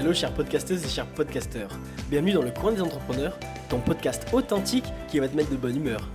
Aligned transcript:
Hello 0.00 0.12
chères 0.12 0.32
podcasteuses 0.32 0.84
et 0.84 0.88
chers 0.88 1.12
podcasteurs. 1.12 1.70
Bienvenue 2.08 2.32
dans 2.32 2.42
le 2.42 2.52
coin 2.52 2.70
des 2.70 2.80
entrepreneurs, 2.80 3.36
ton 3.68 3.80
podcast 3.80 4.32
authentique 4.32 4.84
qui 5.08 5.18
va 5.18 5.28
te 5.28 5.34
mettre 5.34 5.50
de 5.50 5.56
bonne 5.56 5.74
humeur. 5.74 6.08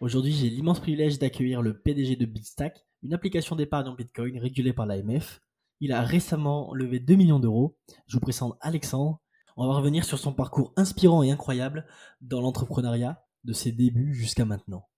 Aujourd'hui, 0.00 0.32
j'ai 0.32 0.48
l'immense 0.48 0.80
privilège 0.80 1.18
d'accueillir 1.18 1.60
le 1.60 1.78
PDG 1.78 2.16
de 2.16 2.24
Bitstack, 2.24 2.86
une 3.02 3.12
application 3.12 3.54
d'épargne 3.54 3.88
en 3.88 3.94
Bitcoin 3.94 4.38
régulée 4.38 4.72
par 4.72 4.86
l'AMF. 4.86 5.42
Il 5.80 5.92
a 5.92 6.00
récemment 6.00 6.72
levé 6.72 7.00
2 7.00 7.16
millions 7.16 7.40
d'euros. 7.40 7.76
Je 8.06 8.16
vous 8.16 8.20
présente 8.20 8.56
Alexandre. 8.62 9.20
On 9.58 9.68
va 9.68 9.74
revenir 9.74 10.06
sur 10.06 10.18
son 10.18 10.32
parcours 10.32 10.72
inspirant 10.76 11.22
et 11.22 11.30
incroyable 11.30 11.84
dans 12.22 12.40
l'entrepreneuriat, 12.40 13.22
de 13.44 13.52
ses 13.52 13.72
débuts 13.72 14.14
jusqu'à 14.14 14.46
maintenant. 14.46 14.88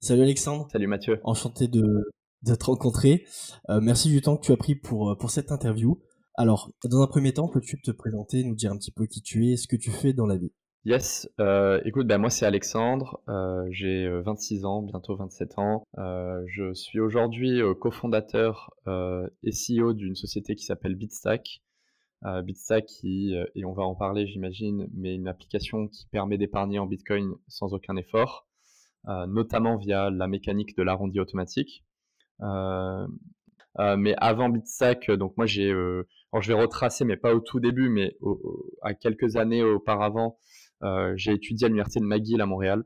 Salut 0.00 0.22
Alexandre. 0.22 0.66
Salut 0.72 0.86
Mathieu. 0.86 1.20
Enchanté 1.24 1.68
de, 1.68 2.10
de 2.42 2.54
te 2.54 2.64
rencontrer. 2.64 3.24
Euh, 3.70 3.80
merci 3.80 4.10
du 4.10 4.20
temps 4.20 4.36
que 4.36 4.44
tu 4.44 4.52
as 4.52 4.56
pris 4.56 4.74
pour, 4.74 5.10
euh, 5.10 5.14
pour 5.14 5.30
cette 5.30 5.52
interview. 5.52 6.00
Alors, 6.34 6.70
dans 6.84 7.02
un 7.02 7.06
premier 7.06 7.32
temps, 7.32 7.48
peux-tu 7.48 7.80
te 7.80 7.90
présenter, 7.90 8.42
nous 8.44 8.54
dire 8.54 8.72
un 8.72 8.78
petit 8.78 8.90
peu 8.90 9.06
qui 9.06 9.22
tu 9.22 9.50
es, 9.50 9.56
ce 9.56 9.68
que 9.68 9.76
tu 9.76 9.90
fais 9.90 10.12
dans 10.12 10.26
la 10.26 10.36
vie? 10.36 10.52
Yes, 10.84 11.28
euh, 11.38 11.80
écoute, 11.84 12.08
ben 12.08 12.18
moi 12.18 12.28
c'est 12.28 12.44
Alexandre, 12.44 13.20
j'ai 13.70 14.08
26 14.24 14.64
ans, 14.64 14.82
bientôt 14.82 15.14
27 15.14 15.58
ans. 15.58 15.84
je 15.96 16.72
suis 16.74 16.98
aujourd'hui 16.98 17.60
cofondateur 17.80 18.74
et 19.44 19.50
CEO 19.50 19.92
d'une 19.92 20.16
société 20.16 20.56
qui 20.56 20.64
s'appelle 20.64 20.96
Bitstack. 20.96 21.62
Bitstack 22.42 22.86
qui, 22.86 23.32
et 23.54 23.64
on 23.64 23.74
va 23.74 23.84
en 23.84 23.94
parler 23.94 24.26
j'imagine, 24.26 24.88
mais 24.92 25.14
une 25.14 25.28
application 25.28 25.86
qui 25.86 26.08
permet 26.10 26.36
d'épargner 26.36 26.80
en 26.80 26.86
Bitcoin 26.86 27.32
sans 27.46 27.74
aucun 27.74 27.94
effort, 27.94 28.48
notamment 29.28 29.76
via 29.76 30.10
la 30.10 30.26
mécanique 30.26 30.76
de 30.76 30.82
l'arrondi 30.82 31.20
automatique. 31.20 31.84
Euh, 32.40 33.06
euh, 33.78 33.96
mais 33.96 34.14
avant 34.18 34.48
Bitstack, 34.48 35.10
donc 35.10 35.36
moi 35.36 35.46
j'ai, 35.46 35.70
euh, 35.70 36.06
je 36.38 36.52
vais 36.52 36.60
retracer, 36.60 37.04
mais 37.04 37.16
pas 37.16 37.34
au 37.34 37.40
tout 37.40 37.60
début, 37.60 37.88
mais 37.88 38.16
à 38.82 38.94
quelques 38.94 39.36
années 39.36 39.62
auparavant, 39.62 40.38
j'ai 41.16 41.32
étudié 41.32 41.66
à 41.66 41.68
l'université 41.68 42.00
de 42.00 42.06
McGill 42.06 42.40
à 42.40 42.46
Montréal. 42.46 42.84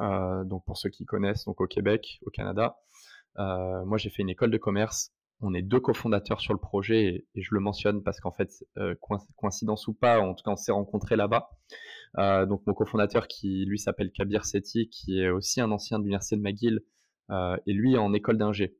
donc 0.00 0.64
pour 0.66 0.76
ceux 0.76 0.90
qui 0.90 1.04
connaissent, 1.04 1.44
donc 1.44 1.60
au 1.60 1.66
Québec, 1.66 2.20
au 2.26 2.30
Canada. 2.30 2.76
moi 3.36 3.96
j'ai 3.98 4.10
fait 4.10 4.22
une 4.22 4.30
école 4.30 4.50
de 4.50 4.58
commerce. 4.58 5.12
On 5.40 5.52
est 5.52 5.62
deux 5.62 5.80
cofondateurs 5.80 6.40
sur 6.40 6.54
le 6.54 6.60
projet 6.60 7.26
et, 7.34 7.42
je 7.42 7.54
le 7.54 7.60
mentionne 7.60 8.02
parce 8.02 8.20
qu'en 8.20 8.32
fait, 8.32 8.50
coïncidence 9.36 9.88
ou 9.88 9.94
pas, 9.94 10.20
en 10.20 10.34
tout 10.34 10.42
cas 10.44 10.50
on 10.52 10.56
s'est 10.56 10.72
rencontrés 10.72 11.16
là-bas. 11.16 11.50
donc 12.46 12.62
mon 12.66 12.74
cofondateur 12.74 13.26
qui 13.28 13.64
lui 13.66 13.78
s'appelle 13.78 14.10
Kabir 14.12 14.44
Sethi, 14.44 14.88
qui 14.90 15.20
est 15.20 15.30
aussi 15.30 15.62
un 15.62 15.70
ancien 15.70 15.98
de 15.98 16.04
l'université 16.04 16.36
de 16.36 16.42
McGill, 16.42 16.80
euh, 16.80 16.80
et 17.30 17.72
lui 17.72 17.96
en 17.96 18.12
école 18.12 18.38
d'ingé. 18.38 18.76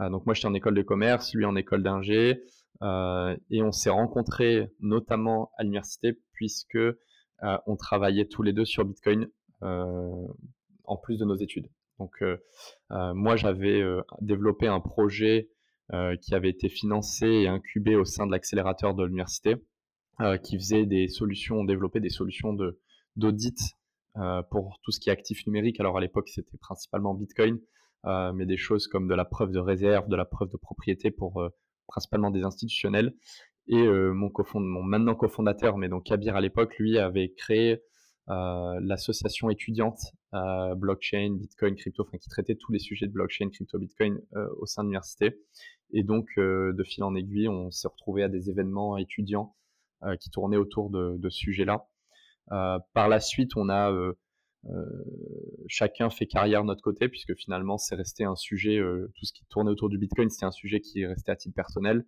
Euh, 0.00 0.10
donc 0.10 0.26
moi 0.26 0.34
j'étais 0.34 0.48
en 0.48 0.54
école 0.54 0.74
de 0.74 0.82
commerce, 0.82 1.34
lui 1.34 1.44
en 1.44 1.56
école 1.56 1.82
d'ingé, 1.82 2.42
euh, 2.82 3.36
et 3.50 3.62
on 3.62 3.72
s'est 3.72 3.90
rencontrés 3.90 4.68
notamment 4.80 5.50
à 5.56 5.62
l'université 5.62 6.18
puisque 6.32 6.78
on 7.66 7.76
travaillait 7.76 8.24
tous 8.24 8.42
les 8.42 8.54
deux 8.54 8.64
sur 8.64 8.86
Bitcoin 8.86 9.28
en 9.60 10.96
plus 11.02 11.18
de 11.18 11.26
nos 11.26 11.34
études. 11.34 11.68
Donc 11.98 12.24
moi 12.90 13.36
j'avais 13.36 13.82
développé 14.22 14.66
un 14.66 14.80
projet 14.80 15.50
qui 16.22 16.34
avait 16.34 16.48
été 16.48 16.70
financé 16.70 17.26
et 17.26 17.48
incubé 17.48 17.96
au 17.96 18.06
sein 18.06 18.26
de 18.26 18.32
l'accélérateur 18.32 18.94
de 18.94 19.04
l'université, 19.04 19.56
qui 20.42 20.56
faisait 20.56 20.86
des 20.86 21.08
solutions, 21.08 21.64
développait 21.64 22.00
des 22.00 22.08
solutions 22.08 22.54
de 22.54 22.80
d'audit 23.16 23.58
pour 24.50 24.78
tout 24.82 24.92
ce 24.92 25.00
qui 25.00 25.08
est 25.08 25.12
actif 25.12 25.46
numérique. 25.46 25.80
Alors 25.80 25.96
à 25.96 26.00
l'époque 26.00 26.28
c'était 26.28 26.58
principalement 26.58 27.14
Bitcoin, 27.14 27.58
euh, 28.06 28.32
mais 28.32 28.44
des 28.46 28.56
choses 28.56 28.86
comme 28.86 29.08
de 29.08 29.14
la 29.14 29.24
preuve 29.24 29.50
de 29.50 29.58
réserve, 29.58 30.08
de 30.08 30.16
la 30.16 30.26
preuve 30.26 30.50
de 30.50 30.56
propriété 30.56 31.10
pour 31.10 31.40
euh, 31.40 31.48
principalement 31.86 32.30
des 32.30 32.42
institutionnels. 32.42 33.14
Et 33.66 33.76
euh, 33.76 34.12
mon, 34.12 34.30
mon 34.54 34.82
maintenant 34.82 35.14
cofondateur, 35.14 35.78
mais 35.78 35.88
donc 35.88 36.04
Kabir 36.04 36.36
à 36.36 36.40
l'époque, 36.40 36.76
lui 36.78 36.98
avait 36.98 37.32
créé 37.32 37.80
l'association 38.26 39.50
étudiante 39.50 40.00
blockchain, 40.32 41.36
bitcoin, 41.38 41.74
crypto, 41.76 42.04
enfin 42.04 42.16
qui 42.16 42.30
traitait 42.30 42.54
tous 42.54 42.72
les 42.72 42.78
sujets 42.78 43.06
de 43.06 43.12
blockchain, 43.12 43.50
crypto, 43.50 43.78
bitcoin 43.78 44.18
au 44.32 44.64
sein 44.64 44.82
de 44.82 44.86
l'université. 44.86 45.42
Et 45.92 46.04
donc, 46.04 46.26
de 46.38 46.82
fil 46.84 47.04
en 47.04 47.14
aiguille, 47.14 47.48
on 47.48 47.70
s'est 47.70 47.86
retrouvé 47.86 48.22
à 48.22 48.30
des 48.30 48.48
événements 48.48 48.96
étudiants 48.96 49.54
qui 50.20 50.30
tournaient 50.30 50.56
autour 50.56 50.88
de, 50.88 51.18
de 51.18 51.28
ce 51.28 51.38
sujet-là. 51.38 51.86
Par 52.48 53.08
la 53.08 53.20
suite, 53.20 53.56
on 53.56 53.68
a 53.68 53.90
euh, 54.70 54.82
chacun 55.66 56.10
fait 56.10 56.26
carrière 56.26 56.62
de 56.62 56.68
notre 56.68 56.82
côté, 56.82 57.08
puisque 57.08 57.34
finalement, 57.34 57.78
c'est 57.78 57.94
resté 57.94 58.24
un 58.24 58.36
sujet, 58.36 58.78
euh, 58.78 59.10
tout 59.16 59.26
ce 59.26 59.32
qui 59.32 59.44
tournait 59.50 59.70
autour 59.70 59.88
du 59.88 59.98
Bitcoin, 59.98 60.30
c'était 60.30 60.46
un 60.46 60.52
sujet 60.52 60.80
qui 60.80 61.02
est 61.02 61.06
resté 61.06 61.30
à 61.30 61.36
titre 61.36 61.54
personnel. 61.54 62.04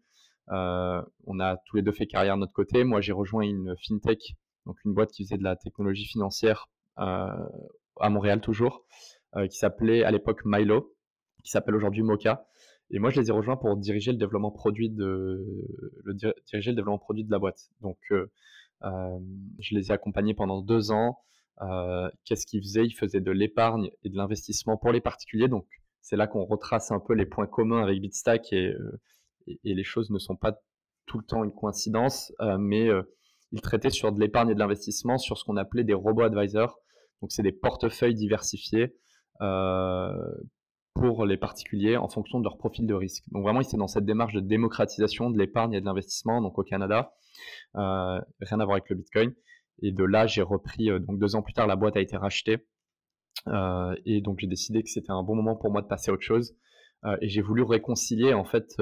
Euh, 0.51 1.03
on 1.27 1.41
a 1.41 1.57
tous 1.67 1.77
les 1.77 1.83
deux 1.83 1.93
fait 1.93 2.07
carrière 2.07 2.37
de 2.37 2.41
notre 2.41 2.53
côté. 2.53 2.85
Moi, 2.85 3.01
j'ai 3.01 3.13
rejoint 3.13 3.43
une 3.43 3.75
fintech, 3.87 4.37
donc 4.65 4.77
une 4.85 4.95
boîte 4.95 5.11
qui 5.11 5.25
faisait 5.25 5.39
de 5.39 5.43
la 5.43 5.57
technologie 5.57 6.07
financière 6.07 6.69
à 6.97 8.09
Montréal 8.09 8.41
toujours, 8.41 8.87
qui 9.51 9.59
s'appelait 9.59 10.03
à 10.03 10.11
l'époque 10.11 10.41
Milo, 10.47 10.95
qui 11.45 11.51
s'appelle 11.51 11.75
aujourd'hui 11.75 12.03
Mocha. 12.03 12.47
Et 12.91 12.99
moi, 12.99 13.11
je 13.11 13.21
les 13.21 13.29
ai 13.29 13.33
rejoints 13.33 13.59
pour 13.59 13.77
diriger 13.77 14.13
le 14.13 14.17
développement 14.17 14.51
produit 14.51 14.89
de, 14.89 15.45
le, 16.05 16.15
diriger 16.15 16.71
le 16.71 16.77
développement 16.77 16.99
produit 16.99 17.25
de 17.25 17.31
la 17.31 17.39
boîte. 17.39 17.69
Donc, 17.83 17.99
je 18.83 19.75
les 19.75 19.89
ai 19.89 19.93
accompagnés 19.93 20.35
pendant 20.35 20.61
deux 20.61 20.91
ans. 20.91 21.19
Euh, 21.63 22.11
qu'est-ce 22.25 22.47
qu'il 22.47 22.61
faisait 22.61 22.85
Il 22.85 22.93
faisait 22.93 23.21
de 23.21 23.31
l'épargne 23.31 23.91
et 24.03 24.11
de 24.11 24.17
l'investissement 24.17 24.77
pour 24.77 24.93
les 24.93 25.01
particuliers. 25.01 25.49
Donc, 25.49 25.67
c'est 26.03 26.17
là 26.17 26.27
qu'on 26.27 26.45
retrace 26.45 26.91
un 26.91 27.01
peu 27.01 27.15
les 27.15 27.27
points 27.27 27.47
communs 27.47 27.83
avec 27.83 28.01
Bitstack 28.01 28.53
et, 28.53 28.69
euh, 28.69 29.01
les 29.65 29.85
choses 29.85 30.11
ne 30.11 30.19
sont 30.19 30.37
pas 30.37 30.59
tout 31.07 31.19
le 31.19 31.25
temps 31.25 31.45
une 31.45 31.53
coïncidence, 31.53 32.33
euh, 32.41 32.59
mais 32.59 32.89
il 33.53 33.61
traitait 33.61 33.91
sur 33.91 34.11
de 34.11 34.19
l'épargne 34.19 34.51
et 34.51 34.55
de 34.55 34.59
l'investissement 34.59 35.19
sur 35.19 35.39
ce 35.39 35.45
qu'on 35.45 35.57
appelait 35.57 35.85
des 35.85 35.95
robots 35.95 36.23
advisors. 36.23 36.81
Donc, 37.23 37.31
c'est 37.31 37.45
des 37.45 37.53
portefeuilles 37.53 38.15
diversifiés 38.15 38.97
pour 40.99 41.27
les 41.27 41.37
particuliers 41.37 41.97
en 41.97 42.09
fonction 42.09 42.39
de 42.39 42.45
leur 42.45 42.57
profil 42.57 42.87
de 42.87 42.95
risque. 42.95 43.25
Donc 43.31 43.43
vraiment, 43.43 43.61
était 43.61 43.77
dans 43.77 43.87
cette 43.87 44.05
démarche 44.05 44.35
de 44.35 44.41
démocratisation 44.41 45.31
de 45.31 45.39
l'épargne 45.39 45.75
et 45.75 45.81
de 45.81 45.87
l'investissement, 45.87 46.41
donc 46.41 46.59
au 46.59 46.63
Canada, 46.63 47.13
rien 47.75 48.61
à 48.61 48.65
voir 48.65 48.73
avec 48.73 48.89
le 48.89 48.97
Bitcoin. 48.97 49.33
Et 49.83 49.93
de 49.93 50.05
là, 50.05 50.27
j'ai 50.27 50.43
repris, 50.43 50.91
euh, 50.91 50.99
donc 50.99 51.19
deux 51.19 51.37
ans 51.37 51.43
plus 51.43 51.53
tard, 51.53 51.67
la 51.67 51.77
boîte 51.77 51.97
a 51.97 52.01
été 52.01 52.17
rachetée. 52.17 52.67
Euh, 53.49 53.95
et 54.05 54.21
donc 54.21 54.39
j'ai 54.41 54.47
décidé 54.47 54.83
que 54.83 54.89
c'était 54.89 55.13
un 55.13 55.23
bon 55.23 55.35
moment 55.35 55.57
pour 55.57 55.71
moi 55.71 55.83
de 55.83 55.87
passer 55.87 56.11
à 56.11 56.15
autre 56.15 56.23
chose. 56.23 56.57
Euh, 57.05 57.17
et 57.21 57.29
j'ai 57.29 57.43
voulu 57.43 57.63
réconcilier 57.63 58.33
en 58.35 58.45
fait 58.45 58.75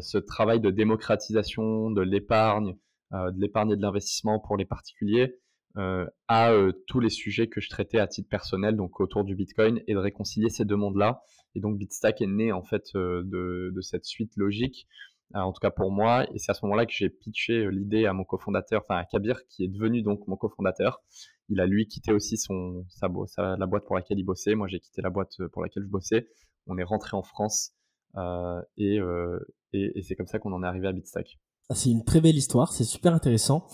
ce 0.00 0.18
travail 0.18 0.60
de 0.60 0.70
démocratisation 0.70 1.90
de 1.90 2.02
l'épargne, 2.02 2.76
de 3.12 3.40
l'épargne 3.40 3.70
et 3.70 3.76
de 3.76 3.82
l'investissement 3.82 4.38
pour 4.38 4.58
les 4.58 4.66
particuliers, 4.66 5.38
à 5.76 6.52
tous 6.86 7.00
les 7.00 7.10
sujets 7.10 7.48
que 7.48 7.60
je 7.60 7.68
traitais 7.68 7.98
à 7.98 8.06
titre 8.06 8.28
personnel, 8.28 8.76
donc 8.76 9.00
autour 9.00 9.24
du 9.24 9.34
Bitcoin, 9.34 9.80
et 9.86 9.94
de 9.94 9.98
réconcilier 9.98 10.48
ces 10.48 10.64
deux 10.64 10.76
mondes-là. 10.76 11.22
Et 11.54 11.60
donc 11.60 11.78
Bitstack 11.78 12.20
est 12.22 12.26
né 12.26 12.52
en 12.52 12.62
fait 12.62 12.92
de, 12.94 13.72
de, 13.74 13.80
cette 13.80 14.04
suite 14.04 14.32
logique 14.36 14.86
euh, 15.34 15.40
en 15.40 15.52
tout 15.52 15.60
cas 15.60 15.70
pour 15.70 15.90
moi. 15.90 16.26
Et 16.34 16.38
c'est 16.38 16.50
à 16.50 16.54
ce 16.54 16.64
moment-là 16.64 16.86
que 16.86 16.92
j'ai 16.92 17.08
pitché 17.08 17.64
euh, 17.64 17.70
l'idée 17.70 18.06
à 18.06 18.12
mon 18.12 18.24
cofondateur, 18.24 18.82
enfin 18.82 18.96
à 18.98 19.04
Kabir, 19.04 19.46
qui 19.48 19.64
est 19.64 19.68
devenu 19.68 20.02
donc 20.02 20.26
mon 20.26 20.36
cofondateur. 20.36 21.02
Il 21.48 21.60
a 21.60 21.66
lui 21.66 21.86
quitté 21.86 22.12
aussi 22.12 22.36
son, 22.36 22.84
sa, 22.88 23.08
la 23.56 23.66
boîte 23.66 23.84
pour 23.84 23.96
laquelle 23.96 24.18
il 24.18 24.24
bossait. 24.24 24.54
Moi, 24.54 24.68
j'ai 24.68 24.80
quitté 24.80 25.02
la 25.02 25.10
boîte 25.10 25.34
euh, 25.40 25.48
pour 25.48 25.62
laquelle 25.62 25.84
je 25.84 25.88
bossais. 25.88 26.28
On 26.66 26.78
est 26.78 26.84
rentré 26.84 27.16
en 27.16 27.22
France 27.22 27.72
euh, 28.16 28.60
et, 28.76 28.98
euh, 29.00 29.38
et 29.72 30.02
c'est 30.02 30.14
comme 30.14 30.26
ça 30.26 30.38
qu'on 30.38 30.52
en 30.52 30.62
est 30.62 30.66
arrivé 30.66 30.88
à 30.88 30.92
Bitstack. 30.92 31.38
Ah, 31.70 31.74
c'est 31.74 31.90
une 31.90 32.04
très 32.04 32.20
belle 32.20 32.36
histoire, 32.36 32.72
c'est 32.72 32.84
super 32.84 33.14
intéressant. 33.14 33.66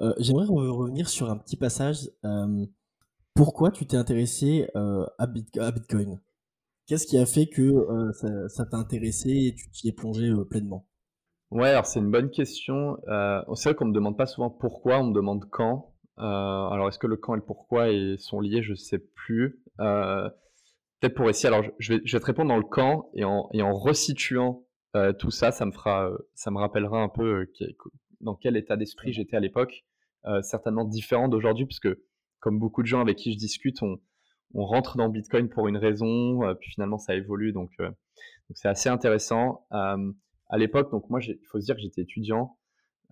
Euh, 0.00 0.12
J'aimerais 0.18 0.46
revenir 0.46 1.08
sur 1.08 1.30
un 1.30 1.36
petit 1.36 1.56
passage. 1.56 2.10
pourquoi 3.34 3.70
tu 3.70 3.86
t'es 3.86 3.96
intéressé 3.96 4.68
à, 4.74 5.26
Bit 5.26 5.56
à, 5.58 5.70
Bitcoin? 5.70 6.20
Qu'est-ce 6.86 7.06
qui 7.06 7.16
a 7.16 7.24
fait 7.24 7.46
que 7.46 7.86
ça, 8.48 8.66
t'a 8.66 8.76
intéressé 8.76 9.30
et 9.30 9.54
tu 9.54 9.70
t'y 9.70 9.88
es 9.88 9.92
plongé 9.92 10.30
pleinement? 10.50 10.86
Ouais, 11.54 11.68
alors 11.68 11.86
c'est 11.86 12.00
une 12.00 12.10
bonne 12.10 12.30
question. 12.30 12.98
Euh, 13.06 13.40
c'est 13.54 13.68
vrai 13.68 13.76
qu'on 13.76 13.84
me 13.84 13.94
demande 13.94 14.18
pas 14.18 14.26
souvent 14.26 14.50
pourquoi, 14.50 14.98
on 14.98 15.04
me 15.04 15.14
demande 15.14 15.48
quand. 15.50 15.94
Euh, 16.18 16.22
alors 16.22 16.88
est-ce 16.88 16.98
que 16.98 17.06
le 17.06 17.16
quand 17.16 17.34
et 17.34 17.36
le 17.36 17.44
pourquoi 17.44 17.86
sont 18.18 18.40
liés, 18.40 18.62
je 18.62 18.74
sais 18.74 18.98
plus. 18.98 19.62
Euh, 19.78 20.28
peut-être 20.98 21.14
pour 21.14 21.30
essayer. 21.30 21.46
Alors 21.54 21.64
je 21.78 21.94
vais, 21.94 22.00
te 22.00 22.26
répondre 22.26 22.48
dans 22.48 22.56
le 22.56 22.64
quand 22.64 23.08
et 23.14 23.24
en 23.24 23.72
resituant 23.72 24.63
euh, 24.94 25.12
tout 25.12 25.30
ça, 25.30 25.52
ça 25.52 25.66
me 25.66 25.72
fera, 25.72 26.10
ça 26.34 26.50
me 26.50 26.58
rappellera 26.58 27.02
un 27.02 27.08
peu 27.08 27.46
euh, 27.60 27.72
dans 28.20 28.34
quel 28.34 28.56
état 28.56 28.76
d'esprit 28.76 29.12
j'étais 29.12 29.36
à 29.36 29.40
l'époque. 29.40 29.84
Euh, 30.26 30.40
certainement 30.42 30.84
différent 30.84 31.28
d'aujourd'hui, 31.28 31.66
puisque 31.66 31.88
comme 32.40 32.58
beaucoup 32.58 32.82
de 32.82 32.86
gens 32.86 33.00
avec 33.00 33.16
qui 33.16 33.32
je 33.32 33.38
discute, 33.38 33.82
on, 33.82 33.98
on 34.54 34.64
rentre 34.64 34.96
dans 34.96 35.08
Bitcoin 35.08 35.48
pour 35.48 35.68
une 35.68 35.76
raison, 35.76 36.40
puis 36.60 36.70
finalement 36.70 36.98
ça 36.98 37.14
évolue, 37.14 37.52
donc 37.52 37.70
c'est 38.54 38.68
assez 38.68 38.88
intéressant 38.88 39.66
à 40.48 40.58
l'époque, 40.58 40.90
donc 40.90 41.08
moi, 41.10 41.20
il 41.22 41.38
faut 41.50 41.58
se 41.60 41.64
dire 41.64 41.74
que 41.74 41.80
j'étais 41.80 42.02
étudiant, 42.02 42.56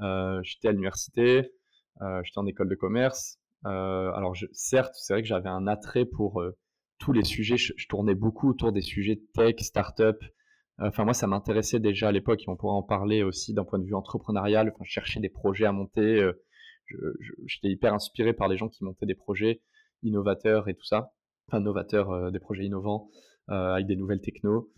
euh, 0.00 0.40
j'étais 0.43 0.69
à 0.69 0.70
l'université, 0.73 1.52
euh, 2.00 2.23
j'étais 2.25 2.38
en 2.38 2.46
école 2.46 2.69
de 2.69 2.75
commerce. 2.75 3.38
Euh, 3.67 4.12
alors, 4.12 4.34
je, 4.34 4.46
certes, 4.52 4.94
c'est 4.94 5.12
vrai 5.12 5.23
que 5.23 5.29
j'avais 5.29 5.49
un 5.49 5.67
attrait 5.67 6.05
pour 6.05 6.43
tous 6.99 7.12
les 7.12 7.25
sujets. 7.25 7.56
Je, 7.56 7.87
tournais 7.88 8.14
beaucoup 8.14 8.50
autour 8.50 8.73
des 8.73 8.81
sujets 8.82 9.20
tech, 9.34 9.56
startup, 9.61 10.23
Enfin, 10.84 11.05
moi, 11.05 11.14
ça 11.14 11.26
m'intéressait 11.26 11.79
déjà 11.79 12.08
à 12.08 12.12
l'époque 12.12 12.43
et 12.43 12.49
on 12.49 12.56
pourra 12.56 12.75
en 12.75 12.82
parler 12.82 13.23
aussi 13.23 13.55
d'un 13.55 13.64
point 13.64 13.79
de 13.79 13.84
vue 13.84 13.94
entrepreneurial. 13.94 14.73
Enfin, 14.75 14.84
chercher 14.84 15.20
des 15.20 15.29
projets 15.29 15.67
à 15.67 15.73
monter. 15.73 16.29
J'étais 17.46 17.69
hyper 17.69 17.94
inspiré 17.94 18.32
par 18.32 18.49
les 18.49 18.56
gens 18.56 18.69
qui 18.69 18.84
montaient 18.84 19.06
des 19.06 19.14
projets 19.14 19.62
innovateurs 20.02 20.69
et 20.69 20.75
tout 20.75 20.84
ça. 20.84 21.12
Enfin, 21.49 21.61
novateurs, 21.61 22.32
des 22.32 22.40
projets 22.40 22.64
innovants 22.64 23.08
avec 23.49 23.87
des 23.87 23.96
nouvelles 23.96 24.20
technos. 24.20 24.70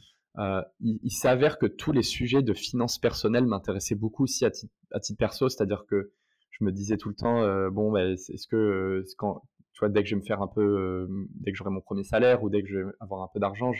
il, 0.81 1.11
s'avère 1.11 1.59
que 1.59 1.67
tous 1.67 1.93
les 1.93 2.03
sujets 2.03 2.43
de 2.43 2.53
finances 2.53 2.99
personnelles 2.99 3.47
m'intéressaient 3.47 3.95
beaucoup 3.95 4.25
aussi 4.25 4.45
à, 4.45 4.51
titre 4.51 5.19
perso, 5.19 5.49
c'est-à-dire 5.49 5.85
que 5.89 6.13
je 6.51 6.65
me 6.65 6.71
disais 6.71 6.99
tout 6.99 7.09
le 7.09 7.15
temps, 7.15 7.71
bon, 7.71 7.91
bah, 7.91 8.05
est-ce 8.05 8.47
que 8.47 9.03
quand, 9.17 9.43
dès 9.89 10.03
que 10.03 10.09
je 10.09 10.15
vais 10.15 10.21
me 10.21 10.27
faire 10.27 10.43
un 10.43 10.49
peu, 10.49 11.09
dès 11.41 11.51
que 11.51 11.57
j'aurai 11.57 11.71
mon 11.71 11.81
premier 11.81 12.05
salaire 12.05 12.43
ou 12.43 12.51
dès 12.51 12.63
que 12.63 12.69
je 12.69 12.79
vais 12.79 12.93
avoir 13.01 13.23
un 13.23 13.29
peu 13.33 13.41
d'argent, 13.41 13.73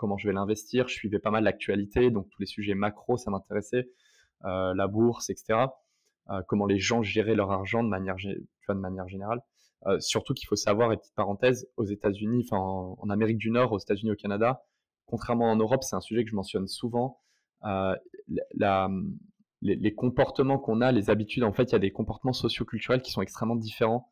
comment 0.00 0.16
je 0.16 0.26
vais 0.26 0.32
l'investir. 0.32 0.88
Je 0.88 0.94
suivais 0.94 1.18
pas 1.18 1.30
mal 1.30 1.44
l'actualité, 1.44 2.10
donc 2.10 2.30
tous 2.30 2.40
les 2.40 2.46
sujets 2.46 2.74
macro, 2.74 3.18
ça 3.18 3.30
m'intéressait, 3.30 3.90
euh, 4.46 4.72
la 4.74 4.88
bourse, 4.88 5.28
etc. 5.28 5.66
Euh, 6.30 6.40
comment 6.48 6.64
les 6.64 6.78
gens 6.78 7.02
géraient 7.02 7.34
leur 7.34 7.52
argent 7.52 7.84
de 7.84 7.88
manière, 7.88 8.16
de 8.16 8.72
manière 8.72 9.06
générale. 9.08 9.42
Euh, 9.86 10.00
surtout 10.00 10.32
qu'il 10.32 10.48
faut 10.48 10.56
savoir, 10.56 10.90
et 10.92 10.96
petite 10.96 11.14
parenthèse, 11.14 11.68
aux 11.76 11.84
États-Unis, 11.84 12.46
enfin 12.46 12.56
en, 12.56 13.10
Amérique 13.10 13.36
du 13.36 13.50
Nord, 13.50 13.72
aux 13.72 13.78
États-Unis, 13.78 14.12
au 14.12 14.16
Canada, 14.16 14.62
contrairement 15.04 15.50
en 15.50 15.56
Europe, 15.56 15.84
c'est 15.84 15.96
un 15.96 16.00
sujet 16.00 16.24
que 16.24 16.30
je 16.30 16.36
mentionne 16.36 16.66
souvent. 16.66 17.20
Les, 19.62 19.76
les, 19.76 19.94
comportements 19.94 20.58
qu'on 20.58 20.80
a, 20.80 20.92
les 20.92 21.10
habitudes, 21.10 21.42
en 21.42 21.52
fait, 21.52 21.64
il 21.64 21.72
y 21.72 21.74
a 21.74 21.80
des 21.80 21.92
comportements 21.92 22.32
socioculturels 22.32 23.02
qui 23.02 23.10
sont 23.10 23.20
extrêmement 23.20 23.56
différents, 23.56 24.10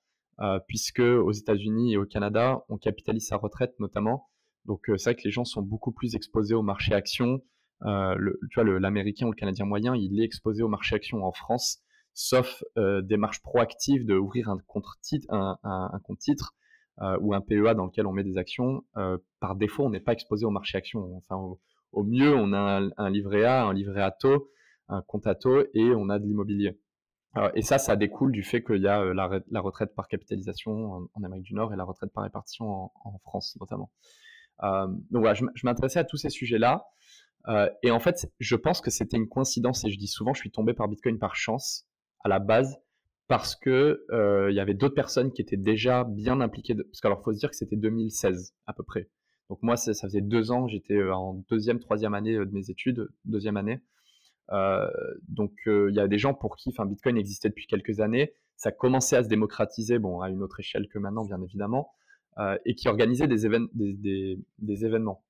puisque 0.66 1.00
aux 1.00 1.32
États-Unis 1.32 1.94
et 1.94 1.96
au 1.96 2.04
Canada, 2.04 2.62
on 2.68 2.76
capitalise 2.76 3.26
sa 3.26 3.38
retraite 3.38 3.74
notamment 3.80 4.28
donc 4.64 4.80
c'est 4.86 5.04
vrai 5.04 5.14
que 5.14 5.22
les 5.24 5.30
gens 5.30 5.44
sont 5.44 5.62
beaucoup 5.62 5.92
plus 5.92 6.14
exposés 6.14 6.54
au 6.54 6.62
marché 6.62 6.94
action. 6.94 7.40
Tu 7.80 8.54
vois, 8.54 8.64
l'américain 8.64 9.26
ou 9.26 9.30
le 9.30 9.36
canadien 9.36 9.64
moyen, 9.64 9.94
il 9.94 10.20
est 10.20 10.24
exposé 10.24 10.62
au 10.62 10.68
marché 10.68 10.96
action 10.96 11.24
en 11.24 11.32
France, 11.32 11.80
sauf 12.14 12.62
démarche 13.02 13.40
proactive 13.42 14.04
de 14.04 14.14
ouvrir 14.14 14.48
un 14.48 14.58
compte 14.66 14.86
titre, 15.00 16.54
ou 17.20 17.34
un 17.34 17.40
PEA 17.40 17.74
dans 17.74 17.86
lequel 17.86 18.06
on 18.06 18.12
met 18.12 18.24
des 18.24 18.38
actions. 18.38 18.84
par 19.40 19.56
défaut, 19.56 19.84
on 19.86 19.90
n'est 19.90 20.00
pas 20.00 20.12
exposé 20.12 20.44
au 20.44 20.50
marché 20.50 20.76
action. 20.78 21.16
Enfin, 21.16 21.36
au, 21.92 22.04
mieux, 22.04 22.34
on 22.34 22.52
a 22.52 22.88
un, 22.96 23.10
livret 23.10 23.44
A, 23.44 23.64
un 23.64 23.72
livret 23.72 24.02
à 24.02 24.10
taux, 24.10 24.50
un 24.88 25.02
compte 25.02 25.26
à 25.26 25.34
taux 25.34 25.64
et 25.74 25.90
on 25.94 26.08
a 26.08 26.18
de 26.18 26.24
l'immobilier. 26.24 26.78
et 27.54 27.62
ça, 27.62 27.78
ça 27.78 27.96
découle 27.96 28.32
du 28.32 28.42
fait 28.42 28.62
qu'il 28.62 28.82
y 28.82 28.88
a 28.88 29.04
la, 29.14 29.60
retraite 29.60 29.94
par 29.94 30.08
capitalisation 30.08 31.08
en, 31.14 31.22
Amérique 31.22 31.44
du 31.44 31.54
Nord 31.54 31.72
et 31.72 31.76
la 31.76 31.84
retraite 31.84 32.12
par 32.12 32.24
répartition 32.24 32.90
en 33.04 33.18
France 33.22 33.56
notamment. 33.60 33.90
Euh, 34.62 34.86
donc 35.10 35.22
voilà, 35.22 35.34
je, 35.34 35.44
m'intéressais 35.64 35.98
à 35.98 36.04
tous 36.04 36.16
ces 36.16 36.30
sujets-là. 36.30 36.86
Euh, 37.48 37.68
et 37.82 37.90
en 37.90 38.00
fait, 38.00 38.30
je 38.40 38.56
pense 38.56 38.80
que 38.80 38.90
c'était 38.90 39.16
une 39.16 39.28
coïncidence. 39.28 39.84
Et 39.84 39.90
je 39.90 39.98
dis 39.98 40.08
souvent, 40.08 40.34
je 40.34 40.40
suis 40.40 40.50
tombé 40.50 40.74
par 40.74 40.88
Bitcoin 40.88 41.18
par 41.18 41.36
chance 41.36 41.86
à 42.24 42.28
la 42.28 42.38
base 42.38 42.78
parce 43.28 43.56
que 43.56 44.04
euh, 44.10 44.50
il 44.50 44.56
y 44.56 44.60
avait 44.60 44.74
d'autres 44.74 44.94
personnes 44.94 45.32
qui 45.32 45.42
étaient 45.42 45.56
déjà 45.56 46.04
bien 46.04 46.40
impliquées. 46.40 46.74
Parce 46.74 47.00
qu'alors, 47.00 47.22
faut 47.22 47.32
se 47.32 47.38
dire 47.38 47.50
que 47.50 47.56
c'était 47.56 47.76
2016 47.76 48.54
à 48.66 48.72
peu 48.72 48.82
près. 48.82 49.08
Donc 49.50 49.62
moi, 49.62 49.76
ça, 49.76 49.94
faisait 49.94 50.20
deux 50.20 50.50
ans, 50.50 50.68
j'étais 50.68 51.02
en 51.02 51.42
deuxième, 51.48 51.78
troisième 51.78 52.12
année 52.12 52.34
de 52.34 52.50
mes 52.52 52.68
études, 52.68 53.08
deuxième 53.24 53.56
année. 53.56 53.80
donc 55.26 55.52
il 55.66 55.94
y 55.94 56.00
a 56.00 56.06
des 56.06 56.18
gens 56.18 56.34
pour 56.34 56.56
qui, 56.56 56.70
Bitcoin 56.86 57.16
existait 57.16 57.48
depuis 57.48 57.66
quelques 57.66 58.00
années. 58.00 58.34
Ça 58.56 58.72
commençait 58.72 59.16
à 59.16 59.22
se 59.22 59.28
démocratiser, 59.28 59.98
bon, 59.98 60.20
à 60.20 60.28
une 60.28 60.42
autre 60.42 60.60
échelle 60.60 60.86
que 60.88 60.98
maintenant, 60.98 61.24
bien 61.24 61.40
évidemment. 61.40 61.92
Euh, 62.38 62.56
et 62.64 62.76
qui 62.76 62.86
organisait 62.86 63.26
des, 63.26 63.46
événements, 64.84 65.24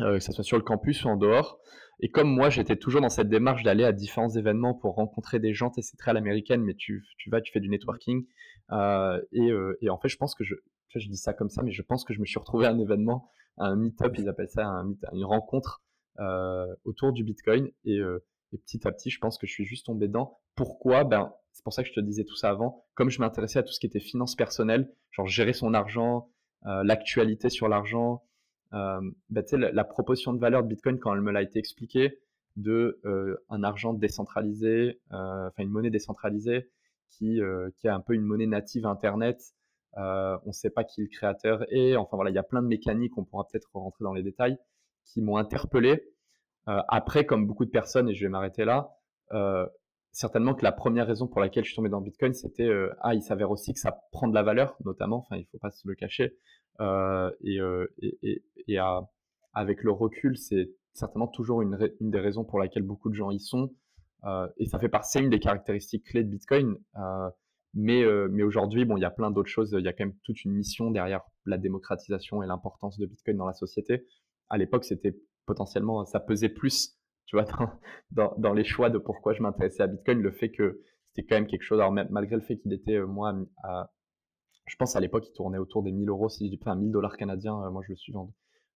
euh, 0.00 0.18
que 0.18 0.20
ce 0.20 0.32
soit 0.32 0.44
sur 0.44 0.58
le 0.58 0.62
campus 0.62 1.02
ou 1.04 1.08
en 1.08 1.16
dehors. 1.16 1.58
Et 2.00 2.10
comme 2.10 2.28
moi, 2.28 2.50
j'étais 2.50 2.76
toujours 2.76 3.00
dans 3.00 3.08
cette 3.08 3.30
démarche 3.30 3.62
d'aller 3.62 3.84
à 3.84 3.92
différents 3.92 4.28
événements 4.28 4.74
pour 4.74 4.96
rencontrer 4.96 5.38
des 5.38 5.54
gens, 5.54 5.72
c'est 5.74 5.96
très 5.96 6.10
à 6.10 6.14
l'américaine, 6.14 6.62
mais 6.62 6.74
tu, 6.74 7.02
vas, 7.28 7.40
tu 7.40 7.52
fais 7.52 7.60
du 7.60 7.70
networking. 7.70 8.26
Euh, 8.70 9.22
et, 9.32 9.88
en 9.88 9.96
fait, 9.96 10.08
je 10.08 10.18
pense 10.18 10.34
que 10.34 10.44
je, 10.44 10.54
je 10.94 11.08
dis 11.08 11.16
ça 11.16 11.32
comme 11.32 11.48
ça, 11.48 11.62
mais 11.62 11.70
je 11.70 11.80
pense 11.80 12.04
que 12.04 12.12
je 12.12 12.20
me 12.20 12.26
suis 12.26 12.38
retrouvé 12.38 12.66
à 12.66 12.70
un 12.70 12.78
événement, 12.78 13.30
à 13.56 13.68
un 13.68 13.76
meet-up, 13.76 14.14
ils 14.18 14.28
appellent 14.28 14.50
ça 14.50 14.66
un 14.66 14.94
une 15.12 15.24
rencontre 15.24 15.82
autour 16.84 17.14
du 17.14 17.24
Bitcoin. 17.24 17.70
Et, 17.86 17.96
et, 17.96 18.58
petit 18.58 18.86
à 18.86 18.92
petit, 18.92 19.08
je 19.08 19.18
pense 19.20 19.38
que 19.38 19.46
je 19.46 19.52
suis 19.52 19.64
juste 19.64 19.86
tombé 19.86 20.06
dedans. 20.06 20.38
Pourquoi? 20.54 21.04
Ben, 21.04 21.32
c'est 21.52 21.64
pour 21.64 21.72
ça 21.72 21.82
que 21.82 21.88
je 21.88 21.94
te 21.94 22.00
disais 22.00 22.24
tout 22.24 22.36
ça 22.36 22.50
avant. 22.50 22.84
Comme 22.94 23.08
je 23.08 23.20
m'intéressais 23.20 23.60
à 23.60 23.62
tout 23.62 23.72
ce 23.72 23.80
qui 23.80 23.86
était 23.86 24.00
finances 24.00 24.36
personnelles, 24.36 24.92
genre 25.12 25.26
gérer 25.26 25.54
son 25.54 25.72
argent, 25.72 26.28
l'actualité 26.64 27.50
sur 27.50 27.68
l'argent, 27.68 28.22
euh, 28.74 29.00
bah, 29.28 29.42
la, 29.52 29.72
la, 29.72 29.84
proposition 29.84 30.32
de 30.32 30.38
valeur 30.38 30.62
de 30.62 30.68
Bitcoin 30.68 30.98
quand 30.98 31.14
elle 31.14 31.20
me 31.20 31.30
l'a 31.30 31.42
été 31.42 31.58
expliquée, 31.58 32.20
de 32.56 33.00
euh, 33.04 33.36
un 33.50 33.62
argent 33.62 33.92
décentralisé, 33.94 35.00
enfin 35.10 35.62
une 35.62 35.70
monnaie 35.70 35.90
décentralisée 35.90 36.70
qui, 37.08 37.40
qui 37.76 37.86
est 37.86 37.90
un 37.90 38.00
peu 38.00 38.14
une 38.14 38.22
monnaie 38.22 38.46
native 38.46 38.86
Internet. 38.86 39.54
on 39.96 40.40
ne 40.46 40.52
sait 40.52 40.70
pas 40.70 40.84
qui 40.84 41.02
le 41.02 41.08
créateur 41.08 41.64
est. 41.70 41.96
Enfin 41.96 42.16
voilà, 42.16 42.30
il 42.30 42.34
y 42.34 42.38
a 42.38 42.42
plein 42.42 42.62
de 42.62 42.68
mécaniques, 42.68 43.16
on 43.18 43.24
pourra 43.24 43.46
peut-être 43.46 43.68
rentrer 43.74 44.04
dans 44.04 44.14
les 44.14 44.22
détails, 44.22 44.56
qui 45.04 45.20
m'ont 45.20 45.36
interpellé. 45.36 46.02
après, 46.66 47.26
comme 47.26 47.46
beaucoup 47.46 47.66
de 47.66 47.70
personnes, 47.70 48.08
et 48.08 48.14
je 48.14 48.24
vais 48.24 48.30
m'arrêter 48.30 48.64
là, 48.64 48.96
certainement 50.12 50.54
que 50.54 50.62
la 50.62 50.72
première 50.72 51.06
raison 51.06 51.26
pour 51.26 51.40
laquelle 51.40 51.64
je 51.64 51.70
suis 51.70 51.76
tombé 51.76 51.88
dans 51.88 52.00
Bitcoin, 52.00 52.34
c'était 52.34 52.68
euh, 52.68 52.92
ah, 53.00 53.14
il 53.14 53.22
s'avère 53.22 53.50
aussi 53.50 53.72
que 53.72 53.80
ça 53.80 53.98
prend 54.12 54.28
de 54.28 54.34
la 54.34 54.42
valeur, 54.42 54.76
notamment. 54.84 55.18
Enfin, 55.18 55.36
il 55.36 55.46
faut 55.46 55.58
pas 55.58 55.70
se 55.70 55.88
le 55.88 55.94
cacher. 55.94 56.36
Euh, 56.80 57.30
et, 57.42 57.60
euh, 57.60 57.86
et, 58.00 58.42
et, 58.68 58.78
avec 59.54 59.82
le 59.82 59.90
recul, 59.90 60.36
c'est 60.36 60.70
certainement 60.92 61.28
toujours 61.28 61.62
une, 61.62 61.76
des 62.00 62.20
raisons 62.20 62.44
pour 62.44 62.58
laquelle 62.58 62.82
beaucoup 62.82 63.10
de 63.10 63.14
gens 63.14 63.30
y 63.30 63.40
sont. 63.40 63.74
et 64.58 64.66
ça 64.66 64.78
fait 64.78 64.88
partie 64.88 65.18
une 65.18 65.30
des 65.30 65.40
caractéristiques 65.40 66.04
clés 66.04 66.24
de 66.24 66.28
Bitcoin. 66.28 66.76
mais 67.74 68.04
mais 68.30 68.42
aujourd'hui, 68.42 68.84
bon, 68.84 68.96
il 68.96 69.00
y 69.00 69.06
a 69.06 69.10
plein 69.10 69.30
d'autres 69.30 69.50
choses. 69.50 69.74
Il 69.78 69.84
y 69.84 69.88
a 69.88 69.92
quand 69.92 70.04
même 70.04 70.16
toute 70.24 70.44
une 70.44 70.52
mission 70.52 70.90
derrière 70.90 71.22
la 71.46 71.58
démocratisation 71.58 72.42
et 72.42 72.46
l'importance 72.46 72.98
de 72.98 73.06
Bitcoin 73.06 73.36
dans 73.36 73.46
la 73.46 73.54
société. 73.54 74.06
À 74.48 74.58
l'époque, 74.58 74.84
c'était 74.84 75.16
potentiellement, 75.46 76.04
ça 76.04 76.20
pesait 76.20 76.50
plus 76.50 76.98
tu 77.26 77.36
vois, 77.36 77.46
dans, 78.10 78.34
dans, 78.38 78.52
les 78.52 78.64
choix 78.64 78.90
de 78.90 78.98
pourquoi 78.98 79.32
je 79.32 79.42
m'intéressais 79.42 79.82
à 79.82 79.86
Bitcoin, 79.86 80.20
le 80.20 80.30
fait 80.30 80.50
que 80.50 80.82
c'était 81.08 81.26
quand 81.28 81.36
même 81.36 81.46
quelque 81.46 81.62
chose, 81.62 81.78
alors 81.78 81.92
malgré 81.92 82.36
le 82.36 82.42
fait 82.42 82.56
qu'il 82.58 82.72
était, 82.72 82.96
euh, 82.96 83.06
moi, 83.06 83.34
je 84.66 84.76
pense 84.76 84.96
à 84.96 85.00
l'époque, 85.00 85.26
il 85.28 85.32
tournait 85.32 85.58
autour 85.58 85.82
des 85.82 85.92
1000 85.92 86.08
euros, 86.08 86.28
si 86.28 86.46
je 86.46 86.50
dis 86.50 86.58
pas 86.58 86.74
1000 86.74 86.90
dollars 86.90 87.16
canadiens, 87.16 87.60
euh, 87.62 87.70
moi 87.70 87.82
je 87.84 87.90
le 87.90 87.96
suis 87.96 88.12
vendu. 88.12 88.32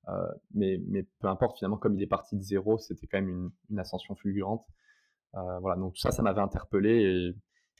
Euh, 0.08 0.28
mais, 0.54 0.80
mais 0.88 1.04
peu 1.20 1.28
importe, 1.28 1.58
finalement, 1.58 1.78
comme 1.78 1.96
il 1.96 2.02
est 2.02 2.06
parti 2.06 2.36
de 2.36 2.42
zéro, 2.42 2.78
c'était 2.78 3.06
quand 3.06 3.18
même 3.18 3.28
une, 3.28 3.50
une 3.70 3.78
ascension 3.78 4.14
fulgurante. 4.14 4.66
voilà, 5.32 5.76
donc 5.76 5.94
tout 5.94 6.00
ça, 6.00 6.10
ça 6.10 6.22
m'avait 6.22 6.40
interpellé 6.40 7.34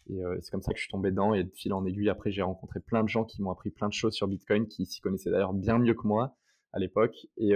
et, 0.09 0.13
et 0.13 0.23
c'est 0.41 0.51
comme 0.51 0.63
ça 0.63 0.73
que 0.73 0.79
je 0.79 0.83
suis 0.83 0.91
tombé 0.91 1.11
dedans 1.11 1.35
et 1.35 1.45
de 1.45 1.51
fil 1.55 1.73
en 1.73 1.85
aiguille, 1.85 2.09
après, 2.09 2.31
j'ai 2.31 2.43
rencontré 2.43 2.81
plein 2.81 3.03
de 3.03 3.09
gens 3.09 3.25
qui 3.25 3.43
m'ont 3.43 3.51
appris 3.51 3.71
plein 3.71 3.89
de 3.89 3.93
choses 3.93 4.15
sur 4.15 4.29
Bitcoin, 4.29 4.67
qui 4.67 4.87
s'y 4.87 5.01
connaissaient 5.01 5.31
d'ailleurs 5.31 5.55
bien 5.55 5.79
mieux 5.79 5.95
que 5.95 6.07
moi 6.07 6.37
à 6.73 6.79
l'époque. 6.79 7.15
Et, 7.37 7.55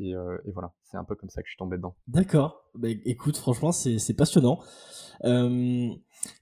euh, 0.00 0.38
et, 0.44 0.52
voilà, 0.52 0.72
c'est 0.82 0.96
un 0.96 1.04
peu 1.04 1.14
comme 1.14 1.28
ça 1.28 1.42
que 1.42 1.48
je 1.48 1.52
suis 1.52 1.58
tombé 1.58 1.76
dedans. 1.76 1.96
D'accord. 2.06 2.70
Bah, 2.74 2.88
écoute, 3.04 3.36
franchement, 3.36 3.72
c'est 3.72 4.14
passionnant. 4.14 4.60
Euh, 5.24 5.88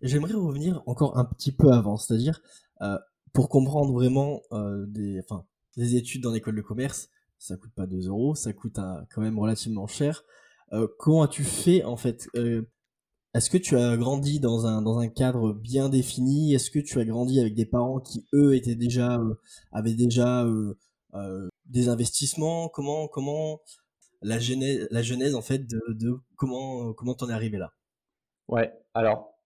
j'aimerais 0.02 0.34
revenir 0.34 0.82
encore 0.86 1.16
un 1.16 1.24
petit 1.24 1.52
peu 1.52 1.72
avant, 1.72 1.96
c'est-à-dire 1.96 2.40
euh, 2.82 2.98
pour 3.32 3.48
comprendre 3.48 3.92
vraiment 3.92 4.40
des, 4.86 5.20
enfin, 5.20 5.44
des 5.76 5.96
études 5.96 6.22
dans 6.22 6.32
l'école 6.32 6.56
de 6.56 6.62
commerce, 6.62 7.10
ça 7.38 7.56
coûte 7.56 7.72
pas 7.74 7.86
2 7.86 8.08
euros, 8.08 8.34
ça 8.34 8.52
coûte 8.52 8.76
quand 9.10 9.20
même 9.20 9.38
relativement 9.38 9.86
cher. 9.86 10.24
comment 10.98 11.22
as-tu 11.22 11.44
fait 11.44 11.84
en 11.84 11.96
fait? 11.96 12.28
Est-ce 13.34 13.50
que 13.50 13.58
tu 13.58 13.76
as 13.76 13.98
grandi 13.98 14.40
dans 14.40 14.64
un, 14.64 14.80
dans 14.80 14.98
un 14.98 15.08
cadre 15.08 15.52
bien 15.52 15.90
défini? 15.90 16.54
Est-ce 16.54 16.70
que 16.70 16.78
tu 16.78 16.98
as 16.98 17.04
grandi 17.04 17.38
avec 17.38 17.54
des 17.54 17.66
parents 17.66 18.00
qui 18.00 18.26
eux 18.32 18.54
étaient 18.54 18.74
déjà 18.74 19.20
avaient 19.70 19.94
déjà 19.94 20.46
des 21.66 21.88
investissements 21.88 22.68
Comment 22.68 23.08
comment 23.08 23.60
la 24.22 24.38
genèse 24.38 24.88
la 24.90 25.02
genèse 25.02 25.34
en 25.34 25.42
fait 25.42 25.66
de, 25.66 25.80
comment 26.36 26.92
comment 26.94 27.14
t'en 27.14 27.28
es 27.28 27.32
arrivé 27.32 27.58
là? 27.58 27.72
Ouais, 28.48 28.72
alors 28.94 29.36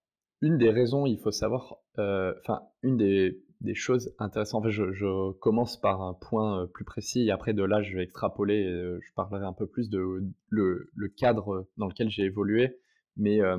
une 0.41 0.57
des 0.57 0.71
raisons, 0.71 1.05
il 1.05 1.19
faut 1.19 1.31
savoir, 1.31 1.77
euh, 1.99 2.33
enfin 2.41 2.63
une 2.83 2.97
des, 2.97 3.43
choses 3.75 4.13
intéressantes. 4.17 4.61
En 4.61 4.63
fait, 4.63 4.71
je, 4.71 5.31
commence 5.33 5.79
par 5.79 6.01
un 6.01 6.15
point 6.15 6.63
euh, 6.63 6.67
plus 6.67 6.83
précis 6.83 7.27
et 7.27 7.31
après 7.31 7.53
de 7.53 7.63
là, 7.63 7.81
je 7.83 7.95
vais 7.95 8.03
extrapoler. 8.03 8.55
Et 8.55 8.99
je 9.01 9.13
parlerai 9.13 9.45
un 9.45 9.53
peu 9.53 9.67
plus 9.67 9.89
de 9.89 10.23
le, 10.49 10.89
cadre 11.17 11.67
dans 11.77 11.87
lequel 11.87 12.09
j'ai 12.09 12.23
évolué, 12.23 12.79
mais 13.17 13.39
euh, 13.41 13.57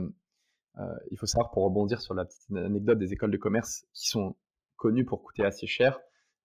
il 1.11 1.19
faut 1.19 1.27
savoir 1.27 1.53
pour 1.53 1.65
rebondir 1.65 2.01
sur 2.01 2.15
la 2.15 2.25
petite 2.25 2.51
anecdote 2.57 2.99
des 2.99 3.13
écoles 3.13 3.31
de 3.31 3.37
commerce 3.37 3.87
qui 3.95 4.09
sont 4.09 4.37
connues 4.77 5.05
pour 5.05 5.23
coûter 5.23 5.45
assez 5.45 5.67
cher. 5.67 6.01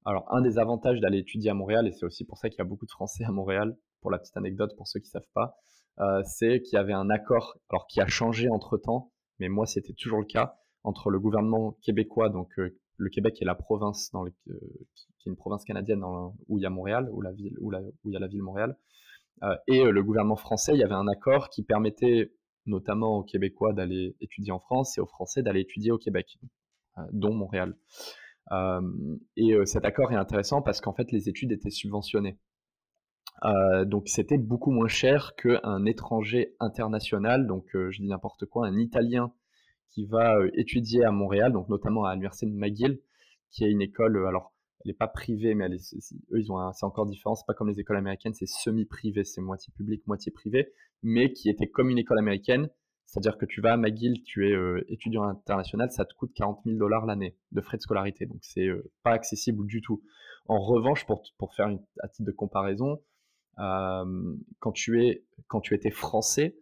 Alors, 0.05 0.25
un 0.33 0.41
des 0.41 0.57
avantages 0.57 0.99
d'aller 0.99 1.19
étudier 1.19 1.49
à 1.49 1.53
Montréal, 1.53 1.87
et 1.87 1.91
c'est 1.91 2.05
aussi 2.05 2.25
pour 2.25 2.37
ça 2.37 2.49
qu'il 2.49 2.59
y 2.59 2.61
a 2.61 2.65
beaucoup 2.65 2.85
de 2.85 2.91
Français 2.91 3.25
à 3.25 3.31
Montréal, 3.31 3.75
pour 4.01 4.11
la 4.11 4.19
petite 4.19 4.37
anecdote, 4.37 4.73
pour 4.77 4.87
ceux 4.87 4.99
qui 4.99 5.07
ne 5.07 5.19
savent 5.19 5.31
pas, 5.33 5.55
euh, 5.99 6.21
c'est 6.23 6.61
qu'il 6.61 6.75
y 6.75 6.79
avait 6.79 6.93
un 6.93 7.09
accord, 7.09 7.57
alors 7.69 7.87
qui 7.87 7.99
a 8.01 8.07
changé 8.07 8.49
entre-temps, 8.49 9.11
mais 9.39 9.49
moi 9.49 9.65
c'était 9.65 9.93
toujours 9.93 10.19
le 10.19 10.25
cas, 10.25 10.55
entre 10.83 11.09
le 11.09 11.19
gouvernement 11.19 11.77
québécois, 11.81 12.29
donc 12.29 12.57
euh, 12.59 12.77
le 12.97 13.09
Québec 13.09 13.41
est 13.41 13.45
la 13.45 13.55
province 13.55 14.11
euh, 14.13 14.29
qui 14.95 15.07
est 15.25 15.29
une 15.29 15.35
province 15.35 15.63
canadienne 15.63 16.03
où 16.47 16.57
il 16.57 16.61
y 16.61 16.65
a 16.65 16.69
Montréal, 16.69 17.09
où, 17.11 17.23
où 17.61 17.71
il 17.71 18.13
y 18.13 18.15
a 18.15 18.19
la 18.19 18.27
ville 18.27 18.43
Montréal, 18.43 18.77
et 19.67 19.83
le 19.83 20.03
gouvernement 20.03 20.35
français, 20.35 20.73
il 20.73 20.79
y 20.79 20.83
avait 20.83 20.95
un 20.95 21.07
accord 21.07 21.49
qui 21.49 21.61
permettait 21.61 22.33
notamment 22.65 23.19
aux 23.19 23.23
Québécois 23.23 23.71
d'aller 23.71 24.15
étudier 24.19 24.51
en 24.51 24.59
France 24.59 24.97
et 24.97 25.01
aux 25.01 25.05
Français 25.05 25.43
d'aller 25.43 25.59
étudier 25.59 25.91
au 25.91 25.99
Québec, 25.99 26.39
dont 27.11 27.35
Montréal. 27.35 27.75
Et 28.51 29.65
cet 29.65 29.85
accord 29.85 30.11
est 30.11 30.15
intéressant 30.15 30.61
parce 30.61 30.81
qu'en 30.81 30.93
fait, 30.93 31.11
les 31.11 31.29
études 31.29 31.51
étaient 31.51 31.69
subventionnées. 31.69 32.37
donc 33.85 34.07
c'était 34.07 34.37
beaucoup 34.37 34.71
moins 34.71 34.87
cher 34.87 35.35
qu'un 35.35 35.85
étranger 35.85 36.55
international, 36.59 37.47
donc 37.47 37.65
je 37.73 38.01
dis 38.01 38.07
n'importe 38.07 38.45
quoi, 38.45 38.67
un 38.67 38.77
Italien 38.77 39.33
qui 39.91 40.05
va 40.05 40.37
étudier 40.53 41.03
à 41.03 41.11
Montréal, 41.11 41.53
donc 41.53 41.69
notamment 41.69 42.03
à 42.03 42.13
l'université 42.13 42.45
de 42.45 42.55
McGill, 42.57 43.01
qui 43.51 43.63
est 43.63 43.71
une 43.71 43.81
école, 43.81 44.25
alors 44.27 44.53
elle 44.83 44.91
n'est 44.91 44.97
pas 44.97 45.07
privée, 45.07 45.55
mais 45.55 45.65
elle 45.65 45.73
eux, 45.73 46.39
ils 46.39 46.51
ont 46.51 46.71
c'est 46.73 46.85
encore 46.85 47.07
différent. 47.07 47.35
C'est 47.35 47.45
pas 47.45 47.53
comme 47.53 47.69
les 47.69 47.79
écoles 47.79 47.97
américaines, 47.97 48.33
c'est 48.33 48.47
semi-privé, 48.47 49.23
c'est 49.23 49.41
moitié 49.41 49.73
public, 49.75 50.05
moitié 50.07 50.31
privé, 50.31 50.71
mais 51.03 51.33
qui 51.33 51.49
était 51.49 51.67
comme 51.67 51.89
une 51.89 51.97
école 51.97 52.19
américaine. 52.19 52.69
C'est-à-dire 53.07 53.37
que 53.37 53.45
tu 53.45 53.61
vas 53.61 53.73
à 53.73 53.77
McGill, 53.77 54.23
tu 54.23 54.47
es 54.47 54.53
euh, 54.53 54.83
étudiant 54.89 55.23
international, 55.23 55.89
ça 55.91 56.05
te 56.05 56.13
coûte 56.13 56.33
40 56.35 56.61
000 56.65 56.77
dollars 56.77 57.05
l'année 57.05 57.35
de 57.51 57.61
frais 57.61 57.77
de 57.77 57.81
scolarité. 57.81 58.25
Donc 58.25 58.39
c'est 58.41 58.67
euh, 58.67 58.91
pas 59.03 59.11
accessible 59.11 59.65
du 59.65 59.81
tout. 59.81 60.03
En 60.47 60.59
revanche, 60.59 61.05
pour, 61.05 61.23
pour 61.37 61.55
faire 61.55 61.67
une, 61.67 61.79
à 62.01 62.07
titre 62.07 62.27
de 62.27 62.31
comparaison, 62.31 63.01
euh, 63.59 64.35
quand, 64.59 64.71
tu 64.71 65.03
es, 65.03 65.25
quand 65.47 65.61
tu 65.61 65.73
étais 65.73 65.91
français, 65.91 66.57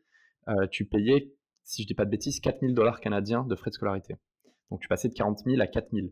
tu 0.72 0.86
payais, 0.86 1.34
si 1.64 1.82
je 1.82 1.88
dis 1.88 1.96
pas 1.96 2.06
de 2.06 2.12
bêtises, 2.12 2.40
4 2.40 2.60
000 2.60 2.74
dollars 2.74 3.02
canadiens 3.02 3.44
de 3.44 3.56
frais 3.56 3.72
de 3.72 3.76
scolarité. 3.76 4.16
Donc 4.70 4.80
tu 4.80 4.88
passais 4.88 5.10
de 5.10 5.16
40 5.16 5.40
000 5.40 5.60
à 5.60 5.68
4 5.68 5.90
000. 5.92 6.08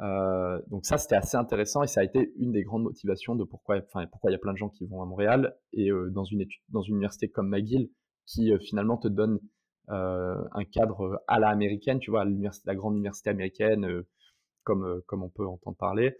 Euh, 0.00 0.60
donc 0.68 0.86
ça, 0.86 0.96
c'était 0.98 1.16
assez 1.16 1.36
intéressant 1.36 1.82
et 1.82 1.86
ça 1.86 2.00
a 2.00 2.04
été 2.04 2.32
une 2.36 2.52
des 2.52 2.62
grandes 2.62 2.84
motivations 2.84 3.34
de 3.34 3.44
pourquoi, 3.44 3.76
enfin, 3.76 4.06
pourquoi 4.06 4.30
il 4.30 4.32
y 4.32 4.36
a 4.36 4.38
plein 4.38 4.52
de 4.52 4.58
gens 4.58 4.70
qui 4.70 4.86
vont 4.86 5.02
à 5.02 5.06
Montréal 5.06 5.56
et 5.72 5.90
euh, 5.90 6.10
dans 6.10 6.24
une 6.24 6.40
étude, 6.40 6.62
dans 6.70 6.80
une 6.80 6.94
université 6.94 7.28
comme 7.28 7.48
McGill 7.48 7.90
qui 8.24 8.52
euh, 8.52 8.58
finalement 8.58 8.96
te 8.96 9.08
donne 9.08 9.38
un 9.88 10.64
cadre 10.70 11.22
à 11.26 11.38
la 11.38 11.48
américaine, 11.48 11.98
tu 11.98 12.10
vois, 12.10 12.24
la 12.24 12.74
grande 12.74 12.94
université 12.94 13.30
américaine, 13.30 14.04
comme 14.64 15.02
comme 15.06 15.22
on 15.22 15.28
peut 15.28 15.46
entendre 15.46 15.76
parler. 15.76 16.16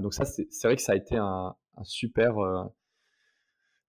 donc 0.00 0.14
ça, 0.14 0.24
c'est 0.24 0.46
vrai 0.64 0.76
que 0.76 0.82
ça 0.82 0.92
a 0.92 0.96
été 0.96 1.16
un, 1.16 1.54
super 1.82 2.34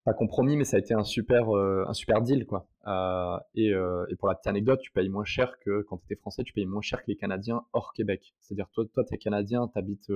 pas 0.04 0.14
compromis, 0.14 0.58
mais 0.58 0.66
ça 0.66 0.78
a 0.78 0.80
été 0.80 0.94
un 0.94 1.04
super, 1.04 1.56
euh, 1.56 1.86
un 1.88 1.94
super 1.94 2.22
deal, 2.22 2.46
quoi. 2.46 2.68
Euh, 2.88 3.40
et, 3.56 3.74
euh, 3.74 4.06
et, 4.10 4.16
pour 4.16 4.28
la 4.28 4.36
petite 4.36 4.48
anecdote, 4.48 4.82
tu 4.82 4.92
payes 4.92 5.10
moins 5.10 5.24
cher 5.24 5.58
que 5.60 5.82
quand 5.84 5.98
tu 5.98 6.06
étais 6.06 6.20
français, 6.20 6.44
tu 6.44 6.52
payes 6.52 6.66
moins 6.66 6.82
cher 6.82 7.02
que 7.02 7.10
les 7.10 7.16
Canadiens 7.16 7.66
hors 7.72 7.94
Québec. 7.94 8.34
C'est-à-dire, 8.40 8.70
toi, 8.74 8.86
toi, 8.94 9.06
tu 9.06 9.14
es 9.14 9.18
Canadien, 9.18 9.70
tu 9.70 9.80
habites 9.80 10.12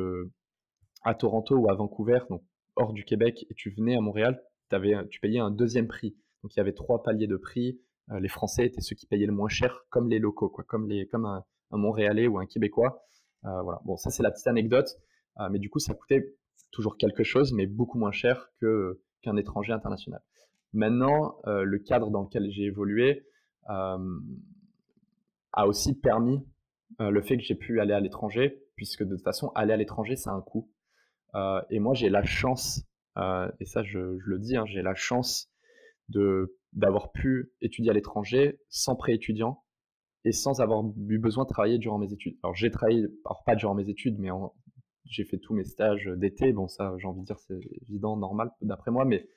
à 1.04 1.16
Toronto 1.16 1.56
ou 1.56 1.70
à 1.70 1.76
Vancouver, 1.76 2.20
donc 2.30 2.44
hors 2.76 2.92
du 2.94 3.06
Québec, 3.06 3.46
et 3.50 3.54
tu 3.54 3.70
venais 3.72 3.96
à 3.96 4.02
Montréal, 4.02 4.44
tu 4.70 5.20
payais 5.22 5.40
un 5.40 5.52
deuxième 5.52 5.88
prix. 5.88 6.18
Donc, 6.44 6.54
il 6.56 6.58
y 6.58 6.60
avait 6.60 6.74
trois 6.74 7.02
paliers 7.02 7.28
de 7.28 7.38
prix. 7.38 7.80
Les 8.10 8.30
Français 8.30 8.66
étaient 8.66 8.82
ceux 8.82 8.96
qui 8.96 9.06
payaient 9.06 9.26
le 9.26 9.34
moins 9.34 9.50
cher, 9.50 9.86
comme 9.90 10.10
les 10.10 10.20
locaux, 10.20 10.50
quoi, 10.50 10.64
comme, 10.64 10.88
les, 10.88 11.08
comme 11.08 11.26
un, 11.26 11.44
Montréalais 11.72 12.28
ou 12.28 12.40
un 12.40 12.46
Québécois. 12.46 13.04
voilà. 13.44 13.82
Bon, 13.86 13.98
ça, 13.98 14.10
c'est 14.10 14.24
la 14.24 14.32
petite 14.32 14.48
anecdote. 14.48 14.90
mais 15.52 15.60
du 15.60 15.70
coup, 15.70 15.80
ça 15.80 15.94
coûtait 15.94 16.36
toujours 16.72 16.98
quelque 16.98 17.24
chose, 17.24 17.54
mais 17.54 17.66
beaucoup 17.66 17.98
moins 17.98 18.12
cher 18.12 18.50
qu'un 18.60 19.36
étranger 19.36 19.74
international. 19.74 20.22
Maintenant, 20.74 21.38
euh, 21.48 21.64
le 21.64 21.80
cadre 21.80 22.12
dans 22.12 22.24
lequel 22.24 22.52
j'ai 22.52 22.64
évolué 22.64 23.26
euh, 23.70 24.20
a 25.54 25.68
aussi 25.68 25.98
permis 26.00 26.46
euh, 27.02 27.10
le 27.10 27.22
fait 27.22 27.38
que 27.38 27.44
j'ai 27.44 27.56
pu 27.56 27.80
aller 27.80 27.94
à 27.94 28.00
l'étranger, 28.00 28.64
puisque 28.76 29.04
de 29.04 29.16
toute 29.16 29.24
façon, 29.24 29.52
aller 29.56 29.74
à 29.74 29.78
l'étranger, 29.78 30.16
c'est 30.16 30.30
un 30.30 30.42
coût. 30.42 30.70
et 31.70 31.80
moi, 31.80 31.94
j'ai 31.94 32.10
la 32.10 32.24
chance, 32.24 32.84
et 33.18 33.66
ça, 33.66 33.84
je, 33.84 34.00
le 34.00 34.40
dis, 34.40 34.56
hein, 34.56 34.66
j'ai 34.66 34.82
la 34.82 34.96
chance 34.96 35.52
de 36.10 36.56
d'avoir 36.77 37.12
pu 37.12 37.51
étudier 37.60 37.89
à 37.89 37.93
l'étranger 37.93 38.60
sans 38.69 38.96
pré-étudiant 38.96 39.63
et 40.25 40.31
sans 40.31 40.62
avoir 40.62 40.84
eu 41.10 41.17
besoin 41.17 41.43
de 41.43 41.50
travailler 41.50 41.79
durant 41.79 41.98
mes 41.98 42.13
études. 42.13 42.38
Alors 42.43 42.55
j'ai 42.55 42.69
travaillé, 42.69 43.05
alors 43.25 43.43
pas 43.46 43.55
durant 43.55 43.74
mes 43.74 43.89
études, 43.89 44.17
mais 44.19 44.29
j'ai 45.05 45.25
fait 45.25 45.39
tous 45.39 45.55
mes 45.55 45.63
stages 45.63 46.05
d'été. 46.17 46.53
Bon, 46.53 46.67
ça, 46.67 46.93
j'ai 47.00 47.07
envie 47.07 47.22
de 47.22 47.25
dire, 47.25 47.39
c'est 47.39 47.60
évident, 47.89 48.15
normal, 48.15 48.51
d'après 48.62 48.91
moi, 48.91 49.05
mais 49.05 49.27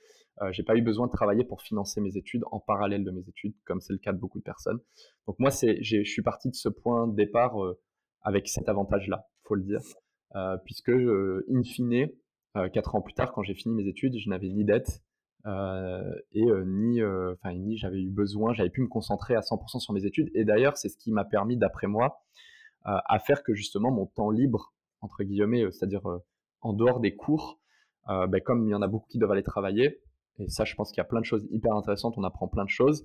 euh, 0.42 0.52
j'ai 0.52 0.62
pas 0.62 0.76
eu 0.76 0.82
besoin 0.82 1.06
de 1.06 1.12
travailler 1.12 1.44
pour 1.44 1.62
financer 1.62 2.00
mes 2.02 2.16
études 2.16 2.42
en 2.50 2.60
parallèle 2.60 3.04
de 3.04 3.10
mes 3.10 3.26
études, 3.26 3.54
comme 3.64 3.80
c'est 3.80 3.94
le 3.94 3.98
cas 3.98 4.12
de 4.12 4.18
beaucoup 4.18 4.38
de 4.38 4.44
personnes. 4.44 4.78
Donc 5.26 5.38
moi, 5.38 5.50
c'est, 5.50 5.82
je 5.82 6.02
suis 6.02 6.22
parti 6.22 6.50
de 6.50 6.54
ce 6.54 6.68
point 6.68 7.08
de 7.08 7.14
départ 7.14 7.62
euh, 7.62 7.80
avec 8.20 8.48
cet 8.48 8.68
avantage-là, 8.68 9.26
faut 9.44 9.54
le 9.54 9.62
dire, 9.62 9.80
euh, 10.34 10.58
puisque 10.64 10.90
in 10.90 11.62
fine, 11.64 12.08
quatre 12.74 12.96
ans 12.96 13.00
plus 13.00 13.14
tard, 13.14 13.32
quand 13.32 13.42
j'ai 13.42 13.54
fini 13.54 13.74
mes 13.74 13.88
études, 13.88 14.18
je 14.18 14.28
n'avais 14.28 14.48
ni 14.48 14.64
dette 14.64 15.02
et 15.46 16.46
ni, 16.66 17.02
enfin 17.02 17.54
ni 17.54 17.76
j'avais 17.76 18.00
eu 18.00 18.10
besoin, 18.10 18.52
j'avais 18.52 18.70
pu 18.70 18.82
me 18.82 18.88
concentrer 18.88 19.34
à 19.34 19.40
100% 19.40 19.80
sur 19.80 19.92
mes 19.94 20.04
études. 20.04 20.30
Et 20.34 20.44
d'ailleurs, 20.44 20.76
c'est 20.76 20.88
ce 20.88 20.96
qui 20.96 21.12
m'a 21.12 21.24
permis, 21.24 21.56
d'après 21.56 21.86
moi, 21.86 22.22
à 22.84 23.18
faire 23.18 23.42
que 23.42 23.54
justement 23.54 23.90
mon 23.90 24.06
temps 24.06 24.30
libre 24.30 24.74
entre 25.00 25.24
guillemets, 25.24 25.64
euh, 25.64 25.70
c'est-à-dire 25.70 26.08
euh, 26.08 26.18
en 26.60 26.72
dehors 26.72 27.00
des 27.00 27.14
cours, 27.14 27.58
euh, 28.08 28.26
ben, 28.26 28.40
comme 28.40 28.66
il 28.66 28.70
y 28.70 28.74
en 28.74 28.82
a 28.82 28.88
beaucoup 28.88 29.08
qui 29.08 29.18
doivent 29.18 29.32
aller 29.32 29.42
travailler, 29.42 30.00
et 30.38 30.48
ça 30.48 30.64
je 30.64 30.74
pense 30.74 30.90
qu'il 30.90 30.98
y 30.98 31.00
a 31.00 31.08
plein 31.08 31.20
de 31.20 31.26
choses 31.26 31.46
hyper 31.50 31.74
intéressantes, 31.74 32.14
on 32.16 32.24
apprend 32.24 32.48
plein 32.48 32.64
de 32.64 32.70
choses, 32.70 33.04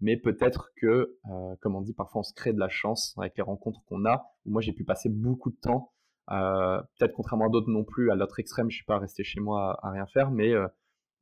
mais 0.00 0.16
peut-être 0.16 0.72
que, 0.76 1.18
comme 1.60 1.74
on 1.74 1.80
dit, 1.80 1.94
parfois 1.94 2.20
on 2.20 2.22
se 2.22 2.34
crée 2.34 2.52
de 2.52 2.60
la 2.60 2.68
chance 2.68 3.14
avec 3.18 3.34
les 3.36 3.42
rencontres 3.42 3.80
qu'on 3.86 4.04
a, 4.04 4.26
moi 4.44 4.60
j'ai 4.60 4.74
pu 4.74 4.84
passer 4.84 5.08
beaucoup 5.08 5.50
de 5.50 5.56
temps, 5.56 5.92
peut-être 6.28 7.14
contrairement 7.14 7.46
à 7.46 7.48
d'autres 7.48 7.70
non 7.70 7.82
plus, 7.82 8.10
à 8.10 8.14
l'autre 8.14 8.38
extrême, 8.38 8.70
je 8.70 8.76
suis 8.76 8.84
pas 8.84 8.98
resté 8.98 9.24
chez 9.24 9.40
moi 9.40 9.78
à, 9.82 9.90
rien 9.90 10.06
faire, 10.06 10.30
mais 10.30 10.52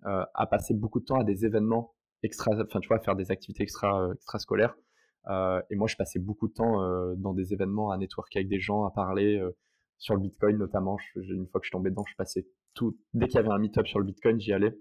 à 0.05 0.47
passer 0.47 0.75
beaucoup 0.75 1.01
de 1.01 1.05
temps 1.05 1.19
à 1.19 1.25
des 1.25 1.45
événements 1.45 1.95
extra, 2.23 2.53
enfin 2.63 2.81
tu 2.81 2.89
vois, 2.89 3.01
faire 3.01 3.17
des 3.17 3.31
activités 3.31 3.63
extra, 3.63 4.11
extrascolaires. 4.15 4.77
et 5.29 5.77
moi 5.77 5.89
je 5.89 5.97
passais 5.97 6.19
beaucoup 6.19 6.49
de 6.49 6.53
temps 6.53 7.15
dans 7.17 7.33
des 7.33 7.53
événements 7.53 7.91
à 7.91 7.99
networker 7.99 8.39
avec 8.39 8.49
des 8.49 8.61
gens, 8.61 8.85
à 8.85 8.91
parler, 8.91 9.43
sur 9.99 10.15
le 10.15 10.21
Bitcoin 10.21 10.59
notamment. 10.59 10.99
une 11.17 11.47
fois 11.49 11.61
que 11.61 11.67
je 11.67 11.71
tombé 11.71 11.91
dedans, 11.91 12.05
je 12.09 12.17
passais 12.17 12.47
tout. 12.75 12.99
Dès 13.15 13.27
qu'il 13.27 13.37
y 13.37 13.39
avait 13.39 13.49
un 13.49 13.59
meet-up 13.59 13.87
sur 13.87 13.99
le 13.99 14.05
Bitcoin, 14.05 14.41
j'y 14.41 14.53
allais. 14.53 14.79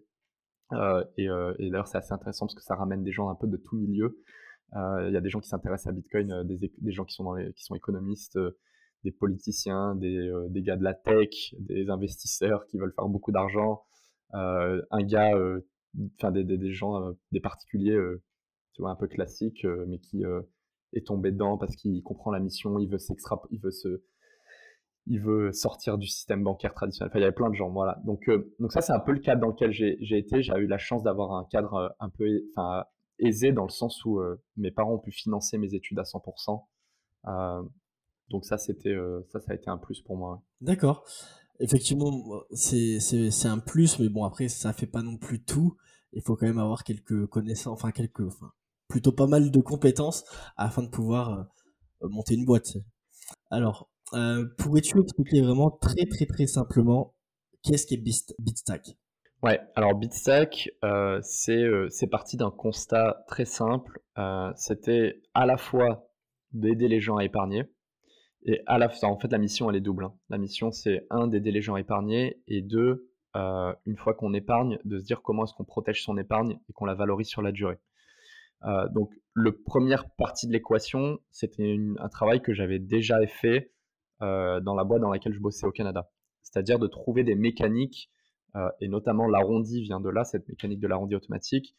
Euh, 0.73 1.03
euh, 1.19 1.53
et, 1.59 1.69
d'ailleurs, 1.69 1.87
c'est 1.87 1.97
assez 1.97 2.13
intéressant 2.13 2.45
parce 2.45 2.55
que 2.55 2.63
ça 2.63 2.75
ramène 2.75 3.03
des 3.03 3.11
gens 3.11 3.29
un 3.29 3.35
peu 3.35 3.47
de 3.47 3.57
tout 3.57 3.75
milieu. 3.75 4.17
Euh, 4.75 5.07
il 5.07 5.13
y 5.13 5.17
a 5.17 5.21
des 5.21 5.29
gens 5.29 5.39
qui 5.39 5.49
s'intéressent 5.49 5.91
à 5.91 5.95
Bitcoin, 5.95 6.43
des, 6.45 6.91
gens 6.91 7.05
qui 7.05 7.13
sont, 7.15 7.23
dans 7.23 7.35
les, 7.35 7.53
qui 7.53 7.63
sont 7.63 7.75
économistes, 7.75 8.39
des 9.03 9.11
politiciens, 9.11 9.95
des, 9.95 10.31
gars 10.55 10.77
de 10.77 10.83
la 10.83 10.93
tech, 10.93 11.53
des 11.59 11.89
investisseurs 11.89 12.65
qui 12.65 12.77
veulent 12.77 12.93
faire 12.93 13.07
beaucoup 13.07 13.31
d'argent, 13.31 13.83
un 14.33 15.03
gars, 15.03 15.31
enfin 16.17 16.31
des, 16.31 16.43
des, 16.43 16.71
gens, 16.73 17.13
des 17.31 17.39
particuliers, 17.39 17.99
tu 18.73 18.81
vois, 18.81 18.91
un 18.91 18.95
peu 18.95 19.07
classiques, 19.07 19.65
mais 19.87 19.99
qui 19.99 20.23
est 20.93 21.05
tombé 21.05 21.31
dedans 21.31 21.57
parce 21.57 21.75
qu'il 21.75 22.01
comprend 22.03 22.31
la 22.31 22.39
mission, 22.39 22.79
il 22.79 22.89
veut 22.89 22.97
il 23.51 23.59
veut 23.59 23.71
se 23.71 24.03
il 25.05 25.19
veut 25.19 25.51
sortir 25.51 25.97
du 25.97 26.07
système 26.07 26.43
bancaire 26.43 26.73
traditionnel. 26.73 27.09
Enfin, 27.09 27.19
il 27.19 27.23
y 27.23 27.25
avait 27.25 27.33
plein 27.33 27.49
de 27.49 27.55
gens, 27.55 27.69
voilà. 27.69 27.99
Donc, 28.05 28.29
euh, 28.29 28.53
donc 28.59 28.71
ça, 28.71 28.81
c'est 28.81 28.93
un 28.93 28.99
peu 28.99 29.11
le 29.11 29.19
cadre 29.19 29.41
dans 29.41 29.47
lequel 29.47 29.71
j'ai 29.71 30.17
été. 30.17 30.41
J'ai 30.41 30.53
eu 30.53 30.67
la 30.67 30.77
chance 30.77 31.03
d'avoir 31.03 31.33
un 31.33 31.45
cadre 31.45 31.73
euh, 31.73 31.89
un 31.99 32.09
peu 32.09 32.25
enfin, 32.55 32.85
aisé 33.19 33.51
dans 33.51 33.63
le 33.63 33.69
sens 33.69 34.03
où 34.05 34.19
euh, 34.19 34.41
mes 34.55 34.71
parents 34.71 34.93
ont 34.93 34.99
pu 34.99 35.11
financer 35.11 35.57
mes 35.57 35.73
études 35.73 35.99
à 35.99 36.03
100%. 36.03 36.63
donc 38.29 38.45
ça, 38.45 38.57
c'était 38.57 38.95
ça, 39.29 39.39
ça 39.39 39.51
a 39.51 39.55
été 39.55 39.69
un 39.69 39.77
plus 39.77 40.01
pour 40.01 40.17
moi. 40.17 40.41
D'accord. 40.61 41.05
Effectivement, 41.59 42.43
c'est 42.51 43.45
un 43.45 43.59
plus, 43.59 43.99
mais 43.99 44.09
bon, 44.09 44.23
après, 44.25 44.47
ça 44.49 44.73
fait 44.73 44.87
pas 44.87 45.01
non 45.01 45.17
plus 45.17 45.43
tout. 45.43 45.77
Il 46.13 46.21
faut 46.21 46.35
quand 46.35 46.45
même 46.45 46.59
avoir 46.59 46.83
quelques 46.83 47.27
connaissances, 47.27 47.73
enfin, 47.73 47.91
quelques, 47.91 48.21
enfin, 48.21 48.51
plutôt 48.87 49.11
pas 49.11 49.27
mal 49.27 49.51
de 49.51 49.59
compétences 49.59 50.25
afin 50.57 50.83
de 50.83 50.89
pouvoir 50.89 51.47
monter 52.01 52.35
une 52.35 52.45
boîte. 52.45 52.77
Alors, 53.49 53.89
euh, 54.13 54.45
pourrais-tu 54.57 54.99
expliquer 55.01 55.41
vraiment 55.41 55.71
très 55.71 56.05
très 56.05 56.25
très 56.25 56.45
simplement 56.45 57.15
qu'est-ce 57.63 57.87
qu'est 57.87 57.97
Bitstack 57.97 58.95
Ouais, 59.41 59.59
alors 59.75 59.95
Bitstack, 59.95 60.69
euh, 60.83 61.19
euh, 61.49 61.87
c'est 61.89 62.07
parti 62.07 62.37
d'un 62.37 62.51
constat 62.51 63.25
très 63.27 63.45
simple. 63.45 64.01
C'était 64.55 65.21
à 65.33 65.45
la 65.45 65.57
fois 65.57 66.09
d'aider 66.51 66.87
les 66.87 67.01
gens 67.01 67.17
à 67.17 67.25
épargner, 67.25 67.63
et 68.45 68.61
à 68.65 68.77
la 68.77 68.89
fois, 68.89 69.09
en 69.09 69.17
fait, 69.17 69.31
la 69.31 69.37
mission, 69.37 69.69
elle 69.69 69.75
est 69.75 69.81
double. 69.81 70.05
Hein. 70.05 70.13
La 70.29 70.37
mission, 70.37 70.71
c'est 70.71 71.07
un, 71.09 71.27
d'aider 71.27 71.51
les 71.51 71.61
gens 71.61 71.75
à 71.75 71.79
épargner, 71.79 72.41
et 72.47 72.61
deux, 72.61 73.09
une 73.35 73.97
fois 73.97 74.13
qu'on 74.13 74.33
épargne, 74.33 74.77
de 74.85 74.99
se 74.99 75.03
dire 75.03 75.21
comment 75.21 75.45
est-ce 75.45 75.53
qu'on 75.53 75.63
protège 75.63 76.03
son 76.03 76.17
épargne 76.17 76.59
et 76.69 76.73
qu'on 76.73 76.85
la 76.85 76.93
valorise 76.93 77.27
sur 77.27 77.41
la 77.41 77.51
durée. 77.51 77.79
donc, 78.91 79.11
le 79.33 79.57
première 79.57 80.09
partie 80.11 80.47
de 80.47 80.51
l'équation, 80.51 81.19
c'était 81.31 81.77
un 81.97 82.09
travail 82.09 82.41
que 82.41 82.53
j'avais 82.53 82.77
déjà 82.77 83.25
fait 83.25 83.73
euh, 84.23 84.61
dans 84.61 84.75
la 84.75 84.83
boîte 84.83 85.01
dans 85.01 85.11
laquelle 85.11 85.33
je 85.33 85.39
bossais 85.39 85.65
au 85.65 85.71
Canada. 85.71 86.09
C'est-à-dire 86.43 86.79
de 86.79 86.87
trouver 86.87 87.23
des 87.23 87.35
mécaniques, 87.35 88.11
euh, 88.55 88.69
et 88.79 88.87
notamment 88.87 89.27
l'arrondi 89.27 89.81
vient 89.81 89.99
de 89.99 90.09
là, 90.09 90.23
cette 90.23 90.47
mécanique 90.47 90.79
de 90.79 90.87
l'arrondi 90.87 91.15
automatique. 91.15 91.75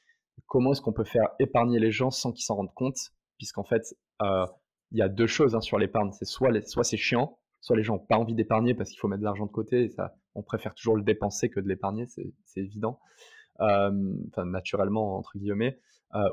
Comment 0.47 0.73
est-ce 0.73 0.83
qu'on 0.83 0.92
peut 0.92 1.04
faire 1.04 1.28
épargner 1.38 1.78
les 1.78 1.92
gens 1.92 2.11
sans 2.11 2.33
qu'ils 2.33 2.44
s'en 2.44 2.56
rendent 2.56 2.75
compte? 2.75 3.12
Puisqu'en 3.38 3.64
fait, 3.64 3.94
euh, 4.23 4.47
il 4.93 4.99
y 4.99 5.03
a 5.03 5.09
deux 5.09 5.26
choses 5.26 5.55
hein, 5.55 5.61
sur 5.61 5.79
l'épargne. 5.79 6.11
C'est 6.12 6.25
soit, 6.25 6.53
c'est 6.83 6.97
chiant, 6.97 7.38
soit 7.61 7.76
les 7.76 7.83
gens 7.83 7.95
n'ont 7.95 8.07
pas 8.07 8.17
envie 8.17 8.35
d'épargner 8.35 8.75
parce 8.75 8.91
qu'il 8.91 8.99
faut 8.99 9.09
mettre 9.09 9.21
de 9.21 9.25
l'argent 9.25 9.47
de 9.47 9.53
côté 9.53 9.91
on 10.35 10.43
préfère 10.43 10.75
toujours 10.75 10.97
le 10.97 11.03
dépenser 11.03 11.49
que 11.49 11.61
de 11.61 11.69
l'épargner, 11.69 12.07
c'est 12.07 12.61
évident. 12.61 12.99
naturellement 14.37 15.17
entre 15.17 15.38
guillemets, 15.38 15.79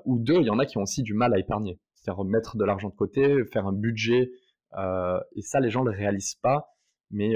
ou 0.05 0.20
deux, 0.20 0.41
il 0.41 0.46
y 0.46 0.50
en 0.50 0.60
a 0.60 0.65
qui 0.65 0.77
ont 0.77 0.84
aussi 0.84 1.03
du 1.03 1.13
mal 1.13 1.34
à 1.34 1.39
épargner, 1.39 1.79
c'est-à-dire 1.96 2.24
mettre 2.24 2.58
de 2.58 2.65
l'argent 2.65 2.89
de 2.89 2.96
côté, 2.96 3.46
faire 3.46 3.67
un 3.67 3.74
budget, 3.74 4.31
et 4.75 5.41
ça 5.41 5.60
les 5.60 5.70
gens 5.70 5.84
ne 5.84 5.91
le 5.91 5.98
réalisent 5.98 6.36
pas, 6.36 6.75
mais 7.12 7.36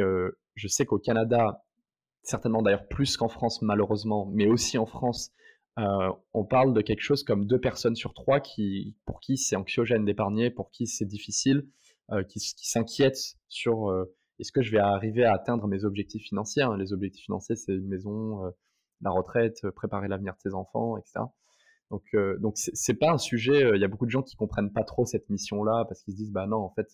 je 0.56 0.68
sais 0.68 0.86
qu'au 0.86 1.00
Canada, 1.00 1.64
certainement 2.24 2.62
d'ailleurs 2.62 2.88
plus 2.88 3.18
qu'en 3.18 3.30
France 3.30 3.62
malheureusement, 3.62 4.28
mais 4.34 4.48
aussi 4.48 4.78
en 4.78 4.86
France, 4.86 5.32
euh, 5.78 6.12
on 6.34 6.46
parle 6.46 6.74
de 6.74 6.82
quelque 6.82 7.02
chose 7.02 7.24
comme 7.24 7.46
deux 7.46 7.60
personnes 7.60 7.96
sur 7.96 8.14
trois 8.14 8.40
qui, 8.40 8.96
pour 9.06 9.20
qui 9.20 9.38
c'est 9.38 9.56
anxiogène 9.56 10.06
d'épargner, 10.06 10.50
pour 10.50 10.72
qui 10.72 10.88
c'est 10.88 11.06
difficile, 11.06 11.68
euh, 12.12 12.24
qui, 12.24 12.40
s'inquiètent 12.40 13.36
sur 13.50 13.90
euh, 13.90 14.16
est-ce 14.40 14.54
que 14.54 14.62
je 14.62 14.72
vais 14.72 14.80
arriver 14.80 15.26
à 15.26 15.34
atteindre 15.34 15.68
mes 15.68 15.84
objectifs 15.84 16.24
financiers. 16.24 16.64
Hein. 16.64 16.78
Les 16.78 16.94
objectifs 16.94 17.26
financiers, 17.26 17.56
c'est 17.56 17.74
une 17.74 17.88
maison, 17.88 18.42
la 19.02 19.12
retraite, 19.12 19.70
préparer 19.76 20.08
l'avenir 20.08 20.34
de 20.34 20.40
ses 20.40 20.54
enfants, 20.54 20.98
etc. 20.98 21.20
Donc, 21.92 22.04
donc 22.40 22.56
c'est 22.58 22.96
pas 22.96 23.12
un 23.12 23.18
sujet. 23.18 23.72
Il 23.76 23.82
y 23.82 23.86
a 23.86 23.88
beaucoup 23.88 24.06
de 24.06 24.12
gens 24.12 24.24
qui 24.24 24.36
comprennent 24.36 24.74
pas 24.74 24.84
trop 24.84 25.06
cette 25.06 25.30
mission-là 25.30 25.86
parce 25.88 26.02
qu'ils 26.04 26.14
se 26.14 26.18
disent 26.18 26.32
bah 26.32 26.48
non, 26.48 26.58
en 26.58 26.74
fait, 26.74 26.88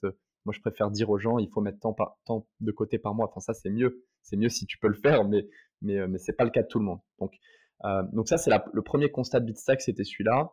moi 0.45 0.53
je 0.53 0.59
préfère 0.59 0.91
dire 0.91 1.09
aux 1.09 1.17
gens 1.17 1.39
il 1.39 1.49
faut 1.49 1.61
mettre 1.61 1.79
tant, 1.79 1.93
par, 1.93 2.17
tant 2.25 2.47
de 2.59 2.71
côté 2.71 2.99
par 2.99 3.15
mois. 3.15 3.27
Enfin 3.27 3.39
ça 3.39 3.53
c'est 3.53 3.69
mieux, 3.71 4.05
c'est 4.21 4.37
mieux 4.37 4.49
si 4.49 4.65
tu 4.65 4.77
peux 4.77 4.89
le 4.89 4.95
faire, 4.95 5.27
mais 5.27 5.47
mais 5.81 6.07
mais 6.07 6.19
c'est 6.19 6.33
pas 6.33 6.43
le 6.43 6.51
cas 6.51 6.61
de 6.61 6.67
tout 6.67 6.79
le 6.79 6.85
monde. 6.85 6.99
Donc 7.19 7.33
euh, 7.85 8.03
donc 8.13 8.27
ça, 8.27 8.37
c'est 8.37 8.51
le 8.73 8.81
premier 8.81 9.09
constat 9.09 9.39
de 9.39 9.45
Bitstack, 9.45 9.81
c'était 9.81 10.03
celui-là. 10.03 10.51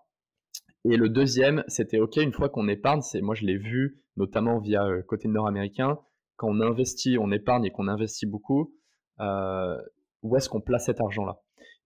Et 0.85 0.97
le 0.97 1.09
deuxième, 1.09 1.65
c'était 1.67 1.99
OK, 1.99 2.17
une 2.17 2.33
fois 2.33 2.49
qu'on 2.49 2.69
épargne, 2.69 3.03
c'est 3.03 3.21
moi 3.21 3.35
je 3.35 3.45
l'ai 3.45 3.57
vu 3.57 4.03
notamment 4.17 4.59
via 4.59 4.85
euh, 4.85 5.03
côté 5.03 5.29
nord-américain, 5.29 5.99
quand 6.37 6.49
on 6.49 6.61
investit, 6.61 7.19
on 7.19 7.31
épargne 7.31 7.65
et 7.65 7.71
qu'on 7.71 7.89
investit 7.89 8.27
beaucoup, 8.27 8.75
euh, 9.21 9.77
où 10.23 10.37
est-ce 10.37 10.49
qu'on 10.49 10.61
place 10.61 10.87
cet 10.87 11.01
argent-là? 11.01 11.41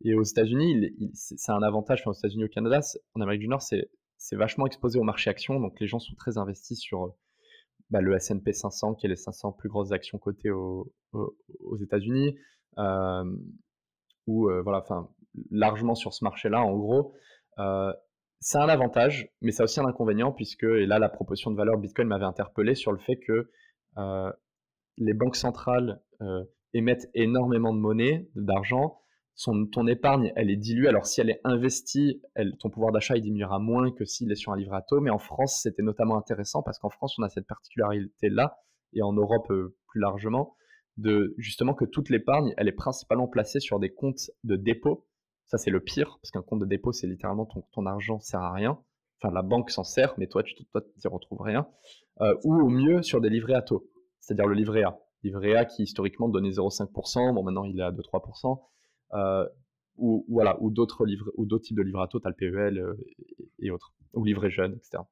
Et 0.05 0.15
aux 0.15 0.23
États-Unis, 0.23 0.95
c'est 1.15 1.53
un 1.53 1.63
avantage, 1.63 2.01
enfin, 2.01 2.11
aux 2.11 2.15
États-Unis, 2.15 2.45
au 2.45 2.49
Canada, 2.49 2.81
en 3.15 3.21
Amérique 3.21 3.41
du 3.41 3.49
Nord, 3.49 3.63
c'est 3.63 4.37
vachement 4.37 4.67
exposé 4.67 4.99
au 4.99 5.05
marché 5.05 5.31
actions, 5.31 5.61
donc 5.61 5.79
les 5.81 5.87
gens 5.87 6.01
sont 6.01 6.15
très 6.15 6.39
investis 6.39 6.79
sur 6.81 7.15
bah, 7.91 8.01
le 8.01 8.15
S&P 8.15 8.53
500, 8.53 8.95
qui 8.95 9.07
est 9.07 9.09
les 9.09 9.17
500 9.17 9.53
plus 9.53 9.69
grosses 9.69 9.93
actions 9.93 10.19
cotées 10.19 10.51
aux 10.51 11.77
États-Unis, 11.81 12.37
ou 14.27 14.51
voilà, 14.65 14.81
enfin 14.81 15.09
largement 15.51 15.95
sur 15.95 16.13
ce 16.15 16.25
marché-là, 16.25 16.63
en 16.63 16.77
gros. 16.77 17.15
Euh, 17.59 17.93
c'est 18.41 18.59
un 18.59 18.69
avantage, 18.69 19.29
mais 19.41 19.53
c'est 19.53 19.63
aussi 19.63 19.81
un 19.81 19.87
inconvénient, 19.87 20.33
puisque, 20.33 20.65
et 20.65 20.87
là, 20.87 20.99
la 20.99 21.09
proposition 21.09 21.51
de 21.51 21.57
valeur 21.57 21.79
Bitcoin 21.79 22.09
m'avait 22.09 22.25
interpellé 22.25 22.75
sur 22.75 22.93
le 22.93 22.99
fait 22.99 23.17
que 23.17 23.51
euh, 23.99 24.33
les 24.99 25.15
banques 25.15 25.37
centrales 25.37 26.03
euh, 26.21 26.45
émettent 26.75 27.09
énormément 27.15 27.73
de 27.73 27.79
monnaie, 27.79 28.29
d'argent. 28.35 28.99
Ton 29.73 29.87
épargne, 29.87 30.31
elle 30.37 30.51
est 30.51 30.57
diluée. 30.57 30.89
Alors, 30.89 31.07
si 31.07 31.21
elle 31.21 31.31
est 31.31 31.41
investie, 31.43 32.21
ton 32.61 32.69
pouvoir 32.69 32.93
d'achat, 32.93 33.17
il 33.17 33.23
diminuera 33.23 33.59
moins 33.59 33.91
que 33.91 34.05
s'il 34.05 34.31
est 34.31 34.37
sur 34.37 34.53
un 34.53 34.57
livret 34.57 34.77
à 34.77 34.83
taux. 34.83 35.01
Mais 35.01 35.11
en 35.11 35.19
France, 35.19 35.61
c'était 35.63 35.83
notamment 35.83 36.19
intéressant 36.19 36.63
parce 36.63 36.79
qu'en 36.79 36.91
France, 36.91 37.15
on 37.19 37.23
a 37.23 37.31
cette 37.31 37.47
particularité-là, 37.47 38.59
et 38.93 39.03
en 39.03 39.15
Europe 39.15 39.47
plus 39.49 40.01
largement, 40.01 40.55
de 40.99 41.35
justement 41.39 41.73
que 41.75 41.87
toute 41.87 42.11
l'épargne, 42.11 42.53
elle 42.59 42.69
est 42.69 42.73
principalement 42.73 43.27
placée 43.27 43.59
sur 43.59 43.81
des 43.81 43.93
comptes 43.93 44.31
de 44.45 44.57
dépôt 44.57 45.07
ça, 45.47 45.59
c'est 45.59 45.71
le 45.71 45.81
pire, 45.81 46.19
parce 46.23 46.31
qu'un 46.31 46.43
compte 46.43 46.61
de 46.61 46.67
dépôt, 46.67 46.93
c'est 46.93 47.07
littéralement 47.07 47.47
ton, 47.47 47.63
ton 47.73 47.87
argent 47.87 48.21
sert 48.21 48.41
à 48.41 48.53
rien. 48.53 48.79
Enfin, 49.23 49.33
la 49.33 49.43
banque 49.43 49.71
s'en 49.71 49.85
sert, 49.85 50.15
mais 50.19 50.27
toi, 50.27 50.43
tu 50.43 50.55
n'y 50.57 51.11
retrouves 51.11 51.43
rien. 51.43 51.69
Euh, 52.21 52.35
ou 52.45 52.55
au 52.55 52.69
mieux, 52.69 53.03
sur 53.03 53.21
des 53.21 53.31
livrets 53.31 53.55
à 53.55 53.63
taux, 53.63 53.89
c'est-à-dire 54.21 54.47
le 54.47 54.55
livret 54.55 54.83
A. 54.83 54.99
Livret 55.23 55.55
A 55.55 55.65
qui, 55.65 55.85
historiquement, 55.85 56.29
donnait 56.29 56.51
0,5%, 56.51 57.35
bon, 57.35 57.43
maintenant, 57.43 57.65
il 57.65 57.79
est 57.79 57.83
à 57.83 57.93
2-3%. 57.93 58.61
Euh, 59.15 59.49
ou, 59.97 60.27
voilà, 60.29 60.57
ou 60.61 60.71
d'autres 60.71 61.07
types 61.59 61.77
de 61.77 61.83
livrets 61.83 62.03
à 62.03 62.07
taux, 62.09 62.19
tu 62.19 62.27
as 62.27 62.31
le 62.31 62.37
PEL 62.37 62.79
euh, 62.79 62.95
et, 63.61 63.71
autres, 63.71 63.93
ou 64.15 64.25
livret 64.25 64.51
jeune, 64.51 64.75
etc. 64.75 65.05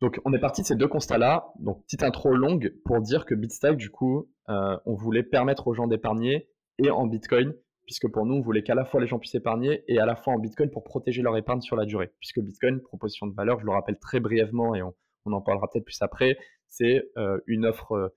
donc, 0.00 0.20
on 0.24 0.32
est 0.32 0.38
parti 0.38 0.62
de 0.62 0.66
ces 0.66 0.76
deux 0.76 0.88
constats-là. 0.88 1.52
Donc, 1.60 1.84
petite 1.84 2.02
intro 2.02 2.34
longue 2.34 2.74
pour 2.84 3.00
dire 3.00 3.26
que 3.26 3.34
Bitstack, 3.34 3.76
du 3.76 3.90
coup, 3.90 4.28
on 4.48 4.94
voulait 4.94 5.22
permettre 5.22 5.68
aux 5.68 5.74
gens 5.74 5.86
d'épargner 5.86 6.48
et 6.78 6.90
en 6.90 7.06
Bitcoin 7.06 7.54
puisque 7.86 8.08
pour 8.08 8.26
nous, 8.26 8.34
on 8.34 8.40
voulait 8.40 8.62
qu'à 8.62 8.74
la 8.74 8.84
fois 8.84 9.00
les 9.00 9.06
gens 9.06 9.18
puissent 9.18 9.36
épargner 9.36 9.84
et 9.88 9.98
à 9.98 10.06
la 10.06 10.16
fois 10.16 10.34
en 10.34 10.38
Bitcoin 10.38 10.70
pour 10.70 10.84
protéger 10.84 11.22
leur 11.22 11.36
épargne 11.36 11.60
sur 11.60 11.76
la 11.76 11.86
durée. 11.86 12.12
Puisque 12.18 12.40
Bitcoin, 12.40 12.80
proposition 12.80 13.26
de 13.26 13.34
valeur, 13.34 13.60
je 13.60 13.64
le 13.64 13.72
rappelle 13.72 13.98
très 13.98 14.20
brièvement 14.20 14.74
et 14.74 14.82
on, 14.82 14.92
en 15.26 15.40
parlera 15.40 15.68
peut-être 15.70 15.84
plus 15.84 16.02
après, 16.02 16.36
c'est 16.68 17.10
euh, 17.16 17.38
une 17.46 17.64
offre, 17.64 17.92
euh, 17.92 18.08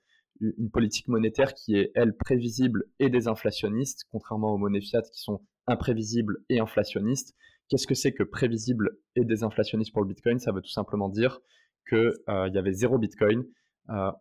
une 0.42 0.70
politique 0.70 1.08
monétaire 1.08 1.54
qui 1.54 1.76
est, 1.76 1.92
elle, 1.96 2.16
prévisible 2.16 2.86
et 3.00 3.10
désinflationniste, 3.10 4.06
contrairement 4.12 4.54
aux 4.54 4.58
monnaies 4.58 4.82
fiat 4.82 5.02
qui 5.02 5.22
sont 5.22 5.42
imprévisibles 5.68 6.38
et 6.50 6.60
inflationnistes. 6.60 7.36
Qu'est-ce 7.70 7.88
que 7.88 7.96
c'est 7.96 8.14
que 8.14 8.24
prévisible 8.24 8.98
et 9.16 9.24
désinflationniste 9.24 9.94
pour 9.94 10.02
le 10.02 10.08
Bitcoin? 10.08 10.40
Ça 10.40 10.52
veut 10.52 10.62
tout 10.62 10.72
simplement 10.72 11.10
dire 11.10 11.40
qu'il 11.88 12.14
euh, 12.30 12.50
y 12.50 12.58
avait 12.58 12.74
zéro 12.74 12.98
Bitcoin, 12.98 13.46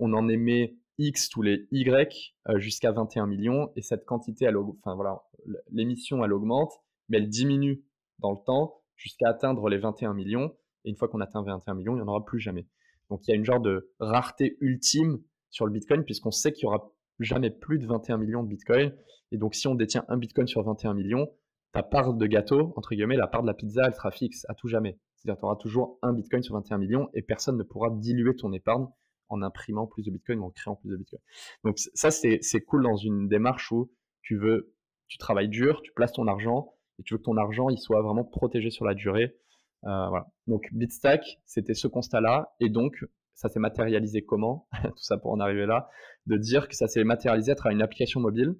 on 0.00 0.14
en 0.14 0.28
émet 0.28 0.78
X 0.98 1.28
tous 1.28 1.42
les 1.42 1.66
Y 1.70 2.34
jusqu'à 2.56 2.92
21 2.92 3.26
millions 3.26 3.70
et 3.76 3.82
cette 3.82 4.04
quantité, 4.04 4.48
enfin 4.48 4.94
voilà, 4.94 5.22
l'émission, 5.70 6.24
elle 6.24 6.32
augmente, 6.32 6.72
mais 7.08 7.18
elle 7.18 7.28
diminue 7.28 7.84
dans 8.18 8.32
le 8.32 8.38
temps 8.44 8.82
jusqu'à 8.96 9.28
atteindre 9.28 9.68
les 9.68 9.78
21 9.78 10.14
millions. 10.14 10.56
Et 10.84 10.90
une 10.90 10.96
fois 10.96 11.08
qu'on 11.08 11.20
atteint 11.20 11.42
21 11.42 11.74
millions, 11.74 11.94
il 11.94 11.96
n'y 11.96 12.02
en 12.02 12.08
aura 12.08 12.24
plus 12.24 12.40
jamais. 12.40 12.66
Donc 13.10 13.26
il 13.26 13.30
y 13.30 13.34
a 13.34 13.36
une 13.36 13.44
genre 13.44 13.60
de 13.60 13.92
rareté 14.00 14.56
ultime 14.60 15.22
sur 15.50 15.66
le 15.66 15.72
Bitcoin, 15.72 16.04
puisqu'on 16.04 16.30
sait 16.30 16.52
qu'il 16.52 16.68
n'y 16.68 16.74
aura 16.74 16.92
jamais 17.20 17.50
plus 17.50 17.78
de 17.78 17.86
21 17.86 18.18
millions 18.18 18.42
de 18.42 18.48
Bitcoin. 18.48 18.94
Et 19.32 19.38
donc 19.38 19.54
si 19.54 19.66
on 19.66 19.74
détient 19.74 20.04
un 20.08 20.16
Bitcoin 20.16 20.46
sur 20.46 20.62
21 20.62 20.94
millions, 20.94 21.28
ta 21.72 21.82
part 21.82 22.14
de 22.14 22.26
gâteau, 22.26 22.72
entre 22.76 22.94
guillemets, 22.94 23.16
la 23.16 23.26
part 23.26 23.42
de 23.42 23.46
la 23.46 23.54
pizza, 23.54 23.84
elle 23.86 23.94
sera 23.94 24.10
fixe 24.10 24.44
à 24.48 24.54
tout 24.54 24.68
jamais. 24.68 24.98
C'est-à-dire 25.16 25.38
tu 25.38 25.44
auras 25.44 25.56
toujours 25.56 25.98
un 26.02 26.12
Bitcoin 26.12 26.42
sur 26.42 26.54
21 26.54 26.78
millions 26.78 27.08
et 27.14 27.22
personne 27.22 27.56
ne 27.56 27.62
pourra 27.62 27.90
diluer 27.90 28.34
ton 28.36 28.52
épargne 28.52 28.86
en 29.28 29.42
imprimant 29.42 29.86
plus 29.86 30.04
de 30.04 30.10
Bitcoin 30.10 30.40
ou 30.40 30.44
en 30.44 30.50
créant 30.50 30.76
plus 30.76 30.90
de 30.90 30.96
Bitcoin. 30.96 31.20
Donc 31.64 31.78
ça, 31.78 32.10
c'est 32.10 32.60
cool 32.66 32.82
dans 32.82 32.96
une 32.96 33.28
démarche 33.28 33.70
où 33.72 33.90
tu 34.22 34.38
veux 34.38 34.74
tu 35.08 35.18
travailles 35.18 35.48
dur, 35.48 35.80
tu 35.82 35.92
places 35.92 36.12
ton 36.12 36.26
argent 36.26 36.74
et 36.98 37.02
tu 37.02 37.14
veux 37.14 37.18
que 37.18 37.24
ton 37.24 37.36
argent 37.36 37.70
il 37.70 37.78
soit 37.78 38.02
vraiment 38.02 38.24
protégé 38.24 38.70
sur 38.70 38.84
la 38.84 38.94
durée. 38.94 39.36
Euh. 39.84 40.10
Donc 40.46 40.68
Bitstack, 40.72 41.40
c'était 41.46 41.74
ce 41.74 41.88
constat-là 41.88 42.54
et 42.60 42.68
donc 42.68 43.04
ça 43.34 43.48
s'est 43.48 43.60
matérialisé 43.60 44.22
comment? 44.22 44.68
Tout 44.82 45.02
ça 45.02 45.16
pour 45.16 45.30
en 45.32 45.40
arriver 45.40 45.66
là, 45.66 45.88
de 46.26 46.36
dire 46.36 46.68
que 46.68 46.74
ça 46.74 46.88
s'est 46.88 47.04
matérialisé 47.04 47.52
à 47.52 47.54
travers 47.54 47.74
une 47.74 47.82
application 47.82 48.20
mobile 48.20 48.54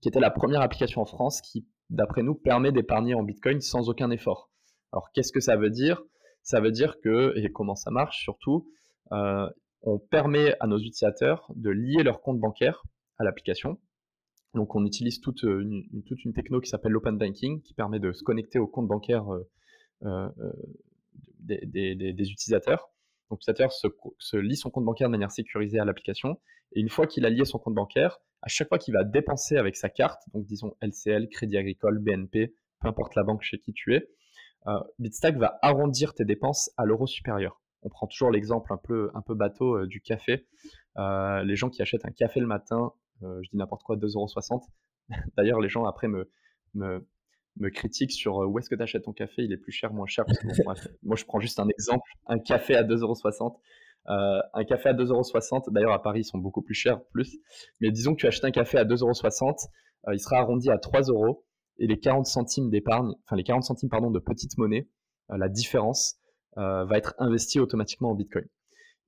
qui 0.00 0.08
était 0.08 0.20
la 0.20 0.30
première 0.30 0.60
application 0.60 1.00
en 1.02 1.06
France 1.06 1.40
qui, 1.40 1.66
d'après 1.90 2.22
nous, 2.22 2.34
permet 2.34 2.70
d'épargner 2.70 3.14
en 3.14 3.24
Bitcoin 3.24 3.60
sans 3.60 3.88
aucun 3.88 4.10
effort. 4.10 4.50
Alors 4.92 5.10
qu'est-ce 5.12 5.32
que 5.32 5.40
ça 5.40 5.56
veut 5.56 5.70
dire? 5.70 6.02
Ça 6.42 6.60
veut 6.60 6.70
dire 6.70 7.00
que, 7.00 7.36
et 7.36 7.50
comment 7.50 7.74
ça 7.74 7.90
marche 7.90 8.22
surtout, 8.22 8.70
euh, 9.12 9.48
on 9.82 9.98
permet 9.98 10.54
à 10.60 10.66
nos 10.66 10.78
utilisateurs 10.78 11.50
de 11.54 11.70
lier 11.70 12.02
leur 12.02 12.20
compte 12.20 12.38
bancaire 12.38 12.84
à 13.18 13.24
l'application. 13.24 13.78
Donc 14.54 14.74
on 14.74 14.84
utilise 14.84 15.20
toute 15.20 15.44
euh, 15.44 15.60
une, 15.60 16.32
techno 16.32 16.60
qui 16.60 16.68
s'appelle 16.68 16.92
l'open 16.92 17.18
banking, 17.18 17.62
qui 17.62 17.74
permet 17.74 18.00
de 18.00 18.12
se 18.12 18.22
connecter 18.22 18.58
au 18.58 18.66
compte 18.66 18.88
bancaire 18.88 19.32
euh, 19.32 19.48
euh, 20.04 20.28
des, 21.40 22.30
utilisateurs. 22.30 22.90
Donc 23.30 23.40
l'utilisateur 23.40 23.72
se, 23.72 23.88
se, 24.18 24.36
lie 24.36 24.56
son 24.56 24.70
compte 24.70 24.84
bancaire 24.84 25.08
de 25.08 25.12
manière 25.12 25.30
sécurisée 25.30 25.78
à 25.78 25.84
l'application, 25.84 26.40
et 26.72 26.80
une 26.80 26.88
fois 26.88 27.06
qu'il 27.06 27.26
a 27.26 27.30
lié 27.30 27.44
son 27.44 27.58
compte 27.58 27.74
bancaire, 27.74 28.18
à 28.40 28.48
chaque 28.48 28.68
fois 28.68 28.78
qu'il 28.78 28.94
va 28.94 29.04
dépenser 29.04 29.58
avec 29.58 29.76
sa 29.76 29.90
carte, 29.90 30.22
donc 30.32 30.46
disons 30.46 30.74
LCL, 30.80 31.28
Crédit 31.28 31.58
Agricole, 31.58 31.98
BNP, 31.98 32.54
peu 32.80 32.88
importe 32.88 33.14
la 33.16 33.24
banque 33.24 33.42
chez 33.42 33.58
qui 33.58 33.72
tu 33.72 33.94
es, 33.94 34.08
Bitstack 34.98 35.36
va 35.36 35.58
arrondir 35.62 36.14
tes 36.14 36.24
dépenses 36.24 36.70
à 36.76 36.84
l'euro 36.84 37.06
supérieur. 37.06 37.60
On 37.82 37.88
prend 37.88 38.06
toujours 38.06 38.30
l'exemple 38.30 38.72
un 38.72 38.78
peu, 38.78 39.10
bateau 39.34 39.86
du 39.86 40.00
café. 40.00 40.46
les 40.96 41.56
gens 41.56 41.70
qui 41.70 41.82
achètent 41.82 42.04
un 42.04 42.10
café 42.10 42.40
le 42.40 42.46
matin 42.46 42.92
euh, 43.22 43.40
je 43.42 43.50
dis 43.50 43.56
n'importe 43.56 43.82
quoi, 43.82 43.96
2,60€. 43.96 44.62
D'ailleurs, 45.36 45.60
les 45.60 45.68
gens 45.68 45.84
après 45.84 46.08
me, 46.08 46.30
me, 46.74 47.00
critiquent 47.70 48.12
sur 48.12 48.42
euh, 48.42 48.46
où 48.46 48.58
est-ce 48.58 48.70
que 48.70 48.74
tu 48.74 48.82
achètes 48.82 49.04
ton 49.04 49.12
café, 49.12 49.42
il 49.42 49.52
est 49.52 49.56
plus 49.56 49.72
cher, 49.72 49.92
moins 49.92 50.06
cher. 50.06 50.24
moi, 51.02 51.16
je 51.16 51.24
prends 51.24 51.40
juste 51.40 51.58
un 51.58 51.68
exemple, 51.68 52.04
un 52.26 52.38
café 52.38 52.76
à 52.76 52.84
2,60€. 52.84 53.56
Euh, 54.08 54.40
un 54.54 54.64
café 54.64 54.90
à 54.90 54.94
2,60€, 54.94 55.70
d'ailleurs 55.70 55.92
à 55.92 56.00
Paris 56.00 56.20
ils 56.20 56.24
sont 56.24 56.38
beaucoup 56.38 56.62
plus 56.62 56.74
chers, 56.74 57.04
plus. 57.06 57.36
Mais 57.80 57.90
disons 57.90 58.14
que 58.14 58.20
tu 58.20 58.26
achètes 58.26 58.44
un 58.44 58.50
café 58.50 58.78
à 58.78 58.84
2,60€, 58.84 59.66
euh, 60.06 60.14
il 60.14 60.18
sera 60.18 60.38
arrondi 60.38 60.70
à 60.70 60.78
3 60.78 61.02
euros 61.02 61.44
et 61.78 61.86
les 61.86 61.98
40 61.98 62.24
centimes 62.24 62.70
d'épargne, 62.70 63.12
enfin 63.24 63.36
les 63.36 63.42
40 63.42 63.64
centimes 63.64 63.90
pardon 63.90 64.10
de 64.10 64.18
petite 64.18 64.56
monnaie, 64.56 64.88
la 65.28 65.50
différence 65.50 66.16
va 66.58 66.98
être 66.98 67.14
investie 67.18 67.60
automatiquement 67.60 68.10
en 68.10 68.14
Bitcoin. 68.14 68.46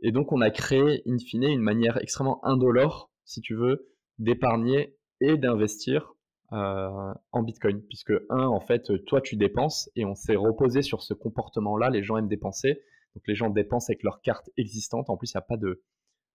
Et 0.03 0.13
donc 0.13 0.33
on 0.33 0.41
a 0.41 0.51
créé 0.51 1.03
in 1.07 1.19
fine 1.19 1.45
une 1.45 1.61
manière 1.61 1.99
extrêmement 1.99 2.45
indolore, 2.45 3.11
si 3.25 3.41
tu 3.41 3.55
veux, 3.55 3.89
d'épargner 4.19 4.97
et 5.21 5.37
d'investir 5.37 6.15
euh, 6.53 7.15
en 7.33 7.43
Bitcoin. 7.43 7.83
Puisque, 7.89 8.13
un, 8.29 8.47
en 8.47 8.61
fait, 8.61 9.05
toi, 9.07 9.21
tu 9.21 9.37
dépenses 9.37 9.91
et 9.97 10.05
on 10.05 10.15
s'est 10.15 10.37
reposé 10.37 10.83
sur 10.83 11.03
ce 11.03 11.15
comportement-là. 11.15 11.91
Les 11.91 12.03
gens 12.03 12.17
aiment 12.17 12.29
dépenser. 12.29 12.83
Donc, 13.15 13.23
les 13.27 13.35
gens 13.35 13.51
dépensent 13.51 13.91
avec 13.91 14.03
leurs 14.03 14.21
cartes 14.21 14.51
existantes. 14.57 15.11
En 15.11 15.17
plus, 15.17 15.33
il 15.33 15.37
n'y 15.37 15.39
a 15.39 15.43
pas 15.43 15.57
de. 15.57 15.83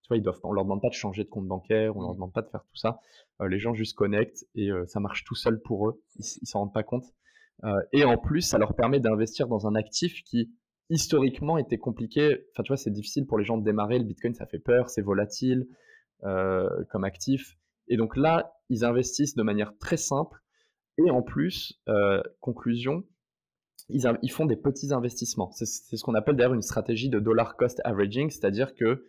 Tu 0.03 0.07
vois, 0.09 0.17
ils 0.17 0.23
doivent, 0.23 0.39
on 0.43 0.51
leur 0.51 0.63
demande 0.63 0.81
pas 0.81 0.89
de 0.89 0.93
changer 0.93 1.23
de 1.23 1.29
compte 1.29 1.47
bancaire, 1.47 1.97
on 1.97 2.01
leur 2.01 2.11
mmh. 2.11 2.15
demande 2.15 2.33
pas 2.33 2.43
de 2.43 2.49
faire 2.49 2.63
tout 2.63 2.75
ça. 2.75 2.99
les 3.41 3.57
gens 3.57 3.73
juste 3.73 3.97
connectent 3.97 4.45
et 4.53 4.69
ça 4.85 4.99
marche 4.99 5.23
tout 5.23 5.33
seul 5.33 5.59
pour 5.61 5.89
eux. 5.89 6.01
Ils, 6.17 6.25
ils 6.43 6.45
s'en 6.45 6.59
rendent 6.59 6.73
pas 6.73 6.83
compte. 6.83 7.05
et 7.91 8.05
en 8.05 8.17
plus, 8.17 8.41
ça 8.41 8.59
leur 8.59 8.75
permet 8.75 8.99
d'investir 8.99 9.47
dans 9.47 9.65
un 9.65 9.73
actif 9.73 10.21
qui 10.23 10.53
historiquement 10.89 11.57
était 11.57 11.77
compliqué. 11.77 12.45
Enfin, 12.51 12.63
tu 12.63 12.69
vois, 12.69 12.77
c'est 12.77 12.91
difficile 12.91 13.25
pour 13.25 13.37
les 13.37 13.45
gens 13.45 13.57
de 13.57 13.63
démarrer. 13.63 13.99
Le 13.99 14.05
Bitcoin, 14.05 14.33
ça 14.33 14.45
fait 14.45 14.59
peur, 14.59 14.89
c'est 14.89 15.01
volatile 15.01 15.67
comme 16.21 17.03
actif. 17.03 17.57
Et 17.87 17.97
donc 17.97 18.17
là, 18.17 18.55
ils 18.69 18.83
investissent 18.83 19.35
de 19.35 19.43
manière 19.43 19.77
très 19.77 19.97
simple. 19.97 20.39
Et 20.97 21.11
en 21.11 21.21
plus, 21.21 21.79
conclusion, 22.39 23.03
ils, 23.89 24.31
font 24.31 24.45
des 24.45 24.55
petits 24.55 24.93
investissements. 24.93 25.51
C'est 25.51 25.65
ce 25.65 26.03
qu'on 26.03 26.15
appelle 26.15 26.35
d'ailleurs 26.35 26.53
une 26.53 26.61
stratégie 26.61 27.09
de 27.09 27.19
dollar 27.19 27.55
cost 27.55 27.81
averaging, 27.83 28.29
c'est-à-dire 28.29 28.73
que 28.73 29.05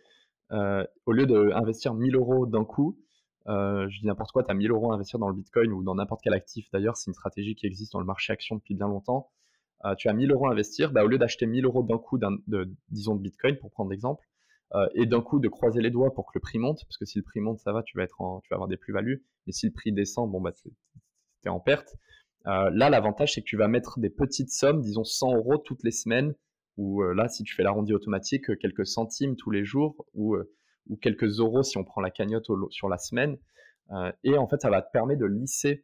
euh, 0.51 0.85
au 1.05 1.11
lieu 1.11 1.25
d'investir 1.25 1.93
1000 1.93 2.15
euros 2.15 2.45
d'un 2.45 2.63
coup, 2.63 2.97
euh, 3.47 3.87
je 3.89 3.99
dis 3.99 4.05
n'importe 4.05 4.31
quoi, 4.31 4.43
tu 4.43 4.51
as 4.51 4.53
1000 4.53 4.71
euros 4.71 4.91
à 4.91 4.95
investir 4.95 5.19
dans 5.19 5.29
le 5.29 5.35
Bitcoin 5.35 5.71
ou 5.71 5.83
dans 5.83 5.95
n'importe 5.95 6.21
quel 6.23 6.33
actif. 6.33 6.69
D'ailleurs, 6.71 6.95
c'est 6.95 7.09
une 7.09 7.15
stratégie 7.15 7.55
qui 7.55 7.65
existe 7.65 7.93
dans 7.93 7.99
le 7.99 8.05
marché 8.05 8.33
action 8.33 8.55
depuis 8.55 8.75
bien 8.75 8.87
longtemps. 8.87 9.29
Euh, 9.85 9.95
tu 9.95 10.09
as 10.09 10.13
1000 10.13 10.31
euros 10.31 10.47
à 10.47 10.51
investir, 10.51 10.91
bah, 10.91 11.03
au 11.03 11.07
lieu 11.07 11.17
d'acheter 11.17 11.45
1000 11.45 11.65
euros 11.65 11.83
d'un 11.83 11.97
coup, 11.97 12.17
de, 12.17 12.75
disons 12.89 13.15
de 13.15 13.21
Bitcoin 13.21 13.57
pour 13.57 13.71
prendre 13.71 13.91
l'exemple, 13.91 14.25
et 14.95 15.05
d'un 15.05 15.21
coup 15.21 15.39
de 15.39 15.47
croiser 15.47 15.81
les 15.81 15.91
doigts 15.91 16.13
pour 16.13 16.25
que 16.25 16.31
le 16.35 16.41
prix 16.41 16.59
monte, 16.59 16.83
parce 16.83 16.97
que 16.97 17.05
si 17.05 17.17
le 17.17 17.23
prix 17.23 17.39
monte, 17.39 17.59
ça 17.59 17.71
va, 17.71 17.83
tu 17.83 17.97
vas, 17.97 18.05
avoir 18.51 18.67
des 18.67 18.75
plus-values, 18.75 19.23
mais 19.45 19.53
si 19.53 19.65
le 19.65 19.71
prix 19.71 19.93
descend, 19.93 20.29
bon, 20.29 20.41
bah, 20.41 20.51
tu 20.51 20.69
es 21.45 21.49
en 21.49 21.61
perte. 21.61 21.95
Euh, 22.47 22.69
là, 22.73 22.89
l'avantage, 22.89 23.33
c'est 23.33 23.41
que 23.41 23.45
tu 23.45 23.57
vas 23.57 23.67
mettre 23.67 23.99
des 23.99 24.09
petites 24.09 24.51
sommes, 24.51 24.81
disons 24.81 25.03
100 25.03 25.35
euros 25.35 25.57
toutes 25.57 25.83
les 25.83 25.91
semaines, 25.91 26.33
ou 26.77 27.01
euh, 27.01 27.13
là, 27.13 27.27
si 27.27 27.43
tu 27.43 27.53
fais 27.53 27.63
l'arrondi 27.63 27.93
automatique, 27.93 28.49
euh, 28.49 28.55
quelques 28.55 28.85
centimes 28.85 29.35
tous 29.35 29.51
les 29.51 29.65
jours, 29.65 30.05
ou, 30.13 30.37
quelques 31.01 31.39
euros 31.39 31.63
si 31.63 31.77
on 31.77 31.83
prend 31.83 31.99
la 31.99 32.11
cagnotte 32.11 32.47
sur 32.69 32.87
la 32.87 32.97
semaine. 32.97 33.37
et 34.23 34.37
en 34.37 34.47
fait, 34.47 34.61
ça 34.61 34.69
te 34.69 34.91
permettre 34.93 35.19
de 35.19 35.25
lisser, 35.25 35.83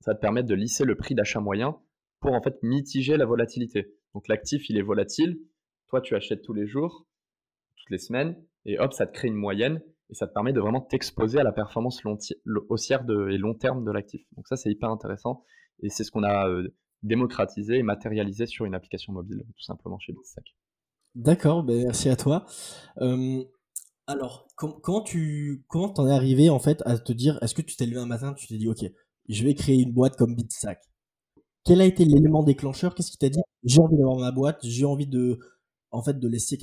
ça 0.00 0.10
va 0.10 0.14
te 0.16 0.20
permettre 0.20 0.48
de 0.48 0.54
lisser 0.56 0.84
le 0.84 0.96
prix 0.96 1.14
d'achat 1.14 1.38
moyen 1.38 1.78
pour 2.20 2.32
en 2.32 2.42
fait 2.42 2.56
mitiger 2.62 3.16
la 3.16 3.26
volatilité. 3.26 3.94
Donc 4.14 4.28
l'actif, 4.28 4.68
il 4.70 4.76
est 4.76 4.82
volatile. 4.82 5.38
Toi, 5.88 6.00
tu 6.00 6.14
achètes 6.14 6.42
tous 6.42 6.54
les 6.54 6.66
jours, 6.66 7.06
toutes 7.76 7.90
les 7.90 7.98
semaines, 7.98 8.36
et 8.64 8.78
hop, 8.78 8.92
ça 8.92 9.06
te 9.06 9.12
crée 9.12 9.28
une 9.28 9.34
moyenne 9.34 9.80
et 10.10 10.14
ça 10.14 10.26
te 10.26 10.32
permet 10.32 10.52
de 10.52 10.60
vraiment 10.60 10.80
t'exposer 10.80 11.38
à 11.38 11.42
la 11.42 11.52
performance 11.52 12.00
haussière 12.68 13.04
et 13.30 13.38
long 13.38 13.54
terme 13.54 13.84
de 13.84 13.90
l'actif. 13.90 14.22
Donc 14.36 14.46
ça, 14.48 14.56
c'est 14.56 14.70
hyper 14.70 14.90
intéressant. 14.90 15.44
Et 15.82 15.90
c'est 15.90 16.04
ce 16.04 16.10
qu'on 16.10 16.22
a 16.22 16.48
euh, 16.48 16.68
démocratisé 17.02 17.76
et 17.76 17.82
matérialisé 17.82 18.46
sur 18.46 18.64
une 18.64 18.74
application 18.74 19.12
mobile, 19.12 19.44
tout 19.56 19.64
simplement 19.64 19.98
chez 19.98 20.12
Bitstack. 20.12 20.56
D'accord, 21.14 21.64
ben 21.64 21.82
merci 21.84 22.08
à 22.08 22.16
toi. 22.16 22.46
alors, 24.06 24.46
comment 24.56 25.02
tu 25.02 25.64
comment 25.68 25.88
t'en 25.88 26.06
es 26.06 26.12
arrivé 26.12 26.50
en 26.50 26.58
fait 26.58 26.82
à 26.84 26.98
te 26.98 27.12
dire, 27.12 27.38
est-ce 27.42 27.54
que 27.54 27.62
tu 27.62 27.76
t'es 27.76 27.86
levé 27.86 27.98
un 27.98 28.06
matin, 28.06 28.34
tu 28.34 28.46
t'es 28.46 28.58
dit, 28.58 28.68
ok, 28.68 28.84
je 29.28 29.44
vais 29.44 29.54
créer 29.54 29.80
une 29.80 29.92
boîte 29.92 30.16
comme 30.16 30.34
Bitstack. 30.34 30.80
Quel 31.66 31.80
a 31.80 31.84
été 31.84 32.04
l'élément 32.04 32.44
déclencheur? 32.44 32.94
Qu'est-ce 32.94 33.10
qui 33.10 33.18
t'a 33.18 33.28
dit, 33.28 33.40
j'ai 33.64 33.80
envie 33.80 33.96
d'avoir 33.96 34.18
ma 34.18 34.30
boîte, 34.30 34.60
j'ai 34.62 34.84
envie 34.84 35.08
de, 35.08 35.40
en 35.90 36.00
fait, 36.00 36.18
de 36.18 36.28
laisser 36.28 36.56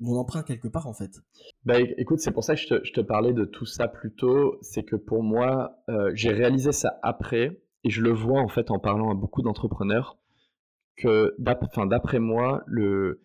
mon 0.00 0.16
empreinte 0.16 0.46
quelque 0.46 0.68
part 0.68 0.86
en 0.86 0.94
fait? 0.94 1.20
Bah, 1.64 1.78
Écoute, 1.98 2.20
c'est 2.20 2.32
pour 2.32 2.42
ça 2.42 2.54
que 2.56 2.60
je 2.82 2.92
te, 2.92 3.00
parlais 3.02 3.34
de 3.34 3.44
tout 3.44 3.66
ça 3.66 3.88
plus 3.88 4.14
tôt. 4.14 4.56
C'est 4.62 4.84
que 4.84 4.96
pour 4.96 5.22
moi, 5.22 5.76
euh, 5.90 6.10
j'ai 6.14 6.30
réalisé 6.30 6.72
ça 6.72 6.98
après. 7.02 7.60
Et 7.84 7.90
je 7.90 8.00
le 8.00 8.12
vois 8.12 8.40
en 8.40 8.48
fait 8.48 8.70
en 8.70 8.78
parlant 8.78 9.10
à 9.10 9.14
beaucoup 9.14 9.42
d'entrepreneurs 9.42 10.16
que 10.96 11.34
d'après 11.38 12.20
moi, 12.20 12.62
le, 12.66 13.24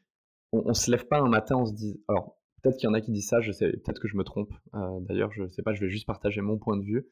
on, 0.52 0.70
ne 0.70 0.74
se 0.74 0.90
lève 0.90 1.06
pas 1.08 1.20
un 1.20 1.30
matin, 1.30 1.58
on 1.58 1.66
se 1.66 1.74
dit. 1.74 2.02
Alors 2.08 2.38
peut-être 2.62 2.78
qu'il 2.78 2.88
y 2.88 2.90
en 2.90 2.96
a 2.96 3.02
qui 3.02 3.12
disent 3.12 3.28
ça, 3.28 3.40
je 3.40 3.52
sais, 3.52 3.70
peut-être 3.70 4.02
que 4.02 4.08
je 4.08 4.18
me 4.18 4.24
trompe. 4.24 4.52
Euh, 4.74 5.00
d'ailleurs, 5.02 5.32
je 5.32 5.48
sais 5.48 5.62
pas, 5.62 5.74
je 5.74 5.82
vais 5.82 5.90
juste 5.90 6.08
partager 6.08 6.42
mon 6.42 6.58
point 6.58 6.76
de 6.76 6.84
vue. 6.84 7.08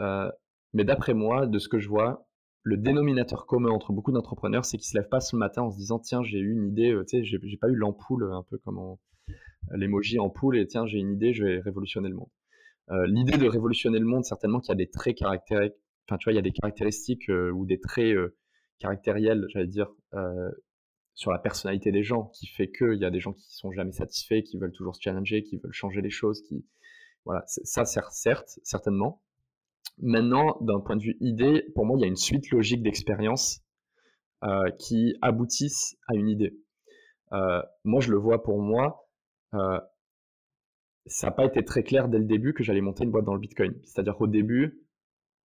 Euh, 0.00 0.30
mais 0.74 0.84
d'après 0.84 1.14
moi, 1.14 1.46
de 1.46 1.58
ce 1.58 1.68
que 1.68 1.78
je 1.78 1.88
vois, 1.88 2.27
le 2.68 2.76
dénominateur 2.76 3.46
commun 3.46 3.70
entre 3.70 3.92
beaucoup 3.92 4.12
d'entrepreneurs, 4.12 4.64
c'est 4.64 4.76
qu'ils 4.76 4.88
se 4.88 4.96
lèvent 4.96 5.08
pas 5.08 5.20
ce 5.20 5.36
matin 5.36 5.62
en 5.62 5.70
se 5.70 5.76
disant 5.76 5.98
tiens 5.98 6.22
j'ai 6.22 6.38
eu 6.38 6.52
une 6.52 6.66
idée, 6.66 6.92
euh, 6.92 7.04
tu 7.04 7.18
sais 7.18 7.24
j'ai 7.24 7.56
pas 7.56 7.68
eu 7.68 7.74
l'ampoule 7.74 8.24
un 8.32 8.44
peu 8.48 8.58
comme 8.58 8.96
l'emoji 9.72 10.18
ampoule 10.18 10.58
et 10.58 10.66
tiens 10.66 10.86
j'ai 10.86 10.98
une 10.98 11.12
idée, 11.12 11.32
je 11.32 11.44
vais 11.44 11.60
révolutionner 11.60 12.08
le 12.08 12.16
monde. 12.16 12.30
L'idée 13.06 13.36
de 13.36 13.46
révolutionner 13.46 13.98
le 13.98 14.06
monde, 14.06 14.24
certainement 14.24 14.60
qu'il 14.60 14.70
y 14.70 14.72
a 14.72 14.76
des 14.76 14.88
traits 14.88 15.18
caractéristiques 15.18 15.76
enfin, 16.08 16.18
tu 16.18 16.24
vois, 16.24 16.32
il 16.32 16.36
y 16.36 16.38
a 16.38 16.42
des 16.42 16.52
caractéristiques 16.52 17.28
euh, 17.28 17.50
ou 17.50 17.66
des 17.66 17.80
traits 17.80 18.16
euh, 18.16 18.36
caractériels, 18.78 19.46
j'allais 19.50 19.66
dire, 19.66 19.90
euh, 20.14 20.50
sur 21.14 21.30
la 21.30 21.38
personnalité 21.38 21.92
des 21.92 22.02
gens, 22.02 22.26
qui 22.34 22.46
fait 22.46 22.70
qu'il 22.70 22.98
y 22.98 23.04
a 23.04 23.10
des 23.10 23.20
gens 23.20 23.32
qui 23.32 23.54
sont 23.54 23.72
jamais 23.72 23.92
satisfaits, 23.92 24.42
qui 24.42 24.56
veulent 24.58 24.72
toujours 24.72 24.96
se 24.96 25.02
challenger, 25.02 25.42
qui 25.42 25.58
veulent 25.58 25.72
changer 25.72 26.00
les 26.00 26.10
choses, 26.10 26.42
qui, 26.42 26.64
voilà, 27.24 27.44
ça 27.46 27.84
certes, 27.84 28.58
certainement. 28.62 29.22
Maintenant, 30.00 30.58
d'un 30.60 30.80
point 30.80 30.96
de 30.96 31.02
vue 31.02 31.16
idée, 31.20 31.64
pour 31.74 31.86
moi, 31.86 31.96
il 31.98 32.02
y 32.02 32.04
a 32.04 32.08
une 32.08 32.16
suite 32.16 32.50
logique 32.50 32.82
d'expériences 32.82 33.60
qui 34.78 35.16
aboutissent 35.20 35.96
à 36.06 36.14
une 36.14 36.28
idée. 36.28 36.56
moi, 37.84 38.00
je 38.00 38.10
le 38.10 38.18
vois 38.18 38.42
pour 38.42 38.60
moi, 38.60 39.08
ça 41.08 41.26
n'a 41.28 41.30
pas 41.32 41.44
été 41.44 41.64
très 41.64 41.82
clair 41.82 42.08
dès 42.08 42.18
le 42.18 42.24
début 42.24 42.52
que 42.52 42.62
j'allais 42.62 42.80
monter 42.80 43.04
une 43.04 43.10
boîte 43.10 43.24
dans 43.24 43.34
le 43.34 43.40
Bitcoin. 43.40 43.74
C'est-à-dire 43.84 44.16
qu'au 44.16 44.26
début, 44.26 44.84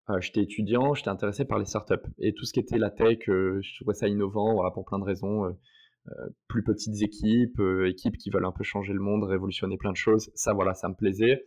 euh, 0.09 0.19
j'étais 0.19 0.41
étudiant, 0.41 0.93
j'étais 0.93 1.09
intéressé 1.09 1.45
par 1.45 1.59
les 1.59 1.65
startups 1.65 1.95
et 2.19 2.33
tout 2.33 2.45
ce 2.45 2.53
qui 2.53 2.59
était 2.59 2.77
la 2.77 2.89
tech, 2.89 3.29
euh, 3.29 3.59
je 3.61 3.75
trouvais 3.75 3.93
ça 3.93 4.07
innovant, 4.07 4.53
voilà, 4.53 4.71
pour 4.71 4.85
plein 4.85 4.99
de 4.99 5.05
raisons. 5.05 5.45
Euh, 5.45 5.51
plus 6.49 6.63
petites 6.63 7.01
équipes, 7.01 7.61
équipes 7.85 8.17
qui 8.17 8.29
veulent 8.29 8.43
un 8.43 8.51
peu 8.51 8.65
changer 8.65 8.91
le 8.91 8.99
monde, 8.99 9.23
révolutionner 9.23 9.77
plein 9.77 9.93
de 9.93 9.97
choses, 9.97 10.31
ça, 10.35 10.51
voilà, 10.51 10.73
ça 10.73 10.89
me 10.89 10.95
plaisait. 10.95 11.45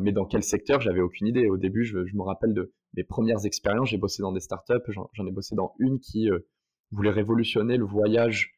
Mais 0.00 0.12
dans 0.12 0.24
quel 0.24 0.42
secteur, 0.42 0.80
j'avais 0.80 1.00
aucune 1.00 1.26
idée. 1.26 1.48
Au 1.48 1.56
début, 1.56 1.84
je, 1.84 1.96
me 1.98 2.22
rappelle 2.22 2.54
de 2.54 2.72
mes 2.94 3.04
premières 3.04 3.44
expériences. 3.44 3.88
J'ai 3.88 3.98
bossé 3.98 4.22
dans 4.22 4.32
des 4.32 4.40
startups. 4.40 4.92
J'en 5.12 5.26
ai 5.26 5.32
bossé 5.32 5.56
dans 5.56 5.74
une 5.78 5.98
qui 5.98 6.28
voulait 6.92 7.10
révolutionner 7.10 7.76
le 7.76 7.84
voyage, 7.84 8.54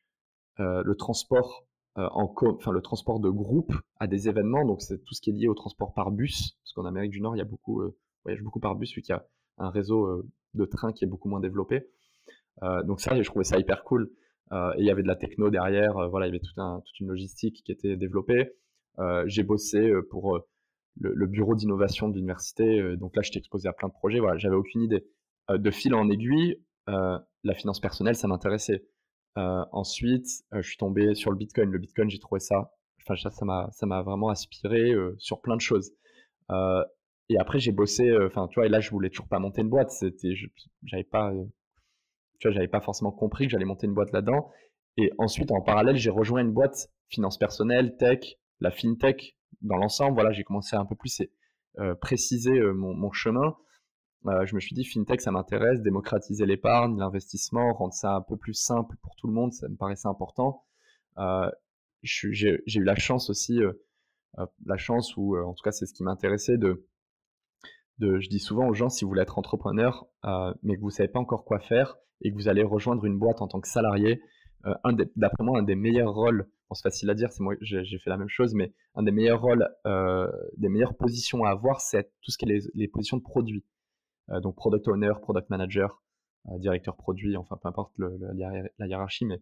le 0.59 0.95
transport 0.95 1.67
en 1.97 2.35
enfin 2.37 2.73
le 2.73 2.83
transport 2.83 3.21
de 3.21 3.31
groupe 3.31 3.73
à 4.01 4.07
des 4.07 4.29
événements. 4.29 4.67
Donc 4.67 4.83
c'est 4.83 5.03
tout 5.03 5.15
ce 5.15 5.23
qui 5.23 5.31
est 5.31 5.33
lié 5.33 5.49
au 5.49 5.55
transport 5.55 5.95
par 5.95 6.11
bus, 6.11 6.59
parce 6.63 6.73
qu'en 6.75 6.85
Amérique 6.85 7.13
du 7.13 7.23
Nord, 7.23 7.37
il 7.37 7.39
y 7.39 7.43
a 7.43 7.47
beaucoup 7.47 7.83
voyage 8.25 8.43
beaucoup 8.43 8.61
par 8.61 8.75
bus 8.75 8.93
vu 8.95 9.03
qu'il 9.03 9.15
y 9.15 9.17
a 9.17 9.25
un 9.59 9.71
réseau 9.71 10.07
euh, 10.07 10.29
de 10.55 10.65
trains 10.65 10.93
qui 10.93 11.05
est 11.05 11.09
beaucoup 11.09 11.29
moins 11.29 11.41
développé. 11.41 11.87
Euh, 12.63 12.83
donc 12.83 13.01
ça, 13.01 13.21
je 13.21 13.29
trouvais 13.29 13.45
ça 13.45 13.59
hyper 13.59 13.85
cool. 13.85 14.11
Euh, 14.53 14.73
et 14.75 14.81
il 14.81 14.87
y 14.87 14.91
avait 14.91 15.03
de 15.03 15.09
la 15.09 15.17
techno 15.17 15.51
derrière, 15.51 16.09
voilà, 16.11 16.27
il 16.27 16.31
y 16.31 16.33
avait 16.33 16.41
toute 16.41 17.01
une 17.01 17.09
logistique 17.09 17.63
qui 17.65 17.73
était 17.73 17.97
développée. 17.97 18.53
j'ai 19.27 19.43
bossé 19.43 19.93
pour 20.11 20.41
le, 21.01 21.27
bureau 21.27 21.55
d'innovation 21.55 22.09
de 22.09 22.15
l'université, 22.15 22.97
donc 22.97 23.17
là, 23.17 23.23
j'étais 23.23 23.39
exposé 23.39 23.69
à 23.69 23.73
plein 23.73 23.89
de 23.89 23.93
projets. 23.93 24.21
Voilà, 24.21 24.39
j'avais 24.39 24.57
aucune 24.57 24.83
idée. 24.83 25.07
de 25.51 25.71
fil 25.71 25.95
en 25.95 26.09
aiguille, 26.09 26.61
la 26.87 27.55
finance 27.55 27.81
personnelle, 27.81 28.17
ça 28.17 28.29
m'intéressait. 28.29 28.85
ensuite, 29.37 30.27
je 30.53 30.63
suis 30.63 30.77
tombé 30.77 31.15
sur 31.15 31.31
le 31.31 31.37
Bitcoin. 31.37 31.71
Le 31.71 31.79
Bitcoin, 31.79 32.09
j'ai 32.11 32.19
trouvé 32.19 32.41
ça, 32.41 32.73
enfin 33.07 33.17
ça 33.71 33.87
m'a 33.87 34.03
vraiment 34.03 34.29
aspiré 34.29 34.93
sur 35.19 35.41
plein 35.41 35.57
de 35.57 35.61
choses. 35.61 35.93
Et 37.29 37.39
après, 37.39 37.59
j'ai 37.59 37.73
bossé, 37.73 38.09
euh, 38.09 38.27
enfin, 38.27 38.49
tu 38.49 38.57
vois, 38.57 38.67
et 38.67 38.69
là, 38.69 38.81
je 38.81 38.91
voulais 38.91 39.09
toujours 39.09 39.29
pas 39.29 39.39
monter 39.39 39.63
une 39.63 39.71
boîte. 39.71 39.91
C'était, 39.91 40.35
j'avais 40.83 41.05
pas, 41.05 41.33
euh, 41.33 41.45
tu 42.39 42.49
vois, 42.49 42.55
j'avais 42.55 42.69
pas 42.69 42.81
forcément 42.81 43.13
compris 43.13 43.47
que 43.47 43.53
j'allais 43.53 43.65
monter 43.65 43.87
une 43.87 43.95
boîte 43.95 44.13
là-dedans. 44.13 44.51
Et 44.97 45.11
ensuite, 45.19 45.51
en 45.51 45.63
parallèle, 45.63 45.97
j'ai 45.97 46.11
rejoint 46.11 46.43
une 46.43 46.53
boîte 46.53 46.91
finance 47.09 47.39
personnelle, 47.39 47.97
tech, 47.97 48.37
la 48.61 48.71
fintech 48.71 49.37
dans 49.63 49.77
l'ensemble. 49.77 50.15
Voilà, 50.15 50.33
j'ai 50.33 50.45
commencé 50.45 50.77
à 50.77 50.81
un 50.81 50.85
peu 50.85 50.95
plus 50.95 51.23
euh, 51.79 51.95
préciser 51.95 52.61
mon, 52.61 52.95
mon, 52.95 53.13
chemin. 53.13 53.57
je 54.25 54.55
me 54.55 54.61
suis 54.61 54.75
dit, 54.75 54.85
fintech, 54.85 55.21
ça 55.21 55.31
m'intéresse, 55.31 55.81
démocratiser 55.83 56.47
l'épargne, 56.47 56.99
l'investissement, 56.99 57.73
rendre 57.73 57.95
ça 57.95 58.15
un 58.15 58.23
peu 58.23 58.37
plus 58.37 58.55
simple 58.55 58.97
pour 59.03 59.17
tout 59.17 59.27
le 59.27 59.33
monde, 59.33 59.53
ça 59.53 59.69
me 59.69 59.77
paraissait 59.77 60.09
important. 60.09 60.65
j'ai 62.03 62.63
eu 62.67 62.85
la 62.85 62.97
chance 62.97 63.31
aussi, 63.31 63.61
la 64.65 64.77
chance, 64.77 65.17
ou 65.17 65.37
en 65.37 65.55
tout 65.55 65.63
cas, 65.63 65.73
c'est 65.73 65.87
ce 65.87 65.95
qui 65.95 66.05
m'intéressait 66.05 66.59
de 66.59 66.87
je 68.01 68.29
dis 68.29 68.41
souvent 68.41 68.69
aux 68.69 68.75
gens, 68.75 68.89
si 68.89 69.05
vous 69.05 69.11
voulez 69.11 69.23
être 69.23 69.39
entrepreneur, 69.39 70.07
euh, 70.25 70.53
mais 70.63 70.77
que 70.77 70.81
vous 70.81 70.89
ne 70.89 70.93
savez 70.93 71.09
pas 71.09 71.21
encore 71.21 71.45
quoi 71.45 71.61
faire 71.61 71.97
et 72.21 72.31
que 72.31 72.35
vous 72.35 72.49
allez 72.49 72.63
rejoindre 72.63 73.05
une 73.05 73.19
boîte 73.19 73.43
en 73.43 73.49
tant 73.49 73.61
que 73.61 73.69
salarié, 73.69 74.21
euh, 74.67 74.75
d'après 75.17 75.45
moi, 75.45 75.59
un 75.59 75.63
des 75.63 75.75
meilleurs 75.75 76.15
rôles, 76.15 76.49
c'est 76.75 76.83
facile 76.83 77.11
à 77.11 77.15
dire, 77.15 77.33
c'est 77.33 77.43
moi, 77.43 77.55
j'ai 77.61 77.99
fait 77.99 78.11
la 78.11 78.17
même 78.17 78.29
chose, 78.29 78.55
mais 78.55 78.73
un 78.95 79.03
des 79.03 79.13
meilleurs 79.13 79.41
rôles, 79.41 79.69
euh, 79.87 80.31
des 80.57 80.69
meilleures 80.69 80.97
positions 80.97 81.45
à 81.45 81.51
avoir, 81.51 81.81
c'est 81.81 82.11
tout 82.23 82.31
ce 82.31 82.39
qui 82.39 82.45
est 82.51 82.71
les, 82.75 82.89
positions 82.89 83.17
de 83.17 83.23
produit. 83.23 83.65
donc 84.43 84.57
product 84.57 84.89
owner, 84.89 85.13
product 85.23 85.51
manager, 85.51 86.03
directeur 86.59 86.97
produit, 86.97 87.37
enfin 87.37 87.57
peu 87.61 87.69
importe 87.69 87.93
la 87.99 88.87
hiérarchie, 88.87 89.25
mais 89.25 89.41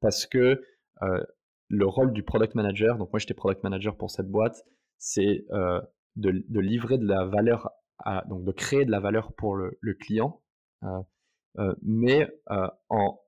parce 0.00 0.26
que 0.26 0.62
le 1.68 1.86
rôle 1.86 2.12
du 2.12 2.22
product 2.22 2.54
manager, 2.54 2.98
donc 2.98 3.12
moi 3.12 3.18
j'étais 3.18 3.34
product 3.34 3.62
manager 3.62 3.96
pour 3.96 4.10
cette 4.10 4.28
boîte, 4.28 4.64
c'est 4.98 5.44
de, 6.16 6.60
livrer 6.60 6.98
de 6.98 7.06
la 7.06 7.24
valeur 7.24 7.70
donc 8.26 8.44
de 8.44 8.52
créer 8.52 8.84
de 8.84 8.90
la 8.90 9.00
valeur 9.00 9.32
pour 9.32 9.56
le, 9.56 9.94
client, 9.94 10.40
euh, 10.84 11.00
euh, 11.58 11.74
mais 11.82 12.28
euh, 12.50 12.68
en, 12.88 13.18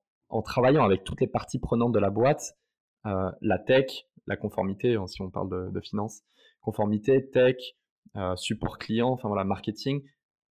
travaillant 0.42 0.84
avec 0.84 1.04
toutes 1.04 1.20
les 1.20 1.26
parties 1.26 1.58
prenantes 1.58 1.92
de 1.92 1.98
la 1.98 2.10
boîte, 2.10 2.56
la 3.04 3.58
tech, 3.58 4.06
la 4.26 4.36
conformité, 4.36 4.94
hein, 4.94 5.06
si 5.06 5.22
on 5.22 5.30
parle 5.30 5.72
de, 5.72 5.80
finance, 5.80 6.22
conformité, 6.60 7.28
tech, 7.30 7.56
support 8.36 8.78
client, 8.78 9.10
enfin 9.10 9.28
voilà, 9.28 9.44
marketing, 9.44 10.02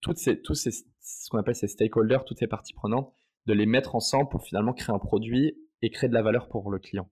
toutes 0.01 0.17
ces, 0.17 0.41
tous 0.41 0.55
ces, 0.55 0.71
ce 0.71 1.29
qu'on 1.29 1.37
appelle 1.37 1.55
ces 1.55 1.67
stakeholders, 1.67 2.25
toutes 2.25 2.39
ces 2.39 2.47
parties 2.47 2.73
prenantes, 2.73 3.13
de 3.45 3.53
les 3.53 3.65
mettre 3.65 3.95
ensemble 3.95 4.29
pour 4.29 4.43
finalement 4.43 4.73
créer 4.73 4.93
un 4.93 4.99
produit 4.99 5.57
et 5.81 5.89
créer 5.89 6.09
de 6.09 6.13
la 6.13 6.21
valeur 6.21 6.47
pour 6.49 6.69
le 6.69 6.79
client. 6.79 7.09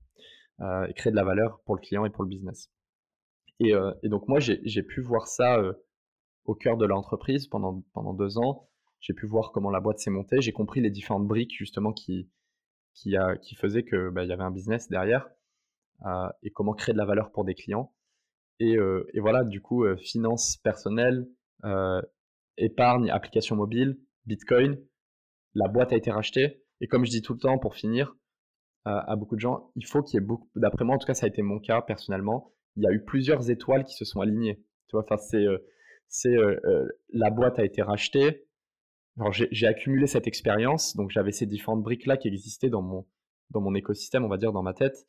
et 0.60 0.94
créer 0.94 1.12
de 1.12 1.16
la 1.16 1.24
valeur 1.24 1.62
pour 1.66 1.76
le 1.76 1.82
client 1.82 2.06
et 2.06 2.10
pour 2.10 2.24
le 2.24 2.30
business. 2.30 2.72
Et, 3.60 3.74
et 4.04 4.10
donc 4.10 4.28
moi, 4.28 4.40
j'ai 4.40 4.84
pu 4.84 5.02
voir 5.02 5.28
ça 5.28 5.62
au 6.46 6.56
cœur 6.56 6.78
de 6.78 6.86
l'entreprise 6.86 7.48
pendant, 7.48 7.84
pendant 7.94 8.14
deux 8.14 8.38
ans. 8.38 8.70
J'ai 9.00 9.14
pu 9.14 9.28
voir 9.28 9.52
comment 9.52 9.70
la 9.70 9.80
boîte 9.80 10.00
s'est 10.00 10.10
montée. 10.10 10.42
J'ai 10.42 10.52
compris 10.52 10.82
les 10.82 10.90
différentes 10.90 11.28
briques 11.28 11.56
justement 11.56 11.94
qui, 11.94 12.30
qui, 12.94 13.56
faisaient 13.56 13.84
qu'il 13.84 14.10
bah, 14.12 14.24
y 14.24 14.32
avait 14.32 14.44
un 14.44 14.52
business 14.52 14.90
derrière 14.90 15.30
euh, 16.06 16.30
et 16.44 16.52
comment 16.52 16.74
créer 16.74 16.94
de 16.94 16.98
la 16.98 17.06
valeur 17.06 17.32
pour 17.32 17.46
des 17.46 17.56
clients. 17.56 17.94
Et, 18.60 18.78
euh, 18.78 19.06
voilà, 19.16 19.44
du 19.44 19.62
coup, 19.62 19.86
euh, 19.86 19.98
finance 19.98 20.58
personnelle, 20.58 21.28
épargne, 22.58 23.10
application 23.10 23.56
mobile, 23.56 24.00
Bitcoin, 24.26 24.78
la 25.56 25.68
boîte 25.68 25.94
a 25.94 25.98
été 25.98 26.12
rachetée. 26.12 26.64
Et 26.82 26.88
comme 26.88 27.06
je 27.06 27.10
dis 27.10 27.22
tout 27.22 27.34
le 27.34 27.40
temps, 27.40 27.58
pour 27.58 27.76
finir, 27.76 28.16
à 28.86 29.16
beaucoup 29.18 29.36
de 29.36 29.42
gens, 29.42 29.72
il 29.76 29.86
faut 29.86 30.02
qu'il 30.02 30.20
y 30.20 30.24
ait 30.24 30.26
beaucoup, 30.26 30.50
d'après 30.56 30.84
moi, 30.84 30.96
en 30.96 30.98
tout 30.98 31.06
cas, 31.06 31.14
ça 31.14 31.26
a 31.26 31.30
été 31.30 31.44
mon 31.44 31.60
cas 31.60 31.82
personnellement, 31.82 32.54
il 32.76 32.84
y 32.84 32.88
a 32.88 32.92
eu 32.92 33.04
plusieurs 33.04 33.52
étoiles 33.52 33.84
qui 33.84 33.94
se 33.94 34.04
sont 34.04 34.22
alignées. 34.22 34.64
Tu 34.88 34.96
vois, 34.96 35.04
enfin, 35.04 35.18
c'est, 35.18 35.46
c'est 36.08 36.36
la 37.10 37.30
boîte 37.30 37.60
a 37.60 37.66
été 37.66 37.82
rachetée, 37.82 38.48
j'ai 39.32 39.68
accumulé 39.68 40.08
cette 40.08 40.28
expérience, 40.28 40.96
donc 40.96 41.12
j'avais 41.12 41.32
ces 41.32 41.46
différentes 41.46 41.84
briques-là 41.84 42.18
qui 42.18 42.28
existaient 42.28 42.70
dans 42.70 42.82
mon, 42.82 43.06
dans 43.52 43.62
mon 43.62 43.76
écosystème, 43.76 44.24
on 44.24 44.30
va 44.30 44.38
dire, 44.38 44.52
dans 44.52 44.64
ma 44.64 44.74
tête. 44.74 45.06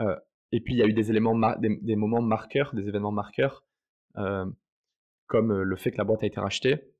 Euh, 0.00 0.16
et 0.52 0.60
puis 0.60 0.74
il 0.74 0.78
y 0.78 0.82
a 0.82 0.86
eu 0.86 0.92
des 0.92 1.10
éléments, 1.10 1.38
des, 1.58 1.96
moments 1.96 2.22
marqueurs, 2.22 2.74
des 2.74 2.88
événements 2.88 3.12
marqueurs, 3.12 3.64
euh, 4.16 4.46
comme 5.26 5.52
euh, 5.52 5.62
le 5.62 5.76
fait 5.76 5.90
que 5.92 5.98
la 5.98 6.04
boîte 6.04 6.22
a 6.22 6.26
été 6.26 6.40
rachetée, 6.40 6.92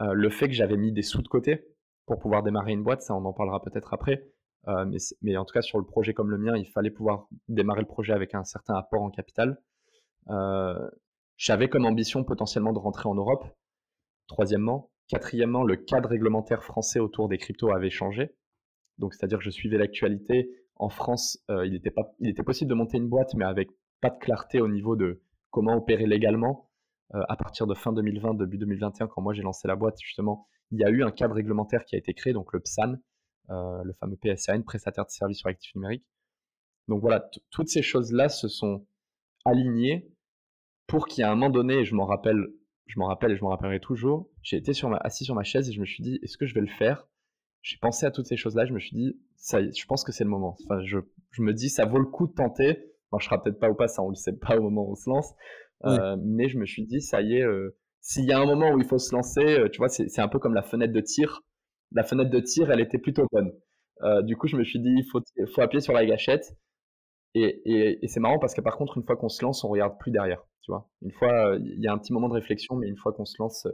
le 0.00 0.30
fait 0.30 0.46
que 0.46 0.54
j'avais 0.54 0.76
mis 0.76 0.92
des 0.92 1.02
sous 1.02 1.22
de 1.22 1.28
côté 1.28 1.66
pour 2.06 2.20
pouvoir 2.20 2.44
démarrer 2.44 2.70
une 2.70 2.84
boîte, 2.84 3.02
ça 3.02 3.16
on 3.16 3.24
en 3.24 3.32
parlera 3.32 3.60
peut-être 3.60 3.92
après. 3.92 4.30
mais, 4.68 4.98
mais, 5.22 5.36
en 5.36 5.44
tout 5.44 5.52
cas, 5.52 5.60
sur 5.60 5.76
le 5.76 5.84
projet 5.84 6.14
comme 6.14 6.30
le 6.30 6.38
mien, 6.38 6.56
il 6.56 6.68
fallait 6.68 6.92
pouvoir 6.92 7.26
démarrer 7.48 7.80
le 7.80 7.88
projet 7.88 8.12
avec 8.12 8.32
un 8.36 8.44
certain 8.44 8.76
apport 8.76 9.02
en 9.02 9.10
capital. 9.10 9.60
J'avais 11.36 11.68
comme 11.68 11.84
ambition 11.84 12.22
potentiellement 12.22 12.72
de 12.72 12.78
rentrer 12.78 13.08
en 13.08 13.16
Europe. 13.16 13.44
Troisièmement, 14.28 14.92
Quatrièmement, 15.08 15.64
le 15.64 15.76
cadre 15.76 16.08
réglementaire 16.08 16.62
français 16.62 17.00
autour 17.00 17.28
des 17.28 17.38
cryptos 17.38 17.70
avait 17.70 17.90
changé. 17.90 18.34
Donc, 18.98 19.14
c'est-à-dire 19.14 19.38
que 19.38 19.44
je 19.44 19.50
suivais 19.50 19.78
l'actualité. 19.78 20.50
En 20.76 20.90
France, 20.90 21.38
euh, 21.50 21.66
il, 21.66 21.74
était 21.74 22.42
possible 22.42 22.68
de 22.68 22.74
monter 22.74 22.98
une 22.98 23.08
boîte, 23.08 23.34
mais 23.34 23.44
avec 23.44 23.70
pas 24.00 24.10
de 24.10 24.18
clarté 24.18 24.60
au 24.60 24.68
niveau 24.68 24.96
de 24.96 25.22
comment 25.50 25.76
opérer 25.76 26.06
légalement. 26.06 26.70
Euh, 27.14 27.22
à 27.28 27.36
partir 27.36 27.66
de 27.66 27.74
fin 27.74 27.92
2020, 27.92 28.34
début 28.34 28.58
2021, 28.58 29.06
quand 29.06 29.22
moi 29.22 29.32
j'ai 29.32 29.42
lancé 29.42 29.66
la 29.66 29.76
boîte, 29.76 29.98
justement, 30.00 30.46
il 30.70 30.78
y 30.78 30.84
a 30.84 30.90
eu 30.90 31.02
un 31.02 31.10
cadre 31.10 31.34
réglementaire 31.34 31.84
qui 31.84 31.94
a 31.94 31.98
été 31.98 32.12
créé, 32.12 32.34
donc 32.34 32.52
le 32.52 32.60
PSAN, 32.60 32.96
euh, 33.48 33.82
le 33.82 33.94
fameux 33.94 34.16
PSAN, 34.16 34.62
prestataire 34.62 35.06
de 35.06 35.10
services 35.10 35.38
sur 35.38 35.48
actifs 35.48 35.74
numériques. 35.74 36.04
Donc 36.86 37.00
voilà, 37.00 37.30
toutes 37.50 37.68
ces 37.68 37.82
choses-là 37.82 38.28
se 38.28 38.48
sont 38.48 38.86
alignées 39.46 40.12
pour 40.86 41.06
qu'il 41.06 41.22
y 41.22 41.26
ait 41.26 41.30
un 41.30 41.34
moment 41.34 41.50
donné, 41.50 41.84
je 41.84 41.94
m'en 41.94 42.04
rappelle 42.04 42.46
je 42.88 42.98
m'en 42.98 43.06
rappelle 43.06 43.32
et 43.32 43.36
je 43.36 43.42
m'en 43.42 43.50
rappellerai 43.50 43.80
toujours, 43.80 44.28
j'ai 44.42 44.56
été 44.56 44.72
sur 44.72 44.88
ma, 44.88 44.96
assis 44.96 45.24
sur 45.24 45.34
ma 45.34 45.44
chaise 45.44 45.68
et 45.68 45.72
je 45.72 45.80
me 45.80 45.86
suis 45.86 46.02
dit, 46.02 46.18
est-ce 46.22 46.36
que 46.36 46.46
je 46.46 46.54
vais 46.54 46.60
le 46.60 46.66
faire? 46.66 47.06
J'ai 47.62 47.76
pensé 47.76 48.06
à 48.06 48.10
toutes 48.10 48.26
ces 48.26 48.36
choses-là, 48.36 48.64
je 48.66 48.72
me 48.72 48.78
suis 48.78 48.96
dit, 48.96 49.20
ça 49.36 49.60
je 49.62 49.84
pense 49.86 50.04
que 50.04 50.12
c'est 50.12 50.24
le 50.24 50.30
moment. 50.30 50.56
Enfin, 50.64 50.80
je, 50.84 50.98
je, 51.30 51.42
me 51.42 51.52
dis, 51.52 51.68
ça 51.68 51.84
vaut 51.84 51.98
le 51.98 52.06
coup 52.06 52.26
de 52.26 52.32
tenter. 52.32 52.78
Marchera 53.12 53.42
peut-être 53.42 53.58
pas 53.58 53.70
ou 53.70 53.74
pas, 53.74 53.88
ça 53.88 54.02
on 54.02 54.08
le 54.08 54.14
sait 54.14 54.36
pas 54.36 54.56
au 54.56 54.62
moment 54.62 54.86
où 54.86 54.92
on 54.92 54.94
se 54.94 55.08
lance. 55.08 55.34
Euh, 55.84 56.16
mais 56.24 56.48
je 56.48 56.58
me 56.58 56.66
suis 56.66 56.86
dit, 56.86 57.00
ça 57.00 57.20
y 57.20 57.36
est, 57.36 57.42
euh, 57.42 57.76
s'il 58.00 58.24
y 58.24 58.32
a 58.32 58.40
un 58.40 58.46
moment 58.46 58.72
où 58.72 58.78
il 58.78 58.86
faut 58.86 58.98
se 58.98 59.14
lancer, 59.14 59.44
euh, 59.44 59.68
tu 59.68 59.78
vois, 59.78 59.88
c'est 59.88 60.20
un 60.20 60.28
peu 60.28 60.38
comme 60.38 60.54
la 60.54 60.62
fenêtre 60.62 60.92
de 60.92 61.00
tir. 61.00 61.42
La 61.92 62.04
fenêtre 62.04 62.30
de 62.30 62.40
tir, 62.40 62.70
elle 62.70 62.80
était 62.80 62.98
plutôt 62.98 63.26
bonne. 63.30 63.52
du 64.24 64.36
coup, 64.36 64.46
je 64.46 64.56
me 64.56 64.64
suis 64.64 64.80
dit, 64.80 64.90
il 64.90 65.04
faut, 65.10 65.20
faut 65.54 65.60
appuyer 65.60 65.80
sur 65.80 65.92
la 65.92 66.06
gâchette. 66.06 66.56
Et, 67.34 67.98
c'est 68.08 68.20
marrant 68.20 68.38
parce 68.38 68.54
que 68.54 68.60
par 68.60 68.76
contre, 68.76 68.96
une 68.96 69.04
fois 69.04 69.16
qu'on 69.16 69.28
se 69.28 69.42
lance, 69.44 69.64
on 69.64 69.68
regarde 69.68 69.98
plus 69.98 70.10
derrière. 70.10 70.42
Tu 70.62 70.72
vois, 70.72 70.88
une 71.02 71.12
fois, 71.12 71.56
il 71.60 71.80
y 71.80 71.86
a 71.86 71.92
un 71.92 71.98
petit 71.98 72.12
moment 72.12 72.28
de 72.28 72.34
réflexion, 72.34 72.76
mais 72.76 72.88
une 72.88 72.96
fois 72.96 73.12
qu'on 73.12 73.24
se 73.24 73.36
lance, 73.38 73.66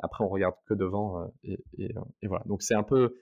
après 0.00 0.24
on 0.24 0.28
regarde 0.28 0.54
que 0.66 0.74
devant. 0.74 1.30
Et, 1.42 1.58
et, 1.78 2.26
voilà. 2.26 2.44
Donc 2.46 2.62
c'est 2.62 2.74
un 2.74 2.82
peu 2.82 3.16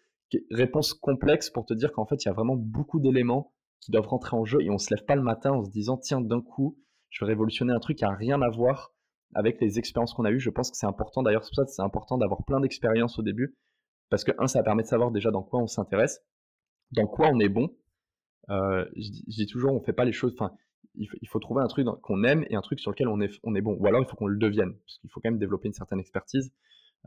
réponse 0.50 0.94
complexe 0.94 1.50
pour 1.50 1.66
te 1.66 1.74
dire 1.74 1.92
qu'en 1.92 2.06
fait, 2.06 2.24
il 2.24 2.28
y 2.28 2.30
a 2.30 2.34
vraiment 2.34 2.56
beaucoup 2.56 3.00
d'éléments 3.00 3.52
qui 3.80 3.90
doivent 3.90 4.08
rentrer 4.08 4.36
en 4.36 4.44
jeu 4.44 4.60
et 4.62 4.70
on 4.70 4.78
se 4.78 4.92
lève 4.94 5.04
pas 5.04 5.14
le 5.14 5.22
matin 5.22 5.52
en 5.52 5.64
se 5.64 5.70
disant 5.70 5.96
tiens 5.96 6.20
d'un 6.20 6.40
coup, 6.40 6.78
je 7.10 7.24
vais 7.24 7.28
révolutionner 7.28 7.72
un 7.72 7.78
truc 7.78 7.98
qui 7.98 8.04
a 8.04 8.10
rien 8.10 8.42
à 8.42 8.48
voir 8.48 8.92
avec 9.34 9.60
les 9.60 9.78
expériences 9.78 10.14
qu'on 10.14 10.24
a 10.24 10.30
eues. 10.30 10.40
Je 10.40 10.50
pense 10.50 10.70
que 10.70 10.76
c'est 10.76 10.86
important. 10.86 11.22
D'ailleurs, 11.22 11.44
c'est 11.44 11.54
ça 11.54 11.66
c'est 11.66 11.82
important 11.82 12.18
d'avoir 12.18 12.44
plein 12.44 12.60
d'expériences 12.60 13.18
au 13.18 13.22
début 13.22 13.56
parce 14.10 14.24
que 14.24 14.32
un, 14.38 14.46
ça 14.46 14.62
permet 14.62 14.82
de 14.82 14.88
savoir 14.88 15.10
déjà 15.10 15.30
dans 15.30 15.42
quoi 15.42 15.60
on 15.60 15.66
s'intéresse, 15.66 16.24
dans 16.92 17.06
quoi 17.06 17.28
on 17.32 17.38
est 17.40 17.48
bon 17.48 17.70
euh, 18.50 18.84
je, 18.96 19.10
dis, 19.10 19.46
toujours, 19.46 19.72
on 19.72 19.80
fait 19.80 19.92
pas 19.92 20.04
les 20.04 20.12
choses. 20.12 20.32
Enfin, 20.34 20.52
il, 20.94 21.28
faut 21.28 21.38
trouver 21.38 21.62
un 21.62 21.66
truc 21.66 21.86
qu'on 22.02 22.24
aime 22.24 22.44
et 22.48 22.56
un 22.56 22.62
truc 22.62 22.80
sur 22.80 22.90
lequel 22.90 23.08
on 23.08 23.20
est, 23.20 23.30
on 23.42 23.54
est 23.54 23.60
bon. 23.60 23.76
Ou 23.78 23.86
alors, 23.86 24.00
il 24.00 24.06
faut 24.06 24.16
qu'on 24.16 24.26
le 24.26 24.38
devienne, 24.38 24.74
parce 24.74 24.98
qu'il 24.98 25.10
faut 25.10 25.20
quand 25.20 25.30
même 25.30 25.38
développer 25.38 25.68
une 25.68 25.74
certaine 25.74 26.00
expertise 26.00 26.52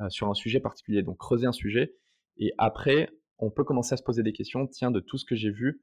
euh, 0.01 0.09
sur 0.09 0.27
un 0.29 0.33
sujet 0.33 0.59
particulier. 0.59 1.01
Donc, 1.01 1.17
creuser 1.17 1.47
un 1.47 1.51
sujet. 1.51 1.95
Et 2.37 2.53
après, 2.57 3.09
on 3.39 3.49
peut 3.49 3.63
commencer 3.63 3.93
à 3.93 3.97
se 3.97 4.03
poser 4.03 4.23
des 4.23 4.33
questions. 4.33 4.67
Tiens, 4.67 4.91
de 4.91 4.99
tout 4.99 5.17
ce 5.17 5.25
que 5.25 5.35
j'ai 5.35 5.51
vu, 5.51 5.81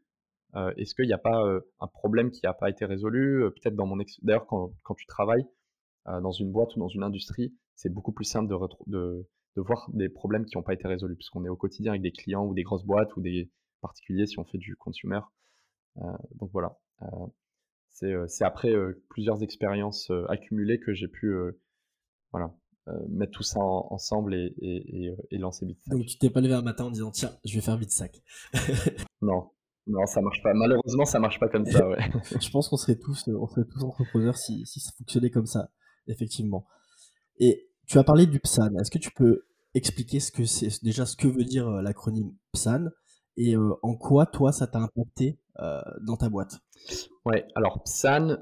euh, 0.54 0.72
est-ce 0.76 0.94
qu'il 0.94 1.06
n'y 1.06 1.12
a 1.12 1.18
pas 1.18 1.42
un 1.80 1.86
problème 1.88 2.30
qui 2.30 2.42
n'a 2.44 2.54
pas 2.54 2.70
été 2.70 2.84
résolu 2.84 3.42
Peut-être 3.56 3.74
dans 3.74 3.86
mon 3.86 3.98
d'ailleurs, 4.22 4.46
quand, 4.46 4.94
tu 4.96 5.06
travailles 5.06 5.46
dans 6.06 6.30
une 6.30 6.52
boîte 6.52 6.76
ou 6.76 6.78
dans 6.78 6.88
une 6.88 7.02
industrie, 7.02 7.52
c'est 7.74 7.92
beaucoup 7.92 8.12
plus 8.12 8.24
simple 8.24 8.48
de, 8.48 8.56
de, 8.86 9.26
de 9.56 9.60
voir 9.60 9.90
des 9.92 10.08
problèmes 10.08 10.44
qui 10.44 10.56
n'ont 10.56 10.62
pas 10.62 10.74
été 10.74 10.86
résolus, 10.86 11.16
puisqu'on 11.16 11.44
est 11.44 11.48
au 11.48 11.56
quotidien 11.56 11.92
avec 11.92 12.02
des 12.02 12.12
clients 12.12 12.46
ou 12.46 12.54
des 12.54 12.62
grosses 12.62 12.84
boîtes 12.84 13.16
ou 13.16 13.20
des 13.20 13.50
particuliers 13.80 14.26
si 14.26 14.38
on 14.38 14.44
fait 14.44 14.58
du 14.58 14.76
consumer. 14.76 15.20
Euh, 16.02 16.16
donc 16.38 16.50
voilà. 16.52 16.78
Euh, 17.02 17.06
euh, 18.02 18.26
c'est 18.28 18.44
après 18.44 18.74
plusieurs 19.08 19.42
expériences 19.42 20.10
accumulées 20.28 20.78
que 20.78 20.92
j'ai 20.92 21.08
pu 21.08 21.34
voilà, 22.30 22.54
mettre 23.08 23.32
tout 23.32 23.42
ça 23.42 23.60
ensemble 23.60 24.34
et, 24.34 25.16
et, 25.30 25.38
lancer 25.38 25.64
Bitsack. 25.64 25.92
Donc 25.92 26.06
tu 26.06 26.18
t'es 26.18 26.28
pas 26.28 26.40
levé 26.40 26.52
un 26.54 26.62
matin 26.62 26.84
en 26.84 26.90
disant 26.90 27.10
tiens, 27.10 27.32
je 27.44 27.54
vais 27.54 27.62
faire 27.62 27.78
Bitsack. 27.78 28.22
non, 29.22 29.50
non, 29.86 30.04
ça 30.06 30.20
marche 30.20 30.42
pas. 30.42 30.52
Malheureusement, 30.52 31.06
ça 31.06 31.18
marche 31.18 31.40
pas 31.40 31.48
comme 31.48 31.64
ça. 31.64 31.88
Ouais. 31.88 31.98
je 32.40 32.50
pense 32.50 32.68
qu'on 32.68 32.76
serait 32.76 32.98
tous, 32.98 33.24
on 33.28 33.46
serait 33.46 33.64
tous 33.64 33.82
entrepreneurs 33.82 34.36
si, 34.36 34.66
si 34.66 34.78
ça 34.80 34.92
fonctionnait 34.98 35.30
comme 35.30 35.46
ça, 35.46 35.70
effectivement. 36.06 36.66
Et 37.38 37.70
tu 37.86 37.98
as 37.98 38.04
parlé 38.04 38.26
du 38.26 38.40
PSAN. 38.40 38.74
Est-ce 38.78 38.90
que 38.90 38.98
tu 38.98 39.10
peux 39.10 39.46
expliquer 39.72 40.20
ce 40.20 40.32
que 40.32 40.44
c'est 40.44 40.84
déjà 40.84 41.06
ce 41.06 41.16
que 41.16 41.28
veut 41.28 41.44
dire 41.44 41.70
l'acronyme 41.70 42.34
PSAN 42.52 42.88
et 43.38 43.56
en 43.56 43.94
quoi 43.96 44.24
toi 44.26 44.50
ça 44.50 44.66
t'a 44.66 44.78
importé 44.78 45.38
dans 45.58 46.16
ta 46.16 46.28
boîte 46.28 46.58
Ouais, 47.24 47.46
alors 47.54 47.82
PSAN, 47.82 48.36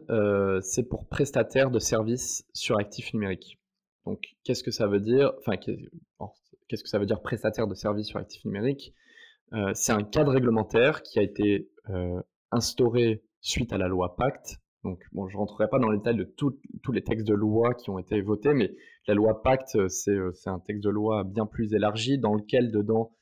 c'est 0.62 0.88
pour 0.88 1.06
prestataire 1.06 1.70
de 1.70 1.78
services 1.78 2.46
sur 2.52 2.78
actifs 2.78 3.14
numériques. 3.14 3.58
Donc, 4.04 4.34
qu'est-ce 4.44 4.62
que 4.62 4.70
ça 4.70 4.86
veut 4.86 5.00
dire? 5.00 5.32
Enfin, 5.38 5.56
qu'est-ce 5.56 6.82
que 6.82 6.88
ça 6.88 6.98
veut 6.98 7.06
dire 7.06 7.22
prestataire 7.22 7.66
de 7.66 7.74
services 7.74 8.08
sur 8.08 8.18
actifs 8.18 8.44
numériques? 8.44 8.94
C'est 9.74 9.92
un 9.92 10.02
cadre 10.02 10.32
réglementaire 10.32 11.02
qui 11.02 11.18
a 11.18 11.22
été 11.22 11.70
instauré 12.50 13.22
suite 13.40 13.72
à 13.72 13.78
la 13.78 13.88
loi 13.88 14.16
Pacte. 14.16 14.58
Donc, 14.82 15.02
bon, 15.12 15.28
je 15.28 15.36
rentrerai 15.38 15.68
pas 15.68 15.78
dans 15.78 15.90
les 15.90 15.96
détails 15.96 16.16
de 16.16 16.24
tous 16.24 16.58
les 16.92 17.02
textes 17.02 17.26
de 17.26 17.34
loi 17.34 17.72
qui 17.72 17.88
ont 17.88 17.98
été 17.98 18.20
votés, 18.20 18.52
mais 18.52 18.74
la 19.06 19.14
loi 19.14 19.42
Pacte, 19.42 19.88
c'est 19.88 20.18
un 20.46 20.58
texte 20.60 20.84
de 20.84 20.90
loi 20.90 21.24
bien 21.24 21.46
plus 21.46 21.72
élargi 21.72 22.18
dans 22.18 22.34
lequel, 22.34 22.70
dedans, 22.70 23.16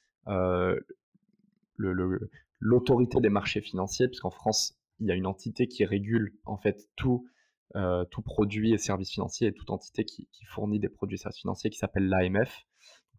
l'autorité 2.62 3.20
des 3.20 3.28
marchés 3.28 3.60
financiers, 3.60 4.06
puisqu'en 4.06 4.30
France, 4.30 4.78
il 5.00 5.08
y 5.08 5.10
a 5.10 5.16
une 5.16 5.26
entité 5.26 5.66
qui 5.66 5.84
régule 5.84 6.38
en 6.44 6.56
fait 6.56 6.88
tout, 6.94 7.26
euh, 7.74 8.04
tout 8.04 8.22
produit 8.22 8.72
et 8.72 8.78
service 8.78 9.10
financier 9.10 9.48
et 9.48 9.52
toute 9.52 9.70
entité 9.70 10.04
qui, 10.04 10.28
fournit 10.46 10.78
des 10.78 10.88
produits 10.88 11.16
et 11.16 11.18
services 11.18 11.40
financiers 11.40 11.70
qui 11.70 11.78
s'appelle 11.78 12.08
l'AMF, 12.08 12.64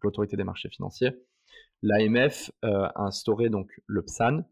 l'autorité 0.02 0.36
des 0.36 0.44
marchés 0.44 0.70
financiers. 0.70 1.10
L'AMF 1.82 2.52
euh, 2.64 2.88
a 2.94 3.02
instauré 3.02 3.50
donc 3.50 3.70
le 3.86 4.02
PSAN 4.02 4.44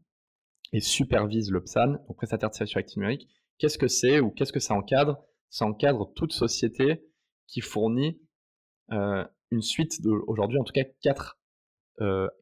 et 0.74 0.80
supervise 0.80 1.50
le 1.50 1.62
PSAN, 1.62 1.92
donc 1.92 2.16
prestataire 2.16 2.50
de 2.50 2.54
services 2.54 2.76
actifs 2.76 2.96
numériques. 2.98 3.28
Qu'est-ce 3.58 3.78
que 3.78 3.88
c'est 3.88 4.20
ou 4.20 4.30
qu'est-ce 4.30 4.52
que 4.52 4.60
ça 4.60 4.74
encadre? 4.74 5.24
Ça 5.48 5.64
encadre 5.64 6.12
toute 6.14 6.32
société 6.32 7.02
qui 7.46 7.62
fournit 7.62 8.20
euh, 8.90 9.24
une 9.50 9.62
suite 9.62 10.02
de, 10.02 10.10
aujourd'hui 10.26 10.58
en 10.58 10.64
tout 10.64 10.72
cas, 10.72 10.84
quatre, 11.00 11.38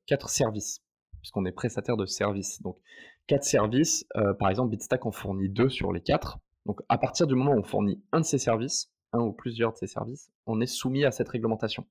quatre 0.06 0.30
services 0.30 0.82
puisqu'on 1.20 1.44
est 1.44 1.52
prestataire 1.52 1.96
de 1.96 2.06
services. 2.06 2.60
Donc, 2.62 2.78
quatre 3.26 3.44
services, 3.44 4.06
euh, 4.16 4.34
par 4.34 4.48
exemple, 4.50 4.70
Bitstack 4.70 5.06
en 5.06 5.12
fournit 5.12 5.48
deux 5.48 5.68
sur 5.68 5.92
les 5.92 6.00
quatre. 6.00 6.38
Donc, 6.66 6.80
à 6.88 6.98
partir 6.98 7.26
du 7.26 7.34
moment 7.34 7.52
où 7.52 7.58
on 7.58 7.64
fournit 7.64 8.02
un 8.12 8.20
de 8.20 8.24
ces 8.24 8.38
services, 8.38 8.90
un 9.12 9.20
ou 9.20 9.32
plusieurs 9.32 9.72
de 9.72 9.78
ces 9.78 9.86
services, 9.86 10.30
on 10.46 10.60
est 10.60 10.66
soumis 10.66 11.04
à 11.04 11.10
cette 11.10 11.28
réglementation. 11.28 11.86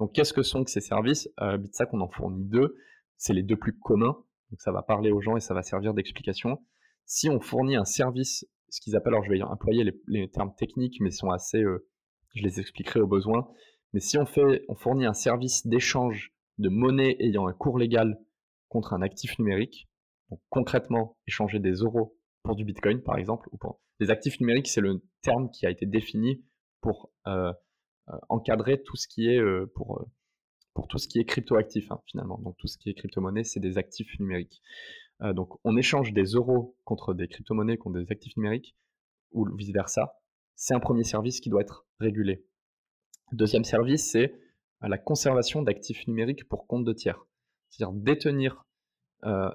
Donc, 0.00 0.12
qu'est-ce 0.12 0.32
que 0.32 0.42
sont 0.42 0.64
ces 0.66 0.80
services? 0.80 1.28
Euh, 1.40 1.58
Bitstack, 1.58 1.92
on 1.92 2.00
en 2.00 2.08
fournit 2.08 2.44
deux. 2.44 2.76
C'est 3.16 3.34
les 3.34 3.42
deux 3.42 3.56
plus 3.56 3.78
communs. 3.78 4.16
Donc, 4.50 4.60
ça 4.60 4.72
va 4.72 4.82
parler 4.82 5.10
aux 5.12 5.20
gens 5.20 5.36
et 5.36 5.40
ça 5.40 5.54
va 5.54 5.62
servir 5.62 5.94
d'explication. 5.94 6.58
Si 7.06 7.28
on 7.28 7.40
fournit 7.40 7.76
un 7.76 7.84
service 7.84 8.46
ce 8.70 8.80
qu'ils 8.80 8.96
appellent, 8.96 9.12
alors 9.12 9.24
je 9.24 9.30
vais 9.30 9.42
employer 9.42 9.84
les, 10.06 10.30
termes 10.30 10.54
techniques, 10.54 10.98
mais 11.00 11.10
sont 11.10 11.30
assez, 11.30 11.62
je 12.34 12.42
les 12.42 12.58
expliquerai 12.58 13.00
au 13.00 13.06
besoin. 13.06 13.46
Mais 13.92 14.00
si 14.00 14.16
on 14.16 14.24
fait, 14.24 14.64
on 14.68 14.74
fournit 14.74 15.04
un 15.04 15.12
service 15.12 15.66
d'échange 15.66 16.32
de 16.58 16.68
monnaie 16.68 17.16
ayant 17.20 17.46
un 17.46 17.52
cours 17.52 17.78
légal 17.78 18.18
contre 18.72 18.94
un 18.94 19.02
actif 19.02 19.38
numérique, 19.38 19.86
donc 20.30 20.40
concrètement 20.48 21.18
échanger 21.26 21.58
des 21.58 21.72
euros 21.72 22.16
pour 22.42 22.56
du 22.56 22.64
Bitcoin 22.64 23.02
par 23.02 23.18
exemple, 23.18 23.50
ou 23.52 23.58
pour 23.58 23.82
les 24.00 24.10
actifs 24.10 24.40
numériques, 24.40 24.68
c'est 24.68 24.80
le 24.80 25.02
terme 25.20 25.50
qui 25.50 25.66
a 25.66 25.70
été 25.70 25.84
défini 25.84 26.42
pour 26.80 27.12
euh, 27.26 27.52
euh, 28.08 28.16
encadrer 28.30 28.82
tout 28.82 28.96
ce 28.96 29.06
qui 29.06 29.28
est 29.28 29.38
euh, 29.38 29.70
pour 29.74 30.06
est 31.14 31.24
cryptoactif 31.26 31.92
hein, 31.92 32.00
finalement. 32.06 32.38
Donc 32.38 32.56
tout 32.56 32.66
ce 32.66 32.78
qui 32.78 32.88
est 32.88 32.94
crypto-monnaie, 32.94 33.44
c'est 33.44 33.60
des 33.60 33.76
actifs 33.76 34.18
numériques. 34.18 34.62
donc 35.20 35.50
on 35.64 35.76
échange 35.76 36.14
des 36.14 36.24
euros 36.24 36.78
contre 36.84 37.12
des 37.12 37.28
crypto-monnaies, 37.28 37.76
contre 37.76 38.00
des 38.00 38.10
actifs 38.10 38.34
numériques, 38.38 38.74
ou 39.32 39.46
vice 39.54 39.70
versa. 39.70 40.14
C'est 40.56 40.72
un 40.72 40.80
premier 40.80 41.04
service 41.04 41.40
qui 41.40 41.50
doit 41.50 41.60
être 41.60 41.86
régulé. 42.00 42.46
Deuxième 43.32 43.64
service, 43.64 44.10
c'est 44.12 44.34
la 44.80 44.96
conservation 44.96 45.60
d'actifs 45.60 46.06
numériques 46.06 46.48
pour 46.48 46.66
compte 46.66 46.86
de 46.86 46.92
tiers. 46.94 47.22
C'est-à-dire 47.72 47.94
détenir 47.94 48.64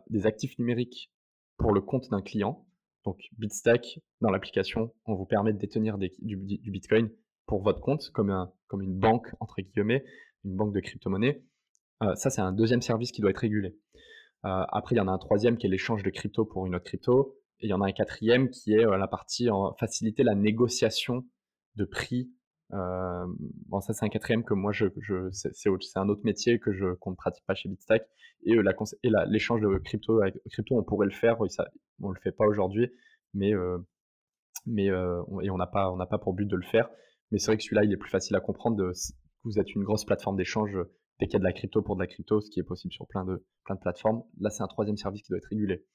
des 0.10 0.26
actifs 0.26 0.58
numériques 0.60 1.12
pour 1.58 1.74
le 1.74 1.82
compte 1.82 2.10
d'un 2.10 2.22
client. 2.22 2.66
Donc 3.06 3.20
Bitstack, 3.38 4.00
dans 4.22 4.32
l'application, 4.32 4.94
on 5.06 5.16
vous 5.16 5.26
permet 5.26 5.54
de 5.54 5.58
détenir 5.58 5.98
du, 5.98 6.38
Bitcoin 6.72 7.10
pour 7.46 7.62
votre 7.62 7.80
compte, 7.80 8.10
comme, 8.12 8.50
comme 8.68 8.82
une 8.82 8.98
banque, 8.98 9.28
entre 9.40 9.62
guillemets, 9.62 10.04
une 10.44 10.56
banque 10.56 10.74
de 10.74 10.80
crypto-monnaie. 10.80 11.44
ça, 12.16 12.30
c'est 12.30 12.42
un 12.42 12.52
deuxième 12.52 12.82
service 12.82 13.12
qui 13.12 13.22
doit 13.22 13.32
être 13.32 13.38
régulé. 13.38 13.78
après, 14.44 14.96
il 14.96 14.98
y 14.98 15.02
en 15.02 15.08
a 15.08 15.12
un 15.12 15.18
troisième 15.18 15.58
qui 15.58 15.68
est 15.68 15.70
l'échange 15.70 16.04
de 16.04 16.10
crypto 16.10 16.46
pour 16.46 16.66
une 16.66 16.76
autre 16.76 16.86
crypto. 16.86 17.38
Et 17.60 17.68
il 17.68 17.70
y 17.70 17.74
en 17.74 17.82
a 17.82 17.88
un 17.88 17.92
quatrième 17.92 18.50
qui 18.50 18.74
est 18.74 18.86
la 18.86 19.08
partie 19.08 19.50
en 19.50 19.74
faciliter 19.74 20.24
la 20.24 20.36
négociation 20.36 21.26
de 21.76 21.86
prix 21.86 22.32
bon, 22.72 23.82
ça 23.82 23.94
c'est 23.94 24.06
un 24.06 24.10
quatrième 24.10 24.44
que 24.44 24.54
moi 24.54 24.72
je, 24.72 24.88
je 24.98 25.30
c'est 25.32 26.00
un 26.00 26.10
autre 26.10 26.22
métier 26.24 26.60
que 26.60 26.74
je 26.74 26.94
qu'on 26.96 27.12
ne 27.12 27.16
pratique 27.16 27.46
pas 27.46 27.56
chez 27.56 27.70
Bitstack 27.70 28.08
et 28.44 28.56
euh, 28.56 28.62
la 28.62 28.74
et 29.04 29.10
l'échange 29.30 29.62
de 29.62 29.78
crypto 29.80 30.22
avec 30.22 30.36
crypto 30.52 30.76
on 30.78 30.84
pourrait 30.84 31.08
le 31.08 31.14
faire, 31.14 31.38
on 32.02 32.10
le 32.10 32.20
fait 32.20 32.32
pas 32.32 32.46
aujourd'hui, 32.46 32.92
mais 33.34 33.54
euh, 33.54 33.78
mais 34.66 34.90
euh, 34.90 35.22
et 35.44 35.50
on 35.50 35.58
n'a 35.58 35.68
pas 35.68 35.94
pas 36.10 36.18
pour 36.18 36.34
but 36.34 36.46
de 36.46 36.56
le 36.56 36.64
faire, 36.64 36.90
mais 37.32 37.40
c'est 37.40 37.48
vrai 37.48 37.58
que 37.58 37.64
celui-là 37.64 37.84
il 37.84 37.92
est 37.92 37.98
plus 37.98 38.10
facile 38.10 38.36
à 38.36 38.40
comprendre. 38.40 38.92
Vous 39.44 39.60
êtes 39.60 39.74
une 39.76 39.84
grosse 39.84 40.04
plateforme 40.04 40.36
d'échange 40.36 40.78
dès 41.20 41.28
qu'il 41.28 41.34
y 41.34 41.38
a 41.38 41.40
de 41.40 41.44
la 41.44 41.54
crypto 41.54 41.82
pour 41.82 41.96
de 41.96 42.02
la 42.02 42.08
crypto, 42.08 42.42
ce 42.42 42.50
qui 42.50 42.60
est 42.60 42.64
possible 42.64 42.94
sur 42.94 43.08
plein 43.08 43.26
de 43.26 43.46
plein 43.66 43.76
de 43.76 43.80
plateformes. 43.80 44.24
Là 44.40 44.50
c'est 44.50 44.64
un 44.64 44.68
troisième 44.68 44.98
service 44.98 45.22
qui 45.22 45.30
doit 45.30 45.38
être 45.38 45.50
régulé. 45.50 45.86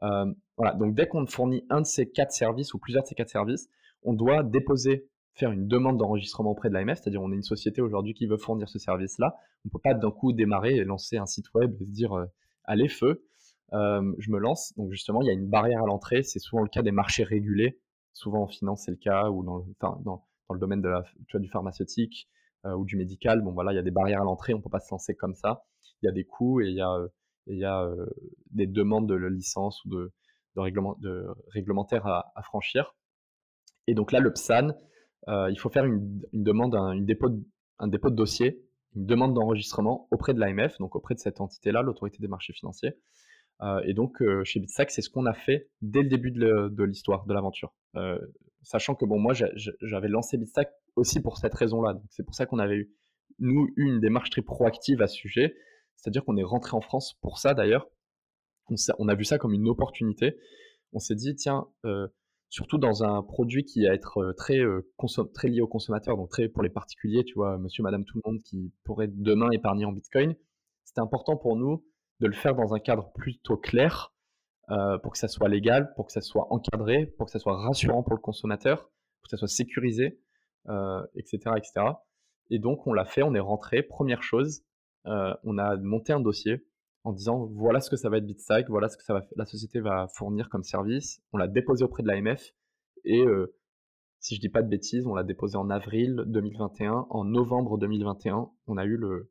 Voilà, 0.00 0.74
donc 0.78 0.94
dès 0.94 1.06
qu'on 1.06 1.26
fournit 1.26 1.64
un 1.70 1.80
de 1.80 1.86
ces 1.86 2.10
quatre 2.10 2.32
services 2.32 2.74
ou 2.74 2.78
plusieurs 2.78 3.02
de 3.02 3.08
ces 3.08 3.14
quatre 3.14 3.30
services, 3.30 3.68
on 4.02 4.12
doit 4.12 4.42
déposer 4.42 5.08
faire 5.34 5.50
une 5.50 5.66
demande 5.66 5.98
d'enregistrement 5.98 6.50
auprès 6.50 6.68
de 6.68 6.74
l'AMF, 6.74 7.00
c'est-à-dire 7.00 7.22
on 7.22 7.32
est 7.32 7.36
une 7.36 7.42
société 7.42 7.82
aujourd'hui 7.82 8.14
qui 8.14 8.26
veut 8.26 8.36
fournir 8.36 8.68
ce 8.68 8.78
service-là. 8.78 9.34
On 9.64 9.68
ne 9.68 9.70
peut 9.70 9.80
pas 9.82 9.94
d'un 9.94 10.10
coup 10.10 10.32
démarrer 10.32 10.76
et 10.76 10.84
lancer 10.84 11.16
un 11.16 11.26
site 11.26 11.52
web 11.54 11.74
et 11.80 11.84
se 11.84 11.90
dire 11.90 12.12
euh, 12.12 12.26
allez 12.64 12.88
feu, 12.88 13.26
euh, 13.72 14.14
je 14.18 14.30
me 14.30 14.38
lance. 14.38 14.72
Donc 14.76 14.90
justement, 14.92 15.22
il 15.22 15.26
y 15.26 15.30
a 15.30 15.32
une 15.32 15.48
barrière 15.48 15.82
à 15.82 15.86
l'entrée. 15.86 16.22
C'est 16.22 16.38
souvent 16.38 16.62
le 16.62 16.68
cas 16.68 16.82
des 16.82 16.92
marchés 16.92 17.24
régulés. 17.24 17.80
Souvent 18.12 18.42
en 18.42 18.46
finance, 18.46 18.84
c'est 18.84 18.92
le 18.92 18.96
cas, 18.96 19.28
ou 19.30 19.42
dans 19.42 19.58
le, 19.58 20.58
domaine 20.58 20.82
du 20.82 21.48
pharmaceutique 21.48 22.28
euh, 22.64 22.76
ou 22.76 22.84
du 22.84 22.96
médical. 22.96 23.42
Bon 23.42 23.50
voilà, 23.50 23.72
il 23.72 23.76
y 23.76 23.80
a 23.80 23.82
des 23.82 23.90
barrières 23.90 24.22
à 24.22 24.24
l'entrée. 24.24 24.54
On 24.54 24.58
ne 24.58 24.62
peut 24.62 24.70
pas 24.70 24.80
se 24.80 24.90
lancer 24.92 25.16
comme 25.16 25.34
ça. 25.34 25.64
Il 26.02 26.06
y 26.06 26.08
a 26.08 26.12
des 26.12 26.24
coûts 26.24 26.60
et 26.60 26.68
il 26.68 26.76
y 26.76 27.64
a, 27.64 27.88
des 28.52 28.66
demandes 28.68 29.08
de 29.08 29.14
licence 29.14 29.84
ou 29.84 29.88
de, 29.88 30.12
de, 30.54 31.26
à, 32.04 32.32
à 32.36 32.42
franchir. 32.42 32.94
Et 33.88 33.94
donc 33.94 34.12
là, 34.12 34.20
le 34.20 34.32
PSAN, 34.32 34.74
euh, 35.28 35.50
il 35.50 35.58
faut 35.58 35.70
faire 35.70 35.84
une, 35.84 36.20
demande, 36.32 36.74
un, 36.74 37.00
dépôt 37.00 37.28
de, 37.28 37.42
un 37.78 37.88
dépôt 37.88 38.10
de 38.10 38.16
dossier, 38.16 38.62
une 38.94 39.06
demande 39.06 39.34
d'enregistrement 39.34 40.08
auprès 40.10 40.34
de 40.34 40.40
l'AMF, 40.40 40.78
donc 40.78 40.94
auprès 40.96 41.14
de 41.14 41.20
cette 41.20 41.40
entité-là, 41.40 41.82
l'autorité 41.82 42.18
des 42.20 42.28
marchés 42.28 42.52
financiers. 42.52 42.94
Euh, 43.62 43.80
et 43.84 43.94
donc, 43.94 44.20
euh, 44.20 44.44
chez 44.44 44.60
Bitsack, 44.60 44.90
c'est 44.90 45.02
ce 45.02 45.10
qu'on 45.10 45.26
a 45.26 45.34
fait 45.34 45.68
dès 45.80 46.02
le 46.02 46.08
début 46.08 46.30
de 46.30 46.84
l'histoire, 46.84 47.24
de 47.26 47.34
l'aventure. 47.34 47.74
sachant 48.62 48.94
que, 48.94 49.04
bon, 49.04 49.18
moi, 49.18 49.32
j'avais 49.34 50.08
lancé 50.08 50.36
Bitstack 50.36 50.70
aussi 50.96 51.20
pour 51.20 51.38
cette 51.38 51.54
raison-là. 51.54 52.00
C'est 52.10 52.24
pour 52.24 52.34
ça 52.34 52.46
qu'on 52.46 52.58
avait 52.58 52.76
eu, 52.76 52.92
nous, 53.38 53.68
une 53.76 54.00
démarche 54.00 54.30
très 54.30 54.42
proactive 54.42 55.02
à 55.02 55.06
ce 55.06 55.16
sujet. 55.16 55.54
C'est-à-dire 55.96 56.24
qu'on 56.24 56.36
est 56.36 56.44
rentré 56.44 56.76
en 56.76 56.80
France 56.80 57.14
pour 57.22 57.38
ça, 57.38 57.54
d'ailleurs. 57.54 57.88
On, 58.68 58.74
on, 58.98 59.08
a 59.08 59.14
vu 59.14 59.24
ça 59.24 59.38
comme 59.38 59.52
une 59.52 59.68
opportunité. 59.68 60.38
On 60.92 60.98
s'est 60.98 61.14
dit, 61.14 61.34
tiens, 61.34 61.66
surtout 62.48 62.78
dans 62.78 63.02
un 63.02 63.22
produit 63.22 63.64
qui 63.64 63.84
va 63.84 63.94
être 63.94 64.18
euh, 64.18 64.32
très, 64.32 64.58
euh, 64.58 64.82
très 65.32 65.48
lié 65.48 65.60
au 65.60 65.66
consommateur, 65.66 66.16
donc 66.16 66.30
très 66.30 66.48
pour 66.48 66.62
les 66.62 66.70
particuliers, 66.70 67.24
tu 67.24 67.34
vois, 67.34 67.58
monsieur, 67.58 67.82
madame, 67.82 68.04
tout 68.04 68.20
le 68.22 68.30
monde 68.30 68.42
qui 68.42 68.72
pourrait 68.84 69.08
demain 69.08 69.50
épargner 69.50 69.84
en 69.84 69.92
Bitcoin. 69.92 70.34
C'était 70.84 71.00
important 71.00 71.36
pour 71.36 71.56
nous 71.56 71.84
de 72.20 72.26
le 72.26 72.32
faire 72.32 72.54
dans 72.54 72.74
un 72.74 72.78
cadre 72.78 73.12
plutôt 73.14 73.56
clair, 73.56 74.14
euh, 74.70 74.98
pour 74.98 75.12
que 75.12 75.18
ça 75.18 75.28
soit 75.28 75.48
légal, 75.48 75.92
pour 75.96 76.06
que 76.06 76.12
ça 76.12 76.20
soit 76.20 76.46
encadré, 76.52 77.06
pour 77.06 77.26
que 77.26 77.32
ça 77.32 77.38
soit 77.38 77.56
rassurant 77.56 78.02
pour 78.02 78.14
le 78.14 78.20
consommateur, 78.20 78.78
pour 78.82 79.24
que 79.24 79.30
ça 79.30 79.36
soit 79.36 79.48
sécurisé, 79.48 80.20
etc., 81.14 81.38
etc. 81.56 81.86
Et 82.50 82.58
donc 82.58 82.86
on 82.86 82.92
l'a 82.94 83.04
fait, 83.04 83.22
on 83.22 83.34
est 83.34 83.40
rentré. 83.40 83.82
Première 83.82 84.22
chose, 84.22 84.62
on 85.04 85.58
a 85.58 85.76
monté 85.76 86.14
un 86.14 86.20
dossier 86.20 86.64
en 87.04 87.12
disant 87.12 87.46
voilà 87.52 87.80
ce 87.80 87.90
que 87.90 87.96
ça 87.96 88.08
va 88.08 88.16
être 88.16 88.26
Bitstack, 88.26 88.68
voilà 88.68 88.88
ce 88.88 88.96
que 88.96 89.04
ça 89.04 89.14
va, 89.14 89.22
la 89.36 89.44
société 89.44 89.80
va 89.80 90.08
fournir 90.14 90.48
comme 90.48 90.64
service. 90.64 91.22
On 91.32 91.38
l'a 91.38 91.48
déposé 91.48 91.84
auprès 91.84 92.02
de 92.02 92.08
l'AMF 92.08 92.52
et 93.04 93.24
euh, 93.24 93.54
si 94.20 94.34
je 94.34 94.40
dis 94.40 94.48
pas 94.48 94.62
de 94.62 94.68
bêtises, 94.68 95.06
on 95.06 95.14
l'a 95.14 95.22
déposé 95.22 95.56
en 95.56 95.68
avril 95.68 96.24
2021. 96.26 97.06
En 97.10 97.24
novembre 97.24 97.76
2021, 97.76 98.50
on 98.66 98.76
a 98.78 98.84
eu 98.86 98.96
le, 98.96 99.30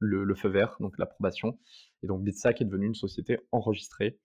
le, 0.00 0.34
feu 0.34 0.50
vert, 0.50 0.76
donc 0.80 0.98
l'approbation. 0.98 1.58
Et 2.02 2.06
donc 2.06 2.22
Bitstack 2.22 2.60
est 2.60 2.66
devenu 2.66 2.86
une 2.86 2.94
société 2.94 3.38
enregistrée 3.52 4.20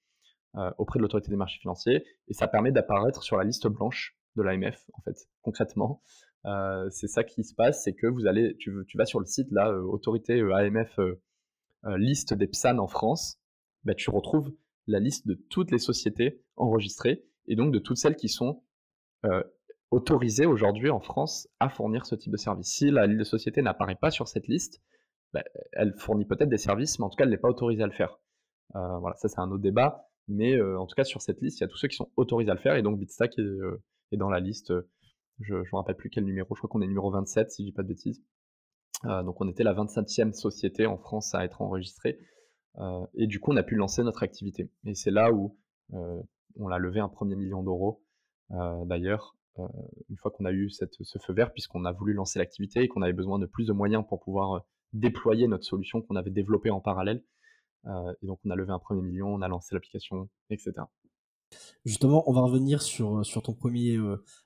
euh, 0.56 0.72
auprès 0.78 1.00
de 1.00 1.04
l'autorité 1.04 1.30
des 1.30 1.38
marchés 1.38 1.60
financiers 1.60 2.04
et 2.28 2.34
ça 2.34 2.48
permet 2.50 2.74
d'apparaître 2.74 3.24
sur 3.24 3.38
la 3.38 3.46
liste 3.46 3.68
blanche 3.68 4.18
de 4.36 4.42
l'AMF 4.42 4.90
en 4.94 5.02
fait 5.02 5.16
concrètement. 5.42 6.02
Euh, 6.46 6.90
c'est 6.90 7.08
ça 7.08 7.24
qui 7.24 7.44
se 7.44 7.54
passe, 7.54 7.84
c'est 7.84 7.94
que 7.94 8.08
vous 8.08 8.26
allez, 8.26 8.56
tu, 8.58 8.74
tu 8.88 8.98
vas 8.98 9.06
sur 9.06 9.20
le 9.20 9.26
site 9.26 9.52
là, 9.52 9.72
autorité 9.74 10.42
AMF 10.42 11.00
liste 11.98 12.34
des 12.34 12.48
PSAN 12.48 12.78
en 12.78 12.88
France, 12.88 13.40
bah, 13.84 13.96
tu 13.96 14.10
retrouves 14.10 14.54
la 14.88 15.00
liste 15.00 15.28
de 15.28 15.36
toutes 15.50 15.72
les 15.72 15.80
sociétés 15.80 16.42
enregistrées 16.56 17.24
et 17.48 17.56
donc 17.56 17.72
de 17.72 17.80
toutes 17.80 17.98
celles 17.98 18.16
qui 18.16 18.30
sont 18.30 18.64
euh, 19.26 19.44
autorisées 19.92 20.46
aujourd'hui 20.46 20.90
en 20.90 21.00
France 21.00 21.48
à 21.60 21.70
fournir 21.70 22.06
ce 22.06 22.16
type 22.16 22.32
de 22.32 22.38
service. 22.38 22.68
Si 22.68 22.92
la 22.92 23.24
société 23.24 23.62
n'apparaît 23.62 23.96
pas 23.96 24.12
sur 24.12 24.28
cette 24.28 24.48
liste, 24.48 24.82
bah, 25.34 25.44
elle 25.74 25.94
fournit 25.98 26.26
peut-être 26.26 26.50
des 26.50 26.58
services, 26.58 27.00
mais 27.00 27.06
en 27.06 27.10
tout 27.10 27.16
cas, 27.16 27.24
elle 27.24 27.30
n'est 27.30 27.38
pas 27.38 27.50
autorisée 27.50 27.84
à 27.84 27.88
le 27.88 27.94
faire. 27.94 28.20
Euh, 28.76 28.98
voilà, 29.00 29.16
ça 29.18 29.30
c'est 29.30 29.40
un 29.40 29.50
autre 29.52 29.64
débat, 29.64 30.08
mais 30.28 30.62
en 30.62 30.86
tout 30.86 30.96
cas, 30.96 31.04
sur 31.04 31.22
cette 31.22 31.42
liste, 31.42 31.60
il 31.60 31.62
y 31.62 31.64
a 31.64 31.68
tous 31.68 31.78
ceux 31.78 31.88
qui 31.88 31.96
sont 31.96 32.12
autorisés 32.18 32.52
à 32.52 32.54
le 32.54 32.60
faire, 32.60 32.76
et 32.76 32.84
donc 32.84 33.00
Bitstack 33.00 33.34
est, 33.40 34.18
dans 34.18 34.30
la 34.30 34.40
liste. 34.40 34.74
je 35.40 35.56
ne 35.56 35.60
me 35.60 35.76
rappelle 35.76 35.96
plus 35.96 36.10
quel 36.10 36.26
numéro, 36.26 36.54
je 36.54 36.60
crois 36.60 36.70
qu'on 36.70 36.82
est 36.82 36.88
numéro 36.88 37.10
27, 37.10 37.52
si 37.52 37.64
je 37.64 37.68
dis 37.68 37.74
pas 37.74 37.84
de 37.84 37.88
bêtises. 37.88 38.24
Euh, 39.06 39.24
donc 39.24 39.40
on 39.40 39.48
était 39.48 39.64
la 39.64 39.74
27e 39.74 40.34
société 40.34 40.86
en 40.86 40.98
France 40.98 41.34
à 41.36 41.44
être 41.46 41.62
enregistrée. 41.62 42.20
Euh, 42.78 43.06
et 43.16 43.28
du 43.28 43.40
coup, 43.40 43.52
on 43.52 43.58
a 43.58 43.64
pu 43.64 43.76
lancer 43.76 44.04
notre 44.04 44.24
activité. 44.24 44.70
Et 44.86 44.96
c'est 44.96 45.12
là 45.12 45.32
où 45.32 45.58
euh, 45.94 46.22
on 46.58 46.70
a 46.70 46.78
levé 46.78 47.00
un 47.00 47.10
premier 47.10 47.36
million 47.36 47.64
d'euros. 47.64 48.04
D'ailleurs, 48.86 49.36
une 50.10 50.18
fois 50.18 50.32
qu'on 50.32 50.46
a 50.46 50.52
eu 50.52 50.72
ce 50.72 51.20
feu 51.20 51.34
vert, 51.34 51.54
puisqu'on 51.54 51.86
a 51.86 51.92
voulu 51.92 52.14
lancer 52.14 52.40
l'activité 52.40 52.82
et 52.82 52.88
qu'on 52.88 53.04
avait 53.04 53.14
besoin 53.14 53.38
de 53.38 53.46
plus 53.46 53.68
de 53.68 53.74
moyens 53.74 54.04
pour 54.10 54.20
pouvoir 54.22 54.66
déployer 54.92 55.48
notre 55.48 55.66
solution 55.66 56.02
qu'on 56.02 56.16
avait 56.16 56.32
développée 56.32 56.72
en 56.72 56.82
parallèle. 56.82 57.24
et 57.86 58.26
donc, 58.26 58.40
on 58.44 58.50
a 58.50 58.56
levé 58.56 58.72
un 58.72 58.80
premier 58.80 59.04
million, 59.04 59.28
on 59.28 59.44
a 59.44 59.48
lancé 59.48 59.76
l'application, 59.76 60.30
etc. 60.50 60.74
Justement, 61.86 62.28
on 62.28 62.34
va 62.34 62.42
revenir 62.42 62.82
sur, 62.82 63.24
sur 63.24 63.44
ton 63.44 63.54
premier 63.54 64.00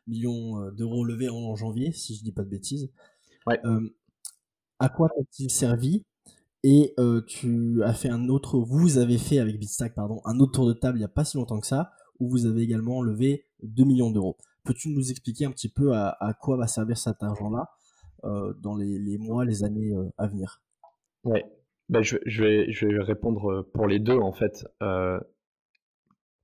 million 0.06 0.70
d'euros 0.72 1.06
levé 1.06 1.30
en 1.30 1.56
janvier, 1.56 1.94
si 1.94 2.16
je 2.16 2.26
dis 2.26 2.34
pas 2.34 2.44
de 2.44 2.50
bêtises. 2.50 2.92
Ouais 3.48 3.62
à 4.84 4.90
quoi 4.90 5.08
t'a-t-il 5.08 5.50
servi 5.50 6.04
et 6.64 6.94
euh, 7.00 7.22
tu 7.26 7.82
as 7.84 7.94
fait 7.94 8.10
un 8.10 8.28
autre, 8.28 8.60
vous 8.60 8.98
avez 8.98 9.18
fait 9.18 9.40
avec 9.40 9.58
Bitstack, 9.58 9.96
pardon, 9.96 10.20
un 10.26 10.40
autre 10.42 10.52
tour 10.52 10.68
de 10.68 10.74
table 10.74 10.98
il 10.98 11.02
n'y 11.02 11.06
a 11.06 11.10
pas 11.10 11.24
si 11.24 11.38
longtemps 11.38 11.62
que 11.62 11.68
ça, 11.68 11.92
où 12.20 12.30
vous 12.30 12.46
avez 12.46 12.64
également 12.64 13.02
levé 13.02 13.46
2 13.62 13.86
millions 13.86 14.12
d'euros. 14.12 14.36
Peux-tu 14.66 14.90
nous 14.90 15.10
expliquer 15.10 15.46
un 15.46 15.52
petit 15.52 15.70
peu 15.70 15.94
à, 15.94 16.38
quoi 16.42 16.58
va 16.58 16.68
servir 16.68 16.98
cet 16.98 17.24
argent-là 17.24 17.70
euh, 18.26 18.54
dans 18.62 18.76
les, 18.76 19.18
mois, 19.18 19.46
les 19.46 19.64
années 19.64 19.94
euh, 19.94 20.10
à 20.18 20.28
venir? 20.28 20.62
Ouais, 21.24 21.46
bah, 21.88 22.02
je, 22.02 22.18
vais, 22.42 22.70
je 22.70 22.88
vais 22.88 23.04
répondre 23.04 23.70
pour 23.74 23.88
les 23.88 24.00
deux 24.00 24.18
en 24.18 24.34
fait. 24.34 24.66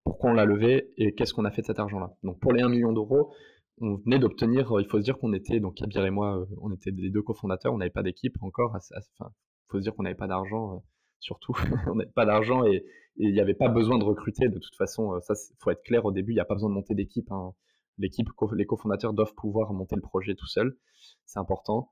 pourquoi 0.05 0.31
on 0.31 0.33
l'a 0.33 0.45
levé 0.45 0.93
et 0.95 1.13
qu'est-ce 1.13 1.33
qu'on 1.33 1.43
a 1.43 1.51
fait 1.51 1.61
de 1.61 1.67
cet 1.67 1.79
argent-là? 1.79 2.15
Donc 2.23 2.39
pour 2.39 2.53
les 2.53 2.61
1 2.61 2.69
million 2.69 2.93
d'euros, 2.93 3.33
on 3.81 3.95
venait 3.95 4.19
d'obtenir, 4.19 4.71
euh, 4.75 4.81
il 4.81 4.87
faut 4.87 4.99
se 4.99 5.03
dire 5.03 5.17
qu'on 5.17 5.33
était, 5.33 5.59
donc 5.59 5.75
Kabir 5.75 6.05
et 6.05 6.09
moi, 6.09 6.39
euh, 6.39 6.45
on 6.61 6.71
était 6.71 6.91
les 6.91 7.09
deux 7.09 7.21
cofondateurs, 7.21 7.73
on 7.73 7.77
n'avait 7.77 7.89
pas 7.89 8.03
d'équipe 8.03 8.35
encore, 8.41 8.77
il 8.91 9.25
faut 9.67 9.77
se 9.77 9.83
dire 9.83 9.95
qu'on 9.95 10.03
n'avait 10.03 10.15
pas 10.15 10.27
d'argent, 10.27 10.75
euh, 10.75 10.79
surtout. 11.19 11.53
on 11.87 11.95
n'avait 11.95 12.11
pas 12.11 12.25
d'argent 12.25 12.65
et 12.65 12.85
il 13.17 13.33
n'y 13.33 13.39
avait 13.39 13.53
pas 13.53 13.69
besoin 13.69 13.97
de 13.97 14.03
recruter. 14.03 14.47
De 14.47 14.59
toute 14.59 14.75
façon, 14.75 15.19
ça, 15.21 15.33
faut 15.59 15.71
être 15.71 15.83
clair 15.83 16.05
au 16.05 16.11
début, 16.11 16.31
il 16.31 16.35
n'y 16.35 16.41
a 16.41 16.45
pas 16.45 16.55
besoin 16.55 16.69
de 16.69 16.75
monter 16.75 16.95
d'équipe. 16.95 17.31
Hein. 17.31 17.53
L'équipe, 17.97 18.29
les 18.53 18.65
cofondateurs 18.65 19.13
doivent 19.13 19.33
pouvoir 19.35 19.73
monter 19.73 19.95
le 19.95 20.01
projet 20.01 20.35
tout 20.35 20.47
seul. 20.47 20.77
C'est 21.25 21.39
important. 21.39 21.91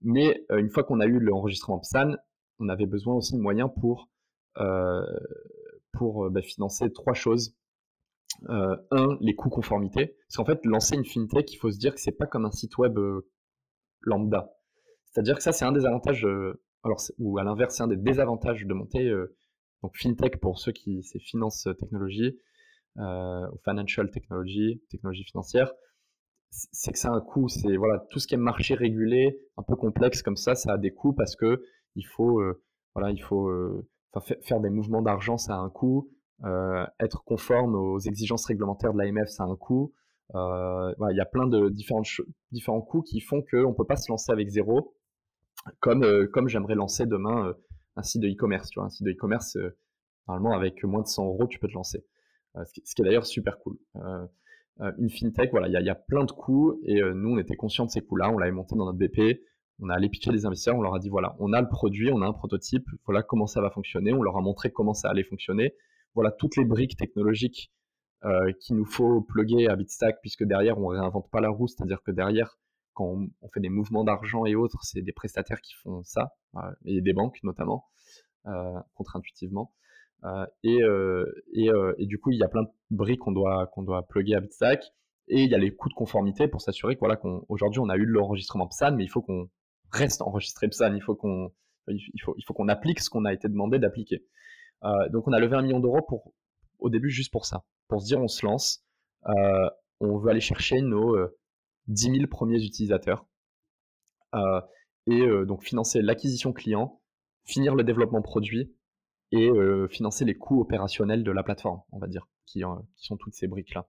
mais 0.00 0.44
une 0.50 0.70
fois 0.70 0.82
qu'on 0.82 0.98
a 0.98 1.06
eu 1.06 1.20
l'enregistrement 1.20 1.78
PSAN, 1.78 2.16
on 2.58 2.68
avait 2.68 2.86
besoin 2.86 3.14
aussi 3.14 3.34
de 3.36 3.40
moyens 3.40 3.70
pour, 3.80 4.08
pour 5.92 6.30
bah, 6.30 6.42
financer 6.42 6.92
trois 6.92 7.14
choses. 7.14 7.54
Un, 8.48 9.18
les 9.20 9.34
coûts 9.34 9.50
conformité. 9.50 10.16
Parce 10.28 10.36
qu'en 10.36 10.44
fait, 10.44 10.64
lancer 10.64 10.96
une 10.96 11.04
fintech, 11.04 11.52
il 11.52 11.56
faut 11.56 11.70
se 11.70 11.78
dire 11.78 11.94
que 11.94 12.00
c'est 12.00 12.12
pas 12.12 12.26
comme 12.26 12.44
un 12.44 12.50
site 12.50 12.78
web 12.78 12.98
lambda. 14.02 14.52
C'est-à-dire 15.12 15.36
que 15.36 15.42
ça, 15.42 15.52
c'est 15.52 15.64
un 15.64 15.72
des 15.72 15.84
avantages, 15.84 16.24
euh, 16.24 16.60
alors, 16.84 17.00
ou 17.18 17.38
à 17.38 17.44
l'inverse, 17.44 17.76
c'est 17.76 17.82
un 17.82 17.88
des 17.88 17.96
désavantages 17.96 18.64
de 18.64 18.74
monter, 18.74 19.08
euh, 19.08 19.36
donc 19.82 19.96
fintech 19.96 20.40
pour 20.40 20.58
ceux 20.58 20.72
qui, 20.72 21.02
c'est 21.02 21.18
finance 21.18 21.66
euh, 21.66 21.74
technologie, 21.74 22.38
ou 22.96 23.58
financial 23.64 24.10
technology, 24.10 24.82
technologie 24.90 25.24
financière, 25.24 25.72
c'est 26.50 26.92
que 26.92 26.98
ça 26.98 27.08
a 27.08 27.12
un 27.12 27.22
coût. 27.22 27.48
C'est 27.48 27.74
voilà, 27.76 28.06
tout 28.10 28.18
ce 28.18 28.26
qui 28.26 28.34
est 28.34 28.38
marché 28.38 28.74
régulé, 28.74 29.38
un 29.56 29.62
peu 29.62 29.76
complexe 29.76 30.22
comme 30.22 30.36
ça, 30.36 30.54
ça 30.54 30.74
a 30.74 30.78
des 30.78 30.92
coûts 30.92 31.14
parce 31.14 31.34
que 31.34 31.64
il 31.96 32.02
faut, 32.02 32.42
voilà, 32.94 33.10
il 33.10 33.22
faut 33.22 33.50
faire 34.42 34.60
des 34.60 34.68
mouvements 34.68 35.00
d'argent, 35.00 35.38
ça 35.38 35.54
a 35.54 35.56
un 35.56 35.70
coût. 35.70 36.10
Être 37.00 37.24
conforme 37.24 37.74
aux 37.74 37.98
exigences 37.98 38.46
réglementaires 38.46 38.92
de 38.92 38.98
l'AMF, 38.98 39.28
ça 39.28 39.44
a 39.44 39.46
un 39.46 39.56
coût. 39.56 39.92
Euh, 40.34 40.94
il 41.10 41.16
y 41.16 41.20
a 41.20 41.26
plein 41.26 41.46
de 41.46 41.68
différentes 41.68 42.06
différents 42.52 42.80
coûts 42.80 43.02
qui 43.02 43.20
font 43.20 43.42
qu'on 43.42 43.70
ne 43.70 43.74
peut 43.74 43.84
pas 43.84 43.96
se 43.96 44.10
lancer 44.10 44.32
avec 44.32 44.48
zéro, 44.48 44.94
comme, 45.80 46.04
euh, 46.04 46.26
comme 46.26 46.48
j'aimerais 46.48 46.74
lancer 46.74 47.06
demain 47.06 47.48
euh, 47.48 47.52
un 47.96 48.02
site 48.02 48.22
de 48.22 48.28
e-commerce. 48.28 48.70
Un 48.76 48.88
site 48.88 49.04
de 49.04 49.12
e-commerce, 49.12 49.58
normalement, 50.26 50.56
avec 50.56 50.82
moins 50.84 51.02
de 51.02 51.06
100 51.06 51.26
euros, 51.26 51.46
tu 51.46 51.58
peux 51.58 51.68
te 51.68 51.74
lancer. 51.74 52.04
ce, 52.54 52.94
qui, 52.94 53.02
est 53.02 53.04
d'ailleurs 53.04 53.26
super 53.26 53.58
cool. 53.58 53.78
une 54.98 55.10
fintech, 55.10 55.50
voilà, 55.50 55.68
il 55.68 55.78
y, 55.78 55.84
y, 55.84 55.90
a 55.90 55.94
plein 55.94 56.24
de 56.24 56.32
coûts 56.32 56.80
et 56.84 57.02
nous, 57.02 57.34
on 57.34 57.38
était 57.38 57.56
conscients 57.56 57.84
de 57.84 57.90
ces 57.90 58.00
coûts-là. 58.00 58.30
On 58.30 58.38
l'avait 58.38 58.52
monté 58.52 58.74
dans 58.76 58.86
notre 58.86 58.98
BP. 58.98 59.42
On 59.80 59.88
a 59.88 59.94
allé 59.94 60.08
pitcher 60.08 60.30
des 60.30 60.46
investisseurs. 60.46 60.76
On 60.76 60.82
leur 60.82 60.94
a 60.94 60.98
dit 60.98 61.10
voilà, 61.10 61.36
on 61.38 61.52
a 61.52 61.60
le 61.60 61.68
produit, 61.68 62.10
on 62.12 62.22
a 62.22 62.26
un 62.26 62.32
prototype. 62.32 62.86
Voilà 63.04 63.22
comment 63.22 63.46
ça 63.46 63.60
va 63.60 63.70
fonctionner. 63.70 64.14
On 64.14 64.22
leur 64.22 64.36
a 64.36 64.40
montré 64.40 64.70
comment 64.70 64.94
ça 64.94 65.10
allait 65.10 65.24
fonctionner. 65.24 65.74
Voilà 66.14 66.30
toutes 66.30 66.56
les 66.56 66.64
briques 66.64 66.96
technologiques 66.96 67.72
euh, 68.24 68.52
qu'il 68.60 68.76
nous 68.76 68.84
faut 68.84 69.20
plugger 69.22 69.68
à 69.68 69.74
Bitstack, 69.74 70.18
puisque 70.20 70.44
derrière, 70.44 70.78
on 70.78 70.86
réinvente 70.86 71.28
pas 71.30 71.40
la 71.40 71.48
roue, 71.48 71.66
c'est-à-dire 71.66 72.02
que 72.04 72.12
derrière, 72.12 72.56
quand 72.94 73.06
on, 73.06 73.48
fait 73.52 73.60
des 73.60 73.68
mouvements 73.68 74.04
d'argent 74.04 74.44
et 74.46 74.54
autres, 74.54 74.78
c'est 74.82 75.02
des 75.02 75.12
prestataires 75.12 75.60
qui 75.60 75.74
font 75.82 76.02
ça, 76.04 76.32
euh, 76.56 76.60
et 76.84 77.00
des 77.00 77.14
banques 77.14 77.38
notamment, 77.42 77.86
euh, 78.46 78.78
contre-intuitivement. 78.94 79.74
Et, 80.62 80.78
du 81.98 82.18
coup, 82.20 82.30
il 82.30 82.38
y 82.38 82.44
a 82.44 82.48
plein 82.48 82.62
de 82.62 82.68
briques 82.90 83.20
qu'on 83.20 83.32
doit, 83.32 83.66
qu'on 83.74 83.82
doit 83.82 84.06
plugger 84.06 84.36
à 84.36 84.40
Bitstack, 84.40 84.84
et 85.26 85.42
il 85.42 85.50
y 85.50 85.54
a 85.54 85.58
les 85.58 85.74
coûts 85.74 85.88
de 85.88 85.94
conformité 85.94 86.46
pour 86.46 86.60
s'assurer 86.60 86.96
qu'aujourd'hui, 86.96 87.80
on 87.80 87.88
a 87.88 87.96
eu 87.96 88.04
l'enregistrement 88.04 88.68
PSAN, 88.68 88.94
mais 88.94 89.04
il 89.04 89.08
faut 89.08 89.22
qu'on 89.22 89.48
reste 89.90 90.22
enregistré 90.22 90.68
PSAN, 90.68 90.94
il 90.94 91.02
faut 91.02 91.16
qu'on 91.16 91.52
il 91.88 92.22
faut, 92.22 92.34
il 92.38 92.44
faut 92.44 92.54
qu'on 92.54 92.68
applique 92.68 93.00
ce 93.00 93.10
qu'on 93.10 93.24
a 93.24 93.32
été 93.32 93.48
demandé 93.48 93.80
d'appliquer. 93.80 94.24
Donc 95.10 95.28
on 95.28 95.32
a 95.32 95.38
levé 95.38 95.56
un 95.56 95.62
million 95.62 95.80
d'euros 95.80 96.02
pour 96.02 96.32
au 96.78 96.90
début 96.90 97.10
juste 97.10 97.30
pour 97.30 97.46
ça 97.46 97.64
pour 97.92 98.00
se 98.00 98.06
dire 98.06 98.20
on 98.20 98.28
se 98.28 98.44
lance, 98.46 98.82
euh, 99.26 99.68
on 100.00 100.16
veut 100.16 100.30
aller 100.30 100.40
chercher 100.40 100.80
nos 100.80 101.14
10 101.88 102.08
euh, 102.08 102.12
000 102.14 102.26
premiers 102.26 102.64
utilisateurs 102.64 103.26
euh, 104.34 104.62
et 105.06 105.26
donc 105.46 105.62
financer 105.62 106.00
l'acquisition 106.00 106.54
client, 106.54 107.02
finir 107.44 107.74
le 107.74 107.84
développement 107.84 108.22
produit 108.22 108.74
et 109.30 109.50
financer 109.90 110.24
les 110.24 110.34
coûts 110.34 110.60
opérationnels 110.60 111.24
de 111.24 111.32
la 111.32 111.42
plateforme, 111.42 111.80
on 111.90 111.98
va 111.98 112.06
dire, 112.06 112.28
qui, 112.46 112.62
sont 112.96 113.16
toutes 113.16 113.34
ces 113.34 113.48
briques-là. 113.48 113.88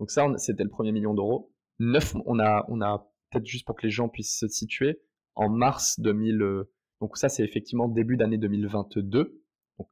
Donc 0.00 0.10
ça, 0.10 0.26
c'était 0.38 0.64
le 0.64 0.70
premier 0.70 0.92
million 0.92 1.14
d'euros. 1.14 1.52
Neuf, 1.78 2.14
on 2.26 2.38
a, 2.38 2.64
on 2.68 2.80
a 2.80 3.06
peut-être 3.30 3.46
juste 3.46 3.66
pour 3.66 3.76
que 3.76 3.86
les 3.86 3.90
gens 3.90 4.08
puissent 4.08 4.36
se 4.36 4.48
situer, 4.48 5.00
en 5.36 5.48
mars 5.48 6.00
2000, 6.00 6.64
donc 7.00 7.16
ça 7.16 7.28
c'est 7.28 7.44
effectivement 7.44 7.86
début 7.86 8.16
d'année 8.16 8.38
2022. 8.38 9.41
Donc 9.78 9.88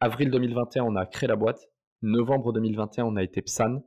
avril 0.00 0.30
2021, 0.30 0.84
on 0.84 0.96
a 0.96 1.06
créé 1.06 1.28
la 1.28 1.36
boîte 1.36 1.68
novembre 2.02 2.52
2021, 2.52 3.04
on 3.04 3.16
a 3.16 3.22
été 3.22 3.40
PSAN. 3.42 3.82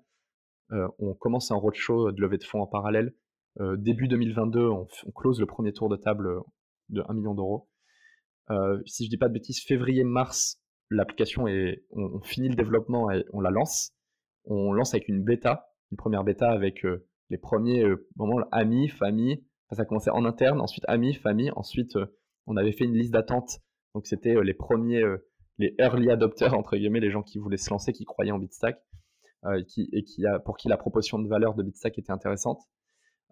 Euh, 0.72 0.88
on 0.98 1.14
commence 1.14 1.52
un 1.52 1.56
roadshow 1.56 2.12
de 2.12 2.22
levée 2.22 2.38
de 2.38 2.44
fonds 2.44 2.62
en 2.62 2.68
parallèle. 2.68 3.14
Euh, 3.60 3.78
début 3.78 4.08
2022, 4.08 4.68
on, 4.68 4.88
close 5.14 5.40
le 5.40 5.46
premier 5.46 5.74
tour 5.74 5.90
de 5.90 5.96
table 5.96 6.28
euh, 6.28 6.40
de 6.90 7.04
1 7.08 7.14
million 7.14 7.36
d'euros. 7.36 7.70
si 8.86 9.06
je 9.06 9.10
dis 9.10 9.18
pas 9.18 9.28
de 9.28 9.34
bêtises, 9.34 9.62
février-mars, 9.62 10.62
l'application 10.90 11.48
est, 11.48 11.84
on, 11.92 12.22
finit 12.22 12.50
le 12.50 12.56
développement 12.56 13.12
et 13.12 13.26
on 13.34 13.42
la 13.42 13.52
lance. 13.52 13.92
On 14.46 14.72
lance 14.72 14.94
avec 14.94 15.08
une 15.08 15.24
bêta, 15.24 15.68
une 15.92 15.98
première 15.98 16.24
bêta 16.24 16.52
avec 16.52 16.86
les 17.30 17.38
premiers 17.38 17.84
moments 18.16 18.46
amis, 18.52 18.90
famille. 18.90 19.44
ça 19.72 19.82
a 19.82 19.86
commencé 19.86 20.12
en 20.12 20.26
interne, 20.26 20.62
ensuite 20.62 20.86
amis, 20.88 21.16
famille. 21.16 21.52
Ensuite, 21.56 21.98
on 22.46 22.56
avait 22.56 22.72
fait 22.72 22.86
une 22.86 22.94
liste 22.94 23.14
d'attente. 23.14 23.62
Donc 23.96 24.06
c'était 24.06 24.36
les 24.44 24.54
premiers 24.54 25.04
les 25.58 25.76
early 25.80 26.10
adopters, 26.10 26.54
entre 26.54 26.76
guillemets, 26.76 27.00
les 27.00 27.12
gens 27.12 27.24
qui 27.24 27.40
voulaient 27.40 27.58
se 27.58 27.70
lancer, 27.70 27.94
qui 27.94 28.06
croyaient 28.06 28.32
en 28.32 28.40
Bitstack, 28.40 28.78
euh, 29.46 29.62
et, 29.78 30.06
pour 30.44 30.58
qui 30.58 30.68
la 30.68 30.78
proposition 30.78 31.20
de 31.20 31.28
valeur 31.28 31.54
de 31.54 31.64
Bitstack 31.64 31.98
était 31.98 32.12
intéressante. 32.12 32.62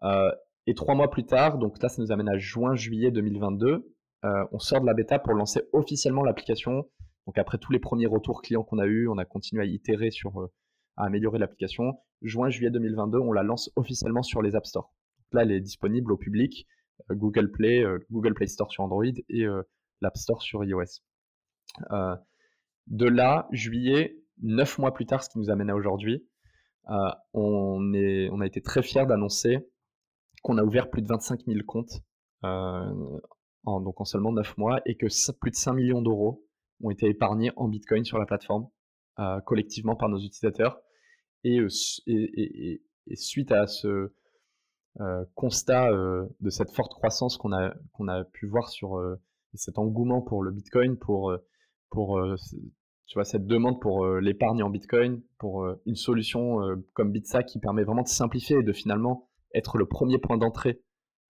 Euh, 0.04 0.32
et 0.66 0.76
trois 0.76 0.96
mois 0.96 1.10
plus 1.10 1.26
tard, 1.26 1.58
donc 1.58 1.82
là, 1.82 1.90
ça 1.90 2.02
nous 2.02 2.12
amène 2.12 2.30
à 2.30 2.38
juin-juillet 2.38 3.12
2022, 3.12 3.92
euh, 4.26 4.46
on 4.52 4.60
sort 4.60 4.80
de 4.80 4.86
la 4.86 4.94
bêta 4.94 5.20
pour 5.20 5.34
lancer 5.34 5.62
officiellement 5.74 6.24
l'application. 6.24 6.90
Donc 7.26 7.38
après 7.38 7.58
tous 7.58 7.72
les 7.72 7.80
premiers 7.80 8.06
retours 8.06 8.42
clients 8.42 8.64
qu'on 8.64 8.80
a 8.80 8.86
eu, 8.86 9.08
on 9.08 9.18
a 9.18 9.26
continué 9.26 9.64
à 9.64 9.66
itérer 9.66 10.12
sur, 10.12 10.50
à 10.96 11.06
améliorer 11.06 11.40
l'application. 11.40 12.00
Juin-juillet 12.22 12.72
2022, 12.72 13.18
on 13.20 13.34
la 13.34 13.44
lance 13.44 13.70
officiellement 13.76 14.24
sur 14.24 14.42
les 14.42 14.56
App 14.56 14.66
Store. 14.66 14.94
là, 15.34 15.44
elle 15.44 15.52
est 15.52 15.60
disponible 15.60 16.12
au 16.14 16.18
public, 16.18 16.68
Google 17.10 17.52
Play, 17.52 17.84
Google 18.12 18.34
Play 18.34 18.48
Store 18.48 18.72
sur 18.72 18.84
Android 18.84 19.06
et 19.30 19.46
l'App 20.04 20.18
Store 20.18 20.42
sur 20.42 20.64
iOS. 20.64 21.02
Euh, 21.92 22.16
de 22.88 23.06
là, 23.08 23.48
juillet, 23.52 24.18
neuf 24.42 24.78
mois 24.78 24.94
plus 24.94 25.06
tard, 25.06 25.24
ce 25.24 25.30
qui 25.30 25.40
nous 25.40 25.50
amène 25.50 25.70
à 25.70 25.76
aujourd'hui, 25.76 26.28
euh, 26.90 27.10
on, 27.34 28.42
a 28.42 28.46
été 28.46 28.62
très 28.62 28.84
fiers 28.84 29.06
d'annoncer 29.06 29.66
qu'on 30.44 30.58
a 30.58 30.64
ouvert 30.64 30.90
plus 30.90 31.02
de 31.02 31.08
25 31.08 31.46
000 31.48 31.60
comptes 31.66 32.02
euh, 32.44 33.20
en, 33.66 34.06
seulement 34.06 34.34
9 34.34 34.58
mois 34.58 34.82
et 34.86 34.96
que 34.96 35.08
plus 35.40 35.52
de 35.52 35.56
5 35.56 35.74
millions 35.74 36.02
d'euros 36.02 36.46
ont 36.84 36.90
été 36.90 37.08
épargnés 37.08 37.52
en 37.56 37.70
Bitcoin 37.70 38.04
sur 38.04 38.20
la 38.20 38.26
plateforme 38.26 38.68
collectivement 39.46 39.96
par 39.96 40.10
nos 40.10 40.18
utilisateurs. 40.18 40.82
Et, 41.46 41.62
suite 43.16 43.52
à 43.54 43.68
ce 43.68 44.12
constat 45.36 45.92
de 45.94 46.50
cette 46.50 46.72
forte 46.72 46.94
croissance 46.94 47.38
qu'on 47.38 47.54
a 47.54 48.24
pu 48.34 48.48
voir 48.48 48.68
sur 48.68 49.00
cet 49.56 49.78
engouement 49.78 50.22
pour 50.22 50.44
le 50.44 50.52
Bitcoin, 50.52 50.98
pour 50.98 51.34
pour 51.94 52.18
euh, 52.18 52.36
tu 53.06 53.14
vois, 53.18 53.24
cette 53.24 53.46
demande 53.46 53.80
pour 53.80 54.04
euh, 54.04 54.20
l'épargne 54.20 54.64
en 54.64 54.70
Bitcoin, 54.72 55.22
pour 55.38 55.64
euh, 55.64 55.80
une 55.86 55.96
solution 55.96 56.58
comme 56.94 57.12
Bitsa 57.12 57.44
qui 57.44 57.60
permet 57.60 57.84
vraiment 57.84 58.02
de 58.02 58.08
simplifier 58.08 58.58
et 58.58 58.64
de 58.64 58.74
finalement 58.74 59.30
être 59.54 59.78
le 59.78 59.86
premier 59.86 60.18
point 60.18 60.38
d'entrée. 60.38 60.82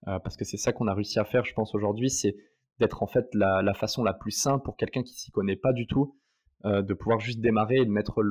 parce 0.05 0.37
que 0.37 0.45
c'est 0.45 0.57
ça 0.57 0.71
qu'on 0.71 0.87
a 0.87 0.93
réussi 0.93 1.19
à 1.19 1.25
faire, 1.25 1.43
je 1.43 1.53
pense, 1.53 1.75
aujourd'hui, 1.75 2.09
c'est 2.09 2.37
d'être 2.79 3.03
en 3.03 3.07
fait 3.07 3.27
la, 3.33 3.73
façon 3.73 4.03
la 4.03 4.13
plus 4.13 4.31
simple 4.31 4.63
pour 4.63 4.77
quelqu'un 4.77 5.03
qui 5.03 5.13
s'y 5.13 5.31
connaît 5.31 5.57
pas 5.57 5.73
du 5.73 5.85
tout, 5.85 6.15
de 6.63 6.93
pouvoir 6.93 7.19
juste 7.19 7.41
démarrer 7.41 7.79
et 7.79 7.85
de 7.85 7.91
mettre 7.91 8.23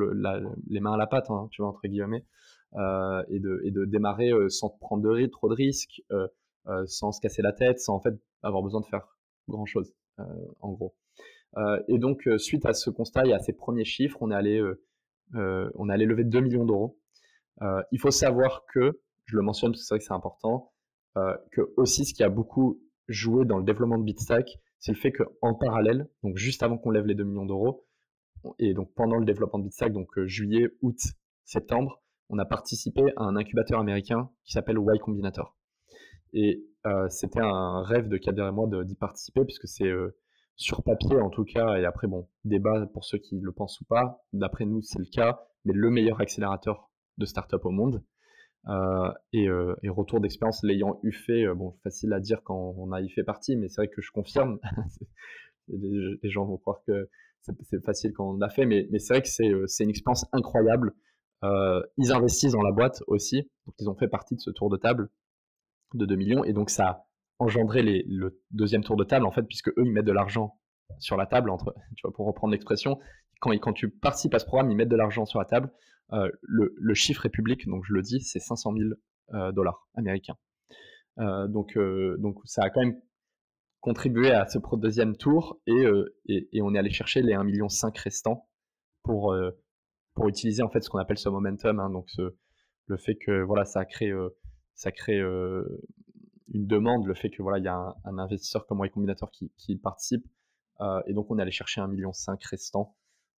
les 0.67 0.81
mains 0.81 0.95
à 0.95 0.97
la 0.97 1.07
pâte, 1.07 1.29
hein, 1.29 1.49
tu 1.51 1.61
vois, 1.61 1.71
entre 1.71 1.87
guillemets, 1.87 2.25
et, 2.75 3.41
de, 3.41 3.61
et 3.65 3.71
de 3.71 3.85
démarrer 3.85 4.33
sans 4.49 4.71
prendre 4.71 5.27
trop 5.27 5.51
de 5.51 5.55
risques, 5.55 6.03
sans 6.87 7.13
se 7.13 7.21
casser 7.21 7.43
la 7.43 7.53
tête, 7.53 7.81
sans 7.81 7.97
en 7.97 8.01
fait 8.01 8.15
avoir 8.43 8.63
besoin 8.63 8.81
de 8.81 8.87
faire 8.87 9.07
grand 9.49 9.67
chose, 9.67 9.95
en 10.61 10.73
gros. 10.73 10.95
Euh, 11.57 11.83
et 11.89 11.99
donc, 11.99 12.27
euh, 12.27 12.39
suite 12.39 12.65
à 12.67 12.73
ce 12.73 12.91
constat 12.91 13.27
et 13.27 13.33
à 13.33 13.39
ces 13.39 13.53
premiers 13.53 13.85
chiffres, 13.85 14.19
on 14.21 14.31
est 14.31 14.35
allé, 14.35 14.59
euh, 15.35 15.71
on 15.75 15.89
est 15.89 15.93
allé 15.93 16.07
lever 16.07 16.25
2 16.25 16.41
millions 16.41 16.65
d'euros. 16.65 16.99
il 17.93 18.01
faut 18.01 18.11
savoir 18.11 18.65
que, 18.67 19.01
je 19.27 19.37
le 19.37 19.43
mentionne 19.43 19.71
parce 19.73 19.83
que 19.83 19.87
c'est 19.87 19.95
vrai 19.95 19.99
que 20.01 20.05
c'est 20.05 20.13
important, 20.13 20.73
que 21.15 21.73
aussi 21.77 22.05
ce 22.05 22.15
qui 22.15 22.25
a 22.25 22.29
beaucoup 22.29 22.81
joué 23.09 23.45
dans 23.45 23.59
le 23.59 23.65
développement 23.65 23.99
de 23.99 24.05
Bitstack, 24.05 24.59
c'est 24.79 24.93
le 24.93 24.99
fait 24.99 25.13
qu'en 25.13 25.55
parallèle, 25.55 26.09
donc 26.25 26.37
juste 26.37 26.63
avant 26.63 26.77
qu'on 26.77 26.91
lève 26.91 27.07
les 27.07 27.15
2 27.15 27.25
millions 27.25 27.47
d'euros, 27.47 27.87
et 28.59 28.75
donc 28.75 28.93
pendant 28.95 29.17
le 29.17 29.25
développement 29.25 29.61
de 29.61 29.65
Bitstack, 29.65 29.93
donc 29.93 30.09
juillet, 30.25 30.71
août, 30.81 30.99
septembre, 31.45 32.03
on 32.31 32.39
a 32.39 32.45
participé 32.45 33.03
à 33.17 33.25
un 33.25 33.37
incubateur 33.37 33.79
américain 33.79 34.31
qui 34.45 34.53
s'appelle 34.53 34.79
Y 34.79 34.99
Combinator. 34.99 35.57
C'était 37.09 37.41
un 37.41 37.83
rêve 37.83 38.09
de 38.09 38.17
Kader 38.17 38.49
et 38.49 38.53
moi 38.53 38.69
d'y 38.85 38.95
participer, 38.95 39.45
puisque 39.45 39.69
c'est 39.69 39.91
sur 40.57 40.83
papier 40.83 41.17
en 41.21 41.31
tout 41.31 41.45
cas, 41.45 41.77
et 41.77 41.85
après 41.85 42.07
bon, 42.07 42.29
débat 42.45 42.87
pour 42.93 43.05
ceux 43.05 43.19
qui 43.19 43.41
le 43.41 43.53
pensent 43.53 43.81
ou 43.81 43.85
pas, 43.85 44.23
d'après 44.33 44.65
nous 44.65 44.83
c'est 44.83 44.99
le 44.99 45.07
cas, 45.07 45.41
mais 45.65 45.73
le 45.75 45.91
meilleur 45.91 46.21
accélérateur 46.21 46.91
de 47.19 47.27
start-up 47.27 47.65
au 47.65 47.71
monde. 47.71 48.03
Euh, 48.69 49.11
euh, 49.35 49.75
et, 49.83 49.89
retour 49.89 50.21
d'expérience 50.21 50.63
l'ayant 50.63 51.01
eu 51.03 51.13
fait, 51.13 51.47
euh, 51.47 51.55
bon, 51.55 51.77
facile 51.83 52.13
à 52.13 52.21
dire 52.21 52.43
quand 52.45 52.75
on 52.79 52.93
a 52.93 53.01
y 53.01 53.09
fait 53.09 53.25
partie, 53.25 53.57
mais 53.57 53.69
c'est 53.69 53.81
vrai 53.83 53.89
que 53.89 54.01
je 54.01 54.11
confirme, 54.13 54.61
les, 55.69 56.31
gens 56.31 56.45
vont 56.45 56.59
croire 56.59 56.81
que 56.87 57.09
c'est 57.41 57.85
facile 57.85 58.13
quand 58.13 58.31
on 58.31 58.37
l'a 58.37 58.49
fait, 58.49 58.67
mais, 58.67 58.87
mais 58.93 59.01
c'est 59.01 59.15
vrai 59.15 59.23
que 59.23 59.67
c'est 59.67 59.85
une 59.85 59.91
expérience 59.91 60.27
incroyable. 60.33 60.95
ils 61.43 62.13
investissent 62.13 62.53
dans 62.53 62.63
la 62.63 62.71
boîte 62.71 63.03
aussi, 63.09 63.51
donc 63.67 63.75
ils 63.81 63.89
ont 63.89 63.97
fait 63.97 64.07
partie 64.07 64.37
de 64.37 64.41
ce 64.41 64.51
tour 64.51 64.71
de 64.71 64.77
table 64.77 65.11
de 65.95 66.07
2 66.07 66.17
millions, 66.17 66.45
et 66.45 66.53
donc 66.53 66.71
ça 66.71 66.87
a 66.87 67.07
engendré 67.39 67.83
le 67.83 68.41
deuxième 68.51 68.85
tour 68.85 68.97
de 68.97 69.05
table, 69.05 69.27
en 69.27 69.33
fait, 69.33 69.43
puisque 69.43 69.69
eux, 69.69 69.85
ils 69.85 69.93
mettent 69.93 70.05
de 70.05 70.13
l'argent 70.13 70.59
sur 70.99 71.17
la 71.17 71.27
table, 71.27 71.51
entre, 71.51 71.75
tu 71.97 72.03
vois, 72.03 72.13
pour 72.13 72.27
reprendre 72.27 72.53
l'expression, 72.53 72.99
quand, 73.41 73.51
quand 73.59 73.73
tu 73.73 73.91
participes 73.91 74.35
à 74.35 74.39
ce 74.39 74.47
programme, 74.47 74.71
ils 74.71 74.77
mettent 74.77 74.89
de 74.89 74.97
l'argent 74.97 75.25
sur 75.27 75.39
la 75.39 75.45
table. 75.45 75.71
le, 76.11 76.75
le, 76.77 76.95
chiffre 76.95 77.27
est 77.27 77.31
public, 77.31 77.67
donc 77.67 77.85
je 77.85 77.93
le 77.93 78.03
dis, 78.03 78.21
c'est 78.21 78.39
500 78.39 78.75
000 78.77 79.53
dollars 79.53 79.89
américains. 79.95 80.37
Euh, 81.19 81.47
donc, 81.47 81.77
euh, 81.77 82.17
donc 82.19 82.39
ça 82.45 82.63
a 82.63 82.71
quand 82.71 82.81
même 82.81 82.99
contribué 83.81 84.31
à 84.31 84.47
ce 84.47 84.59
deuxième 84.77 85.17
tour 85.17 85.61
euh, 85.69 86.17
et, 86.27 86.49
et, 86.53 86.63
on 86.63 86.75
est 86.75 86.79
allé 86.79 86.91
chercher 86.91 87.21
les 87.21 87.35
1,5 87.35 87.45
million 87.45 87.67
restants 87.97 88.49
pour, 89.03 89.35
pour 90.15 90.29
utiliser 90.29 90.63
en 90.63 90.71
fait 90.71 90.81
ce 90.81 90.89
qu'on 90.89 90.99
appelle 90.99 91.19
ce 91.19 91.29
momentum. 91.29 91.81
Hein, 91.81 91.91
donc 91.91 92.09
le 92.87 92.97
fait 92.97 93.17
que 93.17 93.43
voilà, 93.43 93.65
ça 93.65 93.85
crée, 93.85 94.13
ça 94.75 94.93
crée 94.93 95.21
une 95.21 96.67
demande, 96.67 97.07
le 97.07 97.15
fait 97.15 97.31
que 97.31 97.43
voilà, 97.43 97.59
il 97.59 97.65
y 97.65 97.69
a 97.69 97.95
un, 98.05 98.19
investisseur 98.19 98.67
comme 98.67 98.85
Y 98.85 98.91
Combinator 98.91 99.31
qui, 99.31 99.77
participe. 99.77 100.25
et 101.07 101.13
donc 101.13 101.31
on 101.31 101.39
est 101.39 101.43
allé 101.43 101.51
chercher 101.51 101.81
1,5 101.81 101.91
million 101.91 102.13
restants 102.51 102.97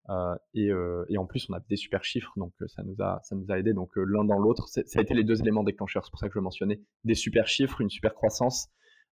euh, 0.09 1.05
et, 1.09 1.17
en 1.17 1.25
plus, 1.25 1.49
on 1.49 1.53
a 1.53 1.59
des 1.69 1.75
super 1.75 2.03
chiffres, 2.03 2.33
donc 2.37 2.53
ça 2.67 2.83
nous 2.83 2.95
a, 2.99 3.19
ça 3.23 3.35
nous 3.35 3.45
a 3.49 3.57
aidé. 3.57 3.73
Donc 3.73 3.91
l'un 3.95 4.25
dans 4.25 4.37
l'autre, 4.37 4.67
ça 4.67 4.81
a 4.81 5.01
été 5.01 5.13
les 5.13 5.23
deux 5.23 5.41
éléments 5.41 5.63
déclencheurs. 5.63 6.03
C'est 6.05 6.11
pour 6.11 6.19
ça 6.19 6.27
que 6.27 6.33
je 6.33 6.39
mentionnais. 6.39 6.81
Des 7.03 7.15
super 7.15 7.47
chiffres, 7.47 7.81
une 7.81 7.89
super 7.89 8.13
croissance 8.13 8.69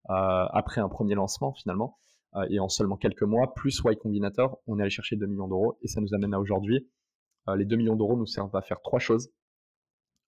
après 0.08 0.80
un 0.80 0.88
premier 0.88 1.14
lancement 1.14 1.52
finalement. 1.52 1.98
et 2.50 2.58
en 2.58 2.68
seulement 2.68 2.96
quelques 2.96 3.22
mois, 3.22 3.54
plus 3.54 3.80
Y 3.84 3.98
Combinator, 3.98 4.60
on 4.66 4.78
est 4.78 4.82
allé 4.82 4.90
chercher 4.90 5.16
2 5.16 5.26
millions 5.26 5.48
d'euros 5.48 5.78
et 5.82 5.88
ça 5.88 6.00
nous 6.00 6.14
amène 6.14 6.34
à 6.34 6.40
aujourd'hui. 6.40 6.88
les 7.56 7.64
2 7.64 7.76
millions 7.76 7.96
d'euros 7.96 8.16
nous 8.16 8.26
servent 8.26 8.54
à 8.56 8.62
faire 8.62 8.80
trois 8.82 8.98
choses. 8.98 9.30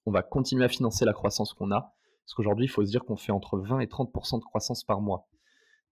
On 0.07 0.13
va 0.13 0.23
continuer 0.23 0.65
à 0.65 0.69
financer 0.69 1.05
la 1.05 1.13
croissance 1.13 1.55
qu'on 1.55 1.71
a. 1.71 1.95
Parce 2.25 2.35
qu'aujourd'hui, 2.35 2.67
il 2.67 2.69
faut 2.69 2.85
se 2.85 2.91
dire 2.91 3.05
qu'on 3.05 3.17
fait 3.17 3.33
entre 3.33 3.59
20 3.59 3.81
et 3.81 3.87
30% 3.87 4.39
de 4.39 4.45
croissance 4.45 4.85
par 4.85 5.01
mois. 5.01 5.29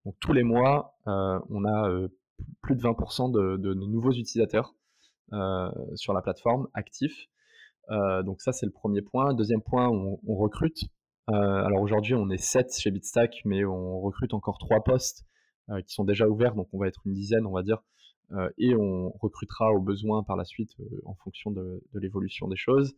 Donc 0.04 0.16
tous 0.20 0.32
les 0.32 0.42
mois, 0.42 0.96
on 1.06 1.64
a 1.64 2.08
plus 2.60 2.76
de 2.76 2.82
20% 2.82 3.32
de, 3.32 3.74
nouveaux 3.74 4.12
utilisateurs 4.12 4.74
euh, 5.32 5.70
sur 5.94 6.12
la 6.12 6.22
plateforme 6.22 6.68
actifs. 6.74 7.28
Euh, 7.90 8.22
donc 8.22 8.40
ça, 8.40 8.52
c'est 8.52 8.66
le 8.66 8.72
premier 8.72 9.02
point. 9.02 9.34
Deuxième 9.34 9.62
point, 9.62 9.88
on, 9.88 10.18
recrute. 10.36 10.84
Euh, 11.30 11.34
alors 11.34 11.80
aujourd'hui, 11.80 12.14
on 12.14 12.30
est 12.30 12.38
7 12.38 12.76
chez 12.76 12.90
Bitstack, 12.90 13.42
mais 13.44 13.64
on 13.64 14.00
recrute 14.00 14.34
encore 14.34 14.58
3 14.58 14.84
postes 14.84 15.24
qui 15.86 15.94
sont 15.94 16.04
déjà 16.04 16.28
ouverts, 16.28 16.54
donc 16.54 16.68
on 16.72 16.78
va 16.78 16.88
être 16.88 17.00
une 17.06 17.14
dizaine, 17.14 17.46
on 17.46 17.52
va 17.52 17.62
dire. 17.62 17.82
et 18.58 18.74
on 18.74 19.10
recrutera 19.20 19.72
au 19.72 19.80
besoin 19.80 20.22
par 20.22 20.36
la 20.36 20.44
suite 20.44 20.72
en 21.06 21.14
fonction 21.14 21.50
de, 21.50 21.82
l'évolution 21.94 22.46
des 22.48 22.56
choses. 22.56 22.94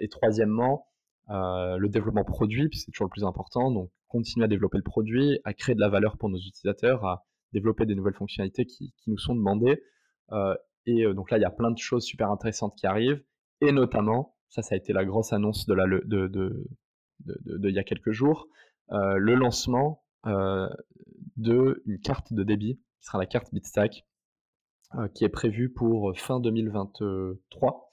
Et 0.00 0.08
troisièmement, 0.08 0.86
le 1.28 1.86
développement 1.88 2.24
produit, 2.24 2.68
c'est 2.72 2.90
toujours 2.90 3.06
le 3.06 3.10
plus 3.10 3.24
important. 3.24 3.70
Donc, 3.70 3.90
continuer 4.14 4.44
à 4.44 4.48
développer 4.48 4.78
le 4.78 4.84
produit, 4.84 5.40
à 5.44 5.54
créer 5.54 5.74
de 5.74 5.80
la 5.80 5.88
valeur 5.88 6.16
pour 6.16 6.28
nos 6.28 6.38
utilisateurs, 6.38 7.04
à 7.04 7.26
développer 7.52 7.84
des 7.84 7.96
nouvelles 7.96 8.14
fonctionnalités 8.14 8.64
qui, 8.64 8.92
nous 9.08 9.18
sont 9.18 9.34
demandées. 9.34 9.82
Euh, 10.30 10.54
et 10.86 11.04
euh, 11.04 11.14
donc 11.14 11.32
là, 11.32 11.38
il 11.38 11.40
y 11.40 11.46
a 11.46 11.50
plein 11.50 11.72
de 11.72 11.78
choses 11.78 12.04
super 12.04 12.30
intéressantes 12.30 12.76
qui 12.76 12.86
arrivent. 12.86 13.24
Et 13.60 13.72
notamment, 13.72 14.36
ça, 14.50 14.62
ça 14.62 14.76
a 14.76 14.78
été 14.78 14.92
la 14.92 15.04
grosse 15.04 15.32
annonce 15.32 15.66
de, 15.66 15.74
de, 15.74 16.28
de, 16.28 16.68
de, 17.24 17.68
il 17.68 17.74
y 17.74 17.78
a 17.78 17.84
quelques 17.84 18.12
jours, 18.12 18.46
euh, 18.92 19.16
le 19.16 19.34
lancement 19.34 20.04
d'une 21.36 21.98
carte 22.02 22.32
de 22.32 22.44
débit, 22.44 22.76
qui 23.00 23.06
sera 23.06 23.18
la 23.18 23.26
carte 23.26 23.52
Bitstack, 23.52 24.06
qui 25.12 25.24
est 25.24 25.28
prévue 25.28 25.70
pour 25.70 26.16
fin 26.16 26.38
2023, 26.38 27.92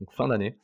donc 0.00 0.12
fin 0.12 0.28
d'année, 0.28 0.58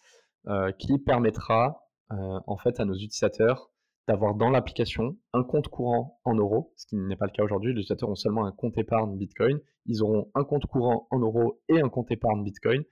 qui 0.78 0.99
permettra 0.99 1.88
en 2.11 2.57
fait 2.57 2.78
à 2.80 2.84
nos 2.84 2.94
utilisateurs 2.94 3.70
d'avoir 4.09 4.34
dans 4.34 4.51
l'application 4.51 5.16
un 5.32 5.42
compte 5.42 5.68
courant 5.68 6.20
en 6.24 6.34
euros, 6.34 6.72
ce 6.76 6.86
qui 6.86 6.97
n'est 6.97 7.16
pas 7.16 7.26
le 7.26 7.32
cas 7.32 7.42
aujourd'hui. 7.42 7.72
Les 7.72 7.80
utilisateurs 7.80 8.09
ont 8.09 8.14
seulement 8.14 8.47
un 8.47 8.53
compte 8.53 8.78
épargne 8.78 9.16
Bitcoin. 9.16 9.59
Ils 9.86 10.03
auront 10.03 10.30
un 10.34 10.44
compte 10.44 10.66
courant 10.66 11.09
en 11.11 11.18
euros 11.18 11.61
et 11.68 11.80
un 11.80 11.88
compte 11.88 12.11
épargne 12.11 12.44
Bitcoin, 12.44 12.84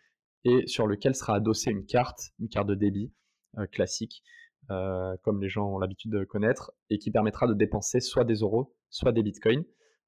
et 0.45 0.67
sur 0.67 0.87
lequel 0.87 1.15
sera 1.15 1.37
adossée 1.37 1.71
une 1.71 1.87
carte, 1.87 2.33
une 2.41 2.49
carte 2.49 2.67
de 2.67 2.75
débit 2.75 3.13
euh, 3.59 3.67
classique, 3.67 4.23
euh, 4.71 5.17
comme 5.23 5.41
les 5.41 5.49
gens 5.49 5.75
ont 5.75 5.79
l'habitude 5.79 6.11
de 6.11 6.25
connaître, 6.25 6.73
et 6.91 6.99
qui 6.99 7.11
permettra 7.11 7.47
de 7.47 7.55
dépenser 7.55 8.01
soit 8.01 8.25
des 8.25 8.37
euros, 8.37 8.75
soit 8.91 9.13
des 9.13 9.23
Bitcoins 9.23 9.65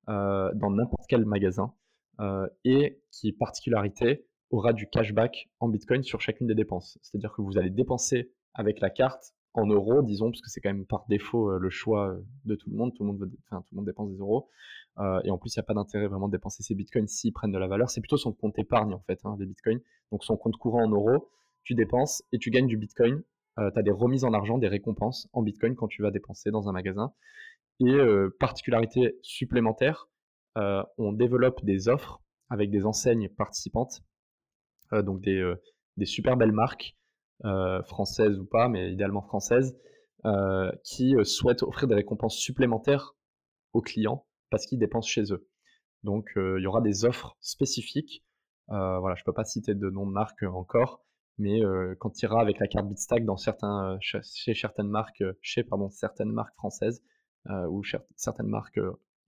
euh, 0.09 0.51
dans 0.55 0.71
n'importe 0.71 1.05
quel 1.09 1.25
magasin, 1.25 1.73
et 2.65 3.03
qui, 3.11 3.33
particularité, 3.33 4.27
aura 4.51 4.73
du 4.73 4.89
cashback 4.89 5.49
en 5.61 5.69
Bitcoin 5.69 6.03
sur 6.03 6.21
chacune 6.21 6.47
des 6.47 6.55
dépenses. 6.55 6.99
C'est-à-dire 7.03 7.33
que 7.33 7.43
vous 7.43 7.59
allez 7.59 7.71
dépenser 7.71 8.33
avec 8.55 8.81
la 8.81 8.91
carte 8.91 9.35
en 9.57 9.67
euros, 9.67 10.03
disons, 10.03 10.31
parce 10.31 10.43
que 10.43 10.51
c'est 10.51 10.61
quand 10.61 10.73
même 10.73 10.85
par 10.85 11.07
défaut 11.09 11.51
euh, 11.51 11.59
le 11.59 11.71
choix 11.71 12.11
euh, 12.11 12.21
de 12.45 12.55
tout 12.55 12.71
le 12.71 12.77
monde. 12.77 12.95
Tout 12.95 13.05
le 13.05 13.13
monde, 13.13 13.85
dépense 13.87 14.11
des 14.11 14.19
euros. 14.19 14.49
Euh, 14.99 15.21
et 15.25 15.31
en 15.31 15.39
plus, 15.39 15.55
il 15.55 15.59
n'y 15.59 15.63
a 15.63 15.65
pas 15.65 15.75
d'intérêt 15.75 16.07
vraiment 16.07 16.29
de 16.29 16.33
dépenser 16.33 16.63
ses 16.63 16.75
bitcoins 16.75 17.09
s'ils 17.09 17.33
prennent 17.33 17.53
de 17.53 17.59
la 17.59 17.67
valeur. 17.67 17.91
C'est 17.91 18.01
plutôt 18.01 18.19
son 18.19 18.33
compte 18.33 18.59
épargne, 18.59 18.93
en 18.93 19.01
fait, 19.01 19.19
hein, 19.25 19.37
les 19.39 19.47
bitcoins. 19.47 19.81
Donc, 20.13 20.25
son 20.25 20.37
compte 20.37 20.57
courant 20.57 20.85
en 20.85 20.91
euros, 20.91 21.31
tu 21.65 21.75
dépenses 21.75 22.23
et 22.33 22.39
tu 22.39 22.51
gagnes 22.51 22.67
du 22.67 22.77
bitcoin. 22.77 23.23
tu 23.57 23.79
as 23.79 23.83
des 23.83 23.91
remises 23.91 24.25
en 24.25 24.33
argent, 24.35 24.59
des 24.59 24.69
récompenses 24.69 25.29
en 25.33 25.43
bitcoin 25.43 25.75
quand 25.75 25.89
tu 25.89 26.03
vas 26.03 26.11
dépenser 26.11 26.51
dans 26.51 26.69
un 26.69 26.73
magasin. 26.73 27.13
Et 27.81 27.97
particularité 28.39 29.19
supplémentaire, 29.23 30.09
on 30.55 31.13
développe 31.13 31.65
des 31.65 31.89
offres 31.89 32.23
avec 32.51 32.71
des 32.71 32.87
enseignes 32.87 33.29
participantes, 33.31 34.03
donc 34.93 35.21
des, 35.21 35.55
des 35.97 36.07
super 36.07 36.37
belles 36.37 36.53
marques 36.53 36.97
euh, 37.45 37.83
française 37.83 38.39
ou 38.39 38.47
pas, 38.47 38.69
mais 38.69 38.93
idéalement 38.93 39.21
française, 39.21 39.79
euh, 40.25 40.73
qui 40.85 41.15
euh, 41.15 41.25
souhaitent 41.25 41.63
offrir 41.63 41.87
des 41.87 41.95
récompenses 41.95 42.39
supplémentaires 42.39 43.15
aux 43.75 43.83
clients 43.83 44.27
parce 44.51 44.65
qu'ils 44.65 44.79
dépensent 44.79 45.09
chez 45.09 45.33
eux. 45.33 45.47
Donc 46.03 46.31
il 46.37 46.63
y 46.63 46.67
aura 46.67 46.81
des 46.81 47.05
offres 47.05 47.37
spécifiques. 47.41 48.25
voilà, 48.69 49.17
je 49.17 49.25
peux 49.25 49.33
pas 49.33 49.45
citer 49.45 49.75
de 49.75 49.91
nom 49.91 50.07
de 50.07 50.13
marque 50.13 50.45
encore, 50.45 51.05
mais 51.37 51.61
quand 51.99 52.11
tu 52.11 52.27
iras 52.27 52.41
avec 52.41 52.61
la 52.61 52.69
carte 52.69 52.87
Bitstack 52.87 53.25
dans 53.25 53.37
chez, 53.37 54.55
certaines 54.55 54.89
marques 54.89 55.25
françaises 56.55 57.03
ou 57.49 57.83
certaines 58.15 58.47
marques 58.47 58.79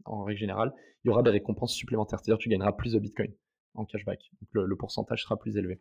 en 0.04 0.22
règle 0.22 0.38
générale, 0.38 0.72
il 1.02 1.09
y 1.09 1.11
aura 1.11 1.22
des 1.22 1.30
récompenses 1.30 1.74
supplémentaires. 1.74 2.20
C'est-à-dire 2.20 2.38
que 2.38 2.44
tu 2.44 2.48
gagneras 2.48 2.72
plus 2.72 2.92
de 2.92 3.00
Bitcoin 3.00 3.34
en 3.74 3.84
cashback. 3.84 4.30
Donc 4.40 4.48
le 4.66 4.76
pourcentage 4.76 5.22
sera 5.22 5.36
plus 5.36 5.56
élevé. 5.56 5.80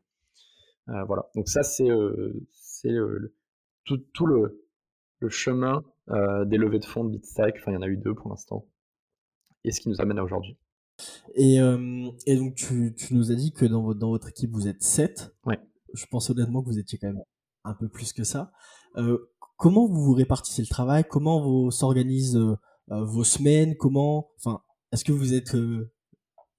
Euh, 0.90 1.04
voilà. 1.06 1.30
Donc 1.36 1.48
ça, 1.50 1.64
c'est 1.64 1.90
euh, 1.90 2.48
euh, 2.86 3.34
tout, 3.86 3.98
tout 4.14 4.26
le, 4.26 4.66
le, 5.20 5.30
chemin 5.30 5.84
des 6.46 6.58
levées 6.58 6.80
de 6.80 6.86
fonds 6.86 7.04
de 7.04 7.10
Bitstack. 7.10 7.56
Enfin, 7.60 7.72
il 7.72 7.76
y 7.76 7.78
en 7.78 7.82
a 7.82 7.88
eu 7.88 7.98
deux 7.98 8.14
pour 8.14 8.30
l'instant. 8.30 8.66
Et 9.64 9.72
ce 9.72 9.82
qui 9.82 9.90
nous 9.90 10.00
amène 10.00 10.20
à 10.20 10.24
aujourd'hui. 10.24 10.58
Et, 11.36 11.58
et, 11.58 12.36
donc, 12.38 12.56
tu, 12.56 12.96
tu, 12.96 13.14
nous 13.14 13.32
as 13.32 13.36
dit 13.36 13.52
que 13.52 13.66
dans 13.66 13.84
votre, 13.84 14.00
dans 14.00 14.10
votre 14.10 14.30
équipe, 14.30 14.52
vous 14.52 14.68
êtes 14.68 14.82
7. 14.82 15.36
Ouais. 15.46 15.60
Je 15.94 16.06
pense 16.06 16.30
honnêtement 16.30 16.62
que 16.62 16.70
vous 16.70 16.80
étiez 16.80 16.98
quand 16.98 17.08
même 17.08 17.24
un 17.66 17.74
peu 17.74 17.90
plus 17.90 18.14
que 18.14 18.24
ça. 18.24 18.52
comment 19.58 19.86
vous 19.88 20.02
vous 20.02 20.14
répartissez 20.14 20.62
le 20.62 20.68
travail? 20.68 21.04
Comment 21.10 21.42
vous 21.42 21.72
s'organisent 21.72 22.40
vos 22.88 23.24
semaines? 23.26 23.76
Comment, 23.76 24.32
enfin, 24.38 24.62
est-ce 24.94 25.04
que 25.04 25.12
vous 25.12 25.34
êtes 25.34 25.58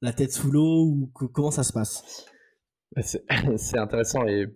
la 0.00 0.12
tête 0.12 0.32
sous 0.32 0.50
l'eau 0.50 0.84
ou 0.84 1.10
comment 1.32 1.50
ça 1.50 1.62
se 1.62 1.72
passe? 1.72 2.26
C'est 3.56 3.78
intéressant 3.78 4.26
et, 4.26 4.46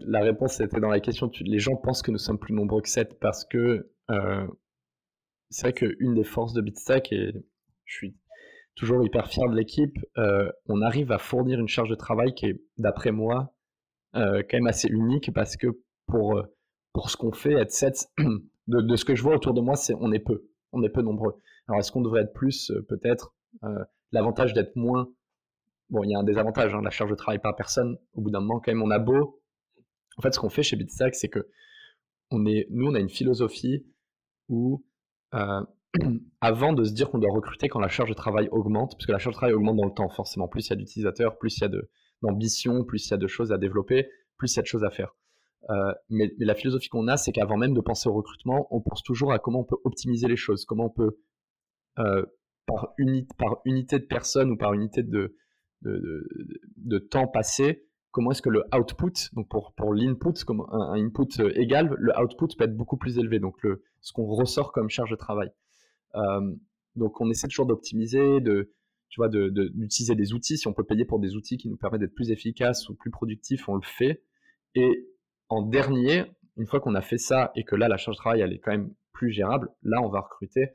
la 0.00 0.20
réponse 0.20 0.60
était 0.60 0.80
dans 0.80 0.88
la 0.88 1.00
question. 1.00 1.30
les 1.40 1.58
gens 1.58 1.76
pensent 1.76 2.02
que 2.02 2.10
nous 2.10 2.18
sommes 2.18 2.38
plus 2.38 2.54
nombreux 2.54 2.82
que 2.82 2.88
7 2.88 3.18
parce 3.20 3.44
que 3.44 3.90
euh, 4.10 4.46
c'est 5.50 5.68
vrai 5.68 5.72
qu'une 5.72 6.14
des 6.14 6.24
forces 6.24 6.52
de 6.52 6.60
Bitstack, 6.60 7.12
et 7.12 7.32
je 7.84 7.94
suis 7.94 8.16
toujours 8.74 9.04
hyper 9.04 9.28
fier 9.28 9.48
de 9.48 9.54
l'équipe, 9.54 9.96
euh, 10.18 10.50
on 10.66 10.82
arrive 10.82 11.12
à 11.12 11.18
fournir 11.18 11.60
une 11.60 11.68
charge 11.68 11.88
de 11.88 11.94
travail 11.94 12.34
qui 12.34 12.46
est, 12.46 12.60
d'après 12.78 13.12
moi, 13.12 13.54
euh, 14.16 14.42
quand 14.42 14.56
même 14.56 14.66
assez 14.66 14.88
unique 14.88 15.32
parce 15.32 15.56
que 15.56 15.68
pour, 16.06 16.42
pour 16.92 17.10
ce 17.10 17.16
qu'on 17.16 17.32
fait, 17.32 17.52
être 17.52 17.70
7, 17.70 18.08
de, 18.18 18.80
de, 18.80 18.96
ce 18.96 19.04
que 19.04 19.14
je 19.14 19.22
vois 19.22 19.36
autour 19.36 19.54
de 19.54 19.60
moi, 19.60 19.76
c'est 19.76 19.94
on 20.00 20.12
est 20.12 20.18
peu. 20.18 20.48
On 20.72 20.82
est 20.82 20.88
peu 20.88 21.02
nombreux. 21.02 21.40
Alors 21.68 21.78
est-ce 21.78 21.92
qu'on 21.92 22.02
devrait 22.02 22.22
être 22.22 22.32
plus? 22.32 22.72
Peut-être. 22.88 23.34
L'avantage 24.12 24.54
d'être 24.54 24.76
moins 24.76 25.08
bon, 25.90 26.02
il 26.04 26.10
y 26.10 26.14
a 26.14 26.18
un 26.18 26.24
désavantage, 26.24 26.74
hein, 26.74 26.80
la 26.82 26.90
charge 26.90 27.10
de 27.10 27.16
travail 27.16 27.38
par 27.38 27.54
personne. 27.56 27.98
Au 28.14 28.20
bout 28.20 28.30
d'un 28.30 28.40
moment, 28.40 28.60
quand 28.60 28.72
même, 28.72 28.82
on 28.82 28.90
a 28.90 28.98
beau. 28.98 29.40
En 30.16 30.22
fait, 30.22 30.32
ce 30.32 30.40
qu'on 30.40 30.48
fait 30.48 30.62
chez 30.62 30.76
Bitstack, 30.76 31.14
c'est 31.14 31.28
que 31.28 31.48
on 32.30 32.44
est, 32.46 32.66
nous, 32.70 32.86
on 32.86 32.94
a 32.94 32.98
une 32.98 33.08
philosophie 33.08 33.86
où, 34.48 34.84
euh, 35.34 35.62
avant 36.40 36.72
de 36.72 36.84
se 36.84 36.92
dire 36.92 37.10
qu'on 37.10 37.18
doit 37.18 37.32
recruter 37.32 37.68
quand 37.68 37.80
la 37.80 37.88
charge 37.88 38.08
de 38.08 38.14
travail 38.14 38.48
augmente, 38.50 38.92
parce 38.92 39.06
que 39.06 39.12
la 39.12 39.18
charge 39.18 39.34
de 39.34 39.38
travail 39.38 39.54
augmente 39.54 39.76
dans 39.76 39.84
le 39.84 39.94
temps, 39.94 40.08
forcément. 40.08 40.48
Plus 40.48 40.66
il 40.66 40.70
y 40.70 40.72
a 40.72 40.76
d'utilisateurs, 40.76 41.38
plus 41.38 41.56
il 41.58 41.60
y 41.62 41.64
a 41.64 41.70
d'ambition, 42.22 42.84
plus 42.84 43.06
il 43.06 43.10
y 43.10 43.14
a 43.14 43.18
de 43.18 43.26
choses 43.26 43.52
à 43.52 43.58
développer, 43.58 44.08
plus 44.38 44.52
il 44.52 44.56
y 44.56 44.60
a 44.60 44.62
de 44.62 44.66
choses 44.66 44.84
à 44.84 44.90
faire. 44.90 45.14
Euh, 45.70 45.92
mais, 46.08 46.32
la 46.38 46.54
philosophie 46.54 46.88
qu'on 46.88 47.08
a, 47.08 47.16
c'est 47.16 47.32
qu'avant 47.32 47.56
même 47.56 47.74
de 47.74 47.80
penser 47.80 48.08
au 48.08 48.12
recrutement, 48.12 48.68
on 48.70 48.80
pense 48.80 49.02
toujours 49.02 49.32
à 49.32 49.38
comment 49.38 49.60
on 49.60 49.64
peut 49.64 49.78
optimiser 49.84 50.28
les 50.28 50.36
choses, 50.36 50.64
comment 50.64 50.86
on 50.86 50.90
peut 50.90 51.18
euh, 51.98 52.24
par, 52.66 52.94
par 53.38 53.60
unité 53.64 53.98
de 53.98 54.04
personne 54.04 54.50
ou 54.50 54.56
par 54.56 54.74
unité 54.74 55.02
de, 55.02 55.36
de, 55.82 56.98
temps 56.98 57.28
passé, 57.28 57.84
comment 58.10 58.32
est-ce 58.32 58.42
que 58.42 58.50
le 58.50 58.64
output, 58.74 59.12
donc 59.34 59.48
pour, 59.48 59.72
pour 59.74 59.94
l'input, 59.94 60.44
comme 60.44 60.66
un, 60.70 60.94
input 60.94 61.40
euh, 61.40 61.52
égal, 61.58 61.94
le 61.98 62.12
output 62.18 62.48
peut 62.56 62.64
être 62.64 62.76
beaucoup 62.76 62.96
plus 62.96 63.18
élevé, 63.18 63.38
donc 63.38 63.62
le, 63.62 63.82
ce 64.00 64.12
qu'on 64.12 64.26
ressort 64.26 64.72
comme 64.72 64.90
charge 64.90 65.10
de 65.10 65.16
travail. 65.16 65.50
Euh, 66.14 66.54
donc 66.96 67.20
on 67.20 67.30
essaie 67.30 67.48
toujours 67.48 67.66
d'optimiser, 67.66 68.40
de, 68.40 68.72
tu 69.08 69.20
vois, 69.20 69.28
d'utiliser 69.28 70.14
de, 70.14 70.20
des 70.20 70.32
outils. 70.32 70.58
Si 70.58 70.66
on 70.66 70.72
peut 70.72 70.84
payer 70.84 71.04
pour 71.04 71.20
des 71.20 71.36
outils 71.36 71.58
qui 71.58 71.68
nous 71.68 71.76
permettent 71.76 72.00
d'être 72.00 72.14
plus 72.14 72.30
efficaces 72.30 72.88
ou 72.88 72.94
plus 72.94 73.10
productifs, 73.10 73.68
on 73.68 73.74
le 73.74 73.84
fait. 73.84 74.22
Et 74.74 75.08
en 75.48 75.62
dernier, 75.62 76.24
une 76.56 76.66
fois 76.66 76.80
qu'on 76.80 76.94
a 76.94 77.02
fait 77.02 77.18
ça 77.18 77.52
et 77.54 77.64
que 77.64 77.76
là 77.76 77.88
la 77.88 77.96
charge 77.96 78.16
de 78.16 78.20
travail 78.20 78.40
elle 78.40 78.52
est 78.52 78.58
quand 78.58 78.72
même 78.72 78.92
plus 79.12 79.30
gérable, 79.30 79.68
là 79.82 80.00
on 80.02 80.08
va 80.08 80.20
recruter 80.20 80.70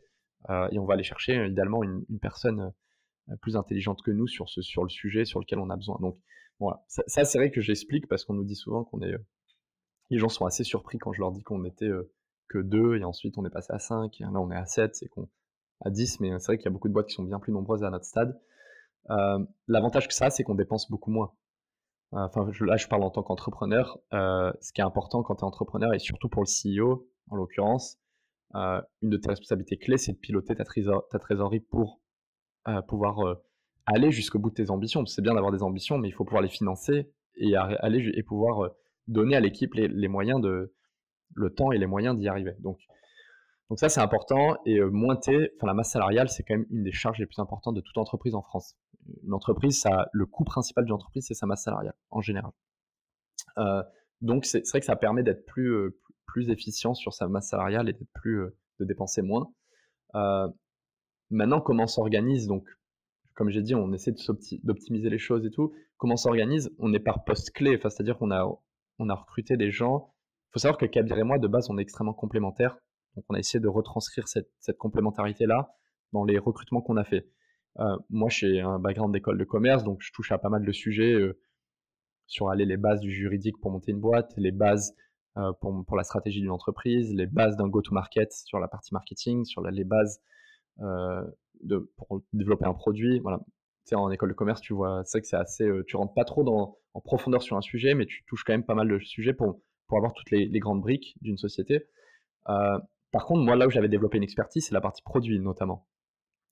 et 0.50 0.80
on 0.80 0.86
va 0.86 0.96
aller 0.96 1.04
chercher 1.04 1.38
euh, 1.38 1.48
idéalement 1.48 1.84
une, 1.84 2.06
personne 2.20 2.74
euh, 3.30 3.36
plus 3.42 3.56
intelligente 3.56 4.02
que 4.02 4.12
nous 4.12 4.28
sur, 4.28 4.50
ce, 4.50 4.62
sur 4.62 4.84
le 4.84 4.90
sujet 4.90 5.26
sur 5.26 5.40
lequel 5.40 5.60
on 5.60 5.70
a 5.70 5.76
besoin. 5.76 5.98
Donc 6.02 6.18
voilà, 6.60 6.84
ça, 6.88 7.26
c'est 7.26 7.38
vrai 7.38 7.52
que 7.52 7.62
j'explique 7.62 8.08
parce 8.08 8.26
qu'on 8.26 8.34
nous 8.34 8.44
dit 8.44 8.56
souvent 8.56 8.84
qu'on 8.84 9.02
est. 9.02 9.14
les 10.10 10.18
gens 10.20 10.30
sont 10.30 10.46
assez 10.46 10.64
surpris 10.64 11.00
quand 11.00 11.12
je 11.14 11.20
leur 11.20 11.32
dis 11.32 11.42
qu'on 11.42 11.64
était 11.66 11.90
que 12.50 12.60
deux 12.60 12.98
et 12.98 13.04
ensuite 13.04 13.38
on 13.38 13.46
est 13.46 13.50
passé 13.50 13.74
à 13.74 13.80
5 13.80 14.22
et 14.22 14.24
là 14.26 14.30
on 14.36 14.52
est 14.52 14.56
à 14.56 14.66
7 14.66 15.02
et 15.02 15.08
qu'on 15.08 15.28
à 15.84 15.90
10, 15.90 16.20
mais 16.20 16.30
c'est 16.38 16.46
vrai 16.46 16.58
qu'il 16.58 16.66
y 16.66 16.68
a 16.68 16.72
beaucoup 16.72 16.88
de 16.88 16.94
boîtes 16.94 17.08
qui 17.08 17.16
sont 17.16 17.24
bien 17.24 17.40
plus 17.40 17.52
nombreuses 17.52 17.84
à 17.84 17.90
notre 17.90 18.06
stade. 18.06 18.40
L'avantage 19.68 20.08
que 20.08 20.14
ça, 20.14 20.30
c'est 20.30 20.44
qu'on 20.44 20.54
dépense 20.54 20.92
beaucoup 20.92 21.10
moins. 21.10 21.34
Enfin, 22.12 22.52
là, 22.62 22.78
je 22.78 22.88
parle 22.88 23.02
en 23.02 23.10
tant 23.10 23.24
qu'entrepreneur. 23.24 23.98
ce 24.12 24.74
qui 24.74 24.82
est 24.82 24.84
important 24.84 25.24
quand 25.24 25.38
tu 25.38 25.42
es 25.42 25.46
entrepreneur, 25.46 25.92
et 25.96 26.00
surtout 26.00 26.30
pour 26.30 26.44
le 26.44 26.48
CEO, 26.48 27.10
en 27.32 27.36
l'occurrence, 27.36 27.98
euh, 28.56 28.82
une 29.02 29.10
de 29.10 29.18
tes 29.18 29.30
responsabilités 29.30 29.78
clés, 29.78 29.98
c'est 29.98 30.14
de 30.14 30.18
piloter 30.18 30.56
ta, 30.56 30.66
trésorerie 30.66 31.62
pour 31.62 32.02
euh, 32.68 32.82
pouvoir 32.82 33.20
euh, 33.26 33.36
aller 33.86 34.12
jusqu'au 34.12 34.40
bout 34.40 34.50
de 34.50 34.56
tes 34.56 34.70
ambitions. 34.70 35.06
C'est 35.06 35.22
bien 35.22 35.34
d'avoir 35.34 35.52
des 35.52 35.64
ambitions, 35.64 35.98
mais 35.98 36.10
il 36.10 36.12
faut 36.12 36.26
pouvoir 36.26 36.42
les 36.42 36.50
financer 36.50 37.12
et 37.36 37.56
aller 37.56 38.12
et 38.14 38.24
pouvoir 38.24 38.72
donner 39.08 39.36
à 39.36 39.40
l'équipe 39.40 39.74
les, 39.74 40.08
moyens 40.10 40.42
de 40.42 40.74
le 41.34 41.54
temps 41.54 41.72
et 41.72 41.78
les 41.78 41.88
moyens 41.88 42.18
d'y 42.18 42.28
arriver. 42.28 42.54
Donc, 42.60 42.78
donc 43.70 43.80
ça 43.80 43.88
c'est 43.88 44.02
important 44.02 44.58
et 44.66 44.82
monter, 44.82 45.50
enfin 45.56 45.68
la 45.68 45.74
masse 45.74 45.92
salariale, 45.92 46.28
c'est 46.28 46.44
quand 46.44 46.56
même 46.56 46.68
une 46.70 46.84
des 46.84 46.92
charges 46.92 47.20
les 47.20 47.26
plus 47.26 47.40
importantes 47.40 47.74
de 47.74 47.82
toute 47.82 47.98
entreprise 47.98 48.36
en 48.36 48.42
France. 48.42 48.76
Une 49.24 49.34
entreprise, 49.34 49.80
ça, 49.80 50.10
le 50.12 50.26
coût 50.26 50.44
principal 50.44 50.84
d'une 50.84 50.94
entreprise, 50.94 51.26
c'est 51.26 51.34
sa 51.34 51.46
masse 51.46 51.64
salariale 51.64 51.96
en 52.10 52.20
général. 52.20 52.52
donc 54.20 54.46
c'est 54.46 54.68
vrai 54.70 54.82
que 54.82 54.86
ça 54.86 54.98
permet 54.98 55.24
d'être 55.24 55.46
plus, 55.46 55.94
plus 56.32 56.50
efficient 56.50 56.94
sur 56.94 57.14
sa 57.14 57.28
masse 57.28 57.50
salariale 57.50 57.90
et 57.90 57.98
euh, 58.26 58.56
de 58.80 58.86
dépenser 58.86 59.22
moins. 59.22 59.52
Euh, 60.16 60.48
maintenant, 61.30 61.62
comment 61.62 61.88
s'organise 61.88 62.48
Donc, 62.48 62.68
comme 63.36 63.50
j'ai 63.50 63.62
dit, 63.62 63.76
on 63.76 63.92
essaie 63.94 64.14
d'optimiser 64.64 65.10
les 65.10 65.18
choses 65.18 65.46
et 65.46 65.52
tout. 65.52 65.74
Comment 65.98 66.18
s'organise? 66.18 66.72
On 66.80 66.94
est 66.94 67.00
par 67.00 67.24
poste 67.24 67.52
clé, 67.52 67.78
c'est-à-dire 67.82 68.18
qu'on 68.18 68.32
a, 68.32 68.46
on 69.00 69.10
a 69.10 69.16
recruté 69.16 69.58
des 69.58 69.72
gens. 69.72 70.14
Il 70.50 70.54
faut 70.54 70.60
savoir 70.60 70.78
que 70.78 70.86
Kabir 70.86 71.18
et 71.18 71.24
moi, 71.24 71.38
de 71.38 71.48
base, 71.48 71.70
on 71.70 71.78
est 71.78 71.82
extrêmement 71.82 72.14
complémentaires. 72.14 72.78
Donc, 73.16 73.26
on 73.30 73.36
a 73.36 73.40
essayé 73.40 73.60
de 73.60 73.68
retranscrire 73.68 74.28
cette, 74.28 74.50
cette 74.60 74.78
complémentarité-là 74.78 75.76
dans 76.14 76.24
les 76.24 76.38
recrutements 76.38 76.82
qu'on 76.82 76.98
a 76.98 77.04
fait. 77.04 77.30
Euh, 77.80 77.98
moi, 78.10 78.30
j'ai 78.30 78.60
un 78.60 78.80
background 78.80 79.14
d'école 79.14 79.38
de 79.38 79.46
commerce, 79.46 79.84
donc 79.84 80.02
je 80.02 80.12
touche 80.12 80.32
à 80.32 80.38
pas 80.38 80.50
mal 80.50 80.66
de 80.66 80.72
sujets 80.72 81.16
sur 82.32 82.50
aller 82.50 82.66
les 82.66 82.78
bases 82.78 83.02
du 83.02 83.12
juridique 83.12 83.60
pour 83.62 83.72
monter 83.72 83.92
une 83.92 84.00
boîte, 84.00 84.34
les 84.38 84.52
bases 84.52 84.94
euh, 84.94 85.11
pour, 85.36 85.86
pour, 85.86 85.98
la 85.98 86.04
stratégie 86.04 86.42
d'une 86.42 86.52
entreprise, 86.52 87.14
les 87.14 87.26
bases 87.26 87.56
d'un 87.56 87.68
go-to-market 87.68 88.34
sur 88.34 88.60
la 88.60 88.68
partie 88.68 88.94
marketing, 88.94 89.46
sur 89.46 89.62
les 89.62 89.84
bases 89.84 90.22
euh, 90.80 91.24
de, 91.64 91.92
pour 91.96 92.24
développer 92.34 92.66
un 92.66 92.74
produit. 92.74 93.20
Voilà. 93.20 93.40
Tu 93.86 93.90
sais, 93.90 93.96
en 93.96 94.10
école 94.10 94.30
de 94.30 94.34
commerce, 94.34 94.62
tu 94.62 94.74
vois, 94.74 95.04
c'est 95.06 95.22
que 95.22 95.28
c'est 95.28 95.38
assez, 95.38 95.64
euh, 95.64 95.84
tu 95.86 95.96
rentres 95.96 96.14
pas 96.14 96.26
trop 96.26 96.44
en 96.94 97.02
profondeur 97.02 97.44
sur 97.44 97.56
un 97.56 97.62
sujet, 97.62 97.94
mais 97.94 98.08
tu 98.08 98.24
touches 98.26 98.44
quand 98.44 98.54
même 98.54 98.66
pas 98.66 98.74
mal 98.74 98.88
de 98.88 98.98
sujets 99.00 99.34
pour, 99.34 99.62
pour 99.88 99.98
avoir 99.98 100.14
toutes 100.14 100.32
les, 100.32 100.48
grandes 100.60 100.82
briques 100.82 101.16
d'une 101.22 101.38
société. 101.38 101.86
par 102.46 103.26
contre, 103.26 103.42
moi, 103.42 103.56
là 103.56 103.68
où 103.68 103.70
j'avais 103.70 103.90
développé 103.90 104.18
une 104.18 104.24
expertise, 104.24 104.66
c'est 104.66 104.74
la 104.74 104.82
partie 104.82 105.04
produit 105.04 105.40
notamment. 105.40 105.88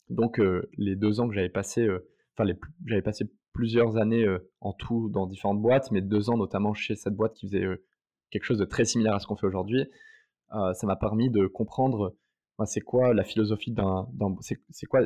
Donc, 0.09 0.39
les 0.77 0.95
deux 0.95 1.19
ans 1.19 1.27
que 1.27 1.33
j'avais 1.33 1.49
passé, 1.49 1.87
enfin, 2.37 2.51
j'avais 2.85 3.01
passé 3.01 3.31
plusieurs 3.53 3.97
années 3.97 4.27
en 4.61 4.73
tout 4.73 5.09
dans 5.09 5.25
différentes 5.25 5.61
boîtes, 5.61 5.91
mais 5.91 6.01
deux 6.01 6.29
ans 6.29 6.37
notamment 6.37 6.73
chez 6.73 6.95
cette 6.95 7.15
boîte 7.15 7.33
qui 7.33 7.47
faisait 7.47 7.65
quelque 8.31 8.43
chose 8.43 8.57
de 8.57 8.65
très 8.65 8.85
similaire 8.85 9.15
à 9.15 9.19
ce 9.19 9.27
qu'on 9.27 9.35
fait 9.35 9.47
aujourd'hui, 9.47 9.89
euh, 10.53 10.73
ça 10.73 10.87
m'a 10.87 10.95
permis 10.95 11.29
de 11.29 11.47
comprendre 11.47 12.15
c'est 12.65 12.81
quoi 12.81 13.13
la 13.13 13.23
philosophie 13.23 13.71
d'un, 13.71 14.07
c'est 14.41 14.85
quoi, 14.87 15.01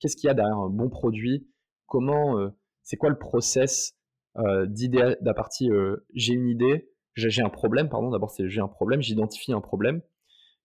qu'est-ce 0.00 0.16
qu'il 0.16 0.26
y 0.26 0.30
a 0.30 0.34
derrière 0.34 0.56
un 0.56 0.70
bon 0.70 0.88
produit, 0.88 1.48
comment, 1.86 2.38
euh, 2.38 2.48
c'est 2.82 2.96
quoi 2.96 3.10
le 3.10 3.18
process 3.18 3.94
euh, 4.36 4.66
d'idée, 4.66 5.16
d'un 5.20 5.34
j'ai 6.14 6.32
une 6.32 6.48
idée, 6.48 6.90
j'ai 7.14 7.42
un 7.42 7.48
problème, 7.50 7.88
pardon, 7.88 8.10
d'abord 8.10 8.30
c'est 8.30 8.48
j'ai 8.48 8.60
un 8.60 8.68
problème, 8.68 9.02
j'identifie 9.02 9.52
un 9.52 9.60
problème, 9.60 10.00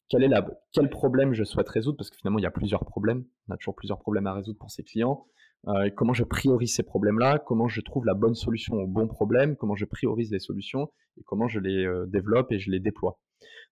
quel 0.10 0.24
est 0.24 0.28
la, 0.28 0.46
quel 0.72 0.90
problème 0.90 1.34
je 1.34 1.44
souhaite 1.44 1.70
résoudre, 1.70 1.98
parce 1.98 2.10
que 2.10 2.18
finalement 2.18 2.40
il 2.40 2.44
y 2.44 2.48
a 2.48 2.52
plusieurs 2.52 2.86
problèmes, 2.86 3.26
on 3.50 3.54
a 3.54 3.58
toujours 3.58 3.76
plusieurs 3.76 4.00
problèmes 4.00 4.28
à 4.28 4.34
résoudre 4.34 4.60
pour 4.60 4.72
ses 4.72 4.84
clients, 4.84 5.26
euh, 5.68 5.90
comment 5.96 6.14
je 6.14 6.24
priorise 6.24 6.76
ces 6.76 6.84
problèmes-là, 6.84 7.40
comment 7.40 7.70
je 7.70 7.80
trouve 7.82 8.06
la 8.06 8.14
bonne 8.14 8.36
solution 8.36 8.76
au 8.76 8.88
bon 8.88 9.08
problème, 9.08 9.56
comment 9.56 9.76
je 9.76 9.86
priorise 9.86 10.32
les 10.32 10.40
solutions 10.40 10.92
et 11.18 11.24
comment 11.24 11.48
je 11.48 11.60
les 11.60 11.86
euh, 11.86 12.06
développe 12.06 12.52
et 12.52 12.60
je 12.60 12.70
les 12.70 12.80
déploie. 12.80 13.20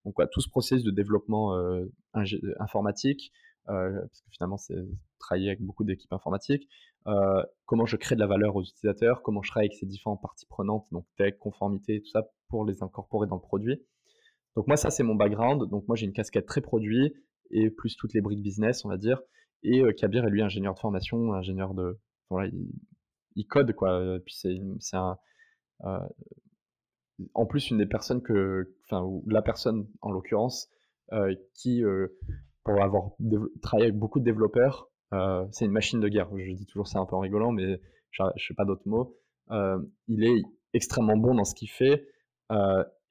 Donc 0.06 0.16
tout 0.32 0.42
ce 0.42 0.50
processus 0.50 0.84
de 0.84 0.92
développement 0.92 1.56
euh, 1.56 1.86
informatique, 2.60 3.32
parce 3.66 4.22
que 4.22 4.32
finalement 4.32 4.58
c'est 4.58 4.76
travailler 5.20 5.50
avec 5.50 5.62
beaucoup 5.62 5.84
d'équipes 5.84 6.12
informatiques, 6.12 6.68
comment 7.66 7.86
je 7.86 7.98
crée 7.98 8.16
de 8.16 8.20
la 8.20 8.28
valeur 8.28 8.56
aux 8.56 8.64
utilisateurs, 8.64 9.22
comment 9.22 9.42
je 9.44 9.52
travaille 9.52 9.68
avec 9.68 9.78
ces 9.78 9.86
différentes 9.86 10.22
parties 10.22 10.48
prenantes, 10.48 10.88
donc 10.92 11.06
tech, 11.18 11.38
conformité, 11.40 12.02
tout 12.02 12.10
ça, 12.10 12.24
pour 12.50 12.66
les 12.66 12.82
incorporer 12.84 13.28
dans 13.28 13.36
le 13.36 13.42
produit. 13.42 13.82
Donc 14.56 14.68
moi 14.68 14.76
ça 14.76 14.90
c'est 14.90 15.04
mon 15.04 15.16
background, 15.16 15.70
donc 15.70 15.88
moi 15.88 15.96
j'ai 15.96 16.06
une 16.06 16.14
casquette 16.14 16.48
très 16.48 16.62
produit 16.62 17.14
et 17.52 17.70
plus 17.70 17.96
toutes 17.96 18.14
les 18.14 18.22
briques 18.22 18.42
business 18.42 18.84
on 18.84 18.90
va 18.90 18.98
dire. 18.98 19.22
Et 19.64 19.84
Kabir 19.96 20.26
est 20.26 20.30
lui 20.30 20.42
ingénieur 20.42 20.74
de 20.74 20.80
formation, 20.80 21.34
ingénieur 21.34 21.74
de. 21.74 22.00
Voilà, 22.30 22.50
il, 23.36 23.48
code, 23.48 23.74
quoi. 23.74 24.20
Puis 24.26 24.36
c'est 24.36 24.98
un. 24.98 25.18
En 27.34 27.46
plus, 27.46 27.70
une 27.70 27.78
des 27.78 27.86
personnes 27.86 28.22
que. 28.22 28.76
Enfin, 28.86 29.08
la 29.28 29.42
personne, 29.42 29.88
en 30.02 30.12
l'occurrence, 30.12 30.70
qui, 31.54 31.84
pour 32.64 32.82
avoir 32.82 33.12
travaillé 33.62 33.90
avec 33.90 34.00
beaucoup 34.00 34.20
de 34.20 34.26
développeurs, 34.26 34.90
c'est 35.52 35.66
une 35.66 35.72
machine 35.72 36.00
de 36.00 36.08
guerre. 36.08 36.30
Je 36.36 36.54
dis 36.54 36.66
toujours 36.66 36.88
ça 36.88 37.00
un 37.00 37.06
peu 37.06 37.16
en 37.16 37.20
rigolant, 37.20 37.52
mais 37.52 37.80
je 38.12 38.24
ne 38.24 38.30
sais 38.38 38.54
pas 38.56 38.66
d'autres 38.66 38.88
mots. 38.88 39.18
il 40.08 40.24
est 40.24 40.42
extrêmement 40.74 41.18
bon 41.18 41.36
dans 41.36 41.46
ce 41.46 41.54
qu'il 41.54 41.70
fait. 41.70 42.08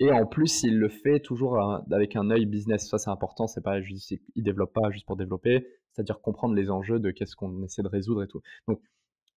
et 0.00 0.10
en 0.10 0.26
plus, 0.26 0.64
il 0.64 0.78
le 0.78 0.88
fait 0.88 1.20
toujours 1.20 1.60
avec 1.92 2.16
un 2.16 2.30
œil 2.30 2.46
business. 2.46 2.88
Ça, 2.88 2.98
c'est 2.98 3.10
important. 3.10 3.46
C'est 3.46 3.62
pas 3.62 3.80
juste, 3.80 4.12
il 4.34 4.42
développe 4.42 4.72
pas 4.72 4.90
juste 4.90 5.06
pour 5.06 5.16
développer 5.16 5.66
c'est-à-dire 6.00 6.20
comprendre 6.22 6.54
les 6.54 6.70
enjeux 6.70 6.98
de 6.98 7.10
qu'est-ce 7.10 7.36
qu'on 7.36 7.62
essaie 7.62 7.82
de 7.82 7.88
résoudre 7.88 8.22
et 8.22 8.26
tout. 8.26 8.40
Donc, 8.66 8.80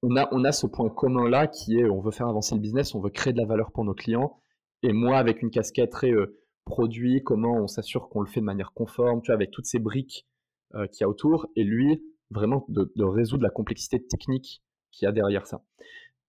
on 0.02 0.16
a, 0.16 0.28
on 0.32 0.44
a 0.44 0.52
ce 0.52 0.66
point 0.66 0.90
commun 0.90 1.30
là 1.30 1.48
qui 1.48 1.78
est 1.78 1.90
on 1.90 2.02
veut 2.02 2.12
faire 2.12 2.28
avancer 2.28 2.56
le 2.56 2.62
business, 2.62 2.96
on 2.96 3.02
veut 3.02 3.10
créer 3.10 3.34
de 3.34 3.38
la 3.38 3.46
valeur 3.46 3.72
pour 3.72 3.84
nos 3.86 3.94
clients. 3.94 4.40
Et 4.82 4.92
moi, 4.92 5.18
avec 5.18 5.42
une 5.42 5.50
casquette 5.50 5.92
très 5.92 6.12
euh, 6.12 6.40
produit, 6.66 7.22
comment 7.24 7.54
on 7.54 7.68
s'assure 7.68 8.10
qu'on 8.10 8.22
le 8.22 8.28
fait 8.28 8.40
de 8.40 8.46
manière 8.46 8.72
conforme, 8.74 9.22
tu 9.22 9.28
vois, 9.28 9.36
avec 9.36 9.52
toutes 9.52 9.66
ces 9.66 9.80
briques 9.80 10.28
euh, 10.76 10.88
qu'il 10.88 11.02
y 11.02 11.04
a 11.06 11.10
autour. 11.10 11.48
Et 11.56 11.64
lui, 11.64 12.04
vraiment 12.30 12.66
de, 12.68 13.04
résoudre 13.04 13.44
la 13.44 13.50
complexité 13.50 14.06
technique 14.06 14.62
qu'il 14.92 15.06
y 15.06 15.10
a 15.10 15.12
derrière 15.12 15.48
ça. 15.48 15.64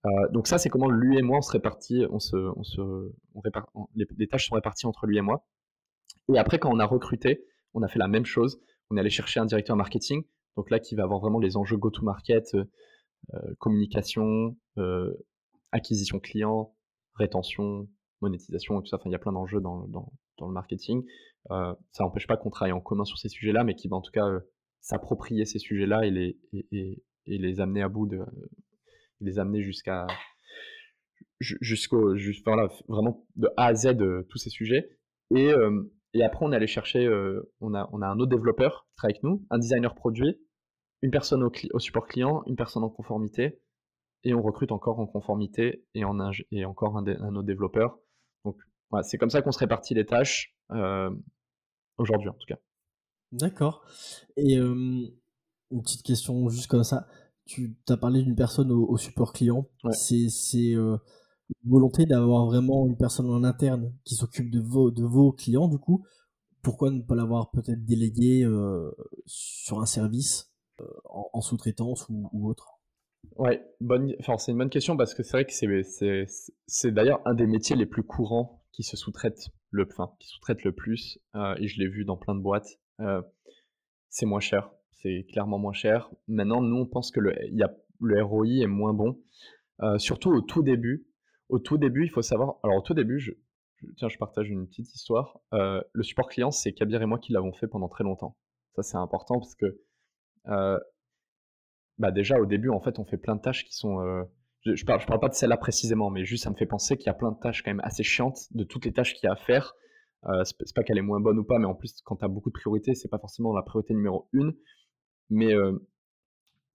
Euh, 0.07 0.11
donc 0.33 0.47
ça, 0.47 0.59
c'est 0.59 0.69
comment 0.69 0.91
lui 0.91 1.19
et 1.19 1.23
moi, 1.23 1.39
on 1.39 1.43
se 1.43 1.53
répartit, 1.53 2.05
on 2.11 2.19
se, 2.19 2.37
on 2.37 2.63
se, 2.63 2.81
on 3.35 3.43
les, 3.95 4.07
les, 4.19 4.29
tâches 4.29 4.49
sont 4.49 4.55
réparties 4.55 4.87
entre 4.87 5.07
lui 5.07 5.19
et 5.19 5.23
moi. 5.23 5.47
Et 6.33 6.39
après, 6.39 6.59
quand 6.59 6.71
on 6.73 6.79
a 6.79 6.85
recruté, 6.85 7.45
on 7.73 7.83
a 7.83 7.89
fait 7.89 7.99
la 7.99 8.09
même 8.09 8.27
chose 8.27 8.61
on 8.91 8.97
est 8.97 9.01
allé 9.01 9.11
chercher 9.11 9.41
un 9.41 9.47
directeur 9.47 9.77
marketing, 9.77 10.25
donc 10.57 10.71
là 10.71 10.79
qui 10.79 10.95
va 10.95 11.05
avoir 11.05 11.21
vraiment 11.21 11.39
les 11.39 11.57
enjeux 11.57 11.77
go-to-market, 11.77 12.55
euh, 12.55 12.65
euh, 13.35 13.55
communication, 13.59 14.57
euh, 14.79 15.13
acquisition 15.73 16.21
client, 16.21 16.75
rétention, 17.15 17.89
monétisation 18.21 18.79
et 18.79 18.83
tout 18.83 18.89
ça. 18.89 18.97
Enfin, 18.97 19.09
il 19.09 19.13
y 19.13 19.17
a 19.17 19.19
plein 19.19 19.33
d'enjeux 19.33 19.61
dans, 19.61 19.87
le 20.41 20.53
marketing. 20.53 21.05
ça 21.49 21.77
n'empêche 22.01 22.27
pas 22.27 22.37
qu'on 22.37 22.51
travaille 22.51 22.73
en 22.73 22.81
commun 22.81 23.05
sur 23.05 23.19
ces 23.19 23.29
sujets-là, 23.29 23.65
mais 23.65 23.75
qui 23.75 23.89
va 23.89 23.97
en 23.97 24.01
tout 24.01 24.13
cas 24.13 24.29
s'approprier 24.81 25.47
ces 25.47 25.59
sujets-là 25.59 26.05
et 26.05 26.11
les, 27.27 27.61
amener 27.61 27.83
à 27.83 27.89
bout 27.89 28.07
de, 28.07 28.21
les 29.21 29.39
amener 29.39 29.63
jusqu'à 29.63 30.07
jusqu'au 31.41 32.15
voilà, 32.47 32.69
vraiment 32.89 33.27
de 33.37 33.49
A 33.57 33.67
à 33.67 33.75
Z 33.75 33.97
tous 34.29 34.39
ces 34.39 34.51
sujets 34.51 34.99
et 35.35 35.53
et 36.15 36.23
après, 36.23 36.47
on 36.47 36.53
est 36.53 36.57
allé 36.57 36.69
chercher, 36.69 37.05
euh, 37.05 37.53
on, 37.61 37.75
a, 37.75 37.89
on 37.93 38.01
a 38.01 38.07
un 38.07 38.19
autre 38.21 38.31
développeur 38.31 38.87
qui 38.91 38.97
travaille 38.97 39.15
avec 39.15 39.25
nous, 39.25 39.45
un 39.51 39.59
designer 39.59 39.95
produit, 39.95 40.41
une 41.03 41.11
personne 41.11 41.43
au, 41.43 41.53
au, 41.73 41.79
support 41.81 42.07
client, 42.07 42.43
une 42.47 42.57
personne 42.57 42.85
en 42.85 42.89
conformité, 42.89 43.61
et 44.23 44.33
on 44.33 44.41
recrute 44.41 44.73
encore 44.73 45.01
en 45.01 45.07
conformité 45.07 45.85
et, 45.95 46.05
en 46.05 46.19
et 46.53 46.65
encore 46.65 46.97
un, 46.97 47.07
un, 47.07 47.35
autre 47.35 47.47
développeur. 47.47 47.99
Donc, 48.45 48.57
voilà, 48.91 49.03
c'est 49.03 49.19
comme 49.19 49.29
ça 49.29 49.43
qu'on 49.43 49.53
se 49.53 49.59
répartit 49.59 49.95
les 49.95 50.07
tâches, 50.07 50.57
euh, 50.71 51.11
aujourd'hui 51.99 52.29
en 52.29 52.35
tout 52.35 52.47
cas. 52.47 52.59
D'accord. 53.33 53.85
Et 54.37 54.57
euh, 54.57 55.09
une 55.71 55.83
petite 55.83 56.05
question 56.05 56.49
juste 56.49 56.69
comme 56.69 56.85
ça. 56.85 57.09
Tu 57.45 57.77
as 57.89 57.97
parlé 57.97 58.23
d'une 58.23 58.37
personne 58.37 58.71
au, 58.71 58.97
support 58.97 59.33
client. 59.33 59.69
C'est 59.91 60.29
volonté 61.65 62.07
d'avoir 62.07 62.47
vraiment 62.47 62.87
une 62.87 62.97
personne 62.97 63.31
en 63.31 63.45
interne 63.45 63.93
qui 64.05 64.15
s'occupe 64.15 64.51
de 64.51 64.61
vos, 64.61 64.91
de 64.91 65.05
vos 65.05 65.33
clients, 65.33 65.69
du 65.69 65.79
coup. 65.79 66.05
Pourquoi 66.63 66.91
ne 66.91 67.03
pas 67.03 67.15
l'avoir 67.15 67.51
peut-être 67.51 67.85
délégué 67.85 68.49
sur 69.27 69.81
un 69.81 69.87
service 69.87 70.51
en, 71.05 71.41
sous-traitance 71.43 72.07
ou, 72.09 72.49
autre? 72.49 72.81
Ouais, 73.37 73.63
bonne, 73.81 74.15
enfin, 74.21 74.39
c'est 74.39 74.53
une 74.53 74.59
bonne 74.59 74.71
question 74.71 74.97
parce 74.97 75.15
que 75.15 75.23
c'est 75.23 75.33
vrai 75.33 75.45
que 75.45 75.53
c'est, 75.53 76.27
c'est, 76.67 76.91
d'ailleurs 76.93 77.21
un 77.27 77.35
des 77.35 77.47
métiers 77.47 77.77
les 77.77 77.87
plus 77.87 78.03
courants 78.03 78.63
qui 78.73 78.83
se 78.83 78.97
sous-traitent 78.97 79.49
le, 79.71 79.87
qui 80.19 80.29
sous-traitent 80.29 80.65
le 80.65 80.73
plus, 80.73 81.19
euh, 81.35 81.55
et 81.59 81.69
je 81.69 81.81
l'ai 81.81 81.89
vu 81.89 82.05
dans 82.05 82.17
plein 82.17 82.35
de 82.35 82.41
boîtes. 82.41 82.79
Euh, 83.01 83.23
c'est 84.09 84.27
moins 84.27 84.41
cher, 84.41 84.71
c'est 84.93 85.27
clairement 85.31 85.59
moins 85.59 85.73
cher. 85.73 86.11
Maintenant, 86.29 86.61
nous, 86.61 86.77
on 86.77 86.87
pense 86.87 87.11
que 87.11 87.21
le, 87.21 87.35
y 87.53 87.63
a, 87.63 87.75
le 88.01 88.23
ROI 88.23 88.63
est 88.63 88.67
moins 88.67 88.95
bon, 88.95 89.21
euh, 89.83 89.99
surtout 89.99 90.31
au 90.31 90.41
tout 90.41 90.63
début. 90.63 91.07
Au 91.55 91.59
tout 91.61 91.79
début, 91.79 92.05
il 92.05 92.11
faut 92.11 92.23
savoir. 92.23 92.57
Alors, 92.65 92.79
au 92.79 92.83
tout 92.83 92.95
début, 92.95 93.21
je, 93.21 93.33
tiens, 93.97 94.09
je 94.09 94.19
partage 94.19 94.51
une 94.51 94.67
petite 94.67 94.93
histoire. 94.95 95.39
le 95.53 96.03
support 96.03 96.29
client, 96.29 96.51
c'est 96.51 96.73
Kabir 96.73 97.01
et 97.01 97.07
moi 97.07 97.19
qui 97.19 97.33
l'avons 97.33 97.53
fait 97.53 97.69
pendant 97.69 97.89
très 97.89 98.05
longtemps. 98.05 98.37
Ça, 98.75 98.83
c'est 98.83 98.97
important 98.97 99.39
parce 99.39 99.55
que 99.55 99.79
bah 101.99 102.11
déjà 102.11 102.39
au 102.41 102.47
début 102.47 102.71
en 102.71 102.81
fait 102.81 102.99
on 102.99 103.05
fait 103.05 103.17
plein 103.17 103.37
de 103.37 103.41
tâches 103.41 103.65
qui 103.65 103.75
sont 103.75 104.01
euh, 104.01 104.25
je, 104.63 104.75
je, 104.75 104.85
parle 104.85 105.01
je 105.01 105.07
parle 105.07 105.21
pas 105.21 105.29
de 105.29 105.35
celle-là 105.35 105.57
précisément 105.57 106.11
mais 106.11 106.25
juste 106.25 106.45
ça 106.45 106.51
me 106.51 106.57
fait 106.57 106.67
penser 106.67 106.97
qu'il 106.97 107.07
y 107.07 107.11
a 107.11 107.15
plein 107.15 107.33
de 107.33 107.39
tâches 107.39 107.63
quand 107.63 107.71
même 107.71 107.85
assez 107.85 108.03
chiantes 108.03 108.41
de 108.53 108.65
toutes 108.65 108.85
les 108.85 108.93
tâches 108.93 109.15
qu'il 109.15 109.27
y 109.27 109.31
a 109.31 109.33
à 109.33 109.37
faire 109.37 109.75
euh, 110.27 110.43
c'est 110.45 110.75
pas 110.75 110.83
qu'elle 110.83 110.99
est 110.99 111.03
moins 111.03 111.21
bonne 111.21 111.39
ou 111.39 111.45
pas 111.45 111.59
mais 111.59 111.67
en 111.67 111.75
plus 111.75 112.01
quand 112.05 112.17
tu 112.17 112.25
as 112.25 112.29
beaucoup 112.29 112.51
de 112.51 112.55
priorités 112.55 112.95
c'est 112.95 113.09
pas 113.09 113.19
forcément 113.19 113.53
la 113.55 113.63
priorité 113.63 113.95
numéro 113.95 114.29
une 114.33 114.55
mais 115.31 115.55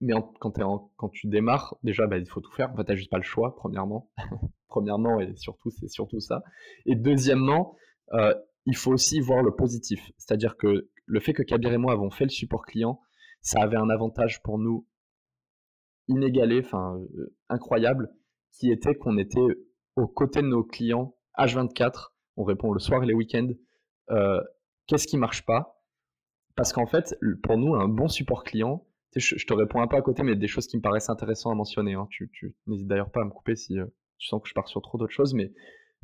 mais 0.00 0.14
quand, 0.40 0.52
quand 0.96 1.08
tu 1.10 1.28
démarres 1.28 1.76
déjà 1.82 2.06
bah, 2.06 2.18
il 2.18 2.28
faut 2.28 2.40
tout 2.40 2.52
faire. 2.52 2.70
En 2.72 2.76
fait 2.76 2.84
t'as 2.84 2.94
juste 2.94 3.10
pas 3.10 3.18
le 3.18 3.22
choix 3.22 3.54
premièrement. 3.56 4.10
Premièrement 4.68 5.18
et 5.18 5.34
surtout 5.34 5.70
c'est 5.70 5.88
surtout 5.88 6.20
ça. 6.20 6.42
Et 6.86 6.94
deuxièmement 6.94 7.74
euh, 8.12 8.34
il 8.66 8.76
faut 8.76 8.92
aussi 8.92 9.20
voir 9.20 9.42
le 9.42 9.54
positif. 9.54 10.12
C'est 10.16 10.32
à 10.32 10.36
dire 10.36 10.56
que 10.56 10.88
le 11.06 11.20
fait 11.20 11.32
que 11.32 11.42
Kabir 11.42 11.72
et 11.72 11.78
moi 11.78 11.92
avons 11.92 12.10
fait 12.10 12.24
le 12.24 12.30
support 12.30 12.64
client 12.64 13.00
ça 13.40 13.60
avait 13.62 13.76
un 13.76 13.88
avantage 13.90 14.42
pour 14.42 14.58
nous 14.58 14.86
inégalé, 16.08 16.60
enfin 16.64 17.00
euh, 17.16 17.34
incroyable, 17.48 18.10
qui 18.52 18.70
était 18.70 18.94
qu'on 18.94 19.16
était 19.16 19.40
aux 19.96 20.08
côtés 20.08 20.42
de 20.42 20.48
nos 20.48 20.64
clients 20.64 21.14
H24. 21.38 22.10
On 22.36 22.44
répond 22.44 22.72
le 22.72 22.80
soir 22.80 23.02
et 23.02 23.06
les 23.06 23.14
week-ends. 23.14 23.50
Euh, 24.10 24.40
qu'est-ce 24.86 25.06
qui 25.06 25.16
marche 25.16 25.44
pas? 25.44 25.82
Parce 26.56 26.72
qu'en 26.72 26.86
fait, 26.86 27.16
pour 27.42 27.56
nous, 27.56 27.74
un 27.74 27.88
bon 27.88 28.08
support 28.08 28.44
client, 28.44 28.86
je, 29.16 29.44
te 29.44 29.52
réponds 29.52 29.80
un 29.80 29.88
peu 29.88 29.96
à 29.96 30.02
côté, 30.02 30.22
mais 30.22 30.36
des 30.36 30.46
choses 30.46 30.66
qui 30.66 30.76
me 30.76 30.82
paraissent 30.82 31.10
intéressantes 31.10 31.52
à 31.52 31.56
mentionner. 31.56 31.94
Hein. 31.94 32.06
Tu, 32.10 32.30
n'hésites 32.66 32.86
d'ailleurs 32.86 33.10
pas 33.10 33.22
à 33.22 33.24
me 33.24 33.30
couper 33.30 33.56
si 33.56 33.78
euh, 33.78 33.86
tu 34.18 34.28
sens 34.28 34.40
que 34.42 34.48
je 34.48 34.54
pars 34.54 34.68
sur 34.68 34.82
trop 34.82 34.98
d'autres 34.98 35.12
choses, 35.12 35.34
mais 35.34 35.52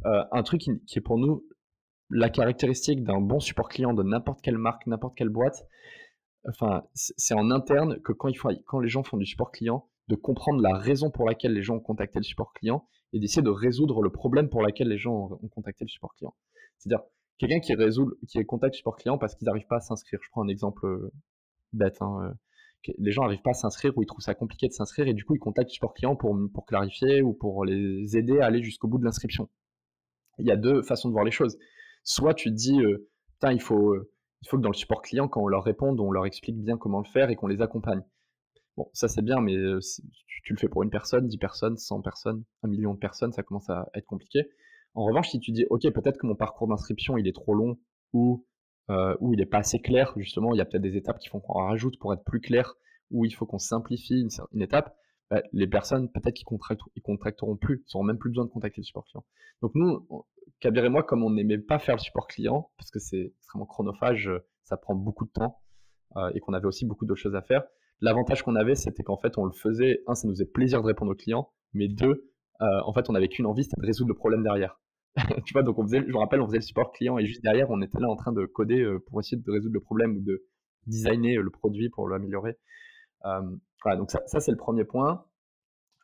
un 0.05 0.43
truc 0.43 0.61
qui, 0.61 0.99
est 0.99 1.01
pour 1.01 1.17
nous 1.17 1.43
la 2.11 2.29
caractéristique 2.29 3.03
d'un 3.03 3.21
bon 3.21 3.41
support 3.41 3.69
client 3.69 3.95
de 3.95 4.03
n'importe 4.03 4.43
quelle 4.43 4.59
marque, 4.59 4.87
n'importe 4.87 5.17
quelle 5.17 5.31
boîte. 5.31 5.67
Enfin, 6.49 6.85
c'est 6.95 7.35
en 7.35 7.51
interne 7.51 8.01
que 8.03 8.13
quand, 8.13 8.29
il 8.29 8.39
les 8.83 8.89
gens 8.89 9.03
font 9.03 9.17
du 9.17 9.25
support 9.25 9.51
client, 9.51 9.89
de 10.09 10.15
comprendre 10.15 10.61
la 10.61 10.77
raison 10.77 11.11
pour 11.11 11.27
laquelle 11.27 11.53
les 11.53 11.63
gens 11.63 11.77
ont 11.77 11.81
contacté 11.81 12.19
le 12.19 12.25
support 12.25 12.53
client 12.53 12.87
et 13.13 13.19
d'essayer 13.19 13.43
de 13.43 13.51
résoudre 13.51 14.03
le 14.03 14.11
problème 14.11 14.49
pour 14.49 14.63
lequel 14.63 14.89
les 14.89 14.99
gens 14.99 15.31
ont 15.43 15.49
contacté 15.49 15.85
le 15.85 15.89
support 15.89 16.15
client. 16.15 16.37
C'est-à-dire, 16.79 17.05
quelqu'un 17.39 17.61
qui 17.61 17.75
résout, 17.75 18.13
qui 18.29 18.45
contacte 18.45 18.75
le 18.75 18.79
support 18.79 18.97
client 18.97 19.19
parce 19.19 19.35
qu'ils 19.35 19.47
n'arrivent 19.47 19.67
pas 19.67 19.77
à 19.77 19.81
s'inscrire. 19.81 20.21
Je 20.23 20.29
prends 20.31 20.45
un 20.45 20.49
exemple 20.49 20.87
euh, 20.87 21.13
bête. 21.73 22.01
Hein, 22.01 22.19
euh, 22.23 22.35
les 22.99 23.11
gens 23.13 23.23
n'arrivent 23.23 23.43
pas 23.43 23.51
à 23.51 23.55
s'inscrire 23.55 23.97
ou 23.97 24.03
ils 24.03 24.07
trouvent 24.07 24.23
ça 24.23 24.35
compliqué 24.35 24.69
de 24.69 24.73
s'inscrire 24.73 25.07
et 25.07 25.15
du 25.15 25.25
coup 25.25 25.35
ils 25.35 25.41
contactent 25.41 25.71
le 25.71 25.75
support 25.75 25.95
client 25.95 26.17
pour, 26.17 26.37
clarifier 26.67 27.23
ou 27.23 27.33
pour 27.33 27.65
les 27.65 28.17
aider 28.17 28.41
à 28.41 28.47
aller 28.47 28.63
jusqu'au 28.63 28.89
bout 28.89 28.99
de 28.99 29.05
l'inscription. 29.05 29.49
Il 30.39 30.47
y 30.47 30.51
a 30.51 30.57
deux 30.57 30.83
façons 30.83 31.09
de 31.09 31.13
voir 31.13 31.25
les 31.25 31.31
choses. 31.31 31.59
Soit 32.05 32.35
tu 32.35 32.51
te 32.51 32.55
dis, 32.55 32.81
euh, 32.81 33.09
il 33.51 33.61
faut, 33.61 33.97
il 34.43 34.49
faut 34.49 34.57
que 34.57 34.63
dans 34.63 34.71
le 34.71 34.75
support 34.75 35.03
client, 35.03 35.29
quand 35.29 35.43
on 35.43 35.49
leur 35.49 35.65
réponde, 35.65 35.99
on 36.01 36.11
leur 36.11 36.27
explique 36.27 36.57
bien 36.57 36.77
comment 36.77 36.99
le 37.01 37.09
faire 37.09 37.31
et 37.31 37.37
qu'on 37.37 37.47
les 37.47 37.63
accompagne. 37.63 38.03
Bon, 38.77 38.91
ça 38.93 39.09
c'est 39.09 39.23
bien, 39.23 39.41
mais 39.41 39.57
euh, 39.57 39.81
tu, 40.45 40.53
le 40.53 40.59
fais 40.59 40.69
pour 40.69 40.83
une 40.83 40.91
personne, 40.91 41.27
10 41.27 41.39
personnes, 41.39 41.77
100 41.79 42.03
personnes, 42.03 42.45
un 42.63 42.69
million 42.69 42.93
de 42.93 42.99
personnes, 42.99 43.33
ça 43.33 43.43
commence 43.43 43.71
à 43.71 43.89
être 43.95 44.07
compliqué. 44.07 44.43
En 44.95 45.05
revanche, 45.05 45.31
si 45.31 45.41
tu 45.41 45.51
dis, 45.51 45.65
ok, 45.71 45.91
peut-être 45.93 46.19
que 46.19 46.27
mon 46.27 46.37
parcours 46.37 46.69
d'inscription 46.69 47.17
il 47.17 47.27
est 47.27 47.35
trop 47.35 47.55
long 47.55 47.79
ou 48.13 48.47
euh, 48.91 49.17
ou 49.21 49.33
il 49.33 49.39
n'est 49.39 49.47
pas 49.47 49.59
assez 49.59 49.81
clair, 49.81 50.13
justement, 50.17 50.55
il 50.55 50.59
y 50.59 50.61
a 50.61 50.65
peut-être 50.65 50.83
des 50.83 50.97
étapes 50.97 51.19
qu'il 51.19 51.31
faut 51.31 51.41
qu'on 51.41 51.65
rajoute 51.65 51.99
pour 51.99 52.13
être 52.13 52.25
plus 52.25 52.41
clair, 52.41 52.75
ou 53.11 53.25
il 53.25 53.33
faut 53.33 53.47
qu'on 53.47 53.59
simplifie 53.59 54.27
une, 54.53 54.63
étape, 54.63 54.97
bah, 55.31 55.43
les 55.53 55.67
personnes 55.67 56.11
peut-être 56.11 56.35
qu'ils 56.35 56.47
ils 56.95 57.03
contracteront 57.03 57.57
plus, 57.57 57.85
ils 57.87 57.97
n'auront 57.97 58.05
même 58.05 58.19
plus 58.19 58.31
besoin 58.31 58.45
de 58.45 58.51
contacter 58.51 58.81
le 58.81 58.85
support 58.85 59.05
client. 59.05 59.25
Donc 59.63 59.73
nous, 59.75 60.07
Kabir 60.61 60.85
et 60.85 60.89
moi, 60.89 61.03
comme 61.03 61.25
on 61.25 61.31
n'aimait 61.31 61.59
pas 61.59 61.79
faire 61.79 61.97
le 61.97 62.01
support 62.01 62.27
client, 62.27 62.71
parce 62.79 62.91
que 62.91 62.99
c'est 62.99 63.33
extrêmement 63.39 63.67
chronophage, 63.67 64.31
ça 64.65 64.77
prend 64.77 64.95
beaucoup 64.95 65.25
de 65.25 65.31
temps, 65.31 65.61
euh, 66.17 66.31
et 66.35 66.41
qu'on 66.41 66.53
avait 66.53 66.67
aussi 66.67 66.87
beaucoup 66.87 67.07
d'autres 67.07 67.21
choses 67.21 67.35
à 67.35 67.43
faire, 67.43 67.65
L'avantage 68.01 68.43
qu'on 68.43 68.57
avait, 68.57 68.75
c'était 68.75 69.03
qu'en 69.03 69.17
fait, 69.17 69.39
on 69.39 69.45
le 69.45 69.53
faisait. 69.53 70.03
Un, 70.07 70.15
ça 70.15 70.29
nous 70.29 70.35
faisait 70.35 70.47
plaisir 70.47 70.83
de 70.83 70.87
répondre 70.87 71.13
aux 71.13 71.17
clients, 71.17 71.51
mais 71.73 71.89
deux, 71.89 72.31
euh, 72.61 72.81
en 72.85 72.93
fait, 72.93 73.09
on 73.09 73.15
avait 73.15 73.29
qu'une 73.29 73.47
envie, 73.47 73.65
c'était 73.65 73.81
de 73.81 73.87
résoudre 73.87 74.09
le 74.09 74.15
problème 74.15 74.43
derrière. 74.43 74.79
donc 75.65 75.79
on 75.79 75.83
faisait, 75.85 76.03
je 76.07 76.13
me 76.13 76.19
rappelle, 76.19 76.41
on 76.41 76.47
faisait 76.47 76.59
le 76.59 76.63
support 76.63 76.93
client 76.93 77.19
et 77.19 77.27
juste 77.27 77.43
derrière, 77.43 77.71
on 77.71 77.81
était 77.83 77.99
là 77.99 78.09
en 78.09 78.17
train 78.17 78.33
de 78.33 78.45
coder 78.45 78.81
euh, 78.81 79.03
pour 79.07 79.21
essayer 79.21 79.37
de 79.37 79.51
résoudre 79.51 79.75
le 79.75 79.81
problème 79.81 80.17
ou 80.17 80.21
de 80.21 80.45
designer 80.87 81.39
euh, 81.39 81.43
le 81.43 81.51
produit 81.51 81.89
pour 81.91 82.09
l'améliorer. 82.09 82.57
voilà, 83.23 83.97
donc 83.97 84.11
ça, 84.11 84.21
c'est 84.27 84.51
le 84.51 84.57
premier 84.57 84.85
point. 84.85 85.25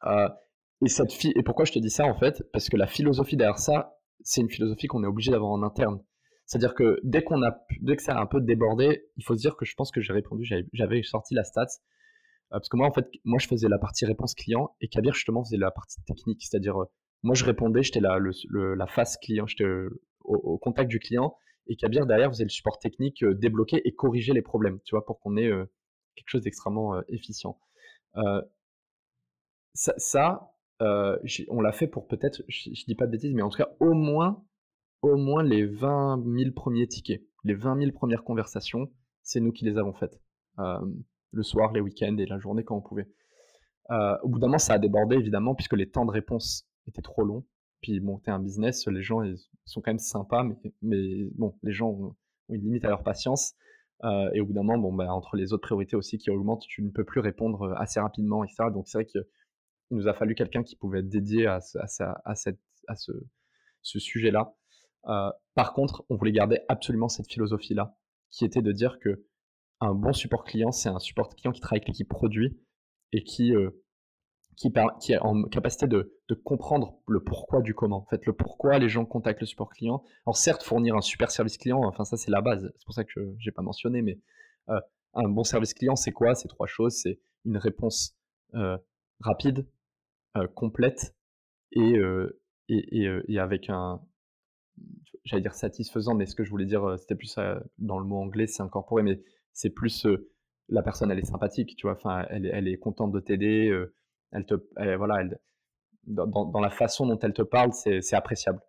et 0.05 0.89
cette 0.89 1.13
et 1.25 1.43
pourquoi 1.43 1.65
je 1.65 1.73
te 1.73 1.79
dis 1.79 1.91
ça 1.91 2.05
en 2.05 2.19
fait? 2.19 2.43
Parce 2.53 2.69
que 2.69 2.77
la 2.77 2.87
philosophie 2.87 3.37
derrière 3.37 3.59
ça, 3.59 3.99
c'est 4.23 4.41
une 4.41 4.51
philosophie 4.51 4.87
qu'on 4.87 5.05
est 5.05 5.09
obligé 5.09 5.31
d'avoir 5.31 5.51
en 5.51 5.63
interne. 5.63 6.01
C'est-à-dire 6.47 6.75
que 6.75 7.01
dès 7.03 7.23
qu'on 7.23 7.43
a, 7.43 7.57
dès 7.81 7.97
que 7.97 8.03
ça 8.03 8.15
a 8.15 8.21
un 8.21 8.27
peu 8.27 8.41
débordé, 8.41 9.05
il 9.17 9.25
faut 9.25 9.35
se 9.35 9.41
dire 9.41 9.57
que 9.57 9.65
je 9.65 9.75
pense 9.75 9.91
que 9.91 10.01
j'ai 10.01 10.13
répondu, 10.13 10.45
j'avais 10.73 11.03
sorti 11.03 11.35
la 11.35 11.45
stats. 11.45 11.67
Euh, 12.53 12.59
parce 12.59 12.69
que 12.69 12.77
moi, 12.77 12.87
en 12.87 12.93
fait, 12.93 13.09
moi, 13.25 13.39
je 13.39 13.47
faisais 13.47 13.69
la 13.69 13.79
partie 13.79 14.05
réponse 14.05 14.35
client 14.35 14.75
et 14.81 14.89
Kabir, 14.89 15.15
justement, 15.15 15.45
faisait 15.45 15.57
la 15.57 15.71
partie 15.71 16.03
technique. 16.05 16.43
C'est-à-dire, 16.43 16.81
euh, 16.81 16.87
moi, 17.23 17.35
je 17.35 17.45
répondais, 17.45 17.83
j'étais 17.83 18.01
la, 18.01 18.87
face 18.87 19.17
client, 19.19 19.47
j'étais 19.47 19.67
au, 20.21 20.59
contact 20.59 20.91
du 20.91 20.99
client 20.99 21.37
et 21.67 21.77
Kabir, 21.77 22.07
derrière, 22.07 22.29
faisait 22.31 22.45
le 22.45 22.51
support 22.51 22.79
technique, 22.79 23.23
euh, 23.23 23.39
et 23.85 23.95
corriger 23.95 24.33
les 24.33 24.43
problèmes, 24.43 24.81
tu 24.85 24.95
vois, 24.95 25.05
pour 25.05 25.21
qu'on 25.21 25.37
ait 25.37 25.51
quelque 26.17 26.29
chose 26.29 26.43
d'extrêmement 26.43 27.01
efficient. 27.09 27.59
ça, 29.75 30.53
on 30.81 31.61
l'a 31.61 31.73
fait 31.73 31.87
pour 31.87 32.09
peut-être, 32.09 32.43
je, 32.49 32.71
je 32.73 32.85
dis 32.85 32.95
pas 32.95 33.07
de 33.07 33.13
bêtises, 33.13 33.33
mais 33.35 33.43
en 33.43 33.49
tout 33.49 33.59
cas, 33.59 33.71
au 33.81 33.93
moins 33.95 34.45
au 35.03 35.17
moins 35.17 35.43
les 35.43 35.67
20 35.67 36.23
000 36.25 36.53
premiers 36.53 36.87
tickets, 36.87 37.23
les 37.45 37.55
20 37.55 37.79
000 37.79 37.93
premières 37.93 38.25
conversations, 38.25 38.89
c'est 39.23 39.41
nous 39.41 39.53
qui 39.53 39.65
les 39.65 39.77
avons 39.77 39.93
faites. 39.93 40.21
Euh, 40.59 40.79
le 41.33 41.43
soir, 41.43 41.73
les 41.73 41.81
week-ends 41.81 42.17
et 42.19 42.27
la 42.27 42.39
journée 42.39 42.65
quand 42.65 42.77
on 42.77 42.83
pouvait. 42.83 43.09
Euh, 43.91 44.17
au 44.23 44.29
bout 44.29 44.39
d'un 44.39 44.47
moment, 44.47 44.59
ça 44.59 44.75
a 44.75 44.79
débordé 44.79 45.17
évidemment 45.17 45.55
puisque 45.55 45.75
les 45.75 45.91
temps 45.91 46.05
de 46.05 46.11
réponse 46.11 46.69
étaient 46.87 47.03
trop 47.03 47.25
longs. 47.25 47.45
Puis 47.81 48.01
bon, 48.01 48.19
t'es 48.19 48.31
un 48.31 48.39
business, 48.39 48.87
les 48.87 49.03
gens 49.03 49.23
sont 49.65 49.81
quand 49.81 49.91
même 49.91 49.99
sympas, 49.99 50.47
mais, 50.83 51.29
bon, 51.35 51.59
les 51.63 51.73
gens 51.73 51.89
ont, 51.89 52.17
une 52.49 52.63
limite 52.63 52.85
à 52.85 52.89
leur 52.89 53.03
patience. 53.03 53.55
Euh, 54.05 54.31
et 54.35 54.41
au 54.41 54.47
bout 54.47 54.53
d'un 54.53 54.63
moment, 54.63 54.79
bon, 54.79 54.93
bah, 54.93 55.13
entre 55.13 55.37
les 55.37 55.53
autres 55.53 55.63
priorités 55.63 55.97
aussi 55.97 56.19
qui 56.19 56.31
augmentent, 56.31 56.65
tu 56.69 56.83
ne 56.83 56.91
peux 56.91 57.05
plus 57.05 57.21
répondre 57.21 57.75
assez 57.77 58.01
rapidement, 58.01 58.45
etc. 58.45 58.65
Donc 58.73 58.89
c'est 58.89 58.99
vrai 58.99 59.07
qu'il 59.07 59.25
nous 59.91 60.09
a 60.09 60.15
fallu 60.15 60.35
quelqu'un 60.35 60.63
qui 60.63 60.77
pouvait 60.77 61.01
être 61.01 61.09
dédié 61.09 61.47
à, 61.47 61.61
à, 61.77 62.15
à, 62.25 62.35
ce, 62.97 63.13
ce 63.83 63.99
sujet-là. 63.99 64.55
Euh, 65.07 65.31
par 65.55 65.73
contre, 65.73 66.05
on 66.09 66.17
voulait 66.17 66.33
garder 66.33 66.61
absolument 66.69 67.09
cette 67.09 67.31
philosophie-là, 67.31 67.97
qui 68.31 68.45
était 68.45 68.63
de 68.63 68.73
dire 68.73 68.99
que 69.01 69.25
un 69.81 69.95
bon 69.95 70.13
support 70.13 70.45
client, 70.45 70.71
c'est 70.71 70.89
un 70.89 71.01
support 71.01 71.29
client 71.35 71.53
qui 71.53 71.61
travaille 71.61 71.79
avec 71.79 71.89
l'équipe 71.89 72.09
produit 72.09 72.57
et 73.13 73.25
qui, 73.25 73.55
euh, 73.55 73.71
qui, 74.57 75.13
est 75.13 75.19
en 75.19 75.45
capacité 75.45 75.87
de, 75.87 76.13
comprendre 76.45 76.99
le 77.09 77.23
pourquoi 77.23 77.61
du 77.61 77.75
comment. 77.75 77.99
En 77.99 78.07
fait, 78.07 78.25
le 78.27 78.33
pourquoi 78.33 78.79
les 78.79 78.89
gens 78.89 79.05
contactent 79.05 79.41
le 79.41 79.47
support 79.47 79.71
client. 79.71 80.03
Alors 80.27 80.37
certes, 80.37 80.63
fournir 80.63 80.97
un 80.97 81.01
super 81.01 81.31
service 81.31 81.59
client, 81.59 81.81
enfin 81.85 82.05
ça 82.05 82.17
c'est 82.17 82.31
la 82.31 82.41
base. 82.41 82.73
C'est 82.77 82.85
pour 82.85 82.95
ça 82.95 83.05
que 83.05 83.35
j'ai 83.39 83.51
pas 83.51 83.63
mentionné, 83.63 84.03
mais 84.03 84.19
euh, 84.69 84.81
un 85.15 85.29
bon 85.29 85.45
service 85.45 85.75
client, 85.75 85.97
c'est 85.97 86.13
quoi? 86.13 86.35
C'est 86.35 86.49
trois 86.49 86.67
choses. 86.67 86.95
C'est 86.95 87.21
une 87.45 87.57
réponse 87.57 88.17
euh, 88.55 88.79
rapide, 89.21 89.67
euh, 90.37 90.47
complète 90.49 91.15
et, 91.73 91.95
et, 92.69 93.09
et, 93.29 93.39
avec 93.39 93.71
un, 93.71 94.03
j'allais 95.25 95.43
dire 95.43 95.55
satisfaisant, 95.55 96.15
mais 96.15 96.27
ce 96.27 96.35
que 96.35 96.45
je 96.45 96.51
voulais 96.51 96.67
dire, 96.67 96.99
c'était 96.99 97.15
plus 97.15 97.39
dans 97.79 97.99
le 97.99 98.05
mot 98.05 98.17
anglais, 98.17 98.47
c'est 98.47 98.63
incorporé, 98.63 99.03
mais 99.03 99.23
c'est 99.53 99.71
plus 99.71 100.07
la 100.69 100.83
personne, 100.83 101.11
elle 101.11 101.19
est 101.19 101.25
sympathique, 101.25 101.75
tu 101.77 101.87
vois, 101.87 101.97
enfin, 101.97 102.27
elle, 102.29 102.47
elle 102.47 102.69
est 102.69 102.77
contente 102.77 103.11
de 103.11 103.21
t'aider, 103.21 103.71
elle 104.33 104.47
te, 104.47 104.55
voilà, 104.97 105.21
elle, 105.21 105.39
dans, 106.07 106.61
la 106.61 106.71
façon 106.71 107.07
dont 107.07 107.19
elle 107.19 107.33
te 107.33 107.43
parle, 107.43 107.73
c'est 107.73 108.15
appréciable. 108.15 108.61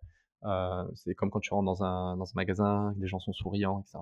c'est 0.94 1.14
comme 1.14 1.30
quand 1.30 1.40
tu 1.40 1.52
rentres 1.52 1.66
dans 1.66 1.82
un, 1.82 2.16
dans 2.16 2.24
magasin, 2.34 2.94
les 2.98 3.06
gens 3.06 3.18
sont 3.18 3.32
souriants, 3.32 3.80
etc. 3.80 3.98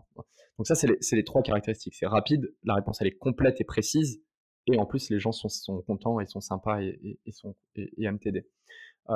Donc 0.58 0.66
ça, 0.66 0.74
c'est 0.74 0.86
les, 0.86 0.98
les, 1.12 1.24
trois 1.24 1.42
caractéristiques. 1.42 1.94
C'est 1.94 2.06
rapide, 2.06 2.52
la 2.64 2.74
réponse 2.74 3.00
elle 3.00 3.08
est 3.08 3.18
complète 3.18 3.60
et 3.60 3.64
précise, 3.64 4.22
et 4.66 4.78
en 4.78 4.86
plus 4.86 5.10
les 5.10 5.18
gens 5.18 5.32
sont, 5.32 5.82
contents 5.82 6.20
et 6.20 6.26
sont 6.26 6.40
sympas 6.40 6.80
et, 6.82 7.18
sont, 7.30 7.54
et, 7.76 7.90
aiment 8.04 8.18
t'aider. 8.18 8.46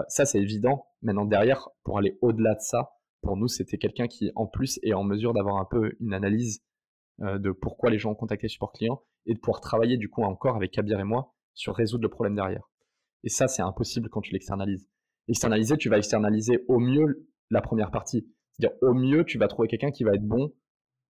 ça, 0.09 0.25
c'est 0.25 0.41
évident. 0.41 0.87
Maintenant, 1.03 1.25
derrière, 1.25 1.69
pour 1.85 1.99
aller 1.99 2.19
au-delà 2.23 2.55
de 2.55 2.61
ça, 2.61 2.93
pour 3.23 3.37
nous, 3.37 3.49
c'était 3.49 3.79
quelqu'un 3.79 4.07
qui, 4.07 4.31
en 4.37 4.47
plus, 4.47 4.79
est 4.83 4.95
en 4.95 5.05
mesure 5.05 5.35
d'avoir 5.35 5.57
un 5.57 5.65
peu 5.65 5.97
une 6.01 6.15
analyse 6.15 6.63
de 7.19 7.51
pourquoi 7.51 7.91
les 7.91 7.99
gens 7.99 8.13
ont 8.13 8.15
contacté 8.15 8.47
support 8.47 8.73
client 8.73 9.03
et 9.25 9.35
de 9.35 9.39
pouvoir 9.41 9.61
travailler 9.61 9.97
du 9.97 10.11
coup 10.11 10.23
encore 10.23 10.55
avec 10.55 10.71
Kabir 10.71 11.01
et 11.01 11.05
moi 11.05 11.35
sur 11.57 11.75
résoudre 11.75 12.03
le 12.03 12.09
problème 12.09 12.37
derrière. 12.37 12.71
Et 13.25 13.29
ça, 13.29 13.49
c'est 13.49 13.63
impossible 13.63 14.09
quand 14.09 14.21
tu 14.21 14.33
l'externalises. 14.33 14.89
Externaliser, 15.27 15.77
tu 15.77 15.89
vas 15.89 15.99
externaliser 15.99 16.65
au 16.69 16.79
mieux 16.79 17.27
la 17.51 17.61
première 17.61 17.91
partie. 17.91 18.29
C'est-à-dire, 18.53 18.77
au 18.83 18.95
mieux, 18.95 19.25
tu 19.25 19.39
vas 19.39 19.49
trouver 19.49 19.67
quelqu'un 19.67 19.91
qui 19.91 20.05
va 20.05 20.15
être 20.15 20.25
bon 20.25 20.55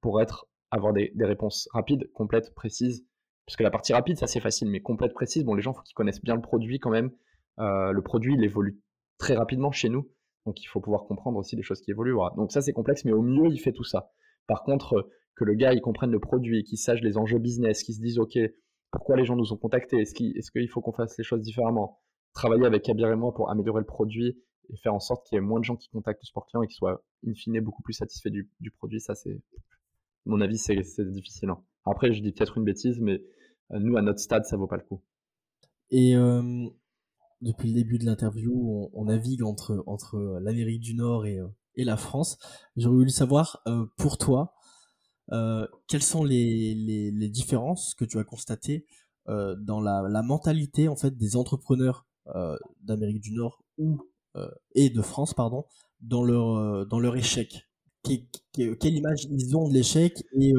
pour 0.00 0.22
être, 0.22 0.48
avoir 0.70 0.94
des, 0.94 1.12
réponses 1.20 1.68
rapides, 1.72 2.10
complètes, 2.12 2.54
précises. 2.54 3.06
Parce 3.44 3.56
que 3.56 3.62
la 3.62 3.70
partie 3.70 3.92
rapide, 3.92 4.16
ça 4.16 4.26
c'est 4.26 4.40
facile, 4.40 4.70
mais 4.70 4.80
complète, 4.80 5.12
précise, 5.12 5.44
bon, 5.44 5.54
les 5.54 5.62
gens, 5.62 5.74
faut 5.74 5.82
qu'ils 5.82 5.94
connaissent 5.94 6.22
bien 6.22 6.34
le 6.34 6.40
produit 6.40 6.78
quand 6.78 6.90
même. 6.90 7.10
Euh, 7.58 7.92
le 7.92 8.02
produit, 8.02 8.34
il 8.34 8.42
évolue 8.42 8.80
très 9.18 9.34
rapidement 9.34 9.70
chez 9.70 9.88
nous. 9.88 10.10
Donc, 10.46 10.62
il 10.62 10.66
faut 10.66 10.80
pouvoir 10.80 11.04
comprendre 11.04 11.38
aussi 11.38 11.56
des 11.56 11.62
choses 11.62 11.80
qui 11.80 11.90
évoluent. 11.90 12.16
Donc, 12.36 12.52
ça, 12.52 12.62
c'est 12.62 12.72
complexe, 12.72 13.04
mais 13.04 13.12
au 13.12 13.22
mieux, 13.22 13.50
il 13.50 13.58
fait 13.58 13.72
tout 13.72 13.84
ça. 13.84 14.10
Par 14.46 14.62
contre, 14.62 15.10
que 15.34 15.44
le 15.44 15.54
gars, 15.54 15.72
il 15.72 15.80
comprenne 15.80 16.10
le 16.10 16.20
produit, 16.20 16.62
qu'il 16.64 16.78
sache 16.78 17.00
les 17.02 17.18
enjeux 17.18 17.38
business, 17.38 17.82
qu'il 17.82 17.94
se 17.94 18.00
dise, 18.00 18.18
OK, 18.18 18.38
pourquoi 18.90 19.16
les 19.16 19.24
gens 19.24 19.36
nous 19.36 19.52
ont 19.52 19.56
contactés? 19.56 19.98
Est-ce 19.98 20.14
qu'il 20.14 20.68
faut 20.68 20.80
qu'on 20.80 20.92
fasse 20.92 21.16
les 21.18 21.24
choses 21.24 21.42
différemment? 21.42 22.00
Travailler 22.32 22.66
avec 22.66 22.82
Kabir 22.82 23.10
et 23.10 23.16
moi 23.16 23.32
pour 23.34 23.50
améliorer 23.50 23.80
le 23.80 23.86
produit 23.86 24.38
et 24.68 24.76
faire 24.76 24.94
en 24.94 25.00
sorte 25.00 25.26
qu'il 25.26 25.36
y 25.36 25.38
ait 25.38 25.42
moins 25.42 25.60
de 25.60 25.64
gens 25.64 25.76
qui 25.76 25.88
contactent 25.88 26.22
le 26.22 26.26
sport 26.26 26.46
client 26.46 26.62
et 26.62 26.66
qu'ils 26.66 26.76
soient 26.76 27.02
in 27.26 27.34
fine 27.34 27.60
beaucoup 27.60 27.82
plus 27.82 27.92
satisfaits 27.92 28.30
du, 28.30 28.70
produit, 28.70 29.00
ça 29.00 29.14
c'est, 29.14 29.40
mon 30.24 30.40
avis, 30.40 30.58
c'est 30.58 30.76
difficile. 31.10 31.50
Hein. 31.50 31.62
Après, 31.84 32.12
je 32.12 32.20
dis 32.20 32.32
peut-être 32.32 32.58
une 32.58 32.64
bêtise, 32.64 32.98
mais 33.00 33.22
euh, 33.72 33.78
nous, 33.78 33.96
à 33.96 34.02
notre 34.02 34.18
stade, 34.18 34.44
ça 34.44 34.56
vaut 34.56 34.66
pas 34.66 34.76
le 34.76 34.82
coup. 34.82 35.02
Et 35.90 36.16
euh, 36.16 36.66
depuis 37.40 37.68
le 37.68 37.74
début 37.74 37.98
de 37.98 38.04
l'interview, 38.04 38.90
on, 38.92 39.04
navigue 39.04 39.42
entre, 39.42 39.84
entre 39.86 40.38
l'Amérique 40.40 40.80
du 40.80 40.94
Nord 40.94 41.26
et, 41.26 41.38
euh, 41.38 41.46
la 41.76 41.96
France. 41.96 42.38
J'aurais 42.76 42.96
voulu 42.96 43.10
savoir, 43.10 43.62
pour 43.98 44.18
toi, 44.18 44.54
euh, 44.54 44.55
quelles 45.30 46.02
sont 46.02 46.24
les, 46.24 46.74
les, 46.74 47.28
différences 47.28 47.94
que 47.94 48.04
tu 48.04 48.18
as 48.18 48.24
constatées 48.24 48.86
euh, 49.28 49.56
dans 49.56 49.80
la, 49.80 50.02
la, 50.08 50.22
mentalité 50.22 50.88
en 50.88 50.96
fait 50.96 51.16
des 51.16 51.36
entrepreneurs 51.36 52.06
euh, 52.34 52.56
d'Amérique 52.82 53.20
du 53.20 53.32
Nord 53.32 53.64
ou 53.78 53.98
euh, 54.36 54.48
et 54.74 54.90
de 54.90 55.02
France 55.02 55.34
pardon 55.34 55.64
dans 56.00 56.24
leur 56.24 56.56
euh, 56.56 56.84
dans 56.84 57.00
leur 57.00 57.16
échec? 57.16 57.68
Quelle 58.04 58.94
image 58.94 59.24
ils 59.30 59.56
ont 59.56 59.68
de 59.68 59.74
l'échec 59.74 60.22
et 60.40 60.52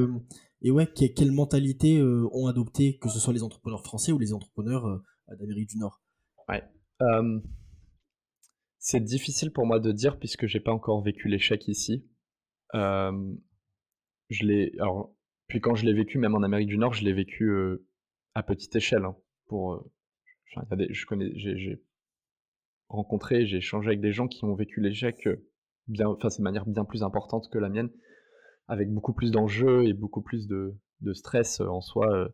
et 0.61 0.71
ouais 0.71 0.85
quelle 0.87 1.31
mentalité 1.31 2.01
ont 2.03 2.47
adopté 2.47 2.97
que 2.97 3.07
ce 3.07 3.19
soit 3.19 3.31
les 3.31 3.43
entrepreneurs 3.43 3.83
français 3.83 4.11
ou 4.11 4.19
les 4.19 4.33
entrepreneurs 4.33 5.01
d'Amérique 5.39 5.69
du 5.69 5.77
Nord? 5.77 6.01
C'est 8.79 9.03
difficile 9.03 9.51
pour 9.51 9.65
moi 9.65 9.79
de 9.79 9.91
dire 9.91 10.19
puisque 10.19 10.45
j'ai 10.45 10.59
pas 10.59 10.71
encore 10.71 11.01
vécu 11.01 11.27
l'échec 11.27 11.67
ici. 11.67 12.05
Euh, 12.73 13.33
je 14.29 14.45
l'ai. 14.45 14.73
Alors, 14.79 15.13
puis 15.47 15.61
quand 15.61 15.75
je 15.75 15.85
l'ai 15.85 15.93
vécu, 15.93 16.17
même 16.17 16.35
en 16.35 16.43
Amérique 16.43 16.67
du 16.67 16.77
Nord, 16.77 16.93
je 16.93 17.03
l'ai 17.03 17.13
vécu 17.13 17.49
euh, 17.49 17.85
à 18.33 18.43
petite 18.43 18.75
échelle. 18.75 19.05
Hein, 19.05 19.15
pour, 19.47 19.73
euh, 19.73 19.91
je 20.89 21.05
connais, 21.05 21.31
j'ai 21.35 21.81
rencontré, 22.89 23.45
j'ai 23.45 23.57
échangé 23.57 23.87
avec 23.87 24.01
des 24.01 24.11
gens 24.11 24.27
qui 24.27 24.43
ont 24.45 24.55
vécu 24.55 24.81
l'échec 24.81 25.27
bien, 25.87 26.07
enfin, 26.07 26.29
de 26.35 26.41
manière 26.41 26.65
bien 26.65 26.85
plus 26.85 27.03
importante 27.03 27.49
que 27.51 27.57
la 27.57 27.69
mienne, 27.69 27.89
avec 28.67 28.89
beaucoup 28.89 29.13
plus 29.13 29.31
d'enjeux 29.31 29.85
et 29.85 29.93
beaucoup 29.93 30.21
plus 30.21 30.47
de, 30.47 30.75
de 31.01 31.13
stress 31.13 31.61
en 31.61 31.81
soi. 31.81 32.29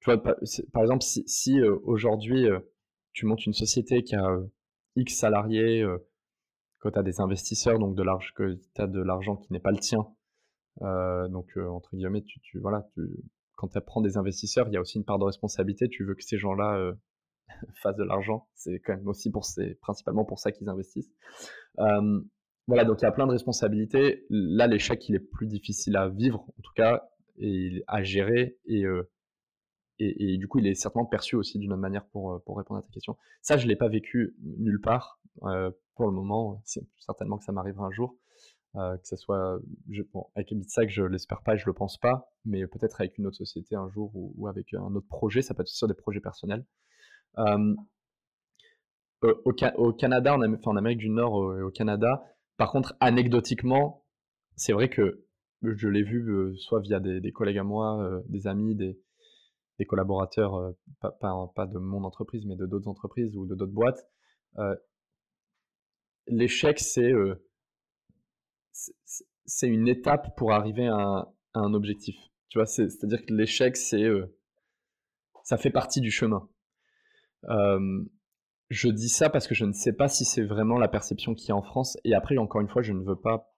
tu 0.00 0.10
vois, 0.10 0.22
par, 0.22 0.82
exemple, 0.82 1.02
si, 1.02 1.24
si 1.26 1.60
aujourd'hui 1.62 2.46
tu 3.12 3.26
montes 3.26 3.46
une 3.46 3.54
société 3.54 4.02
qui 4.02 4.14
a 4.14 4.38
X 4.96 5.14
salariés, 5.14 5.84
que 6.80 6.88
tu 6.88 6.98
as 6.98 7.02
des 7.02 7.20
investisseurs, 7.20 7.78
donc 7.78 7.96
de 7.96 8.04
que 8.34 8.54
tu 8.74 8.82
as 8.82 8.86
de 8.86 9.00
l'argent 9.00 9.36
qui 9.36 9.52
n'est 9.52 9.60
pas 9.60 9.72
le 9.72 9.78
tien, 9.78 10.06
donc, 10.80 11.56
euh, 11.56 11.68
entre 11.68 11.96
guillemets, 11.96 12.22
tu, 12.22 12.58
voilà, 12.58 12.86
tu, 12.94 13.00
quand 13.56 13.68
tu 13.68 13.78
apprends 13.78 14.00
des 14.00 14.16
investisseurs, 14.16 14.68
il 14.68 14.74
y 14.74 14.76
a 14.76 14.80
aussi 14.80 14.98
une 14.98 15.04
part 15.04 15.18
de 15.18 15.24
responsabilité. 15.24 15.88
Tu 15.88 16.04
veux 16.04 16.14
que 16.14 16.24
ces 16.24 16.38
gens-là 16.38 16.76
euh, 16.76 16.94
fassent 17.74 17.96
de 17.96 18.04
l'argent. 18.04 18.48
C'est 18.54 18.80
quand 18.80 18.96
même 18.96 19.08
aussi 19.08 19.30
pour 19.30 19.44
c'est 19.44 19.74
principalement 19.80 20.24
pour 20.24 20.38
ça 20.38 20.52
qu'ils 20.52 20.68
investissent. 20.68 21.12
Euh, 21.78 22.20
voilà, 22.66 22.84
donc 22.84 23.00
il 23.00 23.04
y 23.04 23.08
a 23.08 23.12
plein 23.12 23.26
de 23.26 23.32
responsabilités. 23.32 24.26
Là, 24.28 24.66
l'échec, 24.66 25.08
il 25.08 25.14
est 25.14 25.20
plus 25.20 25.46
difficile 25.46 25.96
à 25.96 26.08
vivre, 26.08 26.40
en 26.58 26.62
tout 26.62 26.72
cas, 26.74 27.08
et 27.38 27.84
à 27.86 28.02
gérer. 28.02 28.58
Et, 28.66 28.84
et, 30.00 30.36
du 30.36 30.48
coup, 30.48 30.58
il 30.58 30.66
est 30.66 30.74
certainement 30.74 31.06
perçu 31.06 31.36
aussi 31.36 31.60
d'une 31.60 31.72
autre 31.72 31.80
manière 31.80 32.04
pour, 32.06 32.42
pour 32.44 32.58
répondre 32.58 32.80
à 32.80 32.82
ta 32.82 32.88
question. 32.88 33.16
Ça, 33.40 33.56
je 33.56 33.68
l'ai 33.68 33.76
pas 33.76 33.88
vécu 33.88 34.34
nulle 34.42 34.80
part 34.80 35.20
pour 35.94 36.06
le 36.06 36.12
moment. 36.12 36.60
C'est 36.64 36.84
certainement 36.98 37.38
que 37.38 37.44
ça 37.44 37.52
m'arrivera 37.52 37.86
un 37.86 37.92
jour. 37.92 38.16
Euh, 38.76 38.98
que 38.98 39.06
ce 39.06 39.16
soit 39.16 39.58
je, 39.88 40.02
bon, 40.12 40.26
avec 40.34 40.52
Bitsac, 40.52 40.90
je 40.90 41.02
l'espère 41.02 41.40
pas 41.42 41.56
je 41.56 41.64
le 41.64 41.72
pense 41.72 41.96
pas, 41.96 42.30
mais 42.44 42.66
peut-être 42.66 43.00
avec 43.00 43.16
une 43.16 43.26
autre 43.26 43.36
société 43.36 43.74
un 43.74 43.88
jour 43.88 44.10
ou, 44.14 44.48
avec 44.48 44.74
un 44.74 44.94
autre 44.94 45.06
projet, 45.08 45.40
ça 45.40 45.54
peut 45.54 45.62
être 45.62 45.68
sur 45.68 45.88
des 45.88 45.94
projets 45.94 46.20
personnels. 46.20 46.64
Euh, 47.38 47.74
au, 49.22 49.92
Canada, 49.94 50.34
en, 50.34 50.42
enfin, 50.42 50.72
en 50.72 50.76
Amérique 50.76 50.98
du 50.98 51.08
Nord 51.08 51.56
et 51.56 51.62
au, 51.62 51.70
Canada, 51.70 52.22
par 52.58 52.70
contre, 52.70 52.94
anecdotiquement, 53.00 54.04
c'est 54.56 54.74
vrai 54.74 54.90
que 54.90 55.24
je 55.62 55.88
l'ai 55.88 56.02
vu 56.02 56.28
euh, 56.28 56.54
soit 56.56 56.80
via 56.80 57.00
des, 57.00 57.32
collègues 57.32 57.58
à 57.58 57.64
moi, 57.64 58.22
des 58.28 58.46
amis, 58.46 58.74
des, 58.74 58.98
collaborateurs, 59.86 60.74
pas, 61.00 61.66
de 61.66 61.78
mon 61.78 62.04
entreprise, 62.04 62.44
mais 62.44 62.56
de 62.56 62.66
d'autres 62.66 62.88
entreprises 62.88 63.36
ou 63.36 63.46
de 63.46 63.54
d'autres 63.54 63.72
boîtes. 63.72 64.06
L'échec, 66.26 66.78
c'est 66.78 67.12
c'est 69.44 69.68
une 69.68 69.88
étape 69.88 70.36
pour 70.36 70.52
arriver 70.52 70.88
à 70.88 71.32
un, 71.54 71.74
objectif. 71.74 72.16
Tu 72.48 72.58
vois, 72.58 72.66
c'est-à-dire 72.66 73.24
que 73.24 73.32
l'échec, 73.32 73.76
c'est 73.76 74.04
euh, 74.04 74.36
ça 75.44 75.56
fait 75.56 75.70
partie 75.70 76.00
du 76.00 76.10
chemin. 76.10 76.48
Je 78.68 78.88
dis 78.88 79.08
ça 79.08 79.30
parce 79.30 79.46
que 79.46 79.54
je 79.54 79.64
ne 79.64 79.72
sais 79.72 79.92
pas 79.92 80.08
si 80.08 80.24
c'est 80.24 80.42
vraiment 80.42 80.78
la 80.78 80.88
perception 80.88 81.34
qu'il 81.34 81.48
y 81.48 81.52
a 81.52 81.56
en 81.56 81.62
France. 81.62 81.96
Et 82.04 82.14
après, 82.14 82.36
encore 82.36 82.60
une 82.60 82.68
fois, 82.68 82.82
je 82.82 82.92
ne 82.92 83.04
veux 83.04 83.18
pas, 83.18 83.54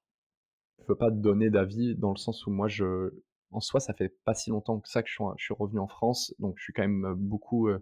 je 0.80 0.84
veux 0.86 0.98
pas 0.98 1.10
donner 1.10 1.48
d'avis 1.48 1.96
dans 1.96 2.10
le 2.10 2.18
sens 2.18 2.46
où 2.46 2.50
moi, 2.50 2.68
je, 2.68 3.14
en 3.50 3.60
soi, 3.60 3.80
ça 3.80 3.94
fait 3.94 4.14
pas 4.24 4.34
si 4.34 4.50
longtemps 4.50 4.80
que 4.80 4.88
ça 4.88 5.02
que 5.02 5.08
je 5.08 5.14
suis, 5.38 5.54
revenu 5.54 5.78
en 5.78 5.88
France, 5.88 6.34
donc 6.38 6.56
je 6.58 6.64
suis 6.64 6.72
quand 6.74 6.82
même 6.82 7.14
beaucoup, 7.16 7.68
euh, 7.68 7.78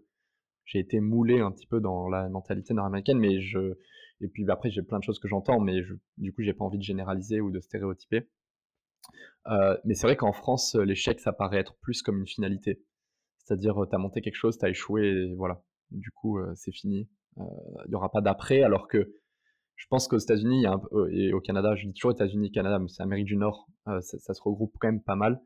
j'ai 0.65 0.79
été 0.79 1.01
moulé 1.01 1.41
un 1.41 1.51
petit 1.51 1.67
peu 1.67 1.81
dans 1.81 2.09
la 2.09 2.29
mentalité 2.29 2.75
nord-américaine, 2.75 3.19
mais 3.19 3.41
je, 3.41 3.77
et 4.21 4.29
puis 4.29 4.49
après, 4.51 4.71
j'ai 4.71 4.83
plein 4.83 4.99
de 4.99 5.05
choses 5.05 5.19
que 5.19 5.29
j'entends, 5.29 5.61
mais 5.61 5.83
du 6.17 6.33
coup, 6.33 6.43
j'ai 6.43 6.55
pas 6.55 6.65
envie 6.65 6.79
de 6.79 6.83
généraliser 6.83 7.41
ou 7.41 7.51
de 7.51 7.61
stéréotyper. 7.61 8.29
Euh, 9.49 9.77
mais 9.85 9.95
c'est 9.95 10.07
vrai 10.07 10.17
qu'en 10.17 10.33
France, 10.33 10.75
l'échec, 10.75 11.21
ça 11.21 11.33
paraît 11.33 11.59
être 11.59 11.77
plus 11.81 12.03
comme 12.03 12.19
une 12.19 12.27
finalité. 12.27 12.83
C'est-à-dire, 13.39 13.77
tu 13.89 13.95
as 13.95 13.99
monté 13.99 14.23
quelque 14.23 14.37
chose, 14.37 14.59
tu 14.59 14.65
as 14.65 14.71
échoué, 14.71 15.07
et 15.07 15.35
voilà. 15.35 15.63
Du 15.91 16.11
coup, 16.11 16.39
euh, 16.39 16.53
c'est 16.57 16.73
fini. 16.73 17.09
Il 17.37 17.43
euh, 17.43 17.89
n'y 17.89 17.95
aura 17.95 18.11
pas 18.11 18.21
d'après, 18.21 18.63
alors 18.63 18.89
que 18.89 19.15
je 19.77 19.87
pense 19.89 20.09
qu'aux 20.09 20.19
États-Unis 20.19 20.65
et 21.11 21.35
au 21.35 21.41
Canada, 21.41 21.77
je 21.77 21.87
dis 21.87 21.93
toujours 21.93 22.13
États-Unis, 22.13 22.51
Canada, 22.51 22.79
mais 22.79 22.89
c'est 22.89 23.03
Amérique 23.03 23.27
du 23.27 23.37
Nord, 23.37 23.69
ça, 23.85 24.01
ça, 24.01 24.33
se 24.33 24.41
regroupe 24.41 24.75
quand 24.81 24.89
même 24.89 25.03
pas 25.03 25.17
mal. 25.17 25.39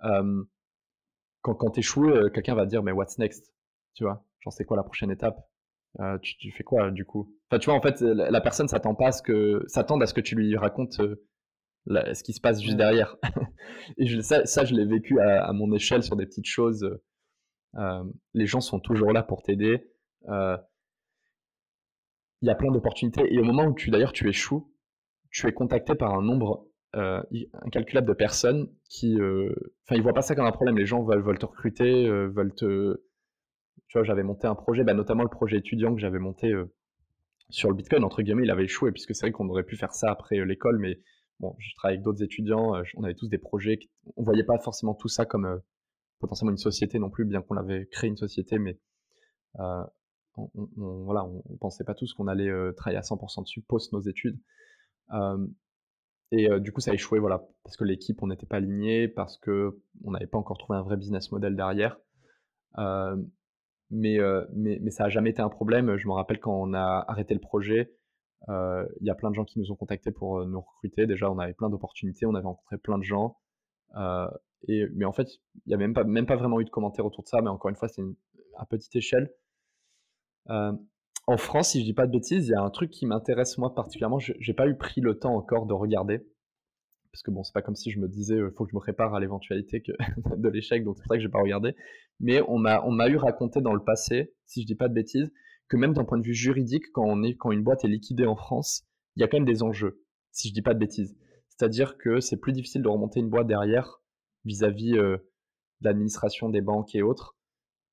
quand 0.00 1.54
quand 1.54 1.70
tu 1.70 1.80
échoues, 1.80 2.10
quelqu'un 2.34 2.56
va 2.56 2.66
dire, 2.66 2.82
mais 2.82 2.90
what's 2.90 3.18
next? 3.18 3.54
Tu 3.94 4.02
vois, 4.02 4.26
genre, 4.40 4.52
c'est 4.52 4.64
quoi 4.64 4.76
la 4.76 4.82
prochaine 4.82 5.12
étape? 5.12 5.47
Euh, 6.00 6.16
tu, 6.18 6.52
fais 6.52 6.62
quoi 6.62 6.90
du 6.90 7.04
coup? 7.04 7.34
Enfin, 7.50 7.58
tu 7.58 7.66
vois, 7.66 7.74
en 7.74 7.80
fait, 7.80 8.00
la, 8.00 8.40
personne 8.40 8.68
s'attend 8.68 8.94
pas 8.94 9.08
à 9.08 9.12
ce 9.12 9.22
que 9.22 9.64
s'attend 9.66 10.00
à 10.00 10.06
ce 10.06 10.14
que 10.14 10.20
tu 10.20 10.36
lui 10.36 10.56
racontes 10.56 11.00
euh, 11.00 12.14
ce 12.14 12.22
qui 12.22 12.32
se 12.32 12.40
passe 12.40 12.62
juste 12.62 12.76
derrière. 12.76 13.16
Et 13.98 14.06
je, 14.06 14.20
ça, 14.20 14.46
ça, 14.46 14.64
je 14.64 14.74
l'ai 14.74 14.84
vécu 14.84 15.18
à, 15.20 15.52
mon 15.52 15.72
échelle 15.72 16.04
sur 16.04 16.14
des 16.14 16.26
petites 16.26 16.46
choses. 16.46 16.98
Euh, 17.76 18.04
les 18.34 18.46
gens 18.46 18.60
sont 18.60 18.78
toujours 18.78 19.12
là 19.12 19.22
pour 19.22 19.42
t'aider. 19.42 19.90
Il 20.28 20.58
y 22.42 22.50
a 22.50 22.54
plein 22.54 22.70
d'opportunités. 22.70 23.34
Et 23.34 23.40
au 23.40 23.44
moment 23.44 23.64
où 23.64 23.74
tu 23.74 23.90
d'ailleurs 23.90 24.12
tu 24.12 24.28
échoues, 24.28 24.72
tu 25.30 25.48
es 25.48 25.52
contacté 25.52 25.96
par 25.96 26.14
un 26.14 26.22
nombre 26.22 26.68
incalculable 26.94 28.06
de 28.06 28.12
personnes 28.12 28.68
qui, 28.88 29.16
enfin, 29.16 29.96
ils 29.96 30.02
voient 30.02 30.14
pas 30.14 30.22
ça 30.22 30.36
comme 30.36 30.46
un 30.46 30.52
problème. 30.52 30.78
Les 30.78 30.86
gens 30.86 31.02
veulent, 31.02 31.22
veulent 31.22 31.38
te 31.38 31.46
recruter, 31.46 32.08
veulent 32.08 32.54
te 32.54 33.00
tu 33.88 33.96
vois, 33.96 34.04
j'avais 34.04 34.22
monté 34.22 34.46
un 34.46 34.54
projet, 34.54 34.84
bah, 34.84 34.94
notamment 34.94 35.22
le 35.22 35.30
projet 35.30 35.56
étudiant 35.56 35.94
que 35.94 36.00
j'avais 36.00 36.18
monté 36.18 36.52
euh, 36.52 36.70
sur 37.48 37.70
le 37.70 37.74
Bitcoin, 37.74 38.04
entre 38.04 38.22
guillemets, 38.22 38.44
il 38.44 38.50
avait 38.50 38.64
échoué, 38.64 38.92
puisque 38.92 39.14
c'est 39.14 39.26
vrai 39.26 39.32
qu'on 39.32 39.48
aurait 39.48 39.64
pu 39.64 39.76
faire 39.76 39.94
ça 39.94 40.10
après 40.10 40.38
euh, 40.38 40.44
l'école, 40.44 40.78
mais 40.78 41.00
bon, 41.40 41.56
je 41.58 41.74
travaille 41.74 41.96
avec 41.96 42.04
d'autres 42.04 42.22
étudiants, 42.22 42.76
euh, 42.76 42.82
on 42.96 43.04
avait 43.04 43.14
tous 43.14 43.28
des 43.28 43.38
projets, 43.38 43.78
on 44.16 44.22
voyait 44.22 44.44
pas 44.44 44.58
forcément 44.58 44.94
tout 44.94 45.08
ça 45.08 45.24
comme 45.24 45.60
potentiellement 46.20 46.52
une 46.52 46.58
société 46.58 46.98
non 46.98 47.08
plus, 47.08 47.24
bien 47.24 47.40
qu'on 47.40 47.56
avait 47.56 47.86
créé 47.86 48.08
une 48.08 48.16
société, 48.18 48.58
mais 48.58 48.78
on, 49.54 50.50
on, 50.76 51.04
voilà, 51.04 51.24
on, 51.24 51.56
pensait 51.56 51.84
pas 51.84 51.94
tous 51.94 52.12
qu'on 52.12 52.28
allait 52.28 52.52
travailler 52.74 52.98
à 52.98 53.02
100% 53.02 53.42
dessus 53.42 53.62
post 53.62 53.92
nos 53.92 54.00
études. 54.00 54.38
et 56.32 56.48
du 56.60 56.72
coup, 56.72 56.80
ça 56.80 56.90
a 56.90 56.94
échoué, 56.94 57.18
voilà, 57.20 57.46
parce 57.64 57.76
que 57.76 57.84
l'équipe, 57.84 58.22
on 58.22 58.26
n'était 58.26 58.46
pas 58.46 58.56
aligné, 58.56 59.08
parce 59.08 59.38
que 59.38 59.80
on 60.04 60.10
n'avait 60.10 60.26
pas 60.26 60.38
encore 60.38 60.58
trouvé 60.58 60.78
un 60.78 60.82
vrai 60.82 60.96
business 60.96 61.32
model 61.32 61.56
derrière. 61.56 61.98
Mais, 63.90 64.18
mais, 64.54 64.78
mais 64.80 64.90
ça 64.90 65.04
n'a 65.04 65.08
jamais 65.08 65.30
été 65.30 65.42
un 65.42 65.48
problème. 65.48 65.96
Je 65.96 66.06
me 66.08 66.12
rappelle 66.12 66.40
quand 66.40 66.54
on 66.54 66.74
a 66.74 67.04
arrêté 67.08 67.34
le 67.34 67.40
projet, 67.40 67.94
il 68.48 69.06
y 69.06 69.10
a 69.10 69.14
plein 69.14 69.30
de 69.30 69.34
gens 69.34 69.44
qui 69.44 69.58
nous 69.58 69.72
ont 69.72 69.76
contactés 69.76 70.10
pour 70.10 70.44
nous 70.46 70.60
recruter. 70.60 71.06
Déjà, 71.06 71.30
on 71.30 71.38
avait 71.38 71.54
plein 71.54 71.70
d'opportunités, 71.70 72.26
on 72.26 72.34
avait 72.34 72.46
rencontré 72.46 72.78
plein 72.78 72.98
de 72.98 73.04
gens. 73.04 73.36
et, 74.66 74.86
mais 74.94 75.04
en 75.04 75.12
fait, 75.12 75.28
il 75.54 75.68
n'y 75.68 75.74
a 75.74 75.78
même 75.78 75.94
pas, 75.94 76.04
même 76.04 76.26
pas 76.26 76.36
vraiment 76.36 76.60
eu 76.60 76.64
de 76.64 76.70
commentaires 76.70 77.06
autour 77.06 77.24
de 77.24 77.28
ça. 77.28 77.40
Mais 77.42 77.50
encore 77.50 77.70
une 77.70 77.76
fois, 77.76 77.88
c'est 77.88 78.02
à 78.56 78.66
petite 78.66 78.94
échelle. 78.96 79.32
En 80.46 81.36
France, 81.36 81.72
si 81.72 81.80
je 81.80 81.84
dis 81.84 81.92
pas 81.92 82.06
de 82.06 82.12
bêtises, 82.12 82.48
il 82.48 82.52
y 82.52 82.54
a 82.54 82.62
un 82.62 82.70
truc 82.70 82.90
qui 82.90 83.04
m'intéresse 83.04 83.58
moi 83.58 83.74
particulièrement. 83.74 84.18
Je 84.18 84.32
n'ai 84.32 84.54
pas 84.54 84.66
eu 84.66 84.76
pris 84.76 85.02
le 85.02 85.18
temps 85.18 85.34
encore 85.34 85.66
de 85.66 85.74
regarder. 85.74 86.26
Parce 87.12 87.22
que 87.22 87.30
bon, 87.30 87.42
c'est 87.42 87.52
pas 87.52 87.62
comme 87.62 87.74
si 87.74 87.90
je 87.90 87.98
me 87.98 88.08
disais, 88.08 88.34
il 88.34 88.40
euh, 88.42 88.50
faut 88.50 88.64
que 88.64 88.70
je 88.70 88.76
me 88.76 88.80
prépare 88.80 89.14
à 89.14 89.20
l'éventualité 89.20 89.82
de 90.36 90.48
l'échec, 90.48 90.84
donc 90.84 90.96
c'est 90.96 91.02
pour 91.02 91.12
ça 91.12 91.16
que 91.16 91.22
j'ai 91.22 91.28
pas 91.28 91.40
regardé. 91.40 91.74
Mais 92.20 92.42
on 92.48 92.58
m'a, 92.58 92.82
on 92.84 92.98
eu 93.06 93.16
raconté 93.16 93.60
dans 93.60 93.74
le 93.74 93.82
passé, 93.82 94.34
si 94.46 94.62
je 94.62 94.66
dis 94.66 94.74
pas 94.74 94.88
de 94.88 94.94
bêtises, 94.94 95.32
que 95.68 95.76
même 95.76 95.92
d'un 95.92 96.04
point 96.04 96.18
de 96.18 96.24
vue 96.24 96.34
juridique, 96.34 96.84
quand, 96.92 97.04
on 97.04 97.22
est, 97.22 97.34
quand 97.34 97.52
une 97.52 97.62
boîte 97.62 97.84
est 97.84 97.88
liquidée 97.88 98.26
en 98.26 98.36
France, 98.36 98.84
il 99.16 99.20
y 99.20 99.24
a 99.24 99.28
quand 99.28 99.38
même 99.38 99.46
des 99.46 99.62
enjeux, 99.62 100.02
si 100.32 100.48
je 100.48 100.54
dis 100.54 100.62
pas 100.62 100.74
de 100.74 100.78
bêtises. 100.78 101.16
C'est-à-dire 101.48 101.98
que 101.98 102.20
c'est 102.20 102.36
plus 102.36 102.52
difficile 102.52 102.82
de 102.82 102.88
remonter 102.88 103.20
une 103.20 103.30
boîte 103.30 103.46
derrière 103.46 104.00
vis-à-vis 104.44 104.96
euh, 104.96 105.16
de 105.80 105.88
l'administration 105.88 106.48
des 106.48 106.60
banques 106.60 106.94
et 106.94 107.02
autres, 107.02 107.36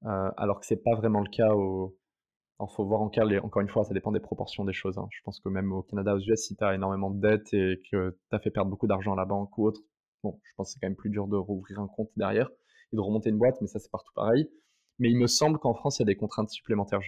euh, 0.05 0.29
alors 0.37 0.59
que 0.59 0.65
c'est 0.65 0.83
pas 0.83 0.95
vraiment 0.95 1.21
le 1.21 1.29
cas 1.29 1.53
au, 1.53 1.97
il 2.61 2.67
faut 2.73 2.85
voir 2.85 3.01
encore 3.01 3.61
une 3.61 3.67
fois, 3.67 3.83
ça 3.83 3.93
dépend 3.93 4.11
des 4.11 4.19
proportions 4.19 4.63
des 4.63 4.73
choses. 4.73 4.97
Hein. 4.97 5.07
Je 5.11 5.21
pense 5.23 5.39
que 5.39 5.49
même 5.49 5.73
au 5.73 5.83
Canada, 5.83 6.15
aux 6.15 6.19
US, 6.19 6.39
si 6.39 6.55
tu 6.55 6.63
as 6.63 6.73
énormément 6.73 7.09
de 7.09 7.19
dettes 7.19 7.53
et 7.53 7.81
que 7.91 8.17
tu 8.29 8.35
as 8.35 8.39
fait 8.39 8.51
perdre 8.51 8.69
beaucoup 8.69 8.87
d'argent 8.87 9.13
à 9.13 9.17
la 9.17 9.25
banque 9.25 9.57
ou 9.57 9.67
autre, 9.67 9.81
bon, 10.23 10.39
je 10.43 10.53
pense 10.55 10.69
que 10.69 10.73
c'est 10.73 10.79
quand 10.79 10.87
même 10.87 10.95
plus 10.95 11.09
dur 11.09 11.27
de 11.27 11.35
rouvrir 11.35 11.79
un 11.79 11.87
compte 11.87 12.11
derrière 12.15 12.49
et 12.93 12.95
de 12.95 13.01
remonter 13.01 13.29
une 13.29 13.37
boîte, 13.37 13.57
mais 13.61 13.67
ça, 13.67 13.79
c'est 13.79 13.91
partout 13.91 14.13
pareil. 14.15 14.49
Mais 14.99 15.09
il 15.09 15.17
me 15.17 15.27
semble 15.27 15.59
qu'en 15.59 15.73
France, 15.73 15.99
il 15.99 16.03
y 16.03 16.03
a 16.03 16.05
des 16.05 16.15
contraintes 16.15 16.49
supplémentaires, 16.49 17.01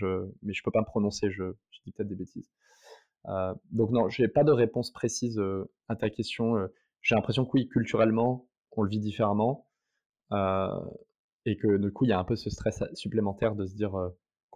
mais 0.44 0.54
je 0.54 0.62
peux 0.64 0.72
pas 0.72 0.82
me 0.82 0.86
prononcer, 0.86 1.32
je, 1.32 1.44
dis 1.86 1.92
peut-être 1.92 2.10
des 2.10 2.16
bêtises. 2.16 2.50
Euh, 3.28 3.54
donc 3.72 3.92
non, 3.92 4.10
j'ai 4.10 4.28
pas 4.28 4.44
de 4.44 4.52
réponse 4.52 4.92
précise 4.92 5.40
euh, 5.40 5.70
à 5.88 5.96
ta 5.96 6.10
question. 6.10 6.58
Euh. 6.58 6.68
j'ai 7.02 7.16
l'impression 7.16 7.46
que 7.46 7.52
oui, 7.54 7.68
culturellement, 7.70 8.48
on 8.74 8.84
le 8.84 8.90
vit 8.90 9.00
différemment. 9.00 9.68
et 11.46 11.58
que 11.58 11.78
du 11.78 11.94
coup, 11.94 12.04
il 12.04 12.10
y 12.10 12.14
a 12.14 12.20
un 12.20 12.26
peu 12.26 12.36
ce 12.36 12.50
stress 12.50 12.84
supplémentaire 12.94 13.56
de 13.56 13.66
se 13.66 13.76
dire 13.76 13.96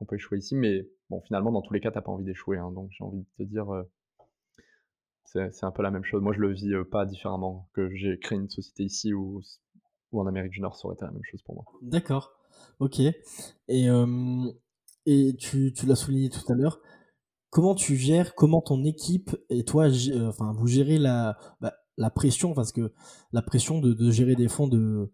qu'on 0.01 0.05
peut 0.05 0.15
échouer 0.15 0.39
ici. 0.39 0.55
Mais 0.55 0.89
bon, 1.09 1.21
finalement, 1.21 1.51
dans 1.51 1.61
tous 1.61 1.73
les 1.73 1.79
cas, 1.79 1.91
t'as 1.91 2.01
pas 2.01 2.11
envie 2.11 2.25
d'échouer. 2.25 2.57
Hein, 2.57 2.71
donc 2.71 2.89
j'ai 2.91 3.03
envie 3.03 3.19
de 3.19 3.27
te 3.37 3.43
dire, 3.43 3.67
c'est 5.25 5.63
un 5.63 5.71
peu 5.71 5.83
la 5.83 5.91
même 5.91 6.03
chose. 6.03 6.21
Moi, 6.21 6.33
je 6.33 6.39
le 6.39 6.51
vis 6.51 6.73
pas 6.89 7.05
différemment 7.05 7.69
que 7.73 7.93
j'ai 7.95 8.17
créé 8.17 8.37
une 8.39 8.49
société 8.49 8.83
ici 8.83 9.13
ou, 9.13 9.41
en 10.11 10.25
Amérique 10.25 10.51
du 10.51 10.59
Nord, 10.59 10.75
ça 10.75 10.87
aurait 10.87 10.95
été 10.95 11.05
la 11.05 11.11
même 11.11 11.23
chose 11.23 11.41
pour 11.43 11.55
moi. 11.55 11.65
D'accord. 11.83 12.31
Ok. 12.79 12.99
Et, 12.99 13.87
et 15.05 15.35
tu, 15.37 15.71
tu 15.73 15.85
l'as 15.85 15.95
souligné 15.95 16.29
tout 16.29 16.51
à 16.51 16.55
l'heure. 16.55 16.81
Comment 17.49 17.75
tu 17.75 17.95
gères, 17.95 18.33
comment 18.33 18.61
ton 18.61 18.83
équipe 18.83 19.35
et 19.49 19.63
toi, 19.63 19.87
enfin, 20.25 20.53
vous 20.53 20.67
gérez 20.67 20.97
la, 20.97 21.37
bah, 21.59 21.73
la 21.97 22.09
pression, 22.09 22.53
parce 22.53 22.71
que 22.71 22.93
la 23.31 23.41
pression 23.41 23.79
de, 23.79 23.93
de 23.93 24.09
gérer 24.09 24.35
des 24.35 24.47
fonds 24.47 24.67
de, 24.67 25.13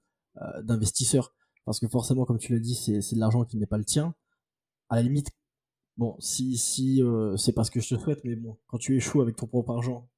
d'investisseurs? 0.64 1.34
Parce 1.66 1.80
que 1.80 1.88
forcément, 1.88 2.26
comme 2.26 2.38
tu 2.38 2.54
l'as 2.54 2.60
dit, 2.60 2.76
c'est 2.76 3.16
de 3.16 3.20
l'argent 3.20 3.44
qui 3.44 3.58
n'est 3.58 3.66
pas 3.66 3.78
le 3.78 3.86
tien 3.86 4.16
à 4.90 4.96
la 4.96 5.02
limite, 5.04 5.30
bon, 5.98 6.16
si, 6.20 6.58
si 6.58 7.02
euh, 7.02 7.36
c'est 7.38 7.54
pas 7.54 7.64
ce 7.64 7.72
que 7.72 7.80
je 7.80 7.96
te 7.96 8.02
souhaite, 8.02 8.24
mais 8.24 8.36
bon, 8.36 8.58
quand 8.68 8.78
tu 8.78 8.96
échoues 8.96 9.22
avec 9.22 9.36
ton 9.36 9.48
propre 9.48 9.72
argent, 9.72 10.10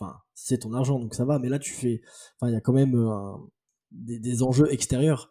enfin, 0.00 0.18
c'est 0.34 0.58
ton 0.58 0.72
argent, 0.72 0.98
donc 0.98 1.14
ça 1.14 1.24
va, 1.24 1.38
mais 1.38 1.48
là, 1.48 1.58
tu 1.58 1.72
fais, 1.72 2.00
enfin, 2.36 2.50
il 2.50 2.54
y 2.54 2.56
a 2.56 2.60
quand 2.60 2.72
même 2.72 2.94
euh, 2.94 3.32
des, 3.90 4.42
enjeux 4.42 4.72
extérieurs. 4.72 5.30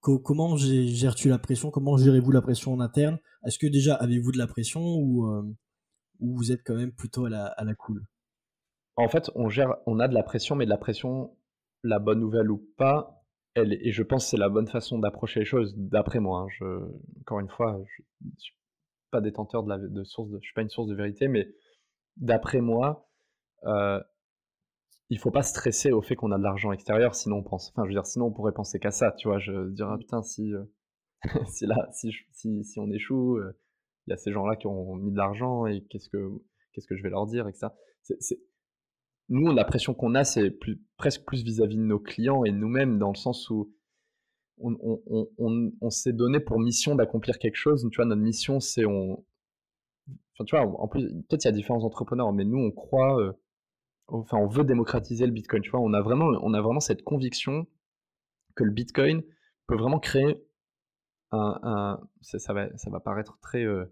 comment 0.00 0.56
gères-tu 0.56 1.28
la 1.28 1.38
pression? 1.38 1.70
Comment 1.70 1.96
gérez-vous 1.96 2.32
la 2.32 2.42
pression 2.42 2.72
en 2.72 2.80
interne? 2.80 3.18
Est-ce 3.44 3.58
que 3.58 3.66
déjà 3.66 3.94
avez-vous 3.94 4.32
de 4.32 4.38
la 4.38 4.46
pression 4.46 4.80
ou, 4.80 5.26
euh, 5.26 5.42
ou 6.20 6.36
vous 6.36 6.52
êtes 6.52 6.62
quand 6.64 6.74
même 6.74 6.92
plutôt 6.92 7.26
à 7.26 7.30
la, 7.30 7.46
à 7.46 7.74
cool? 7.74 8.06
En 8.96 9.08
fait, 9.08 9.30
on 9.34 9.48
gère, 9.48 9.76
on 9.86 10.00
a 10.00 10.08
de 10.08 10.14
la 10.14 10.22
pression, 10.22 10.56
mais 10.56 10.64
de 10.64 10.70
la 10.70 10.78
pression, 10.78 11.36
la 11.84 11.98
bonne 11.98 12.18
nouvelle 12.18 12.50
ou 12.50 12.66
pas, 12.76 13.17
et 13.56 13.90
je 13.92 14.02
pense 14.02 14.24
que 14.24 14.30
c'est 14.30 14.36
la 14.36 14.48
bonne 14.48 14.68
façon 14.68 14.98
d'approcher 14.98 15.40
les 15.40 15.46
choses, 15.46 15.74
d'après 15.76 16.20
moi. 16.20 16.42
Hein. 16.42 16.48
Je, 16.58 16.64
encore 17.20 17.40
une 17.40 17.48
fois, 17.48 17.80
je 17.84 18.02
ne 18.24 18.30
suis 18.38 18.54
pas 19.10 19.20
détenteur 19.20 19.62
de 19.64 19.68
la 19.68 19.78
de 19.78 20.04
source, 20.04 20.30
de, 20.30 20.38
je 20.40 20.46
suis 20.46 20.54
pas 20.54 20.62
une 20.62 20.70
source 20.70 20.88
de 20.88 20.94
vérité, 20.94 21.28
mais 21.28 21.48
d'après 22.16 22.60
moi, 22.60 23.08
euh, 23.64 24.00
il 25.10 25.18
faut 25.18 25.30
pas 25.30 25.42
stresser 25.42 25.92
au 25.92 26.02
fait 26.02 26.16
qu'on 26.16 26.32
a 26.32 26.38
de 26.38 26.42
l'argent 26.42 26.72
extérieur, 26.72 27.14
sinon 27.14 27.38
on 27.38 27.42
pense, 27.42 27.70
enfin, 27.70 27.84
je 27.84 27.88
veux 27.88 27.94
dire, 27.94 28.06
sinon 28.06 28.26
on 28.26 28.32
pourrait 28.32 28.52
penser 28.52 28.78
qu'à 28.78 28.90
ça, 28.90 29.12
tu 29.12 29.28
vois. 29.28 29.38
Je 29.38 29.70
dirais, 29.70 29.90
ah, 29.92 29.98
putain, 29.98 30.22
si, 30.22 30.52
euh, 30.52 30.64
si 31.48 31.66
là, 31.66 31.88
si, 31.92 32.12
si, 32.32 32.64
si, 32.64 32.78
on 32.78 32.90
échoue, 32.90 33.36
euh, 33.38 33.58
il 34.06 34.10
y 34.10 34.14
a 34.14 34.16
ces 34.16 34.32
gens-là 34.32 34.56
qui 34.56 34.66
ont 34.66 34.94
mis 34.96 35.12
de 35.12 35.16
l'argent 35.16 35.66
et 35.66 35.82
qu'est-ce 35.90 36.08
que, 36.08 36.30
qu'est-ce 36.72 36.86
que 36.86 36.96
je 36.96 37.02
vais 37.02 37.10
leur 37.10 37.26
dire 37.26 37.48
et 37.48 37.52
que 37.52 37.58
ça. 37.58 37.74
C'est, 38.02 38.40
nous, 39.28 39.52
la 39.52 39.64
pression 39.64 39.94
qu'on 39.94 40.14
a, 40.14 40.24
c'est 40.24 40.58
presque 40.96 41.24
plus 41.24 41.42
vis-à-vis 41.42 41.76
de 41.76 41.82
nos 41.82 41.98
clients 41.98 42.44
et 42.44 42.52
nous-mêmes, 42.52 42.98
dans 42.98 43.10
le 43.10 43.16
sens 43.16 43.50
où 43.50 43.72
on, 44.60 45.90
s'est 45.90 46.12
donné 46.12 46.40
pour 46.40 46.58
mission 46.58 46.94
d'accomplir 46.94 47.38
quelque 47.38 47.56
chose. 47.56 47.86
Tu 47.90 47.96
vois, 47.96 48.06
notre 48.06 48.22
mission, 48.22 48.60
c'est 48.60 48.84
on. 48.84 49.24
Enfin, 50.34 50.44
tu 50.44 50.56
vois, 50.56 50.66
en 50.66 50.88
plus, 50.88 51.08
peut-être 51.28 51.44
il 51.44 51.48
y 51.48 51.50
a 51.50 51.52
différents 51.52 51.84
entrepreneurs, 51.84 52.32
mais 52.32 52.44
nous, 52.44 52.58
on 52.58 52.70
croit. 52.70 53.20
Euh, 53.20 53.32
enfin, 54.06 54.38
on 54.38 54.46
veut 54.46 54.64
démocratiser 54.64 55.26
le 55.26 55.32
Bitcoin. 55.32 55.62
Tu 55.62 55.70
vois, 55.70 55.80
on 55.80 55.92
a 55.92 56.00
vraiment, 56.00 56.26
on 56.42 56.54
a 56.54 56.60
vraiment 56.60 56.80
cette 56.80 57.02
conviction 57.02 57.66
que 58.56 58.64
le 58.64 58.72
Bitcoin 58.72 59.22
peut 59.66 59.76
vraiment 59.76 60.00
créer 60.00 60.42
un. 61.32 62.00
ça, 62.22 62.52
va, 62.52 62.76
ça 62.76 62.90
va 62.90 63.00
paraître 63.00 63.38
très. 63.40 63.64
Euh, 63.64 63.84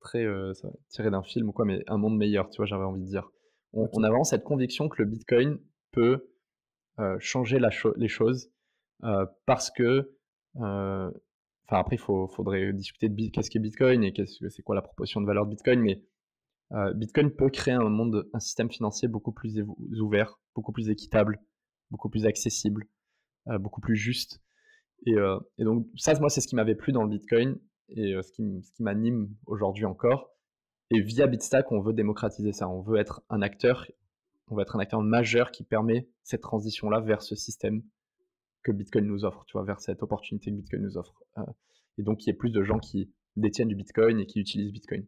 très 0.00 0.24
euh, 0.24 0.52
tiré 0.88 1.10
d'un 1.10 1.22
film 1.22 1.48
ou 1.48 1.52
quoi, 1.52 1.64
mais 1.64 1.82
un 1.88 1.98
monde 1.98 2.16
meilleur, 2.16 2.48
tu 2.50 2.58
vois, 2.58 2.66
j'avais 2.66 2.84
envie 2.84 3.00
de 3.00 3.06
dire. 3.06 3.30
On, 3.72 4.02
a 4.02 4.08
vraiment 4.08 4.24
cette 4.24 4.44
conviction 4.44 4.88
que 4.88 5.02
le 5.02 5.08
Bitcoin 5.08 5.58
peut 5.92 6.30
euh, 6.98 7.16
changer 7.20 7.58
les 7.96 8.08
choses 8.08 8.50
euh, 9.04 9.26
parce 9.46 9.70
que, 9.70 10.16
euh, 10.56 11.10
enfin 11.66 11.80
après 11.80 11.96
il 11.96 11.98
faudrait 11.98 12.72
discuter 12.72 13.08
de 13.08 13.30
qu'est-ce 13.30 13.50
qu'est 13.50 13.58
Bitcoin 13.58 14.02
et 14.02 14.12
qu'est-ce 14.12 14.40
que 14.40 14.48
c'est 14.48 14.62
quoi 14.62 14.74
la 14.74 14.82
proportion 14.82 15.20
de 15.20 15.26
valeur 15.26 15.44
de 15.44 15.50
Bitcoin, 15.50 15.80
mais 15.80 16.02
Bitcoin 16.94 17.30
peut 17.30 17.48
créer 17.48 17.74
un 17.74 17.88
monde, 17.88 18.28
un 18.34 18.40
système 18.40 18.70
financier 18.70 19.08
beaucoup 19.08 19.32
plus 19.32 19.64
ouvert, 20.00 20.38
beaucoup 20.54 20.72
plus 20.72 20.90
équitable, 20.90 21.40
beaucoup 21.90 22.10
plus 22.10 22.26
accessible, 22.26 22.86
beaucoup 23.46 23.80
plus 23.80 23.96
juste. 23.96 24.42
Et, 25.06 25.14
donc 25.60 25.86
ça, 25.96 26.12
moi, 26.20 26.28
c'est 26.28 26.42
ce 26.42 26.46
qui 26.46 26.56
m'avait 26.56 26.74
plu 26.74 26.92
dans 26.92 27.04
le 27.04 27.08
Bitcoin 27.08 27.58
et 27.88 28.14
ce 28.22 28.32
qui 28.32 28.42
m'anime 28.80 29.34
aujourd'hui 29.46 29.86
encore. 29.86 30.37
Et 30.90 31.00
via 31.00 31.26
Bitstack, 31.26 31.70
on 31.70 31.80
veut 31.80 31.92
démocratiser 31.92 32.52
ça. 32.52 32.68
On 32.68 32.80
veut 32.80 32.98
être 32.98 33.22
un 33.28 33.42
acteur, 33.42 33.86
on 34.48 34.56
veut 34.56 34.62
être 34.62 34.76
un 34.76 34.80
acteur 34.80 35.02
majeur 35.02 35.50
qui 35.50 35.62
permet 35.64 36.08
cette 36.22 36.40
transition-là 36.40 37.00
vers 37.00 37.22
ce 37.22 37.34
système 37.34 37.82
que 38.62 38.72
Bitcoin 38.72 39.06
nous 39.06 39.24
offre, 39.24 39.44
tu 39.46 39.52
vois, 39.52 39.64
vers 39.64 39.80
cette 39.80 40.02
opportunité 40.02 40.50
que 40.50 40.56
Bitcoin 40.56 40.82
nous 40.82 40.96
offre. 40.96 41.22
Euh, 41.38 41.42
et 41.98 42.02
donc, 42.02 42.24
il 42.24 42.28
y 42.28 42.30
ait 42.30 42.36
plus 42.36 42.50
de 42.50 42.62
gens 42.62 42.78
qui 42.78 43.12
détiennent 43.36 43.68
du 43.68 43.76
Bitcoin 43.76 44.18
et 44.18 44.26
qui 44.26 44.40
utilisent 44.40 44.72
Bitcoin. 44.72 45.06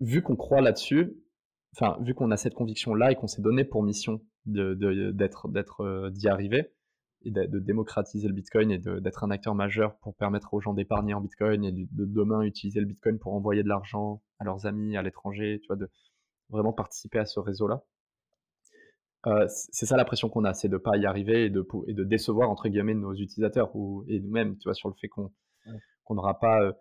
Vu 0.00 0.22
qu'on 0.22 0.36
croit 0.36 0.60
là-dessus, 0.60 1.16
enfin, 1.74 1.98
vu 2.02 2.14
qu'on 2.14 2.30
a 2.30 2.36
cette 2.36 2.54
conviction-là 2.54 3.12
et 3.12 3.16
qu'on 3.16 3.26
s'est 3.26 3.42
donné 3.42 3.64
pour 3.64 3.82
mission 3.82 4.20
d'être, 4.46 5.80
euh, 5.80 6.10
d'y 6.10 6.28
arriver, 6.28 6.72
et 7.24 7.30
de, 7.30 7.58
démocratiser 7.58 8.28
le 8.28 8.34
Bitcoin 8.34 8.70
et 8.70 8.78
d'être 8.78 9.24
un 9.24 9.30
acteur 9.30 9.54
majeur 9.54 9.96
pour 9.98 10.14
permettre 10.14 10.54
aux 10.54 10.60
gens 10.60 10.72
d'épargner 10.72 11.14
en 11.14 11.20
Bitcoin 11.20 11.64
et 11.64 11.72
de, 11.72 12.04
demain 12.04 12.42
utiliser 12.42 12.80
le 12.80 12.86
Bitcoin 12.86 13.18
pour 13.18 13.34
envoyer 13.34 13.62
de 13.62 13.68
l'argent 13.68 14.22
à 14.38 14.44
leurs 14.44 14.66
amis 14.66 14.96
à 14.96 15.02
l'étranger, 15.02 15.58
tu 15.60 15.66
vois, 15.66 15.76
de 15.76 15.90
vraiment 16.48 16.72
participer 16.72 17.18
à 17.18 17.26
ce 17.26 17.40
réseau-là. 17.40 17.82
Euh, 19.26 19.46
c'est 19.48 19.86
ça 19.86 19.96
la 19.96 20.04
pression 20.04 20.28
qu'on 20.28 20.44
a, 20.44 20.54
c'est 20.54 20.68
de 20.68 20.74
ne 20.74 20.78
pas 20.78 20.96
y 20.96 21.04
arriver 21.04 21.46
et 21.46 21.50
de, 21.50 21.66
et 21.88 21.92
de 21.92 22.04
décevoir 22.04 22.50
entre 22.50 22.68
guillemets 22.68 22.94
nos 22.94 23.14
utilisateurs 23.14 23.74
ou, 23.74 24.04
et 24.06 24.20
nous-mêmes, 24.20 24.56
tu 24.58 24.68
vois, 24.68 24.74
sur 24.74 24.88
le 24.88 24.94
fait 25.00 25.08
qu'on 25.08 25.30
n'aura 26.10 26.38
pas 26.38 26.62
euh, 26.62 26.72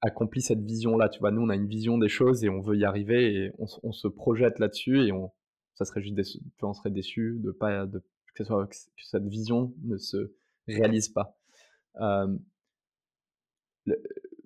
accompli 0.00 0.40
cette 0.40 0.62
vision-là. 0.62 1.08
Tu 1.08 1.18
vois, 1.18 1.32
nous 1.32 1.42
on 1.42 1.48
a 1.48 1.56
une 1.56 1.66
vision 1.66 1.98
des 1.98 2.08
choses 2.08 2.44
et 2.44 2.48
on 2.48 2.60
veut 2.60 2.76
y 2.76 2.84
arriver 2.84 3.34
et 3.34 3.52
on, 3.58 3.92
se 3.92 4.06
projette 4.06 4.60
là-dessus 4.60 5.06
et 5.06 5.12
on, 5.12 5.32
ça 5.74 5.84
serait 5.84 6.02
juste 6.02 6.14
déçu, 6.14 6.38
on 6.62 6.72
serait 6.72 6.90
déçu 6.90 7.38
de 7.40 7.50
pas 7.50 7.86
de 7.86 8.02
que, 8.34 8.44
soit, 8.44 8.66
que 8.66 8.76
cette 9.04 9.26
vision 9.26 9.74
ne 9.82 9.96
se 9.96 10.34
réalise 10.66 11.08
pas. 11.08 11.36
Euh, 12.00 12.36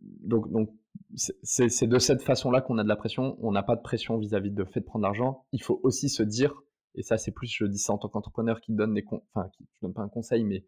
donc, 0.01 0.51
donc 0.51 0.70
c'est 1.14 1.87
de 1.87 1.99
cette 1.99 2.22
façon-là 2.22 2.61
qu'on 2.61 2.78
a 2.78 2.84
de 2.84 2.89
la 2.89 2.97
pression. 2.97 3.37
On 3.41 3.53
n'a 3.53 3.62
pas 3.62 3.76
de 3.76 3.82
pression 3.82 4.18
vis-à-vis 4.18 4.51
de 4.51 4.64
fait 4.64 4.80
de 4.80 4.84
prendre 4.84 5.05
l'argent. 5.05 5.47
Il 5.53 5.62
faut 5.62 5.80
aussi 5.82 6.09
se 6.09 6.22
dire, 6.22 6.55
et 6.95 7.03
ça 7.03 7.18
c'est 7.18 7.32
plus, 7.32 7.49
je 7.49 7.64
dis 7.64 7.78
ça 7.78 7.93
en 7.93 7.99
tant 7.99 8.09
qu'entrepreneur 8.09 8.61
qui 8.61 8.72
donne 8.72 8.95
des, 8.95 9.05
enfin, 9.34 9.49
qui, 9.51 9.66
je 9.74 9.80
donne 9.82 9.95
pas 9.95 10.03
un 10.03 10.09
conseil, 10.09 10.45
mais 10.45 10.64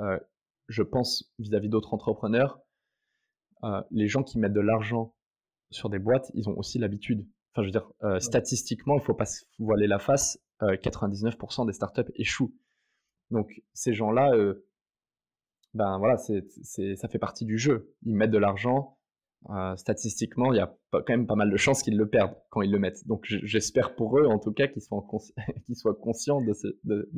euh, 0.00 0.18
je 0.68 0.82
pense 0.82 1.32
vis-à-vis 1.38 1.68
d'autres 1.68 1.94
entrepreneurs, 1.94 2.60
euh, 3.64 3.82
les 3.90 4.06
gens 4.06 4.22
qui 4.22 4.38
mettent 4.38 4.52
de 4.52 4.60
l'argent 4.60 5.14
sur 5.70 5.88
des 5.88 5.98
boîtes, 5.98 6.30
ils 6.34 6.48
ont 6.48 6.56
aussi 6.56 6.78
l'habitude. 6.78 7.26
Enfin, 7.52 7.62
je 7.62 7.68
veux 7.68 7.72
dire, 7.72 8.20
statistiquement, 8.20 8.96
il 8.96 9.02
faut 9.02 9.14
pas 9.14 9.24
se 9.24 9.44
voiler 9.58 9.88
la 9.88 9.98
face. 9.98 10.38
99% 10.62 11.66
des 11.66 11.72
startups 11.72 12.10
échouent. 12.14 12.54
Donc, 13.30 13.62
ces 13.72 13.94
gens-là, 13.94 14.32
ben 15.74 15.98
voilà, 15.98 16.16
c'est, 16.16 16.96
ça 16.96 17.08
fait 17.08 17.18
partie 17.18 17.44
du 17.44 17.58
jeu. 17.58 17.94
Ils 18.02 18.16
mettent 18.16 18.30
de 18.30 18.38
l'argent. 18.38 18.98
statistiquement, 19.76 20.52
il 20.52 20.56
y 20.56 20.60
a 20.60 20.76
quand 20.92 21.08
même 21.08 21.26
pas 21.26 21.36
mal 21.36 21.50
de 21.50 21.56
chances 21.56 21.82
qu'ils 21.82 21.96
le 21.96 22.08
perdent 22.08 22.34
quand 22.50 22.62
ils 22.62 22.70
le 22.70 22.78
mettent. 22.78 23.06
Donc, 23.06 23.24
j'espère 23.26 23.94
pour 23.94 24.18
eux, 24.18 24.26
en 24.26 24.38
tout 24.38 24.52
cas, 24.52 24.68
qu'ils 24.68 24.82
soient, 24.82 25.94
conscients 26.02 26.40
de, 26.42 26.52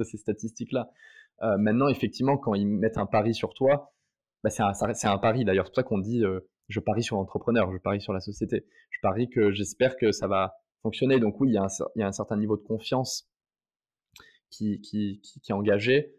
ces 0.05 0.19
statistiques-là. 0.19 0.91
maintenant, 1.59 1.89
effectivement, 1.89 2.37
quand 2.37 2.55
ils 2.55 2.67
mettent 2.67 2.99
un 2.99 3.07
pari 3.07 3.35
sur 3.35 3.55
toi, 3.55 3.93
bah, 4.43 4.51
c'est 4.51 5.07
un, 5.07 5.19
pari 5.19 5.45
d'ailleurs. 5.45 5.67
C'est 5.67 5.71
pour 5.71 5.77
ça 5.77 5.83
qu'on 5.83 5.99
dit 5.99 6.25
euh, 6.25 6.41
je 6.69 6.81
parie 6.81 7.03
sur 7.03 7.17
l'entrepreneur, 7.17 7.73
je 7.73 7.79
parie 7.79 8.01
sur 8.01 8.13
la 8.13 8.21
société. 8.21 8.67
Je 8.91 8.99
parie 9.01 9.29
que 9.29 9.53
j'espère 9.53 9.97
que 9.97 10.11
ça 10.11 10.27
va 10.27 10.55
fonctionner. 10.83 11.21
Donc 11.21 11.41
oui, 11.41 11.51
il 11.51 11.55
y 11.55 11.59
a 11.59 12.07
un, 12.07 12.13
certain 12.13 12.37
niveau 12.37 12.57
de 12.57 12.63
confiance 12.63 13.29
qui, 14.53 15.21
est 15.49 15.53
engagé. 15.53 16.15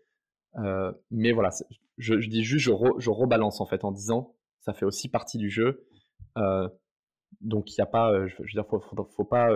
Euh, 0.58 0.92
mais 1.12 1.32
voilà, 1.32 1.50
je, 1.98 2.16
dis 2.16 2.44
juste, 2.44 2.66
je, 2.66 3.10
rebalance 3.10 3.62
en 3.62 3.66
fait 3.66 3.84
en 3.84 3.92
disant 3.92 4.36
ça 4.60 4.74
fait 4.74 4.86
aussi 4.86 5.10
partie 5.10 5.38
du 5.38 5.50
jeu. 5.50 5.88
Euh, 6.38 6.68
donc 7.42 7.72
il 7.72 7.76
n'y 7.80 7.84
a 7.84 7.88
pas, 7.88 8.28
je, 8.28 8.36
veux 8.38 8.48
dire, 8.54 8.66
faut, 8.68 8.80
faut, 8.80 9.26
pas. 9.26 9.50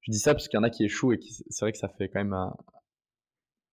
je 0.00 0.10
dis 0.10 0.18
ça 0.18 0.34
parce 0.34 0.48
qu'il 0.48 0.56
y 0.56 0.60
en 0.60 0.64
a 0.64 0.70
qui 0.70 0.84
échouent 0.84 1.12
et 1.12 1.20
c'est 1.20 1.64
vrai 1.64 1.72
que 1.72 1.78
ça 1.78 1.88
fait 1.88 2.08
quand 2.08 2.20
même 2.20 2.32
un, 2.32 2.56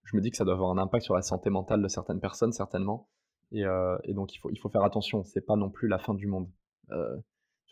je 0.06 0.16
me 0.16 0.22
dis 0.22 0.32
que 0.32 0.38
ça 0.38 0.46
doit 0.46 0.54
avoir 0.54 0.72
un 0.72 0.78
impact 0.78 1.04
sur 1.04 1.16
la 1.16 1.22
santé 1.22 1.50
mentale 1.50 1.82
de 1.82 1.88
certaines 1.88 2.20
personnes, 2.20 2.52
certainement. 2.52 3.10
Euh, 3.54 3.98
et, 4.04 4.14
donc, 4.14 4.34
il 4.34 4.38
faut, 4.38 4.50
il 4.52 4.58
faut 4.58 4.70
faire 4.70 4.84
attention. 4.84 5.24
C'est 5.24 5.46
pas 5.46 5.56
non 5.56 5.70
plus 5.70 5.88
la 5.88 5.98
fin 5.98 6.14
du 6.14 6.28
monde. 6.28 6.48
Euh, 6.92 7.18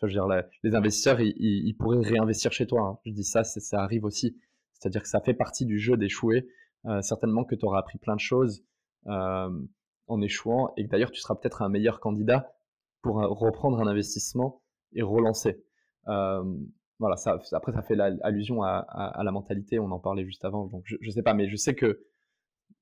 je 0.00 0.06
veux 0.06 0.12
dire, 0.12 0.26
les 0.62 0.74
investisseurs, 0.74 1.20
ils, 1.20 1.74
pourraient 1.78 2.00
réinvestir 2.00 2.52
chez 2.52 2.66
toi. 2.66 2.82
Hein. 2.82 2.98
Je 3.06 3.12
dis 3.12 3.24
ça, 3.24 3.44
ça 3.44 3.80
arrive 3.80 4.04
aussi. 4.04 4.36
C'est-à-dire 4.74 5.02
que 5.02 5.08
ça 5.08 5.20
fait 5.20 5.34
partie 5.34 5.66
du 5.66 5.78
jeu 5.78 5.96
d'échouer. 5.96 6.48
Euh, 6.86 7.00
certainement 7.00 7.44
que 7.44 7.54
tu 7.54 7.64
auras 7.64 7.78
appris 7.78 7.98
plein 7.98 8.14
de 8.14 8.20
choses 8.20 8.64
en 9.06 10.20
échouant 10.22 10.72
et 10.76 10.84
que 10.84 10.90
d'ailleurs, 10.90 11.10
tu 11.10 11.20
seras 11.20 11.34
peut-être 11.34 11.62
un 11.62 11.68
meilleur 11.68 12.00
candidat 12.00 12.54
pour 13.02 13.16
reprendre 13.16 13.80
un 13.80 13.86
investissement 13.86 14.62
et 14.94 15.02
relancer. 15.02 15.62
voilà, 16.06 17.16
après, 17.52 17.72
ça 17.72 17.82
fait 17.82 18.00
allusion 18.22 18.62
à, 18.62 19.20
la 19.22 19.30
mentalité. 19.30 19.78
On 19.78 19.90
en 19.90 19.98
parlait 19.98 20.24
juste 20.24 20.44
avant. 20.44 20.70
Je, 20.84 20.96
je 21.00 21.10
sais 21.10 21.22
pas, 21.22 21.34
mais 21.34 21.48
je 21.48 21.56
sais 21.56 21.74
que 21.74 22.06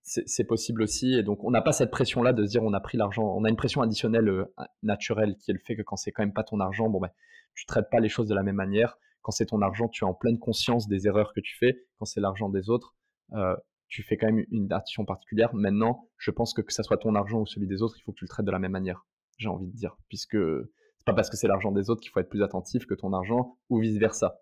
c'est 0.02 0.44
possible 0.44 0.82
aussi. 0.82 1.14
Et 1.14 1.22
donc, 1.22 1.44
on 1.44 1.50
n'a 1.50 1.62
pas 1.62 1.72
cette 1.72 1.90
pression-là 1.90 2.32
de 2.32 2.44
se 2.44 2.50
dire 2.50 2.62
on 2.62 2.72
a 2.72 2.80
pris 2.80 2.98
l'argent. 2.98 3.24
On 3.36 3.44
a 3.44 3.48
une 3.48 3.56
pression 3.56 3.82
additionnelle 3.82 4.28
euh, 4.28 4.44
naturelle 4.82 5.36
qui 5.36 5.50
est 5.50 5.54
le 5.54 5.60
fait 5.60 5.76
que 5.76 5.82
quand 5.82 5.96
c'est 5.96 6.12
quand 6.12 6.22
même 6.22 6.32
pas 6.32 6.44
ton 6.44 6.60
argent, 6.60 6.88
bon 6.88 7.00
ben, 7.00 7.10
tu 7.54 7.66
traites 7.66 7.88
pas 7.90 8.00
les 8.00 8.08
choses 8.08 8.28
de 8.28 8.34
la 8.34 8.42
même 8.42 8.56
manière. 8.56 8.98
Quand 9.22 9.30
c'est 9.30 9.46
ton 9.46 9.62
argent, 9.62 9.88
tu 9.88 10.04
es 10.04 10.06
en 10.06 10.14
pleine 10.14 10.38
conscience 10.38 10.88
des 10.88 11.06
erreurs 11.06 11.32
que 11.32 11.40
tu 11.40 11.56
fais. 11.56 11.86
Quand 11.98 12.04
c'est 12.04 12.20
l'argent 12.20 12.48
des 12.48 12.68
autres, 12.68 12.96
euh, 13.34 13.56
tu 13.88 14.02
fais 14.02 14.16
quand 14.16 14.26
même 14.26 14.44
une 14.50 14.72
action 14.72 15.04
particulière. 15.04 15.54
Maintenant, 15.54 16.08
je 16.18 16.30
pense 16.30 16.54
que 16.54 16.60
que 16.60 16.72
ça 16.72 16.82
soit 16.82 16.98
ton 16.98 17.14
argent 17.14 17.40
ou 17.40 17.46
celui 17.46 17.68
des 17.68 17.82
autres, 17.82 17.96
il 17.98 18.02
faut 18.02 18.12
que 18.12 18.18
tu 18.18 18.24
le 18.24 18.28
traites 18.28 18.46
de 18.46 18.50
la 18.50 18.58
même 18.58 18.72
manière. 18.72 19.06
J'ai 19.38 19.48
envie 19.48 19.66
de 19.66 19.76
dire, 19.76 19.96
puisque 20.08 20.36
c'est 20.36 21.06
pas 21.06 21.14
parce 21.14 21.30
que 21.30 21.36
c'est 21.36 21.48
l'argent 21.48 21.72
des 21.72 21.88
autres 21.88 22.00
qu'il 22.00 22.10
faut 22.10 22.20
être 22.20 22.28
plus 22.28 22.42
attentif 22.42 22.86
que 22.86 22.94
ton 22.94 23.12
argent 23.12 23.58
ou 23.68 23.78
vice 23.78 23.98
versa. 23.98 24.40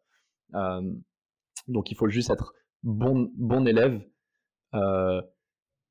Euh, 0.54 0.80
donc, 1.68 1.90
il 1.90 1.96
faut 1.96 2.08
juste 2.08 2.30
être 2.30 2.54
bon 2.82 3.30
bon 3.36 3.66
élève. 3.66 4.02
Euh, 4.74 5.20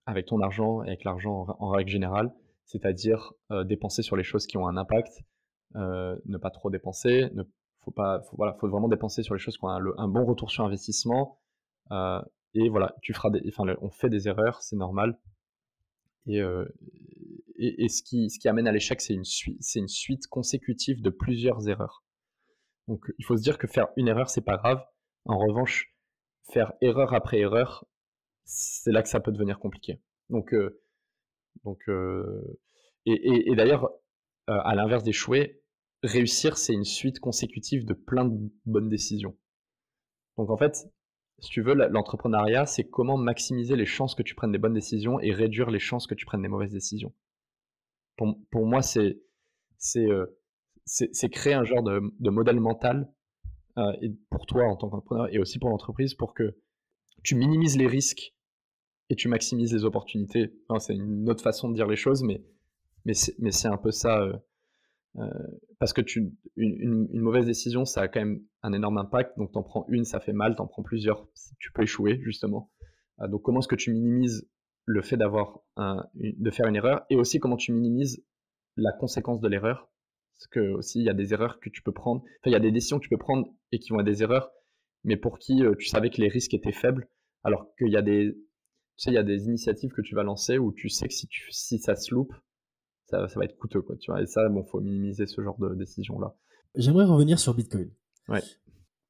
avec 0.06 0.26
ton 0.26 0.42
argent 0.42 0.82
et 0.84 0.88
avec 0.88 1.04
l'argent 1.04 1.46
en, 1.60 1.70
règle 1.70 1.92
générale, 1.92 2.34
c'est-à-dire 2.66 3.34
dépenser 3.66 4.02
sur 4.02 4.16
les 4.16 4.24
choses 4.24 4.48
qui 4.48 4.58
ont 4.58 4.68
un 4.68 4.76
impact, 4.76 5.22
ne 5.76 6.38
pas 6.38 6.50
trop 6.50 6.72
dépenser, 6.72 7.30
ne 7.36 7.44
faut 7.84 7.92
pas, 7.92 8.22
faut, 8.22 8.38
voilà, 8.38 8.54
faut 8.60 8.68
vraiment 8.70 8.90
dépenser 8.90 9.24
sur 9.24 9.34
les 9.34 9.40
choses 9.40 9.58
qui 9.58 9.66
ont 9.66 9.70
un, 9.70 10.08
bon 10.08 10.26
retour 10.26 10.52
sur 10.52 10.64
investissement. 10.64 11.40
Euh, 11.92 12.22
et 12.54 12.70
voilà, 12.70 12.96
tu 13.02 13.14
feras 13.14 13.30
des, 13.30 13.42
enfin, 13.48 13.64
on 13.82 13.90
fait 13.90 14.10
des 14.10 14.28
erreurs, 14.28 14.62
c'est 14.62 14.76
normal. 14.76 15.20
Et, 16.28 16.40
et, 17.58 17.84
et, 17.86 17.90
ce, 17.90 18.04
qui, 18.04 18.30
ce 18.30 18.40
qui 18.40 18.48
amène 18.48 18.68
à 18.68 18.72
l'échec, 18.72 19.02
c'est 19.02 19.14
une, 19.14 19.24
une 19.76 19.88
suite 19.88 20.28
consécutive 20.28 21.02
de 21.02 21.10
plusieurs 21.10 21.68
erreurs. 21.68 22.04
Donc, 22.88 23.06
il 23.18 23.26
faut 23.26 23.38
se 23.38 23.44
dire 23.44 23.58
que 23.58 23.68
faire 23.68 23.88
une 23.98 24.08
erreur, 24.08 24.30
c'est 24.30 24.44
pas 24.44 24.58
grave. 24.58 24.84
En 25.26 25.38
revanche, 25.38 25.94
faire 26.52 26.74
erreur 26.82 27.14
après 27.14 27.40
erreur, 27.40 27.86
c'est 28.46 28.92
là 28.92 29.04
que 29.04 29.10
ça 29.10 29.20
peut 29.20 29.32
devenir 29.32 29.60
compliqué. 29.60 30.02
Donc, 30.30 30.54
euh, 30.54 30.82
donc 31.64 31.78
euh, 31.88 32.60
et, 33.06 33.56
d'ailleurs, 33.56 33.86
euh, 34.50 34.60
à 34.64 34.76
l'inverse 34.76 35.04
d'échouer, 35.04 35.59
réussir, 36.04 36.58
c'est 36.58 36.74
une 36.74 36.86
suite 36.86 37.20
consécutive 37.20 37.86
de 37.86 37.93
plein 37.93 38.26
de 38.26 38.52
bonnes 38.66 38.89
décisions. 38.89 39.36
Donc 40.38 40.50
en 40.50 40.58
fait, 40.58 40.89
si 41.39 41.50
tu 41.50 41.62
veux, 41.62 41.74
l'entrepreneuriat, 41.74 42.66
c'est 42.66 42.84
comment 42.84 43.18
maximiser 43.18 43.76
les 43.76 43.86
chances 43.86 44.16
que 44.16 44.24
tu 44.24 44.36
prennes 44.36 44.52
des 44.52 44.58
bonnes 44.58 44.74
décisions 44.74 45.20
et 45.20 45.32
réduire 45.32 45.70
les 45.70 45.80
chances 45.80 46.08
que 46.08 46.16
tu 46.16 46.26
prennes 46.26 46.41
des 46.41 46.47
mauvaises 46.50 46.74
décisions. 46.74 47.14
Pour, 48.18 48.66
moi, 48.66 48.82
c'est 48.82 49.22
c'est 49.78 51.30
créer 51.30 51.54
un 51.54 51.64
genre 51.64 51.84
de, 51.84 52.02
de 52.20 52.30
modèle 52.30 52.60
mental 52.60 53.10
et 54.02 54.12
pour 54.30 54.45
toi 54.45 54.66
en 54.66 54.76
tant 54.76 54.89
qu'entrepreneur 54.89 55.34
et 55.34 55.39
aussi 55.39 55.58
pour 55.58 55.70
l'entreprise 55.70 56.14
pour 56.14 56.34
que 56.34 56.58
tu 57.24 57.36
minimises 57.36 57.78
les 57.78 57.88
risques 57.88 58.34
et 59.10 59.16
tu 59.16 59.28
maximises 59.28 59.74
les 59.74 59.86
opportunités. 59.86 60.54
c'est 60.80 60.95
une 60.95 61.30
autre 61.30 61.43
façon 61.43 61.70
de 61.70 61.76
dire 61.76 61.88
les 61.88 61.95
choses, 61.95 62.24
mais, 62.24 62.43
mais 63.06 63.14
c'est 63.14 63.68
un 63.68 63.78
peu 63.78 63.91
ça. 63.91 64.22
Euh, 64.22 64.34
euh, 64.34 64.38
parce 65.80 65.93
que 65.93 66.01
une, 66.55 67.07
mauvaise 67.14 67.45
décision, 67.45 67.86
ça 67.86 68.01
a 68.01 68.07
quand 68.07 68.20
même 68.20 68.41
un 68.62 68.74
énorme 68.74 68.97
impact. 68.97 69.38
Donc, 69.38 69.51
t'en 69.51 69.64
prends 69.64 69.86
une, 69.89 70.05
ça 70.05 70.20
fait 70.20 70.34
mal. 70.34 70.55
T'en 70.55 70.68
prends 70.68 70.84
plusieurs, 70.84 71.28
tu 71.60 71.72
peux 71.72 71.84
échouer, 71.84 72.20
justement. 72.24 72.72
Donc, 73.28 73.41
comment 73.41 73.60
est-ce 73.60 73.68
que 73.68 73.76
tu 73.76 73.91
minimises 73.91 74.49
le 74.86 75.01
fait 75.01 75.18
d'avoir 75.18 75.60
de 76.14 76.51
faire 76.51 76.68
une 76.68 76.76
erreur 76.76 77.05
et 77.10 77.16
aussi 77.16 77.39
comment 77.39 77.57
tu 77.57 77.72
minimises 77.72 78.24
la 78.76 78.91
conséquence 78.93 79.41
de 79.41 79.47
l'erreur? 79.47 79.91
Parce 80.38 80.47
que 80.47 80.72
aussi, 80.72 80.99
il 80.99 81.05
y 81.05 81.10
a 81.10 81.14
des 81.14 81.34
erreurs 81.34 81.60
que 81.60 81.70
tu 81.70 81.82
peux 81.82 81.91
prendre. 81.91 82.22
Enfin, 82.22 82.49
il 82.49 82.53
y 82.53 82.55
a 82.55 82.62
des 82.62 82.72
décisions 82.72 82.97
que 82.97 83.03
tu 83.03 83.10
peux 83.10 83.18
prendre 83.18 83.47
et 83.72 83.80
qui 83.80 83.91
vont 83.91 83.99
être 83.99 84.05
des 84.05 84.24
erreurs, 84.24 84.51
mais 85.03 85.18
pour 85.18 85.38
qui 85.38 85.62
tu 85.78 85.88
savais 85.88 86.10
que 86.10 86.22
les 86.22 86.30
risques 86.30 86.53
étaient 86.53 86.72
faibles. 86.72 87.10
Alors 87.43 87.74
qu'il 87.78 87.89
y 87.89 87.97
a 87.97 88.01
des 88.01 88.38
tu 88.99 89.10
il 89.10 89.14
y 89.14 89.18
a 89.18 89.24
des 89.24 89.45
initiatives 89.45 89.91
que 89.91 90.01
tu 90.01 90.14
vas 90.14 90.24
lancer 90.24 90.57
où 90.57 90.74
tu 90.74 90.89
sais 90.89 91.07
que 91.07 91.14
si 91.14 91.80
ça 91.80 91.95
se 91.95 92.14
loupe, 92.14 92.34
ça, 93.10 93.28
va 93.36 93.45
être 93.45 93.57
coûteux, 93.57 93.82
quoi, 93.82 93.95
tu 93.97 94.12
vois. 94.12 94.22
Et 94.22 94.26
ça, 94.26 94.47
bon, 94.49 94.64
faut 94.64 94.80
minimiser 94.80 95.26
ce 95.26 95.41
genre 95.41 95.57
de 95.60 95.74
décision-là. 95.76 96.36
J'aimerais 96.76 97.05
revenir 97.05 97.39
sur 97.39 97.53
Bitcoin. 97.53 97.89
Ouais. 98.28 98.43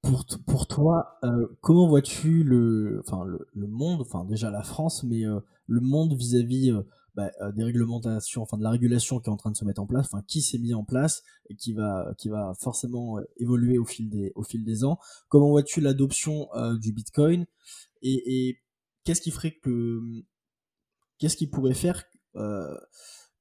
Pour, 0.01 0.25
pour 0.47 0.67
toi, 0.67 1.19
euh, 1.23 1.47
comment 1.61 1.87
vois-tu 1.87 2.43
le, 2.43 3.01
enfin, 3.05 3.25
le, 3.25 3.67
monde, 3.67 4.01
enfin, 4.01 4.23
déjà 4.23 4.49
la 4.49 4.63
France, 4.63 5.03
mais 5.03 5.25
euh, 5.25 5.39
le 5.67 5.81
monde 5.81 6.13
vis-à-vis 6.13 6.71
euh, 6.71 6.81
bah, 7.15 7.29
des 7.53 7.65
réglementations, 7.65 8.41
enfin, 8.41 8.57
de 8.57 8.63
la 8.63 8.69
régulation 8.69 9.19
qui 9.19 9.29
est 9.29 9.33
en 9.33 9.37
train 9.37 9.51
de 9.51 9.57
se 9.57 9.65
mettre 9.65 9.81
en 9.81 9.87
place, 9.87 10.05
enfin, 10.05 10.23
qui 10.25 10.41
s'est 10.41 10.59
mis 10.59 10.73
en 10.73 10.85
place 10.85 11.21
et 11.49 11.55
qui 11.55 11.73
va, 11.73 12.13
qui 12.17 12.29
va 12.29 12.53
forcément 12.57 13.17
évoluer 13.37 13.77
au 13.77 13.85
fil 13.85 14.09
des, 14.09 14.31
au 14.35 14.43
fil 14.43 14.63
des 14.63 14.85
ans. 14.85 14.99
Comment 15.27 15.49
vois-tu 15.49 15.81
l'adoption 15.81 16.47
du 16.79 16.93
Bitcoin 16.93 17.45
et, 18.01 18.47
et 18.47 18.59
qu'est-ce 19.03 19.19
qui 19.19 19.31
ferait 19.31 19.51
que 19.61 19.99
qu'est-ce 21.17 21.35
qui 21.35 21.47
pourrait 21.47 21.73
faire 21.73 22.05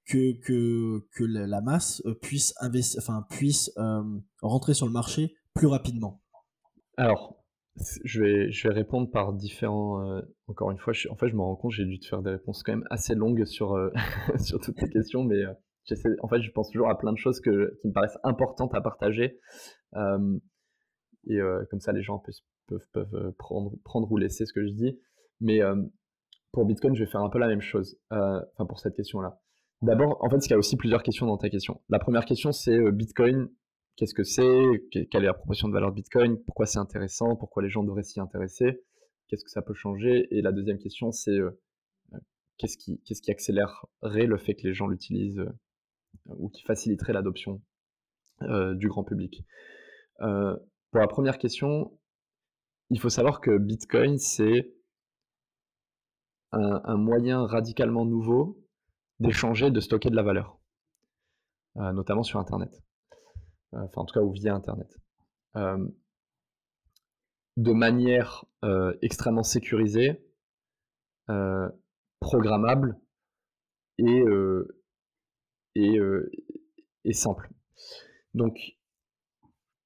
que, 0.08 0.38
que, 0.40 1.06
que 1.12 1.24
la 1.24 1.60
masse 1.60 2.02
euh, 2.06 2.14
puisse 2.14 2.54
enfin 2.98 3.24
puisse 3.30 3.70
euh, 3.78 4.02
rentrer 4.42 4.74
sur 4.74 4.86
le 4.86 4.92
marché 4.92 5.34
plus 5.54 5.66
rapidement 5.66 6.22
Alors, 6.96 7.44
je 8.04 8.22
vais, 8.22 8.50
je 8.50 8.68
vais 8.68 8.74
répondre 8.74 9.10
par 9.10 9.32
différents. 9.32 10.20
encore 10.46 10.70
une 10.70 10.78
fois, 10.78 10.92
je, 10.92 11.08
en 11.08 11.16
fait, 11.16 11.28
je 11.28 11.34
me 11.34 11.40
rends 11.40 11.56
compte, 11.56 11.72
j'ai 11.72 11.84
dû 11.84 11.98
te 11.98 12.06
faire 12.06 12.22
des 12.22 12.30
réponses 12.30 12.62
quand 12.62 12.72
même 12.72 12.86
assez 12.90 13.14
longues 13.14 13.44
sur, 13.44 13.76
sur 14.38 14.60
toutes 14.60 14.80
les 14.80 14.88
questions, 14.88 15.24
mais 15.24 15.44
en 16.20 16.28
fait, 16.28 16.42
je 16.42 16.50
pense 16.52 16.70
toujours 16.70 16.90
à 16.90 16.98
plein 16.98 17.12
de 17.12 17.18
choses 17.18 17.40
que, 17.40 17.76
qui 17.80 17.88
me 17.88 17.92
paraissent 17.92 18.18
importantes 18.24 18.74
à 18.74 18.80
partager. 18.80 19.38
et 21.26 21.38
comme 21.70 21.80
ça, 21.80 21.92
les 21.92 22.02
gens 22.02 22.22
peuvent, 22.68 22.86
peuvent, 22.92 23.32
prendre, 23.38 23.72
prendre 23.84 24.10
ou 24.10 24.16
laisser 24.16 24.46
ce 24.46 24.52
que 24.52 24.64
je 24.64 24.72
dis. 24.72 24.98
Mais 25.40 25.62
euh, 25.62 25.76
pour 26.52 26.64
Bitcoin, 26.66 26.94
je 26.94 27.04
vais 27.04 27.10
faire 27.10 27.22
un 27.22 27.30
peu 27.30 27.38
la 27.38 27.48
même 27.48 27.60
chose, 27.60 27.98
euh, 28.12 28.40
enfin 28.54 28.66
pour 28.66 28.80
cette 28.80 28.94
question-là. 28.94 29.40
D'abord, 29.82 30.22
en 30.24 30.28
fait, 30.28 30.44
il 30.46 30.50
y 30.50 30.54
a 30.54 30.58
aussi 30.58 30.76
plusieurs 30.76 31.02
questions 31.02 31.26
dans 31.26 31.36
ta 31.36 31.50
question. 31.50 31.80
La 31.88 31.98
première 31.98 32.24
question, 32.24 32.50
c'est 32.50 32.76
euh, 32.76 32.90
Bitcoin, 32.90 33.48
qu'est-ce 33.96 34.14
que 34.14 34.24
c'est? 34.24 34.88
Quelle 34.90 35.22
est 35.22 35.26
la 35.26 35.34
proportion 35.34 35.68
de 35.68 35.72
valeur 35.72 35.90
de 35.90 35.94
Bitcoin? 35.94 36.42
Pourquoi 36.44 36.66
c'est 36.66 36.78
intéressant? 36.78 37.36
Pourquoi 37.36 37.62
les 37.62 37.68
gens 37.68 37.84
devraient 37.84 38.02
s'y 38.02 38.20
intéresser? 38.20 38.82
Qu'est-ce 39.28 39.44
que 39.44 39.50
ça 39.50 39.62
peut 39.62 39.74
changer? 39.74 40.26
Et 40.30 40.42
la 40.42 40.52
deuxième 40.52 40.78
question, 40.78 41.12
c'est 41.12 41.38
qui, 42.56 43.00
qu'est-ce 43.04 43.22
qui 43.22 43.30
accélérerait 43.30 44.26
le 44.26 44.36
fait 44.36 44.54
que 44.54 44.66
les 44.66 44.72
gens 44.72 44.88
l'utilisent 44.88 45.44
ou 46.26 46.48
qui 46.48 46.62
faciliterait 46.62 47.12
l'adoption 47.12 47.60
du 48.40 48.88
grand 48.88 49.04
public? 49.04 49.44
Pour 50.18 51.00
la 51.00 51.06
première 51.06 51.38
question, 51.38 51.92
il 52.90 52.98
faut 52.98 53.10
savoir 53.10 53.40
que 53.40 53.58
Bitcoin, 53.58 54.18
c'est 54.18 54.72
un, 56.52 56.96
moyen 56.96 57.46
radicalement 57.46 58.06
nouveau 58.06 58.58
d'échanger, 59.20 59.70
de 59.70 59.80
stocker 59.80 60.10
de 60.10 60.16
la 60.16 60.22
valeur, 60.22 60.58
euh, 61.76 61.92
notamment 61.92 62.22
sur 62.22 62.38
Internet. 62.38 62.82
Euh, 63.74 63.78
enfin, 63.80 64.02
en 64.02 64.04
tout 64.04 64.14
cas, 64.14 64.20
ou 64.20 64.32
via 64.32 64.54
Internet. 64.54 64.96
Euh, 65.56 65.88
de 67.56 67.72
manière 67.72 68.44
extrêmement 69.02 69.42
sécurisée, 69.42 70.24
programmable 72.20 73.00
et, 73.98 74.24
simple. 77.12 77.50
Donc, 78.34 78.76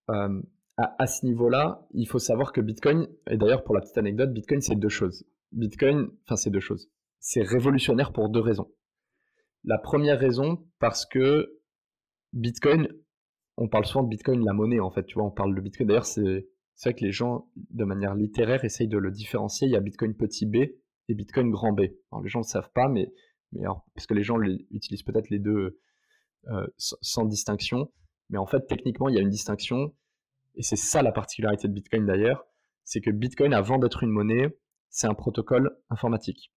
à, 0.08 1.06
ce 1.06 1.24
niveau-là, 1.24 1.86
il 1.94 2.06
faut 2.06 2.18
savoir 2.18 2.52
que 2.52 2.60
Bitcoin, 2.60 3.08
et 3.30 3.38
d'ailleurs 3.38 3.64
pour 3.64 3.74
la 3.74 3.80
petite 3.80 3.96
anecdote, 3.96 4.34
Bitcoin 4.34 4.60
c'est 4.60 4.76
deux 4.76 4.90
choses. 4.90 5.24
Bitcoin, 5.52 6.10
enfin 6.24 6.36
c'est 6.36 6.50
deux 6.50 6.60
choses. 6.60 6.90
C'est 7.20 7.42
révolutionnaire 7.42 8.12
pour 8.12 8.28
deux 8.28 8.40
raisons. 8.40 8.70
La 9.64 9.78
première 9.78 10.18
raison, 10.18 10.64
parce 10.78 11.06
que 11.06 11.60
Bitcoin, 12.32 12.88
on 13.56 13.68
parle 13.68 13.84
souvent 13.84 14.04
de 14.04 14.08
Bitcoin, 14.08 14.44
la 14.44 14.52
monnaie 14.52 14.80
en 14.80 14.90
fait, 14.90 15.04
tu 15.04 15.14
vois, 15.14 15.24
on 15.24 15.30
parle 15.30 15.54
de 15.54 15.60
Bitcoin. 15.60 15.88
D'ailleurs, 15.88 16.06
c'est 16.06 16.44
vrai 16.84 16.94
que 16.94 17.04
les 17.04 17.12
gens, 17.12 17.48
de 17.70 17.84
manière 17.84 18.14
littéraire, 18.14 18.64
essayent 18.64 18.88
de 18.88 18.98
le 18.98 19.10
différencier. 19.10 19.68
Il 19.68 19.72
y 19.72 19.76
a 19.76 19.80
Bitcoin 19.80 20.14
petit 20.14 20.46
b 20.46 20.56
et 21.08 21.14
Bitcoin 21.14 21.50
grand 21.50 21.72
B. 21.72 21.82
Alors 22.10 22.22
les 22.22 22.28
gens 22.28 22.40
ne 22.40 22.44
le 22.44 22.48
savent 22.48 22.70
pas, 22.74 22.88
mais, 22.88 23.12
mais 23.52 23.62
parce 23.94 24.06
que 24.06 24.14
les 24.14 24.22
gens 24.22 24.40
utilisent 24.70 25.02
peut-être 25.02 25.30
les 25.30 25.38
deux 25.38 25.78
euh, 26.48 26.66
sans 26.76 27.24
distinction. 27.24 27.92
Mais 28.30 28.38
en 28.38 28.46
fait, 28.46 28.66
techniquement, 28.66 29.08
il 29.08 29.14
y 29.14 29.18
a 29.18 29.20
une 29.20 29.30
distinction 29.30 29.92
et 30.54 30.62
c'est 30.62 30.76
ça 30.76 31.02
la 31.02 31.12
particularité 31.12 31.68
de 31.68 31.72
Bitcoin 31.72 32.06
d'ailleurs, 32.06 32.44
c'est 32.84 33.00
que 33.00 33.10
Bitcoin, 33.10 33.54
avant 33.54 33.78
d'être 33.78 34.02
une 34.02 34.10
monnaie, 34.10 34.48
c'est 34.90 35.06
un 35.06 35.14
protocole 35.14 35.78
informatique. 35.88 36.52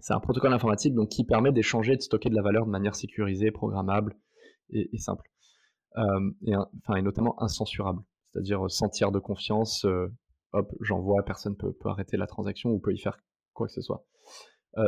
C'est 0.00 0.14
un 0.14 0.20
protocole 0.20 0.52
informatique 0.52 0.94
qui 1.10 1.24
permet 1.24 1.52
d'échanger 1.52 1.94
et 1.94 1.96
de 1.96 2.02
stocker 2.02 2.30
de 2.30 2.34
la 2.34 2.42
valeur 2.42 2.66
de 2.66 2.70
manière 2.70 2.94
sécurisée, 2.94 3.50
programmable 3.50 4.16
et, 4.70 4.96
simple. 4.98 5.28
Euh, 5.96 6.30
et, 6.46 7.02
notamment 7.02 7.40
incensurable. 7.42 8.02
C'est-à-dire 8.32 8.64
euh, 8.64 8.68
sans 8.68 8.88
tiers 8.88 9.10
de 9.10 9.18
confiance, 9.18 9.84
euh, 9.84 10.06
hop, 10.52 10.72
j'envoie, 10.80 11.24
personne 11.24 11.56
peut, 11.56 11.72
peut 11.72 11.88
arrêter 11.88 12.16
la 12.16 12.26
transaction 12.26 12.70
ou 12.70 12.78
peut 12.78 12.92
y 12.92 12.98
faire 12.98 13.18
quoi 13.54 13.66
que 13.66 13.72
ce 13.72 13.80
soit. 13.80 14.06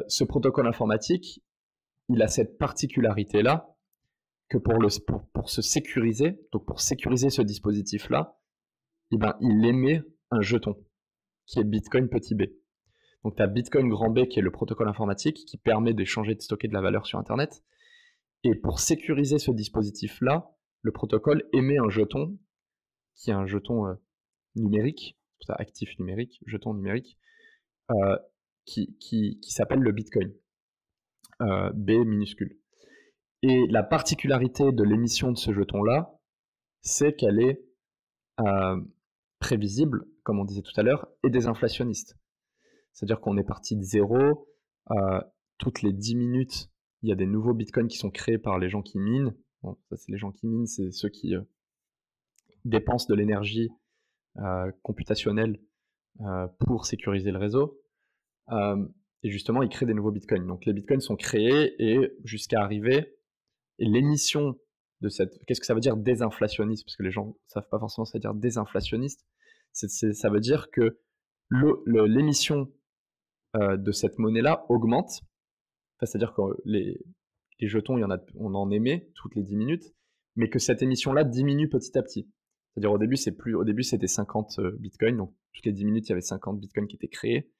ce 0.06 0.22
protocole 0.22 0.68
informatique, 0.68 1.42
il 2.08 2.22
a 2.22 2.28
cette 2.28 2.58
particularité-là 2.58 3.76
que 4.48 4.58
pour, 4.58 5.48
se 5.48 5.62
sécuriser, 5.62 6.40
donc 6.52 6.66
pour 6.66 6.80
sécuriser 6.80 7.30
ce 7.30 7.42
dispositif-là, 7.42 8.38
eh 9.12 9.16
ben, 9.16 9.36
il 9.40 9.64
émet 9.64 10.02
un 10.30 10.40
jeton 10.40 10.76
qui 11.46 11.60
est 11.60 11.64
Bitcoin 11.64 12.08
petit 12.08 12.34
b. 12.34 12.42
Donc 13.24 13.36
tu 13.36 13.42
as 13.42 13.47
Bitcoin 13.47 13.88
grand 13.88 14.10
B 14.10 14.26
qui 14.26 14.38
est 14.38 14.42
le 14.42 14.51
protocole 14.51 14.88
informatique 14.88 15.44
qui 15.47 15.59
permet 15.59 15.94
d'échanger, 15.94 16.34
de 16.34 16.40
stocker 16.40 16.68
de 16.68 16.74
la 16.74 16.80
valeur 16.80 17.06
sur 17.06 17.18
Internet. 17.18 17.62
Et 18.44 18.55
pour 18.55 18.80
sécuriser 18.80 19.38
ce 19.38 19.51
dispositif-là, 19.51 20.51
le 20.82 20.92
protocole 20.92 21.44
émet 21.52 21.78
un 21.78 21.90
jeton 21.90 22.38
qui 23.14 23.30
est 23.30 23.34
un 23.34 23.47
jeton 23.47 23.86
euh, 23.86 23.94
numérique, 24.56 25.18
actif 25.48 25.98
numérique, 25.98 26.40
jeton 26.47 26.74
numérique, 26.74 27.18
euh, 27.90 28.16
qui, 28.64 29.38
s'appelle 29.42 29.80
le 29.80 29.92
Bitcoin. 29.92 30.32
Euh, 31.42 31.70
B 31.74 31.90
minuscule. 32.06 32.56
Et 33.42 33.66
la 33.68 33.82
particularité 33.82 34.72
de 34.72 34.84
l'émission 34.84 35.32
de 35.32 35.38
ce 35.38 35.52
jeton-là, 35.52 36.18
c'est 36.82 37.14
qu'elle 37.14 37.40
est 37.40 37.64
prévisible, 39.38 40.06
comme 40.22 40.38
on 40.38 40.44
disait 40.44 40.62
tout 40.62 40.78
à 40.78 40.82
l'heure, 40.82 41.09
et 41.24 41.30
désinflationniste. 41.30 42.16
C'est-à-dire 42.92 43.20
qu'on 43.20 43.36
est 43.36 43.44
parti 43.44 43.76
de 43.76 43.82
zéro, 43.82 44.48
euh, 44.90 45.20
toutes 45.58 45.82
les 45.82 45.92
10 45.92 46.16
minutes, 46.16 46.70
il 47.02 47.08
y 47.08 47.12
a 47.12 47.14
des 47.14 47.26
nouveaux 47.26 47.54
bitcoins 47.54 47.88
qui 47.88 47.96
sont 47.96 48.10
créés 48.10 48.38
par 48.38 48.58
les 48.58 48.68
gens 48.68 48.82
qui 48.82 48.98
minent. 48.98 49.34
Ça 49.62 49.96
c'est 49.96 50.10
les 50.10 50.18
gens 50.18 50.32
qui 50.32 50.46
minent, 50.46 50.66
c'est 50.66 50.90
ceux 50.90 51.08
qui 51.08 51.34
euh, 51.34 51.42
dépensent 52.64 53.06
de 53.08 53.14
l'énergie 53.14 53.70
computationnelle 54.82 55.60
pour 56.60 56.86
sécuriser 56.86 57.32
le 57.32 57.38
réseau. 57.38 57.80
et 58.48 59.30
justement, 59.30 59.62
ils 59.62 59.68
créent 59.68 59.86
des 59.86 59.94
nouveaux 59.94 60.12
bitcoins. 60.12 60.46
Donc 60.46 60.64
les 60.66 60.72
bitcoins 60.72 61.00
sont 61.00 61.16
créés 61.16 61.74
et 61.78 62.12
jusqu'à 62.24 62.62
arriver 62.62 63.18
et 63.80 63.86
l'émission 63.86 64.56
de 65.00 65.08
cette. 65.08 65.44
Qu'est-ce 65.46 65.60
que 65.60 65.66
ça 65.66 65.74
veut 65.74 65.80
dire 65.80 65.96
désinflationniste? 65.96 66.84
Parce 66.84 66.96
que 66.96 67.02
les 67.02 67.10
gens 67.10 67.26
ne 67.26 67.32
savent 67.48 67.68
pas 67.68 67.78
forcément 67.78 68.04
ça 68.04 68.18
veut 68.18 68.20
dire 68.20 68.34
désinflationniste. 68.34 69.26
ça 69.72 70.30
veut 70.30 70.40
dire 70.40 70.70
que 70.70 71.00
l'émission 71.86 72.70
euh, 73.56 73.77
de 73.77 73.93
cette 73.93 74.18
monnaie-là 74.18 74.66
augmente. 74.68 75.22
C'est-à-dire 76.02 76.35
que 76.35 76.43
les, 76.64 76.98
jetons, 77.60 77.98
y 77.98 78.05
en 78.05 78.10
on 78.36 78.55
en 78.55 78.70
émet 78.70 79.10
toutes 79.14 79.35
les 79.35 79.43
10 79.43 79.56
minutes, 79.56 79.94
mais 80.36 80.48
que 80.48 80.59
cette 80.59 80.82
émission-là 80.82 81.24
diminue 81.24 81.68
petit 81.68 81.97
à 81.98 82.02
petit. 82.02 82.31
C'est-à-dire 82.72 82.93
au 82.93 82.98
début, 82.98 83.82
c'était 83.82 84.06
50 84.06 84.59
euh, 84.59 84.77
bitcoins, 84.78 85.16
donc 85.16 85.35
toutes 85.52 85.66
les 85.66 85.72
10 85.72 85.85
minutes, 85.85 86.06
il 86.09 86.10
y 86.10 86.12
avait 86.12 86.20
50 86.20 86.60
bitcoins 86.60 86.86
qui 86.86 86.97
étaient 86.97 87.09
créés, 87.09 87.51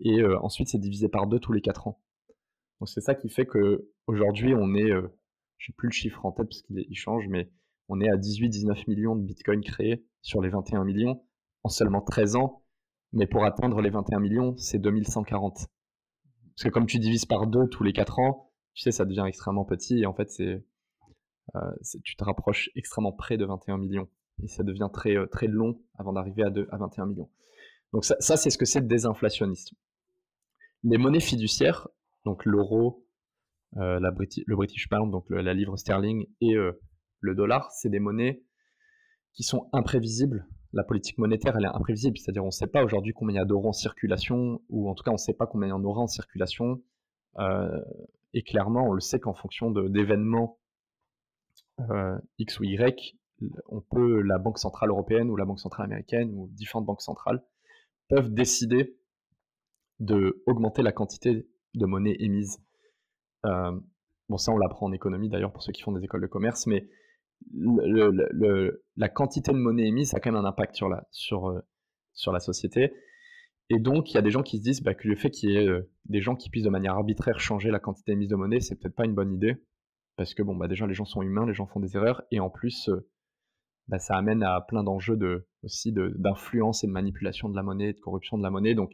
et 0.00 0.20
euh, 0.20 0.38
ensuite 0.40 0.68
c'est 0.68 0.78
divisé 0.78 1.08
par 1.08 1.26
deux 1.26 1.38
tous 1.38 1.52
les 1.52 1.60
4 1.60 1.88
ans. 1.88 2.02
Donc 2.80 2.88
c'est 2.88 3.00
ça 3.00 3.14
qui 3.14 3.30
fait 3.30 3.46
que 3.46 3.88
aujourd'hui 4.06 4.54
on 4.54 4.74
est 4.74 4.90
je 5.58 5.70
n'ai 5.70 5.74
plus 5.76 5.88
le 5.88 5.92
chiffre 5.92 6.26
en 6.26 6.32
tête 6.32 6.48
parce 6.48 6.62
qu'il 6.62 6.96
change, 6.96 7.28
mais 7.28 7.50
on 7.88 8.00
est 8.00 8.08
à 8.08 8.16
18-19 8.16 8.84
millions 8.88 9.16
de 9.16 9.22
bitcoins 9.22 9.62
créés 9.62 10.04
sur 10.22 10.42
les 10.42 10.48
21 10.48 10.84
millions 10.84 11.22
en 11.62 11.68
seulement 11.68 12.00
13 12.00 12.36
ans. 12.36 12.62
Mais 13.12 13.26
pour 13.26 13.44
atteindre 13.44 13.80
les 13.80 13.90
21 13.90 14.20
millions, 14.20 14.56
c'est 14.56 14.78
2140. 14.78 15.54
Parce 15.54 16.64
que 16.64 16.68
comme 16.68 16.86
tu 16.86 16.98
divises 16.98 17.24
par 17.24 17.46
deux 17.46 17.68
tous 17.68 17.82
les 17.82 17.92
4 17.92 18.18
ans, 18.18 18.52
tu 18.74 18.82
sais, 18.82 18.92
ça 18.92 19.04
devient 19.04 19.24
extrêmement 19.26 19.64
petit 19.64 20.00
et 20.00 20.06
en 20.06 20.14
fait, 20.14 20.28
euh, 20.40 21.70
tu 22.04 22.16
te 22.16 22.24
rapproches 22.24 22.70
extrêmement 22.74 23.12
près 23.12 23.36
de 23.36 23.44
21 23.44 23.78
millions. 23.78 24.08
Et 24.42 24.48
ça 24.48 24.62
devient 24.62 24.88
très, 24.92 25.16
euh, 25.16 25.26
très 25.26 25.46
long 25.46 25.80
avant 25.98 26.12
d'arriver 26.12 26.42
à, 26.42 26.46
à 26.46 26.76
21 26.76 27.06
millions. 27.06 27.30
Donc 27.92 28.04
ça, 28.04 28.36
c'est 28.36 28.50
ce 28.50 28.58
que 28.58 28.66
c'est 28.66 28.80
le 28.80 28.86
désinflationniste. 28.86 29.72
Les 30.82 30.98
monnaies 30.98 31.20
fiduciaires, 31.20 31.88
donc 32.24 32.44
l'euro, 32.44 33.06
euh, 33.78 33.98
le 34.00 34.56
British 34.56 34.88
Pound, 34.88 35.10
donc 35.10 35.24
la 35.30 35.54
livre 35.54 35.76
sterling, 35.76 36.26
et 36.40 36.54
le 37.20 37.34
dollar, 37.34 37.70
c'est 37.70 37.88
des 37.88 38.00
monnaies 38.00 38.42
qui 39.32 39.42
sont 39.42 39.68
imprévisibles. 39.72 40.46
La 40.76 40.84
politique 40.84 41.16
monétaire, 41.16 41.56
elle 41.56 41.64
est 41.64 41.74
imprévisible, 41.74 42.18
c'est-à-dire 42.18 42.42
on 42.42 42.48
ne 42.48 42.50
sait 42.50 42.66
pas 42.66 42.84
aujourd'hui 42.84 43.14
combien 43.14 43.36
il 43.36 43.38
y 43.38 43.40
a 43.40 43.46
d'euros 43.46 43.70
en 43.70 43.72
circulation, 43.72 44.60
ou 44.68 44.90
en 44.90 44.94
tout 44.94 45.02
cas 45.02 45.10
on 45.10 45.14
ne 45.14 45.18
sait 45.18 45.32
pas 45.32 45.46
combien 45.46 45.68
il 45.68 45.70
y 45.70 45.72
en 45.72 45.82
aura 45.82 46.02
en 46.02 46.06
circulation. 46.06 46.82
Euh, 47.38 47.80
et 48.34 48.42
clairement, 48.42 48.86
on 48.86 48.92
le 48.92 49.00
sait 49.00 49.18
qu'en 49.18 49.32
fonction 49.32 49.70
d'événements 49.70 50.58
X 52.38 52.60
ou 52.60 52.64
Y, 52.64 53.16
on 53.68 53.80
peut, 53.80 54.20
la 54.20 54.36
Banque 54.36 54.58
Centrale 54.58 54.90
Européenne 54.90 55.30
ou 55.30 55.36
la 55.36 55.46
Banque 55.46 55.60
Centrale 55.60 55.86
Américaine 55.86 56.30
ou 56.34 56.48
différentes 56.52 56.84
banques 56.84 57.00
centrales 57.00 57.42
peuvent 58.08 58.32
décider 58.34 58.98
de 59.98 60.42
augmenter 60.44 60.82
la 60.82 60.92
quantité 60.92 61.48
de 61.74 61.86
monnaie 61.86 62.16
émise. 62.18 62.58
Euh, 63.46 63.72
bon, 64.28 64.36
ça, 64.36 64.52
on 64.52 64.58
l'apprend 64.58 64.86
en 64.86 64.92
économie 64.92 65.30
d'ailleurs 65.30 65.52
pour 65.52 65.62
ceux 65.62 65.72
qui 65.72 65.80
font 65.80 65.92
des 65.92 66.04
écoles 66.04 66.20
de 66.20 66.26
commerce, 66.26 66.66
mais 66.66 66.86
la 67.52 69.08
quantité 69.08 69.52
de 69.52 69.56
monnaie 69.56 69.86
émise 69.86 70.14
a 70.14 70.20
quand 70.20 70.32
même 70.32 70.44
un 70.44 70.48
impact 70.48 70.74
sur 70.74 70.88
la, 70.88 71.06
sur, 71.10 71.48
euh, 71.48 71.60
sur 72.12 72.32
la 72.32 72.40
société. 72.40 72.92
Et 73.68 73.78
donc, 73.78 74.12
il 74.12 74.14
y 74.14 74.18
a 74.18 74.22
des 74.22 74.30
gens 74.30 74.42
qui 74.42 74.58
se 74.58 74.62
disent 74.62 74.82
bah, 74.82 74.94
que 74.94 75.08
le 75.08 75.16
fait 75.16 75.30
qu'il 75.30 75.50
y 75.50 75.56
ait 75.56 75.66
euh, 75.66 75.90
des 76.06 76.20
gens 76.20 76.36
qui 76.36 76.50
puissent 76.50 76.64
de 76.64 76.70
manière 76.70 76.94
arbitraire 76.94 77.40
changer 77.40 77.70
la 77.70 77.80
quantité 77.80 78.12
émise 78.12 78.28
de 78.28 78.36
monnaie, 78.36 78.60
c'est 78.60 78.76
peut-être 78.76 78.94
pas 78.94 79.04
une 79.04 79.14
bonne 79.14 79.32
idée. 79.32 79.56
Parce 80.16 80.34
que, 80.34 80.42
bon, 80.42 80.54
bah, 80.56 80.68
déjà, 80.68 80.86
les 80.86 80.94
gens 80.94 81.04
sont 81.04 81.22
humains, 81.22 81.46
les 81.46 81.54
gens 81.54 81.66
font 81.66 81.80
des 81.80 81.96
erreurs. 81.96 82.22
Et 82.30 82.40
en 82.40 82.48
plus, 82.48 82.90
bah, 83.88 83.98
ça 83.98 84.16
amène 84.16 84.42
à 84.42 84.60
plein 84.60 84.82
d'enjeux 84.82 85.16
de, 85.16 85.46
aussi 85.62 85.92
d'influence 85.92 86.84
et 86.84 86.86
de 86.86 86.92
manipulation 86.92 87.48
de 87.48 87.56
la 87.56 87.62
monnaie, 87.62 87.92
de 87.92 88.00
corruption 88.00 88.38
de 88.38 88.42
la 88.42 88.50
monnaie. 88.50 88.74
Donc, 88.74 88.92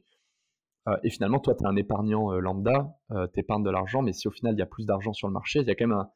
euh, 0.89 0.97
et 1.05 1.11
finalement, 1.11 1.39
toi, 1.39 1.55
tu 1.55 1.65
es 1.65 1.67
un 1.67 1.77
épargnant 1.77 2.33
euh, 2.33 2.41
lambda, 2.41 2.97
euh, 3.13 3.27
tu 3.33 3.41
épargnes 3.41 3.63
de 3.63 3.71
l'argent, 3.71 4.03
mais 4.03 4.13
si 4.13 4.27
au 4.29 4.31
final 4.31 4.55
il 4.55 4.59
y 4.59 4.63
a 4.63 4.67
plus 4.67 4.85
d'argent 4.85 5.13
sur 5.13 5.29
le 5.29 5.33
marché, 5.33 5.61
il 5.61 5.67
y 5.67 5.71
a 5.71 5.75
quand 5.75 5.87
même 5.87 5.99
un, 5.99 6.11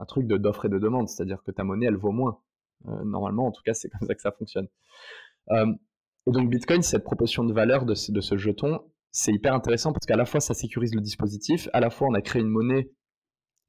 un 0.00 0.04
truc 0.06 0.26
d'offre 0.26 0.64
et 0.64 0.68
de 0.68 0.78
demande, 0.78 1.08
c'est-à-dire 1.08 1.42
que 1.44 1.50
ta 1.50 1.62
monnaie, 1.62 1.86
elle 1.86 1.96
vaut 1.96 2.12
moins. 2.12 2.40
normalement, 3.04 3.46
en 3.46 3.52
tout 3.52 3.62
cas, 3.62 3.74
c'est 3.74 3.88
comme 3.88 4.06
ça 4.06 4.14
que 4.14 4.22
ça 4.22 4.32
fonctionne. 4.32 4.68
et 5.50 6.30
donc, 6.30 6.50
Bitcoin, 6.50 6.82
cette 6.82 7.04
proportion 7.04 7.44
de 7.44 7.52
valeur 7.52 7.84
de 7.84 7.94
ce, 7.94 8.36
jeton, 8.36 8.80
c'est 9.10 9.32
hyper 9.32 9.54
intéressant 9.54 9.92
parce 9.92 10.06
qu'à 10.06 10.16
la 10.16 10.24
fois, 10.24 10.40
ça 10.40 10.54
sécurise 10.54 10.94
le 10.94 11.00
dispositif, 11.00 11.68
à 11.72 11.80
la 11.80 11.90
fois, 11.90 12.08
on 12.08 12.14
a 12.14 12.22
créé 12.22 12.42
une 12.42 12.48
monnaie 12.48 12.90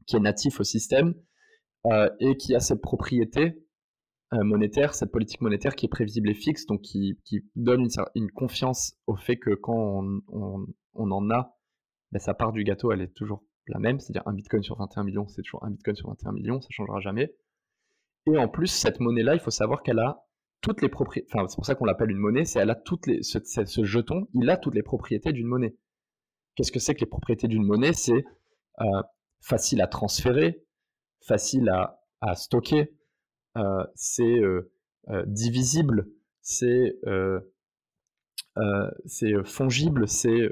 qui 0.07 0.15
est 0.15 0.19
natif 0.19 0.59
au 0.59 0.63
système 0.63 1.13
et 2.19 2.37
qui 2.37 2.55
a 2.55 2.59
cette 2.59 2.81
propriété 2.81 3.61
euh, 4.33 4.45
monétaire, 4.45 4.93
cette 4.93 5.11
politique 5.11 5.41
monétaire 5.41 5.75
qui 5.75 5.87
est 5.87 5.89
prévisible 5.89 6.29
et 6.29 6.33
fixe, 6.33 6.65
donc 6.65 6.81
qui, 6.81 7.17
donne 7.55 7.85
une, 8.15 8.31
confiance 8.31 8.93
au 9.05 9.17
fait 9.17 9.35
que 9.35 9.53
quand 9.55 10.05
on, 10.29 10.65
en 10.93 11.29
a, 11.31 11.57
ben, 12.13 12.19
sa 12.19 12.33
part 12.33 12.53
du 12.53 12.63
gâteau, 12.63 12.93
elle 12.93 13.01
est 13.01 13.13
toujours 13.13 13.43
la 13.71 13.79
même, 13.79 13.99
c'est-à-dire 13.99 14.23
un 14.25 14.33
bitcoin 14.33 14.63
sur 14.63 14.77
21 14.77 15.03
millions, 15.03 15.27
c'est 15.27 15.41
toujours 15.41 15.63
un 15.63 15.71
bitcoin 15.71 15.95
sur 15.95 16.09
21 16.09 16.31
millions, 16.33 16.61
ça 16.61 16.67
changera 16.69 16.99
jamais. 16.99 17.33
Et 18.27 18.37
en 18.37 18.47
plus, 18.47 18.67
cette 18.67 18.99
monnaie-là, 18.99 19.33
il 19.33 19.39
faut 19.39 19.51
savoir 19.51 19.81
qu'elle 19.83 19.99
a 19.99 20.25
toutes 20.61 20.81
les 20.81 20.89
propriétés, 20.89 21.27
enfin 21.33 21.47
c'est 21.47 21.55
pour 21.55 21.65
ça 21.65 21.73
qu'on 21.73 21.85
l'appelle 21.85 22.11
une 22.11 22.19
monnaie, 22.19 22.45
c'est 22.45 22.59
elle 22.59 22.69
a 22.69 22.75
toutes 22.75 23.07
les, 23.07 23.23
ce, 23.23 23.83
jeton, 23.83 24.27
il 24.35 24.49
a 24.49 24.57
toutes 24.57 24.75
les 24.75 24.83
propriétés 24.83 25.33
d'une 25.33 25.47
monnaie. 25.47 25.75
Qu'est-ce 26.55 26.71
que 26.71 26.79
c'est 26.79 26.93
que 26.93 26.99
les 26.99 27.07
propriétés 27.07 27.47
d'une 27.47 27.65
monnaie? 27.65 27.93
C'est 27.93 28.23
euh, 28.81 29.01
facile 29.39 29.81
à 29.81 29.87
transférer, 29.87 30.63
facile 31.25 31.69
à 31.69 32.35
stocker, 32.35 32.93
euh, 33.57 33.83
c'est 33.95 34.39
euh, 34.39 34.71
divisible, 35.25 36.07
c'est 36.41 36.95
fongible, 39.45 40.07
c'est 40.07 40.51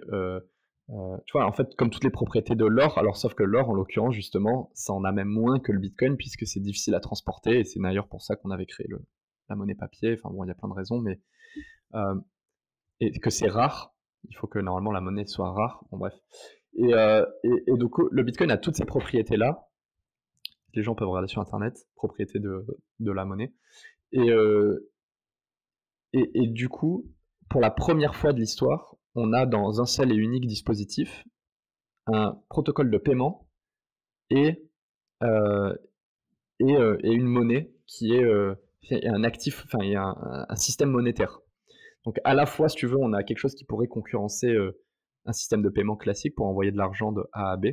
tu 1.26 1.32
vois, 1.34 1.46
en 1.46 1.52
fait, 1.52 1.76
comme 1.76 1.90
toutes 1.90 2.04
les 2.04 2.10
propriétés 2.10 2.56
de 2.56 2.66
l'or, 2.66 2.98
alors 2.98 3.18
sauf 3.18 3.34
que 3.34 3.44
l'or, 3.44 3.70
en 3.70 3.74
l'occurrence, 3.74 4.14
justement, 4.14 4.72
ça 4.74 4.94
en 4.94 5.04
a 5.04 5.12
même 5.12 5.28
moins 5.28 5.60
que 5.60 5.72
le 5.72 5.80
Bitcoin 5.80 6.18
puisque 6.18 6.48
c'est 6.48 6.60
difficile 6.60 6.96
à 6.96 7.00
transporter 7.00 7.60
et 7.60 7.64
c'est 7.64 7.80
d'ailleurs 7.80 8.08
pour 8.08 8.22
ça 8.22 8.36
qu'on 8.36 8.52
avait 8.52 8.66
créé 8.66 8.88
la 9.50 9.56
monnaie 9.56 9.76
papier. 9.76 10.14
Enfin 10.14 10.34
bon, 10.34 10.44
il 10.44 10.48
y 10.48 10.52
a 10.52 10.56
plein 10.56 10.70
de 10.70 10.74
raisons, 10.74 11.00
mais 11.00 11.20
et 13.00 13.20
que 13.20 13.30
c'est 13.30 13.50
rare. 13.50 13.94
Il 14.30 14.36
faut 14.36 14.48
que 14.48 14.60
normalement 14.60 14.92
la 14.92 15.02
monnaie 15.02 15.26
soit 15.26 15.52
rare. 15.52 15.84
Bon 15.92 15.98
bref. 15.98 16.14
Et, 16.74 16.92
et, 16.92 17.64
et 17.68 17.78
donc 17.78 17.94
le 18.12 18.24
Bitcoin 18.24 18.50
a 18.52 18.58
toutes 18.58 18.76
ces 18.76 18.86
propriétés 18.86 19.38
là 19.38 19.70
les 20.74 20.84
gens 20.84 20.96
peuvent 20.96 21.08
regarder 21.08 21.28
sur 21.28 21.42
Internet, 21.42 21.88
propriété 21.96 22.40
de, 22.40 22.66
de 23.00 23.12
la 23.12 23.26
monnaie. 23.26 23.54
Et, 24.12 24.32
euh, 24.32 24.90
et, 26.14 26.30
et, 26.34 26.48
du 26.48 26.70
coup, 26.70 27.06
pour 27.50 27.62
la 27.62 27.72
première 27.72 28.16
fois 28.16 28.34
de 28.34 28.40
l'histoire, 28.40 28.89
on 29.20 29.34
a 29.34 29.46
dans 29.46 29.82
un 29.82 29.86
seul 29.86 30.12
et 30.12 30.16
unique 30.16 30.48
dispositif 30.48 31.24
un 32.08 32.42
protocole 32.50 32.90
de 32.90 32.98
paiement 32.98 33.48
et, 34.30 34.70
euh, 35.24 35.76
euh, 36.62 36.98
une 37.04 37.26
monnaie 37.26 37.72
qui 37.86 38.14
est 38.14 38.24
un 39.08 39.24
actif, 39.24 39.64
enfin, 39.66 39.80
a 39.96 40.46
un, 40.50 40.56
système 40.56 40.90
monétaire. 40.90 41.40
Donc 42.06 42.18
à 42.24 42.34
la 42.34 42.46
fois, 42.46 42.70
si 42.70 42.78
tu 42.78 42.88
veux, 42.88 42.98
on 42.98 43.14
a 43.14 43.24
quelque 43.24 43.38
chose 43.38 43.56
qui 43.56 43.66
pourrait 43.66 43.88
concurrencer 43.88 44.56
un 45.26 45.34
système 45.34 45.62
de 45.62 45.70
paiement 45.70 45.96
classique 45.96 46.36
pour 46.36 46.48
envoyer 46.48 46.72
de 46.72 46.78
l'argent 46.78 47.12
de 47.12 47.24
A 47.34 47.52
à 47.52 47.58
B, 47.58 47.68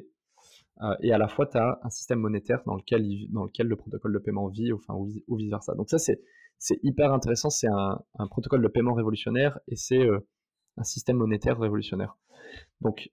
euh, 0.83 0.95
et 1.03 1.13
à 1.13 1.19
la 1.19 1.29
fois, 1.29 1.47
tu 1.47 1.57
as 1.57 1.79
un 1.83 1.91
système 1.91 2.21
monétaire 2.21 2.63
dans 2.67 2.75
lequel, 2.75 3.03
le 3.03 3.77
protocole 3.77 4.13
de 4.13 4.19
paiement 4.19 4.49
vit, 4.49 4.73
enfin, 4.73 4.95
ou, 4.95 5.37
vice-versa. 5.37 5.75
Donc 5.75 5.89
ça, 5.89 5.99
c'est, 5.99 6.21
hyper 6.83 7.13
intéressant. 7.13 7.51
C'est 7.51 7.69
un, 7.69 8.01
un, 8.19 8.27
protocole 8.29 8.63
de 8.63 8.69
paiement 8.69 8.95
révolutionnaire 8.95 9.59
et 9.69 9.77
c'est 9.77 10.01
euh, 10.01 10.21
un 10.77 10.85
système 10.85 11.17
monétaire 11.17 11.59
révolutionnaire. 11.59 12.17
Donc 12.81 13.11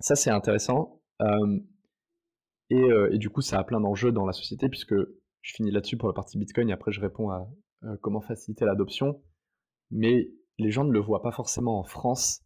ça, 0.00 0.16
c'est 0.16 0.30
intéressant. 0.30 1.00
Euh, 1.22 1.58
et, 2.70 2.84
et, 3.12 3.18
du 3.18 3.30
coup, 3.30 3.42
ça 3.42 3.58
a 3.58 3.64
plein 3.64 3.80
d'enjeux 3.80 4.12
dans 4.12 4.26
la 4.26 4.32
société 4.32 4.68
puisque 4.68 4.94
je 4.94 5.54
finis 5.54 5.70
là-dessus 5.70 5.96
pour 5.96 6.08
la 6.08 6.14
partie 6.14 6.36
Bitcoin 6.36 6.68
et 6.68 6.72
après 6.72 6.90
je 6.90 7.00
réponds 7.00 7.30
à 7.30 7.48
comment 8.02 8.20
faciliter 8.20 8.64
l'adoption. 8.64 9.22
Mais 9.92 10.32
les 10.58 10.70
gens 10.70 10.84
ne 10.84 10.92
le 10.92 11.00
voient 11.00 11.22
pas 11.22 11.30
forcément 11.30 11.78
en 11.78 11.84
France. 11.84 12.42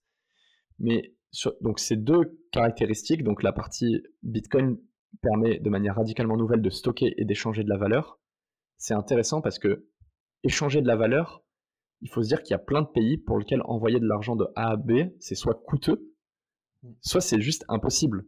Mais 0.79 1.15
donc 1.61 1.79
ces 1.79 1.97
deux 1.97 2.39
caractéristiques, 2.53 3.23
donc 3.23 3.43
la 3.43 3.53
partie 3.53 4.03
Bitcoin 4.23 4.79
permet 5.23 5.59
de 5.59 5.71
manière 5.71 5.97
radicalement 5.97 6.37
nouvelle 6.37 6.63
de 6.63 6.71
stocker 6.71 7.15
et 7.17 7.25
d'échanger 7.25 7.65
de 7.65 7.69
la 7.69 7.77
valeur. 7.77 8.19
C'est 8.79 8.95
intéressant 8.95 9.41
parce 9.41 9.59
que 9.59 9.89
échanger 10.43 10.81
de 10.81 10.87
la 10.87 10.97
valeur, 10.97 11.45
il 12.03 12.09
faut 12.09 12.23
se 12.23 12.29
dire 12.29 12.43
qu'il 12.43 12.53
y 12.53 12.55
a 12.55 12.59
plein 12.59 12.83
de 12.83 12.89
pays 12.89 13.19
pour 13.19 13.39
lesquels 13.39 13.63
envoyer 13.65 14.01
de 14.01 14.07
l'argent 14.07 14.37
de 14.37 14.47
A 14.57 14.71
à 14.71 14.77
B, 14.77 15.11
c'est 15.19 15.35
soit 15.35 15.55
coûteux, 15.67 16.13
soit 17.01 17.21
c'est 17.21 17.41
juste 17.41 17.65
impossible. 17.69 18.27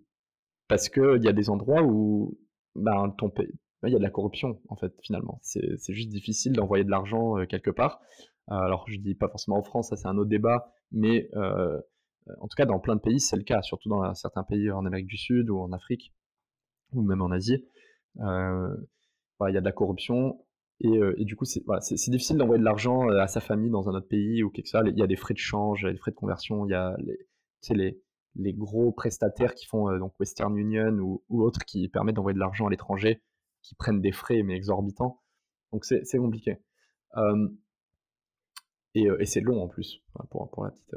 Parce 0.68 0.88
qu'il 0.88 1.22
y 1.22 1.28
a 1.28 1.32
des 1.32 1.50
endroits 1.50 1.82
où 1.82 2.38
ben, 2.74 3.14
ton 3.18 3.30
pays, 3.30 3.52
il 3.84 3.92
y 3.92 3.96
a 3.96 3.98
de 3.98 4.02
la 4.02 4.10
corruption, 4.10 4.60
en 4.68 4.76
fait, 4.76 4.94
finalement. 5.02 5.38
C'est 5.42 5.92
juste 5.92 6.10
difficile 6.10 6.52
d'envoyer 6.52 6.84
de 6.84 6.90
l'argent 6.90 7.38
euh, 7.38 7.46
quelque 7.46 7.70
part. 7.70 8.00
Alors, 8.48 8.84
je 8.88 8.98
dis 8.98 9.14
pas 9.14 9.28
forcément 9.28 9.58
en 9.58 9.62
France, 9.62 9.90
ça 9.90 9.96
c'est 9.96 10.08
un 10.08 10.18
autre 10.18 10.28
débat, 10.28 10.72
mais 10.90 11.28
euh, 11.34 11.80
en 12.40 12.48
tout 12.48 12.56
cas, 12.56 12.66
dans 12.66 12.80
plein 12.80 12.96
de 12.96 13.00
pays, 13.00 13.20
c'est 13.20 13.36
le 13.36 13.44
cas, 13.44 13.62
surtout 13.62 13.88
dans 13.88 14.14
certains 14.14 14.42
pays 14.42 14.70
en 14.70 14.84
Amérique 14.84 15.06
du 15.06 15.16
Sud 15.16 15.48
ou 15.48 15.58
en 15.60 15.72
Afrique, 15.72 16.12
ou 16.92 17.02
même 17.02 17.22
en 17.22 17.30
Asie. 17.30 17.64
Euh, 18.20 18.76
il 19.48 19.54
y 19.54 19.56
a 19.56 19.60
de 19.60 19.64
la 19.64 19.72
corruption, 19.72 20.44
et, 20.82 20.98
euh, 20.98 21.14
du 21.18 21.36
coup, 21.36 21.44
c'est 21.44 22.10
difficile 22.10 22.36
d'envoyer 22.36 22.58
de 22.58 22.64
l'argent 22.64 23.08
euh, 23.08 23.20
à 23.20 23.28
sa 23.28 23.40
famille 23.40 23.70
dans 23.70 23.88
un 23.88 23.94
autre 23.94 24.08
pays 24.08 24.42
ou 24.42 24.50
quelque 24.50 24.66
chose. 24.66 24.82
Il 24.86 24.98
y 24.98 25.02
a 25.02 25.06
des 25.06 25.16
frais 25.16 25.34
de 25.34 25.38
change, 25.38 25.82
il 25.82 25.86
y 25.86 25.88
a 25.88 25.92
des 25.92 25.98
frais 25.98 26.10
de 26.10 26.16
conversion, 26.16 26.66
il 26.66 26.72
y 26.72 26.74
a 26.74 26.96
les, 27.70 28.52
gros 28.52 28.90
prestataires 28.90 29.54
qui 29.54 29.66
font 29.66 29.96
donc 29.98 30.18
Western 30.18 30.56
Union 30.56 30.98
ou, 30.98 31.22
autres 31.42 31.64
qui 31.64 31.88
permettent 31.88 32.16
d'envoyer 32.16 32.34
de 32.34 32.40
l'argent 32.40 32.66
à 32.66 32.70
l'étranger, 32.70 33.22
qui 33.62 33.76
prennent 33.76 34.00
des 34.00 34.10
frais 34.10 34.42
mais 34.42 34.56
exorbitants. 34.56 35.22
Donc 35.72 35.84
c'est 35.84 36.18
compliqué. 36.18 36.56
et, 38.94 39.26
c'est 39.26 39.40
long 39.40 39.62
en 39.62 39.68
plus, 39.68 40.02
pour, 40.30 40.64
la 40.64 40.70
petite, 40.70 40.94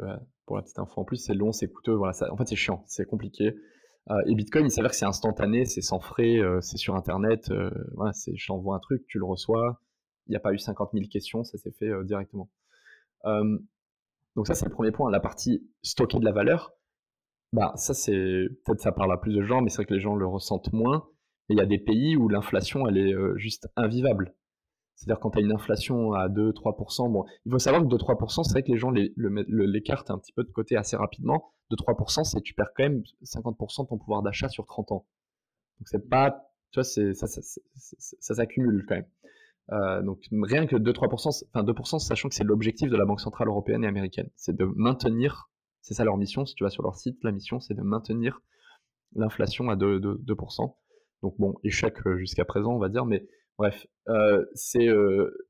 pour 0.47 0.57
info. 0.57 1.01
En 1.01 1.05
plus, 1.05 1.17
c'est 1.17 1.35
long, 1.35 1.51
c'est 1.51 1.71
coûteux. 1.71 1.93
Voilà, 1.93 2.13
ça, 2.13 2.33
en 2.33 2.37
fait, 2.37 2.47
c'est 2.47 2.55
chiant, 2.55 2.83
c'est 2.87 3.05
compliqué. 3.05 3.55
Euh, 4.11 4.21
et 4.27 4.35
Bitcoin, 4.35 4.65
il 4.65 4.71
s'avère 4.71 4.91
que 4.91 4.97
c'est 4.97 5.05
instantané, 5.05 5.65
c'est 5.65 5.81
sans 5.81 5.99
frais, 5.99 6.39
euh, 6.39 6.61
c'est 6.61 6.77
sur 6.77 6.95
Internet. 6.95 7.49
Euh, 7.49 7.71
voilà, 7.95 8.11
je 8.13 8.47
t'envoie 8.47 8.75
un 8.75 8.79
truc, 8.79 9.05
tu 9.07 9.17
le 9.17 9.25
reçois. 9.25 9.81
Il 10.27 10.31
n'y 10.31 10.35
a 10.35 10.39
pas 10.39 10.53
eu 10.53 10.59
50 10.59 10.91
000 10.93 11.05
questions, 11.09 11.43
ça 11.43 11.57
s'est 11.57 11.71
fait 11.71 11.91
directement. 12.03 12.49
donc 13.23 14.47
ça, 14.47 14.55
c'est 14.55 14.65
le 14.65 14.71
premier 14.71 14.91
point. 14.91 15.11
La 15.11 15.19
partie 15.19 15.67
stocker 15.83 16.19
de 16.19 16.25
la 16.25 16.31
valeur, 16.31 16.73
bah 17.53 17.73
ça 17.75 17.93
c'est 17.93 18.47
peut-être 18.65 18.81
ça 18.81 18.91
parle 18.91 19.13
à 19.13 19.17
plus 19.17 19.33
de 19.33 19.43
gens, 19.43 19.61
mais 19.61 19.69
c'est 19.69 19.77
vrai 19.77 19.85
que 19.85 19.93
les 19.93 19.99
gens 19.99 20.15
le 20.15 20.25
ressentent 20.25 20.73
moins. 20.73 21.07
Et 21.49 21.53
il 21.53 21.57
y 21.57 21.61
a 21.61 21.65
des 21.67 21.77
pays 21.77 22.17
où 22.17 22.27
l'inflation, 22.27 22.87
elle 22.87 22.97
est 22.97 23.15
juste 23.37 23.67
invivable. 23.75 24.33
C'est-à-dire 24.95 25.19
quand 25.19 25.31
tu 25.31 25.39
as 25.39 25.41
une 25.41 25.51
inflation 25.51 26.13
à 26.13 26.29
2-3%, 26.29 27.11
bon, 27.11 27.25
il 27.45 27.51
faut 27.51 27.59
savoir 27.59 27.83
que 27.83 27.87
2-3%, 27.87 28.43
c'est 28.43 28.51
vrai 28.51 28.63
que 28.63 28.71
les 28.71 28.77
gens 28.77 28.91
l'écartent 28.91 30.09
un 30.09 30.17
petit 30.17 30.31
peu 30.31 30.43
de 30.43 30.51
côté 30.51 30.77
assez 30.77 30.95
rapidement. 30.95 31.51
2-3%, 31.71 32.23
c'est 32.23 32.41
tu 32.41 32.53
perds 32.53 32.69
quand 32.75 32.83
même 32.83 33.03
50% 33.23 33.83
de 33.83 33.87
ton 33.89 33.97
pouvoir 33.97 34.21
d'achat 34.21 34.47
sur 34.47 34.65
30 34.65 34.91
ans. 34.93 35.05
Donc 35.79 35.87
c'est 35.87 36.09
pas, 36.09 36.49
tu 36.71 36.79
vois, 36.79 36.83
ça, 36.83 37.27
s'accumule 38.35 38.85
quand 38.87 38.95
même. 38.95 39.07
Euh, 39.71 40.01
donc 40.03 40.19
rien 40.31 40.67
que 40.67 40.75
2-3%, 40.75 41.45
enfin 41.49 41.63
2%, 41.63 41.99
sachant 41.99 42.29
que 42.29 42.35
c'est 42.35 42.43
l'objectif 42.43 42.89
de 42.89 42.95
la 42.95 43.05
Banque 43.05 43.19
Centrale 43.19 43.47
Européenne 43.47 43.83
et 43.83 43.87
Américaine, 43.87 44.29
c'est 44.35 44.55
de 44.55 44.65
maintenir, 44.75 45.49
c'est 45.81 45.95
ça 45.95 46.03
leur 46.03 46.17
mission, 46.17 46.45
si 46.45 46.53
tu 46.53 46.63
vas 46.63 46.69
sur 46.69 46.83
leur 46.83 46.95
site, 46.95 47.17
la 47.23 47.31
mission 47.31 47.59
c'est 47.59 47.73
de 47.73 47.81
maintenir 47.81 48.41
l'inflation 49.15 49.69
à 49.69 49.75
2%. 49.75 49.99
2, 49.99 50.23
2%. 50.23 50.75
Donc 51.23 51.35
bon, 51.39 51.55
échec 51.63 51.95
euh, 52.05 52.17
jusqu'à 52.17 52.45
présent 52.45 52.73
on 52.73 52.79
va 52.79 52.89
dire, 52.89 53.05
mais 53.05 53.27
Bref, 53.57 53.87
euh, 54.09 54.45
c'est 54.53 54.87
euh, 54.87 55.47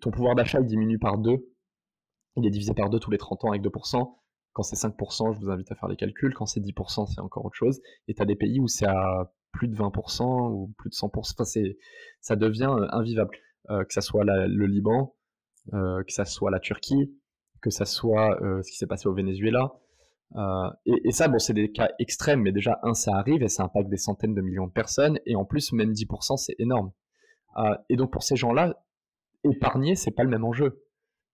ton 0.00 0.10
pouvoir 0.10 0.34
d'achat 0.34 0.60
il 0.60 0.66
diminue 0.66 0.98
par 0.98 1.18
2. 1.18 1.36
Il 2.36 2.46
est 2.46 2.50
divisé 2.50 2.74
par 2.74 2.90
2 2.90 2.98
tous 2.98 3.10
les 3.10 3.18
30 3.18 3.44
ans 3.44 3.50
avec 3.50 3.62
2%. 3.62 4.14
Quand 4.52 4.62
c'est 4.62 4.76
5%, 4.76 5.34
je 5.34 5.40
vous 5.40 5.50
invite 5.50 5.70
à 5.72 5.74
faire 5.74 5.88
les 5.88 5.96
calculs. 5.96 6.34
Quand 6.34 6.46
c'est 6.46 6.60
10%, 6.60 7.06
c'est 7.06 7.20
encore 7.20 7.44
autre 7.44 7.56
chose. 7.56 7.80
Et 8.08 8.14
tu 8.14 8.22
as 8.22 8.26
des 8.26 8.36
pays 8.36 8.60
où 8.60 8.68
c'est 8.68 8.86
à 8.86 9.32
plus 9.52 9.68
de 9.68 9.76
20% 9.76 10.50
ou 10.52 10.72
plus 10.78 10.90
de 10.90 10.94
100%. 10.94 11.32
Enfin, 11.32 11.44
ça 12.20 12.36
devient 12.36 12.70
euh, 12.70 12.86
invivable. 12.90 13.36
que 13.68 13.92
ça 13.92 14.00
soit 14.00 14.24
le 14.24 14.66
Liban, 14.66 15.14
que 15.72 16.12
ça 16.12 16.24
soit 16.24 16.50
la 16.50 16.60
Turquie, 16.60 17.12
que 17.62 17.70
ça 17.70 17.84
soit 17.84 18.38
ce 18.40 18.70
qui 18.70 18.76
s'est 18.76 18.86
passé 18.86 19.08
au 19.08 19.14
Venezuela. 19.14 19.72
et, 20.86 21.08
et, 21.08 21.12
ça, 21.12 21.28
bon, 21.28 21.38
c'est 21.38 21.54
des 21.54 21.72
cas 21.72 21.88
extrêmes, 21.98 22.42
mais 22.42 22.52
déjà, 22.52 22.78
un, 22.82 22.94
ça 22.94 23.16
arrive 23.16 23.42
et 23.42 23.48
ça 23.48 23.64
impacte 23.64 23.88
des 23.88 23.96
centaines 23.96 24.34
de 24.34 24.42
millions 24.42 24.66
de 24.66 24.72
personnes. 24.72 25.18
Et 25.26 25.36
en 25.36 25.44
plus, 25.44 25.72
même 25.72 25.92
10%, 25.92 26.36
c'est 26.36 26.54
énorme. 26.58 26.92
Euh, 27.58 27.76
et 27.88 27.96
donc 27.96 28.12
pour 28.12 28.22
ces 28.22 28.36
gens-là, 28.36 28.82
épargner, 29.44 29.94
c'est 29.94 30.10
pas 30.10 30.24
le 30.24 30.30
même 30.30 30.44
enjeu. 30.44 30.84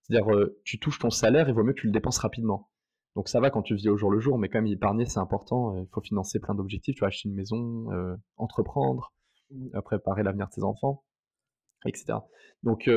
C'est-à-dire, 0.01 0.33
euh, 0.33 0.59
tu 0.63 0.79
touches 0.79 0.99
ton 0.99 1.09
salaire, 1.09 1.47
il 1.49 1.55
vaut 1.55 1.63
mieux 1.63 1.73
que 1.73 1.81
tu 1.81 1.87
le 1.87 1.93
dépenses 1.93 2.19
rapidement. 2.19 2.69
Donc 3.15 3.29
ça 3.29 3.39
va 3.39 3.49
quand 3.49 3.61
tu 3.61 3.75
vis 3.75 3.89
au 3.89 3.97
jour 3.97 4.11
le 4.11 4.19
jour, 4.19 4.37
mais 4.37 4.49
quand 4.49 4.59
même 4.59 4.71
épargner, 4.71 5.05
c'est 5.05 5.19
important. 5.19 5.77
Il 5.77 5.87
faut 5.93 6.01
financer 6.01 6.39
plein 6.39 6.55
d'objectifs. 6.55 6.95
Tu 6.95 7.01
vas 7.01 7.07
acheter 7.07 7.29
une 7.29 7.35
maison, 7.35 7.91
euh, 7.91 8.15
entreprendre, 8.37 9.13
mmh. 9.51 9.81
préparer 9.81 10.23
l'avenir 10.23 10.47
de 10.47 10.51
tes 10.51 10.63
enfants, 10.63 11.03
etc. 11.85 12.15
Donc, 12.63 12.89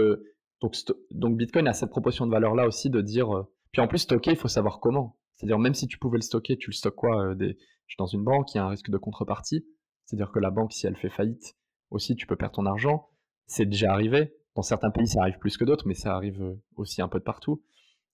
donc, 0.62 0.74
donc 1.11 1.36
Bitcoin 1.36 1.69
a 1.69 1.74
cette 1.74 1.90
proportion 1.90 2.27
de 2.27 2.31
valeur 2.31 2.55
là 2.55 2.66
aussi 2.66 2.89
de 2.89 3.03
dire. 3.03 3.28
puis 3.73 3.82
en 3.82 3.89
plus 3.89 3.98
stocker, 3.98 4.31
il 4.31 4.36
faut 4.39 4.48
savoir 4.48 4.81
comment. 4.81 5.19
C'est-à-dire 5.35 5.59
même 5.59 5.74
si 5.74 5.86
tu 5.86 5.98
pouvais 5.98 6.16
le 6.16 6.23
stocker, 6.23 6.57
tu 6.57 6.70
le 6.70 6.74
stockes 6.74 6.97
quoi 6.97 7.35
des... 7.35 7.59
Dans 7.98 8.07
une 8.07 8.24
banque, 8.24 8.53
il 8.55 8.57
y 8.57 8.61
a 8.61 8.65
un 8.65 8.69
risque 8.69 8.90
de 8.90 8.98
contrepartie. 8.98 9.66
C'est-à-dire 10.07 10.32
que 10.32 10.39
la 10.39 10.51
banque, 10.51 10.73
si 10.73 10.86
elle 10.86 10.97
fait 10.97 11.11
faillite, 11.11 11.57
aussi 11.90 12.16
tu 12.16 12.27
peux 12.27 12.36
perdre 12.36 12.55
ton 12.55 12.66
argent 12.66 13.09
c'est 13.47 13.66
déjà 13.66 13.93
arrivé. 13.93 14.35
Dans 14.55 14.62
certains 14.62 14.90
pays, 14.90 15.06
ça 15.06 15.20
arrive 15.20 15.39
plus 15.39 15.56
que 15.56 15.64
d'autres, 15.64 15.86
mais 15.86 15.94
ça 15.94 16.14
arrive 16.14 16.43
euh, 16.43 16.55
aussi 16.77 17.02
un 17.02 17.09
peu 17.09 17.18
de 17.18 17.24
partout. 17.24 17.62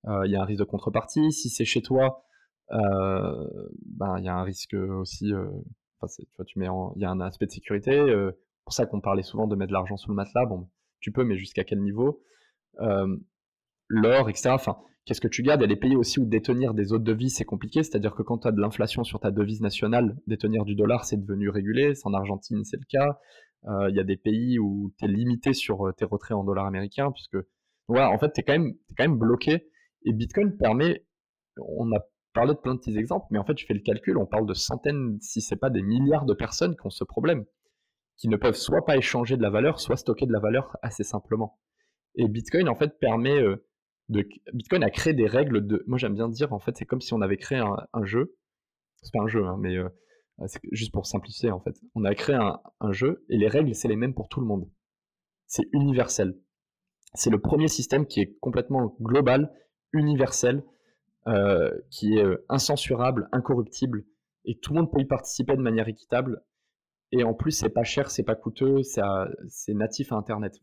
Euh, 0.07 0.27
il 0.27 0.33
y 0.33 0.37
a 0.37 0.43
un 0.43 0.45
risque 0.45 0.61
de 0.61 0.65
contrepartie. 0.65 1.33
Si 1.33 1.49
c'est 1.49 1.65
chez 1.65 1.83
toi, 1.83 2.25
euh, 2.73 3.49
ben 3.87 4.19
il 4.19 4.25
y 4.25 4.29
a 4.29 4.35
un 4.35 4.43
risque 4.43 4.75
aussi. 4.75 5.27
Tu 5.27 6.27
vois, 6.37 6.45
tu 6.45 6.59
mets 6.59 6.67
il 6.97 7.03
y 7.03 7.05
a 7.05 7.11
un 7.11 7.21
aspect 7.21 7.47
de 7.47 7.53
sécurité. 7.53 8.05
Pour 8.65 8.73
ça 8.73 8.87
qu'on 8.87 9.01
parlait 9.01 9.23
souvent 9.23 9.47
de 9.47 9.55
mettre 9.55 9.69
de 9.69 9.75
l'argent 9.75 9.97
sous 9.97 10.11
le 10.11 10.17
matelas. 10.17 10.47
Bon, 10.47 10.69
tu 10.99 11.13
peux, 11.13 11.23
mais 11.23 11.37
jusqu'à 11.37 11.63
quel 11.63 11.81
niveau? 11.81 12.25
L'or, 13.89 14.29
etc. 14.29 14.51
Enfin, 14.51 14.79
qu'est-ce 15.05 15.21
que 15.21 15.29
tu 15.29 15.43
gardes 15.43 15.61
Il 15.61 15.65
y 15.65 15.67
a 15.67 15.75
des 15.75 15.77
pays 15.77 15.97
aussi 15.97 16.21
où 16.21 16.27
détenir 16.27 16.75
des 16.75 16.93
autres 16.93 17.05
devises, 17.05 17.37
c'est 17.37 17.45
compliqué. 17.45 17.83
C'est-à-dire 17.83 18.15
que 18.15 18.23
quand 18.23 18.39
tu 18.39 18.49
as 18.49 18.53
de 18.53 18.61
l'inflation 18.61 19.05
sur 19.05 19.21
ta 19.21 19.31
devise 19.31 19.61
nationale, 19.61 20.17
détenir 20.27 20.65
du 20.65 20.75
dollar, 20.75 21.05
c'est 21.05 21.17
devenu 21.17 21.49
régulé. 21.49 21.93
En 22.05 22.15
Argentine, 22.15 22.65
c'est 22.65 22.79
le 22.79 22.87
cas. 22.89 23.19
Euh, 23.67 23.91
il 23.91 23.97
y 23.97 24.01
a 24.01 24.05
des 24.05 24.17
pays 24.17 24.59
où 24.59 24.93
tu 24.99 25.05
es 25.05 25.09
limité 25.09 25.53
sur 25.53 25.87
euh, 25.87 25.93
tes 25.93 26.05
retraits 26.05 26.37
en 26.37 26.45
dollars 26.45 26.67
américains, 26.67 27.13
puisque 27.13 27.37
voilà, 27.89 28.11
en 28.11 28.19
fait, 28.19 28.33
tu 28.33 28.41
es, 28.41 28.45
quand 28.45 28.59
même, 28.99 29.19
bloqué. 29.19 29.69
Et 30.05 30.13
Bitcoin 30.13 30.57
permet, 30.57 31.05
on 31.59 31.93
a 31.93 32.01
parlé 32.33 32.55
de 32.55 32.59
plein 32.59 32.75
de 32.75 32.81
petits 32.81 32.97
exemples, 32.97 33.27
mais 33.31 33.39
en 33.39 33.45
fait, 33.45 33.55
tu 33.55 33.67
fais 33.67 33.75
le 33.75 33.81
calcul, 33.81 34.17
on 34.19 34.27
parle 34.27 34.47
de 34.47 34.55
centaines, 34.55 35.19
si 35.21 35.41
c'est 35.41 35.57
pas 35.57 35.71
des 35.71 35.83
milliards 35.83 36.25
de 36.25 36.35
personnes 36.35 36.75
qui 36.75 36.87
ont 36.87 36.91
ce 36.91 37.05
problème, 37.05 37.45
qui 38.17 38.29
ne 38.29 38.37
peuvent 38.37 38.57
soit 38.57 38.85
pas 38.85 38.97
échanger 38.97 39.37
de 39.37 39.43
la 39.43 39.51
valeur, 39.51 39.79
soit 39.79 39.97
stocker 39.97 40.27
de 40.27 40.33
la 40.33 40.41
valeur 40.41 40.77
assez 40.83 41.05
simplement. 41.05 41.59
Et 42.15 42.29
Bitcoin, 42.29 42.69
en 42.69 42.75
fait, 42.75 42.99
permet 42.99 43.41
euh, 43.41 43.65
Bitcoin 44.09 44.83
a 44.85 44.91
créé 44.91 45.15
des 45.15 45.27
règles 45.27 45.67
de. 45.67 45.83
Moi, 45.87 45.99
j'aime 45.99 46.15
bien 46.15 46.29
dire, 46.29 46.53
en 46.53 46.59
fait, 46.59 46.77
c'est 46.77 46.85
comme 46.85 47.01
si 47.01 47.15
on 47.15 47.21
avait 47.21 47.37
créé 47.37 47.59
un, 47.59 48.05
jeu. 48.05 48.37
C'est 49.03 49.13
pas 49.13 49.23
un 49.23 49.29
jeu, 49.29 49.45
hein, 49.45 49.57
mais 49.59 49.77
euh, 49.77 49.89
c'est 50.47 50.61
juste 50.71 50.93
pour 50.93 51.07
simplifier, 51.07 51.51
en 51.51 51.61
fait. 51.61 51.75
On 51.95 52.05
a 52.05 52.15
créé 52.15 52.37
un, 52.37 52.93
jeu 52.93 53.25
et 53.29 53.37
les 53.37 53.49
règles, 53.49 53.75
c'est 53.75 53.89
les 53.89 53.97
mêmes 53.97 54.15
pour 54.15 54.29
tout 54.29 54.41
le 54.41 54.47
monde. 54.47 54.69
C'est 55.47 55.67
universel. 55.73 56.39
C'est 57.15 57.31
le 57.31 57.41
premier 57.41 57.69
système 57.69 58.07
qui 58.07 58.21
est 58.21 58.39
complètement 58.41 58.97
global, 59.01 59.53
universel, 59.93 60.65
euh, 61.27 61.71
qui 61.91 62.17
est 62.17 62.25
euh, 62.25 62.45
incensurable, 62.49 63.29
incorruptible, 63.33 64.05
et 64.45 64.59
tout 64.59 64.73
le 64.73 64.81
monde 64.81 64.93
peut 64.93 65.01
y 65.01 65.05
participer 65.05 65.57
de 65.57 65.63
manière 65.63 65.89
équitable. 65.89 66.43
Et 67.13 67.25
en 67.25 67.35
plus, 67.35 67.53
c'est 67.53 67.69
pas 67.69 67.85
cher, 67.85 68.11
c'est 68.11 68.23
pas 68.23 68.35
coûteux, 68.35 68.83
c'est 68.83 69.75
natif 69.75 70.13
à 70.13 70.17
Internet. 70.17 70.59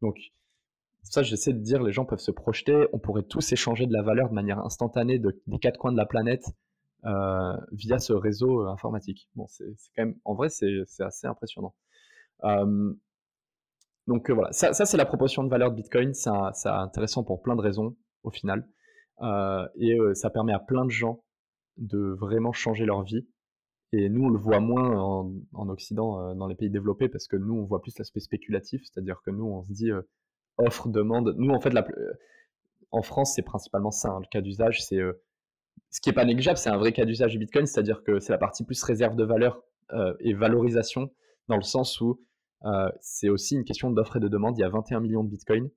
Donc, 0.00 0.16
ça, 1.02 1.22
j'essaie 1.22 1.52
de 1.52 1.58
dire, 1.58 1.82
les 1.82 1.92
gens 1.92 2.04
peuvent 2.04 2.20
se 2.20 2.30
projeter, 2.30 2.86
on 2.92 2.98
pourrait 2.98 3.24
tous 3.24 3.52
échanger 3.52 3.86
de 3.86 3.92
la 3.92 4.02
valeur 4.02 4.28
de 4.28 4.34
manière 4.34 4.60
instantanée 4.60 5.18
des 5.18 5.58
quatre 5.60 5.78
coins 5.78 5.92
de 5.92 5.96
la 5.96 6.06
planète 6.06 6.44
euh, 7.04 7.56
via 7.72 7.98
ce 7.98 8.12
réseau 8.12 8.62
euh, 8.62 8.70
informatique. 8.70 9.28
Bon, 9.34 9.46
c'est 9.48 9.64
quand 9.96 10.04
même, 10.04 10.14
en 10.24 10.34
vrai, 10.34 10.48
c'est 10.48 10.84
assez 11.00 11.26
impressionnant. 11.26 11.74
Euh, 12.44 12.92
donc 14.06 14.30
voilà, 14.30 14.52
ça, 14.52 14.72
c'est 14.72 14.96
la 14.96 15.04
proportion 15.04 15.42
de 15.42 15.48
valeur 15.48 15.70
de 15.70 15.76
Bitcoin. 15.76 16.14
C'est 16.14 16.30
intéressant 16.68 17.24
pour 17.24 17.42
plein 17.42 17.56
de 17.56 17.60
raisons 17.60 17.96
au 18.22 18.30
final. 18.30 18.68
et 19.76 19.96
ça 20.14 20.30
permet 20.30 20.52
à 20.52 20.58
plein 20.60 20.84
de 20.84 20.90
gens 20.90 21.24
de 21.76 22.16
vraiment 22.20 22.52
changer 22.52 22.84
leur 22.84 23.02
vie. 23.02 23.26
Et 23.92 24.08
nous, 24.08 24.24
on 24.24 24.28
le 24.28 24.38
voit 24.38 24.60
moins 24.60 24.96
en, 24.98 25.32
en 25.52 25.68
Occident, 25.68 26.34
dans 26.34 26.46
les 26.46 26.54
pays 26.54 26.70
développés, 26.70 27.08
parce 27.08 27.26
que 27.26 27.36
nous, 27.36 27.54
on 27.54 27.64
voit 27.64 27.82
plus 27.82 27.96
l'aspect 27.98 28.20
spéculatif, 28.20 28.82
c'est-à-dire 28.84 29.20
que 29.24 29.30
nous, 29.30 29.44
on 29.44 29.62
se 29.62 29.72
dit, 29.72 29.90
offre, 30.58 30.88
demande. 30.88 31.34
Nous, 31.36 31.50
en 31.52 31.60
fait, 31.60 31.74
euh, 31.74 32.12
en 32.90 33.02
France, 33.02 33.34
c'est 33.34 33.42
principalement 33.42 33.90
ça. 33.90 34.10
Hein, 34.10 34.20
le 34.20 34.28
cas 34.30 34.40
d'usage, 34.40 34.84
c'est 34.84 34.98
euh, 34.98 35.12
ce 35.90 36.00
qui 36.00 36.10
est 36.10 36.14
pas 36.14 36.24
négligeable, 36.24 36.58
c'est 36.58 36.70
un 36.70 36.76
vrai 36.76 36.92
cas 36.92 37.04
d'usage 37.04 37.32
du 37.32 37.38
Bitcoin, 37.38 37.66
c'est-à-dire 37.66 38.02
que 38.02 38.20
c'est 38.20 38.32
la 38.32 38.38
partie 38.38 38.64
plus 38.64 38.82
réserve 38.82 39.16
de 39.16 39.24
valeur 39.24 39.62
euh, 39.92 40.14
et 40.20 40.32
valorisation, 40.34 41.10
dans 41.48 41.56
le 41.56 41.62
sens 41.62 42.00
où 42.00 42.20
c'est 43.00 43.28
aussi 43.28 43.56
une 43.56 43.64
question 43.64 43.90
d'offre 43.90 44.18
et 44.18 44.20
de 44.20 44.28
demande. 44.28 44.56
Il 44.56 44.60
y 44.60 44.64
a 44.64 44.68
21 44.68 45.00
millions 45.00 45.24
de 45.24 45.28
Bitcoin. 45.28 45.68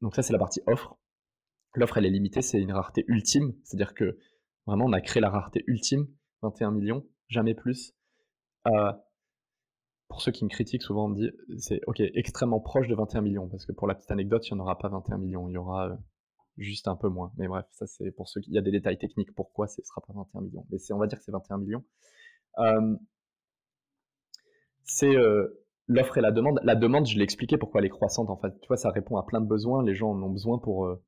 donc 0.00 0.14
ça, 0.14 0.22
c'est 0.22 0.32
la 0.32 0.38
partie 0.38 0.62
offre. 0.68 0.96
L'offre, 1.74 1.98
elle 1.98 2.06
est 2.06 2.10
limitée, 2.10 2.40
c'est 2.40 2.60
une 2.60 2.72
rareté 2.72 3.04
ultime, 3.08 3.52
c'est-à-dire 3.64 3.94
que 3.94 4.16
vraiment, 4.64 4.84
on 4.84 4.92
a 4.92 5.00
créé 5.00 5.20
la 5.20 5.30
rareté 5.30 5.64
ultime, 5.66 6.06
21 6.42 6.70
millions, 6.70 7.04
jamais 7.28 7.54
plus 7.54 7.94
pour 10.14 10.22
ceux 10.22 10.30
qui 10.30 10.44
me 10.44 10.48
critiquent, 10.48 10.84
souvent 10.84 11.06
on 11.06 11.08
me 11.08 11.16
dit 11.16 11.30
c'est 11.58 11.80
ok 11.88 11.98
extrêmement 11.98 12.60
proche 12.60 12.86
de 12.86 12.94
21 12.94 13.20
millions 13.20 13.48
parce 13.48 13.66
que 13.66 13.72
pour 13.72 13.88
la 13.88 13.96
petite 13.96 14.12
anecdote, 14.12 14.46
il 14.48 14.54
n'y 14.54 14.60
en 14.60 14.62
aura 14.62 14.78
pas 14.78 14.88
21 14.88 15.18
millions, 15.18 15.48
il 15.48 15.54
y 15.54 15.56
aura 15.56 15.88
euh, 15.88 15.96
juste 16.56 16.86
un 16.86 16.94
peu 16.94 17.08
moins. 17.08 17.32
Mais 17.36 17.48
bref, 17.48 17.66
ça 17.72 17.88
c'est 17.88 18.12
pour 18.12 18.28
ceux 18.28 18.40
qui 18.40 18.52
il 18.52 18.54
y 18.54 18.58
a 18.58 18.62
des 18.62 18.70
détails 18.70 18.96
techniques 18.96 19.34
pourquoi 19.34 19.66
ce 19.66 19.80
ne 19.80 19.84
sera 19.84 20.02
pas 20.02 20.12
21 20.14 20.42
millions. 20.42 20.66
Mais 20.70 20.78
on 20.92 20.98
va 20.98 21.08
dire 21.08 21.18
que 21.18 21.24
c'est 21.24 21.32
21 21.32 21.58
millions. 21.58 21.84
c'est 24.84 25.16
euh, 25.16 25.64
l'offre 25.88 26.16
et 26.16 26.20
la 26.20 26.30
demande. 26.30 26.60
La 26.62 26.76
demande, 26.76 27.08
je 27.08 27.18
l'ai 27.18 27.24
expliqué 27.24 27.58
pourquoi 27.58 27.80
elle 27.80 27.86
est 27.86 27.90
croissante 27.90 28.30
en. 28.30 28.36
Tu 28.36 28.68
vois, 28.68 28.76
ça 28.76 28.90
répond 28.90 29.16
à 29.16 29.24
plein 29.24 29.40
de 29.40 29.48
besoins. 29.48 29.82
Les 29.82 29.96
gens 29.96 30.12
en 30.12 30.22
ont 30.22 30.30
besoin 30.30 30.60
pour 30.60 30.86
euh, 30.86 31.02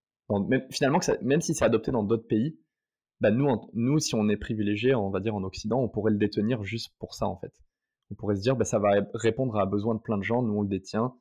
finalement 0.71 0.99
même 1.23 1.41
si 1.41 1.55
c'est 1.55 1.65
adopté 1.65 1.93
dans 1.93 2.03
d'autres 2.03 2.27
pays, 2.27 2.59
bah, 3.21 3.31
nous, 3.31 3.47
nous 3.73 4.01
si 4.01 4.17
on 4.17 4.29
est 4.29 4.37
privilégié, 4.37 4.97
on 4.97 5.11
va 5.11 5.21
dire 5.21 5.37
en 5.37 5.45
Occident, 5.45 5.81
on 5.81 5.89
pourrait 5.89 6.11
le 6.11 6.19
détenir 6.19 6.65
juste 6.65 6.93
pour 6.99 7.15
ça 7.15 7.29
en 7.29 7.37
fait 7.37 7.53
on 8.11 8.15
pourrait 8.15 8.37
se 8.37 8.43
dire, 8.43 8.57
bah, 8.57 8.65
ça 8.65 8.79
va 8.79 8.91
répondre 9.15 9.57
à 9.57 9.63
un 9.63 9.67
besoin 9.67 9.95
de 9.95 10.01
plein 10.01 10.19
de 10.19 10.23
gens, 10.23 10.43
nous 10.43 10.55
on 10.55 10.63
le 10.63 10.69
détient, 10.69 11.15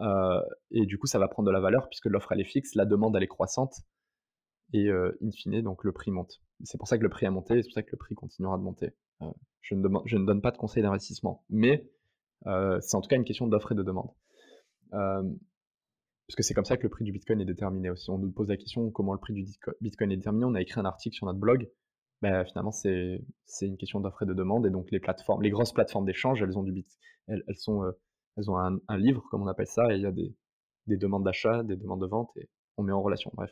euh, 0.00 0.42
et 0.70 0.84
du 0.86 0.98
coup 0.98 1.06
ça 1.06 1.18
va 1.18 1.28
prendre 1.28 1.46
de 1.46 1.52
la 1.52 1.60
valeur 1.60 1.88
puisque 1.88 2.06
l'offre 2.06 2.32
elle 2.32 2.40
est 2.40 2.44
fixe, 2.44 2.74
la 2.74 2.84
demande 2.84 3.16
elle 3.16 3.22
est 3.22 3.28
croissante, 3.28 3.80
et 4.72 4.88
euh, 4.88 5.16
in 5.22 5.30
fine 5.30 5.62
donc 5.62 5.84
le 5.84 5.92
prix 5.92 6.10
monte. 6.10 6.40
C'est 6.64 6.78
pour 6.78 6.88
ça 6.88 6.98
que 6.98 7.02
le 7.02 7.08
prix 7.08 7.26
a 7.26 7.30
monté, 7.30 7.58
et 7.58 7.62
c'est 7.62 7.68
pour 7.68 7.74
ça 7.74 7.82
que 7.82 7.92
le 7.92 7.98
prix 7.98 8.14
continuera 8.14 8.58
de 8.58 8.62
monter. 8.62 8.94
Euh, 9.22 9.30
je, 9.62 9.74
ne 9.74 10.26
donne 10.26 10.42
pas 10.42 10.50
de 10.50 10.58
conseils 10.58 10.82
d'investissement, 10.82 11.44
mais 11.48 11.90
c'est 12.44 12.94
en 12.94 13.00
tout 13.00 13.08
cas 13.08 13.16
une 13.16 13.24
question 13.24 13.48
d'offre 13.48 13.72
et 13.72 13.74
de 13.74 13.82
demande. 13.82 14.10
parce 14.90 16.36
que 16.36 16.42
c'est 16.42 16.54
comme 16.54 16.64
ça 16.64 16.76
que 16.76 16.84
le 16.84 16.90
prix 16.90 17.04
du 17.04 17.12
Bitcoin 17.12 17.40
est 17.40 17.46
déterminé 17.46 17.90
aussi. 17.90 18.10
On 18.10 18.18
nous 18.18 18.30
pose 18.30 18.48
la 18.48 18.56
question 18.56 18.90
comment 18.90 19.12
le 19.12 19.18
prix 19.18 19.32
du 19.32 19.44
Bitcoin 19.80 20.12
est 20.12 20.16
déterminé? 20.16 20.44
On 20.44 20.54
a 20.54 20.60
écrit 20.60 20.78
un 20.78 20.84
article 20.84 21.16
sur 21.16 21.26
notre 21.26 21.40
blog 21.40 21.68
bah, 22.22 22.44
finalement, 22.44 22.70
c'est 22.70 23.20
une 23.60 23.76
question 23.76 24.00
d'offre 24.00 24.22
et 24.22 24.26
de 24.26 24.34
demande. 24.34 24.66
Et 24.66 24.70
donc, 24.70 24.90
les 24.90 25.00
plateformes, 25.00 25.42
les 25.42 25.50
grosses 25.50 25.72
plateformes 25.72 26.06
d'échange, 26.06 26.42
elles 26.42 26.58
ont 26.58 26.62
du 26.62 26.72
bit, 26.72 26.88
elles, 27.28 27.42
elles 27.46 27.56
sont, 27.56 27.82
euh, 27.82 27.92
elles 28.36 28.50
ont 28.50 28.56
un, 28.56 28.98
livre, 28.98 29.22
comme 29.30 29.42
on 29.42 29.48
appelle 29.48 29.66
ça, 29.66 29.92
et 29.92 29.96
il 29.96 30.02
y 30.02 30.06
a 30.06 30.12
des, 30.12 30.34
des 30.86 30.96
demandes 30.96 31.24
d'achat, 31.24 31.62
des 31.62 31.76
demandes 31.76 32.00
de 32.00 32.06
vente, 32.06 32.30
et 32.36 32.48
on 32.76 32.82
met 32.82 32.92
en 32.92 33.02
relation. 33.02 33.30
Bref. 33.34 33.50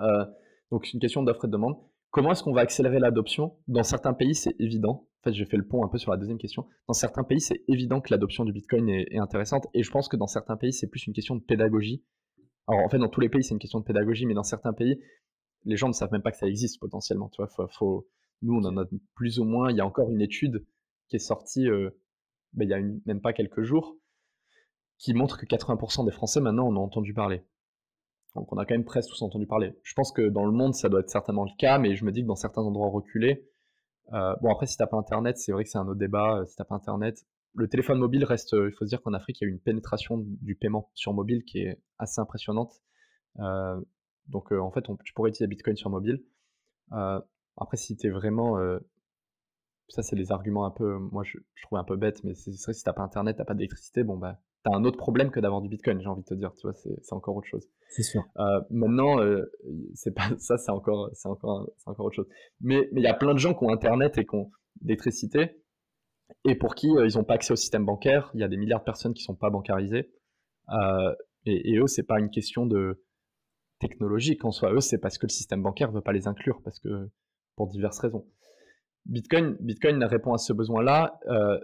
Euh, 0.00 0.24
donc, 0.70 0.92
une 0.92 1.00
question 1.00 1.22
d'offre 1.22 1.44
et 1.44 1.48
de 1.48 1.52
demande. 1.52 1.76
Comment 2.10 2.32
est-ce 2.32 2.42
qu'on 2.42 2.52
va 2.52 2.62
accélérer 2.62 2.98
l'adoption? 2.98 3.56
Dans 3.68 3.82
certains 3.82 4.14
pays, 4.14 4.34
c'est 4.34 4.56
évident. 4.58 5.06
En 5.20 5.24
fait, 5.24 5.32
j'ai 5.34 5.44
fait 5.44 5.56
le 5.56 5.66
pont 5.66 5.84
un 5.84 5.88
peu 5.88 5.98
sur 5.98 6.10
la 6.10 6.16
deuxième 6.16 6.38
question. 6.38 6.66
Dans 6.88 6.94
certains 6.94 7.24
pays, 7.24 7.40
c'est 7.40 7.62
évident 7.68 8.00
que 8.00 8.12
l'adoption 8.12 8.44
du 8.44 8.52
Bitcoin 8.52 8.88
est, 8.88 9.18
intéressante. 9.18 9.66
Et 9.74 9.82
je 9.82 9.90
pense 9.90 10.08
que 10.08 10.16
dans 10.16 10.26
certains 10.26 10.56
pays, 10.56 10.72
c'est 10.72 10.86
plus 10.86 11.06
une 11.06 11.12
question 11.12 11.36
de 11.36 11.42
pédagogie. 11.42 12.04
Alors, 12.68 12.84
en 12.84 12.88
fait, 12.88 12.98
dans 12.98 13.08
tous 13.08 13.20
les 13.20 13.28
pays, 13.28 13.44
c'est 13.44 13.54
une 13.54 13.58
question 13.58 13.80
de 13.80 13.84
pédagogie, 13.84 14.26
mais 14.26 14.34
dans 14.34 14.44
certains 14.44 14.72
pays, 14.72 15.00
les 15.66 15.76
gens 15.76 15.88
ne 15.88 15.92
savent 15.92 16.12
même 16.12 16.22
pas 16.22 16.30
que 16.30 16.38
ça 16.38 16.46
existe 16.46 16.80
potentiellement. 16.80 17.28
Tu 17.28 17.42
vois, 17.42 17.68
faut, 17.68 18.08
nous, 18.42 18.54
on 18.54 18.64
en 18.64 18.76
a 18.78 18.84
plus 19.14 19.38
ou 19.38 19.44
moins. 19.44 19.70
Il 19.70 19.76
y 19.76 19.80
a 19.80 19.86
encore 19.86 20.10
une 20.10 20.22
étude 20.22 20.64
qui 21.08 21.16
est 21.16 21.20
sortie 21.20 21.68
euh, 21.68 21.90
ben, 22.54 22.64
il 22.64 22.70
y 22.70 22.74
a 22.74 22.80
même 23.04 23.20
pas 23.20 23.32
quelques 23.32 23.62
jours 23.62 23.96
qui 24.98 25.12
montre 25.12 25.38
que 25.38 25.44
80% 25.44 26.06
des 26.06 26.12
Français 26.12 26.40
maintenant 26.40 26.68
en 26.68 26.76
ont 26.76 26.84
entendu 26.84 27.12
parler. 27.12 27.42
Donc 28.34 28.52
on 28.52 28.58
a 28.58 28.64
quand 28.64 28.74
même 28.74 28.84
presque 28.84 29.10
tous 29.10 29.22
entendu 29.22 29.46
parler. 29.46 29.74
Je 29.82 29.92
pense 29.94 30.12
que 30.12 30.28
dans 30.28 30.44
le 30.44 30.52
monde, 30.52 30.74
ça 30.74 30.88
doit 30.88 31.00
être 31.00 31.10
certainement 31.10 31.44
le 31.44 31.56
cas, 31.58 31.78
mais 31.78 31.96
je 31.96 32.04
me 32.04 32.12
dis 32.12 32.22
que 32.22 32.26
dans 32.26 32.36
certains 32.36 32.62
endroits 32.62 32.88
reculés, 32.88 33.46
euh, 34.12 34.34
bon 34.40 34.50
après 34.50 34.66
si 34.66 34.76
t'as 34.76 34.86
pas 34.86 34.96
Internet, 34.96 35.36
c'est 35.38 35.52
vrai 35.52 35.64
que 35.64 35.70
c'est 35.70 35.78
un 35.78 35.86
autre 35.86 35.98
débat. 35.98 36.38
Euh, 36.38 36.44
si 36.46 36.56
t'as 36.56 36.64
pas 36.64 36.76
Internet, 36.76 37.26
le 37.54 37.68
téléphone 37.68 37.98
mobile 37.98 38.24
reste. 38.24 38.52
il 38.52 38.72
faut 38.72 38.84
se 38.84 38.90
dire 38.90 39.02
qu'en 39.02 39.14
Afrique, 39.14 39.40
il 39.40 39.44
y 39.44 39.46
a 39.48 39.50
une 39.50 39.60
pénétration 39.60 40.18
du 40.18 40.54
paiement 40.54 40.90
sur 40.94 41.12
mobile 41.12 41.42
qui 41.44 41.58
est 41.60 41.80
assez 41.98 42.20
impressionnante. 42.20 42.72
Donc 44.28 44.52
en 44.52 44.70
fait, 44.70 44.84
tu 45.04 45.12
pourrais 45.14 45.30
utiliser 45.30 45.46
Bitcoin 45.46 45.76
sur 45.76 45.90
mobile. 45.90 46.22
Après, 46.90 47.76
si 47.76 47.96
tu 47.96 48.06
es 48.06 48.10
vraiment 48.10 48.58
ça 49.88 50.02
c'est 50.02 50.16
les 50.16 50.32
arguments 50.32 50.66
un 50.66 50.70
peu 50.70 50.98
moi 50.98 51.22
je, 51.24 51.38
trouve 51.62 51.78
un 51.78 51.84
peu 51.84 51.96
bête 51.96 52.22
mais 52.24 52.34
c'est 52.34 52.50
vrai 52.50 52.74
si 52.74 52.82
t'as 52.82 52.92
pas 52.92 53.02
internet 53.02 53.36
t'as 53.36 53.44
pas 53.44 53.54
d'électricité 53.54 54.02
bon 54.02 54.16
bah 54.16 54.40
t'as 54.64 54.74
un 54.74 54.84
autre 54.84 54.96
problème 54.96 55.30
que 55.30 55.38
d'avoir 55.40 55.62
du 55.62 55.68
bitcoin 55.68 56.00
j'ai 56.00 56.08
envie 56.08 56.22
de 56.22 56.26
te 56.26 56.34
dire 56.34 56.52
tu 56.54 56.66
vois 56.66 56.74
c'est 56.74 57.12
encore 57.12 57.36
autre 57.36 57.46
chose. 57.46 57.68
C'est 57.88 58.02
sûr. 58.02 58.24
Maintenant 58.70 59.18
c'est 59.94 60.14
pas 60.14 60.30
ça 60.38 60.58
c'est 60.58 60.70
encore 60.70 61.10
c'est 61.12 61.28
encore 61.28 61.68
c'est 61.78 61.88
encore 61.88 62.06
autre 62.06 62.16
chose. 62.16 62.28
Mais 62.60 62.88
il 62.92 63.02
y 63.02 63.06
a 63.06 63.14
plein 63.14 63.32
de 63.32 63.38
gens 63.38 63.54
qui 63.54 63.64
ont 63.64 63.70
internet 63.70 64.18
et 64.18 64.26
qui 64.26 64.34
ont 64.34 64.50
d'électricité 64.80 65.62
et 66.44 66.56
pour 66.56 66.74
qui 66.74 66.88
ils 66.88 67.16
ont 67.16 67.24
pas 67.24 67.34
accès 67.34 67.52
au 67.52 67.56
système 67.56 67.84
bancaire. 67.84 68.30
Il 68.34 68.40
y 68.40 68.44
a 68.44 68.48
des 68.48 68.56
milliards 68.56 68.80
de 68.80 68.84
personnes 68.84 69.14
qui 69.14 69.22
sont 69.22 69.36
pas 69.36 69.50
bancarisées. 69.50 70.10
Et, 71.44 71.70
et 71.70 71.78
eux 71.78 71.86
c'est 71.86 72.02
pas 72.02 72.18
une 72.18 72.30
question 72.30 72.66
de 72.66 73.04
technologique 73.78 74.44
en 74.44 74.50
soi. 74.50 74.72
Eux, 74.72 74.80
c'est 74.80 74.98
parce 74.98 75.18
que 75.18 75.26
le 75.26 75.32
système 75.32 75.62
bancaire 75.62 75.90
veut 75.92 76.00
pas 76.00 76.12
les 76.12 76.28
inclure, 76.28 76.60
parce 76.62 76.78
que 76.80 77.08
pour 77.56 77.68
diverses 77.68 77.98
raisons. 77.98 78.26
Bitcoin, 79.06 79.56
Bitcoin 79.60 80.02
répond 80.04 80.32
à 80.32 80.38
ce 80.38 80.52
besoin-là. 80.52 81.18
Euh, 81.28 81.58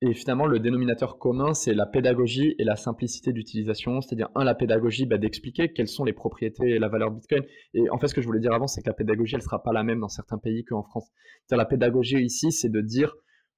et 0.00 0.14
finalement, 0.14 0.46
le 0.46 0.60
dénominateur 0.60 1.18
commun, 1.18 1.54
c'est 1.54 1.74
la 1.74 1.86
pédagogie 1.86 2.54
et 2.58 2.64
la 2.64 2.76
simplicité 2.76 3.32
d'utilisation. 3.32 4.00
C'est-à-dire, 4.00 4.28
un, 4.36 4.44
la 4.44 4.54
pédagogie, 4.54 5.06
bah, 5.06 5.18
d'expliquer 5.18 5.72
quelles 5.72 5.88
sont 5.88 6.04
les 6.04 6.12
propriétés 6.12 6.70
et 6.70 6.78
la 6.78 6.88
valeur 6.88 7.10
de 7.10 7.16
Bitcoin. 7.16 7.42
Et 7.74 7.90
en 7.90 7.98
fait, 7.98 8.06
ce 8.06 8.14
que 8.14 8.20
je 8.20 8.26
voulais 8.26 8.38
dire 8.38 8.52
avant, 8.52 8.68
c'est 8.68 8.82
que 8.82 8.88
la 8.88 8.94
pédagogie, 8.94 9.34
elle 9.34 9.42
sera 9.42 9.62
pas 9.62 9.72
la 9.72 9.82
même 9.82 9.98
dans 9.98 10.08
certains 10.08 10.38
pays 10.38 10.64
qu'en 10.64 10.84
France. 10.84 11.10
La 11.50 11.64
pédagogie 11.64 12.22
ici, 12.22 12.52
c'est 12.52 12.68
de 12.68 12.80
dire 12.80 13.12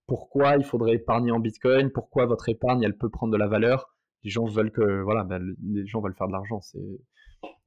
pourquoi 0.06 0.56
il 0.56 0.64
faudrait 0.64 0.94
épargner 0.94 1.30
en 1.30 1.40
Bitcoin, 1.40 1.90
pourquoi 1.90 2.24
votre 2.24 2.48
épargne, 2.48 2.82
elle 2.82 2.96
peut 2.96 3.10
prendre 3.10 3.32
de 3.32 3.38
la 3.38 3.46
valeur. 3.46 3.94
Les 4.22 4.30
gens 4.30 4.46
veulent 4.46 4.72
que, 4.72 5.02
voilà, 5.02 5.24
bah, 5.24 5.38
gens 5.84 6.00
veulent 6.00 6.16
faire 6.16 6.28
de 6.28 6.32
l'argent. 6.32 6.60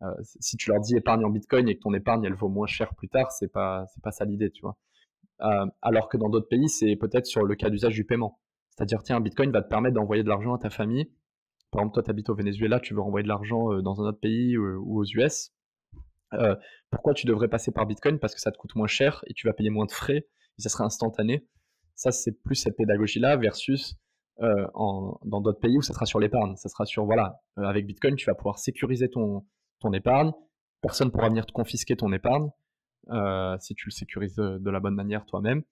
Euh, 0.04 0.14
si 0.22 0.58
tu 0.58 0.70
leur 0.70 0.82
dis 0.82 0.96
épargne 0.96 1.24
en 1.24 1.30
Bitcoin 1.30 1.70
et 1.70 1.76
que 1.76 1.82
ton 1.82 1.94
épargne 1.94 2.26
elle 2.26 2.34
vaut 2.34 2.50
moins 2.50 2.68
cher 2.68 2.94
plus 2.96 3.10
tard, 3.10 3.32
c'est 3.32 3.52
pas 3.52 3.86
c'est 3.94 4.04
pas 4.04 4.12
ça 4.12 4.26
l'idée, 4.26 4.52
tu 4.52 4.62
vois. 4.62 4.78
Euh, 5.42 5.66
alors 5.82 6.10
que 6.10 6.18
dans 6.18 6.30
d'autres 6.30 6.48
pays, 6.48 6.70
c'est 6.70 6.96
peut-être 6.96 7.26
sur 7.26 7.44
le 7.44 7.56
cas 7.56 7.70
d'usage 7.70 7.94
du 7.94 8.06
paiement. 8.06 8.40
C'est-à-dire, 8.70 9.04
tiens, 9.04 9.20
Bitcoin 9.20 9.52
va 9.52 9.62
te 9.62 9.70
permettre 9.70 9.96
d'envoyer 9.96 10.24
de 10.24 10.30
l'argent 10.30 10.54
à 10.54 10.58
ta 10.58 10.70
famille. 10.70 11.06
Par 11.72 11.82
exemple, 11.82 11.96
toi, 11.96 12.04
tu 12.04 12.10
habites 12.12 12.30
au 12.30 12.36
Venezuela, 12.36 12.80
tu 12.80 12.94
veux 12.94 13.02
renvoyer 13.02 13.24
de 13.24 13.30
l'argent 13.30 13.72
euh, 13.72 13.82
dans 13.82 14.02
un 14.02 14.10
autre 14.10 14.20
pays 14.20 14.58
ou 14.58 15.00
aux 15.00 15.06
US. 15.06 15.52
pourquoi 16.90 17.14
tu 17.14 17.26
devrais 17.26 17.48
passer 17.48 17.72
par 17.72 17.86
Bitcoin? 17.86 18.20
Parce 18.20 18.36
que 18.36 18.42
ça 18.42 18.52
te 18.52 18.58
coûte 18.58 18.76
moins 18.76 18.88
cher 18.88 19.24
et 19.28 19.34
tu 19.34 19.48
vas 19.48 19.54
payer 19.54 19.70
moins 19.70 19.86
de 19.86 19.92
frais 19.92 20.28
et 20.58 20.62
ça 20.62 20.70
sera 20.70 20.86
instantané. 20.86 21.48
Ça, 21.96 22.12
c'est 22.12 22.32
plus 22.32 22.56
cette 22.56 22.76
pédagogie-là 22.76 23.38
versus 23.38 23.96
dans 24.40 25.42
d'autres 25.42 25.60
pays 25.60 25.78
où 25.78 25.82
ça 25.82 25.94
sera 25.94 26.06
sur 26.06 26.20
l'épargne. 26.20 26.56
Ça 26.56 26.70
sera 26.70 26.86
sur, 26.86 27.06
voilà, 27.06 27.40
avec 27.58 27.86
Bitcoin, 27.86 28.16
tu 28.16 28.26
vas 28.26 28.36
pouvoir 28.36 28.58
sécuriser 28.60 29.10
ton, 29.10 29.46
ton 29.84 29.94
épargne. 29.94 30.32
Personne 30.82 31.12
pourra 31.12 31.30
venir 31.30 31.46
te 31.46 31.52
confisquer 31.52 31.96
ton 31.96 32.12
épargne 32.12 32.50
euh, 33.10 33.56
si 33.60 33.76
tu 33.76 33.88
le 33.88 33.92
sécurises 33.92 34.36
de, 34.36 34.70
la 34.70 34.80
bonne 34.80 34.96
manière 34.96 35.26
toi-même. 35.26 35.64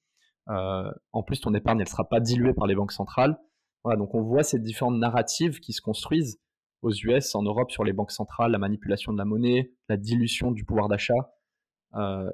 Euh, 0.49 0.91
en 1.11 1.23
plus, 1.23 1.41
ton 1.41 1.53
épargne, 1.53 1.79
elle 1.79 1.89
sera 1.89 2.07
pas 2.07 2.19
diluée 2.19 2.53
par 2.53 2.67
les 2.67 2.75
banques 2.75 2.91
centrales. 2.91 3.37
Voilà, 3.83 3.97
donc 3.97 4.13
on 4.13 4.21
voit 4.21 4.43
ces 4.43 4.59
différentes 4.59 4.99
narratives 4.99 5.59
qui 5.59 5.73
se 5.73 5.81
construisent 5.81 6.39
aux 6.81 6.91
US, 6.91 7.35
en 7.35 7.43
Europe, 7.43 7.71
sur 7.71 7.83
les 7.83 7.93
banques 7.93 8.11
centrales, 8.11 8.51
la 8.51 8.57
manipulation 8.57 9.11
de 9.11 9.17
la 9.17 9.25
monnaie, 9.25 9.71
la 9.89 9.97
dilution 9.97 10.51
du 10.51 10.65
pouvoir 10.65 10.87
d'achat, 10.87 11.33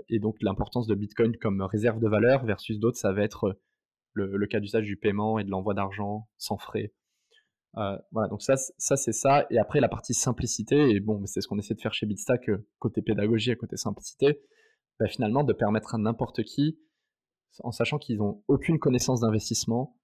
et 0.10 0.20
donc 0.20 0.38
l'importance 0.42 0.88
de 0.88 0.96
Bitcoin 0.96 1.36
comme 1.38 1.62
réserve 1.62 2.00
de 2.00 2.08
valeur 2.08 2.46
versus 2.46 2.80
d'autres, 2.80 2.98
ça 2.98 3.12
va 3.12 3.24
être 3.24 3.58
le, 4.14 4.48
cas 4.48 4.60
d'usage 4.60 4.86
du 4.86 4.98
paiement 4.98 5.40
et 5.40 5.44
de 5.44 5.50
l'envoi 5.50 5.74
d'argent 5.74 6.28
sans 6.38 6.58
frais. 6.58 6.94
Voilà, 8.12 8.28
donc 8.30 8.42
ça, 8.42 8.56
ça 8.56 8.98
c'est 8.98 9.12
ça. 9.12 9.46
Et 9.50 9.60
après, 9.60 9.80
la 9.80 9.90
partie 9.90 10.14
simplicité, 10.14 10.90
et 10.90 11.00
bon, 11.00 11.26
c'est 11.26 11.42
ce 11.42 11.48
qu'on 11.48 11.60
essaie 11.60 11.76
de 11.76 11.82
faire 11.82 11.94
chez 11.94 12.06
Bitstack, 12.06 12.50
côté 12.80 13.02
pédagogie 13.02 13.52
et 13.52 13.56
côté 13.56 13.78
simplicité, 13.78 14.42
bah, 15.00 15.08
finalement, 15.08 15.44
de 15.44 15.54
permettre 15.54 15.96
à 15.96 15.98
n'importe 15.98 16.44
qui, 16.44 16.80
en 17.64 17.72
sachant 17.72 17.98
qu'ils 17.98 18.18
n'ont 18.18 18.44
aucune 18.48 18.80
connaissance 18.80 19.22
d'investissement, 19.22 19.96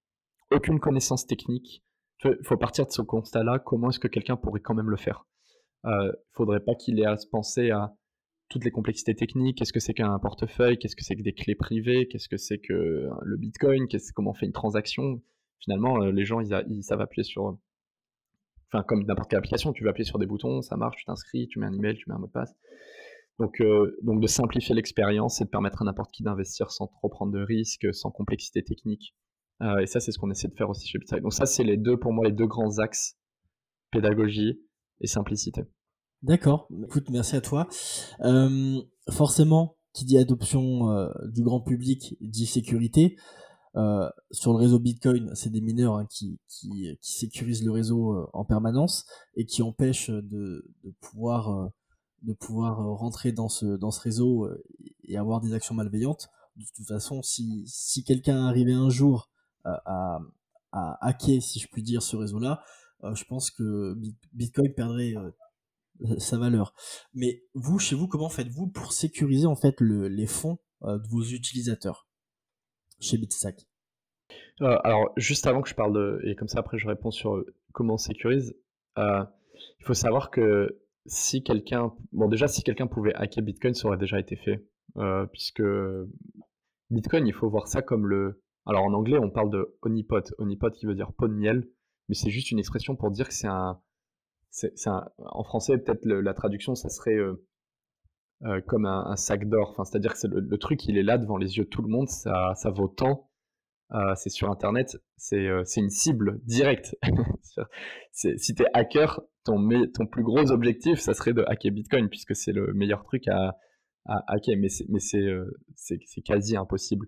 aucune 0.50 0.80
connaissance 0.80 1.26
technique. 1.26 1.82
Il 2.24 2.38
faut 2.44 2.56
partir 2.56 2.86
de 2.86 2.92
ce 2.92 3.02
constat-là. 3.02 3.58
Comment 3.58 3.90
est-ce 3.90 3.98
que 3.98 4.08
quelqu'un 4.08 4.36
pourrait 4.36 4.60
quand 4.60 4.74
même 4.74 4.90
le 4.90 4.96
faire? 4.96 5.26
Il 5.84 5.90
euh, 5.90 6.06
ne 6.06 6.12
faudrait 6.32 6.60
pas 6.60 6.74
qu'il 6.74 6.98
ait 7.00 7.06
à 7.06 7.16
se 7.16 7.26
penser 7.26 7.70
à 7.70 7.94
toutes 8.48 8.64
les 8.64 8.70
complexités 8.70 9.14
techniques. 9.14 9.58
Qu'est-ce 9.58 9.72
que 9.72 9.80
c'est 9.80 9.94
qu'un 9.94 10.18
portefeuille 10.18 10.78
Qu'est-ce 10.78 10.96
que 10.96 11.04
c'est 11.04 11.16
que 11.16 11.22
des 11.22 11.34
clés 11.34 11.54
privées 11.54 12.06
Qu'est-ce 12.08 12.28
que 12.28 12.36
c'est 12.36 12.58
que 12.58 13.08
le 13.22 13.36
Bitcoin 13.36 13.86
Comment 14.14 14.30
on 14.30 14.34
fait 14.34 14.46
une 14.46 14.52
transaction? 14.52 15.20
Finalement, 15.64 16.02
euh, 16.02 16.12
les 16.12 16.24
gens, 16.24 16.40
ils, 16.40 16.82
savent 16.82 17.00
appuyer 17.00 17.24
sur. 17.24 17.58
Enfin, 18.70 18.84
comme 18.86 19.04
n'importe 19.04 19.30
quelle 19.30 19.38
application, 19.38 19.72
tu 19.72 19.84
vas 19.84 19.90
appuyer 19.90 20.06
sur 20.06 20.18
des 20.18 20.26
boutons, 20.26 20.60
ça 20.60 20.76
marche, 20.76 20.96
tu 20.98 21.04
t'inscris, 21.04 21.48
tu 21.48 21.58
mets 21.58 21.66
un 21.66 21.72
email, 21.72 21.96
tu 21.96 22.08
mets 22.08 22.14
un 22.14 22.18
mot 22.18 22.26
de 22.26 22.32
passe. 22.32 22.54
Donc, 23.38 23.60
euh, 23.60 23.96
donc 24.02 24.20
de 24.20 24.26
simplifier 24.26 24.74
l'expérience 24.74 25.40
et 25.40 25.44
de 25.44 25.48
permettre 25.48 25.82
à 25.82 25.84
n'importe 25.84 26.12
qui 26.12 26.22
d'investir 26.22 26.70
sans 26.70 26.86
trop 26.86 27.08
prendre 27.08 27.32
de 27.32 27.42
risques, 27.42 27.92
sans 27.94 28.10
complexité 28.10 28.62
technique. 28.62 29.14
Euh, 29.62 29.78
et 29.78 29.86
ça, 29.86 30.00
c'est 30.00 30.12
ce 30.12 30.18
qu'on 30.18 30.30
essaie 30.30 30.48
de 30.48 30.54
faire 30.54 30.68
aussi 30.68 30.86
chez 30.86 30.98
Bitstack. 30.98 31.22
Donc 31.22 31.32
ça, 31.32 31.46
c'est 31.46 31.64
les 31.64 31.76
deux, 31.76 31.98
pour 31.98 32.12
moi, 32.12 32.26
les 32.26 32.32
deux 32.32 32.46
grands 32.46 32.78
axes, 32.78 33.16
pédagogie 33.90 34.60
et 35.00 35.06
simplicité. 35.06 35.62
D'accord. 36.22 36.68
Écoute, 36.84 37.08
merci 37.10 37.36
à 37.36 37.40
toi. 37.40 37.68
Forcément, 39.10 39.76
qui 39.92 40.04
dit 40.04 40.18
adoption 40.18 41.08
du 41.32 41.42
grand 41.42 41.60
public 41.60 42.16
dit 42.20 42.46
sécurité. 42.46 43.16
Sur 44.30 44.52
le 44.52 44.58
réseau 44.58 44.78
Bitcoin, 44.78 45.34
c'est 45.34 45.50
des 45.50 45.60
mineurs 45.60 45.96
hein, 45.96 46.06
qui, 46.06 46.38
qui, 46.48 46.96
qui, 47.00 47.12
sécurisent 47.12 47.64
le 47.64 47.72
réseau 47.72 48.28
en 48.32 48.44
permanence 48.44 49.04
et 49.34 49.46
qui 49.46 49.62
empêchent 49.62 50.10
de, 50.10 50.64
de 50.84 50.90
pouvoir, 51.00 51.70
de 52.22 52.32
pouvoir 52.32 52.78
rentrer 52.98 53.32
dans 53.32 53.48
ce, 53.48 53.76
dans 53.76 53.90
ce 53.90 54.00
réseau 54.00 54.48
et 55.02 55.16
avoir 55.16 55.40
des 55.40 55.54
actions 55.54 55.74
malveillantes. 55.74 56.28
De 56.56 56.64
toute 56.76 56.86
façon, 56.86 57.22
si, 57.22 57.64
si 57.66 58.04
quelqu'un 58.04 58.46
arrivait 58.46 58.72
un 58.72 58.90
jour 58.90 59.28
à, 59.64 60.20
à, 60.74 60.98
hacker, 61.00 61.42
si 61.42 61.60
je 61.60 61.68
puis 61.68 61.82
dire, 61.82 62.02
ce 62.02 62.16
réseau-là, 62.16 62.62
euh, 63.04 63.14
je 63.14 63.24
pense 63.24 63.50
que 63.50 63.96
Bitcoin 64.32 64.72
perdrait 64.74 65.14
euh, 65.16 66.18
sa 66.18 66.38
valeur. 66.38 66.74
Mais 67.14 67.44
vous, 67.54 67.78
chez 67.78 67.94
vous, 67.94 68.08
comment 68.08 68.28
faites-vous 68.28 68.68
pour 68.68 68.92
sécuriser 68.92 69.46
en 69.46 69.56
fait 69.56 69.80
les 69.80 70.26
fonds 70.26 70.58
euh, 70.82 70.98
de 70.98 71.08
vos 71.08 71.22
utilisateurs? 71.22 72.08
Chez 73.00 73.18
Bitstack 73.18 73.66
Alors, 74.60 75.12
juste 75.16 75.46
avant 75.46 75.62
que 75.62 75.68
je 75.68 75.74
parle 75.74 75.94
de, 75.94 76.20
et 76.24 76.34
comme 76.34 76.48
ça 76.48 76.60
après 76.60 76.78
je 76.78 76.86
réponds 76.86 77.10
sur 77.10 77.44
comment 77.72 77.94
on 77.94 77.98
sécurise, 77.98 78.56
il 78.96 79.84
faut 79.84 79.94
savoir 79.94 80.30
que 80.30 80.80
si 81.06 81.42
quelqu'un, 81.42 81.92
bon 82.12 82.28
déjà 82.28 82.48
si 82.48 82.62
quelqu'un 82.62 82.86
pouvait 82.86 83.14
hacker 83.14 83.44
Bitcoin, 83.44 83.74
ça 83.74 83.88
aurait 83.88 83.98
déjà 83.98 84.18
été 84.18 84.36
fait, 84.36 84.64
puisque 85.32 85.62
Bitcoin, 86.90 87.26
il 87.26 87.32
faut 87.32 87.48
voir 87.48 87.66
ça 87.68 87.82
comme 87.82 88.06
le, 88.06 88.42
alors 88.66 88.84
en 88.84 88.92
anglais, 88.92 89.18
on 89.18 89.30
parle 89.30 89.50
de 89.50 89.76
honeypot. 89.82 90.22
Honeypot 90.38 90.70
qui 90.70 90.86
veut 90.86 90.94
dire 90.94 91.12
pot 91.12 91.28
de 91.28 91.34
miel, 91.34 91.68
mais 92.08 92.14
c'est 92.14 92.30
juste 92.30 92.50
une 92.50 92.58
expression 92.58 92.96
pour 92.96 93.10
dire 93.10 93.28
que 93.28 93.34
c'est 93.34 93.48
un, 93.48 93.80
c'est, 94.50 94.72
en 94.86 95.44
français 95.44 95.78
peut-être 95.78 96.04
la 96.06 96.34
traduction, 96.34 96.74
ça 96.74 96.88
serait 96.88 97.16
euh, 97.16 97.44
euh, 98.42 98.60
comme 98.66 98.86
un, 98.86 99.16
sac 99.16 99.48
d'or. 99.48 99.70
Enfin, 99.70 99.84
c'est-à-dire 99.84 100.14
que 100.14 100.26
le, 100.26 100.58
truc, 100.58 100.84
il 100.86 100.98
est 100.98 101.02
là 101.02 101.18
devant 101.18 101.36
les 101.36 101.56
yeux 101.56 101.64
de 101.64 101.68
tout 101.68 101.82
le 101.82 101.88
monde, 101.88 102.08
ça, 102.08 102.54
vaut 102.74 102.88
tant. 102.88 103.30
Euh, 103.92 104.14
c'est 104.16 104.30
sur 104.30 104.50
Internet, 104.50 104.96
c'est, 105.16 105.46
c'est 105.64 105.80
une 105.80 105.90
cible 105.90 106.40
directe. 106.44 106.96
si 108.12 108.54
t'es 108.54 108.66
hacker, 108.72 109.20
ton, 109.44 109.68
plus 110.10 110.22
gros 110.22 110.50
objectif, 110.50 110.98
ça 110.98 111.14
serait 111.14 111.34
de 111.34 111.44
hacker 111.46 111.72
Bitcoin, 111.72 112.08
puisque 112.08 112.34
c'est 112.34 112.52
le 112.52 112.72
meilleur 112.72 113.04
truc 113.04 113.28
à, 113.28 113.56
hacker, 114.06 114.56
mais 114.58 114.68
c'est, 114.68 116.22
quasi 116.24 116.56
impossible. 116.56 117.06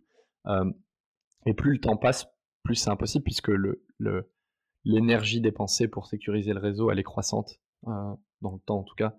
Et 1.47 1.55
plus 1.55 1.73
le 1.73 1.81
temps 1.81 1.97
passe, 1.97 2.27
plus 2.65 2.75
c'est 2.75 2.91
impossible 2.91 3.25
puisque 3.25 3.53
l'énergie 4.85 5.41
dépensée 5.41 5.89
pour 5.89 6.07
sécuriser 6.07 6.53
le 6.53 6.61
réseau, 6.61 6.91
elle 6.91 6.99
est 6.99 7.05
croissante 7.05 7.61
euh, 7.87 8.15
dans 8.43 8.53
le 8.53 8.59
temps 8.67 8.81
en 8.81 8.83
tout 8.83 8.97
cas. 8.97 9.17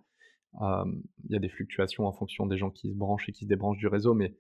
Il 0.60 1.32
y 1.32 1.36
a 1.36 1.40
des 1.40 1.50
fluctuations 1.50 2.06
en 2.06 2.14
fonction 2.14 2.46
des 2.46 2.58
gens 2.58 2.72
qui 2.72 2.90
se 2.90 2.96
branchent 2.96 3.30
et 3.30 3.32
qui 3.32 3.46
se 3.46 3.50
débranchent 3.50 3.78
du 3.78 3.88
réseau, 3.88 4.14
mais 4.14 4.36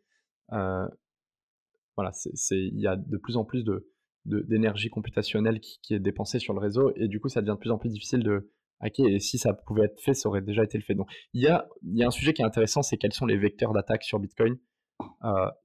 voilà, 0.49 2.11
il 2.51 2.79
y 2.79 2.87
a 2.87 2.95
de 2.95 3.17
plus 3.17 3.37
en 3.37 3.45
plus 3.45 3.63
de, 3.63 3.91
d'énergie 4.25 4.89
computationnelle 4.89 5.59
qui, 5.59 5.93
est 5.93 5.99
dépensée 5.99 6.39
sur 6.39 6.53
le 6.53 6.59
réseau 6.59 6.91
et 6.95 7.07
du 7.07 7.19
coup 7.19 7.29
ça 7.29 7.41
devient 7.41 7.55
de 7.55 7.59
plus 7.59 7.71
en 7.71 7.77
plus 7.77 7.89
difficile 7.89 8.23
de 8.23 8.51
hacker 8.79 9.07
et 9.07 9.19
si 9.19 9.37
ça 9.37 9.53
pouvait 9.53 9.85
être 9.85 9.99
fait, 9.99 10.13
ça 10.13 10.29
aurait 10.29 10.41
déjà 10.41 10.63
été 10.63 10.77
le 10.77 10.83
fait. 10.83 10.95
Donc 10.95 11.09
il 11.33 11.41
y 11.41 11.47
a, 11.47 11.67
il 11.83 11.97
y 11.97 12.03
a 12.03 12.07
un 12.07 12.11
sujet 12.11 12.33
qui 12.33 12.41
est 12.41 12.45
intéressant, 12.45 12.81
c'est 12.81 12.97
quels 12.97 13.13
sont 13.13 13.25
les 13.25 13.37
vecteurs 13.37 13.73
d'attaque 13.73 14.03
sur 14.03 14.19
Bitcoin. 14.19 14.57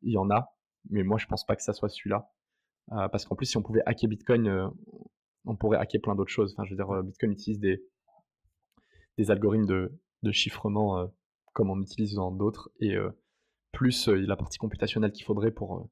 il 0.02 0.12
y 0.12 0.16
en 0.16 0.30
a, 0.30 0.54
mais 0.90 1.02
moi 1.02 1.18
je 1.18 1.26
pense 1.26 1.44
pas 1.44 1.56
que 1.56 1.62
ça 1.62 1.72
soit 1.72 1.88
celui-là. 1.88 2.30
Euh, 2.90 3.08
parce 3.08 3.24
qu'en 3.24 3.36
plus, 3.36 3.46
si 3.46 3.56
on 3.56 3.62
pouvait 3.62 3.82
hacker 3.86 4.08
Bitcoin, 4.08 4.48
euh, 4.48 4.68
on 5.44 5.56
pourrait 5.56 5.78
hacker 5.78 6.00
plein 6.00 6.14
d'autres 6.14 6.32
choses. 6.32 6.52
Enfin, 6.52 6.64
je 6.64 6.70
veux 6.70 6.76
dire, 6.76 7.02
Bitcoin 7.04 7.32
utilise 7.32 7.60
des, 7.60 7.82
des 9.18 9.30
algorithmes 9.30 9.66
de, 9.66 10.00
de 10.22 10.32
chiffrement 10.32 11.10
comme 11.52 11.70
on 11.70 11.80
utilise 11.80 12.14
dans 12.14 12.30
d'autres, 12.30 12.70
et 12.80 12.96
plus 13.72 14.08
la 14.08 14.36
partie 14.36 14.58
computationnelle 14.58 15.12
qu'il 15.12 15.24
faudrait 15.24 15.50
pour, 15.50 15.90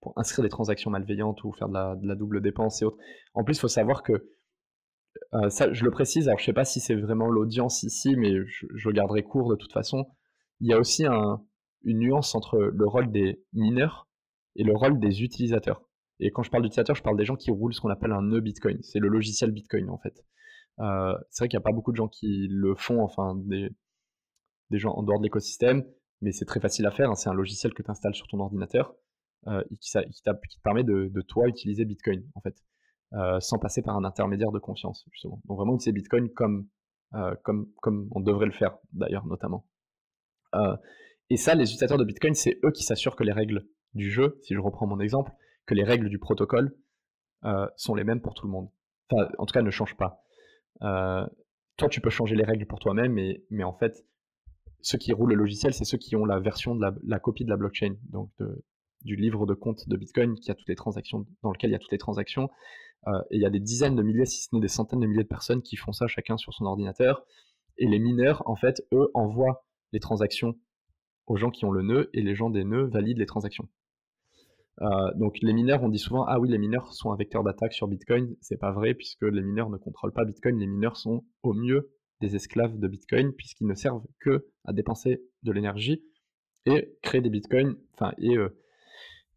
pour 0.00 0.12
inscrire 0.16 0.42
des 0.44 0.48
transactions 0.48 0.90
malveillantes 0.90 1.42
ou 1.44 1.52
faire 1.52 1.68
de 1.68 1.74
la, 1.74 1.96
de 1.96 2.06
la 2.06 2.14
double 2.14 2.40
dépense 2.40 2.82
et 2.82 2.84
autres. 2.84 2.98
En 3.34 3.42
plus, 3.42 3.56
il 3.56 3.60
faut 3.60 3.68
savoir 3.68 4.02
que 4.02 4.30
ça, 5.48 5.72
je 5.72 5.84
le 5.84 5.90
précise, 5.90 6.28
alors 6.28 6.38
je 6.38 6.44
sais 6.44 6.52
pas 6.52 6.64
si 6.64 6.78
c'est 6.80 6.94
vraiment 6.94 7.28
l'audience 7.28 7.82
ici, 7.82 8.14
mais 8.16 8.36
je, 8.46 8.66
je, 8.72 8.90
garderai 8.90 9.22
court 9.24 9.50
de 9.50 9.56
toute 9.56 9.72
façon. 9.72 10.06
Il 10.60 10.68
y 10.68 10.72
a 10.72 10.78
aussi 10.78 11.04
un, 11.04 11.42
une 11.86 12.00
nuance 12.00 12.34
entre 12.34 12.58
le 12.58 12.86
rôle 12.86 13.10
des 13.10 13.42
mineurs 13.52 14.08
et 14.56 14.64
le 14.64 14.74
rôle 14.74 14.98
des 14.98 15.22
utilisateurs. 15.22 15.82
Et 16.18 16.30
quand 16.30 16.42
je 16.42 16.50
parle 16.50 16.62
d'utilisateurs, 16.62 16.96
je 16.96 17.02
parle 17.02 17.16
des 17.16 17.24
gens 17.24 17.36
qui 17.36 17.50
roulent 17.50 17.74
ce 17.74 17.80
qu'on 17.80 17.90
appelle 17.90 18.12
un 18.12 18.22
nœud 18.22 18.40
Bitcoin. 18.40 18.78
C'est 18.82 18.98
le 18.98 19.08
logiciel 19.08 19.52
Bitcoin 19.52 19.88
en 19.90 19.98
fait. 19.98 20.24
Euh, 20.80 21.14
c'est 21.30 21.44
vrai 21.44 21.48
qu'il 21.48 21.58
n'y 21.58 21.62
a 21.62 21.64
pas 21.64 21.72
beaucoup 21.72 21.92
de 21.92 21.96
gens 21.96 22.08
qui 22.08 22.48
le 22.50 22.74
font, 22.74 23.02
enfin 23.02 23.34
des, 23.36 23.70
gens 24.72 24.92
en 24.92 25.02
dehors 25.02 25.18
de 25.18 25.24
l'écosystème, 25.24 25.84
mais 26.20 26.32
c'est 26.32 26.44
très 26.44 26.60
facile 26.60 26.86
à 26.86 26.90
faire. 26.90 27.10
Hein. 27.10 27.14
C'est 27.14 27.28
un 27.28 27.34
logiciel 27.34 27.72
que 27.72 27.82
tu 27.82 27.90
installes 27.90 28.14
sur 28.14 28.26
ton 28.28 28.40
ordinateur 28.40 28.94
euh, 29.46 29.62
qui, 29.80 29.92
te 29.92 30.60
permet 30.62 30.84
de, 30.84 31.22
toi 31.22 31.48
utiliser 31.48 31.84
Bitcoin 31.84 32.24
en 32.34 32.40
fait, 32.40 32.56
euh, 33.14 33.40
sans 33.40 33.58
passer 33.58 33.82
par 33.82 33.96
un 33.96 34.04
intermédiaire 34.04 34.52
de 34.52 34.58
confiance 34.58 35.06
justement. 35.12 35.40
Donc 35.46 35.58
vraiment 35.58 35.74
utiliser 35.74 35.92
Bitcoin 35.92 36.30
comme 36.30 36.68
comme 37.44 37.72
comme 37.80 38.08
on 38.10 38.20
devrait 38.20 38.46
le 38.46 38.52
faire 38.52 38.76
d'ailleurs 38.92 39.24
notamment. 39.26 39.66
Et 41.30 41.36
ça, 41.36 41.54
les 41.54 41.64
utilisateurs 41.64 41.98
de 41.98 42.04
Bitcoin, 42.04 42.34
c'est 42.34 42.58
eux 42.64 42.70
qui 42.70 42.82
s'assurent 42.82 43.16
que 43.16 43.24
les 43.24 43.32
règles 43.32 43.66
du 43.94 44.10
jeu, 44.10 44.38
si 44.42 44.54
je 44.54 44.60
reprends 44.60 44.86
mon 44.86 45.00
exemple, 45.00 45.32
que 45.64 45.74
les 45.74 45.84
règles 45.84 46.10
du 46.10 46.18
protocole 46.18 46.76
sont 47.76 47.94
les 47.94 48.04
mêmes 48.04 48.20
pour 48.20 48.34
tout 48.34 48.46
le 48.46 48.52
monde. 48.52 48.68
Enfin, 49.10 49.28
en 49.38 49.46
tout 49.46 49.52
cas, 49.52 49.62
ne 49.62 49.70
changent 49.70 49.96
pas. 49.96 50.25
Euh, 50.82 51.26
toi, 51.76 51.88
tu 51.88 52.00
peux 52.00 52.10
changer 52.10 52.36
les 52.36 52.44
règles 52.44 52.66
pour 52.66 52.78
toi-même, 52.78 53.12
mais, 53.12 53.64
en 53.64 53.72
fait, 53.72 54.04
ceux 54.80 54.98
qui 54.98 55.12
roulent 55.12 55.30
le 55.30 55.36
logiciel, 55.36 55.74
c'est 55.74 55.84
ceux 55.84 55.98
qui 55.98 56.16
ont 56.16 56.24
la 56.24 56.38
version 56.38 56.74
de 56.74 56.84
la, 57.04 57.18
copie 57.18 57.44
de 57.44 57.50
la 57.50 57.56
blockchain, 57.56 57.96
donc 58.10 58.30
du 59.02 59.16
livre 59.16 59.46
de 59.46 59.54
compte 59.54 59.88
de 59.88 59.96
Bitcoin 59.96 60.34
qui 60.34 60.50
a 60.50 60.54
toutes 60.54 60.68
les 60.68 60.76
transactions, 60.76 61.26
dans 61.42 61.52
lequel 61.52 61.70
il 61.70 61.72
y 61.72 61.76
a 61.76 61.78
toutes 61.78 61.92
les 61.92 61.98
transactions. 61.98 62.50
Euh, 63.06 63.20
et 63.30 63.36
il 63.36 63.42
y 63.42 63.46
a 63.46 63.50
des 63.50 63.60
dizaines 63.60 63.94
de 63.94 64.02
milliers, 64.02 64.26
si 64.26 64.42
ce 64.42 64.48
n'est 64.52 64.60
des 64.60 64.68
centaines 64.68 65.00
de 65.00 65.06
milliers 65.06 65.22
de 65.22 65.28
personnes 65.28 65.62
qui 65.62 65.76
font 65.76 65.92
ça 65.92 66.06
chacun 66.06 66.36
sur 66.36 66.52
son 66.52 66.64
ordinateur. 66.64 67.24
Et 67.78 67.86
les 67.86 67.98
mineurs, 67.98 68.42
en 68.46 68.56
fait, 68.56 68.82
eux, 68.92 69.10
envoient 69.14 69.64
les 69.92 70.00
transactions 70.00 70.58
aux 71.26 71.36
gens 71.36 71.50
qui 71.50 71.64
ont 71.64 71.70
le 71.70 71.82
nœud 71.82 72.10
et 72.14 72.22
les 72.22 72.34
gens 72.34 72.50
des 72.50 72.64
nœuds 72.64 72.86
valident 72.86 73.18
les 73.18 73.26
transactions. 73.26 73.68
Euh, 74.82 75.12
donc 75.14 75.38
les 75.40 75.52
mineurs, 75.52 75.82
on 75.82 75.88
dit 75.88 75.98
souvent 75.98 76.24
ah 76.24 76.38
oui 76.38 76.50
les 76.50 76.58
mineurs 76.58 76.92
sont 76.92 77.10
un 77.10 77.16
vecteur 77.16 77.42
d'attaque 77.42 77.72
sur 77.72 77.88
Bitcoin. 77.88 78.36
C'est 78.40 78.58
pas 78.58 78.72
vrai 78.72 78.94
puisque 78.94 79.22
les 79.22 79.42
mineurs 79.42 79.70
ne 79.70 79.78
contrôlent 79.78 80.12
pas 80.12 80.24
Bitcoin. 80.24 80.58
Les 80.58 80.66
mineurs 80.66 80.96
sont 80.96 81.24
au 81.42 81.54
mieux 81.54 81.92
des 82.20 82.36
esclaves 82.36 82.78
de 82.78 82.88
Bitcoin 82.88 83.32
puisqu'ils 83.32 83.66
ne 83.66 83.74
servent 83.74 84.04
que 84.20 84.48
à 84.64 84.72
dépenser 84.72 85.22
de 85.42 85.52
l'énergie 85.52 86.02
et 86.66 86.96
créer 87.02 87.20
des 87.20 87.30
Bitcoins, 87.30 87.76
enfin 87.94 88.12
et, 88.18 88.36
euh, 88.36 88.48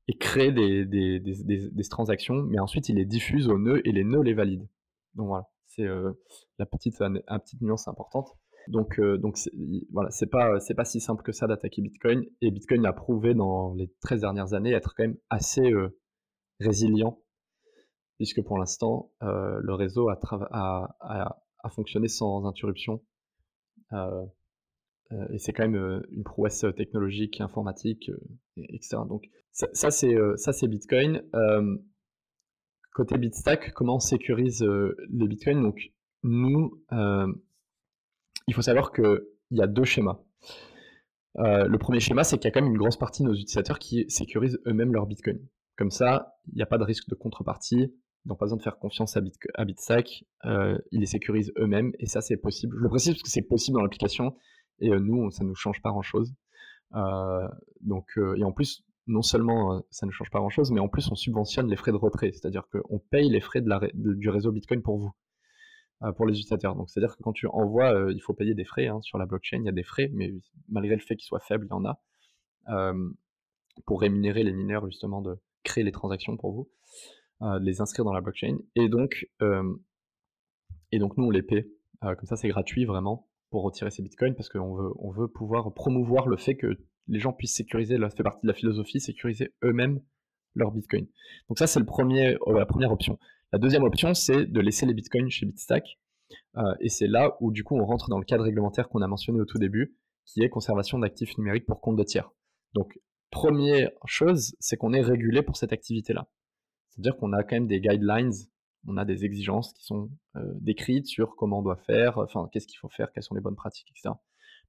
et 0.08 0.18
créer 0.18 0.52
des, 0.52 0.86
des, 0.86 1.20
des, 1.20 1.70
des, 1.70 1.84
transactions, 1.84 2.44
mais 2.44 2.60
ensuite 2.60 2.90
ils 2.90 2.96
les 2.96 3.06
diffusent 3.06 3.48
aux 3.48 3.60
nœuds 3.60 3.88
et 3.88 3.92
les 3.92 4.04
nœuds 4.04 4.24
les 4.24 4.34
valident. 4.34 4.68
Donc 5.14 5.28
voilà, 5.28 5.48
c'est 5.68 5.86
euh, 5.86 6.12
la 6.58 6.66
petite, 6.66 7.00
la 7.00 7.40
petite 7.40 7.62
nuance 7.62 7.88
importante. 7.88 8.36
Donc, 8.68 9.00
euh, 9.00 9.18
donc 9.18 9.38
voilà, 9.92 10.12
c'est 10.12 10.28
pas, 10.28 10.60
c'est 10.60 10.76
pas 10.76 10.86
si 10.86 11.00
simple 11.00 11.24
que 11.24 11.32
ça 11.32 11.48
d'attaquer 11.48 11.82
Bitcoin. 11.82 12.26
Et 12.42 12.52
Bitcoin 12.52 12.86
a 12.86 12.94
prouvé 12.94 13.34
dans 13.34 13.74
les 13.74 13.92
13 14.02 14.22
dernières 14.22 14.54
années 14.54 14.74
être 14.74 14.94
quand 14.96 15.04
même 15.04 15.18
assez 15.30 15.72
euh, 15.72 15.98
résilient, 16.60 17.20
puisque 18.18 18.44
pour 18.44 18.58
l'instant, 18.58 19.12
euh, 19.24 19.60
le 19.62 19.74
réseau 19.74 20.10
a, 20.10 20.96
à 21.02 21.70
fonctionner 21.70 22.08
sans 22.08 22.46
interruption. 22.46 23.02
et 23.92 25.40
c'est 25.40 25.54
quand 25.54 25.68
même 25.68 26.04
une 26.12 26.24
prouesse 26.24 26.66
technologique, 26.78 27.42
informatique, 27.42 28.12
etc. 28.58 28.98
Donc 29.08 29.24
ça, 29.52 29.68
ça 29.74 29.90
c'est 29.90 30.68
Bitcoin. 30.68 31.24
côté 32.94 33.18
Bitstack, 33.18 33.74
comment 33.74 33.96
on 33.96 34.00
sécurise 34.00 34.64
les 34.64 35.28
Bitcoins 35.28 35.64
Donc 35.64 35.92
nous, 36.22 36.80
il 38.50 38.56
faut 38.56 38.64
savoir 38.64 38.92
qu'il 38.92 39.22
y 39.52 39.62
a 39.62 39.68
deux 39.68 39.84
schémas. 39.84 40.20
Euh, 41.38 41.68
le 41.68 41.78
premier 41.78 42.00
schéma, 42.00 42.24
c'est 42.24 42.38
qu'il 42.40 42.46
y 42.46 42.48
a 42.48 42.52
quand 42.52 42.62
même 42.62 42.72
une 42.72 42.80
grosse 42.80 42.98
partie 42.98 43.22
de 43.22 43.28
nos 43.28 43.36
utilisateurs 43.36 43.78
qui 43.78 44.06
sécurisent 44.10 44.60
eux-mêmes 44.66 44.92
leur 44.92 45.06
Bitcoin. 45.06 45.40
Comme 45.78 45.92
ça, 45.92 46.34
il 46.48 46.56
n'y 46.56 46.64
a 46.64 46.66
pas 46.66 46.80
de 46.80 46.84
risque 46.84 47.08
de 47.08 47.16
contrepartie, 47.16 47.94
ils 48.26 48.30
pas 48.30 48.46
besoin 48.46 48.58
de 48.58 48.64
faire 48.64 48.80
confiance 48.80 49.16
à, 49.18 49.66
Bitstack, 49.66 50.26
euh, 50.46 50.80
ils 50.92 51.00
les 51.00 51.06
sécurisent 51.06 51.54
eux-mêmes, 51.60 51.92
et 52.00 52.08
ça 52.08 52.22
c'est 52.22 52.38
possible. 52.38 52.76
Je 52.76 52.82
le 52.82 52.90
précise 52.90 53.14
parce 53.14 53.22
que 53.22 53.30
c'est 53.30 53.44
possible 53.44 53.76
dans 53.76 53.84
l'application, 53.84 54.36
et 54.80 54.90
euh, 54.90 55.00
nous, 55.00 55.30
ça 55.30 55.44
ne 55.44 55.50
nous 55.50 55.56
change 55.56 55.80
pas 55.84 55.92
grand-chose. 55.92 56.34
donc, 57.82 58.08
et 58.36 58.44
en 58.44 58.52
plus, 58.52 58.84
non 59.06 59.22
seulement 59.22 59.84
ça 59.92 60.08
ne 60.08 60.12
change 60.12 60.32
pas 60.32 60.40
grand-chose, 60.40 60.72
mais 60.72 60.80
en 60.80 60.88
plus 60.88 61.10
on 61.12 61.16
subventionne 61.16 61.70
les 61.70 61.76
frais 61.76 61.92
de 61.92 61.98
retrait, 61.98 62.32
c'est-à-dire 62.32 62.64
qu'on 62.68 62.98
paye 62.98 63.30
les 63.30 63.42
frais 63.42 63.62
du 63.94 64.30
réseau 64.30 64.52
Bitcoin 64.52 64.82
pour 64.82 64.98
vous. 64.98 65.12
Euh, 66.02 66.14
pour 66.14 66.26
les 66.26 66.32
utilisateurs. 66.32 66.76
Donc 66.76 66.90
c'est-à-dire 66.90 67.18
que 67.18 67.22
quand 67.22 67.34
tu 67.34 67.46
envoies, 67.48 67.94
euh, 67.94 68.14
il 68.14 68.22
faut 68.22 68.34
payer 68.34 68.54
des 68.54 68.64
frais 68.64 68.88
hein, 68.88 69.02
sur 69.02 69.18
la 69.18 69.26
blockchain, 69.26 69.58
il 69.58 69.66
y 69.66 69.70
a 69.70 69.74
des 69.74 69.84
frais, 69.84 70.10
mais 70.14 70.32
malgré 70.70 70.96
le 70.96 71.02
fait 71.02 71.18
qu'ils 71.18 71.28
soient 71.28 71.42
faibles, 71.42 71.66
il 71.66 71.72
y 71.72 71.74
en 71.74 71.84
a, 71.84 72.00
euh, 72.70 73.10
pour 73.86 74.00
rémunérer 74.00 74.46
les 74.46 74.54
mineurs 74.54 74.86
justement 74.86 75.22
de 75.22 75.36
créer 75.64 75.84
les 75.84 75.92
transactions 75.92 76.38
pour 76.38 76.54
vous, 76.54 76.70
de 77.42 77.66
les 77.66 77.82
inscrire 77.82 78.06
dans 78.06 78.14
la 78.14 78.22
blockchain. 78.22 78.60
Et 78.76 78.88
donc, 78.88 79.28
et 80.94 81.00
donc 81.00 81.18
nous 81.18 81.26
on 81.26 81.32
les 81.32 81.44
paie, 81.44 81.68
comme 82.02 82.26
ça 82.26 82.38
c'est 82.38 82.48
gratuit 82.48 82.86
vraiment 82.86 83.28
pour 83.50 83.64
retirer 83.64 83.92
ces 83.92 84.02
bitcoins 84.02 84.36
parce 84.36 84.48
qu'on 84.48 84.76
veut, 84.76 84.92
on 85.00 85.12
veut 85.12 85.28
pouvoir 85.28 85.74
promouvoir 85.74 86.30
le 86.30 86.38
fait 86.38 86.56
que 86.56 86.78
les 87.08 87.20
gens 87.20 87.34
puissent 87.34 87.56
sécuriser, 87.56 87.98
ça 87.98 88.10
fait 88.10 88.24
partie 88.24 88.44
de 88.44 88.48
la 88.48 88.54
philosophie, 88.54 89.02
sécuriser 89.02 89.54
eux-mêmes 89.66 90.00
leur 90.56 90.72
bitcoin. 90.72 91.08
Donc 91.50 91.60
ça 91.60 91.68
c'est 91.68 91.80
le 91.82 91.86
premier, 91.86 92.38
la 92.48 92.66
première 92.66 92.94
option. 92.94 93.20
La 93.52 93.60
deuxième 93.60 93.84
option, 93.84 94.14
c'est 94.14 94.46
de 94.46 94.60
laisser 94.60 94.86
les 94.86 94.94
bitcoins 94.94 95.30
chez 95.30 95.46
Bitstack. 95.46 96.00
Euh, 96.58 96.76
et 96.80 96.90
c'est 96.90 97.08
là 97.08 97.36
où, 97.40 97.52
du 97.52 97.64
coup, 97.64 97.76
on 97.76 97.86
rentre 97.86 98.10
dans 98.10 98.20
le 98.20 98.26
cadre 98.26 98.44
réglementaire 98.44 98.90
qu'on 98.90 99.02
a 99.02 99.08
mentionné 99.08 99.40
au 99.40 99.46
tout 99.46 99.58
début, 99.58 99.96
qui 100.26 100.44
est 100.44 100.50
conservation 100.50 101.00
d'actifs 101.00 101.38
numériques 101.38 101.66
pour 101.66 101.82
compte 101.82 101.96
de 101.96 102.04
tiers. 102.04 102.30
Donc, 102.74 103.00
première 103.32 103.90
chose, 104.06 104.56
c'est 104.60 104.78
qu'on 104.78 104.94
est 104.94 105.02
régulé 105.02 105.42
pour 105.42 105.58
cette 105.58 105.74
activité-là. 105.74 106.30
C'est-à-dire 106.90 107.18
qu'on 107.18 107.34
a 107.34 107.44
quand 107.44 107.56
même 107.56 107.68
des 107.68 107.82
guidelines, 107.82 108.32
on 108.88 108.98
a 108.98 109.06
des 109.06 109.26
exigences 109.26 109.74
qui 109.74 109.84
sont 109.84 110.12
euh, 110.36 110.42
décrites 110.62 111.08
sur 111.08 111.36
comment 111.36 111.60
on 111.60 111.64
doit 111.64 111.78
faire, 111.78 112.20
enfin, 112.20 112.48
qu'est-ce 112.52 112.68
qu'il 112.68 112.78
faut 112.78 112.90
faire, 112.90 113.12
quelles 113.12 113.24
sont 113.24 113.36
les 113.36 113.42
bonnes 113.42 113.56
pratiques, 113.56 113.90
etc. 113.92 114.14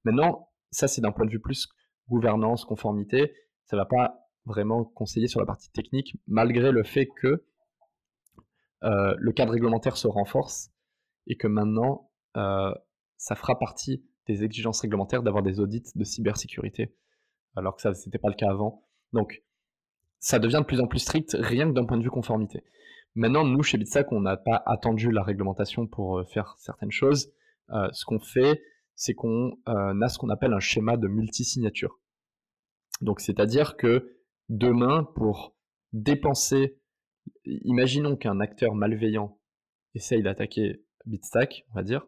Maintenant, 0.03 0.49
ça, 0.71 0.87
c'est 0.87 1.01
d'un 1.01 1.11
point 1.11 1.25
de 1.25 1.31
vue 1.31 1.39
plus 1.39 1.67
gouvernance, 2.09 2.65
conformité. 2.65 3.33
Ça 3.65 3.75
ne 3.75 3.81
va 3.81 3.85
pas 3.85 4.27
vraiment 4.45 4.83
conseiller 4.83 5.27
sur 5.27 5.39
la 5.39 5.45
partie 5.45 5.71
technique, 5.71 6.17
malgré 6.27 6.71
le 6.71 6.83
fait 6.83 7.07
que 7.21 7.45
euh, 8.83 9.15
le 9.17 9.31
cadre 9.31 9.53
réglementaire 9.53 9.97
se 9.97 10.07
renforce 10.07 10.71
et 11.27 11.35
que 11.35 11.47
maintenant, 11.47 12.09
euh, 12.37 12.73
ça 13.17 13.35
fera 13.35 13.57
partie 13.59 14.03
des 14.27 14.43
exigences 14.43 14.81
réglementaires 14.81 15.23
d'avoir 15.23 15.43
des 15.43 15.59
audits 15.59 15.83
de 15.95 16.03
cybersécurité, 16.03 16.95
alors 17.55 17.75
que 17.75 17.81
ça 17.81 17.91
n'était 17.91 18.17
pas 18.17 18.29
le 18.29 18.35
cas 18.35 18.49
avant. 18.49 18.87
Donc, 19.13 19.43
ça 20.19 20.39
devient 20.39 20.59
de 20.59 20.65
plus 20.65 20.79
en 20.79 20.87
plus 20.87 20.99
strict, 20.99 21.35
rien 21.39 21.67
que 21.67 21.73
d'un 21.73 21.85
point 21.85 21.97
de 21.97 22.03
vue 22.03 22.09
conformité. 22.09 22.63
Maintenant, 23.15 23.43
nous, 23.43 23.61
chez 23.61 23.77
Bitsac, 23.77 24.11
on 24.11 24.21
n'a 24.21 24.37
pas 24.37 24.63
attendu 24.65 25.11
la 25.11 25.23
réglementation 25.23 25.85
pour 25.87 26.19
euh, 26.19 26.25
faire 26.25 26.55
certaines 26.57 26.91
choses. 26.91 27.31
ce 27.69 28.05
qu'on 28.05 28.19
fait, 28.19 28.61
c'est 28.95 29.13
qu'on 29.13 29.57
a 29.65 30.09
ce 30.09 30.17
qu'on 30.17 30.29
appelle 30.29 30.53
un 30.53 30.59
schéma 30.59 30.97
de 30.97 31.07
multisignature. 31.07 31.99
Donc, 33.01 33.19
c'est-à-dire 33.19 33.77
que 33.77 34.17
demain, 34.49 35.03
pour 35.15 35.55
dépenser 35.93 36.80
imaginons 37.45 38.15
qu'un 38.15 38.39
acteur 38.39 38.75
malveillant 38.75 39.37
essaye 39.95 40.21
d'attaquer 40.21 40.83
Bitstack, 41.05 41.65
on 41.71 41.75
va 41.75 41.83
dire. 41.83 42.05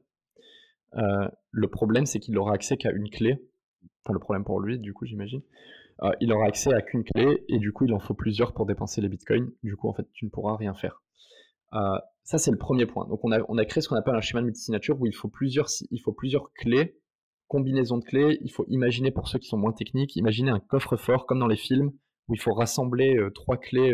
Euh, 0.96 1.28
le 1.52 1.68
problème, 1.68 2.06
c'est 2.06 2.20
qu'il 2.20 2.34
n'aura 2.34 2.54
accès 2.54 2.78
qu'à 2.78 2.92
une 2.92 3.10
clé. 3.10 3.38
Enfin, 4.04 4.14
le 4.14 4.20
problème 4.20 4.44
pour 4.44 4.60
lui, 4.60 4.80
du 4.80 4.94
coup, 4.94 5.06
j'imagine. 5.06 5.42
Euh, 6.02 6.12
il 6.22 6.32
aura 6.32 6.48
accès 6.48 6.74
à 6.74 6.82
qu'une 6.82 7.04
clé 7.04 7.44
et 7.48 7.60
du 7.60 7.72
coup, 7.72 7.86
il 7.86 7.94
en 7.94 8.00
faut 8.00 8.14
plusieurs 8.14 8.54
pour 8.54 8.66
dépenser 8.66 9.02
les 9.02 9.10
bitcoins. 9.10 9.52
Du 9.64 9.76
coup, 9.76 9.90
en 9.90 9.94
fait, 9.94 10.08
tu 10.14 10.26
ne 10.26 10.30
pourras 10.30 10.56
rien 10.56 10.74
faire. 10.74 11.02
Euh, 11.74 11.98
ça, 12.24 12.38
c'est 12.38 12.52
le 12.52 12.58
premier 12.58 12.86
point. 12.86 13.08
Donc, 13.08 13.22
on 13.24 13.32
a, 13.32 13.66
créé 13.66 13.82
ce 13.82 13.90
qu'on 13.90 13.96
appelle 13.96 14.16
un 14.16 14.22
schéma 14.22 14.42
de 14.42 14.46
multisignature 14.46 15.00
où 15.00 15.06
il 15.06 15.14
faut 15.14 15.28
plusieurs, 15.28 15.68
il 15.92 16.00
faut 16.00 16.14
plusieurs 16.14 16.52
clés, 16.54 16.98
combinaisons 17.48 17.98
de 17.98 18.06
clés. 18.06 18.38
Il 18.42 18.52
faut 18.52 18.66
imaginer, 18.68 19.12
pour 19.12 19.28
ceux 19.28 19.40
qui 19.40 19.48
sont 19.48 19.58
moins 19.58 19.74
techniques, 19.74 20.16
imaginer 20.16 20.52
un 20.52 20.60
coffre-fort 20.60 21.26
comme 21.26 21.40
dans 21.40 21.48
les 21.48 21.58
films 21.58 21.92
où 22.28 22.36
il 22.36 22.40
faut 22.40 22.54
rassembler 22.54 23.18
trois 23.34 23.58
clés 23.58 23.94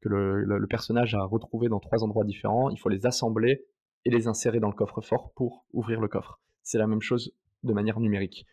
que 0.00 0.08
le, 0.08 0.66
personnage 0.66 1.14
a 1.14 1.24
retrouvé 1.24 1.68
dans 1.68 1.80
trois 1.80 2.04
endroits 2.04 2.24
différents, 2.24 2.70
il 2.70 2.78
faut 2.78 2.88
les 2.88 3.06
assembler 3.06 3.64
et 4.04 4.10
les 4.10 4.28
insérer 4.28 4.60
dans 4.60 4.68
le 4.68 4.74
coffre-fort 4.74 5.32
pour 5.34 5.64
ouvrir 5.72 6.00
le 6.00 6.08
coffre. 6.08 6.40
C'est 6.62 6.78
la 6.78 6.86
même 6.86 7.00
chose 7.00 7.34
de 7.64 7.72
manière 7.72 8.00
numérique. 8.00 8.46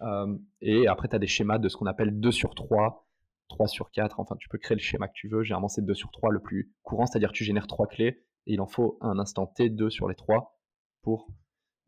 Euh, 0.00 0.36
et 0.60 0.86
après, 0.86 1.08
tu 1.08 1.16
as 1.16 1.18
des 1.18 1.26
schémas 1.26 1.58
de 1.58 1.68
ce 1.68 1.76
qu'on 1.76 1.86
appelle 1.86 2.18
2 2.18 2.30
sur 2.30 2.54
3, 2.54 3.06
3 3.48 3.66
sur 3.66 3.90
4, 3.90 4.20
enfin 4.20 4.36
tu 4.38 4.48
peux 4.48 4.58
créer 4.58 4.76
le 4.76 4.82
schéma 4.82 5.08
que 5.08 5.14
tu 5.14 5.28
veux, 5.28 5.42
généralement 5.42 5.68
c'est 5.68 5.84
2 5.84 5.94
sur 5.94 6.10
3 6.10 6.30
le 6.30 6.40
plus 6.40 6.72
courant, 6.82 7.06
c'est-à-dire 7.06 7.32
tu 7.32 7.44
génères 7.44 7.66
trois 7.66 7.86
clés 7.86 8.22
et 8.46 8.52
il 8.52 8.60
en 8.60 8.66
faut 8.66 8.98
un 9.00 9.18
instant 9.18 9.46
T, 9.46 9.70
2 9.70 9.90
sur 9.90 10.08
les 10.08 10.14
3 10.14 10.58
pour 11.02 11.28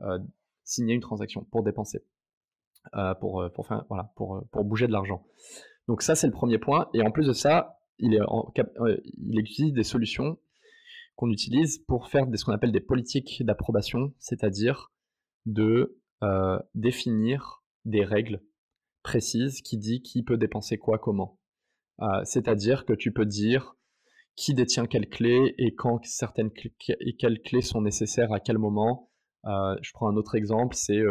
euh, 0.01 0.19
signer 0.65 0.95
une 0.95 1.01
transaction, 1.01 1.45
pour 1.45 1.63
dépenser, 1.63 2.03
euh, 2.95 3.15
pour, 3.15 3.45
pour, 3.55 3.67
faire, 3.67 3.85
voilà, 3.89 4.11
pour, 4.17 4.43
pour 4.51 4.65
bouger 4.65 4.87
de 4.87 4.93
l'argent. 4.93 5.23
Donc 5.87 6.03
ça 6.03 6.15
c'est 6.15 6.27
le 6.27 6.33
premier 6.33 6.59
point, 6.59 6.89
et 6.95 7.03
en 7.03 7.11
plus 7.11 7.27
de 7.27 7.33
ça, 7.33 7.80
en, 8.27 8.53
il 9.19 9.39
existe 9.39 9.75
des 9.75 9.85
solutions 9.85 10.39
qu'on 11.17 11.31
utilise 11.31 11.79
pour 11.79 12.09
faire 12.09 12.27
ce 12.35 12.45
qu'on 12.45 12.53
appelle 12.53 12.73
des 12.73 12.81
politiques 12.81 13.43
d'approbation, 13.45 14.15
c'est-à-dire 14.19 14.91
de 15.47 16.01
euh, 16.23 16.59
définir 16.75 17.63
des 17.85 18.05
règles 18.05 18.43
précises 19.03 19.61
qui 19.63 19.77
dit 19.77 20.03
qui 20.03 20.23
peut 20.23 20.39
dépenser 20.39 20.79
quoi 20.79 20.99
comment. 20.99 21.39
Euh, 22.01 22.25
c'est-à-dire 22.25 22.87
que 22.87 22.93
tu 22.93 23.13
peux 23.13 23.27
dire 23.27 23.77
qui 24.37 24.55
détient 24.55 24.87
quelle 24.87 25.09
clé 25.09 25.55
et 25.59 25.75
quand 25.75 26.03
certaines 26.05 26.51
clés, 26.51 26.73
et 27.01 27.17
quelles 27.17 27.43
clés 27.43 27.61
sont 27.61 27.83
nécessaires 27.83 28.33
à 28.33 28.41
quel 28.41 28.57
moment. 28.57 29.11
Euh, 29.45 29.77
je 29.83 29.93
prends 29.93 30.09
un 30.09 30.17
autre 30.17 30.35
exemple, 30.35 30.75
c'est 30.75 31.03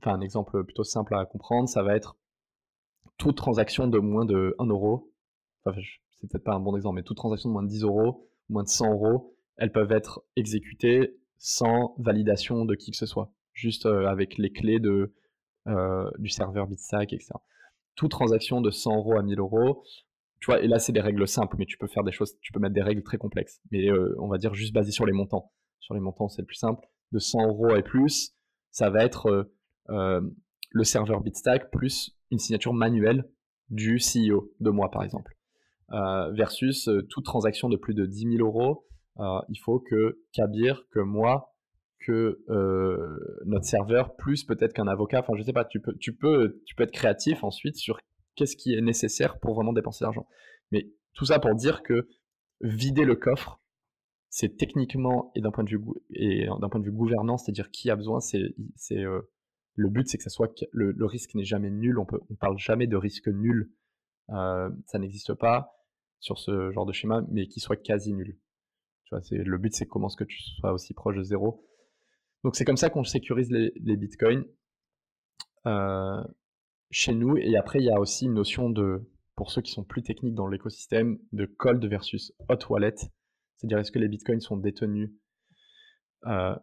enfin 0.00 0.14
un 0.14 0.20
exemple 0.20 0.64
plutôt 0.64 0.84
simple 0.84 1.14
à 1.14 1.24
comprendre, 1.26 1.68
ça 1.68 1.82
va 1.82 1.94
être 1.94 2.16
toute 3.18 3.36
transaction 3.36 3.86
de 3.86 3.98
moins 3.98 4.24
de 4.24 4.54
1 4.58 4.66
euro. 4.66 5.12
C'est 6.20 6.28
peut-être 6.28 6.44
pas 6.44 6.54
un 6.54 6.60
bon 6.60 6.76
exemple, 6.76 6.96
mais 6.96 7.02
toute 7.02 7.16
transaction 7.16 7.48
de 7.48 7.52
moins 7.52 7.62
de 7.62 7.68
10 7.68 7.84
euros, 7.84 8.28
moins 8.48 8.64
de 8.64 8.68
100 8.68 8.92
euros, 8.92 9.36
elles 9.56 9.72
peuvent 9.72 9.92
être 9.92 10.24
exécutées 10.36 11.16
sans 11.38 11.94
validation 11.98 12.64
de 12.64 12.74
qui 12.74 12.90
que 12.90 12.96
ce 12.96 13.06
soit, 13.06 13.32
juste 13.52 13.86
euh, 13.86 14.06
avec 14.06 14.38
les 14.38 14.50
clés 14.50 14.80
euh, 15.66 16.10
du 16.18 16.28
serveur 16.28 16.66
Bitstack, 16.66 17.12
etc. 17.12 17.34
Toute 17.94 18.10
transaction 18.10 18.60
de 18.60 18.70
100 18.70 18.96
euros 18.96 19.18
à 19.18 19.22
1000 19.22 19.38
euros, 19.38 19.84
tu 20.40 20.46
vois, 20.46 20.60
et 20.60 20.68
là 20.68 20.78
c'est 20.78 20.92
des 20.92 21.00
règles 21.00 21.26
simples, 21.26 21.56
mais 21.58 21.66
tu 21.66 21.78
peux 21.78 21.88
faire 21.88 22.04
des 22.04 22.12
choses, 22.12 22.38
tu 22.40 22.52
peux 22.52 22.60
mettre 22.60 22.74
des 22.74 22.82
règles 22.82 23.02
très 23.02 23.18
complexes, 23.18 23.60
mais 23.70 23.88
euh, 23.88 24.14
on 24.18 24.28
va 24.28 24.38
dire 24.38 24.54
juste 24.54 24.72
basées 24.72 24.92
sur 24.92 25.06
les 25.06 25.12
montants. 25.12 25.52
Sur 25.80 25.94
les 25.94 26.00
montants, 26.00 26.28
c'est 26.28 26.42
le 26.42 26.46
plus 26.46 26.56
simple. 26.56 26.86
De 27.12 27.18
100 27.18 27.46
euros 27.46 27.74
et 27.76 27.82
plus, 27.82 28.34
ça 28.70 28.90
va 28.90 29.04
être 29.04 29.48
le 29.88 30.84
serveur 30.84 31.22
Bitstack 31.22 31.70
plus 31.70 32.14
une 32.30 32.38
signature 32.38 32.74
manuelle 32.74 33.24
du 33.70 33.98
CEO 33.98 34.52
de 34.60 34.70
moi, 34.70 34.90
par 34.90 35.02
exemple. 35.02 35.37
Euh, 35.92 36.30
versus 36.32 36.86
euh, 36.88 37.02
toute 37.08 37.24
transaction 37.24 37.70
de 37.70 37.76
plus 37.76 37.94
de 37.94 38.04
10 38.04 38.36
000 38.36 38.46
euros, 38.46 38.86
euh, 39.20 39.40
il 39.48 39.56
faut 39.56 39.80
que 39.80 40.20
Kabir, 40.34 40.84
que 40.90 41.00
moi, 41.00 41.54
que 42.00 42.44
notre 43.46 43.64
serveur, 43.64 44.14
plus 44.16 44.44
peut-être 44.44 44.72
qu'un 44.72 44.86
avocat, 44.86 45.20
enfin 45.20 45.34
je 45.36 45.42
sais 45.42 45.52
pas, 45.52 45.64
tu 45.64 45.80
peux, 45.80 45.94
tu, 45.98 46.14
peux, 46.14 46.62
tu 46.66 46.74
peux 46.74 46.84
être 46.84 46.92
créatif 46.92 47.42
ensuite 47.42 47.76
sur 47.76 47.98
qu'est-ce 48.36 48.56
qui 48.56 48.74
est 48.74 48.80
nécessaire 48.80 49.38
pour 49.40 49.54
vraiment 49.54 49.72
dépenser 49.72 50.04
l'argent. 50.04 50.26
Mais 50.70 50.90
tout 51.14 51.24
ça 51.24 51.38
pour 51.38 51.54
dire 51.54 51.82
que 51.82 52.08
vider 52.60 53.04
le 53.04 53.16
coffre, 53.16 53.60
c'est 54.30 54.56
techniquement 54.56 55.32
et 55.34 55.40
d'un 55.40 55.50
point 55.50 55.64
de 55.64 55.70
vue 55.70 55.80
et 56.14 56.46
point 56.46 56.80
de 56.80 56.84
vue 56.84 56.92
gouvernance, 56.92 57.44
c'est-à-dire 57.44 57.70
qui 57.70 57.90
a 57.90 57.96
besoin, 57.96 58.20
c'est 58.20 58.54
le 58.90 59.88
but, 59.88 60.08
c'est 60.08 60.18
que 60.18 60.24
ça 60.24 60.30
soit 60.30 60.52
le, 60.70 60.92
le 60.92 61.06
risque 61.06 61.34
n'est 61.34 61.44
jamais 61.44 61.70
nul. 61.70 61.98
On 61.98 62.06
peut, 62.06 62.20
on 62.30 62.34
parle 62.36 62.58
jamais 62.58 62.86
de 62.86 62.96
risque 62.96 63.28
nul. 63.28 63.70
ça 64.28 64.98
n'existe 64.98 65.34
pas 65.34 65.77
sur 66.20 66.38
ce 66.38 66.70
genre 66.72 66.86
de 66.86 66.92
schéma, 66.92 67.22
mais 67.30 67.46
qui 67.46 67.60
soit 67.60 67.76
quasi 67.76 68.12
nul. 68.12 68.38
Tu 69.04 69.14
vois, 69.14 69.22
c'est, 69.22 69.38
le 69.38 69.58
but, 69.58 69.74
c'est 69.74 69.86
comment 69.86 70.08
est-ce 70.08 70.16
que 70.16 70.24
tu 70.24 70.38
sois 70.42 70.72
aussi 70.72 70.94
proche 70.94 71.16
de 71.16 71.22
zéro. 71.22 71.64
Donc 72.44 72.56
c'est 72.56 72.64
comme 72.64 72.76
ça 72.76 72.90
qu'on 72.90 73.04
sécurise 73.04 73.50
les, 73.50 73.96
bitcoins 73.96 74.44
euh, 75.66 76.22
chez 76.90 77.14
nous. 77.14 77.36
Et 77.36 77.56
après, 77.56 77.80
il 77.80 77.84
y 77.84 77.90
a 77.90 77.98
aussi 78.00 78.26
une 78.26 78.34
notion 78.34 78.70
de, 78.70 79.10
pour 79.34 79.50
ceux 79.50 79.62
qui 79.62 79.72
sont 79.72 79.84
plus 79.84 80.02
techniques 80.02 80.34
dans 80.34 80.46
l'écosystème, 80.46 81.18
de 81.32 81.46
cold 81.46 81.84
versus 81.86 82.32
hot 82.48 82.58
wallet. 82.68 82.94
C'est-à-dire, 83.56 83.78
est-ce 83.78 83.90
que 83.90 83.98
les 83.98 84.08
bitcoins 84.08 84.40
sont 84.40 84.56
détenus 84.56 85.10
euh, 86.26 86.54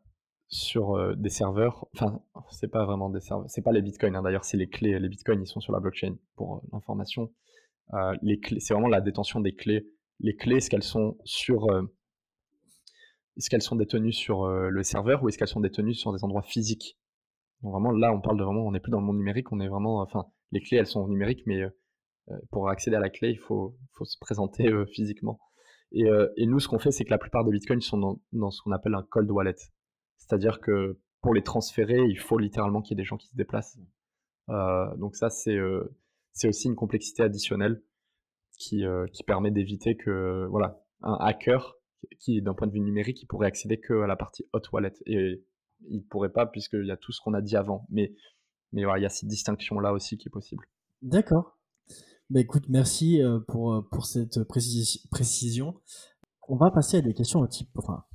sur 0.48 1.16
des 1.18 1.30
serveurs? 1.30 1.88
Enfin, 1.94 2.22
c'est 2.52 2.70
pas 2.70 2.86
vraiment 2.86 3.10
des 3.10 3.20
serveurs, 3.20 3.50
c'est 3.50 3.64
pas 3.64 3.72
les 3.72 3.82
bitcoins. 3.82 4.16
Hein, 4.16 4.22
d'ailleurs, 4.22 4.46
c'est 4.46 4.58
les 4.58 4.70
clés. 4.70 4.98
Les 5.00 5.10
bitcoins, 5.10 5.42
ils 5.42 5.48
sont 5.48 5.60
sur 5.60 5.74
la 5.74 5.80
blockchain 5.80 6.16
pour 6.36 6.64
l'information. 6.72 7.34
Les 8.22 8.40
clés, 8.40 8.60
c'est 8.60 8.74
vraiment 8.74 8.90
la 8.90 9.02
détention 9.02 9.40
des 9.40 9.54
clés. 9.54 9.88
Les 10.20 10.36
clés, 10.36 10.58
est-ce 10.58 10.70
qu'elles 10.70 10.84
sont 10.84 11.18
sur 11.24 11.68
est-ce 13.38 13.50
qu'elles 13.50 13.62
sont 13.62 13.76
détenues 13.76 14.14
sur 14.14 14.48
le 14.48 14.84
serveur 14.84 15.24
ou 15.24 15.30
est-ce 15.30 15.38
qu'elles 15.38 15.48
sont 15.48 15.60
détenues 15.60 15.94
sur 15.94 16.14
des 16.14 16.24
endroits 16.24 16.42
physiques? 16.42 16.98
Vraiment 17.62 17.92
là, 17.92 18.14
on 18.14 18.22
parle 18.22 18.38
de 18.38 18.44
vraiment, 18.44 18.66
on 18.66 18.72
n'est 18.72 18.80
plus 18.80 18.92
dans 18.92 19.00
le 19.00 19.06
monde 19.06 19.18
numérique, 19.18 19.52
on 19.52 19.60
est 19.60 19.68
vraiment, 19.68 20.02
enfin, 20.02 20.26
les 20.52 20.62
clés 20.62 20.78
elles 20.78 20.88
sont 20.88 21.08
numériques, 21.08 21.44
mais 21.46 21.64
pour 22.52 22.70
accéder 22.70 22.96
à 22.96 23.00
la 23.00 23.10
clé, 23.10 23.30
il 23.30 23.40
faut, 23.40 23.78
faut 23.94 24.06
se 24.06 24.18
présenter 24.20 24.72
physiquement. 24.94 25.40
Et, 25.92 26.06
et, 26.38 26.46
nous, 26.46 26.60
ce 26.60 26.68
qu'on 26.68 26.80
fait, 26.80 26.92
c'est 26.92 27.06
que 27.06 27.12
la 27.12 27.18
plupart 27.18 27.46
des 27.46 27.52
bitcoins 27.52 27.82
sont 27.82 28.20
dans, 28.34 28.52
ce 28.52 28.62
qu'on 28.62 28.72
appelle 28.72 28.96
un 28.96 29.04
cold 29.04 29.30
wallet. 29.32 29.56
C'est-à-dire 30.18 30.60
que 30.60 31.00
pour 31.22 31.34
les 31.34 31.44
transférer, 31.44 32.06
il 32.08 32.20
faut 32.20 32.38
littéralement 32.38 32.82
qu'il 32.82 32.96
y 32.96 33.00
ait 33.00 33.04
des 33.04 33.08
gens 33.08 33.18
qui 33.18 33.28
se 33.28 33.36
déplacent. 33.36 33.80
Euh, 34.50 34.96
donc 34.98 35.16
ça, 35.16 35.30
c'est 35.30 35.56
euh, 35.56 35.96
c'est 36.36 36.48
aussi 36.48 36.68
une 36.68 36.76
complexité 36.76 37.24
additionnelle 37.24 37.82
qui, 38.60 38.86
euh, 38.86 39.08
qui 39.08 39.24
permet 39.24 39.50
d'éviter 39.50 39.98
que 39.98 40.46
voilà 40.50 40.82
un 41.02 41.18
hacker 41.20 41.76
qui, 42.20 42.42
d'un 42.42 42.54
point 42.54 42.68
de 42.68 42.72
vue 42.72 42.82
numérique, 42.82 43.22
il 43.24 43.26
pourrait 43.26 43.48
accéder 43.48 43.80
que 43.80 44.02
à 44.02 44.08
la 44.08 44.16
partie 44.16 44.46
hot 44.54 44.62
wallet 44.72 44.94
et 45.08 45.44
il 45.90 46.06
pourrait 46.06 46.32
pas 46.32 46.46
puisqu'il 46.46 46.86
y 46.86 46.92
a 46.92 46.98
tout 46.98 47.12
ce 47.12 47.20
qu'on 47.22 47.34
a 47.34 47.42
dit 47.42 47.56
avant. 47.56 47.88
Mais 47.90 48.14
voilà, 48.72 49.00
il 49.00 49.04
y 49.04 49.08
a 49.08 49.10
cette 49.10 49.30
distinction 49.30 49.80
là 49.80 49.92
aussi 49.92 50.18
qui 50.18 50.28
est 50.28 50.32
possible. 50.32 50.66
D'accord. 51.02 51.58
Bah 52.30 52.40
écoute, 52.40 52.66
merci 52.70 53.22
pour 53.48 53.88
pour 53.92 54.06
cette 54.06 54.44
précision. 54.44 55.82
On 56.48 56.58
va 56.58 56.70
passer 56.70 56.98
à 56.98 57.02
des 57.02 57.14
questions 57.14 57.46
type, 57.48 57.70
enfin 57.78 58.06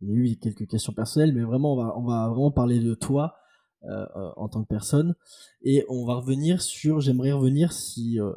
il 0.00 0.08
y 0.08 0.12
a 0.12 0.14
eu 0.14 0.36
quelques 0.36 0.66
questions 0.66 0.92
personnelles, 0.92 1.32
mais 1.34 1.42
vraiment, 1.42 1.74
on 1.74 1.76
va, 1.76 1.98
on 1.98 2.04
va 2.04 2.28
vraiment 2.28 2.50
parler 2.50 2.80
de 2.80 2.94
toi 2.94 3.24
euh, 3.24 3.24
euh, 3.24 3.45
en 3.82 4.48
tant 4.48 4.62
que 4.62 4.68
personne. 4.68 5.14
Et 5.62 5.84
on 5.88 6.04
va 6.04 6.14
revenir 6.14 6.62
sur, 6.62 7.00
j'aimerais 7.00 7.32
revenir, 7.32 7.72
si, 7.72 8.20
euh, 8.20 8.32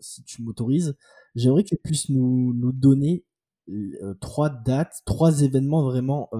si 0.00 0.22
tu 0.24 0.42
m'autorises, 0.42 0.96
j'aimerais 1.34 1.64
que 1.64 1.68
tu 1.68 1.76
puisses 1.76 2.08
nous, 2.08 2.52
nous 2.54 2.72
donner 2.72 3.24
trois 4.20 4.50
dates, 4.50 5.02
trois 5.06 5.42
événements 5.42 5.82
vraiment 5.82 6.30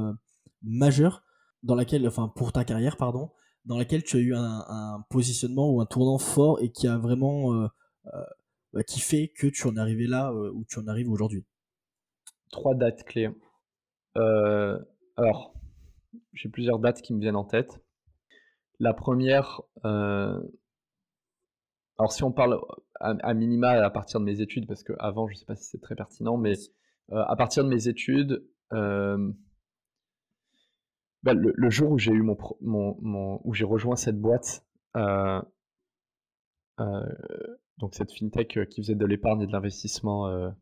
majeurs 0.63 1.23
dans 1.63 1.75
laquelle, 1.75 2.07
enfin, 2.07 2.29
pour 2.29 2.53
ta 2.53 2.65
carrière, 2.65 2.97
pardon, 2.97 3.31
dans 3.65 3.79
laquelle 3.79 4.03
tu 4.03 4.17
as 4.17 4.21
eu 4.21 4.35
un, 4.35 5.05
positionnement 5.09 5.71
ou 5.71 5.81
un 5.81 5.87
tournant 5.87 6.19
fort 6.19 6.61
et 6.61 6.71
qui 6.71 6.89
a 6.89 6.99
vraiment, 6.99 7.69
qui 8.87 9.01
fait 9.01 9.29
que 9.29 9.47
tu 9.47 9.67
en 9.67 9.77
es 9.77 9.79
arrivé 9.79 10.07
là 10.07 10.33
où 10.33 10.65
tu 10.65 10.79
en 10.79 10.87
arrives 10.87 11.11
aujourd'hui. 11.11 11.45
Trois 12.51 12.75
dates 12.75 13.05
clés. 13.05 13.31
Euh, 14.17 14.79
alors, 15.17 15.55
j'ai 16.33 16.49
plusieurs 16.49 16.79
dates 16.79 17.03
qui 17.03 17.15
me 17.15 17.21
viennent 17.21 17.37
en 17.37 17.45
tête. 17.45 17.81
La 18.83 18.95
première, 18.95 19.61
euh, 19.85 20.41
alors 21.99 22.11
si 22.11 22.25
on 22.25 22.33
parle 22.33 22.61
à, 22.99 23.33
minima 23.33 23.71
à 23.71 23.91
partir 23.91 24.19
de 24.19 24.25
mes 24.25 24.41
études, 24.41 24.67
parce 24.67 24.83
qu'avant, 24.83 25.29
je 25.29 25.35
ne 25.35 25.39
sais 25.39 25.45
pas 25.45 25.55
si 25.55 25.63
c'est 25.63 25.81
très 25.81 25.95
pertinent, 25.95 26.37
mais 26.37 26.55
euh, 27.13 27.23
à 27.29 27.37
partir 27.37 27.63
de 27.63 27.69
mes 27.69 27.87
études, 27.87 28.45
bah, 28.73 29.15
le, 31.33 31.71
jour 31.71 31.93
où 31.93 31.99
j'ai 31.99 32.11
eu 32.11 32.23
mon, 32.23 32.37
mon, 32.61 33.41
où 33.45 33.55
j'ai 33.55 33.65
rejoint 33.65 33.95
cette 33.95 34.21
boîte, 34.21 34.67
donc 37.79 37.95
cette 37.95 38.11
fintech 38.11 38.69
qui 38.69 38.83
faisait 38.83 38.97
de 38.97 39.07
l'épargne 39.07 39.43
et 39.43 39.47
de 39.47 39.53
l'investissement 39.53 40.53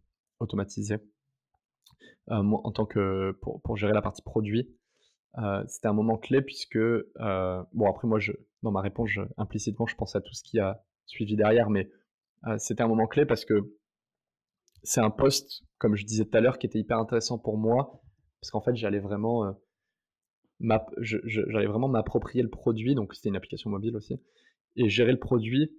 automatisé, 0.40 0.98
euh, 2.30 2.42
en 2.42 2.70
tant 2.70 2.84
que 2.84 3.32
pour, 3.40 3.62
pour, 3.62 3.78
gérer 3.78 3.94
la 3.94 4.02
partie 4.02 4.20
produit. 4.20 4.70
C'était 5.68 5.86
un 5.86 5.92
moment 5.92 6.18
clé 6.18 6.42
puisque 6.42 6.78
bon 6.78 7.88
après 7.88 8.08
moi 8.08 8.18
je 8.18 8.32
dans 8.62 8.72
ma 8.72 8.80
réponse 8.80 9.10
implicitement 9.36 9.86
je 9.86 9.94
pense 9.94 10.16
à 10.16 10.20
tout 10.20 10.34
ce 10.34 10.42
qui 10.42 10.58
a 10.58 10.82
suivi 11.06 11.36
derrière 11.36 11.70
mais 11.70 11.90
c'était 12.58 12.82
un 12.82 12.88
moment 12.88 13.06
clé 13.06 13.24
parce 13.26 13.44
que 13.44 13.54
c'est 14.82 15.00
un 15.00 15.10
poste 15.10 15.62
comme 15.78 15.94
je 15.94 16.04
disais 16.04 16.24
tout 16.24 16.36
à 16.36 16.40
l'heure 16.40 16.58
qui 16.58 16.66
était 16.66 16.78
hyper 16.78 16.98
intéressant 16.98 17.38
pour 17.38 17.58
moi 17.58 18.02
parce 18.40 18.50
qu'en 18.50 18.60
fait 18.60 18.74
j'allais 18.74 18.98
vraiment 18.98 19.56
j'allais 21.00 21.66
vraiment 21.66 21.88
m'approprier 21.88 22.42
le 22.42 22.50
produit 22.50 22.94
donc 22.94 23.14
c'était 23.14 23.28
une 23.28 23.36
application 23.36 23.70
mobile 23.70 23.96
aussi 23.96 24.20
et 24.76 24.88
gérer 24.88 25.12
le 25.12 25.18
produit 25.18 25.70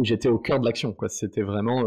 j'étais 0.00 0.28
au 0.28 0.38
cœur 0.38 0.58
de 0.58 0.64
l'action 0.64 0.92
quoi 0.92 1.08
c'était 1.08 1.42
vraiment 1.42 1.84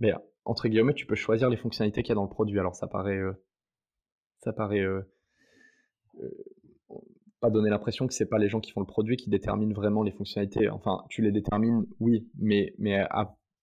mais 0.00 0.12
entre 0.46 0.68
guillemets, 0.68 0.94
tu 0.94 1.06
peux 1.06 1.16
choisir 1.16 1.50
les 1.50 1.56
fonctionnalités 1.56 2.02
qu'il 2.02 2.10
y 2.10 2.12
a 2.12 2.14
dans 2.14 2.22
le 2.22 2.30
produit. 2.30 2.58
Alors 2.58 2.76
ça 2.76 2.86
paraît, 2.86 3.20
ça 4.38 4.52
paraît 4.52 4.80
euh, 4.80 5.02
euh, 6.20 6.30
pas 7.40 7.50
donner 7.50 7.70
l'impression 7.70 8.06
que 8.06 8.14
c'est 8.14 8.28
pas 8.28 8.38
les 8.38 8.48
gens 8.48 8.60
qui 8.60 8.72
font 8.72 8.80
le 8.80 8.86
produit 8.86 9.16
qui 9.16 9.30
déterminent 9.30 9.74
vraiment 9.74 10.02
les 10.02 10.12
fonctionnalités. 10.12 10.68
Enfin, 10.70 11.04
tu 11.08 11.22
les 11.22 11.32
détermines, 11.32 11.86
oui, 12.00 12.28
mais 12.38 12.74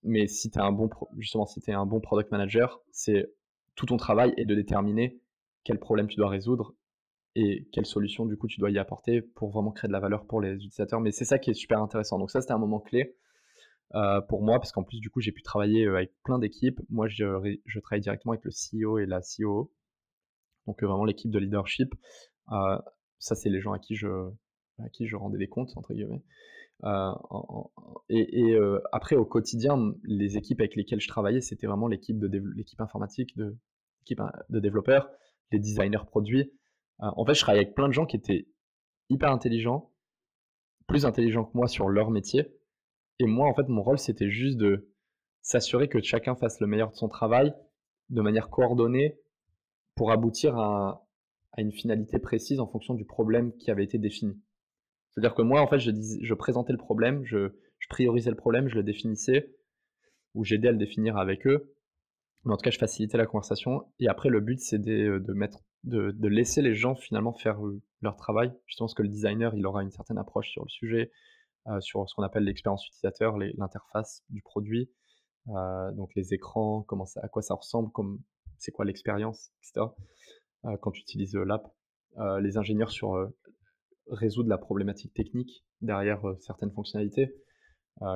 mais 0.04 0.28
si 0.28 0.52
tu 0.52 0.60
un 0.60 0.72
bon 0.72 0.90
justement 1.18 1.46
si 1.46 1.62
es 1.68 1.74
un 1.74 1.86
bon 1.86 2.00
product 2.00 2.32
manager, 2.32 2.82
c'est 2.92 3.34
tout 3.76 3.86
ton 3.86 3.98
travail 3.98 4.34
est 4.38 4.46
de 4.46 4.56
déterminer 4.56 5.20
quel 5.64 5.80
problème 5.80 6.08
tu 6.08 6.18
dois 6.18 6.30
résoudre 6.30 6.76
et 7.36 7.68
quelle 7.72 7.86
solution 7.86 8.26
du 8.26 8.38
coup 8.38 8.48
tu 8.48 8.60
dois 8.60 8.70
y 8.70 8.78
apporter 8.78 9.22
pour 9.22 9.50
vraiment 9.50 9.72
créer 9.72 9.88
de 9.88 9.94
la 9.94 10.00
valeur 10.00 10.26
pour 10.26 10.42
les 10.42 10.56
utilisateurs. 10.56 11.00
Mais 11.02 11.12
c'est 11.12 11.26
ça 11.26 11.40
qui 11.40 11.50
est 11.50 11.56
super 11.56 11.82
intéressant. 11.82 12.20
Donc 12.20 12.32
ça 12.32 12.42
c'était 12.42 12.54
un 12.54 12.60
moment 12.60 12.80
clé. 12.80 13.16
Euh, 13.96 14.22
pour 14.22 14.42
moi, 14.42 14.60
parce 14.60 14.72
qu'en 14.72 14.84
plus, 14.84 15.00
du 15.00 15.10
coup, 15.10 15.22
j'ai 15.22 15.32
pu 15.32 15.44
travailler 15.44 15.88
avec 15.88 16.12
plein 16.24 16.40
d'équipes. 16.40 16.82
Moi, 16.90 17.08
je, 17.08 17.60
je, 17.66 17.80
travaille 17.80 18.02
directement 18.02 18.34
avec 18.34 18.44
le 18.44 18.52
CEO 18.52 18.98
et 18.98 19.06
la 19.06 19.22
COO, 19.22 19.72
donc 20.68 20.84
euh, 20.84 20.88
vraiment 20.88 21.06
l'équipe 21.06 21.32
de 21.32 21.40
leadership. 21.40 21.94
ça, 22.48 23.36
c'est 23.36 23.50
les 23.50 23.62
gens 23.62 23.74
à 23.74 23.80
qui 23.80 23.96
je, 23.96 24.08
à 24.80 24.90
qui 24.90 25.08
je 25.08 25.16
rendais 25.16 25.38
des 25.38 25.48
comptes, 25.48 25.72
entre 25.76 25.94
guillemets. 25.94 26.24
et, 28.10 28.50
et 28.50 28.60
après, 28.92 29.16
au 29.16 29.26
quotidien, 29.26 29.94
les 30.04 30.38
équipes 30.38 30.60
avec 30.60 30.76
lesquelles 30.76 31.02
je 31.02 31.08
travaillais, 31.08 31.42
c'était 31.42 31.68
vraiment 31.68 31.88
l'équipe 31.88 32.20
de 32.20 32.28
l'équipe 32.56 32.82
informatique, 32.82 33.36
de 33.38 33.56
l'équipe 34.02 34.22
de 34.50 34.60
développeurs, 34.60 35.10
les 35.52 35.60
designers 35.60 36.06
produits. 36.06 36.52
en 37.00 37.26
fait, 37.26 37.34
je 37.34 37.42
travaillais 37.42 37.66
avec 37.66 37.76
plein 37.76 37.88
de 37.88 37.94
gens 37.94 38.06
qui 38.06 38.18
étaient 38.18 38.48
hyper 39.10 39.32
intelligents, 39.32 39.92
plus 40.88 41.06
intelligents 41.06 41.46
que 41.46 41.56
moi 41.56 41.68
sur 41.68 41.90
leur 41.90 42.12
métier, 42.12 42.54
et 43.20 43.26
moi, 43.26 43.48
en 43.48 43.54
fait, 43.54 43.68
mon 43.70 43.84
rôle, 43.84 44.00
c'était 44.00 44.30
juste 44.30 44.58
de 44.58 44.90
s'assurer 45.42 45.88
que 45.88 46.02
chacun 46.02 46.36
fasse 46.36 46.60
le 46.60 46.68
meilleur 46.68 46.92
de 46.92 46.96
son 46.96 47.10
travail 47.10 47.54
de 48.10 48.22
manière 48.22 48.50
coordonnée 48.50 49.20
pour 49.96 50.12
aboutir 50.12 50.58
à, 50.58 51.06
une 51.58 51.72
finalité 51.72 52.18
précise 52.18 52.60
en 52.60 52.68
fonction 52.68 52.96
du 52.96 53.06
problème 53.06 53.56
qui 53.58 53.70
avait 53.70 53.84
été 53.84 54.00
défini. 54.00 54.42
C'est-à-dire 55.12 55.36
que 55.36 55.44
moi, 55.44 55.62
en 55.62 55.68
fait, 55.68 55.78
je, 55.78 55.92
je 56.22 56.34
présentais 56.34 56.72
le 56.72 56.80
problème, 56.80 57.24
je, 57.26 57.52
priorisais 57.90 58.32
le 58.32 58.36
problème, 58.36 58.68
je 58.68 58.76
le 58.76 58.84
définissais, 58.84 59.54
ou 60.34 60.44
j'aidais 60.44 60.70
à 60.70 60.72
le 60.72 60.80
définir 60.80 61.18
avec 61.18 61.46
eux. 61.46 61.76
Mais 62.44 62.54
en 62.54 62.58
tout 62.58 62.64
cas, 62.64 62.72
je 62.72 62.80
facilitais 62.80 63.18
la 63.18 63.28
conversation. 63.28 63.84
Et 64.00 64.08
après, 64.08 64.30
le 64.30 64.40
but, 64.40 64.60
c'est 64.60 64.80
de, 64.80 65.24
de, 65.84 66.12
de, 66.12 66.28
laisser 66.28 66.64
les 66.64 66.74
gens 66.74 66.96
finalement 66.96 67.34
faire 67.34 67.60
leur 68.02 68.16
travail. 68.16 68.52
Justement, 68.66 68.88
parce 68.88 68.96
que 68.96 69.04
le 69.04 69.10
designer, 69.10 69.54
il 69.56 69.66
aura 69.68 69.84
une 69.84 69.92
certaine 69.92 70.18
approche 70.18 70.50
sur 70.50 70.64
le 70.64 70.70
sujet, 70.70 71.12
euh, 71.68 71.80
sur 71.80 72.10
ce 72.10 72.16
qu'on 72.16 72.24
appelle 72.24 72.44
l'expérience 72.44 72.86
utilisateur, 72.88 73.38
l'interface 73.38 74.24
du 74.30 74.42
produit, 74.42 74.92
euh, 75.48 75.92
donc 75.94 76.14
les 76.16 76.34
écrans, 76.34 76.82
comment 76.82 77.06
ça, 77.06 77.22
à 77.24 77.30
quoi 77.30 77.42
ça 77.42 77.54
ressemble, 77.54 77.90
comme 77.92 78.20
c'est 78.64 78.72
quoi 78.72 78.86
l'expérience, 78.86 79.52
etc. 79.62 79.88
Euh, 80.66 80.78
quand 80.82 80.92
tu 80.92 81.02
utilises 81.02 81.36
l'app, 81.36 81.68
les 82.42 82.58
ingénieurs 82.58 82.92
sur 82.92 83.28
résoudre 84.08 84.48
la 84.48 84.60
problématique 84.60 85.16
technique 85.16 85.66
derrière 85.82 86.22
certaines 86.42 86.72
fonctionnalités, 86.72 87.34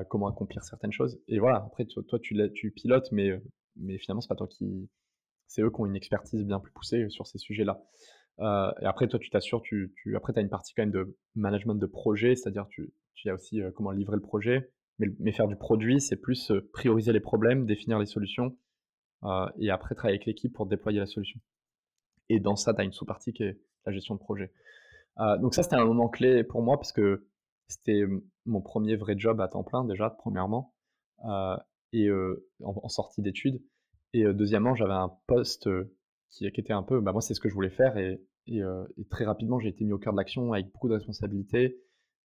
comment 0.07 0.27
accomplir 0.27 0.63
certaines 0.63 0.91
choses. 0.91 1.19
Et 1.27 1.39
voilà, 1.39 1.63
après 1.65 1.85
toi, 1.85 2.19
tu, 2.19 2.37
tu 2.53 2.69
pilotes, 2.69 3.11
mais, 3.11 3.31
mais 3.75 3.97
finalement 3.97 4.21
c'est 4.21 4.27
pas 4.27 4.35
toi 4.35 4.45
qui, 4.45 4.87
c'est 5.47 5.63
eux 5.63 5.71
qui 5.71 5.81
ont 5.81 5.87
une 5.87 5.95
expertise 5.95 6.45
bien 6.45 6.59
plus 6.59 6.71
poussée 6.73 7.09
sur 7.09 7.25
ces 7.25 7.39
sujets-là. 7.39 7.81
et 8.39 8.85
après, 8.85 9.07
toi, 9.07 9.17
tu 9.17 9.31
t'assures, 9.31 9.63
tu, 9.63 9.91
tu, 9.95 10.15
après, 10.15 10.31
tu 10.31 10.37
as 10.37 10.43
une 10.43 10.49
partie 10.49 10.75
quand 10.75 10.83
même 10.83 10.91
de 10.91 11.17
management 11.33 11.73
de 11.73 11.87
projet, 11.87 12.35
c'est-à-dire 12.35 12.67
tu, 12.69 12.93
il 13.23 13.27
y 13.27 13.31
a 13.31 13.33
aussi 13.33 13.61
euh, 13.61 13.71
comment 13.71 13.91
livrer 13.91 14.15
le 14.15 14.21
projet. 14.21 14.71
Mais, 14.99 15.31
faire 15.31 15.47
du 15.47 15.55
produit, 15.55 16.01
c'est 16.01 16.15
plus 16.15 16.49
euh, 16.49 16.67
prioriser 16.73 17.13
les 17.13 17.19
problèmes, 17.19 17.67
définir 17.67 17.99
les 17.99 18.07
solutions, 18.07 18.45
euh, 18.45 18.49
et 19.59 19.69
après 19.69 19.95
travailler 19.95 20.17
avec 20.17 20.25
l'équipe 20.25 20.53
pour 20.53 20.65
déployer 20.65 20.99
la 20.99 21.07
solution. 21.07 21.39
Et 22.29 22.39
dans 22.39 22.55
ça, 22.55 22.73
tu 22.73 22.81
as 22.81 22.83
une 22.83 22.93
sous-partie 22.93 23.33
qui 23.33 23.43
est 23.43 23.59
la 23.85 23.91
gestion 23.91 24.15
de 24.15 24.19
projet. 24.19 24.51
donc 25.39 25.55
ça, 25.55 25.63
c'était 25.63 25.75
un 25.75 25.85
moment 25.85 26.09
clé 26.09 26.43
pour 26.43 26.61
moi 26.61 26.77
parce 26.77 26.91
que 26.91 27.27
c'était 27.67 28.03
mon 28.45 28.61
premier 28.61 28.95
vrai 28.95 29.17
job 29.17 29.41
à 29.41 29.47
temps 29.47 29.63
plein 29.63 29.83
déjà, 29.83 30.09
premièrement, 30.09 30.73
et 31.93 32.09
en, 32.63 32.89
sortie 32.89 33.21
d'études. 33.21 33.61
Et 34.13 34.23
deuxièmement, 34.33 34.75
j'avais 34.75 34.93
un 34.93 35.11
poste 35.27 35.69
qui, 36.29 36.45
était 36.45 36.73
un 36.73 36.83
peu, 36.83 36.99
bah 37.01 37.11
moi 37.11 37.21
c'est 37.21 37.33
ce 37.33 37.39
que 37.39 37.49
je 37.49 37.53
voulais 37.53 37.69
faire 37.69 37.97
et, 37.97 38.21
très 39.09 39.25
rapidement 39.25 39.59
j'ai 39.59 39.69
été 39.69 39.83
mis 39.83 39.91
au 39.91 39.97
cœur 39.97 40.13
de 40.13 40.17
l'action 40.17 40.53
avec 40.53 40.71
beaucoup 40.71 40.87
de 40.87 40.93
responsabilités 40.93 41.81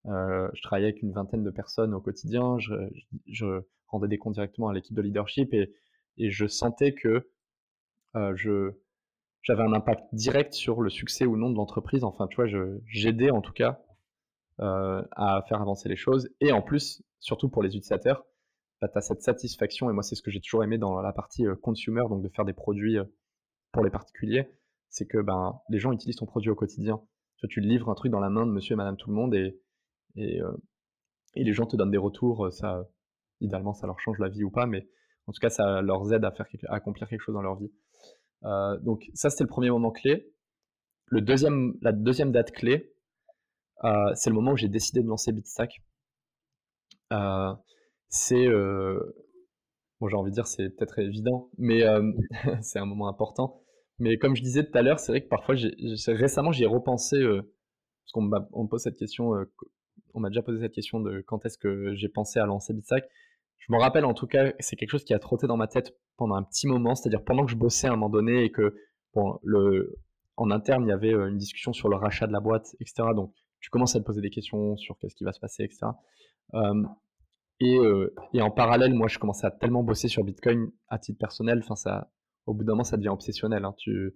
euh, 0.07 0.49
je 0.55 0.63
travaillais 0.63 0.89
avec 0.89 1.03
une 1.03 1.13
vingtaine 1.13 1.45
de 1.45 1.51
personnes 1.51 1.95
au 1.95 2.01
quotidien. 2.01 2.59
Je, 2.59 3.63
rendais 3.87 4.09
des 4.09 4.19
comptes 4.19 4.35
directement 4.35 4.69
à 4.69 4.73
l'équipe 4.73 4.97
de 4.97 5.03
leadership 5.03 5.53
et 6.19 6.31
je 6.31 6.47
sentais 6.47 6.95
que 6.95 7.31
euh, 8.17 8.73
j'avais 9.43 9.63
un 9.63 9.73
impact 9.73 10.15
direct 10.15 10.53
sur 10.53 10.83
le 10.83 10.91
succès 10.91 11.27
ou 11.27 11.37
non 11.37 11.51
de 11.51 11.57
l'entreprise. 11.57 12.05
Enfin, 12.05 12.27
tu 12.29 12.37
vois, 12.37 12.47
j'aidais 12.87 13.31
en 13.31 13.41
tout 13.41 13.53
cas 13.53 13.83
euh, 14.61 15.03
à 15.13 15.43
faire 15.49 15.61
avancer 15.61 15.89
les 15.89 15.97
choses. 15.97 16.29
Et 16.41 16.53
en 16.53 16.63
plus, 16.63 17.03
surtout 17.21 17.49
pour 17.49 17.63
les 17.63 17.71
utilisateurs, 17.71 18.25
bah, 18.81 18.89
tu 18.89 18.99
as 18.99 19.01
cette 19.01 19.23
satisfaction, 19.23 19.91
et 19.91 19.93
moi 19.93 20.03
c'est 20.03 20.15
ce 20.15 20.23
que 20.23 20.31
j'ai 20.31 20.41
toujours 20.41 20.65
aimé 20.65 20.79
dans 20.79 21.01
la 21.01 21.13
partie 21.13 21.47
euh, 21.47 21.57
consumer, 21.57 22.03
donc 22.09 22.23
de 22.23 22.29
faire 22.29 22.45
des 22.45 22.53
produits 22.53 22.99
euh, 22.99 23.05
pour 23.73 23.85
les 23.85 23.91
particuliers, 23.91 24.51
c'est 24.91 25.07
que 25.07 25.19
ben, 25.19 25.61
les 25.71 25.79
gens 25.79 25.93
utilisent 25.93 26.17
ton 26.17 26.27
produit 26.27 26.51
au 26.51 26.55
quotidien. 26.55 27.01
Tu, 27.39 27.49
tu 27.49 27.61
livres 27.61 27.89
un 27.89 27.95
truc 27.95 28.13
dans 28.13 28.21
la 28.21 28.29
main 28.29 28.45
de 28.45 28.53
monsieur 28.53 28.75
et 28.75 28.77
madame 28.77 28.97
tout 28.97 29.09
le 29.09 29.17
monde, 29.17 29.35
et, 29.35 29.59
et, 30.17 30.41
et 31.35 31.45
les 31.45 31.53
gens 31.55 31.65
te 31.65 31.77
donnent 31.77 31.91
des 31.91 31.97
retours, 31.97 32.53
ça, 32.53 32.87
idéalement 33.41 33.73
ça 33.73 33.87
leur 33.87 33.99
change 33.99 34.19
la 34.19 34.29
vie 34.29 34.45
ou 34.45 34.51
pas, 34.51 34.67
mais 34.67 34.87
en 35.27 35.33
tout 35.33 35.41
cas 35.41 35.51
ça 35.51 35.83
leur 35.83 36.13
aide 36.13 36.25
à, 36.25 36.33
faire, 36.33 36.47
accomplir 36.69 37.09
quelque 37.09 37.21
chose 37.21 37.35
dans 37.35 37.43
leur 37.43 37.57
vie. 37.57 37.71
Euh, 38.45 38.79
donc 38.81 39.11
ça, 39.15 39.31
c'était 39.31 39.45
le 39.45 39.49
premier 39.49 39.71
moment 39.71 39.91
clé. 39.91 40.33
Le 41.07 41.21
deuxième, 41.21 41.75
la 41.83 41.93
deuxième 41.93 42.33
date 42.33 42.53
clé, 42.53 42.93
euh, 43.85 44.13
c'est 44.15 44.31
le 44.31 44.35
moment 44.35 44.53
où 44.53 44.57
j'ai 44.57 44.69
décidé 44.69 45.03
de 45.03 45.09
lancer 45.09 45.33
Bitstack. 45.33 45.83
Euh, 47.13 47.53
c'est, 48.09 48.47
bon, 50.01 50.09
j'ai 50.09 50.17
envie 50.17 50.31
de 50.31 50.35
dire, 50.35 50.47
c'est 50.47 50.71
peut-être 50.71 50.99
évident, 50.99 51.51
mais 51.59 51.83
c'est 52.63 52.79
un 52.79 52.87
moment 52.87 53.09
important. 53.09 53.63
Mais 53.99 54.19
comme 54.19 54.35
je 54.35 54.43
disais 54.43 54.65
tout 54.65 54.77
à 54.77 54.83
l'heure, 54.83 54.99
c'est 54.99 55.13
vrai 55.13 55.23
que 55.23 55.29
parfois, 55.29 55.55
récemment, 56.07 56.53
j'y 56.53 56.65
ai 56.65 56.67
repensé, 56.67 57.23
parce 57.23 58.13
qu'on 58.13 58.23
me 58.23 58.69
pose 58.69 58.83
cette 58.83 58.97
question, 58.97 59.33
on 60.15 60.21
m'a 60.21 60.29
déjà 60.29 60.43
posé 60.43 60.61
cette 60.61 60.73
question 60.73 61.01
de 61.01 61.23
quand 61.27 61.45
est-ce 61.47 61.59
que 61.59 61.95
j'ai 61.95 62.09
pensé 62.09 62.39
à 62.39 62.47
lancer 62.47 62.75
Bitstack 62.75 63.09
je 63.67 63.73
me 63.73 63.79
rappelle 63.79 64.05
en 64.05 64.15
tout 64.15 64.27
cas, 64.27 64.53
c'est 64.59 64.77
quelque 64.77 64.91
chose 64.91 65.05
qui 65.05 65.15
a 65.15 65.19
trotté 65.19 65.47
dans 65.47 65.57
ma 65.57 65.69
tête 65.69 65.97
pendant 66.17 66.35
un 66.35 66.43
petit 66.43 66.67
moment, 66.67 66.95
c'est-à-dire 66.95 67.23
pendant 67.25 67.45
que 67.45 67.51
je 67.51 67.57
bossais 67.57 67.87
à 67.87 67.91
un 67.91 67.97
moment 67.97 68.11
donné 68.11 68.45
et 68.45 68.51
que 68.51 68.75
en 70.37 70.51
interne, 70.51 70.85
il 70.85 70.89
y 70.89 70.93
avait 70.93 71.15
euh, 71.15 71.29
une 71.29 71.39
discussion 71.39 71.73
sur 71.73 71.89
le 71.89 71.97
rachat 71.97 72.27
de 72.27 72.33
la 72.33 72.41
boîte, 72.41 72.75
etc. 72.81 73.05
Donc, 73.15 73.33
tu 73.61 73.71
commences 73.71 73.95
à 73.95 74.01
te 74.01 74.05
poser 74.05 74.21
des 74.21 74.31
questions 74.31 74.77
sur 74.77 74.99
qu'est-ce 74.99 75.15
qui 75.15 75.25
va 75.25 75.33
se 75.33 75.41
passer, 75.41 75.65
etc. 75.65 75.87
Euh, 76.55 76.83
et, 77.61 77.79
euh, 77.79 78.13
en 78.41 78.51
parallèle, 78.51 78.95
moi, 78.95 79.09
je 79.09 79.19
commençais 79.19 79.47
à 79.47 79.51
tellement 79.51 79.83
bosser 79.85 80.09
sur 80.09 80.25
Bitcoin 80.25 80.73
à 80.89 80.99
titre 80.99 81.19
personnel. 81.19 81.61
Enfin, 81.63 81.77
ça, 81.77 82.11
au 82.47 82.55
bout 82.55 82.65
d'un 82.65 82.73
moment, 82.73 82.85
ça 82.85 82.97
devient 82.97 83.11
obsessionnel. 83.11 83.65
Hein. 83.65 83.75
Tu, 83.79 84.15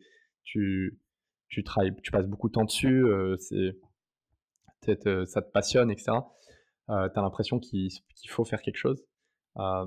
travailles, 1.64 1.94
tu 2.02 2.10
passes 2.10 2.26
beaucoup 2.26 2.48
de 2.48 2.54
temps 2.54 2.64
dessus. 2.64 3.06
c'est, 3.38 3.78
ça 5.26 5.42
te 5.42 5.50
passionne, 5.52 5.90
etc. 5.90 6.12
tu 6.88 6.92
as 6.92 7.10
l'impression 7.22 7.60
qu'il 7.60 7.90
faut 8.28 8.44
faire 8.44 8.62
quelque 8.62 8.78
chose. 8.78 9.04
Euh, 9.58 9.86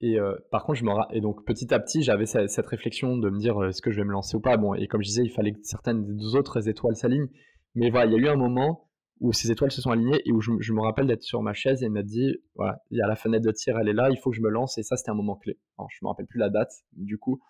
et 0.00 0.18
euh, 0.18 0.34
par 0.50 0.64
contre, 0.64 0.78
je 0.78 0.84
me 0.84 0.90
et 1.14 1.20
donc 1.20 1.44
petit 1.44 1.72
à 1.72 1.80
petit, 1.80 2.02
j'avais 2.02 2.26
cette, 2.26 2.66
réflexion 2.66 3.16
de 3.16 3.30
me 3.30 3.38
dire 3.38 3.62
euh, 3.62 3.68
est-ce 3.68 3.80
que 3.80 3.90
je 3.90 3.96
vais 3.96 4.04
me 4.04 4.12
lancer 4.12 4.36
ou 4.36 4.40
pas? 4.40 4.56
Bon, 4.56 4.74
et 4.74 4.86
comme 4.86 5.02
je 5.02 5.08
disais, 5.08 5.22
il 5.24 5.30
fallait 5.30 5.52
que 5.52 5.60
certaines 5.62 6.20
autres 6.34 6.68
étoiles 6.68 6.96
s'alignent. 6.96 7.28
Mais 7.74 7.90
voilà, 7.90 8.06
il 8.06 8.12
y 8.12 8.16
a 8.16 8.18
eu 8.18 8.28
un 8.28 8.36
moment 8.36 8.90
où 9.20 9.32
ces 9.32 9.50
étoiles 9.50 9.70
se 9.70 9.80
sont 9.80 9.90
alignées 9.90 10.20
et 10.26 10.32
où 10.32 10.40
je, 10.40 10.50
me 10.50 10.80
rappelle 10.80 11.06
d'être 11.06 11.22
sur 11.22 11.40
ma 11.40 11.54
chaise 11.54 11.82
et 11.82 11.88
m'a 11.88 12.02
dit 12.02 12.36
voilà, 12.56 12.82
il 12.90 12.98
y 12.98 13.02
a 13.02 13.06
la 13.06 13.16
fenêtre 13.16 13.46
de 13.46 13.52
tir, 13.52 13.78
elle 13.78 13.88
est 13.88 13.94
là, 13.94 14.10
il 14.10 14.18
faut 14.18 14.30
que 14.30 14.36
je 14.36 14.42
me 14.42 14.50
lance. 14.50 14.76
Et 14.78 14.82
ça, 14.82 14.96
c'était 14.96 15.10
un 15.10 15.14
moment 15.14 15.36
clé. 15.36 15.58
Alors, 15.78 15.88
je 15.90 15.98
me 16.02 16.08
rappelle 16.08 16.26
plus 16.26 16.38
la 16.38 16.50
date, 16.50 16.72
du 16.92 17.18
coup. 17.18 17.40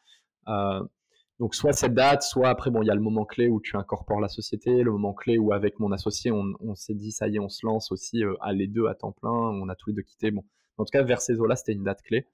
donc, 1.40 1.54
soit 1.54 1.72
cette 1.72 1.94
date, 1.94 2.22
soit 2.22 2.48
après, 2.48 2.70
bon, 2.70 2.82
il 2.82 2.86
y 2.86 2.90
a 2.90 2.94
le 2.94 3.00
moment 3.00 3.24
clé 3.24 3.48
où 3.48 3.60
tu 3.60 3.76
incorpores 3.76 4.20
la 4.20 4.28
société, 4.28 4.82
le 4.82 4.92
moment 4.92 5.14
clé 5.14 5.38
où, 5.38 5.52
avec 5.52 5.80
mon 5.80 5.90
associé, 5.90 6.30
on, 6.30 6.74
s'est 6.74 6.94
dit 6.94 7.10
ça 7.10 7.26
y 7.26 7.36
est, 7.36 7.40
on 7.40 7.48
se 7.48 7.66
lance 7.66 7.90
aussi 7.90 8.22
à 8.40 8.52
les 8.52 8.68
deux 8.68 8.86
à 8.86 8.94
temps 8.94 9.12
plein. 9.12 9.32
On 9.32 9.68
a 9.68 9.74
tous 9.74 9.90
les 9.90 9.96
deux 9.96 10.02
quitté. 10.02 10.30
Bon, 10.30 10.44
en 10.76 10.84
tout 10.84 10.90
cas, 10.90 11.02
vers 11.02 11.20
ces 11.20 11.40
eaux-là, 11.40 11.56
c'était 11.56 11.72
une 11.72 11.84
date 11.84 12.02
clé. 12.02 12.26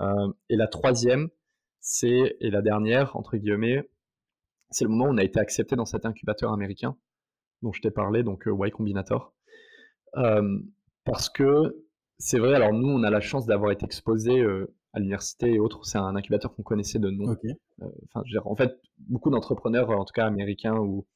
Euh, 0.00 0.32
et 0.48 0.56
la 0.56 0.66
troisième, 0.66 1.28
c'est, 1.80 2.36
et 2.40 2.50
la 2.50 2.62
dernière, 2.62 3.16
entre 3.16 3.36
guillemets, 3.36 3.88
c'est 4.70 4.84
le 4.84 4.90
moment 4.90 5.06
où 5.06 5.14
on 5.14 5.18
a 5.18 5.22
été 5.22 5.38
accepté 5.38 5.76
dans 5.76 5.84
cet 5.84 6.06
incubateur 6.06 6.52
américain 6.52 6.96
dont 7.62 7.72
je 7.72 7.80
t'ai 7.80 7.90
parlé, 7.90 8.22
donc 8.22 8.46
euh, 8.48 8.66
Y 8.66 8.70
Combinator. 8.70 9.32
Euh, 10.16 10.58
parce 11.04 11.28
que 11.28 11.86
c'est 12.18 12.38
vrai, 12.38 12.54
alors 12.54 12.72
nous, 12.72 12.88
on 12.88 13.02
a 13.02 13.10
la 13.10 13.20
chance 13.20 13.46
d'avoir 13.46 13.70
été 13.70 13.84
exposé 13.84 14.42
à 14.92 14.98
l'université 14.98 15.52
et 15.52 15.58
autres. 15.58 15.84
C'est 15.84 15.98
un 15.98 16.16
incubateur 16.16 16.54
qu'on 16.54 16.62
connaissait 16.62 16.98
de 16.98 17.10
nom. 17.10 17.36
Enfin, 18.14 18.22
en 18.44 18.56
fait, 18.56 18.80
beaucoup 18.98 19.30
d'entrepreneurs, 19.30 19.90
en 19.90 20.04
tout 20.04 20.12
cas 20.14 20.26
américains 20.26 20.76
ou 20.76 21.06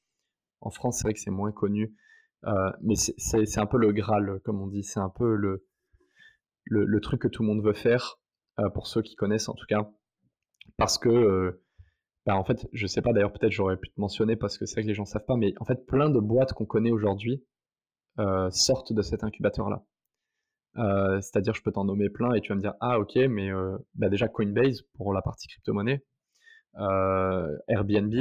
en 0.61 0.71
France, 0.71 0.99
c'est 0.99 1.05
vrai 1.05 1.15
que 1.15 1.21
c'est 1.21 1.31
moins 1.31 1.53
connu. 1.53 1.97
mais 2.83 2.95
c'est 2.97 3.59
un 3.59 3.67
peu 3.67 3.79
le 3.79 3.93
Graal, 3.93 4.41
comme 4.45 4.61
on 4.61 4.67
dit. 4.67 4.85
C'est 4.85 5.01
un 5.01 5.09
peu 5.09 5.35
le, 5.35 5.67
le, 6.71 7.01
truc 7.01 7.21
que 7.21 7.29
tout 7.29 7.43
le 7.43 7.49
monde 7.49 7.63
veut 7.63 7.75
faire, 7.75 8.19
euh, 8.59 8.71
pour 8.71 8.87
ceux 8.87 9.03
qui 9.03 9.17
connaissent 9.17 9.49
en 9.49 9.55
tout 9.55 9.67
cas. 9.67 9.91
Parce 10.77 10.99
que, 10.99 11.09
euh, 11.09 11.63
bah, 12.27 12.37
en 12.37 12.45
fait, 12.45 12.69
je 12.73 12.87
sais 12.87 13.03
pas 13.03 13.13
d'ailleurs, 13.13 13.33
peut-être 13.33 13.53
j'aurais 13.53 13.77
pu 13.77 13.91
te 13.91 14.01
mentionner 14.01 14.37
parce 14.37 14.57
que 14.57 14.67
c'est 14.67 14.75
vrai 14.75 14.83
que 14.83 14.89
les 14.89 14.95
gens 14.95 15.05
savent 15.05 15.25
pas, 15.27 15.37
mais 15.37 15.53
en 15.61 15.65
fait, 15.65 15.87
plein 15.87 16.11
de 16.11 16.21
boîtes 16.21 16.53
qu'on 16.53 16.67
connaît 16.67 16.91
aujourd'hui 16.91 17.45
euh, 18.19 18.51
sortent 18.51 18.93
de 18.93 19.03
cet 19.03 19.25
incubateur-là. 19.25 19.85
C'est-à-dire, 21.21 21.53
je 21.55 21.63
peux 21.63 21.73
t'en 21.73 21.85
nommer 21.85 22.09
plein 22.11 22.33
et 22.33 22.41
tu 22.41 22.51
vas 22.51 22.55
me 22.55 22.61
dire, 22.61 22.75
ah 22.81 23.01
ok, 23.01 23.17
mais 23.29 23.51
bah, 23.95 24.09
déjà 24.09 24.29
Coinbase 24.29 24.83
pour 24.95 25.13
la 25.13 25.21
partie 25.21 25.49
crypto-monnaie, 25.49 26.05
Airbnb, 26.77 28.15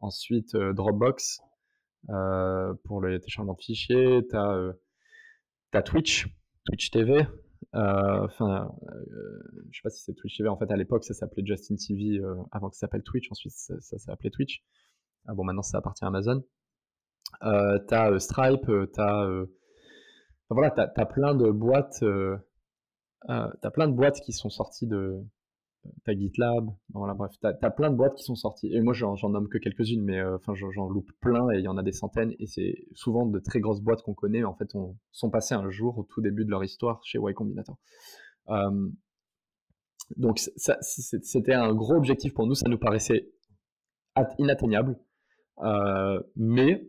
ensuite 0.00 0.56
Dropbox 0.56 1.40
pour 2.06 3.00
le 3.02 3.18
téléchargement 3.20 3.52
de 3.52 3.62
fichiers, 3.62 4.26
tu 4.30 4.36
as, 4.36 5.82
Twitch 5.82 6.26
Twitch 6.68 6.90
TV. 6.90 7.26
Euh, 7.74 8.24
enfin, 8.24 8.72
euh, 8.88 9.42
je 9.70 9.78
sais 9.78 9.82
pas 9.82 9.90
si 9.90 10.02
c'est 10.02 10.14
Twitch 10.14 10.36
TV. 10.36 10.48
En 10.48 10.58
fait, 10.58 10.70
à 10.70 10.76
l'époque, 10.76 11.04
ça 11.04 11.14
s'appelait 11.14 11.44
Justin 11.44 11.76
TV 11.76 12.18
euh, 12.18 12.34
avant 12.52 12.68
que 12.68 12.76
ça 12.76 12.80
s'appelle 12.80 13.02
Twitch. 13.02 13.30
Ensuite, 13.30 13.52
ça, 13.52 13.98
s'appelait 13.98 14.30
Twitch. 14.30 14.62
Ah 15.26 15.34
bon, 15.34 15.44
maintenant, 15.44 15.62
ça 15.62 15.78
appartient 15.78 16.04
à 16.04 16.08
Amazon. 16.08 16.44
t'as 17.40 18.18
Stripe, 18.18 18.70
t'as 18.92 19.28
voilà, 20.50 20.70
t'as 20.70 20.90
as 20.94 21.06
plein 21.06 21.34
de 21.34 21.50
boîtes, 21.50 22.04
t'as 23.26 23.70
plein 23.70 23.88
de 23.88 23.92
boîtes 23.94 24.20
qui 24.20 24.32
sont 24.32 24.50
sorties 24.50 24.86
de, 24.86 25.22
t'as 26.04 26.14
GitLab, 26.14 26.70
voilà, 26.92 27.14
bref, 27.14 27.32
t'as 27.40 27.54
as 27.60 27.70
plein 27.70 27.90
de 27.90 27.96
boîtes 27.96 28.14
qui 28.14 28.24
sont 28.24 28.34
sorties. 28.34 28.72
Et 28.72 28.80
moi, 28.80 28.94
j'en 28.94 29.16
nomme 29.28 29.48
que 29.48 29.58
quelques-unes, 29.58 30.02
mais 30.02 30.18
euh, 30.18 30.36
enfin, 30.36 30.54
j'en 30.54 30.88
loupe 30.88 31.10
plein 31.20 31.50
et 31.50 31.58
il 31.58 31.64
y 31.64 31.68
en 31.68 31.76
a 31.76 31.82
des 31.82 31.92
centaines. 31.92 32.34
Et 32.38 32.46
c'est 32.46 32.86
souvent 32.94 33.26
de 33.26 33.38
très 33.38 33.60
grosses 33.60 33.80
boîtes 33.80 34.02
qu'on 34.02 34.14
connaît, 34.14 34.44
en 34.44 34.54
fait, 34.54 34.74
on, 34.74 34.96
sont 35.12 35.30
passées 35.30 35.54
un 35.54 35.70
jour 35.70 35.98
au 35.98 36.04
tout 36.04 36.20
début 36.20 36.44
de 36.44 36.50
leur 36.50 36.64
histoire 36.64 37.00
chez 37.04 37.18
Y 37.18 37.34
Combinator. 37.34 37.78
Euh, 38.48 38.88
donc, 40.16 40.38
c'était 40.38 41.54
un 41.54 41.74
gros 41.74 41.94
objectif 41.94 42.32
pour 42.32 42.46
nous, 42.46 42.54
ça 42.54 42.68
nous 42.68 42.78
paraissait 42.78 43.30
inatteignable. 44.38 44.98
Euh, 45.62 46.20
mais 46.34 46.88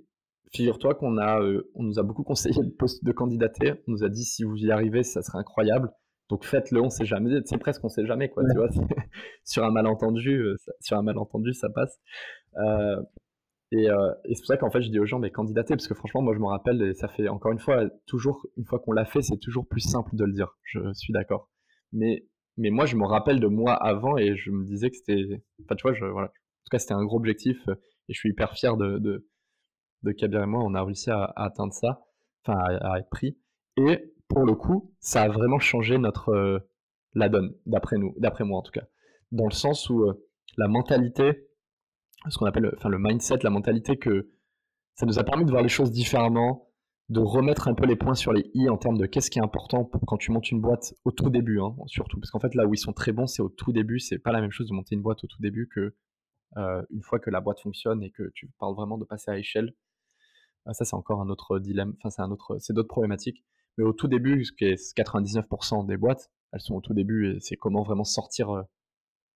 figure-toi 0.51 0.95
qu'on 0.95 1.17
a, 1.17 1.41
on 1.75 1.83
nous 1.83 1.99
a 1.99 2.03
beaucoup 2.03 2.23
conseillé 2.23 2.61
de, 2.63 2.75
de 3.03 3.11
candidater. 3.11 3.73
On 3.87 3.91
nous 3.91 4.03
a 4.03 4.09
dit 4.09 4.23
si 4.23 4.43
vous 4.43 4.57
y 4.57 4.71
arrivez, 4.71 5.03
ça 5.03 5.21
serait 5.21 5.37
incroyable. 5.37 5.91
Donc 6.29 6.45
faites-le, 6.45 6.81
on 6.81 6.89
sait 6.89 7.05
jamais, 7.05 7.41
c'est 7.45 7.57
presque 7.57 7.83
on 7.83 7.89
sait 7.89 8.05
jamais 8.05 8.29
quoi, 8.29 8.43
tu 8.49 8.55
vois. 8.55 8.69
sur 9.43 9.63
un 9.63 9.71
malentendu, 9.71 10.37
euh, 10.37 10.55
ça, 10.57 10.71
sur 10.79 10.97
un 10.97 11.01
malentendu, 11.01 11.53
ça 11.53 11.69
passe. 11.69 11.99
Euh, 12.57 13.01
et, 13.71 13.89
euh, 13.89 14.13
et 14.25 14.35
c'est 14.35 14.41
pour 14.41 14.47
ça 14.47 14.57
qu'en 14.57 14.71
fait, 14.71 14.81
je 14.81 14.89
dis 14.89 14.99
aux 14.99 15.05
gens, 15.05 15.19
mais 15.19 15.31
candidater, 15.31 15.75
parce 15.75 15.87
que 15.87 15.95
franchement, 15.95 16.21
moi, 16.21 16.33
je 16.35 16.39
me 16.39 16.47
rappelle, 16.47 16.81
et 16.83 16.93
ça 16.93 17.07
fait 17.07 17.27
encore 17.29 17.51
une 17.51 17.59
fois, 17.59 17.89
toujours, 18.07 18.45
une 18.57 18.65
fois 18.65 18.79
qu'on 18.79 18.91
l'a 18.91 19.05
fait, 19.05 19.21
c'est 19.21 19.37
toujours 19.37 19.67
plus 19.67 19.81
simple 19.81 20.15
de 20.15 20.23
le 20.25 20.33
dire. 20.33 20.55
Je 20.63 20.93
suis 20.93 21.13
d'accord. 21.13 21.49
Mais, 21.93 22.27
mais 22.57 22.69
moi, 22.69 22.85
je 22.85 22.95
me 22.95 23.05
rappelle 23.05 23.39
de 23.39 23.47
moi 23.47 23.73
avant, 23.73 24.17
et 24.17 24.35
je 24.35 24.51
me 24.51 24.65
disais 24.65 24.89
que 24.91 24.97
c'était, 24.97 25.43
enfin, 25.63 25.75
tu 25.75 25.83
vois, 25.83 25.93
je, 25.93 26.05
voilà. 26.05 26.27
En 26.27 26.63
tout 26.65 26.71
cas, 26.71 26.79
c'était 26.79 26.93
un 26.93 27.05
gros 27.05 27.17
objectif, 27.17 27.57
et 27.67 28.13
je 28.13 28.19
suis 28.19 28.29
hyper 28.29 28.53
fier 28.53 28.77
de, 28.77 28.99
de, 28.99 29.27
de 30.03 30.11
Kabir 30.11 30.43
et 30.43 30.47
moi, 30.47 30.63
on 30.63 30.73
a 30.75 30.83
réussi 30.83 31.09
à, 31.11 31.31
atteindre 31.35 31.73
ça, 31.73 32.01
enfin, 32.45 32.59
à, 32.59 32.93
à 32.93 32.99
être 32.99 33.09
pris. 33.09 33.37
Et 33.77 34.13
pour 34.29 34.45
le 34.45 34.55
coup, 34.55 34.93
ça 34.99 35.23
a 35.23 35.27
vraiment 35.27 35.59
changé 35.59 35.97
notre 35.97 36.29
euh, 36.29 36.59
la 37.13 37.27
donne, 37.27 37.53
d'après 37.65 37.97
moi 38.45 38.59
en 38.59 38.61
tout 38.61 38.71
cas, 38.71 38.87
dans 39.31 39.45
le 39.45 39.51
sens 39.51 39.89
où 39.89 40.03
euh, 40.03 40.25
la 40.57 40.67
mentalité, 40.67 41.49
ce 42.29 42.37
qu'on 42.37 42.45
appelle, 42.45 42.71
enfin 42.77 42.89
le 42.89 42.99
mindset, 42.99 43.39
la 43.43 43.49
mentalité 43.49 43.97
que 43.97 44.29
ça 44.93 45.05
nous 45.05 45.19
a 45.19 45.23
permis 45.23 45.45
de 45.45 45.51
voir 45.51 45.63
les 45.63 45.69
choses 45.69 45.91
différemment, 45.91 46.69
de 47.09 47.19
remettre 47.19 47.67
un 47.67 47.73
peu 47.73 47.85
les 47.85 47.95
points 47.95 48.13
sur 48.13 48.31
les 48.31 48.51
i 48.53 48.69
en 48.69 48.77
termes 48.77 48.97
de 48.97 49.07
qu'est-ce 49.07 49.31
qui 49.31 49.39
est 49.39 49.43
important 49.43 49.83
quand 50.05 50.17
tu 50.17 50.31
montes 50.31 50.51
une 50.51 50.61
boîte 50.61 50.93
au 51.05 51.11
tout 51.11 51.31
début, 51.31 51.59
hein, 51.59 51.75
surtout 51.87 52.19
parce 52.19 52.29
qu'en 52.29 52.39
fait 52.39 52.53
là 52.53 52.67
où 52.67 52.73
ils 52.73 52.79
sont 52.79 52.93
très 52.93 53.11
bons, 53.11 53.25
c'est 53.25 53.41
au 53.41 53.49
tout 53.49 53.71
début, 53.73 53.99
c'est 53.99 54.19
pas 54.19 54.31
la 54.31 54.41
même 54.41 54.51
chose 54.51 54.69
de 54.69 54.73
monter 54.75 54.93
une 54.93 55.01
boîte 55.01 55.23
au 55.23 55.27
tout 55.27 55.41
début 55.41 55.67
que 55.73 55.95
euh, 56.57 56.83
une 56.91 57.01
fois 57.01 57.19
que 57.19 57.31
la 57.31 57.41
boîte 57.41 57.59
fonctionne 57.61 58.03
et 58.03 58.11
que 58.11 58.29
tu 58.35 58.51
parles 58.59 58.75
vraiment 58.75 58.97
de 58.99 59.05
passer 59.05 59.31
à 59.31 59.37
échelle. 59.37 59.73
Ah, 60.65 60.73
ça 60.73 60.85
c'est 60.85 60.95
encore 60.95 61.21
un 61.21 61.29
autre 61.29 61.57
dilemme, 61.57 61.95
enfin 61.97 62.11
c'est 62.11 62.21
un 62.21 62.29
autre, 62.29 62.57
c'est 62.59 62.73
d'autres 62.73 62.89
problématiques. 62.89 63.43
Mais 63.77 63.83
au 63.83 63.93
tout 63.93 64.07
début, 64.07 64.45
ce 64.45 64.51
qui 64.51 64.65
est 64.65 64.97
99% 64.97 65.85
des 65.85 65.97
boîtes, 65.97 66.31
elles 66.51 66.61
sont 66.61 66.75
au 66.75 66.81
tout 66.81 66.93
début 66.93 67.35
et 67.35 67.39
c'est 67.39 67.55
comment 67.55 67.83
vraiment 67.83 68.03
sortir, 68.03 68.49
euh, 68.49 68.63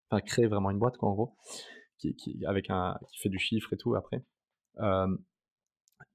enfin 0.09 0.21
créer 0.21 0.47
vraiment 0.47 0.71
une 0.71 0.79
boîte 0.79 0.97
quoi 0.97 1.09
en 1.09 1.13
gros, 1.13 1.35
qui, 1.97 2.15
avec 2.45 2.69
un, 2.69 2.97
qui 3.09 3.19
fait 3.19 3.29
du 3.29 3.39
chiffre 3.39 3.73
et 3.73 3.77
tout 3.77 3.95
après. 3.95 4.23
Euh, 4.79 5.07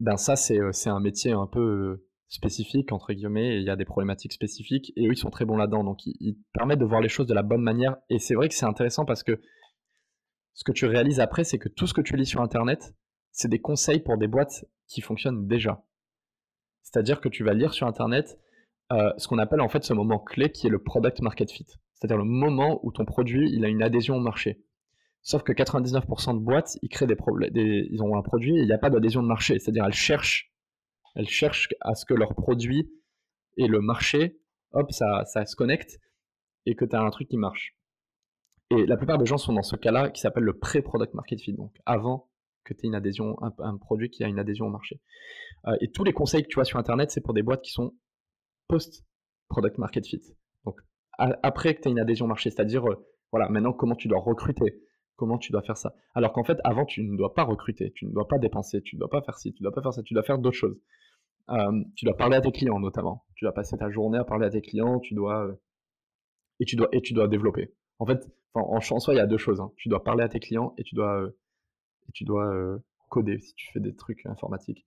ben 0.01 0.17
ça 0.17 0.37
c'est 0.37 0.59
euh, 0.59 0.73
c'est 0.73 0.91
un 0.91 1.01
métier 1.01 1.33
un 1.33 1.47
peu 1.47 2.05
spécifique 2.27 2.93
entre 2.93 3.13
guillemets 3.13 3.55
et 3.55 3.59
il 3.59 3.65
y 3.65 3.71
a 3.71 3.77
des 3.77 3.85
problématiques 3.85 4.33
spécifiques 4.33 4.93
et 4.97 5.07
eux 5.07 5.13
ils 5.13 5.17
sont 5.17 5.31
très 5.31 5.45
bons 5.45 5.57
là-dedans 5.57 5.85
donc 5.85 6.05
ils, 6.05 6.37
permettent 6.53 6.81
de 6.81 6.85
voir 6.85 7.01
les 7.01 7.09
choses 7.09 7.27
de 7.27 7.35
la 7.35 7.43
bonne 7.43 7.63
manière 7.63 7.97
et 8.11 8.19
c'est 8.19 8.35
vrai 8.35 8.49
que 8.49 8.55
c'est 8.55 8.67
intéressant 8.67 9.05
parce 9.05 9.23
que 9.23 9.41
ce 10.59 10.65
que 10.65 10.73
tu 10.73 10.87
réalises 10.87 11.21
après, 11.21 11.45
c'est 11.45 11.59
que 11.59 11.69
tout 11.69 11.87
ce 11.87 11.95
que 11.95 12.01
tu 12.01 12.17
lis 12.17 12.27
sur 12.27 12.41
Internet, 12.41 12.93
c'est 13.31 13.47
des 13.47 13.61
conseils 13.61 14.01
pour 14.01 14.19
des 14.19 14.27
boîtes 14.27 14.65
qui 14.89 15.01
fonctionnent 15.01 15.47
déjà. 15.47 15.85
C'est-à-dire 16.83 17.21
que 17.21 17.29
tu 17.29 17.45
vas 17.45 17.55
lire 17.55 17.75
sur 17.75 17.87
Internet 17.87 18.39
euh, 18.91 19.13
ce 19.19 19.29
qu'on 19.29 19.39
appelle 19.39 19.61
en 19.61 19.69
fait 19.69 19.85
ce 19.85 19.93
moment 19.93 20.19
clé 20.19 20.51
qui 20.51 20.67
est 20.67 20.71
le 20.71 20.83
product 20.83 21.21
market 21.21 21.51
fit. 21.51 21.67
C'est-à-dire 21.95 22.17
le 22.17 22.25
moment 22.25 22.81
où 22.83 22.93
ton 22.93 23.05
produit 23.05 23.51
il 23.53 23.65
a 23.65 23.69
une 23.69 23.83
adhésion 23.83 24.17
au 24.17 24.21
marché. 24.21 24.63
Sauf 25.21 25.43
que 25.43 25.53
99% 25.53 26.39
de 26.39 26.45
boîtes, 26.45 26.79
ils 26.81 26.89
créent 26.89 27.07
des 27.07 27.17
problèmes, 27.17 27.51
ils 27.55 28.03
ont 28.03 28.17
un 28.17 28.23
produit 28.23 28.57
et 28.57 28.61
il 28.61 28.67
n'y 28.67 28.73
a 28.73 28.79
pas 28.79 28.89
d'adhésion 28.89 29.23
de 29.23 29.29
marché. 29.29 29.59
C'est-à-dire 29.59 29.85
elles 29.85 29.93
cherchent, 29.93 30.53
elles 31.17 31.29
cherchent 31.29 31.69
à 31.81 31.95
ce 31.95 32.07
que 32.07 32.15
leur 32.15 32.35
produit 32.35 32.91
et 33.57 33.67
le 33.67 33.81
marché, 33.81 34.39
hop, 34.73 34.91
ça, 34.93 35.25
ça 35.27 35.45
se 35.45 35.57
connecte 35.57 35.99
et 36.65 36.75
que 36.75 36.85
tu 36.85 36.97
as 36.97 37.03
un 37.03 37.11
truc 37.11 37.29
qui 37.29 37.37
marche. 37.37 37.77
Et 38.71 38.87
la 38.87 38.97
plupart 38.97 39.19
des 39.19 39.27
gens 39.27 39.39
sont 39.39 39.53
dans 39.53 39.63
ce 39.63 39.77
cas-là 39.77 40.11
qui 40.11 40.21
s'appelle 40.21 40.45
le 40.45 40.59
pré-product 40.59 41.15
market 41.15 41.41
fit, 41.41 41.53
donc 41.53 41.75
avant 41.85 42.29
que 42.69 42.75
tu 42.75 42.87
aies 42.87 42.89
une 42.89 42.95
adhésion, 42.95 43.37
un, 43.41 43.77
produit 43.77 44.11
qui 44.11 44.23
a 44.25 44.29
une 44.29 44.39
adhésion 44.39 44.67
au 44.67 44.71
marché. 44.71 45.01
Euh, 45.67 45.77
et 45.81 45.91
tous 45.91 46.05
les 46.05 46.13
conseils 46.13 46.43
que 46.43 46.49
tu 46.49 46.57
vois 46.57 46.65
sur 46.65 46.79
Internet, 46.79 47.11
c'est 47.11 47.21
pour 47.21 47.35
des 47.35 47.43
boîtes 47.43 47.63
qui 47.63 47.73
sont 47.73 47.95
post-product 48.69 49.79
market 49.79 50.07
fit. 50.07 50.21
Donc 50.65 50.81
après 51.19 51.75
que 51.75 51.81
tu 51.81 51.89
aies 51.89 51.91
une 51.91 51.99
adhésion 51.99 52.27
au 52.27 52.29
marché, 52.29 52.51
c'est-à-dire, 52.51 52.89
euh, 52.89 53.07
voilà, 53.33 53.49
maintenant 53.49 53.73
comment 53.73 53.97
tu 53.97 54.09
dois 54.09 54.21
recruter, 54.21 54.83
comment 55.17 55.39
tu 55.39 55.53
dois 55.53 55.63
faire 55.63 55.77
ça. 55.77 55.95
Alors 56.15 56.33
qu'en 56.33 56.45
fait, 56.45 56.59
avant, 56.65 56.85
tu 56.85 57.03
ne 57.03 57.17
dois 57.17 57.35
pas 57.35 57.45
recruter, 57.45 57.93
tu 57.95 58.07
ne 58.07 58.13
dois 58.13 58.29
pas 58.29 58.39
dépenser, 58.39 58.83
tu 58.83 58.97
ne 58.97 59.01
dois 59.01 59.11
pas 59.11 59.23
faire 59.23 59.39
ci, 59.39 59.53
tu 59.53 59.63
ne 59.63 59.69
dois 59.69 59.75
pas 59.75 59.83
faire 59.83 59.93
ça, 59.93 60.03
tu 60.03 60.15
dois 60.15 60.23
faire 60.23 60.39
d'autres 60.39 60.57
choses. 60.57 60.79
Euh, 61.51 61.83
tu 61.97 62.05
dois 62.05 62.17
parler 62.17 62.37
à 62.37 62.41
tes 62.41 62.53
clients 62.53 62.79
notamment. 62.79 63.25
Tu 63.35 63.45
dois 63.45 63.55
passer 63.55 63.77
ta 63.77 63.91
journée 63.91 64.19
à 64.19 64.25
parler 64.25 64.47
à 64.47 64.51
tes 64.51 64.61
clients, 64.61 65.01
tu 65.01 65.15
dois 65.15 65.51
et 66.61 66.65
tu 66.67 66.77
dois 66.77 66.89
et 66.93 67.01
tu 67.01 67.15
dois 67.15 67.27
développer. 67.27 67.75
En 67.99 68.07
fait, 68.07 68.21
en, 68.55 68.81
soi, 68.81 69.15
il 69.15 69.17
y 69.17 69.21
a 69.21 69.27
deux 69.27 69.39
choses. 69.39 69.61
Hein. 69.61 69.73
Tu 69.77 69.89
dois 69.89 70.03
parler 70.03 70.25
à 70.25 70.29
tes 70.29 70.41
clients 70.41 70.75
et 70.79 70.85
tu 70.85 70.95
dois 70.95 71.29
tu 72.13 72.25
dois 72.25 72.79
coder 73.09 73.39
si 73.39 73.55
tu 73.55 73.71
fais 73.73 73.81
des 73.81 73.95
trucs 73.95 74.25
informatiques 74.27 74.87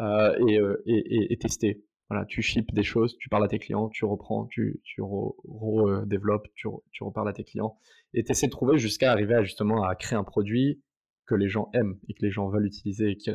et, 0.00 1.38
tester. 1.40 1.84
Voilà, 2.08 2.24
tu 2.24 2.40
ships 2.40 2.72
des 2.72 2.84
choses, 2.84 3.16
tu 3.18 3.28
parles 3.28 3.44
à 3.44 3.48
tes 3.48 3.58
clients, 3.58 3.88
tu 3.88 4.04
reprends, 4.04 4.46
tu, 4.46 4.80
redéveloppes, 4.98 6.46
tu, 6.54 6.68
tu 6.92 7.02
reparles 7.02 7.28
à 7.28 7.32
tes 7.32 7.42
clients 7.42 7.78
et 8.14 8.22
tu 8.22 8.30
essaies 8.30 8.46
de 8.46 8.52
trouver 8.52 8.78
jusqu'à 8.78 9.10
arriver 9.10 9.34
à, 9.34 9.42
justement 9.42 9.82
à 9.82 9.96
créer 9.96 10.16
un 10.16 10.22
produit 10.22 10.80
que 11.26 11.34
les 11.34 11.48
gens 11.48 11.68
aiment 11.74 11.98
et 12.08 12.14
que 12.14 12.24
les 12.24 12.30
gens 12.30 12.48
veulent 12.48 12.66
utiliser 12.66 13.10
et 13.10 13.16
qui 13.16 13.30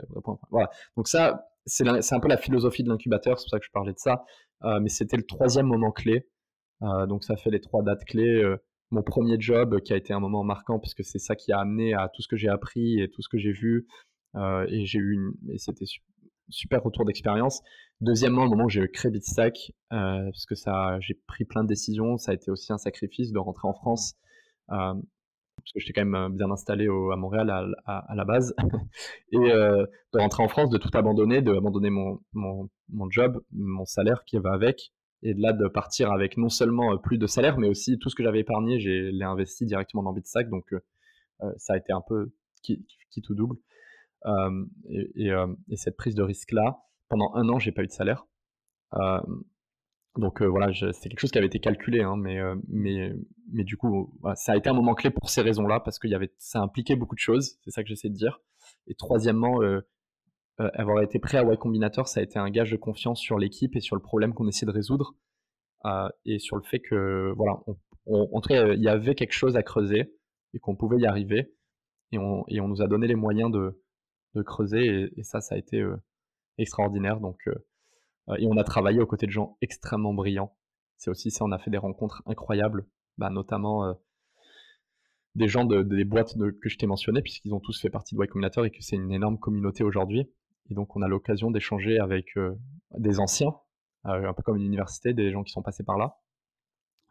Voilà. 0.51 0.69
Donc 0.95 1.09
ça, 1.09 1.49
c'est 1.65 1.85
un 1.85 2.19
peu 2.21 2.29
la 2.29 2.37
philosophie 2.37 2.83
de 2.83 2.89
l'incubateur, 2.89 3.37
c'est 3.37 3.43
pour 3.43 3.49
ça 3.49 3.59
que 3.59 3.65
je 3.65 3.71
parlais 3.71 3.91
de 3.91 3.99
ça. 3.99 4.23
mais 4.81 4.89
c'était 4.89 5.17
le 5.17 5.25
troisième 5.25 5.67
moment 5.67 5.91
clé. 5.91 6.29
donc 7.09 7.25
ça 7.25 7.35
fait 7.35 7.51
les 7.51 7.59
trois 7.59 7.83
dates 7.83 8.05
clés 8.05 8.41
mon 8.91 9.03
premier 9.03 9.39
job 9.39 9.79
qui 9.81 9.93
a 9.93 9.97
été 9.97 10.13
un 10.13 10.19
moment 10.19 10.43
marquant 10.43 10.79
parce 10.79 10.93
que 10.93 11.03
c'est 11.03 11.19
ça 11.19 11.35
qui 11.35 11.51
a 11.51 11.59
amené 11.59 11.93
à 11.93 12.09
tout 12.09 12.21
ce 12.21 12.27
que 12.27 12.35
j'ai 12.35 12.49
appris 12.49 12.99
et 12.99 13.09
tout 13.09 13.21
ce 13.21 13.29
que 13.29 13.37
j'ai 13.37 13.51
vu 13.51 13.87
euh, 14.35 14.65
et 14.69 14.85
j'ai 14.85 14.99
eu 14.99 15.13
une 15.13 15.57
c'était 15.57 15.85
super 16.49 16.83
retour 16.83 17.05
d'expérience. 17.05 17.61
Deuxièmement, 18.01 18.43
le 18.43 18.49
moment 18.49 18.65
où 18.65 18.69
j'ai 18.69 18.87
créé 18.89 19.11
Bitstack 19.11 19.71
euh, 19.93 20.25
parce 20.25 20.45
que 20.45 20.55
ça 20.55 20.99
j'ai 20.99 21.15
pris 21.27 21.45
plein 21.45 21.63
de 21.63 21.69
décisions, 21.69 22.17
ça 22.17 22.31
a 22.31 22.33
été 22.33 22.51
aussi 22.51 22.73
un 22.73 22.77
sacrifice 22.77 23.31
de 23.31 23.39
rentrer 23.39 23.67
en 23.67 23.73
France 23.73 24.15
euh, 24.71 24.93
parce 25.61 25.73
que 25.73 25.79
j'étais 25.79 25.93
quand 25.93 26.05
même 26.05 26.35
bien 26.35 26.49
installé 26.51 26.87
à 26.87 27.15
Montréal 27.15 27.49
à, 27.85 27.97
à, 28.11 28.15
la 28.15 28.25
base 28.25 28.55
et 29.31 29.37
euh, 29.37 29.85
de 30.13 30.19
rentrer 30.19 30.43
en 30.43 30.47
France, 30.47 30.69
de 30.69 30.77
tout 30.77 30.89
abandonner, 30.93 31.41
de 31.41 31.55
abandonner 31.55 31.89
mon, 31.89 32.19
mon, 32.33 32.69
mon 32.89 33.09
job, 33.09 33.41
mon 33.51 33.85
salaire 33.85 34.23
qui 34.25 34.37
va 34.37 34.53
avec 34.53 34.91
et 35.23 35.33
de 35.33 35.41
là 35.41 35.53
de 35.53 35.67
partir 35.67 36.11
avec 36.11 36.37
non 36.37 36.49
seulement 36.49 36.93
euh, 36.93 36.97
plus 36.97 37.17
de 37.17 37.27
salaire, 37.27 37.57
mais 37.57 37.67
aussi 37.67 37.99
tout 37.99 38.09
ce 38.09 38.15
que 38.15 38.23
j'avais 38.23 38.39
épargné, 38.39 38.79
j'ai 38.79 39.11
l'ai 39.11 39.25
investi 39.25 39.65
directement 39.65 40.03
dans 40.03 40.13
Bitstack, 40.13 40.49
donc 40.49 40.73
euh, 40.73 40.79
euh, 41.41 41.51
ça 41.57 41.73
a 41.73 41.77
été 41.77 41.93
un 41.93 42.01
peu 42.01 42.33
qui, 42.63 42.85
qui 43.09 43.21
tout 43.21 43.35
double. 43.35 43.57
et, 44.89 45.31
et, 45.69 45.75
cette 45.75 45.97
prise 45.97 46.15
de 46.15 46.23
risque 46.23 46.51
là, 46.51 46.83
pendant 47.09 47.33
un 47.33 47.49
an, 47.49 47.59
j'ai 47.59 47.71
pas 47.71 47.83
eu 47.83 47.87
de 47.87 47.91
salaire. 47.91 48.27
donc 50.15 50.41
voilà, 50.43 50.71
c'est 50.73 51.09
quelque 51.09 51.19
chose 51.19 51.31
qui 51.31 51.39
avait 51.39 51.47
été 51.47 51.59
calculé, 51.59 52.01
hein, 52.01 52.15
mais, 52.17 52.39
mais, 52.67 53.13
mais 53.51 53.63
du 53.63 53.77
coup, 53.77 54.15
ça 54.35 54.51
a 54.53 54.57
été 54.57 54.69
un 54.69 54.73
moment 54.73 54.93
clé 54.93 55.09
pour 55.09 55.29
ces 55.31 55.41
raisons-là, 55.41 55.79
parce 55.79 55.97
que 55.97 56.07
y 56.07 56.13
avait, 56.13 56.31
ça 56.37 56.61
impliquait 56.61 56.95
beaucoup 56.95 57.15
de 57.15 57.19
choses, 57.19 57.57
c'est 57.63 57.71
ça 57.71 57.81
que 57.81 57.89
j'essaie 57.89 58.09
de 58.09 58.15
dire. 58.15 58.41
Et 58.85 58.93
troisièmement, 58.93 59.59
euh, 60.61 60.69
avoir 60.75 61.01
été 61.01 61.19
prêt 61.19 61.37
à 61.37 61.43
Y 61.43 61.57
Combinator, 61.57 62.07
ça 62.07 62.19
a 62.19 62.23
été 62.23 62.37
un 62.37 62.49
gage 62.49 62.71
de 62.71 62.77
confiance 62.77 63.19
sur 63.19 63.39
l'équipe 63.39 63.75
et 63.75 63.79
sur 63.79 63.95
le 63.95 64.01
problème 64.01 64.33
qu'on 64.33 64.47
essaie 64.47 64.65
de 64.65 64.71
résoudre. 64.71 65.15
Euh, 65.85 66.09
et 66.25 66.37
sur 66.37 66.55
le 66.55 66.61
fait 66.61 66.79
que, 66.79 67.33
voilà, 67.35 67.59
en 68.05 68.41
tout 68.41 68.49
cas, 68.49 68.73
il 68.73 68.81
y 68.81 68.87
avait 68.87 69.15
quelque 69.15 69.33
chose 69.33 69.57
à 69.57 69.63
creuser 69.63 70.13
et 70.53 70.59
qu'on 70.59 70.75
pouvait 70.75 70.99
y 70.99 71.05
arriver. 71.05 71.51
Et 72.11 72.19
on, 72.19 72.43
et 72.47 72.61
on, 72.61 72.67
nous 72.67 72.81
a 72.81 72.87
donné 72.87 73.07
les 73.07 73.15
moyens 73.15 73.51
de, 73.51 73.81
de 74.35 74.41
creuser. 74.43 75.09
Et, 75.17 75.23
ça, 75.23 75.41
ça 75.41 75.55
a 75.55 75.57
été 75.57 75.79
euh, 75.79 75.97
extraordinaire. 76.57 77.19
Donc, 77.19 77.49
et 78.37 78.45
on 78.45 78.57
a 78.57 78.63
travaillé 78.63 79.01
aux 79.01 79.07
côtés 79.07 79.25
de 79.25 79.31
gens 79.31 79.57
extrêmement 79.61 80.13
brillants. 80.13 80.55
C'est 80.97 81.09
aussi 81.09 81.31
ça, 81.31 81.43
on 81.43 81.51
a 81.51 81.57
fait 81.57 81.71
des 81.71 81.77
rencontres 81.77 82.21
incroyables, 82.27 82.85
bah, 83.17 83.31
notamment 83.31 83.95
des 85.35 85.47
gens 85.47 85.65
de, 85.65 85.81
des 85.81 86.03
boîtes 86.03 86.35
que 86.37 86.69
je 86.69 86.77
t'ai 86.77 86.85
mentionnées, 86.85 87.21
puisqu'ils 87.21 87.53
ont 87.53 87.59
tous 87.59 87.79
fait 87.81 87.89
partie 87.89 88.15
de 88.15 88.23
Y 88.23 88.27
Combinator 88.27 88.65
et 88.65 88.71
que 88.71 88.81
c'est 88.81 88.95
une 88.95 89.11
énorme 89.11 89.39
communauté 89.39 89.83
aujourd'hui. 89.83 90.29
Et 90.69 90.73
donc, 90.73 90.95
on 90.95 91.01
a 91.01 91.07
l'occasion 91.07 91.51
d'échanger 91.51 91.99
avec 91.99 92.37
euh, 92.37 92.55
des 92.97 93.19
anciens, 93.19 93.53
euh, 94.05 94.29
un 94.29 94.33
peu 94.33 94.43
comme 94.43 94.57
une 94.57 94.65
université, 94.65 95.13
des 95.13 95.31
gens 95.31 95.43
qui 95.43 95.51
sont 95.51 95.61
passés 95.61 95.83
par 95.83 95.97
là, 95.97 96.17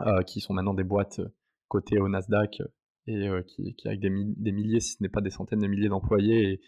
euh, 0.02 0.22
qui 0.22 0.40
sont 0.40 0.54
maintenant 0.54 0.74
des 0.74 0.84
boîtes 0.84 1.20
cotées 1.68 1.98
au 1.98 2.08
Nasdaq 2.08 2.62
et 3.06 3.28
qui, 3.48 3.74
avec 3.86 4.00
des, 4.00 4.10
milliers, 4.10 4.80
si 4.80 4.92
ce 4.92 5.02
n'est 5.02 5.08
pas 5.08 5.20
des 5.20 5.30
centaines 5.30 5.58
de 5.58 5.66
milliers 5.66 5.88
d'employés 5.88 6.60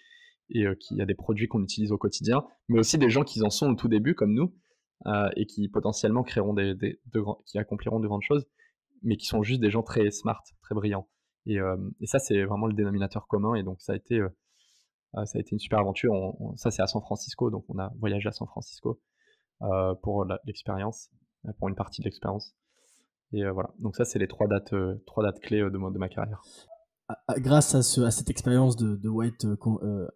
et, 0.51 0.65
qui 0.81 1.01
a 1.01 1.07
des 1.07 1.15
produits 1.15 1.47
qu'on 1.47 1.63
utilise 1.63 1.93
au 1.93 1.99
quotidien, 1.99 2.45
mais 2.69 2.79
aussi 2.79 2.99
des 2.99 3.11
gens 3.11 3.23
qui 3.23 3.43
en 3.43 3.51
sont 3.51 3.71
au 3.71 3.75
tout 3.75 3.89
début, 3.89 4.15
comme 4.15 4.35
nous, 4.35 4.53
et 5.37 5.47
qui 5.47 5.69
potentiellement 5.69 6.23
créeront 6.23 6.53
des, 6.53 6.75
qui 7.47 7.59
accompliront 7.59 8.01
de 8.01 8.09
grandes 8.09 8.23
choses, 8.23 8.47
mais 9.03 9.17
qui 9.17 9.27
sont 9.27 9.43
juste 9.43 9.61
des 9.61 9.71
gens 9.71 9.83
très 9.83 10.11
smart, 10.11 10.43
très 10.63 10.75
brillants. 10.75 11.09
Et, 11.47 11.59
ça, 12.05 12.19
c'est 12.19 12.43
vraiment 12.45 12.67
le 12.67 12.75
dénominateur 12.75 13.29
commun. 13.29 13.55
Et 13.55 13.63
donc, 13.63 13.81
ça 13.81 13.93
a 13.93 13.97
été 13.97 14.21
ça 15.15 15.39
a 15.39 15.41
été 15.41 15.53
une 15.53 15.59
super 15.59 15.81
aventure. 15.81 16.15
ça, 16.57 16.71
c'est 16.71 16.83
à 16.83 16.87
San 16.87 17.03
Francisco, 17.03 17.51
donc 17.51 17.65
on 17.69 17.79
a 17.79 17.93
voyagé 17.99 18.29
à 18.29 18.33
San 18.33 18.49
Francisco 18.49 19.01
euh, 19.63 19.95
pour 20.03 20.27
l'expérience, 20.45 21.11
euh, 21.47 21.53
pour 21.59 21.69
une 21.69 21.75
partie 21.75 22.01
de 22.01 22.07
l'expérience. 22.07 22.55
Et 23.33 23.45
voilà. 23.49 23.71
Donc 23.79 23.97
ça, 23.97 24.05
c'est 24.05 24.19
les 24.19 24.29
trois 24.29 24.47
dates, 24.47 24.75
trois 25.07 25.23
dates 25.23 25.41
clés 25.41 25.61
de, 25.61 25.79
ma 25.79 26.09
carrière. 26.09 26.43
Grâce 27.39 27.75
à, 27.75 27.83
ce, 27.83 28.01
à 28.03 28.11
cette 28.11 28.31
expérience 28.31 28.77
de, 28.77 29.09
White 29.09 29.47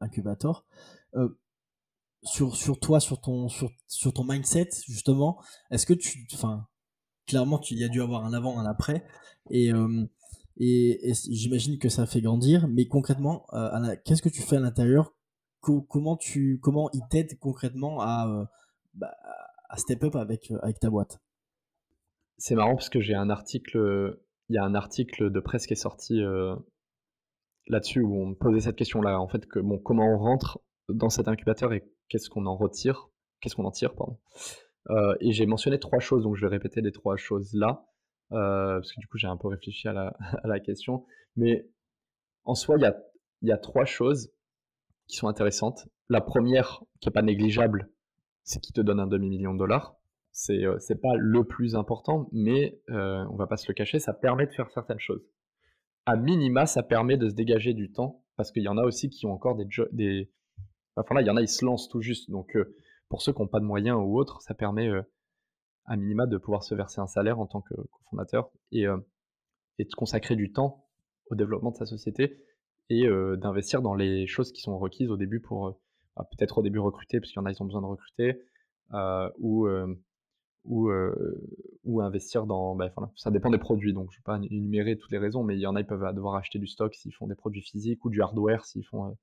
Incubator, 0.01 0.67
sur, 2.23 2.79
toi, 2.81 3.01
sur 3.01 3.21
ton, 3.21 3.49
sur, 3.49 3.71
sur 3.87 4.13
ton 4.13 4.25
mindset, 4.25 4.69
justement, 4.87 5.41
est-ce 5.71 5.87
que 5.87 5.95
tu, 5.95 6.27
enfin, 6.35 6.67
clairement, 7.27 7.61
il 7.71 7.79
y 7.79 7.85
a 7.85 7.89
dû 7.89 8.03
avoir 8.03 8.25
un 8.25 8.35
avant, 8.35 8.59
un 8.59 8.67
après, 8.67 9.05
et 9.51 9.73
et, 10.59 11.13
j'imagine 11.31 11.79
que 11.79 11.89
ça 11.89 12.07
fait 12.07 12.21
grandir. 12.21 12.67
Mais 12.69 12.87
concrètement, 12.87 13.47
euh, 13.53 13.97
qu'est-ce 14.05 14.23
que 14.23 14.29
tu 14.29 14.43
fais 14.43 14.57
à 14.57 14.61
l'intérieur? 14.61 15.13
Comment 15.61 16.17
tu, 16.17 16.61
comment 16.63 16.89
il 16.93 17.03
t'aide 17.11 17.39
concrètement 17.41 18.01
à, 18.01 18.29
euh, 18.29 18.45
bah, 18.95 19.17
à 19.69 19.77
step 19.79 20.05
up 20.05 20.15
avec 20.15 20.53
euh, 20.53 20.59
avec 20.63 20.79
ta 20.79 20.91
boîte? 20.91 21.19
C'est 22.39 22.55
marrant 22.55 22.77
parce 22.77 22.89
que 22.89 23.01
j'ai 23.01 23.15
un 23.15 23.31
article, 23.31 24.17
il 24.49 24.55
y 24.55 24.59
a 24.59 24.65
un 24.65 24.75
article 24.75 25.31
de 25.31 25.41
presse 25.41 25.67
qui 25.67 25.73
est 25.73 25.77
sorti 25.77 26.21
là-dessus 27.67 28.01
où 28.01 28.15
on 28.15 28.27
me 28.27 28.35
posait 28.35 28.61
cette 28.61 28.77
question-là. 28.77 29.19
En 29.19 29.27
fait, 29.27 29.43
bon, 29.57 29.79
comment 29.79 30.07
on 30.07 30.19
rentre 30.19 30.61
dans 30.89 31.09
cet 31.09 31.29
incubateur 31.29 31.73
et 31.73 31.83
qu'est-ce 32.09 32.29
qu'on 32.29 32.47
en 32.47 32.57
retire, 32.57 33.09
qu'est-ce 33.41 33.57
qu'on 33.57 33.65
en 33.65 33.71
tire, 33.71 33.95
pardon? 33.95 34.19
et 35.21 35.33
j'ai 35.33 35.47
mentionné 35.47 35.81
trois 35.81 35.99
choses, 35.99 36.23
donc 36.23 36.37
je 36.37 36.43
vais 36.43 36.51
répéter 36.51 36.81
les 36.81 36.93
trois 36.93 37.17
choses 37.17 37.53
là. 37.55 37.89
Euh, 38.33 38.79
parce 38.79 38.93
que 38.93 39.01
du 39.01 39.07
coup 39.07 39.19
j'ai 39.19 39.29
un 39.29 39.37
peu 39.37 39.49
réfléchi 39.49 39.89
à 39.89 39.93
la, 40.45 40.61
question. 40.61 41.05
Mais 41.37 41.69
en 42.45 42.55
soi, 42.55 42.77
il 42.79 43.49
y 43.49 43.53
a, 43.53 43.59
trois 43.59 43.85
choses 43.85 44.33
qui 45.07 45.17
sont 45.17 45.29
intéressantes. 45.29 45.89
La 46.09 46.21
première, 46.21 46.83
qui 47.01 47.09
est 47.09 47.13
pas 47.13 47.23
négligeable, 47.23 47.91
c'est 48.45 48.61
qui 48.61 48.73
te 48.73 48.81
donne 48.81 49.01
un 49.01 49.07
demi-million 49.07 49.53
de 49.53 49.59
dollars. 49.59 49.97
C'est 50.33 50.65
euh, 50.65 50.79
c'est 50.79 51.01
pas 51.01 51.15
le 51.17 51.45
plus 51.45 51.77
important, 51.77 52.29
mais 52.33 52.79
euh, 52.91 53.25
on 53.31 53.37
va 53.37 53.47
pas 53.47 53.57
se 53.57 53.67
le 53.69 53.75
cacher, 53.75 53.99
ça 53.99 54.13
permet 54.13 54.47
de 54.47 54.53
faire 54.53 54.71
certaines 54.71 55.01
choses. 55.01 55.25
À 56.05 56.17
minima, 56.17 56.67
ça 56.67 56.83
permet 56.83 57.17
de 57.17 57.29
se 57.29 57.35
dégager 57.35 57.75
du 57.75 57.91
temps, 57.91 58.23
parce 58.37 58.53
qu'il 58.53 58.63
y 58.63 58.69
en 58.69 58.77
a 58.79 58.83
aussi 58.83 59.09
qui 59.11 59.27
ont 59.27 59.33
encore 59.33 59.57
des... 59.57 60.31
Enfin 60.97 61.15
là, 61.15 61.23
il 61.23 61.27
y 61.27 61.31
en 61.31 61.37
a, 61.37 61.43
ils 61.43 61.49
se 61.49 61.65
lancent 61.65 61.89
tout 61.89 62.03
juste. 62.03 62.31
Donc 62.31 62.55
euh, 62.57 62.77
pour 63.09 63.23
ceux 63.23 63.33
qui 63.33 63.41
n'ont 63.41 63.49
pas 63.49 63.61
de 63.61 63.65
moyens 63.65 63.99
ou 63.99 64.19
autres, 64.19 64.41
ça 64.43 64.55
permet 64.55 64.91
à 65.87 65.97
minima 65.97 66.27
de 66.27 66.37
pouvoir 66.37 66.63
se 66.63 66.75
verser 66.75 67.01
un 67.01 67.07
salaire 67.07 67.39
en 67.39 67.47
tant 67.47 67.61
que 67.61 67.75
cofondateur 67.75 68.51
et, 68.73 68.87
euh, 68.87 68.97
de 69.79 69.95
consacrer 69.97 70.37
du 70.37 70.53
temps 70.53 70.87
au 71.31 71.35
développement 71.35 71.71
de 71.71 71.77
sa 71.77 71.87
société 71.87 72.43
et 72.89 73.07
euh, 73.07 73.37
d'investir 73.37 73.83
dans 73.83 73.95
les 73.95 74.27
choses 74.27 74.53
qui 74.53 74.63
sont 74.63 74.79
requises 74.79 75.11
au 75.11 75.17
début 75.17 75.41
pour 75.41 75.69
euh, 75.69 75.73
bah, 76.17 76.29
peut-être 76.31 76.59
au 76.59 76.63
début 76.63 76.79
recruter 76.79 77.21
parce 77.21 77.31
qu'il 77.31 77.41
y 77.41 77.43
en 77.43 77.47
a 77.47 77.53
ils 77.53 77.63
ont 77.63 77.67
besoin 77.67 77.83
de 77.83 77.87
recruter 77.87 78.43
ou 79.39 79.69
ou, 80.65 82.01
investir 82.01 82.45
dans. 82.47 82.75
Bah, 82.75 82.93
ça 83.15 83.31
dépend 83.31 83.51
des 83.51 83.59
produits, 83.59 83.93
donc 83.93 84.11
je 84.11 84.17
ne 84.17 84.21
vais 84.21 84.25
pas 84.25 84.47
énumérer 84.53 84.99
toutes 84.99 85.13
les 85.13 85.19
raisons, 85.19 85.45
mais 85.45 85.55
il 85.57 85.61
y 85.61 85.67
en 85.67 85.77
a, 85.77 85.81
ils 85.81 85.87
peuvent 85.87 86.13
devoir 86.13 86.35
acheter 86.35 86.59
du 86.59 86.67
stock 86.67 86.93
s'ils 86.95 87.15
font 87.15 87.29
des 87.29 87.37
produits 87.37 87.63
physiques 87.63 88.05
ou 88.05 88.11
du 88.11 88.21
hardware 88.21 88.65
s'ils 88.65 88.85
font 88.85 89.17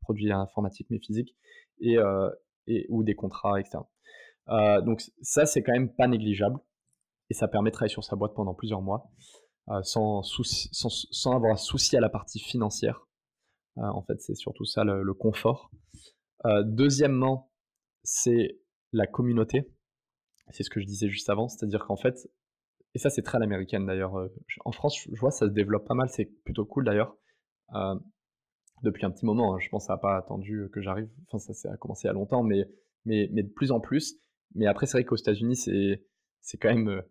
produits 0.00 0.32
informatiques 0.32 0.88
mais 0.90 0.98
physiques, 0.98 1.36
et, 1.80 1.98
ou 2.88 3.04
des 3.04 3.14
contrats, 3.14 3.60
etc. 3.60 3.78
donc 4.48 5.02
ça, 5.22 5.46
c'est 5.46 5.62
quand 5.62 5.72
même 5.72 5.92
pas 5.94 6.08
négligeable, 6.08 6.58
et 7.30 7.34
ça 7.34 7.48
permet 7.48 7.70
de 7.70 7.74
travailler 7.74 7.92
sur 7.92 8.04
sa 8.04 8.16
boîte 8.16 8.34
pendant 8.34 8.54
plusieurs 8.54 8.82
mois. 8.82 9.10
sans, 9.82 10.22
sans, 10.22 10.88
sans, 11.10 11.32
avoir 11.32 11.52
à 11.52 11.56
souci 11.56 11.96
à 11.96 12.00
la 12.00 12.08
partie 12.08 12.40
financière. 12.40 13.06
en 13.76 14.02
fait, 14.02 14.20
c'est 14.20 14.34
surtout 14.34 14.64
ça 14.64 14.84
le 14.84 15.14
confort. 15.14 15.70
deuxièmement, 16.64 17.50
c'est 18.02 18.60
la 18.92 19.06
communauté. 19.06 19.70
C'est 20.52 20.64
ce 20.64 20.70
que 20.70 20.80
je 20.80 20.86
disais 20.86 21.08
juste 21.08 21.30
avant, 21.30 21.48
c'est-à-dire 21.48 21.86
qu'en 21.86 21.96
fait, 21.96 22.28
et 22.94 22.98
ça 22.98 23.10
c'est 23.10 23.22
très 23.22 23.36
à 23.36 23.38
l'américaine 23.38 23.86
d'ailleurs, 23.86 24.18
euh, 24.18 24.28
en 24.64 24.72
France 24.72 24.98
je 25.00 25.20
vois 25.20 25.30
ça 25.30 25.46
se 25.46 25.52
développe 25.52 25.86
pas 25.86 25.94
mal, 25.94 26.08
c'est 26.08 26.24
plutôt 26.44 26.64
cool 26.64 26.84
d'ailleurs, 26.84 27.16
euh, 27.74 27.94
depuis 28.82 29.06
un 29.06 29.10
petit 29.10 29.24
moment, 29.24 29.54
hein. 29.54 29.58
je 29.60 29.68
pense 29.68 29.84
que 29.84 29.86
ça 29.86 29.92
n'a 29.92 29.98
pas 29.98 30.16
attendu 30.16 30.68
que 30.72 30.80
j'arrive, 30.80 31.08
enfin 31.28 31.38
ça, 31.38 31.54
ça 31.54 31.72
a 31.72 31.76
commencé 31.76 32.06
il 32.06 32.08
y 32.08 32.10
a 32.10 32.14
longtemps, 32.14 32.42
mais, 32.42 32.64
mais, 33.04 33.28
mais 33.32 33.44
de 33.44 33.48
plus 33.48 33.70
en 33.70 33.78
plus, 33.78 34.16
mais 34.54 34.66
après 34.66 34.86
c'est 34.86 34.98
vrai 34.98 35.04
qu'aux 35.04 35.16
États-Unis 35.16 35.56
c'est, 35.56 36.04
c'est 36.40 36.58
quand 36.58 36.68
même, 36.68 36.88
euh, 36.88 37.02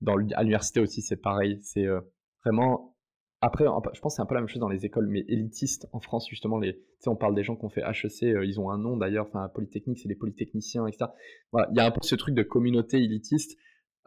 dans, 0.00 0.14
à 0.14 0.42
l'université 0.42 0.80
aussi 0.80 1.02
c'est 1.02 1.16
pareil, 1.16 1.58
c'est 1.62 1.86
vraiment 2.44 2.90
après, 3.42 3.64
je 3.64 4.00
pense 4.00 4.12
que 4.12 4.16
c'est 4.16 4.22
un 4.22 4.26
peu 4.26 4.34
la 4.34 4.42
même 4.42 4.48
chose 4.48 4.60
dans 4.60 4.68
les 4.68 4.84
écoles, 4.84 5.06
mais 5.08 5.24
élitistes 5.28 5.88
en 5.92 6.00
France, 6.00 6.28
justement. 6.28 6.58
Les, 6.58 6.78
on 7.06 7.16
parle 7.16 7.34
des 7.34 7.42
gens 7.42 7.56
qui 7.56 7.64
ont 7.64 7.70
fait 7.70 7.80
HEC, 7.80 8.24
euh, 8.24 8.44
ils 8.44 8.60
ont 8.60 8.70
un 8.70 8.76
nom 8.76 8.98
d'ailleurs, 8.98 9.26
enfin, 9.26 9.48
Polytechnique, 9.48 9.98
c'est 9.98 10.08
des 10.08 10.14
polytechniciens, 10.14 10.86
etc. 10.86 11.06
Voilà, 11.50 11.68
il 11.70 11.76
y 11.78 11.80
a 11.80 11.86
un 11.86 11.90
peu 11.90 12.00
ce 12.02 12.14
truc 12.16 12.34
de 12.34 12.42
communauté 12.42 12.98
élitiste. 12.98 13.58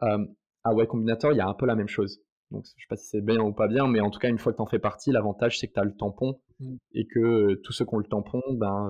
Euh, 0.02 0.24
à 0.62 0.72
Y 0.72 0.86
Combinator, 0.86 1.32
il 1.32 1.38
y 1.38 1.40
a 1.40 1.48
un 1.48 1.54
peu 1.54 1.66
la 1.66 1.74
même 1.74 1.88
chose. 1.88 2.22
Donc, 2.52 2.64
je 2.64 2.70
sais 2.70 2.88
pas 2.88 2.96
si 2.96 3.08
c'est 3.08 3.20
bien 3.22 3.40
ou 3.40 3.52
pas 3.52 3.66
bien, 3.66 3.88
mais 3.88 4.00
en 4.00 4.10
tout 4.10 4.20
cas, 4.20 4.28
une 4.28 4.38
fois 4.38 4.52
que 4.52 4.58
tu 4.58 4.62
en 4.62 4.66
fais 4.66 4.78
partie, 4.78 5.10
l'avantage, 5.10 5.58
c'est 5.58 5.66
que 5.66 5.72
tu 5.72 5.80
as 5.80 5.84
le 5.84 5.96
tampon 5.96 6.40
mmh. 6.60 6.76
et 6.92 7.06
que 7.06 7.18
euh, 7.18 7.60
tous 7.64 7.72
ceux 7.72 7.84
qui 7.84 7.94
ont 7.94 7.98
le 7.98 8.04
tampon, 8.04 8.40
ben, 8.52 8.88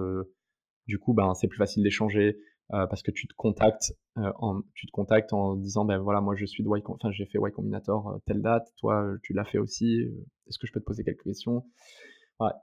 du 0.87 0.99
coup, 0.99 1.15
ben, 1.15 1.33
c'est 1.35 1.49
plus 1.49 1.57
facile 1.57 1.83
d'échanger. 1.83 2.37
Euh, 2.73 2.87
parce 2.87 3.03
que 3.03 3.11
tu 3.11 3.29
te 3.29 3.35
contactes 3.35 3.93
euh, 4.17 4.33
en 4.37 4.63
tu 4.75 4.87
te 4.87 4.91
contactes 4.91 5.35
en 5.35 5.55
disant 5.55 5.85
ben 5.85 5.99
voilà 5.99 6.23
moi 6.23 6.35
je 6.35 6.47
suis 6.47 6.63
de 6.65 6.69
y 6.71 6.83
enfin 6.87 7.11
j'ai 7.11 7.27
fait 7.27 7.39
Y 7.39 7.53
Combinator 7.53 8.09
euh, 8.09 8.19
telle 8.25 8.41
date 8.41 8.73
toi 8.79 9.07
tu 9.23 9.35
l'as 9.35 9.45
fait 9.45 9.59
aussi 9.59 10.01
est-ce 10.47 10.59
que 10.59 10.67
je 10.67 10.73
peux 10.73 10.81
te 10.81 10.87
poser 10.87 11.05
quelques 11.05 11.25
questions? 11.25 11.67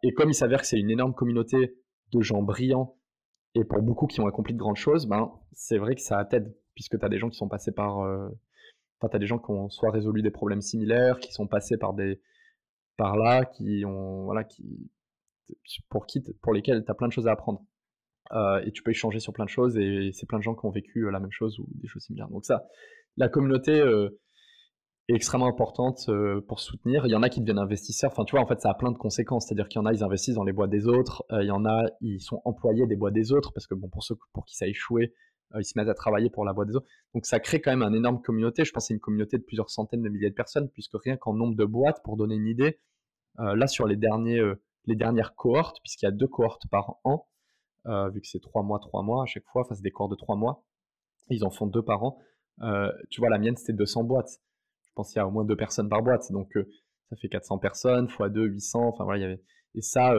Et 0.02 0.12
comme 0.14 0.30
il 0.30 0.34
s'avère 0.34 0.62
que 0.62 0.66
c'est 0.66 0.80
une 0.80 0.90
énorme 0.90 1.14
communauté 1.14 1.78
de 2.14 2.20
gens 2.20 2.42
brillants 2.42 2.98
et 3.54 3.64
pour 3.64 3.84
beaucoup 3.84 4.08
qui 4.08 4.22
ont 4.22 4.26
accompli 4.26 4.56
de 4.56 4.58
grandes 4.58 4.76
choses 4.76 5.06
ben 5.06 5.32
c'est 5.52 5.78
vrai 5.78 5.94
que 5.94 6.02
ça 6.02 6.26
t'aide 6.26 6.52
puisque 6.74 6.98
tu 6.98 7.06
as 7.06 7.10
des 7.10 7.20
gens 7.20 7.30
qui 7.30 7.38
sont 7.38 7.48
passés 7.48 7.72
par 7.72 7.98
enfin 7.98 9.08
tu 9.08 9.16
as 9.16 9.20
des 9.20 9.28
gens 9.28 9.38
qui 9.38 9.52
ont 9.52 9.70
soit 9.70 9.92
résolu 9.92 10.24
des 10.24 10.32
problèmes 10.32 10.62
similaires 10.62 11.20
qui 11.20 11.32
sont 11.32 11.46
passés 11.46 11.78
par 11.78 13.18
là 13.18 13.46
qui 13.46 13.84
ont 13.86 14.24
voilà 14.24 14.44
qui 14.46 14.90
pour 15.90 16.08
qui 16.08 16.24
pour 16.42 16.54
lesquels 16.54 16.84
tu 16.84 16.90
as 16.90 16.96
plein 16.96 17.08
de 17.08 17.14
choses 17.14 17.28
à 17.28 17.34
apprendre 17.34 17.64
euh, 18.34 18.62
et 18.66 18.72
tu 18.72 18.82
peux 18.84 18.92
échanger 18.92 19.20
sur 19.20 19.34
plein 19.34 19.46
de 19.46 19.50
choses 19.50 19.78
et 19.78 20.12
c'est 20.14 20.26
plein 20.26 20.38
de 20.38 20.44
gens 20.44 20.56
qui 20.56 20.66
ont 20.66 20.70
vécu 20.70 21.06
euh, 21.06 21.12
la 21.12 21.20
même 21.20 21.32
chose 21.32 21.60
ou 21.60 21.68
des 21.76 21.88
choses 21.88 22.04
similaires. 22.04 22.30
Donc 22.30 22.46
ça, 22.46 22.66
la 23.18 23.28
communauté 23.28 23.80
euh, 23.80 24.10
est 25.10 25.16
extrêmement 25.16 25.48
importante 25.48 26.10
pour 26.48 26.60
soutenir. 26.60 27.06
Il 27.06 27.12
y 27.12 27.16
en 27.16 27.24
a 27.24 27.30
qui 27.30 27.42
deviennent 27.42 27.60
investisseurs. 27.60 28.12
Enfin, 28.12 28.24
tu 28.24 28.36
vois, 28.36 28.44
en 28.44 28.48
fait, 28.48 28.62
ça 28.62 28.70
a 28.70 28.74
plein 28.74 28.92
de 28.92 28.98
conséquences. 28.98 29.48
C'est-à-dire 29.48 29.68
qu'il 29.68 29.80
y 29.80 29.84
en 29.84 29.86
a, 29.86 29.94
ils 29.94 30.04
investissent 30.04 30.36
dans 30.36 30.46
les 30.46 30.54
boîtes 30.54 30.70
des 30.70 30.88
autres. 30.88 31.26
il 31.32 31.48
y 31.48 31.52
en 31.52 31.66
a, 31.66 31.84
ils 32.00 32.22
sont 32.22 32.42
employés 32.46 32.88
des 32.88 32.96
boîtes 32.96 33.14
des 33.14 33.34
autres 33.34 33.52
parce 33.54 33.68
que 33.68 33.76
bon, 33.76 33.90
pour 33.90 34.04
ceux 34.04 34.16
pour 34.32 34.46
qui 34.46 34.56
ça 34.56 34.66
a 34.66 34.68
échoué, 34.70 35.14
ils 35.58 35.66
se 35.66 35.78
mettent 35.78 35.90
à 35.90 35.94
travailler 35.94 36.30
pour 36.30 36.46
la 36.46 36.54
boîte 36.54 36.70
des 36.70 36.76
autres. 36.76 36.88
Donc 37.14 37.26
ça 37.26 37.42
crée 37.42 37.60
quand 37.60 37.76
même 37.76 37.84
une 37.84 37.96
énorme 37.96 38.22
communauté. 38.22 38.64
Je 38.64 38.72
pense 38.72 38.88
c'est 38.88 38.94
une 38.94 39.02
communauté 39.02 39.38
de 39.38 39.44
plusieurs 39.44 39.70
centaines 39.70 40.04
de 40.04 40.08
milliers 40.08 40.30
de 40.30 40.36
personnes, 40.36 40.70
puisque 40.70 40.96
rien 41.04 41.18
qu'en 41.18 41.34
nombre 41.34 41.56
de 41.56 41.66
boîtes, 41.66 42.02
pour 42.06 42.16
donner 42.16 42.36
une 42.36 42.48
idée, 42.48 42.80
là 43.38 43.68
sur 43.68 43.88
les 43.88 43.98
derniers, 43.98 44.42
les 44.86 44.96
dernières 44.96 45.36
cohortes, 45.36 45.80
puisqu'il 45.84 46.06
y 46.06 46.10
a 46.10 46.12
deux 46.12 46.28
cohortes 46.28 46.68
par 46.70 47.00
an, 47.04 47.28
euh, 47.88 48.10
vu 48.10 48.22
que 48.22 48.28
c'est 48.28 48.40
trois 48.40 48.64
mois, 48.64 48.80
trois 48.80 49.04
mois 49.04 49.24
à 49.24 49.26
chaque 49.26 49.46
fois, 49.46 49.64
enfin 49.64 49.76
c'est 49.76 49.84
des 49.84 49.92
cours 49.92 50.10
de 50.10 50.16
trois 50.16 50.36
mois, 50.36 50.64
ils 51.30 51.44
en 51.44 51.50
font 51.50 51.68
deux 51.68 51.82
par 51.82 52.04
an. 52.04 52.20
Euh, 52.62 52.92
tu 53.10 53.22
vois, 53.22 53.30
la 53.30 53.40
mienne 53.40 53.58
c'était 53.58 53.74
200 53.74 54.04
boîtes. 54.04 54.40
Je 54.84 54.92
pense 54.96 55.10
qu'il 55.10 55.18
y 55.18 55.20
a 55.20 55.28
au 55.28 55.32
moins 55.32 55.46
deux 55.46 55.56
personnes 55.56 55.90
par 55.90 56.02
boîte, 56.02 56.32
donc 56.32 56.56
euh, 56.58 56.70
ça 57.10 57.16
fait 57.16 57.30
400 57.30 57.58
personnes, 57.60 58.06
x 58.06 58.32
2, 58.32 58.46
800, 58.46 58.88
enfin 58.88 59.04
voilà, 59.04 59.20
il 59.20 59.22
y 59.22 59.26
avait... 59.26 59.42
Et 59.76 59.82
ça, 59.82 60.14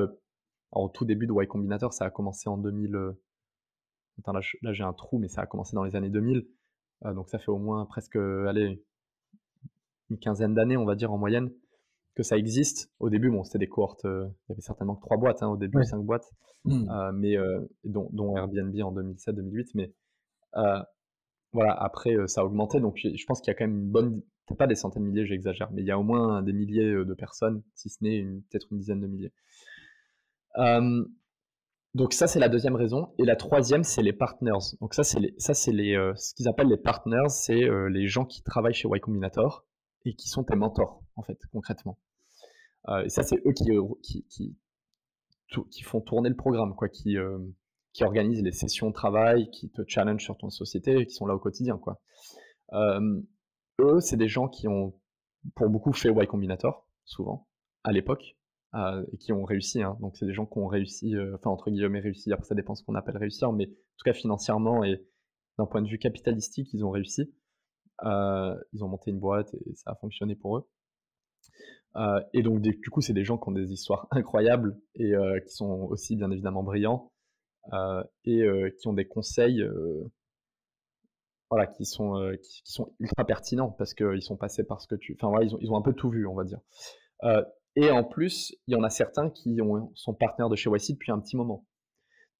au 0.72 0.88
tout 0.88 1.04
début 1.04 1.26
de 1.26 1.32
Y 1.32 1.46
Combinator, 1.46 1.92
ça 1.92 2.06
a 2.06 2.10
commencé 2.10 2.48
en 2.48 2.56
2000... 2.58 2.96
Attends, 4.18 4.32
là, 4.32 4.72
j'ai 4.72 4.82
un 4.82 4.92
trou, 4.92 5.18
mais 5.18 5.28
ça 5.28 5.42
a 5.42 5.46
commencé 5.46 5.74
dans 5.74 5.84
les 5.84 5.96
années 5.96 6.10
2000, 6.10 6.46
donc 7.14 7.28
ça 7.28 7.38
fait 7.38 7.50
au 7.50 7.58
moins 7.58 7.84
presque, 7.86 8.16
allez, 8.16 8.82
une 10.10 10.18
quinzaine 10.18 10.54
d'années, 10.54 10.76
on 10.76 10.84
va 10.84 10.94
dire, 10.94 11.12
en 11.12 11.18
moyenne 11.18 11.50
que 12.14 12.22
ça 12.22 12.36
existe. 12.36 12.90
Au 13.00 13.10
début, 13.10 13.30
bon, 13.30 13.44
c'était 13.44 13.58
des 13.58 13.68
cohortes, 13.68 14.04
il 14.04 14.48
y 14.48 14.52
avait 14.52 14.60
certainement 14.60 14.96
que 14.96 15.00
trois 15.00 15.16
boîtes, 15.16 15.42
hein, 15.42 15.48
au 15.48 15.56
début, 15.56 15.82
cinq 15.84 16.02
boîtes. 16.02 16.30
Mmh. 16.64 16.88
Euh, 16.90 17.12
mais 17.12 17.36
euh, 17.36 17.60
dont, 17.84 18.36
Airbnb 18.36 18.74
en 18.82 18.92
2007-2008. 18.92 19.70
Mais 19.74 19.92
euh, 20.56 20.80
voilà, 21.52 21.74
après, 21.74 22.16
ça 22.28 22.42
a 22.42 22.44
augmenté. 22.44 22.80
Donc, 22.80 22.98
je 23.02 23.24
pense 23.26 23.40
qu'il 23.40 23.50
y 23.50 23.54
a 23.54 23.54
quand 23.54 23.66
même 23.66 23.78
une 23.78 23.90
bonne, 23.90 24.20
peut-être 24.46 24.58
pas 24.58 24.66
des 24.66 24.74
centaines 24.74 25.04
de 25.04 25.08
milliers, 25.08 25.26
j'exagère, 25.26 25.70
mais 25.72 25.82
il 25.82 25.86
y 25.86 25.90
a 25.90 25.98
au 25.98 26.02
moins 26.02 26.42
des 26.42 26.52
milliers 26.52 26.92
de 26.92 27.14
personnes, 27.14 27.62
si 27.74 27.88
ce 27.88 28.02
n'est 28.02 28.22
peut-être 28.50 28.68
une 28.70 28.78
dizaine 28.78 29.00
de 29.00 29.06
milliers. 29.06 29.32
donc 31.94 32.12
ça, 32.12 32.26
c'est 32.26 32.38
la 32.38 32.48
deuxième 32.48 32.76
raison. 32.76 33.12
Et 33.18 33.24
la 33.24 33.36
troisième, 33.36 33.84
c'est 33.84 34.02
les 34.02 34.12
partners. 34.12 34.76
Donc 34.80 34.94
ça, 34.94 35.04
c'est 35.04 35.34
ça, 35.38 35.52
c'est 35.52 35.72
les, 35.72 35.94
ce 36.16 36.34
qu'ils 36.34 36.48
appellent 36.48 36.68
les 36.68 36.78
partners, 36.78 37.28
c'est 37.28 37.68
les 37.90 38.06
gens 38.06 38.24
qui 38.24 38.42
travaillent 38.42 38.74
chez 38.74 38.88
Y 38.88 39.00
Combinator 39.00 39.66
et 40.04 40.14
qui 40.14 40.28
sont 40.28 40.44
tes 40.44 40.56
mentors, 40.56 41.01
en 41.16 41.22
fait, 41.22 41.38
concrètement. 41.52 41.98
et 43.04 43.08
ça, 43.08 43.22
c'est 43.22 43.36
eux 43.46 43.52
qui, 43.52 44.24
qui, 44.28 44.56
qui 45.70 45.82
font 45.82 46.00
tourner 46.00 46.28
le 46.28 46.36
programme, 46.36 46.74
quoi, 46.74 46.88
qui, 46.88 47.16
euh, 47.16 47.38
qui 47.92 48.04
organisent 48.04 48.42
les 48.42 48.52
sessions 48.52 48.88
de 48.88 48.94
travail, 48.94 49.50
qui 49.50 49.70
te 49.70 49.82
challenge 49.86 50.22
sur 50.22 50.36
ton 50.36 50.50
société, 50.50 51.06
qui 51.06 51.14
sont 51.14 51.26
là 51.26 51.34
au 51.34 51.38
quotidien, 51.38 51.78
quoi. 51.78 52.00
Euh, 52.72 53.20
eux, 53.80 54.00
c'est 54.00 54.16
des 54.16 54.28
gens 54.28 54.48
qui 54.48 54.68
ont, 54.68 54.98
pour 55.54 55.68
beaucoup, 55.68 55.92
fait 55.92 56.10
Y 56.10 56.26
Combinator, 56.26 56.88
souvent, 57.04 57.48
à 57.84 57.92
l'époque, 57.92 58.36
euh, 58.74 59.04
et 59.12 59.18
qui 59.18 59.32
ont 59.32 59.44
réussi. 59.44 59.82
Hein. 59.82 59.96
Donc, 60.00 60.16
c'est 60.16 60.26
des 60.26 60.34
gens 60.34 60.46
qui 60.46 60.58
ont 60.58 60.68
réussi, 60.68 61.14
enfin, 61.34 61.50
entre 61.50 61.70
guillemets, 61.70 62.00
réussi. 62.00 62.32
Après, 62.32 62.46
ça 62.46 62.54
dépend 62.54 62.74
ce 62.74 62.82
qu'on 62.84 62.94
appelle 62.94 63.16
réussir, 63.16 63.52
mais 63.52 63.66
en 63.66 63.96
tout 63.98 64.04
cas, 64.04 64.14
financièrement 64.14 64.84
et 64.84 65.04
d'un 65.58 65.66
point 65.66 65.82
de 65.82 65.88
vue 65.88 65.98
capitalistique, 65.98 66.72
ils 66.72 66.84
ont 66.84 66.90
réussi. 66.90 67.34
ils 68.02 68.84
ont 68.84 68.88
monté 68.88 69.10
une 69.10 69.20
boîte 69.20 69.54
et 69.54 69.74
ça 69.74 69.90
a 69.90 69.94
fonctionné 69.96 70.34
pour 70.34 70.56
eux. 70.56 70.68
Euh, 71.96 72.20
et 72.32 72.42
donc, 72.42 72.60
du 72.60 72.90
coup, 72.90 73.00
c'est 73.00 73.12
des 73.12 73.24
gens 73.24 73.38
qui 73.38 73.48
ont 73.48 73.52
des 73.52 73.72
histoires 73.72 74.06
incroyables 74.10 74.78
et 74.94 75.14
euh, 75.14 75.40
qui 75.40 75.54
sont 75.54 75.86
aussi 75.90 76.16
bien 76.16 76.30
évidemment 76.30 76.62
brillants 76.62 77.12
euh, 77.72 78.02
et 78.24 78.44
qui 78.78 78.88
ont 78.88 78.92
des 78.92 79.06
conseils 79.06 79.64
voilà, 81.50 81.66
qui, 81.66 81.84
sont, 81.84 82.16
ultra 82.98 83.26
pertinents 83.26 83.70
parce 83.70 83.92
qu'ils 83.92 84.22
sont 84.22 84.36
passés 84.36 84.64
par 84.64 84.80
ce 84.80 84.86
que 84.86 84.94
tu. 84.94 85.16
Enfin, 85.18 85.28
voilà, 85.28 85.44
ils 85.60 85.70
ont, 85.70 85.76
un 85.76 85.82
peu 85.82 85.92
tout 85.92 86.10
vu, 86.10 86.26
on 86.26 86.34
va 86.34 86.44
dire. 86.44 86.60
et 87.76 87.90
en 87.90 88.04
plus, 88.04 88.56
il 88.66 88.72
y 88.72 88.76
en 88.76 88.82
a 88.82 88.90
certains 88.90 89.30
qui 89.30 89.60
ont, 89.60 89.92
sont 89.94 90.14
partenaires 90.14 90.48
de 90.48 90.56
chez 90.56 90.70
YC 90.70 90.92
depuis 90.92 91.12
un 91.12 91.20
petit 91.20 91.36
moment. 91.36 91.66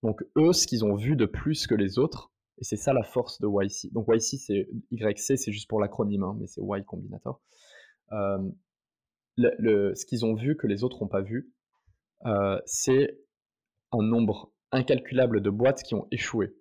Donc, 0.02 0.24
eux, 0.36 0.52
ce 0.52 0.66
qu'ils 0.66 0.84
ont 0.84 0.96
vu 0.96 1.14
de 1.14 1.26
plus 1.26 1.66
que 1.66 1.74
les 1.74 1.98
autres, 1.98 2.32
et 2.58 2.64
c'est 2.64 2.76
ça 2.76 2.92
la 2.92 3.04
force 3.04 3.40
de 3.40 3.46
YC. 3.46 3.92
Donc, 3.92 4.06
YC, 4.08 4.38
c'est 4.38 4.68
YC, 4.90 5.36
c'est 5.36 5.52
juste 5.52 5.68
pour 5.68 5.78
l'acronyme, 5.80 6.24
hein, 6.24 6.36
mais 6.40 6.46
c'est 6.46 6.62
Y 6.62 6.84
Combinator 6.84 7.40
ce 9.38 10.06
qu'ils 10.06 10.24
ont 10.24 10.34
vu 10.34 10.56
que 10.56 10.66
les 10.66 10.84
autres 10.84 11.02
n'ont 11.02 11.09
pas 11.09 11.22
vu, 11.22 11.52
euh, 12.26 12.60
c'est 12.66 13.18
un 13.92 14.02
nombre 14.02 14.52
incalculable 14.70 15.40
de 15.40 15.50
boîtes 15.50 15.82
qui 15.82 15.94
ont 15.94 16.06
échoué. 16.10 16.54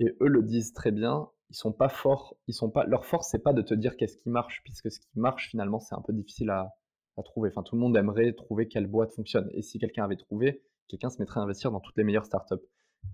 Et 0.00 0.06
eux 0.20 0.28
le 0.28 0.42
disent 0.42 0.72
très 0.72 0.90
bien, 0.92 1.28
ils 1.50 1.56
sont 1.56 1.72
pas 1.72 1.88
forts, 1.88 2.36
ils 2.46 2.54
sont 2.54 2.70
pas, 2.70 2.84
leur 2.84 3.04
force 3.04 3.28
c'est 3.30 3.42
pas 3.42 3.52
de 3.52 3.62
te 3.62 3.74
dire 3.74 3.96
qu'est-ce 3.96 4.18
qui 4.18 4.30
marche, 4.30 4.60
puisque 4.64 4.90
ce 4.90 5.00
qui 5.00 5.18
marche 5.18 5.48
finalement 5.50 5.80
c'est 5.80 5.94
un 5.94 6.02
peu 6.02 6.12
difficile 6.12 6.50
à, 6.50 6.74
trouver. 7.24 7.50
Enfin, 7.50 7.64
tout 7.64 7.74
le 7.74 7.80
monde 7.80 7.96
aimerait 7.96 8.32
trouver 8.32 8.68
quelle 8.68 8.86
boîte 8.86 9.12
fonctionne. 9.12 9.50
Et 9.52 9.60
si 9.60 9.80
quelqu'un 9.80 10.04
avait 10.04 10.14
trouvé, 10.14 10.62
quelqu'un 10.86 11.10
se 11.10 11.18
mettrait 11.18 11.40
à 11.40 11.42
investir 11.42 11.72
dans 11.72 11.80
toutes 11.80 11.96
les 11.96 12.04
meilleures 12.04 12.24
startups, 12.24 12.64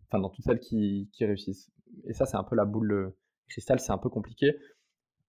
enfin 0.06 0.20
dans 0.20 0.28
toutes 0.28 0.44
celles 0.44 0.60
qui, 0.60 1.08
qui 1.14 1.24
réussissent. 1.24 1.70
Et 2.06 2.12
ça 2.12 2.26
c'est 2.26 2.36
un 2.36 2.44
peu 2.44 2.54
la 2.54 2.66
boule 2.66 3.14
cristal, 3.48 3.80
c'est 3.80 3.92
un 3.92 3.98
peu 3.98 4.10
compliqué. 4.10 4.58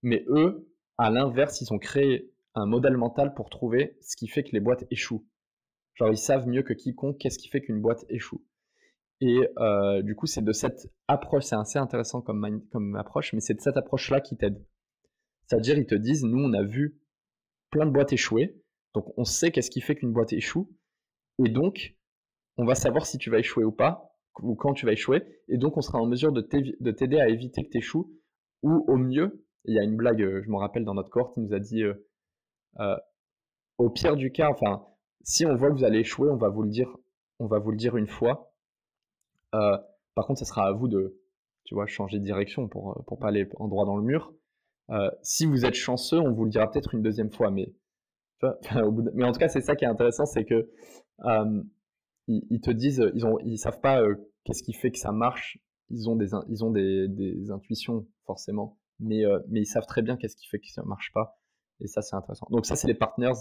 Mais 0.03 0.25
eux, 0.27 0.69
à 0.97 1.09
l'inverse, 1.09 1.61
ils 1.61 1.73
ont 1.73 1.77
créé 1.77 2.34
un 2.55 2.65
modèle 2.65 2.97
mental 2.97 3.33
pour 3.33 3.49
trouver 3.49 3.97
ce 4.01 4.15
qui 4.15 4.27
fait 4.27 4.43
que 4.43 4.51
les 4.53 4.59
boîtes 4.59 4.85
échouent. 4.89 5.25
Genre, 5.95 6.09
ils 6.09 6.17
savent 6.17 6.47
mieux 6.47 6.63
que 6.63 6.73
quiconque 6.73 7.17
qu'est-ce 7.19 7.37
qui 7.37 7.47
fait 7.49 7.61
qu'une 7.61 7.81
boîte 7.81 8.05
échoue. 8.09 8.43
Et 9.21 9.39
euh, 9.59 10.01
du 10.01 10.15
coup, 10.15 10.25
c'est 10.25 10.43
de 10.43 10.51
cette 10.51 10.91
approche, 11.07 11.45
c'est 11.45 11.55
assez 11.55 11.79
intéressant 11.79 12.21
comme, 12.21 12.61
comme 12.71 12.95
approche, 12.95 13.33
mais 13.33 13.39
c'est 13.39 13.53
de 13.53 13.61
cette 13.61 13.77
approche-là 13.77 14.19
qui 14.19 14.35
t'aide. 14.35 14.61
C'est-à-dire, 15.47 15.77
ils 15.77 15.85
te 15.85 15.95
disent, 15.95 16.23
nous, 16.23 16.39
on 16.39 16.53
a 16.53 16.63
vu 16.63 16.99
plein 17.69 17.85
de 17.85 17.91
boîtes 17.91 18.11
échouer, 18.11 18.61
donc 18.93 19.05
on 19.17 19.23
sait 19.23 19.51
qu'est-ce 19.51 19.71
qui 19.71 19.81
fait 19.81 19.95
qu'une 19.95 20.11
boîte 20.11 20.33
échoue, 20.33 20.75
et 21.43 21.49
donc, 21.49 21.97
on 22.57 22.65
va 22.65 22.75
savoir 22.75 23.05
si 23.05 23.17
tu 23.17 23.29
vas 23.29 23.39
échouer 23.39 23.63
ou 23.63 23.71
pas, 23.71 24.15
ou 24.41 24.55
quand 24.55 24.73
tu 24.73 24.85
vas 24.85 24.91
échouer, 24.91 25.23
et 25.47 25.57
donc 25.57 25.77
on 25.77 25.81
sera 25.81 25.99
en 25.99 26.07
mesure 26.07 26.33
de 26.33 26.41
t'aider 26.41 27.19
à 27.19 27.29
éviter 27.29 27.63
que 27.63 27.69
tu 27.69 27.77
échoues 27.77 28.19
ou 28.63 28.83
au 28.87 28.97
mieux, 28.97 29.45
il 29.65 29.75
y 29.75 29.79
a 29.79 29.83
une 29.83 29.95
blague, 29.95 30.41
je 30.41 30.49
me 30.49 30.57
rappelle 30.57 30.83
dans 30.83 30.93
notre 30.93 31.09
cohorte, 31.09 31.37
il 31.37 31.43
nous 31.43 31.53
a 31.53 31.59
dit 31.59 31.83
au 33.77 33.89
pire 33.89 34.15
du 34.15 34.31
cas, 34.31 34.49
enfin, 34.49 34.85
si 35.23 35.45
on 35.45 35.55
voit 35.55 35.69
que 35.69 35.75
vous 35.75 35.83
allez 35.83 35.99
échouer, 35.99 36.29
on 36.29 36.37
va 36.37 36.49
vous 36.49 36.63
le 36.63 36.69
dire, 36.69 36.95
on 37.39 37.47
va 37.47 37.59
vous 37.59 37.71
le 37.71 37.77
dire 37.77 37.97
une 37.97 38.07
fois. 38.07 38.53
par 39.51 40.25
contre, 40.27 40.39
ce 40.39 40.45
sera 40.45 40.67
à 40.67 40.71
vous 40.71 40.87
de, 40.87 41.19
tu 41.65 41.75
vois, 41.75 41.87
changer 41.87 42.19
de 42.19 42.23
direction 42.23 42.67
pour 42.67 43.03
pour 43.05 43.19
pas 43.19 43.29
aller 43.29 43.49
en 43.57 43.67
droit 43.67 43.85
dans 43.85 43.97
le 43.97 44.03
mur. 44.03 44.33
si 45.21 45.45
vous 45.45 45.65
êtes 45.65 45.75
chanceux, 45.75 46.19
on 46.19 46.31
vous 46.31 46.45
le 46.45 46.51
dira 46.51 46.69
peut-être 46.69 46.93
une 46.93 47.01
deuxième 47.01 47.31
fois, 47.31 47.51
mais 47.51 47.73
mais 49.13 49.23
en 49.23 49.31
tout 49.31 49.39
cas, 49.39 49.47
c'est 49.47 49.61
ça 49.61 49.75
qui 49.75 49.85
est 49.85 49.87
intéressant, 49.87 50.25
c'est 50.25 50.45
que 50.45 50.69
ils, 52.27 52.61
te 52.61 52.71
disent, 52.71 53.11
ils 53.13 53.25
ont, 53.25 53.37
ils 53.39 53.57
savent 53.57 53.81
pas 53.81 54.01
qu'est-ce 54.43 54.63
qui 54.63 54.73
fait 54.73 54.91
que 54.91 54.97
ça 54.97 55.11
marche. 55.11 55.59
Ils 55.89 56.09
ont 56.09 56.15
des, 56.15 56.29
ils 56.49 56.63
ont 56.63 56.71
des, 56.71 57.07
des 57.07 57.51
intuitions 57.51 58.07
forcément, 58.25 58.79
mais 58.99 59.23
mais 59.49 59.61
ils 59.61 59.67
savent 59.67 59.85
très 59.85 60.01
bien 60.01 60.17
qu'est-ce 60.17 60.35
qui 60.35 60.47
fait 60.47 60.59
que 60.59 60.67
ça 60.69 60.83
marche 60.83 61.11
pas. 61.13 61.39
Et 61.81 61.87
ça, 61.87 62.01
c'est 62.01 62.15
intéressant. 62.15 62.47
Donc 62.49 62.65
ça, 62.65 62.75
c'est 62.75 62.87
les 62.87 62.95
partners, 62.95 63.33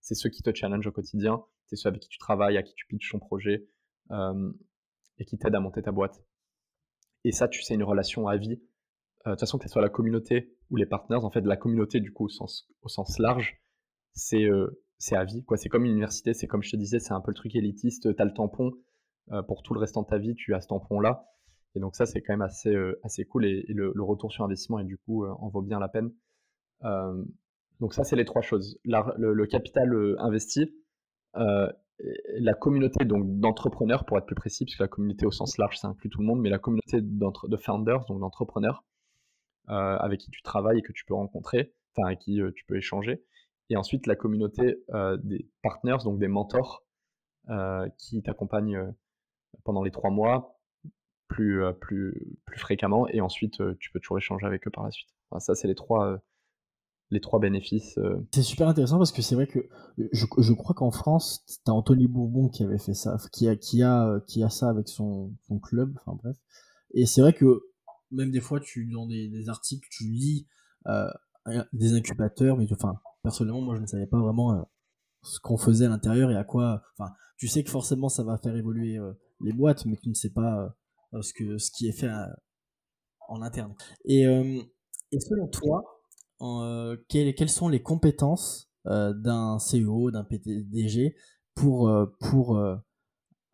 c'est 0.00 0.14
ceux 0.14 0.30
qui 0.30 0.42
te 0.42 0.54
challenge 0.54 0.86
au 0.86 0.92
quotidien, 0.92 1.42
c'est 1.66 1.76
ceux 1.76 1.88
avec 1.88 2.00
qui 2.00 2.08
tu 2.08 2.18
travailles, 2.18 2.56
à 2.56 2.62
qui 2.62 2.74
tu 2.74 2.86
pitches 2.86 3.12
ton 3.12 3.18
projet 3.18 3.68
et 5.18 5.24
qui 5.24 5.38
t'aident 5.38 5.54
à 5.54 5.60
monter 5.60 5.82
ta 5.82 5.92
boîte. 5.92 6.22
Et 7.24 7.32
ça, 7.32 7.48
tu 7.48 7.62
sais, 7.62 7.74
une 7.74 7.84
relation 7.84 8.28
à 8.28 8.36
vie. 8.36 8.60
de 9.26 9.30
toute 9.30 9.40
façon, 9.40 9.58
que 9.58 9.64
ce 9.64 9.70
soit 9.70 9.82
la 9.82 9.90
communauté 9.90 10.56
ou 10.70 10.76
les 10.76 10.86
partners, 10.86 11.16
en 11.22 11.30
fait, 11.30 11.42
la 11.42 11.56
communauté, 11.56 12.00
du 12.00 12.12
coup, 12.12 12.26
au 12.26 12.88
sens, 12.88 13.18
large, 13.18 13.60
c'est 14.14 14.48
c'est 14.98 15.16
à 15.16 15.24
vie. 15.24 15.44
C'est 15.56 15.68
comme 15.68 15.84
une 15.84 15.92
université, 15.92 16.32
c'est 16.32 16.46
comme 16.46 16.62
je 16.62 16.70
te 16.70 16.76
disais, 16.76 16.98
c'est 16.98 17.12
un 17.12 17.20
peu 17.20 17.30
le 17.30 17.36
truc 17.36 17.54
élitiste. 17.54 18.14
Tu 18.14 18.22
as 18.22 18.24
le 18.24 18.32
tampon 18.32 18.72
pour 19.46 19.62
tout 19.62 19.74
le 19.74 19.80
restant 19.80 20.02
de 20.02 20.06
ta 20.06 20.18
vie, 20.18 20.34
tu 20.34 20.54
as 20.54 20.60
ce 20.62 20.68
tampon-là. 20.68 21.26
Et 21.74 21.80
donc 21.80 21.94
ça, 21.94 22.06
c'est 22.06 22.22
quand 22.22 22.32
même 22.32 22.42
assez, 22.42 22.74
assez 23.02 23.24
cool 23.24 23.44
et, 23.46 23.64
le, 23.68 23.92
retour 24.02 24.32
sur 24.32 24.44
investissement, 24.44 24.78
et 24.78 24.84
du 24.84 24.98
coup, 24.98 25.26
en 25.26 25.48
vaut 25.48 25.62
bien 25.62 25.78
la 25.78 25.88
peine. 25.88 26.10
Donc 27.82 27.92
ça, 27.92 28.04
c'est 28.04 28.16
les 28.16 28.24
trois 28.24 28.40
choses. 28.40 28.78
le, 28.84 29.46
capital 29.46 30.16
investi, 30.18 30.74
la 31.34 32.54
communauté 32.54 33.04
d'entrepreneurs, 33.04 34.06
pour 34.06 34.16
être 34.16 34.24
plus 34.24 34.34
précis, 34.34 34.64
puisque 34.64 34.80
la 34.80 34.88
communauté 34.88 35.26
au 35.26 35.30
sens 35.30 35.58
large, 35.58 35.78
ça 35.78 35.88
inclut 35.88 36.08
tout 36.08 36.20
le 36.20 36.26
monde, 36.26 36.40
mais 36.40 36.48
la 36.48 36.58
communauté 36.58 37.00
de 37.02 37.56
founders, 37.58 38.06
donc 38.06 38.20
d'entrepreneurs, 38.20 38.84
avec 39.66 40.20
qui 40.20 40.30
tu 40.30 40.40
travailles 40.42 40.78
et 40.78 40.82
que 40.82 40.92
tu 40.92 41.04
peux 41.04 41.14
rencontrer, 41.14 41.74
enfin 41.94 42.06
avec 42.06 42.20
qui 42.20 42.40
tu 42.54 42.64
peux 42.64 42.76
échanger 42.76 43.22
et 43.72 43.76
ensuite 43.76 44.06
la 44.06 44.16
communauté 44.16 44.84
euh, 44.90 45.16
des 45.16 45.48
partners, 45.62 45.96
donc 46.04 46.18
des 46.18 46.28
mentors, 46.28 46.84
euh, 47.48 47.88
qui 47.98 48.22
t'accompagnent 48.22 48.76
euh, 48.76 48.90
pendant 49.64 49.82
les 49.82 49.90
trois 49.90 50.10
mois 50.10 50.60
plus, 51.26 51.62
plus, 51.80 52.36
plus 52.44 52.58
fréquemment, 52.58 53.08
et 53.08 53.22
ensuite 53.22 53.62
tu 53.78 53.90
peux 53.90 54.00
toujours 54.00 54.18
échanger 54.18 54.44
avec 54.44 54.66
eux 54.66 54.70
par 54.70 54.84
la 54.84 54.90
suite. 54.90 55.08
ça, 55.38 55.54
c'est 55.54 55.66
les 55.66 55.74
trois, 55.74 56.18
les 57.12 57.20
trois 57.20 57.38
bénéfices. 57.38 57.98
C'est 58.32 58.42
super 58.42 58.68
intéressant 58.68 58.98
parce 58.98 59.12
que 59.12 59.22
c'est 59.22 59.34
vrai 59.34 59.46
que 59.46 59.68
je, 60.12 60.26
je 60.38 60.52
crois 60.52 60.74
qu'en 60.74 60.90
France, 60.90 61.44
tu 61.46 61.70
as 61.70 61.74
Anthony 61.74 62.08
Bourbon 62.08 62.48
qui 62.48 62.64
avait 62.64 62.78
fait 62.78 62.94
ça, 62.94 63.16
qui 63.32 63.48
a, 63.48 63.54
qui 63.54 63.82
a, 63.82 64.20
qui 64.26 64.42
a 64.42 64.48
ça 64.48 64.68
avec 64.68 64.88
son, 64.88 65.34
club, 65.62 65.94
enfin 66.00 66.18
bref. 66.22 66.36
Et 66.94 67.06
c'est 67.06 67.20
vrai 67.20 67.32
que 67.32 67.62
même 68.10 68.30
des 68.30 68.40
fois, 68.40 68.58
tu 68.60 68.90
dans 68.90 69.06
des, 69.06 69.28
des 69.28 69.48
articles, 69.48 69.86
tu 69.90 70.04
lis 70.08 70.46
des 71.72 71.94
incubateurs, 71.94 72.56
mais 72.56 72.66
enfin, 72.72 73.00
personnellement, 73.22 73.62
moi, 73.62 73.76
je 73.76 73.80
ne 73.80 73.86
savais 73.86 74.06
pas 74.06 74.18
vraiment 74.18 74.52
euh, 74.52 74.62
ce 75.22 75.40
qu'on 75.40 75.56
faisait 75.56 75.86
à 75.86 75.88
l'intérieur 75.88 76.30
et 76.30 76.36
à 76.36 76.44
quoi. 76.44 76.82
Enfin, 76.96 77.12
tu 77.36 77.48
sais 77.48 77.64
que 77.64 77.70
forcément, 77.70 78.08
ça 78.08 78.22
va 78.22 78.38
faire 78.38 78.56
évoluer 78.56 78.98
euh, 78.98 79.12
les 79.40 79.52
boîtes, 79.52 79.86
mais 79.86 79.96
tu 79.96 80.08
ne 80.08 80.14
sais 80.14 80.30
pas 80.30 80.74
euh, 81.14 81.22
ce 81.22 81.32
que 81.32 81.58
ce 81.58 81.70
qui 81.70 81.88
est 81.88 81.92
fait 81.92 82.10
en 83.28 83.42
interne. 83.42 83.74
Et 84.04 84.24
selon 85.18 85.48
toi, 85.48 85.82
quelles, 87.08 87.34
quelles, 87.34 87.48
sont 87.48 87.68
les 87.68 87.82
compétences 87.82 88.70
d'un 88.84 89.58
CEO, 89.58 90.10
d'un 90.10 90.24
PDG 90.24 91.14
pour 91.54 91.92
pour 92.20 92.60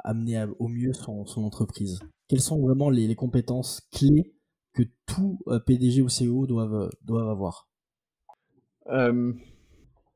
amener 0.05 0.47
au 0.59 0.69
mieux 0.69 0.93
son, 0.93 1.25
entreprise? 1.37 2.01
Quelles 2.29 2.41
sont 2.41 2.61
vraiment 2.61 2.91
les, 2.91 3.15
compétences 3.15 3.81
clés 3.93 4.35
que 4.75 4.83
tout 5.07 5.39
PDG 5.67 6.03
ou 6.03 6.09
CEO 6.09 6.47
doivent, 6.47 6.91
doivent 7.03 7.29
avoir? 7.29 7.69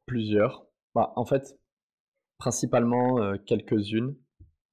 Plusieurs. 0.06 0.66
Bah, 0.94 1.12
en 1.16 1.24
fait, 1.24 1.58
principalement 2.42 3.18
euh, 3.18 3.36
quelques-unes. 3.46 4.16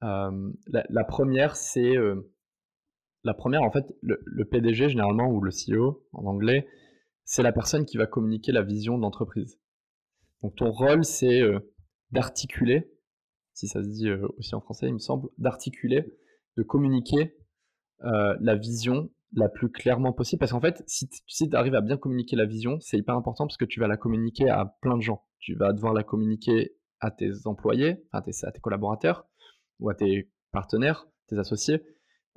Euh, 0.04 0.52
la, 0.68 1.04
première, 1.04 1.56
c'est 1.56 1.96
euh, 1.96 2.34
la 3.24 3.36
première, 3.36 3.62
en 3.62 3.72
fait, 3.72 3.86
le, 4.02 4.44
PDG 4.46 4.90
généralement 4.90 5.30
ou 5.30 5.40
le 5.40 5.52
CEO 5.52 6.04
en 6.14 6.26
anglais, 6.26 6.68
c'est 7.30 7.44
la 7.44 7.52
personne 7.52 7.86
qui 7.86 7.98
va 7.98 8.08
communiquer 8.08 8.52
la 8.52 8.64
vision 8.64 8.98
de 8.98 9.04
l'entreprise. 9.04 9.60
Donc 10.42 10.56
ton 10.56 10.72
rôle, 10.72 11.06
c'est 11.06 11.42
d'articuler, 12.10 12.92
si 13.54 13.68
ça 13.68 13.84
se 13.84 13.88
dit 13.88 14.10
aussi 14.40 14.56
en 14.56 14.62
français, 14.62 14.88
il 14.88 14.94
me 14.94 15.00
semble, 15.00 15.30
d'articuler, 15.38 16.12
de 16.58 16.64
communiquer 16.64 17.38
la 18.02 18.56
vision 18.56 19.12
la 19.34 19.48
plus 19.48 19.70
clairement 19.70 20.12
possible. 20.12 20.40
Parce 20.40 20.54
qu'en 20.54 20.60
fait, 20.60 20.84
si 20.88 21.08
tu 21.08 21.56
arrives 21.56 21.76
à 21.76 21.82
bien 21.82 21.98
communiquer 21.98 22.36
la 22.36 22.46
vision, 22.46 22.80
c'est 22.80 22.98
hyper 22.98 23.16
important 23.16 23.46
parce 23.46 23.58
que 23.58 23.66
tu 23.66 23.80
vas 23.80 23.88
la 23.88 23.98
communiquer 23.98 24.50
à 24.50 24.66
plein 24.82 24.98
de 24.98 25.04
gens. 25.04 25.24
Tu 25.38 25.54
vas 25.54 25.72
devoir 25.72 25.94
la 25.94 26.04
communiquer 26.04 26.76
à 27.00 27.12
tes 27.12 27.46
employés, 27.46 28.08
à 28.12 28.24
tes, 28.24 28.32
à 28.42 28.52
tes 28.52 28.60
collaborateurs 28.60 29.28
ou 29.80 29.92
à 29.92 29.94
tes 29.94 30.32
partenaires, 30.52 31.08
tes 31.28 31.38
associés, 31.38 31.84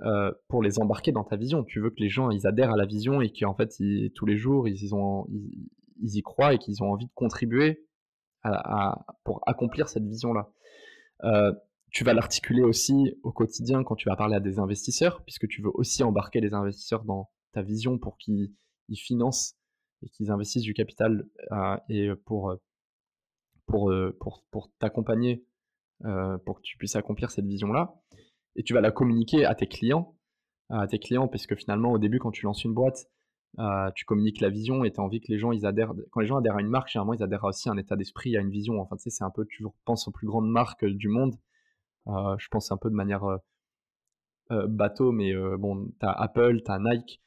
euh, 0.01 0.32
pour 0.48 0.62
les 0.62 0.81
embarquer 0.81 1.12
dans 1.12 1.23
ta 1.23 1.36
vision. 1.36 1.64
Tu 1.64 1.81
veux 1.81 1.90
que 1.90 2.01
les 2.01 2.09
gens 2.09 2.31
ils 2.31 2.47
adhèrent 2.47 2.73
à 2.73 2.77
la 2.77 2.86
vision 2.86 3.20
et 3.20 3.31
qu'en 3.32 3.55
fait 3.55 3.70
tous 4.14 4.27
les 4.27 4.36
jours 4.36 4.66
ils, 4.66 4.94
y 6.02 6.23
croient 6.23 6.55
et 6.55 6.59
qu'ils 6.59 6.82
ont 6.82 6.93
envie 6.93 7.06
de 7.06 7.12
contribuer 7.14 7.86
pour 9.23 9.43
accomplir 9.47 9.89
cette 9.89 10.05
vision-là. 10.05 10.51
Euh, 11.24 11.52
tu 11.93 12.05
vas 12.05 12.14
l'articuler 12.14 12.62
aussi 12.62 13.14
au 13.23 13.32
quotidien 13.32 13.85
quand 13.85 13.94
tu 13.94 14.09
vas 14.09 14.16
parler 14.16 14.35
à 14.35 14.40
des 14.40 14.59
investisseurs, 14.59 15.23
puisque 15.23 15.47
tu 15.47 15.62
veux 15.62 15.70
aussi 15.74 16.02
embarquer 16.02 16.40
les 16.40 16.55
investisseurs 16.55 17.05
dans 17.05 17.31
ta 17.52 17.62
vision 17.62 17.98
pour 17.98 18.16
qu'ils 18.16 18.51
financent 18.97 19.56
et 20.02 20.09
qu'ils 20.09 20.32
investissent 20.32 20.64
du 20.64 20.74
capital 20.74 21.28
euh, 21.52 21.77
et 21.89 22.09
pour 22.24 22.59
t'accompagner 24.78 25.44
pour 26.44 26.56
que 26.56 26.62
tu 26.62 26.77
puisses 26.78 26.97
accomplir 26.97 27.31
cette 27.31 27.47
vision-là. 27.47 27.94
Et 28.57 28.62
tu 28.62 28.74
vas 28.74 28.81
la 28.81 28.91
communiquer 28.91 29.45
à 29.45 29.55
tes 29.55 29.66
clients, 29.66 30.16
à 30.70 30.87
tes 30.87 30.99
clients, 30.99 31.29
puisque 31.29 31.55
finalement, 31.57 31.93
au 31.93 31.99
début, 31.99 32.19
quand 32.19 32.31
tu 32.31 32.45
lances 32.45 32.65
une 32.65 32.74
boîte, 32.74 33.07
tu 33.95 34.05
communiques 34.05 34.41
la 34.41 34.51
vision 34.51 34.85
et 34.85 34.93
tu 34.93 35.01
as 35.01 35.03
envie 35.03 35.20
que 35.20 35.31
les 35.31 35.39
gens 35.39 35.51
adhèrent. 35.65 35.93
Quand 36.11 36.20
les 36.20 36.27
gens 36.27 36.37
adhèrent 36.37 36.57
à 36.57 36.61
une 36.61 36.69
marque, 36.69 36.91
généralement, 36.91 37.15
ils 37.15 37.23
adhèrent 37.23 37.45
aussi 37.45 37.69
à 37.69 37.73
un 37.73 37.79
état 37.79 37.97
d'esprit, 37.97 38.37
à 38.37 38.41
une 38.41 38.51
vision. 38.51 38.81
Enfin, 38.81 38.97
tu 38.97 39.05
sais, 39.05 39.11
c'est 39.11 39.24
un 39.24 39.31
peu, 39.31 39.47
tu 39.47 39.65
penses 39.85 40.09
aux 40.09 40.12
plus 40.12 40.27
grandes 40.27 40.51
marques 40.51 40.85
du 40.85 41.09
monde 41.09 41.35
euh, 42.09 42.37
je 42.39 42.49
pense 42.49 42.73
un 42.73 42.77
peu 42.77 42.91
de 42.91 42.95
manière 42.95 43.24
euh, 43.24 43.39
euh, 44.51 44.66
bateau, 44.66 45.12
mais 45.12 45.35
bon, 45.59 45.91
tu 46.01 46.07
as 46.07 46.12
Apple, 46.12 46.62
tu 46.65 46.70
as 46.70 46.79
Nike. 46.79 47.20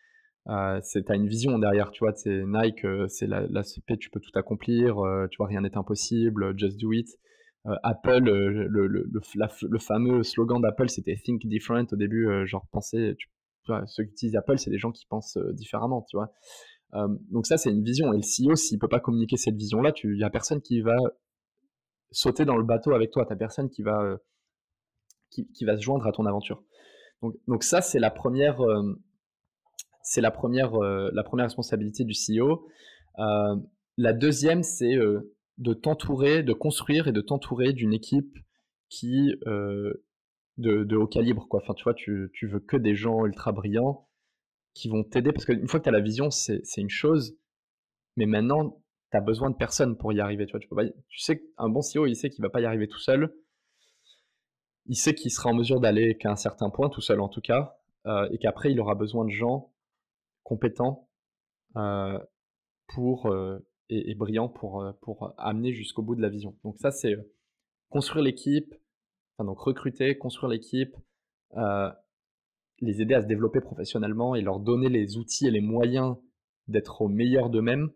Euh, 0.48 0.80
tu 0.82 1.04
as 1.08 1.16
une 1.16 1.28
vision 1.28 1.58
derrière, 1.58 1.92
tu 1.92 2.04
vois, 2.04 2.14
c'est 2.14 2.44
Nike, 2.46 2.86
c'est 3.08 3.28
la, 3.28 3.48
la, 3.48 3.64
CP, 3.64 3.98
tu 3.98 4.10
peux 4.12 4.20
tout 4.20 4.32
accomplir, 4.36 4.98
tu 5.32 5.38
vois, 5.38 5.48
rien 5.48 5.62
n'est 5.62 5.78
impossible, 5.78 6.58
just 6.58 6.80
do 6.80 6.92
it. 6.94 7.08
Apple, 7.84 8.20
le, 8.20 8.68
le, 8.68 8.88
le, 8.88 9.80
fameux 9.80 10.24
slogan 10.24 10.62
d'Apple, 10.62 10.90
c'était 10.90 11.16
Think 11.16 11.46
Different 11.48 11.86
au 11.92 11.96
début, 11.96 12.28
genre 12.46 12.68
penser, 12.72 13.16
tu, 13.18 13.28
vois, 13.68 13.86
ceux 13.88 14.04
qui 14.04 14.12
utilisent 14.12 14.36
Apple, 14.36 14.60
c'est 14.60 14.70
des 14.70 14.78
gens 14.78 14.92
qui 14.92 15.06
pensent 15.08 15.38
différemment, 15.54 16.06
tu 16.08 16.18
vois. 16.18 16.32
donc 17.32 17.48
ça, 17.48 17.58
c'est 17.58 17.72
une 17.72 17.84
vision, 17.84 18.14
et 18.14 18.18
le 18.18 18.22
CEO, 18.22 18.56
s'il 18.56 18.78
peut 18.78 18.88
pas 18.88 19.00
communiquer 19.00 19.38
cette 19.38 19.56
vision-là, 19.56 19.94
il 20.04 20.20
y 20.20 20.24
a 20.24 20.30
personne 20.30 20.62
qui 20.62 20.82
va 20.82 20.96
sauter 22.12 22.46
dans 22.46 22.56
le 22.56 22.64
bateau 22.64 22.94
avec 22.94 23.10
toi, 23.10 23.26
t'as 23.26 23.36
personne 23.36 23.70
qui 23.70 23.82
va 23.82 24.20
qui, 25.30 25.66
va 25.66 25.78
se 25.78 25.82
joindre 25.82 26.08
à 26.08 26.12
ton 26.12 26.26
aventure. 26.26 26.64
Donc, 27.22 27.36
donc 27.48 27.64
ça, 27.64 27.82
c'est 27.82 28.00
la 28.00 28.12
première, 28.12 28.62
euh, 28.62 29.00
c'est 30.02 30.22
la 30.22 30.32
première, 30.32 30.76
euh, 30.76 31.10
la 31.14 31.24
première 31.24 31.46
responsabilité 31.46 32.04
du 32.04 32.14
CEO. 32.14 32.68
Euh, 33.20 33.56
la 33.98 34.14
deuxième, 34.14 34.64
c'est 34.64 34.98
de 35.58 35.74
t'entourer, 35.74 36.44
de 36.44 36.54
construire 36.54 37.08
et 37.08 37.12
de 37.12 37.22
t'entourer 37.22 37.74
d'une 37.74 37.94
équipe 37.94 38.38
qui 38.90 39.34
de, 40.58 40.96
haut 40.96 41.08
calibre. 41.08 41.48
Quoi. 41.48 41.62
Enfin, 41.62 41.74
tu 41.74 42.48
veux 42.48 42.60
que 42.60 42.78
des 42.78 42.96
gens 42.96 43.26
ultra 43.26 43.52
brillants 43.52 44.08
qui 44.74 44.90
vont 44.90 45.04
t'aider 45.04 45.32
parce 45.32 45.46
qu'une 45.46 45.68
fois 45.68 45.80
que 45.80 45.86
tu 45.86 45.90
as 45.90 45.94
la 45.94 46.02
vision, 46.02 46.30
c'est 46.32 46.62
une 46.78 46.90
chose, 46.90 47.38
mais 48.18 48.26
maintenant, 48.26 48.82
tu 49.12 49.18
as 49.18 49.22
besoin 49.22 49.50
de 49.50 49.56
personnes 49.56 49.98
pour 49.98 50.14
y 50.14 50.20
arriver. 50.20 50.46
Tu 50.46 51.20
sais 51.20 51.40
qu'un 51.40 51.70
bon 51.70 51.82
CEO, 51.82 52.06
il 52.06 52.16
sait 52.16 52.30
qu'il 52.30 52.42
va 52.42 52.50
pas 52.50 52.62
y 52.62 52.66
arriver 52.66 52.88
tout 52.88 53.00
seul 53.00 53.34
il 54.88 54.96
sait 54.96 55.16
qu'il 55.16 55.32
sera 55.32 55.50
en 55.50 55.54
mesure 55.54 55.80
d'aller 55.80 56.18
qu'à 56.18 56.32
un 56.32 56.36
certain 56.36 56.70
point, 56.70 56.90
tout 56.90 57.02
seul 57.02 57.20
en 57.20 57.30
tout 57.30 57.42
cas, 57.42 57.78
euh, 58.06 58.28
et 58.32 58.38
qu'après 58.38 58.72
il 58.72 58.80
aura 58.80 58.96
besoin 58.96 59.26
de 59.26 59.32
gens 59.32 59.74
compétents 60.44 61.10
euh, 61.76 62.20
pour, 62.88 63.34
euh, 63.92 64.02
et, 64.06 64.16
brillants 64.16 64.50
pour, 64.50 64.86
pour 65.02 65.34
amener 65.38 65.74
jusqu'au 65.74 66.02
bout 66.02 66.16
de 66.16 66.22
la 66.22 66.30
vision. 66.30 66.58
Donc 66.64 66.78
ça 66.78 66.92
c'est 66.92 67.16
construire 67.90 68.24
l'équipe, 68.24 68.74
enfin 69.38 69.46
donc 69.46 69.60
recruter, 69.60 70.18
construire 70.18 70.50
l'équipe, 70.50 70.96
les 72.82 73.02
aider 73.02 73.14
à 73.14 73.22
se 73.22 73.28
développer 73.28 73.62
professionnellement 73.62 74.36
et 74.36 74.42
leur 74.42 74.60
donner 74.60 74.90
les 74.90 75.18
outils 75.18 75.48
et 75.48 75.52
les 75.52 75.62
moyens 75.62 76.18
d'être 76.68 77.02
au 77.02 77.08
meilleur 77.08 77.50
d'eux-mêmes 77.50 77.92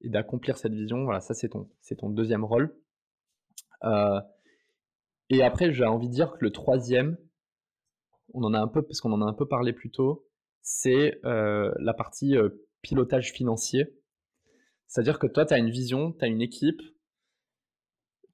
et 0.00 0.08
d'accomplir 0.08 0.56
cette 0.56 0.74
vision. 0.74 1.04
Voilà, 1.04 1.20
ça 1.20 1.34
c'est 1.34 1.48
ton, 1.48 1.68
ton 1.98 2.10
deuxième 2.10 2.44
rôle. 2.44 2.76
Euh, 3.84 4.20
et 5.30 5.42
après, 5.42 5.72
j'ai 5.72 5.84
envie 5.84 6.08
de 6.08 6.12
dire 6.12 6.32
que 6.32 6.44
le 6.44 6.50
troisième, 6.50 7.18
on 8.34 8.42
en 8.44 8.54
a 8.54 8.60
un 8.60 8.68
peu, 8.68 8.82
parce 8.82 9.00
qu'on 9.00 9.12
en 9.12 9.22
a 9.22 9.28
un 9.28 9.34
peu 9.34 9.46
parlé 9.46 9.72
plus 9.72 9.90
tôt, 9.90 10.26
c'est 10.62 11.20
euh, 11.24 11.72
la 11.78 11.94
partie 11.94 12.36
euh, 12.36 12.66
pilotage 12.82 13.32
financier. 13.32 13.97
C'est-à-dire 14.88 15.18
que 15.18 15.26
toi, 15.26 15.46
tu 15.46 15.54
as 15.54 15.58
une 15.58 15.70
vision, 15.70 16.12
tu 16.12 16.24
as 16.24 16.28
une 16.28 16.42
équipe, 16.42 16.82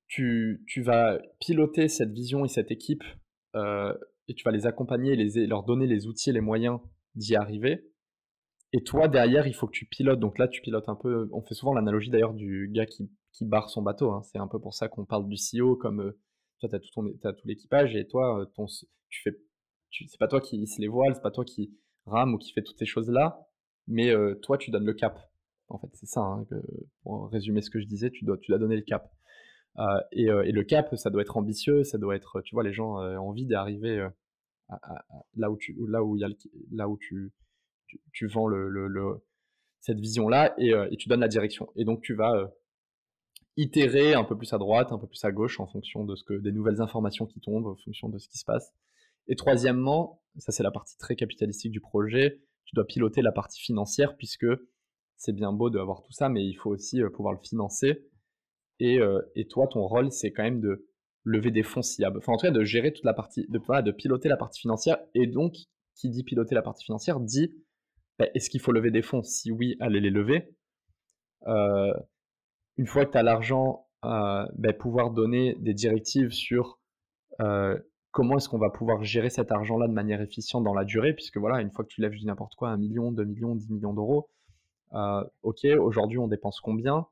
tu, 0.07 0.65
tu, 0.67 0.83
vas 0.83 1.19
piloter 1.41 1.89
cette 1.89 2.13
vision 2.13 2.45
et 2.45 2.49
cette 2.49 2.71
équipe 2.71 3.05
et 4.27 4.35
tu 4.35 4.45
vas 4.45 4.51
les 4.51 4.67
accompagner, 4.67 5.17
les, 5.17 5.47
leur 5.47 5.65
donner 5.65 5.87
les 5.87 6.07
outils 6.07 6.31
et 6.31 6.33
les 6.33 6.41
moyens 6.41 6.81
d'y 7.15 7.37
arriver. 7.37 7.91
Et 8.73 8.83
toi, 8.83 9.07
derrière, 9.07 9.47
il 9.47 9.55
faut 9.55 9.67
que 9.67 9.73
tu 9.73 9.87
pilotes. 9.87 10.19
Donc 10.19 10.39
là, 10.39 10.49
tu 10.49 10.61
pilotes 10.61 10.89
un 10.89 10.97
peu. 10.97 11.29
On 11.33 11.43
fait 11.43 11.55
souvent 11.55 11.75
l'analogie 11.75 12.11
d'ailleurs 12.11 12.35
du 12.35 12.69
gars 12.73 12.87
qui, 12.87 13.09
qui 13.33 13.45
barre 13.45 13.71
son 13.71 13.83
bateau. 13.83 14.11
Hein. 14.11 14.23
C'est 14.25 14.39
un 14.39 14.49
peu 14.49 14.61
pour 14.61 14.75
ça 14.75 14.89
qu'on 14.89 15.05
parle 15.05 15.29
du 15.29 15.37
CEO 15.37 15.77
comme 15.77 16.01
euh, 16.01 16.19
toi, 16.59 16.69
tu 16.69 16.75
as 16.75 16.81
tout, 16.81 16.91
tout 16.91 17.47
l'équipage 17.47 17.95
et 17.95 18.07
toi, 18.07 18.41
euh, 18.41 18.47
ton, 18.47 18.67
tu 19.11 19.23
fais. 19.23 19.37
C'est 19.93 20.19
pas 20.19 20.27
toi 20.27 20.41
qui 20.41 20.57
hisse 20.57 20.79
les 20.79 20.89
voiles, 20.89 21.15
c'est 21.15 21.23
pas 21.23 21.31
toi 21.31 21.45
qui 21.45 21.73
rame 22.07 22.35
ou 22.35 22.39
qui 22.39 22.53
fait 22.53 22.63
toutes 22.63 22.79
ces 22.79 22.87
choses-là, 22.87 23.47
mais 23.87 24.11
euh, 24.11 24.35
toi, 24.43 24.59
tu 24.59 24.73
donnes 24.73 24.87
le 24.87 24.95
cap. 24.95 25.31
En 25.69 25.79
fait, 25.79 25.89
c'est 25.95 26.07
ça. 26.07 26.21
Hein, 26.21 26.47
pour 27.03 27.31
résumer 27.31 27.63
ce 27.63 27.71
que 27.71 27.81
je 27.81 27.87
disais, 27.87 28.11
tu 28.11 28.25
dois, 28.25 28.39
tu 28.39 28.53
donner 28.53 28.77
le 28.77 28.83
cap. 28.83 29.11
Et, 30.13 30.25
et, 30.27 30.53
le 30.53 30.63
cap, 30.63 30.95
ça 30.97 31.11
doit 31.11 31.23
être 31.23 31.37
ambitieux, 31.37 31.83
ça 31.85 31.99
doit 31.99 32.15
être, 32.15 32.41
tu 32.43 32.55
vois, 32.55 32.63
les 32.63 32.73
gens 32.73 32.97
ont 32.97 33.29
envie 33.29 33.47
d'arriver 33.47 34.07
là 35.37 35.51
où 35.51 35.57
tu, 35.57 35.77
là 35.89 36.05
où 36.05 36.17
il 36.17 36.21
y 36.21 36.25
a 36.25 36.29
là 36.71 36.89
où 36.89 36.97
tu, 36.99 37.33
tu, 38.13 38.29
vends 38.29 38.47
le, 38.47 38.69
le, 38.69 39.25
cette 39.81 39.99
vision-là 39.99 40.55
et, 40.59 40.73
et, 40.91 40.97
tu 40.97 41.09
donnes 41.09 41.21
la 41.21 41.29
direction. 41.29 41.69
Et 41.77 41.85
donc 41.85 42.03
tu 42.03 42.15
vas 42.15 42.53
itérer 43.57 44.15
un 44.15 44.25
peu 44.25 44.37
plus 44.37 44.53
à 44.53 44.59
droite, 44.59 44.93
un 44.93 44.99
peu 44.99 45.07
plus 45.07 45.25
à 45.25 45.33
gauche 45.33 45.61
en 45.61 45.67
fonction 45.67 46.05
de 46.05 46.17
ce 46.17 46.25
que 46.25 46.35
des 46.35 46.53
nouvelles 46.53 46.81
informations 46.81 47.27
qui 47.27 47.41
tombent, 47.41 47.67
en 47.67 47.77
fonction 47.77 48.09
de 48.09 48.19
ce 48.19 48.29
qui 48.29 48.39
se 48.39 48.45
passe. 48.45 48.73
Et 49.29 49.37
troisièmement, 49.37 50.23
ça 50.39 50.53
c'est 50.53 50.63
la 50.63 50.71
partie 50.71 50.97
très 50.99 51.17
capitalistique 51.17 51.73
du 51.73 51.81
projet, 51.81 52.41
tu 52.65 52.75
dois 52.75 52.87
piloter 52.87 53.23
la 53.23 53.33
partie 53.33 53.61
financière 53.61 54.17
puisque 54.17 54.47
c'est 55.17 55.33
bien 55.33 55.53
beau 55.53 55.71
d'avoir 55.71 56.03
tout 56.03 56.13
ça, 56.13 56.29
mais 56.29 56.45
il 56.45 56.55
faut 56.55 56.71
aussi 56.71 57.01
pouvoir 57.15 57.35
le 57.35 57.41
financer. 57.43 58.07
Et, 58.81 58.99
toi, 59.49 59.67
ton 59.69 59.87
rôle, 59.87 60.11
c'est 60.11 60.33
quand 60.33 60.43
même 60.43 60.61
de 60.61 60.89
lever 61.25 61.51
des 61.51 61.63
fonds 61.63 61.81
enfin 61.81 62.33
en 62.33 62.37
tout 62.37 62.47
cas 62.47 62.51
de 62.51 62.65
gérer 62.65 62.93
toute 62.93 63.05
la 63.05 63.15
partie, 63.15 63.47
de, 63.49 63.93
piloter 63.93 64.29
la 64.29 64.37
partie 64.37 64.61
financière. 64.61 64.99
Et 65.15 65.27
donc, 65.27 65.55
qui 65.95 66.11
dit 66.11 66.25
piloter 66.25 66.55
la 66.55 66.63
partie 66.63 66.85
financière 66.85 67.21
dit, 67.21 67.55
bah, 68.19 68.27
est-ce 68.35 68.51
qu'il 68.51 68.61
faut 68.61 68.73
lever 68.73 68.91
des 68.91 69.03
fonds? 69.03 69.23
Si 69.23 69.51
oui, 69.51 69.77
allez 69.81 70.01
les 70.01 70.11
lever. 70.11 70.55
Une 71.47 72.87
fois 72.87 73.07
que 73.07 73.13
tu 73.13 73.19
as 73.19 73.23
l'argent, 73.23 73.87
ben, 74.03 74.73
pouvoir 74.79 75.11
donner 75.11 75.57
des 75.61 75.75
directives 75.75 76.31
sur 76.31 76.81
comment 78.11 78.37
est-ce 78.37 78.49
qu'on 78.49 78.59
va 78.59 78.71
pouvoir 78.71 79.03
gérer 79.03 79.29
cet 79.29 79.51
argent-là 79.51 79.89
de 79.89 79.93
manière 79.93 80.21
efficiente 80.21 80.63
dans 80.63 80.75
la 80.75 80.85
durée, 80.85 81.15
puisque 81.15 81.37
voilà, 81.37 81.61
une 81.61 81.71
fois 81.73 81.85
que 81.85 81.91
tu 81.91 82.01
lèves, 82.01 82.15
n'importe 82.25 82.55
quoi, 82.55 82.71
un 82.71 82.77
million, 82.77 83.11
deux 83.11 83.25
millions, 83.25 83.57
dix 83.57 83.69
millions 83.71 83.93
d'euros, 83.93 84.29
ok, 85.43 85.65
aujourd'hui 85.79 86.19
on 86.19 86.29
dépense 86.29 86.61
combien? 86.61 87.07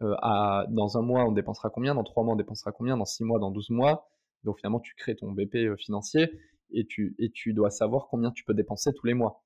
À, 0.00 0.64
Dans 0.70 0.98
un 0.98 1.02
mois 1.02 1.24
on 1.26 1.32
dépensera 1.32 1.70
combien? 1.70 1.94
Dans 1.94 2.04
trois 2.04 2.24
mois 2.24 2.34
on 2.34 2.36
dépensera 2.36 2.72
combien? 2.72 2.96
Dans 2.96 3.04
six 3.04 3.24
mois, 3.24 3.38
dans 3.38 3.50
douze 3.50 3.70
mois? 3.70 4.08
Donc 4.44 4.58
finalement 4.58 4.80
tu 4.80 4.94
crées 4.94 5.16
ton 5.16 5.32
BP 5.32 5.76
financier 5.78 6.30
et 6.72 6.86
tu, 6.86 7.14
et 7.18 7.30
tu 7.30 7.52
dois 7.52 7.70
savoir 7.70 8.08
combien 8.08 8.30
tu 8.30 8.44
peux 8.44 8.54
dépenser 8.54 8.92
tous 8.94 9.06
les 9.06 9.14
mois. 9.14 9.42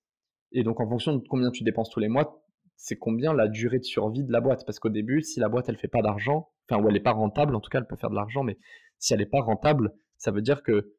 Et 0.53 0.63
donc 0.63 0.81
en 0.81 0.89
fonction 0.89 1.17
de 1.17 1.27
combien 1.29 1.51
tu 1.51 1.65
dépenses 1.65 1.91
tous 1.91 2.01
les 2.01 2.09
mois, 2.09 2.45
c'est 2.77 2.97
combien 2.97 3.33
la 3.33 3.49
durée 3.49 3.79
de 3.79 3.85
survie 3.85 4.25
de 4.25 4.33
la 4.33 4.41
boîte? 4.41 4.65
Parce 4.67 4.79
qu'au 4.79 4.89
début, 4.89 5.23
si 5.23 5.41
la 5.41 5.49
boîte 5.49 5.69
elle 5.69 5.77
fait 5.79 5.89
pas 5.89 6.03
d'argent, 6.03 6.51
enfin 6.69 6.83
ou 6.83 6.89
elle 6.89 6.97
est 6.97 7.01
pas 7.01 7.13
rentable, 7.13 7.55
en 7.55 7.61
tout 7.61 7.71
cas 7.71 7.79
elle 7.79 7.87
peut 7.87 7.97
faire 7.97 8.11
de 8.11 8.15
l'argent, 8.15 8.45
mais 8.45 8.59
si 8.99 9.13
elle 9.13 9.21
n'est 9.21 9.27
pas 9.27 9.41
rentable, 9.41 9.93
ça 10.17 10.31
veut 10.31 10.43
dire 10.43 10.63
que 10.63 10.95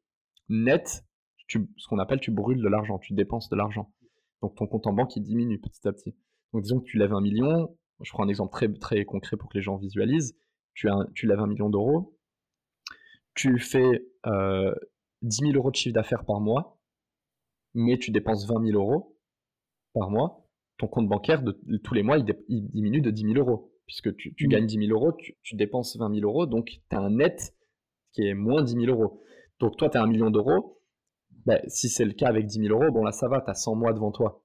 net, 0.48 1.04
ce 1.48 1.88
qu'on 1.88 1.98
appelle 1.98 2.20
tu 2.20 2.30
brûles 2.30 2.62
de 2.62 2.68
l'argent, 2.68 2.98
tu 2.98 3.14
dépenses 3.14 3.48
de 3.48 3.56
l'argent. 3.56 3.90
Donc 4.42 4.54
ton 4.56 4.66
compte 4.66 4.86
en 4.86 4.92
banque 4.92 5.16
il 5.16 5.22
diminue 5.22 5.58
petit 5.58 5.86
à 5.88 5.92
petit. 5.92 6.14
Donc 6.56 6.62
disons 6.62 6.80
que 6.80 6.86
tu 6.86 6.96
lèves 6.96 7.12
un 7.12 7.20
million, 7.20 7.76
je 8.00 8.10
prends 8.12 8.24
un 8.24 8.28
exemple 8.28 8.50
très, 8.50 8.72
très 8.72 9.04
concret 9.04 9.36
pour 9.36 9.50
que 9.50 9.58
les 9.58 9.62
gens 9.62 9.76
visualisent, 9.76 10.38
tu, 10.72 10.88
as, 10.88 10.96
tu 11.14 11.26
lèves 11.26 11.40
un 11.40 11.46
million 11.46 11.68
d'euros, 11.68 12.18
tu 13.34 13.58
fais 13.58 14.06
euh, 14.24 14.74
10 15.20 15.36
000 15.48 15.52
euros 15.52 15.70
de 15.70 15.76
chiffre 15.76 15.92
d'affaires 15.92 16.24
par 16.24 16.40
mois, 16.40 16.80
mais 17.74 17.98
tu 17.98 18.10
dépenses 18.10 18.48
20 18.48 18.68
000 18.68 18.80
euros 18.82 19.18
par 19.92 20.08
mois, 20.08 20.48
ton 20.78 20.88
compte 20.88 21.10
bancaire, 21.10 21.42
de, 21.42 21.60
tous 21.84 21.92
les 21.92 22.02
mois, 22.02 22.16
il, 22.16 22.70
diminue 22.70 23.02
de 23.02 23.10
10 23.10 23.34
000 23.34 23.34
euros. 23.34 23.74
Puisque 23.84 24.16
tu, 24.16 24.34
mmh. 24.40 24.48
gagnes 24.48 24.66
10 24.66 24.86
000 24.86 24.98
euros, 24.98 25.14
tu, 25.42 25.56
dépenses 25.56 25.98
20 25.98 26.14
000 26.14 26.26
euros, 26.26 26.46
donc 26.46 26.80
tu 26.88 26.96
as 26.96 27.00
un 27.00 27.10
net 27.10 27.54
qui 28.12 28.26
est 28.26 28.32
moins 28.32 28.62
10 28.62 28.72
000 28.72 28.86
euros. 28.86 29.22
Donc 29.60 29.76
toi, 29.76 29.90
tu 29.90 29.98
as 29.98 30.02
un 30.02 30.06
million 30.06 30.30
d'euros. 30.30 30.80
Ben, 31.44 31.60
si 31.68 31.90
c'est 31.90 32.06
le 32.06 32.14
cas 32.14 32.28
avec 32.28 32.46
10 32.46 32.60
000 32.62 32.80
euros, 32.80 32.90
bon 32.92 33.04
là, 33.04 33.12
ça 33.12 33.28
va, 33.28 33.42
tu 33.42 33.50
as 33.50 33.54
100 33.54 33.74
mois 33.74 33.92
devant 33.92 34.10
toi. 34.10 34.42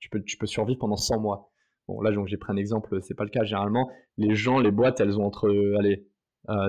Tu, 0.00 0.08
peux, 0.10 0.46
survivre 0.46 0.78
pendant 0.78 0.96
100 0.96 1.20
mois. 1.20 1.50
Bon, 1.88 2.00
là, 2.00 2.10
j'ai 2.26 2.36
pris 2.36 2.52
un 2.52 2.56
exemple, 2.56 3.00
c'est 3.02 3.14
pas 3.14 3.24
le 3.24 3.30
cas. 3.30 3.44
Généralement, 3.44 3.90
les 4.16 4.34
gens, 4.34 4.58
les 4.58 4.70
boîtes, 4.70 5.00
elles 5.00 5.18
ont 5.18 5.24
entre 5.24 5.48
allez, 5.78 6.06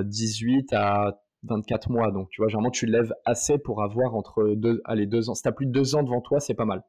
18 0.04 0.74
euh, 0.74 0.78
à 0.78 1.22
24 1.44 1.90
mois. 1.90 2.12
Donc, 2.12 2.30
tu 2.30 2.42
vois, 2.42 2.48
généralement, 2.48 2.72
tu 2.72 2.86
lèves 2.86 3.14
assez 3.26 3.58
pour 3.58 3.84
avoir 3.84 4.16
entre 4.16 4.56
deux, 4.56 4.82
allez, 4.86 5.06
deux 5.06 5.30
ans. 5.30 5.36
Si 5.36 5.44
tu 5.44 5.50
as 5.50 5.52
plus 5.52 5.66
de 5.68 5.72
deux 5.72 5.96
ans 5.96 6.04
devant 6.04 6.22
toi, 6.22 6.40
c'est 6.40 6.56
pas 6.56 6.66
mal 6.66 6.84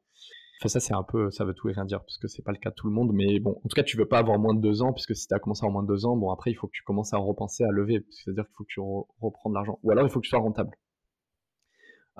ça, 0.69 0.79
c'est 0.79 0.93
un 0.93 1.03
peu, 1.03 1.31
ça 1.31 1.45
veut 1.45 1.53
tout 1.53 1.69
et 1.69 1.73
rien 1.73 1.85
dire, 1.85 2.03
puisque 2.03 2.29
c'est 2.29 2.41
pas 2.41 2.51
le 2.51 2.57
cas 2.57 2.69
de 2.69 2.75
tout 2.75 2.87
le 2.87 2.93
monde. 2.93 3.11
Mais 3.13 3.39
bon, 3.39 3.51
en 3.51 3.67
tout 3.67 3.75
cas, 3.75 3.83
tu 3.83 3.97
veux 3.97 4.07
pas 4.07 4.19
avoir 4.19 4.39
moins 4.39 4.53
de 4.53 4.61
deux 4.61 4.81
ans, 4.81 4.93
puisque 4.93 5.15
si 5.15 5.27
tu 5.27 5.33
as 5.33 5.39
commencé 5.39 5.63
à 5.63 5.65
avoir 5.65 5.73
moins 5.73 5.83
de 5.83 5.87
deux 5.87 6.05
ans, 6.05 6.15
bon, 6.15 6.31
après, 6.31 6.51
il 6.51 6.55
faut 6.55 6.67
que 6.67 6.73
tu 6.73 6.83
commences 6.83 7.13
à 7.13 7.17
repenser 7.17 7.63
à 7.63 7.71
lever, 7.71 8.05
c'est-à-dire 8.09 8.45
qu'il 8.45 8.55
faut 8.55 8.63
que 8.63 8.73
tu 8.73 8.79
reprends 9.21 9.49
de 9.49 9.55
l'argent. 9.55 9.79
Ou 9.83 9.91
alors, 9.91 10.05
il 10.05 10.09
faut 10.09 10.19
que 10.19 10.25
tu 10.25 10.29
sois 10.29 10.39
rentable. 10.39 10.71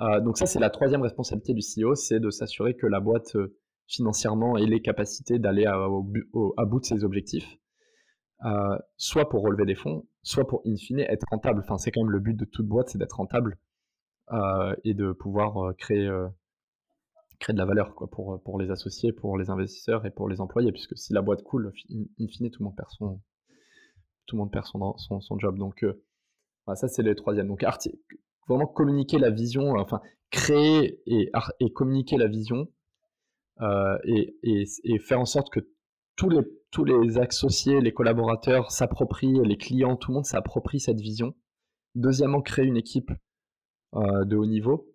Euh, 0.00 0.20
donc 0.20 0.38
ça, 0.38 0.46
c'est 0.46 0.58
la 0.58 0.70
troisième 0.70 1.02
responsabilité 1.02 1.54
du 1.54 1.60
CEO, 1.60 1.94
c'est 1.94 2.20
de 2.20 2.30
s'assurer 2.30 2.74
que 2.74 2.86
la 2.86 3.00
boîte 3.00 3.36
euh, 3.36 3.56
financièrement 3.86 4.56
ait 4.56 4.66
les 4.66 4.82
capacités 4.82 5.38
d'aller 5.38 5.66
à, 5.66 5.76
bout 5.88 6.80
de 6.80 6.84
ses 6.84 7.04
objectifs, 7.04 7.58
euh, 8.44 8.76
soit 8.96 9.28
pour 9.28 9.42
relever 9.42 9.66
des 9.66 9.74
fonds, 9.74 10.06
soit 10.22 10.46
pour 10.46 10.62
in 10.66 10.76
fine 10.76 11.00
être 11.00 11.26
rentable. 11.30 11.60
Enfin, 11.60 11.78
c'est 11.78 11.90
quand 11.92 12.02
même 12.02 12.10
le 12.10 12.20
but 12.20 12.34
de 12.34 12.44
toute 12.44 12.66
boîte, 12.66 12.88
c'est 12.88 12.98
d'être 12.98 13.16
rentable 13.16 13.58
et 14.84 14.94
de 14.94 15.12
pouvoir 15.12 15.76
créer 15.76 16.10
créer 17.38 17.52
de 17.52 17.58
la 17.58 17.66
valeur 17.66 17.94
quoi, 17.94 18.08
pour, 18.08 18.40
pour 18.42 18.58
les 18.58 18.70
associés, 18.70 19.12
pour 19.12 19.36
les 19.36 19.50
investisseurs 19.50 20.06
et 20.06 20.10
pour 20.10 20.30
les 20.30 20.40
employés, 20.40 20.72
puisque 20.72 20.96
si 20.96 21.12
la 21.12 21.20
boîte 21.20 21.42
coule, 21.42 21.72
in, 21.90 22.26
fine, 22.28 22.50
tout 22.50 22.62
le 22.62 22.64
monde 22.64 22.76
perd 22.76 22.88
son, 22.90 23.20
tout 24.26 24.36
le 24.36 24.40
monde 24.40 24.50
perd 24.50 24.64
son, 24.64 24.96
son, 24.96 25.38
job. 25.38 25.58
Donc, 25.58 25.84
ça, 26.74 26.88
c'est 26.88 27.02
le 27.02 27.14
troisième. 27.14 27.48
Donc, 27.48 27.62
vraiment 28.48 28.66
communiquer 28.66 29.18
la 29.18 29.30
vision, 29.30 29.74
enfin, 29.78 30.00
créer 30.30 31.00
et, 31.06 31.30
communiquer 31.74 32.16
la 32.16 32.28
vision 32.28 32.68
euh, 33.60 33.98
et, 34.04 34.36
et, 34.42 34.98
faire 34.98 35.20
en 35.20 35.24
sorte 35.24 35.50
que 35.50 35.60
tous 36.16 36.28
les, 36.28 36.40
tous 36.70 36.84
les 36.84 37.18
associés, 37.18 37.80
les 37.80 37.92
collaborateurs 37.92 38.70
s'approprient, 38.70 39.40
les 39.44 39.56
clients, 39.56 39.96
tout 39.96 40.10
le 40.10 40.16
monde 40.16 40.26
s'approprie 40.26 40.80
cette 40.80 41.00
vision. 41.00 41.34
Deuxièmement, 41.94 42.42
créer 42.42 42.66
une 42.66 42.76
équipe 42.76 43.12
euh, 43.94 44.24
de 44.24 44.36
haut 44.36 44.46
niveau. 44.46 44.88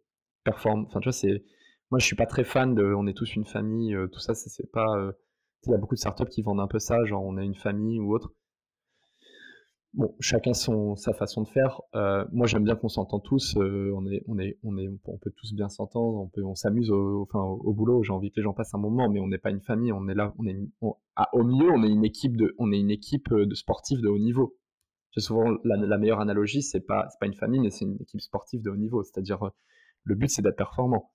Perform 0.44 0.86
enfin, 0.88 1.00
tu 1.00 1.06
vois, 1.06 1.14
c'est 1.14 1.44
moi, 1.92 2.00
je 2.00 2.06
suis 2.06 2.16
pas 2.16 2.26
très 2.28 2.44
fan 2.44 2.76
de 2.76 2.94
on 2.94 3.08
est 3.08 3.14
tous 3.14 3.36
une 3.36 3.46
famille, 3.46 3.96
euh, 3.96 4.08
tout 4.08 4.20
ça, 4.20 4.36
c'est 4.36 4.72
pas. 4.72 4.96
Euh, 4.98 5.12
il 5.66 5.72
y 5.72 5.74
a 5.74 5.78
beaucoup 5.78 5.96
de 5.96 6.00
startups 6.00 6.30
qui 6.30 6.42
vendent 6.42 6.62
un 6.62 6.68
peu 6.68 6.80
ça, 6.80 7.04
genre 7.06 7.24
on 7.24 7.38
est 7.38 7.46
une 7.46 7.56
famille 7.56 8.00
ou 8.00 8.14
autre. 8.14 8.34
Bon, 9.94 10.16
chacun 10.20 10.54
son, 10.54 10.96
sa 10.96 11.14
façon 11.14 11.42
de 11.42 11.48
faire. 11.48 11.82
Euh, 11.96 12.24
moi, 12.32 12.46
j'aime 12.46 12.64
bien 12.64 12.76
qu'on 12.76 12.90
s'entend 12.90 13.20
tous. 13.20 13.56
on 13.58 14.06
est, 14.06 14.24
on 14.28 14.38
est, 14.38 14.60
on 14.64 14.78
est, 14.78 14.88
on 15.06 15.18
peut 15.18 15.32
tous 15.36 15.54
bien 15.54 15.68
s'entendre. 15.68 16.30
On 16.36 16.44
on 16.44 16.56
s'amuse 16.56 16.92
au, 16.92 17.24
enfin, 17.24 17.42
au, 17.42 17.74
boulot. 17.74 18.04
J'ai 18.04 18.14
envie 18.14 18.30
que 18.30 18.36
les 18.38 18.44
gens 18.44 18.54
passent 18.54 18.76
un 18.76 18.80
moment, 18.80 19.10
mais 19.10 19.20
on 19.20 19.28
n'est 19.28 19.40
pas 19.40 19.50
une 19.50 19.62
famille. 19.62 19.92
On 19.92 20.08
est 20.08 20.14
là, 20.14 20.34
on 20.38 20.46
est, 20.46 20.58
au 20.82 21.44
mieux, 21.44 21.72
on 21.72 21.84
est 21.84 21.90
une 21.90 22.06
équipe 22.06 22.38
de, 22.38 22.56
on 22.60 22.72
est 22.72 22.80
une 22.80 22.92
équipe 22.92 23.34
de 23.34 23.56
sportifs 23.56 24.02
de 24.02 24.08
haut 24.08 24.20
niveau. 24.20 24.56
J'ai 25.12 25.22
souvent 25.22 25.58
la, 25.64 25.98
meilleure 25.98 26.20
analogie, 26.20 26.62
c'est 26.62 26.82
pas, 26.82 27.08
c'est 27.10 27.20
pas 27.20 27.26
une 27.26 27.34
famille, 27.34 27.60
mais 27.60 27.72
c'est 27.72 27.86
une 27.86 27.98
équipe 28.00 28.22
sportive 28.22 28.62
de 28.62 28.70
haut 28.70 28.78
niveau. 28.78 29.04
C'est-à-dire, 29.04 29.40
le 30.04 30.16
but, 30.16 30.30
c'est 30.30 30.42
d'être 30.44 30.56
performant. 30.56 31.12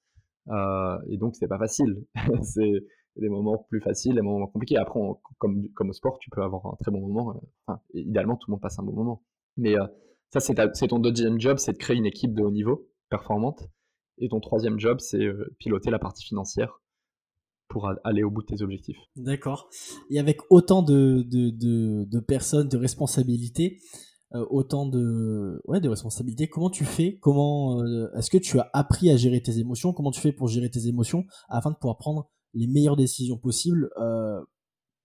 Euh, 0.48 0.98
et 1.08 1.16
donc, 1.16 1.36
c'est 1.36 1.48
pas 1.48 1.58
facile. 1.58 2.04
c'est 2.42 2.84
des 3.16 3.28
moments 3.28 3.66
plus 3.68 3.80
faciles, 3.80 4.14
des 4.14 4.22
moments 4.22 4.46
compliqués. 4.46 4.76
Après, 4.76 5.00
comme, 5.38 5.68
au 5.80 5.92
sport, 5.92 6.18
tu 6.18 6.30
peux 6.30 6.42
avoir 6.42 6.66
un 6.66 6.76
très 6.80 6.90
bon 6.90 7.00
moment. 7.00 7.40
Euh, 7.68 7.74
idéalement, 7.94 8.36
tout 8.36 8.50
le 8.50 8.52
monde 8.52 8.60
passe 8.60 8.78
un 8.78 8.82
bon 8.82 8.92
moment. 8.92 9.22
Mais 9.56 9.78
euh, 9.78 9.86
ça, 10.30 10.40
c'est 10.40 10.88
ton 10.88 10.98
deuxième 10.98 11.40
job, 11.40 11.58
c'est 11.58 11.72
de 11.72 11.78
créer 11.78 11.96
une 11.96 12.06
équipe 12.06 12.34
de 12.34 12.42
haut 12.42 12.50
niveau, 12.50 12.88
performante. 13.10 13.68
Et 14.18 14.28
ton 14.28 14.40
troisième 14.40 14.78
job, 14.78 15.00
c'est 15.00 15.26
piloter 15.58 15.90
la 15.90 15.98
partie 15.98 16.24
financière 16.24 16.80
pour 17.68 17.90
aller 18.04 18.22
au 18.22 18.30
bout 18.30 18.42
de 18.42 18.46
tes 18.46 18.62
objectifs. 18.62 18.98
D'accord. 19.16 19.68
Et 20.10 20.20
avec 20.20 20.38
autant 20.50 20.82
de, 20.82 22.20
personnes, 22.20 22.68
de 22.68 22.76
responsabilités, 22.76 23.80
euh, 24.34 24.44
autant 24.50 24.86
de, 24.86 25.60
ouais, 25.66 25.80
de 25.80 25.88
responsabilités. 25.88 26.48
Comment 26.48 26.70
tu 26.70 26.84
fais? 26.84 27.18
Comment 27.20 27.80
euh, 27.82 28.10
est-ce 28.16 28.30
que 28.30 28.38
tu 28.38 28.58
as 28.58 28.68
appris 28.72 29.10
à 29.10 29.16
gérer 29.16 29.40
tes 29.40 29.58
émotions? 29.58 29.92
Comment 29.92 30.10
tu 30.10 30.20
fais 30.20 30.32
pour 30.32 30.48
gérer 30.48 30.68
tes 30.68 30.88
émotions 30.88 31.24
afin 31.48 31.70
de 31.70 31.76
pouvoir 31.76 31.98
prendre 31.98 32.30
les 32.54 32.66
meilleures 32.66 32.96
décisions 32.96 33.36
possibles 33.36 33.90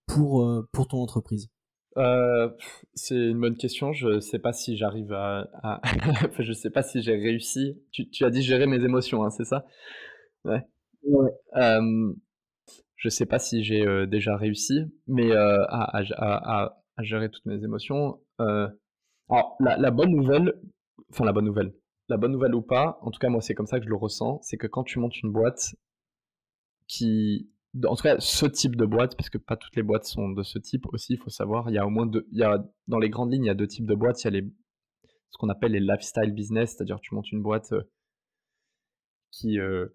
pour, 0.08 0.66
pour 0.72 0.88
ton 0.88 0.98
entreprise? 0.98 1.50
C'est 2.94 3.16
une 3.16 3.40
bonne 3.40 3.58
question. 3.58 3.92
Je 3.94 4.20
sais 4.20 4.40
pas 4.40 4.54
si 4.54 4.78
j'arrive 4.78 5.12
à, 5.12 5.82
je 6.40 6.54
sais 6.54 6.70
pas 6.70 6.84
si 6.84 7.02
j'ai 7.02 7.16
réussi. 7.16 7.82
Tu, 7.92 8.10
tu, 8.10 8.24
as 8.24 8.30
dit 8.30 8.42
gérer 8.42 8.68
mes 8.68 8.84
émotions, 8.84 9.24
hein, 9.24 9.30
c'est 9.30 9.44
ça? 9.44 9.66
Ouais. 10.46 10.62
ouais. 11.04 11.32
je 12.96 13.10
sais 13.10 13.26
pas 13.26 13.40
si 13.40 13.64
j'ai 13.64 13.86
déjà 14.08 14.38
réussi, 14.38 14.86
mais 15.08 15.32
à, 15.34 15.64
à, 15.66 16.02
à, 16.98 17.04
gérer 17.04 17.30
toutes 17.30 17.46
mes 17.46 17.64
émotions. 17.64 18.20
alors, 18.38 19.58
la, 19.60 19.78
la, 19.78 19.92
bonne 19.92 20.12
nouvelle, 20.12 20.54
enfin 21.12 21.26
la 21.26 21.34
bonne 21.34 21.46
nouvelle, 21.46 21.74
la 22.10 22.18
bonne 22.18 22.32
nouvelle 22.32 22.56
ou 22.56 22.62
pas, 22.62 22.98
en 23.02 23.12
tout 23.12 23.20
cas 23.20 23.30
moi 23.30 23.42
c'est 23.42 23.54
comme 23.54 23.68
ça 23.68 23.80
que 23.80 23.86
je 23.86 23.90
le 23.90 23.96
ressens, 23.96 24.40
c'est 24.42 24.58
que 24.58 24.68
quand 24.68 24.84
tu 24.84 25.00
montes 25.00 25.22
une 25.22 25.32
boîte 25.32 25.76
qui, 26.90 27.50
en 27.86 27.96
tout 27.96 28.04
cas 28.04 28.20
ce 28.20 28.46
type 28.48 28.76
de 28.76 28.86
boîte, 28.86 29.16
parce 29.16 29.30
que 29.30 29.38
pas 29.38 29.56
toutes 29.56 29.76
les 29.78 29.84
boîtes 29.84 30.06
sont 30.06 30.30
de 30.30 30.44
ce 30.44 30.60
type 30.60 30.86
aussi, 30.88 31.14
il 31.14 31.20
faut 31.20 31.30
savoir, 31.30 31.70
il 31.70 31.76
y 31.76 31.78
a 31.78 31.86
au 31.86 31.90
moins 31.90 32.08
deux, 32.08 32.28
il 32.32 32.40
y 32.40 32.44
a, 32.44 32.62
dans 32.88 33.00
les 33.00 33.10
grandes 33.10 33.32
lignes 33.32 33.46
il 33.46 33.48
y 33.48 33.52
a 33.52 33.56
deux 33.56 33.68
types 33.68 33.86
de 33.86 33.96
boîtes, 33.96 34.22
il 34.24 34.26
y 34.26 34.28
a 34.28 34.32
les, 34.42 34.48
ce 35.30 35.38
qu'on 35.38 35.50
appelle 35.50 35.72
les 35.72 35.80
lifestyle 35.80 36.34
business, 36.34 36.76
c'est-à-dire 36.76 37.00
tu 37.00 37.14
montes 37.14 37.32
une 37.32 37.44
boîte 37.44 37.72
euh, 37.72 37.84
qui 39.32 39.60
euh, 39.60 39.88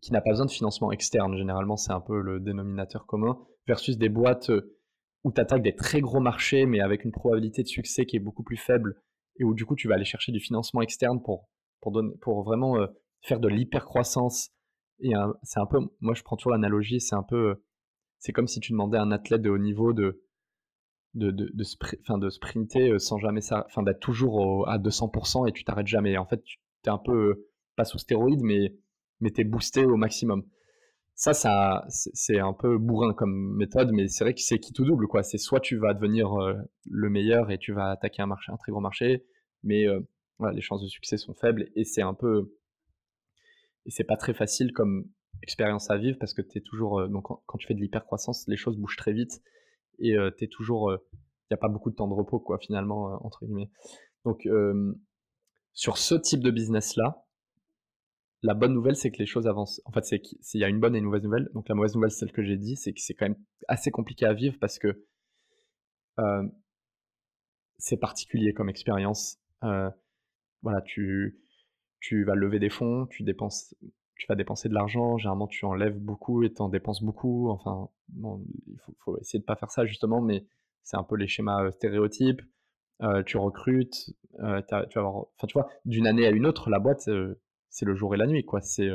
qui 0.00 0.12
n'a 0.12 0.22
pas 0.22 0.30
besoin 0.30 0.46
de 0.46 0.50
financement 0.50 0.92
externe, 0.92 1.36
généralement 1.36 1.76
c'est 1.76 1.92
un 1.92 2.00
peu 2.00 2.22
le 2.22 2.40
dénominateur 2.40 3.04
commun, 3.04 3.36
versus 3.66 3.98
des 3.98 4.08
boîtes 4.08 4.50
euh, 4.50 4.78
où 5.24 5.32
tu 5.32 5.40
attaques 5.40 5.62
des 5.62 5.74
très 5.74 6.00
gros 6.00 6.20
marchés 6.20 6.64
mais 6.64 6.80
avec 6.80 7.04
une 7.04 7.10
probabilité 7.10 7.62
de 7.64 7.68
succès 7.68 8.06
qui 8.06 8.16
est 8.16 8.20
beaucoup 8.20 8.44
plus 8.44 8.56
faible 8.56 9.02
et 9.40 9.44
où 9.44 9.52
du 9.52 9.66
coup 9.66 9.74
tu 9.74 9.88
vas 9.88 9.96
aller 9.96 10.04
chercher 10.04 10.30
du 10.30 10.40
financement 10.40 10.80
externe 10.80 11.20
pour, 11.20 11.48
pour, 11.80 11.90
donner, 11.90 12.14
pour 12.20 12.44
vraiment 12.44 12.76
faire 13.22 13.40
de 13.40 13.48
l'hyper-croissance. 13.48 14.50
C'est 15.42 15.60
un 15.60 15.66
peu, 15.66 15.78
moi 16.00 16.14
je 16.14 16.22
prends 16.22 16.36
toujours 16.36 16.52
l'analogie, 16.52 17.00
c'est 17.00 17.14
un 17.14 17.22
peu, 17.22 17.62
c'est 18.18 18.32
comme 18.32 18.48
si 18.48 18.60
tu 18.60 18.72
demandais 18.72 18.98
à 18.98 19.02
un 19.02 19.12
athlète 19.12 19.42
de 19.42 19.50
haut 19.50 19.58
niveau 19.58 19.92
de, 19.92 20.22
de, 21.14 21.30
de, 21.30 21.50
de, 21.54 22.30
sprinter 22.30 22.90
euh, 22.90 22.98
sans 22.98 23.18
jamais 23.18 23.40
ça, 23.40 23.64
enfin 23.66 23.82
d'être 23.82 24.00
toujours 24.00 24.68
à 24.68 24.78
200% 24.78 25.48
et 25.48 25.52
tu 25.52 25.64
t'arrêtes 25.64 25.88
jamais. 25.88 26.16
En 26.18 26.26
fait, 26.26 26.42
tu 26.44 26.58
es 26.86 26.88
un 26.88 26.98
peu, 26.98 27.30
euh, 27.30 27.48
pas 27.76 27.84
sous 27.84 27.98
stéroïde, 27.98 28.42
mais, 28.42 28.76
mais 29.20 29.30
tu 29.30 29.40
es 29.40 29.44
boosté 29.44 29.84
au 29.84 29.96
maximum. 29.96 30.44
Ça, 31.14 31.34
ça 31.34 31.84
c'est 31.88 32.38
un 32.38 32.54
peu 32.54 32.78
bourrin 32.78 33.12
comme 33.12 33.54
méthode, 33.56 33.90
mais 33.92 34.08
c'est 34.08 34.24
vrai 34.24 34.34
que 34.34 34.40
c'est 34.40 34.58
qui 34.58 34.72
tout 34.72 34.84
double, 34.84 35.06
quoi. 35.06 35.22
C'est 35.22 35.36
soit 35.38 35.60
tu 35.60 35.76
vas 35.76 35.92
devenir 35.92 36.30
le 36.90 37.10
meilleur 37.10 37.50
et 37.50 37.58
tu 37.58 37.72
vas 37.72 37.90
attaquer 37.90 38.22
un 38.22 38.26
marché, 38.26 38.52
un 38.52 38.56
très 38.56 38.72
gros 38.72 38.80
marché, 38.80 39.26
mais 39.62 39.86
euh, 39.86 40.00
les 40.54 40.62
chances 40.62 40.82
de 40.82 40.88
succès 40.88 41.16
sont 41.18 41.34
faibles 41.34 41.68
et 41.76 41.84
c'est 41.84 42.02
un 42.02 42.14
peu 42.14 42.54
et 43.86 43.90
c'est 43.90 44.04
pas 44.04 44.16
très 44.16 44.34
facile 44.34 44.72
comme 44.72 45.04
expérience 45.42 45.90
à 45.90 45.96
vivre 45.96 46.18
parce 46.18 46.34
que 46.34 46.42
tu 46.42 46.58
es 46.58 46.60
toujours 46.60 47.00
euh, 47.00 47.08
donc 47.08 47.24
quand 47.24 47.58
tu 47.58 47.66
fais 47.66 47.74
de 47.74 47.80
l'hypercroissance 47.80 48.46
les 48.46 48.56
choses 48.56 48.76
bougent 48.76 48.96
très 48.96 49.12
vite 49.12 49.42
et 49.98 50.16
euh, 50.16 50.30
tu 50.36 50.44
es 50.44 50.48
toujours 50.48 50.92
il 50.92 51.52
n'y 51.52 51.54
a 51.54 51.58
pas 51.58 51.68
beaucoup 51.68 51.90
de 51.90 51.96
temps 51.96 52.08
de 52.08 52.14
repos 52.14 52.40
quoi 52.40 52.58
finalement 52.58 53.24
entre 53.24 53.44
guillemets. 53.44 53.70
Donc 54.24 54.46
sur 55.72 55.98
ce 55.98 56.14
type 56.14 56.40
de 56.40 56.50
business 56.50 56.96
là 56.96 57.26
la 58.42 58.54
bonne 58.54 58.72
nouvelle 58.72 58.96
c'est 58.96 59.10
que 59.10 59.18
les 59.18 59.26
choses 59.26 59.46
avancent. 59.46 59.80
En 59.84 59.92
fait 59.92 60.04
c'est 60.04 60.20
qu'il 60.20 60.60
y 60.60 60.64
a 60.64 60.68
une 60.68 60.80
bonne 60.80 60.94
et 60.94 60.98
une 60.98 61.04
mauvaise 61.06 61.22
nouvelle. 61.22 61.48
Donc 61.54 61.68
la 61.68 61.74
mauvaise 61.74 61.94
nouvelle 61.94 62.10
celle 62.10 62.32
que 62.32 62.42
j'ai 62.42 62.56
dit 62.56 62.76
c'est 62.76 62.92
que 62.92 63.00
c'est 63.00 63.14
quand 63.14 63.26
même 63.26 63.42
assez 63.68 63.90
compliqué 63.90 64.26
à 64.26 64.32
vivre 64.32 64.56
parce 64.60 64.78
que 64.78 65.04
c'est 67.80 67.96
particulier 67.96 68.52
comme 68.52 68.68
expérience. 68.68 69.38
Euh, 69.64 69.90
voilà, 70.62 70.80
tu, 70.82 71.38
tu 72.00 72.24
vas 72.24 72.34
lever 72.34 72.58
des 72.58 72.70
fonds, 72.70 73.06
tu 73.06 73.22
dépenses, 73.22 73.74
tu 74.16 74.26
vas 74.28 74.34
dépenser 74.34 74.68
de 74.68 74.74
l'argent. 74.74 75.18
Généralement, 75.18 75.46
tu 75.46 75.64
enlèves 75.64 75.98
beaucoup 75.98 76.42
et 76.42 76.52
tu 76.52 76.62
en 76.62 76.68
dépenses 76.68 77.02
beaucoup. 77.02 77.50
Enfin, 77.50 77.88
il 78.16 78.78
faut, 78.98 79.18
essayer 79.18 79.38
de 79.38 79.44
pas 79.44 79.56
faire 79.56 79.70
ça 79.70 79.86
justement, 79.86 80.20
mais 80.20 80.46
c'est 80.82 80.96
un 80.96 81.04
peu 81.04 81.16
les 81.16 81.28
schémas 81.28 81.64
euh, 81.64 81.70
stéréotypes. 81.70 82.42
Euh, 83.02 83.22
tu 83.22 83.38
recrutes, 83.38 84.10
tu 84.34 84.38
vas 84.38 84.84
avoir, 84.96 85.16
enfin, 85.36 85.46
tu 85.46 85.54
vois, 85.54 85.68
d'une 85.86 86.06
année 86.06 86.26
à 86.26 86.30
une 86.30 86.46
autre, 86.46 86.68
la 86.68 86.78
boîte, 86.78 87.08
c'est 87.70 87.84
le 87.84 87.94
jour 87.94 88.14
et 88.14 88.18
la 88.18 88.26
nuit, 88.26 88.44
quoi. 88.44 88.60
C'est 88.60 88.90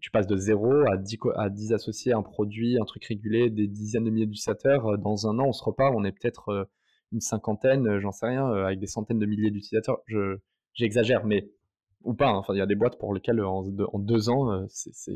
tu 0.00 0.10
passes 0.10 0.26
de 0.26 0.36
0 0.36 0.88
à 0.90 0.96
10, 0.96 1.18
à 1.36 1.48
10 1.48 1.72
associés, 1.72 2.12
un 2.12 2.22
produit, 2.22 2.78
un 2.80 2.84
truc 2.84 3.04
régulé, 3.04 3.50
des 3.50 3.66
dizaines 3.66 4.04
de 4.04 4.10
milliers 4.10 4.26
d'utilisateurs. 4.26 4.98
Dans 4.98 5.28
un 5.28 5.38
an, 5.38 5.46
on 5.46 5.52
se 5.52 5.62
repart, 5.62 5.94
on 5.96 6.04
est 6.04 6.12
peut-être 6.12 6.68
une 7.12 7.20
cinquantaine, 7.20 7.86
euh, 7.86 8.00
j'en 8.00 8.12
sais 8.12 8.26
rien, 8.26 8.48
euh, 8.50 8.66
avec 8.66 8.80
des 8.80 8.86
centaines 8.86 9.18
de 9.18 9.26
milliers 9.26 9.50
d'utilisateurs. 9.50 10.00
Je, 10.06 10.38
j'exagère, 10.74 11.24
mais 11.24 11.50
ou 12.02 12.14
pas. 12.14 12.28
Hein. 12.28 12.36
Enfin, 12.36 12.54
il 12.54 12.58
y 12.58 12.62
a 12.62 12.66
des 12.66 12.74
boîtes 12.74 12.98
pour 12.98 13.14
lesquelles 13.14 13.40
en, 13.42 13.62
deux 13.62 14.28
ans, 14.28 14.52
euh, 14.52 14.66
c'est, 14.68 15.12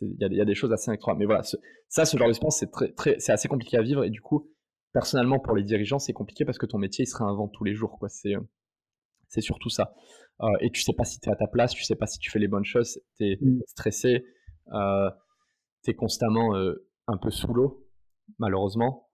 il 0.00 0.16
y, 0.18 0.36
y, 0.36 0.40
a 0.40 0.44
des 0.44 0.54
choses 0.54 0.72
assez 0.72 0.90
incroyables. 0.90 1.20
Mais 1.20 1.26
voilà, 1.26 1.42
ça, 1.88 2.04
ce 2.04 2.16
genre 2.16 2.28
d'expérience, 2.28 2.58
c'est 2.58 2.70
très, 2.70 2.92
très, 2.92 3.18
c'est 3.18 3.32
assez 3.32 3.48
compliqué 3.48 3.76
à 3.76 3.82
vivre 3.82 4.04
et 4.04 4.10
du 4.10 4.20
coup, 4.20 4.50
personnellement, 4.92 5.38
pour 5.38 5.54
les 5.54 5.62
dirigeants, 5.62 5.98
c'est 5.98 6.12
compliqué 6.12 6.44
parce 6.44 6.58
que 6.58 6.66
ton 6.66 6.78
métier, 6.78 7.04
il 7.04 7.08
se 7.08 7.16
réinvente 7.16 7.52
tous 7.52 7.64
les 7.64 7.74
jours, 7.74 7.98
quoi. 7.98 8.08
C'est, 8.08 8.34
c'est 9.28 9.40
surtout 9.40 9.70
ça. 9.70 9.94
et 10.60 10.70
tu 10.70 10.80
sais 10.82 10.92
pas 10.92 11.04
si 11.04 11.20
tu 11.20 11.28
es 11.28 11.32
à 11.32 11.36
ta 11.36 11.46
place, 11.46 11.72
tu 11.72 11.84
sais 11.84 11.96
pas 11.96 12.06
si 12.06 12.18
tu 12.18 12.30
fais 12.30 12.38
les 12.38 12.48
bonnes 12.48 12.64
choses, 12.64 13.00
tu 13.16 13.24
es 13.24 13.38
mm. 13.40 13.62
stressé, 13.66 14.24
euh, 14.72 15.10
tu 15.84 15.90
es 15.90 15.94
constamment 15.94 16.54
un 17.06 17.16
peu 17.16 17.30
sous 17.30 17.52
l'eau, 17.52 17.86
malheureusement 18.38 19.08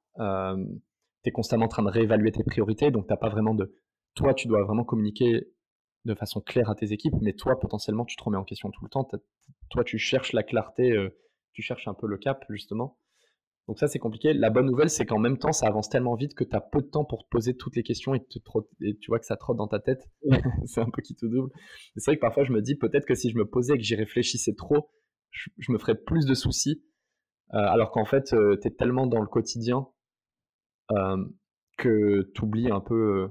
tu 1.26 1.30
es 1.30 1.32
constamment 1.32 1.64
en 1.64 1.68
train 1.68 1.82
de 1.82 1.90
réévaluer 1.90 2.30
tes 2.30 2.44
priorités, 2.44 2.92
donc 2.92 3.08
t'as 3.08 3.16
pas 3.16 3.28
vraiment 3.28 3.52
de... 3.52 3.74
Toi, 4.14 4.32
tu 4.32 4.46
dois 4.46 4.62
vraiment 4.62 4.84
communiquer 4.84 5.48
de 6.06 6.14
façon 6.14 6.40
claire 6.40 6.70
à 6.70 6.74
tes 6.74 6.92
équipes, 6.92 7.14
mais 7.20 7.32
toi, 7.32 7.58
potentiellement, 7.58 8.04
tu 8.04 8.16
te 8.16 8.22
remets 8.22 8.38
en 8.38 8.44
question 8.44 8.70
tout 8.70 8.84
le 8.84 8.88
temps. 8.88 9.06
Toi, 9.70 9.84
tu 9.84 9.98
cherches 9.98 10.32
la 10.32 10.42
clarté, 10.42 10.92
euh, 10.92 11.10
tu 11.52 11.62
cherches 11.62 11.88
un 11.88 11.94
peu 11.94 12.06
le 12.06 12.16
cap, 12.16 12.44
justement. 12.48 12.98
Donc 13.66 13.80
ça, 13.80 13.88
c'est 13.88 13.98
compliqué. 13.98 14.32
La 14.32 14.48
bonne 14.48 14.66
nouvelle, 14.66 14.88
c'est 14.88 15.04
qu'en 15.04 15.18
même 15.18 15.38
temps, 15.38 15.52
ça 15.52 15.66
avance 15.66 15.88
tellement 15.88 16.14
vite 16.14 16.34
que 16.34 16.44
tu 16.44 16.54
as 16.54 16.60
peu 16.60 16.80
de 16.80 16.86
temps 16.86 17.04
pour 17.04 17.24
te 17.24 17.28
poser 17.28 17.56
toutes 17.56 17.74
les 17.74 17.82
questions 17.82 18.14
et, 18.14 18.20
te 18.24 18.38
et 18.80 18.96
tu 18.96 19.10
vois 19.10 19.18
que 19.18 19.26
ça 19.26 19.36
trotte 19.36 19.56
dans 19.56 19.66
ta 19.66 19.80
tête. 19.80 20.08
c'est 20.66 20.80
un 20.80 20.90
peu 20.90 21.02
qui 21.02 21.16
te 21.16 21.26
double. 21.26 21.50
C'est 21.96 22.12
vrai 22.12 22.16
que 22.16 22.20
parfois, 22.20 22.44
je 22.44 22.52
me 22.52 22.62
dis 22.62 22.76
peut-être 22.76 23.04
que 23.04 23.16
si 23.16 23.30
je 23.30 23.36
me 23.36 23.44
posais 23.44 23.74
et 23.74 23.76
que 23.76 23.82
j'y 23.82 23.96
réfléchissais 23.96 24.54
trop, 24.54 24.90
je, 25.30 25.72
me 25.72 25.78
ferais 25.78 25.96
plus 25.96 26.24
de 26.24 26.34
soucis. 26.34 26.84
Euh, 27.54 27.58
alors 27.58 27.90
qu'en 27.90 28.04
fait, 28.04 28.32
euh, 28.32 28.56
tu 28.60 28.68
es 28.68 28.70
tellement 28.70 29.06
dans 29.06 29.20
le 29.20 29.26
quotidien 29.26 29.86
que 31.76 32.30
tu 32.34 32.44
oublies 32.44 32.70
un 32.70 32.80
peu. 32.80 33.28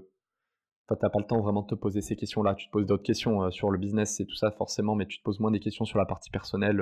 Enfin, 0.88 0.98
t'as 1.02 1.10
pas 1.10 1.20
le 1.20 1.26
temps 1.26 1.41
vraiment 1.41 1.64
de 1.64 1.68
te 1.68 1.76
poser 1.76 2.02
ces 2.02 2.16
questions-là. 2.16 2.56
Tu 2.56 2.68
te 2.68 2.72
poses 2.72 2.86
d'autres 2.86 3.03
questions 3.03 3.49
sur 3.52 3.72
le 3.72 3.78
business 3.78 4.20
et 4.20 4.26
tout 4.26 4.36
ça, 4.36 4.52
forcément, 4.52 4.95
mais 4.95 5.07
tu 5.07 5.18
te 5.18 5.24
poses 5.24 5.40
moins 5.40 5.52
des 5.52 5.60
questions 5.60 5.86
sur 5.86 5.98
la 5.98 6.06
partie 6.06 6.30
personnelle. 6.30 6.82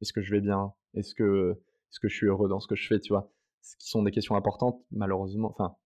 est-ce 0.00 0.12
que 0.12 0.22
je 0.22 0.34
vais 0.34 0.40
bien? 0.40 0.72
Est-ce 0.94 1.14
que, 1.14 1.52
est-ce 1.52 2.00
que 2.00 2.08
je 2.08 2.16
suis 2.16 2.26
heureux 2.26 2.48
dans 2.48 2.60
ce 2.60 2.66
que 2.66 2.74
je 2.74 2.86
fais 2.86 2.98
Tu 2.98 3.12
vois? 3.12 3.30
Ce 3.62 3.76
qui 3.76 3.88
sont 3.88 4.02
des 4.02 4.10
questions 4.10 4.34
importantes, 4.36 4.82
malheureusement. 4.90 5.50
Enfin, 5.50 5.76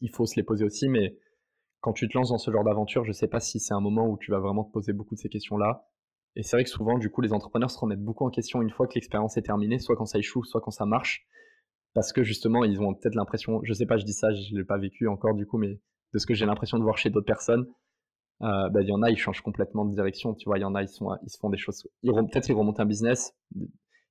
il 0.00 0.10
faut 0.10 0.26
se 0.26 0.36
les 0.36 0.42
poser 0.42 0.64
aussi, 0.64 0.88
mais 0.88 1.16
quand 1.80 1.92
tu 1.92 2.08
te 2.08 2.18
lances 2.18 2.30
dans 2.30 2.38
ce 2.38 2.50
genre 2.50 2.64
d'aventure, 2.64 3.04
je 3.04 3.12
sais 3.12 3.28
pas 3.28 3.40
si 3.40 3.60
c'est 3.60 3.74
un 3.74 3.80
moment 3.80 4.08
où 4.08 4.18
tu 4.18 4.30
vas 4.30 4.40
vraiment 4.40 4.64
te 4.64 4.72
poser 4.72 4.92
beaucoup 4.92 5.14
de 5.14 5.20
ces 5.20 5.28
questions-là. 5.28 5.86
Et 6.36 6.42
c'est 6.42 6.56
vrai 6.56 6.64
que 6.64 6.70
souvent, 6.70 6.98
du 6.98 7.10
coup, 7.10 7.20
les 7.20 7.32
entrepreneurs 7.32 7.70
se 7.70 7.78
remettent 7.78 8.02
beaucoup 8.02 8.26
en 8.26 8.30
question 8.30 8.60
une 8.60 8.70
fois 8.70 8.88
que 8.88 8.94
l'expérience 8.94 9.36
est 9.36 9.42
terminée, 9.42 9.78
soit 9.78 9.94
quand 9.94 10.06
ça 10.06 10.18
échoue, 10.18 10.44
soit 10.44 10.60
quand 10.60 10.72
ça 10.72 10.86
marche 10.86 11.28
parce 11.94 12.12
que 12.12 12.22
justement 12.22 12.64
ils 12.64 12.80
ont 12.80 12.92
peut-être 12.92 13.14
l'impression, 13.14 13.60
je 13.62 13.72
sais 13.72 13.86
pas, 13.86 13.96
je 13.96 14.04
dis 14.04 14.12
ça, 14.12 14.34
je 14.34 14.54
l'ai 14.54 14.64
pas 14.64 14.78
vécu 14.78 15.08
encore 15.08 15.34
du 15.34 15.46
coup, 15.46 15.58
mais 15.58 15.80
de 16.14 16.18
ce 16.18 16.26
que 16.26 16.34
j'ai 16.34 16.46
l'impression 16.46 16.78
de 16.78 16.82
voir 16.82 16.96
chez 16.96 17.10
d'autres 17.10 17.26
personnes, 17.26 17.66
euh, 18.42 18.68
bah, 18.70 18.82
il 18.82 18.88
y 18.88 18.92
en 18.92 19.02
a 19.02 19.10
ils 19.10 19.18
changent 19.18 19.42
complètement 19.42 19.84
de 19.84 19.94
direction, 19.94 20.34
tu 20.34 20.48
vois, 20.48 20.58
il 20.58 20.62
y 20.62 20.64
en 20.64 20.74
a 20.74 20.82
ils 20.82 20.88
se 20.88 20.98
font 21.38 21.50
des 21.50 21.58
choses, 21.58 21.86
peut-être 22.02 22.48
ils 22.48 22.54
remontent 22.54 22.82
un 22.82 22.86
business, 22.86 23.34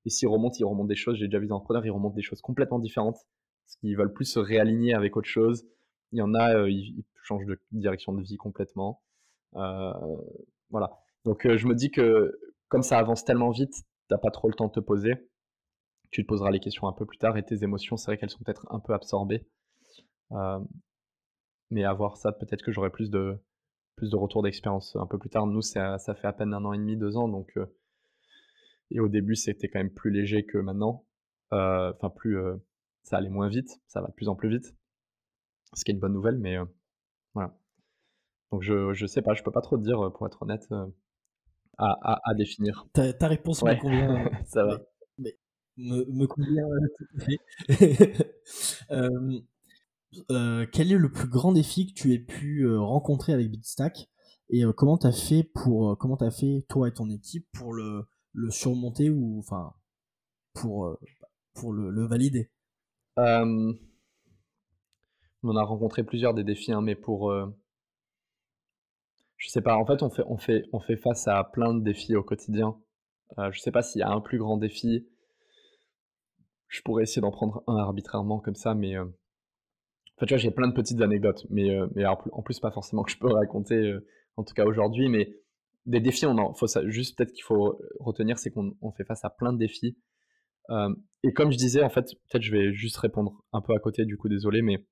et 0.06 0.10
s'ils 0.10 0.28
remontent, 0.28 0.56
ils 0.60 0.66
remontent 0.66 0.88
des 0.88 0.96
choses. 0.96 1.18
J'ai 1.18 1.28
déjà 1.28 1.40
vu 1.40 1.48
des 1.48 1.54
entrepreneurs, 1.54 1.86
ils 1.86 1.92
remontent 1.92 2.16
des 2.16 2.22
choses 2.22 2.42
complètement 2.42 2.80
différentes, 2.80 3.16
parce 3.16 3.76
qu'ils 3.80 3.98
veulent 3.98 4.14
plus 4.14 4.26
se 4.26 4.40
réaligner 4.40 4.94
avec 4.94 5.16
autre 5.18 5.30
chose. 5.30 5.66
Il 6.12 6.20
y 6.20 6.22
en 6.22 6.34
a, 6.34 6.56
euh, 6.56 6.70
ils, 6.70 7.04
changent 7.24 7.46
de 7.46 7.58
direction 7.72 8.12
de 8.12 8.22
vie 8.22 8.36
complètement. 8.36 9.02
Euh, 9.56 9.94
voilà. 10.72 10.92
Donc 11.24 11.48
je 11.48 11.68
me 11.68 11.74
dis 11.74 11.90
que 11.90 12.38
comme 12.68 12.84
ça 12.84 12.98
avance 13.00 13.24
tellement 13.24 13.50
vite, 13.50 13.74
t'as 14.10 14.18
pas 14.18 14.30
trop 14.30 14.50
le 14.50 14.56
temps 14.56 14.68
de 14.68 14.74
te 14.74 14.82
poser 14.82 15.16
tu 16.14 16.24
te 16.24 16.28
poseras 16.28 16.52
les 16.52 16.60
questions 16.60 16.88
un 16.88 16.94
peu 16.94 17.06
plus 17.06 17.18
tard 17.18 17.38
et 17.38 17.44
tes 17.44 17.64
émotions, 17.64 17.98
c'est 17.98 18.06
vrai 18.06 18.18
qu'elles 18.18 18.30
sont 18.30 18.44
peut-être 18.44 18.66
un 18.70 18.80
peu 18.80 18.94
absorbées. 18.94 19.46
Euh, 21.72 21.76
mais 21.76 21.84
à 21.84 21.94
voir 21.94 22.18
ça, 22.18 22.32
peut-être 22.32 22.64
que 22.64 22.72
j'aurai 22.72 22.90
plus 22.90 23.10
de, 23.10 23.38
plus 23.96 24.12
de 24.12 24.16
retours 24.16 24.44
d'expérience 24.44 24.96
un 24.96 25.08
peu 25.08 25.18
plus 25.18 25.30
tard. 25.30 25.48
Nous, 25.48 25.62
ça, 25.62 25.98
ça, 25.98 26.16
fait 26.16 26.28
à 26.28 26.34
peine 26.34 26.54
un 26.54 26.64
an 26.66 26.74
et 26.74 26.78
demi, 26.78 26.98
deux 26.98 27.18
ans, 27.18 27.28
donc 27.28 27.52
euh, 27.58 27.66
et 28.92 29.00
au 29.00 29.08
début, 29.08 29.36
c'était 29.36 29.70
quand 29.70 29.80
même 29.80 29.94
plus 29.94 30.12
léger 30.12 30.46
que 30.46 30.58
maintenant. 30.58 31.06
Euh, 31.54 31.92
enfin, 31.96 32.10
plus, 32.10 32.38
ça 33.04 33.18
allait 33.18 33.30
moins 33.30 33.48
vite, 33.48 33.82
ça 33.88 34.02
va 34.02 34.08
de 34.08 34.14
plus 34.14 34.30
en 34.30 34.36
plus 34.36 34.50
vite, 34.50 34.76
ce 35.74 35.84
qui 35.84 35.92
est 35.92 35.94
une 35.94 36.00
bonne 36.00 36.14
nouvelle, 36.14 36.38
mais 36.38 36.58
voilà. 37.34 37.56
Donc 38.52 38.62
je, 38.62 38.94
je 38.94 39.06
sais 39.08 39.22
pas, 39.24 39.34
je 39.34 39.44
peux 39.44 39.52
pas 39.52 39.62
trop 39.62 39.78
te 39.78 39.84
dire, 39.84 40.12
pour 40.14 40.28
être 40.28 40.42
honnête, 40.44 40.68
à, 41.78 42.20
à, 42.24 42.34
définir. 42.36 42.86
Ta, 42.94 43.14
ta 43.14 43.28
réponse 43.28 43.64
me 43.64 43.80
convient. 43.80 44.30
ça 44.46 44.64
va 44.66 44.80
me, 45.78 46.06
me 46.06 46.28
convient 46.28 46.68
tout 46.98 47.06
à 47.18 47.26
fait. 47.26 48.44
euh, 50.32 50.66
quel 50.72 50.92
est 50.92 50.98
le 50.98 51.12
plus 51.12 51.28
grand 51.28 51.52
défi 51.52 51.88
que 51.88 51.94
tu 51.94 52.14
aies 52.14 52.20
pu 52.20 52.66
euh, 52.66 52.80
rencontrer 52.80 53.34
avec 53.34 53.50
Bitstack 53.50 54.10
et 54.50 54.66
euh, 54.66 54.74
comment 54.74 54.98
t'as 54.98 55.12
fait 55.12 55.44
pour 55.44 55.98
comment 55.98 56.18
t'as 56.18 56.32
fait 56.32 56.66
toi 56.70 56.88
et 56.88 56.94
ton 56.94 57.10
équipe 57.10 57.48
pour 57.52 57.74
le 57.74 58.06
le 58.34 58.52
surmonter 58.52 59.10
ou 59.10 59.40
enfin 59.40 59.74
pour 60.54 60.98
pour 61.54 61.74
le, 61.74 62.06
valider? 62.06 62.52
On 63.18 63.76
a 65.58 65.64
rencontré 65.64 66.04
plusieurs 66.04 66.34
des 66.34 66.44
défis, 66.44 66.72
hein, 66.72 66.82
mais 66.82 66.96
pour 66.96 67.34
je 69.38 69.50
sais 69.50 69.62
pas. 69.62 69.78
En 69.78 69.86
fait, 69.86 70.02
on 70.04 70.10
fait 70.10 70.24
on 70.28 70.38
fait 70.38 70.64
on 70.74 70.80
fait 70.80 70.98
face 70.98 71.28
à 71.28 71.44
plein 71.44 71.74
de 71.74 71.82
défis 71.82 72.16
au 72.16 72.24
quotidien. 72.24 72.78
je 73.52 73.60
sais 73.60 73.72
pas 73.72 73.84
s'il 73.84 74.00
y 74.00 74.04
a 74.04 74.10
un 74.10 74.22
plus 74.22 74.38
grand 74.38 74.58
défi. 74.58 75.08
Je 76.68 76.82
pourrais 76.82 77.04
essayer 77.04 77.22
d'en 77.22 77.32
prendre 77.32 77.64
un 77.68 77.78
arbitrairement 77.78 78.40
comme 78.40 78.56
ça, 78.56 78.74
mais 78.74 78.96
Enfin, 80.18 80.28
tu 80.28 80.34
vois, 80.34 80.38
j'ai 80.38 80.52
plein 80.52 80.68
de 80.68 80.74
petites 80.74 81.02
anecdotes, 81.02 81.46
mais, 81.50 81.72
euh, 81.72 81.88
mais 81.96 82.06
en 82.06 82.42
plus, 82.44 82.60
pas 82.60 82.72
forcément 82.72 83.04
que 83.04 83.12
je 83.12 83.18
peux 83.18 83.28
raconter, 83.34 83.76
euh, 83.76 84.06
en 84.38 84.44
tout 84.44 84.54
cas 84.54 84.66
aujourd'hui, 84.66 85.10
mais 85.10 85.36
des 85.86 86.00
défis, 86.00 86.26
on 86.26 86.38
en, 86.38 86.54
faut 86.54 86.68
juste 86.86 87.18
peut-être 87.18 87.34
qu'il 87.34 87.44
faut 87.44 87.80
retenir, 88.00 88.38
c'est 88.38 88.52
qu'on 88.52 88.92
fait 88.96 89.04
face 89.04 89.26
à 89.26 89.30
plein 89.30 89.52
de 89.54 89.58
défis. 89.58 89.98
Euh, 90.70 90.94
et 91.24 91.34
comme 91.34 91.52
je 91.52 91.58
disais, 91.58 91.84
en 91.84 91.90
fait, 91.90 92.06
peut-être 92.30 92.44
je 92.44 92.52
vais 92.52 92.74
juste 92.74 92.98
répondre 92.98 93.44
un 93.52 93.62
peu 93.62 93.74
à 93.74 93.80
côté, 93.80 94.06
du 94.06 94.18
coup, 94.18 94.30
désolé, 94.30 94.62
mais 94.62 94.86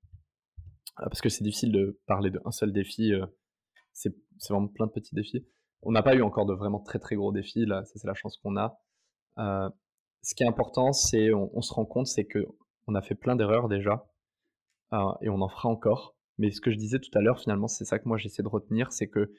parce 0.97 1.21
que 1.21 1.29
c'est 1.29 1.43
difficile 1.43 1.71
de 1.71 1.99
parler 2.07 2.29
d'un 2.31 2.51
seul 2.51 2.73
défi, 2.73 3.13
c'est 3.93 4.13
vraiment 4.49 4.67
plein 4.67 4.87
de 4.87 4.91
petits 4.91 5.15
défis. 5.15 5.47
On 5.81 5.91
n'a 5.91 6.03
pas 6.03 6.13
eu 6.15 6.21
encore 6.21 6.45
de 6.45 6.53
vraiment 6.53 6.79
très 6.81 6.99
très 6.99 7.15
gros 7.15 7.31
défis, 7.31 7.65
là, 7.65 7.85
ça 7.85 7.93
c'est 7.95 8.07
la 8.07 8.13
chance 8.13 8.37
qu'on 8.37 8.57
a. 8.57 8.77
ce 9.37 10.35
qui 10.35 10.43
est 10.43 10.47
important, 10.47 10.91
c'est 10.91 11.31
on, 11.33 11.49
on 11.57 11.61
se 11.61 11.73
rend 11.73 11.85
compte, 11.85 12.07
c'est 12.07 12.25
que 12.25 12.45
on 12.87 12.95
a 12.95 13.01
fait 13.01 13.15
plein 13.15 13.37
d'erreurs 13.37 13.69
déjà, 13.69 14.10
et 15.21 15.29
on 15.29 15.41
en 15.41 15.49
fera 15.49 15.69
encore. 15.69 16.15
Mais 16.37 16.51
ce 16.51 16.61
que 16.61 16.71
je 16.71 16.77
disais 16.77 16.99
tout 16.99 17.15
à 17.17 17.21
l'heure, 17.21 17.39
finalement, 17.39 17.67
c'est 17.67 17.85
ça 17.85 17.99
que 17.99 18.07
moi 18.07 18.17
j'essaie 18.17 18.43
de 18.43 18.47
retenir, 18.47 18.91
c'est 18.91 19.07
que 19.07 19.33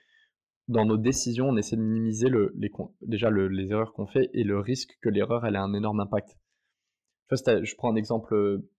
dans 0.68 0.84
nos 0.84 0.96
décisions, 0.96 1.48
on 1.48 1.56
essaie 1.56 1.76
de 1.76 1.82
minimiser 1.82 2.28
le, 2.28 2.52
les, 2.56 2.70
déjà 3.02 3.30
les 3.30 3.70
erreurs 3.70 3.92
qu'on 3.92 4.06
fait 4.06 4.30
et 4.32 4.44
le 4.44 4.60
risque 4.60 4.96
que 5.02 5.08
l'erreur 5.08 5.44
elle 5.44 5.56
ait 5.56 5.58
un 5.58 5.74
énorme 5.74 6.00
impact. 6.00 6.38
Je, 7.30 7.74
prends 7.76 7.90
un 7.90 7.96
exemple 7.96 8.34
euh, 8.34 8.70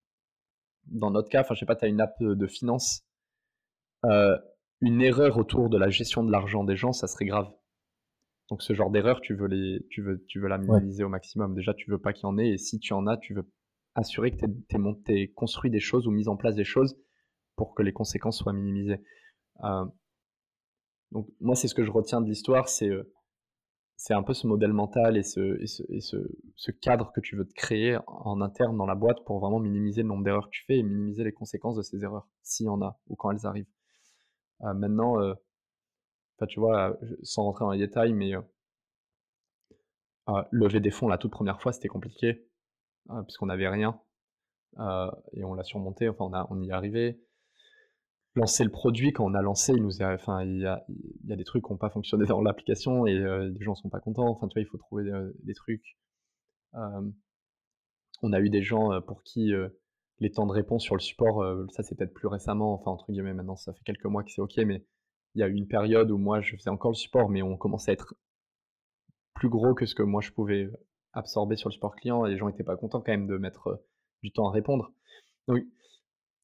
dans 0.85 1.09
notre 1.11 1.29
cas, 1.29 1.41
enfin 1.41 1.55
je 1.55 1.59
sais 1.59 1.65
pas, 1.65 1.75
tu 1.75 1.85
as 1.85 1.87
une 1.87 1.99
app 1.99 2.15
de 2.21 2.47
finance, 2.47 3.03
euh, 4.05 4.37
une 4.81 5.01
erreur 5.01 5.37
autour 5.37 5.69
de 5.69 5.77
la 5.77 5.89
gestion 5.89 6.23
de 6.23 6.31
l'argent 6.31 6.63
des 6.63 6.75
gens, 6.75 6.93
ça 6.93 7.07
serait 7.07 7.25
grave. 7.25 7.51
Donc 8.49 8.61
ce 8.61 8.73
genre 8.73 8.91
d'erreur, 8.91 9.21
tu 9.21 9.35
veux 9.35 9.47
les, 9.47 9.85
tu 9.89 10.01
veux, 10.01 10.23
tu 10.27 10.39
veux 10.39 10.47
la 10.47 10.57
minimiser 10.57 11.03
au 11.03 11.09
maximum. 11.09 11.55
Déjà, 11.55 11.73
tu 11.73 11.89
veux 11.89 11.97
pas 11.97 12.13
qu'il 12.13 12.23
y 12.23 12.27
en 12.27 12.37
ait, 12.37 12.49
et 12.49 12.57
si 12.57 12.79
tu 12.79 12.93
en 12.93 13.07
as, 13.07 13.17
tu 13.17 13.33
veux 13.33 13.49
assurer 13.95 14.31
que 14.31 14.45
tu 14.69 14.75
as 14.75 15.27
construit 15.35 15.71
des 15.71 15.79
choses 15.79 16.07
ou 16.07 16.11
mis 16.11 16.27
en 16.27 16.35
place 16.35 16.55
des 16.55 16.63
choses 16.63 16.97
pour 17.55 17.75
que 17.75 17.83
les 17.83 17.93
conséquences 17.93 18.37
soient 18.37 18.53
minimisées. 18.53 19.01
Euh, 19.63 19.85
donc 21.11 21.27
moi, 21.39 21.55
c'est 21.55 21.67
ce 21.67 21.75
que 21.75 21.83
je 21.83 21.91
retiens 21.91 22.21
de 22.21 22.27
l'histoire, 22.27 22.67
c'est 22.67 22.89
euh, 22.89 23.11
c'est 23.95 24.15
un 24.15 24.23
peu 24.23 24.33
ce 24.33 24.47
modèle 24.47 24.73
mental 24.73 25.17
et, 25.17 25.23
ce, 25.23 26.71
cadre 26.81 27.11
que 27.13 27.21
tu 27.21 27.37
veux 27.37 27.45
te 27.45 27.53
créer 27.53 27.97
en 28.07 28.41
interne 28.41 28.75
dans 28.75 28.87
la 28.87 28.95
boîte 28.95 29.23
pour 29.23 29.39
vraiment 29.39 29.59
minimiser 29.59 30.01
le 30.01 30.07
nombre 30.07 30.23
d'erreurs 30.23 30.47
que 30.47 30.55
tu 30.55 30.65
fais 30.65 30.79
et 30.79 30.83
minimiser 30.83 31.23
les 31.23 31.31
conséquences 31.31 31.77
de 31.77 31.83
ces 31.83 32.03
erreurs, 32.03 32.27
s'il 32.41 32.65
y 32.65 32.69
en 32.69 32.81
a 32.81 32.99
ou 33.07 33.15
quand 33.15 33.31
elles 33.31 33.45
arrivent. 33.45 33.69
Euh, 34.63 34.73
maintenant, 34.73 35.15
tu 36.49 36.59
vois, 36.59 36.97
sans 37.21 37.43
rentrer 37.43 37.63
dans 37.63 37.71
les 37.71 37.77
détails, 37.77 38.11
mais 38.13 38.33
lever 40.51 40.81
des 40.81 40.91
fonds 40.91 41.07
la 41.07 41.17
toute 41.17 41.31
première 41.31 41.61
fois, 41.61 41.71
c'était 41.71 41.87
compliqué. 41.87 42.45
Hein, 43.09 43.23
puisqu'on 43.23 43.47
n'avait 43.47 43.69
rien. 43.69 43.99
Et 45.33 45.43
on 45.43 45.53
l'a 45.53 45.63
surmonté, 45.63 46.09
enfin 46.09 46.25
on, 46.25 46.33
a, 46.33 46.47
on 46.49 46.61
y 46.61 46.69
est 46.69 46.71
arrivé. 46.71 47.19
Lancer 48.35 48.63
le 48.63 48.71
produit, 48.71 49.13
quand 49.13 49.25
on 49.25 49.35
a 49.35 49.41
lancé, 49.41 49.73
il 49.73 49.83
nous 49.83 50.01
a, 50.01 50.11
enfin, 50.13 50.43
il 50.43 50.61
y 50.61 50.65
a, 50.65 50.83
des 51.21 51.43
trucs 51.43 51.63
qui 51.63 51.71
n'ont 51.71 51.77
pas 51.77 51.91
fonctionné 51.91 52.25
dans 52.27 52.41
l'application 52.41 53.05
et 53.05 53.15
euh, 53.15 53.49
les 53.49 53.63
gens 53.63 53.75
sont 53.75 53.89
pas 53.89 53.99
contents. 53.99 54.27
Enfin, 54.29 54.47
tu 54.47 54.55
vois, 54.55 54.63
il 54.63 54.67
faut 54.67 54.77
trouver 54.77 55.11
des, 55.43 55.53
trucs. 55.53 55.97
On 56.73 58.33
a 58.33 58.39
eu 58.39 58.49
des 58.49 58.63
gens 58.63 58.99
pour 59.01 59.21
qui 59.23 59.51
les 60.19 60.31
temps 60.31 60.47
de 60.47 60.51
réponse 60.51 60.83
sur 60.83 60.95
le 60.95 61.01
support, 61.01 61.43
ça 61.71 61.83
c'est 61.83 61.95
peut-être 61.95 62.13
plus 62.13 62.27
récemment, 62.27 62.73
enfin 62.73 62.91
entre 62.91 63.11
guillemets 63.11 63.33
maintenant 63.33 63.55
ça 63.55 63.73
fait 63.73 63.83
quelques 63.83 64.05
mois 64.05 64.23
que 64.23 64.31
c'est 64.31 64.41
ok, 64.41 64.57
mais 64.65 64.85
il 65.35 65.41
y 65.41 65.43
a 65.43 65.47
eu 65.47 65.53
une 65.53 65.67
période 65.67 66.11
où 66.11 66.17
moi 66.17 66.39
je 66.39 66.55
faisais 66.55 66.69
encore 66.69 66.91
le 66.91 66.95
support, 66.95 67.29
mais 67.29 67.41
on 67.41 67.57
commençait 67.57 67.91
à 67.91 67.93
être 67.93 68.15
plus 69.33 69.49
gros 69.49 69.73
que 69.73 69.85
ce 69.85 69.95
que 69.95 70.03
moi 70.03 70.21
je 70.21 70.31
pouvais 70.31 70.69
absorbé 71.13 71.55
sur 71.55 71.69
le 71.69 71.73
support 71.73 71.95
client 71.95 72.25
et 72.25 72.31
les 72.31 72.37
gens 72.37 72.47
n'étaient 72.47 72.63
pas 72.63 72.75
contents 72.75 73.01
quand 73.01 73.11
même 73.11 73.27
de 73.27 73.37
mettre 73.37 73.67
euh, 73.67 73.85
du 74.21 74.31
temps 74.31 74.49
à 74.49 74.51
répondre. 74.51 74.91
Donc, 75.47 75.63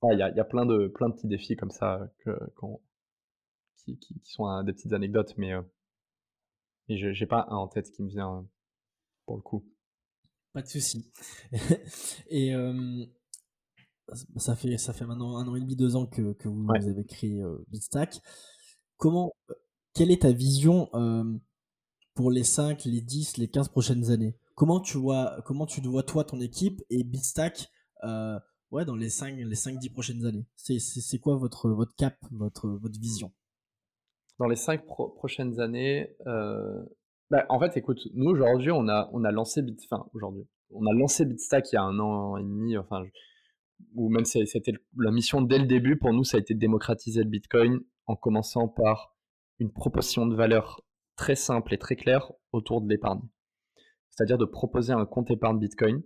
il 0.03 0.17
y, 0.17 0.21
a, 0.21 0.45
plein, 0.45 0.65
de, 0.65 0.87
plein 0.87 1.09
de 1.09 1.13
petits 1.13 1.27
défis 1.27 1.57
comme 1.57 1.71
ça 1.71 2.09
que, 2.19 2.31
qui, 3.75 3.97
qui, 3.97 4.21
sont 4.23 4.63
des 4.63 4.71
petites 4.71 4.93
anecdotes, 4.93 5.33
mais 5.37 5.53
euh, 5.53 5.61
je 6.87 7.07
n'ai 7.07 7.27
pas 7.27 7.47
un 7.49 7.57
en 7.57 7.67
tête 7.67 7.91
qui 7.91 8.03
me 8.03 8.07
vient 8.07 8.47
pour 9.25 9.35
le 9.35 9.41
coup. 9.41 9.65
Pas 10.53 10.61
de 10.61 10.67
souci. 10.67 11.11
et 12.29 12.53
ça, 14.37 14.55
fait, 14.55 14.77
ça 14.77 14.93
fait 14.93 15.05
maintenant 15.05 15.37
un 15.37 15.47
an 15.47 15.55
et 15.55 15.59
demi, 15.59 15.75
deux 15.75 15.97
ans 15.97 16.05
que, 16.05 16.31
que 16.33 16.47
vous, 16.47 16.65
avez 16.71 17.05
créé 17.05 17.41
euh, 17.41 17.63
Bitstack. 17.67 18.21
Comment, 18.95 19.33
quelle 19.93 20.11
est 20.11 20.21
ta 20.21 20.31
vision 20.31 20.89
pour 22.13 22.31
les 22.31 22.43
5, 22.43 22.85
les 22.85 23.01
10, 23.01 23.37
les 23.37 23.49
15 23.49 23.67
prochaines 23.67 24.11
années? 24.11 24.37
Comment 24.59 24.81
tu 24.81 24.97
vois, 24.97 25.41
comment 25.45 25.65
tu 25.65 25.79
vois 25.79 26.03
toi 26.03 26.25
ton 26.25 26.41
équipe 26.41 26.81
et 26.89 27.05
Bitstack 27.05 27.69
euh, 28.03 28.37
ouais, 28.71 28.83
dans 28.83 28.97
les 28.97 29.07
5, 29.07 29.37
les 29.37 29.55
5 29.55 29.79
10 29.79 29.89
prochaines 29.91 30.25
années? 30.25 30.45
C'est 30.57 31.17
quoi 31.19 31.37
votre, 31.37 31.69
votre 31.69 31.95
cap, 31.95 32.17
votre, 32.29 32.67
votre 32.67 32.99
vision? 32.99 33.31
Dans 34.37 34.47
les 34.47 34.57
5 34.57 34.85
prochaines 34.85 35.61
années, 35.61 36.13
euh, 36.27 36.83
bah, 37.29 37.45
en 37.47 37.57
fait, 37.57 37.77
écoute, 37.77 38.05
nous 38.15 38.29
aujourd'hui, 38.29 38.71
on 38.71 38.89
a, 38.89 39.09
on 39.13 39.23
a 39.23 39.31
lancé 39.31 39.61
Bit, 39.61 39.79
aujourd'hui, 40.13 40.45
on 40.71 40.85
a 40.87 40.93
lancé 40.93 41.23
Bitstack 41.23 41.71
il 41.71 41.75
y 41.75 41.77
a 41.77 41.83
un 41.83 41.97
an 41.97 42.35
et 42.35 42.43
demi, 42.43 42.77
enfin, 42.77 43.05
ou 43.95 44.09
même 44.09 44.25
c'était 44.25 44.73
la 44.97 45.11
mission 45.11 45.41
dès 45.41 45.59
le 45.59 45.67
début 45.67 45.97
pour 45.97 46.11
nous, 46.11 46.25
ça 46.25 46.35
a 46.35 46.41
été 46.41 46.53
de 46.53 46.59
démocratiser 46.59 47.23
le 47.23 47.29
Bitcoin 47.29 47.79
en 48.07 48.17
commençant 48.17 48.67
par 48.67 49.15
une 49.59 49.71
proposition 49.71 50.27
de 50.27 50.35
valeur 50.35 50.81
très 51.15 51.35
simple 51.35 51.73
et 51.73 51.77
très 51.77 51.95
claire 51.95 52.33
autour 52.51 52.81
de 52.81 52.89
l'épargne 52.89 53.21
c'est-à-dire 54.19 54.37
de 54.37 54.43
proposer 54.43 54.91
un 54.91 55.05
compte 55.05 55.31
épargne 55.31 55.59
Bitcoin 55.59 56.03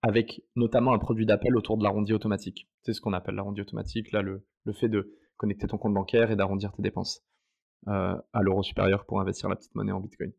avec 0.00 0.40
notamment 0.54 0.94
un 0.94 0.98
produit 0.98 1.26
d'appel 1.26 1.54
autour 1.54 1.76
de 1.76 1.84
l'arrondi 1.84 2.14
automatique. 2.14 2.70
C'est 2.80 2.94
ce 2.94 3.02
qu'on 3.02 3.12
appelle 3.12 3.34
l'arrondi 3.34 3.60
automatique, 3.60 4.12
là, 4.12 4.22
le, 4.22 4.46
fait 4.72 4.88
de 4.88 5.14
connecter 5.36 5.66
ton 5.66 5.76
compte 5.76 5.92
bancaire 5.92 6.30
et 6.30 6.36
d'arrondir 6.36 6.72
tes 6.72 6.80
dépenses 6.80 7.20
euh, 7.88 8.16
à 8.32 8.40
l'euro 8.40 8.62
supérieur 8.62 9.04
pour 9.04 9.20
investir 9.20 9.50
la 9.50 9.56
petite 9.56 9.74
monnaie 9.74 9.92
en 9.92 10.00
Bitcoin. 10.00 10.32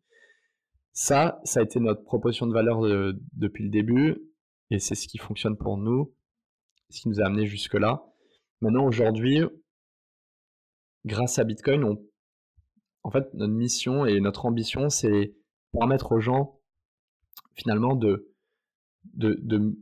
Ça, 0.93 1.39
ça 1.43 1.59
a 1.59 1.63
été 1.63 1.79
notre 1.79 2.03
proposition 2.03 2.47
de 2.47 2.53
valeur 2.53 2.81
depuis 3.33 3.63
le 3.63 3.69
début 3.69 4.17
et 4.71 4.79
c'est 4.79 4.95
ce 4.95 5.07
qui 5.07 5.19
fonctionne 5.19 5.57
pour 5.57 5.77
nous, 5.77 6.15
ce 6.89 7.01
qui 7.01 7.09
nous 7.09 7.21
a 7.21 7.25
amené 7.25 7.45
jusque-là. 7.45 8.03
Maintenant, 8.61 8.87
aujourd'hui, 8.87 9.41
grâce 11.05 11.37
à 11.37 11.43
Bitcoin, 11.43 11.99
en 13.03 13.11
fait, 13.11 13.31
notre 13.35 13.53
mission 13.53 14.07
et 14.07 14.19
notre 14.21 14.47
ambition, 14.47 14.89
c'est 14.89 15.35
permettre 15.77 16.11
aux 16.11 16.19
gens 16.19 16.59
finalement 17.55 17.95
de 17.95 18.33
de, 19.13 19.77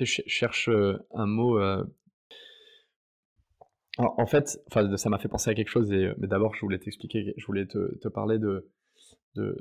je 0.00 0.22
cherche 0.26 0.68
euh, 0.68 0.96
un 1.12 1.26
mot 1.26 1.58
euh, 1.58 1.84
en 3.98 4.26
fait 4.26 4.60
ça 4.70 5.10
m'a 5.10 5.18
fait 5.18 5.28
penser 5.28 5.50
à 5.50 5.54
quelque 5.54 5.68
chose 5.68 5.92
et 5.92 6.12
mais 6.18 6.28
d'abord 6.28 6.54
je 6.54 6.60
voulais 6.60 6.78
t'expliquer 6.78 7.34
je 7.36 7.46
voulais 7.46 7.66
te, 7.66 8.08
parler 8.08 8.38
de, 8.38 8.70
de, 9.34 9.56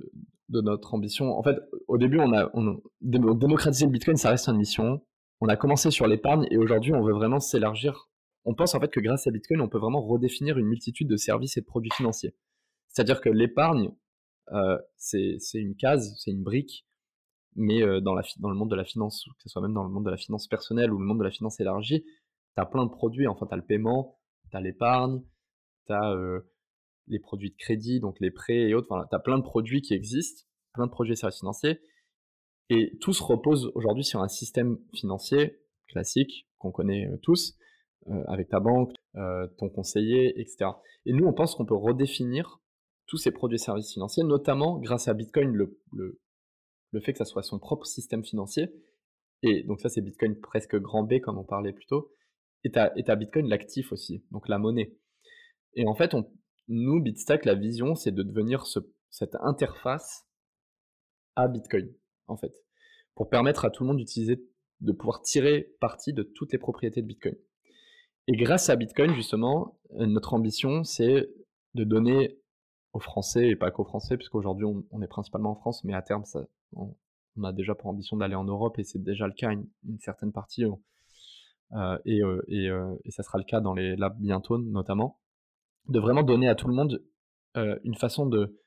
notre 0.50 0.94
ambition. 0.94 1.38
En 1.38 1.44
fait 1.44 1.58
au 1.88 1.98
début 1.98 2.20
on 2.20 2.34
a 2.34 2.52
démocratiser 3.02 3.86
le 3.86 3.92
bitcoin 3.92 4.16
ça 4.16 4.30
reste 4.30 4.48
une 4.48 4.58
mission. 4.58 5.02
On 5.40 5.48
a 5.48 5.56
commencé 5.56 5.92
sur 5.92 6.08
l'épargne 6.08 6.48
et 6.50 6.58
aujourd'hui 6.58 6.94
on 6.94 7.04
veut 7.04 7.14
vraiment 7.14 7.40
s'élargir. 7.40 8.10
On 8.46 8.54
pense 8.54 8.76
en 8.76 8.80
fait 8.80 8.90
que 8.90 9.00
grâce 9.00 9.28
à 9.28 9.32
bitcoin 9.32 9.62
on 9.62 9.70
peut 9.70 9.80
vraiment 9.80 10.02
redéfinir 10.02 10.58
une 10.58 10.68
multitude 10.68 11.08
de 11.08 11.18
services 11.18 11.58
et 11.58 11.62
de 11.62 11.66
produits 11.66 11.92
financiers. 11.92 12.36
C'est 12.90 13.02
à 13.02 13.06
dire 13.06 13.22
que 13.22 13.30
l'épargne 13.30 13.88
euh, 13.88 13.92
c'est 14.96 15.38
une 15.54 15.76
case, 15.76 16.16
c'est 16.18 16.32
une 16.32 16.44
brique, 16.44 16.88
mais 17.58 17.82
euh, 17.82 18.00
dans, 18.00 18.14
la, 18.14 18.22
dans 18.40 18.50
le 18.50 18.56
monde 18.56 18.70
de 18.70 18.76
la 18.76 18.86
finance, 18.86 19.26
que 19.26 19.44
ce 19.44 19.50
soit 19.50 19.62
même 19.62 19.74
dans 19.74 19.84
le 19.84 19.90
monde 19.90 20.06
de 20.06 20.12
la 20.12 20.18
finance 20.18 20.48
personnelle 20.48 20.94
ou 20.94 21.00
le 21.00 21.06
monde 21.06 21.18
de 21.18 21.24
la 21.24 21.32
finance 21.32 21.60
élargie, 21.60 22.04
tu 22.04 22.62
as 22.62 22.66
plein 22.66 22.86
de 22.86 22.92
produits. 22.92 23.28
Enfin, 23.28 23.48
tu 23.48 23.54
as 23.54 23.58
le 23.58 23.66
paiement, 23.66 24.20
tu 24.52 24.58
as 24.58 24.62
l'épargne, 24.62 25.22
tu 25.88 25.94
as 25.94 26.14
euh, 26.14 26.40
les 27.08 27.20
produits 27.20 27.50
de 27.50 27.56
crédit, 27.58 28.00
donc 28.00 28.20
les 28.20 28.30
prêts 28.30 28.70
et 28.70 28.76
autres. 28.76 28.88
Enfin, 28.92 29.08
tu 29.10 29.16
as 29.16 29.20
plein 29.20 29.40
de 29.40 29.44
produits 29.44 29.82
qui 29.82 29.96
existent, 29.96 30.44
plein 30.74 30.86
de 30.86 30.92
produits 30.92 31.14
et 31.14 31.16
services 31.16 31.40
financiers. 31.40 31.82
Et 32.70 32.98
tout 33.00 33.14
se 33.14 33.24
repose 33.24 33.72
aujourd'hui 33.74 34.04
sur 34.04 34.22
un 34.22 34.28
système 34.28 34.78
financier 34.94 35.60
classique 35.88 36.48
qu'on 36.60 36.72
connaît 36.72 37.10
tous, 37.24 37.58
avec 38.28 38.50
ta 38.50 38.60
banque, 38.60 38.94
ton 39.14 39.70
conseiller, 39.70 40.38
etc. 40.42 40.72
Et 41.06 41.14
nous, 41.14 41.26
on 41.26 41.32
pense 41.32 41.56
qu'on 41.56 41.66
peut 41.66 41.78
redéfinir 41.78 42.60
tous 43.08 43.18
ces 43.18 43.32
produits 43.32 43.56
et 43.56 43.60
services 43.60 43.94
financiers, 43.94 44.24
notamment 44.24 44.78
grâce 44.80 45.08
à 45.08 45.14
Bitcoin, 45.14 45.54
le, 45.54 45.80
fait 47.02 47.14
que 47.14 47.18
ça 47.18 47.26
soit 47.26 47.44
son 47.44 47.60
propre 47.60 47.86
système 47.86 48.24
financier. 48.24 48.68
Et 49.44 49.64
donc 49.64 49.82
ça, 49.82 49.90
c'est 49.90 50.02
Bitcoin 50.02 50.40
presque 50.40 50.76
grand 50.78 51.04
B, 51.04 51.20
comme 51.20 51.38
on 51.38 51.44
parlait 51.44 51.74
plus 51.74 51.86
tôt. 51.86 52.12
Et 52.64 52.72
tu 52.72 52.80
as, 52.80 53.16
Bitcoin 53.16 53.48
l'actif 53.48 53.92
aussi, 53.92 54.24
donc 54.32 54.50
la 54.50 54.58
monnaie. 54.58 54.98
Et 55.74 55.88
en 55.88 55.96
fait, 55.96 56.16
nous, 56.68 57.02
Bitstack, 57.02 57.46
la 57.46 57.56
vision, 57.56 57.96
c'est 57.96 58.12
de 58.12 58.24
devenir 58.24 58.66
ce, 58.66 58.80
cette 59.10 59.36
interface 59.42 60.26
à 61.36 61.48
Bitcoin, 61.48 61.94
en 62.28 62.36
fait, 62.36 62.54
pour 63.16 63.30
permettre 63.30 63.64
à 63.64 63.70
tout 63.70 63.84
le 63.84 63.88
monde 63.88 63.98
d'utiliser, 63.98 64.44
de 64.82 64.92
pouvoir 64.92 65.22
tirer 65.22 65.76
parti 65.80 66.14
de 66.14 66.24
toutes 66.24 66.52
les 66.52 66.58
propriétés 66.58 67.02
de 67.02 67.08
Bitcoin. 67.08 67.36
Et 68.28 68.36
grâce 68.36 68.70
à 68.70 68.76
Bitcoin, 68.76 69.14
justement, 69.14 69.80
euh, 69.92 70.08
notre 70.08 70.34
ambition, 70.34 70.84
c'est 70.84 71.30
de 71.76 71.84
donner 71.84 72.42
aux 72.94 73.00
Français, 73.00 73.50
et 73.50 73.56
pas 73.56 73.72
qu'aux 73.72 73.86
Français, 73.86 74.18
puisqu'aujourd'hui 74.18 74.66
on, 74.66 75.02
est 75.02 75.08
principalement 75.08 75.52
en 75.52 75.56
France, 75.56 75.84
mais 75.84 75.94
à 75.94 76.02
terme, 76.02 76.26
ça, 76.26 76.42
on, 76.74 76.96
a 77.44 77.54
déjà 77.54 77.76
pour 77.76 77.90
ambition 77.90 78.18
d'aller 78.18 78.36
en 78.36 78.46
Europe, 78.46 78.80
et 78.80 78.84
c'est 78.84 79.04
déjà 79.04 79.28
le 79.28 79.34
cas 79.34 79.52
une, 79.52 80.00
certaine 80.00 80.32
partie, 80.32 80.64
euh, 81.74 81.98
et, 82.06 82.22
euh, 82.24 82.42
et, 82.48 82.70
et, 83.06 83.12
ça 83.12 83.24
sera 83.24 83.38
le 83.38 83.44
cas 83.44 83.60
dans 83.60 83.74
les 83.74 83.96
labs 83.96 84.18
bientôt, 84.20 84.58
notamment, 84.58 85.20
de 85.88 86.00
vraiment 86.00 86.24
donner 86.24 86.50
à 86.50 86.56
tout 86.56 86.68
le 86.68 86.74
monde 86.74 87.04
une 87.84 87.96
façon 87.96 88.28
de, 88.28 88.60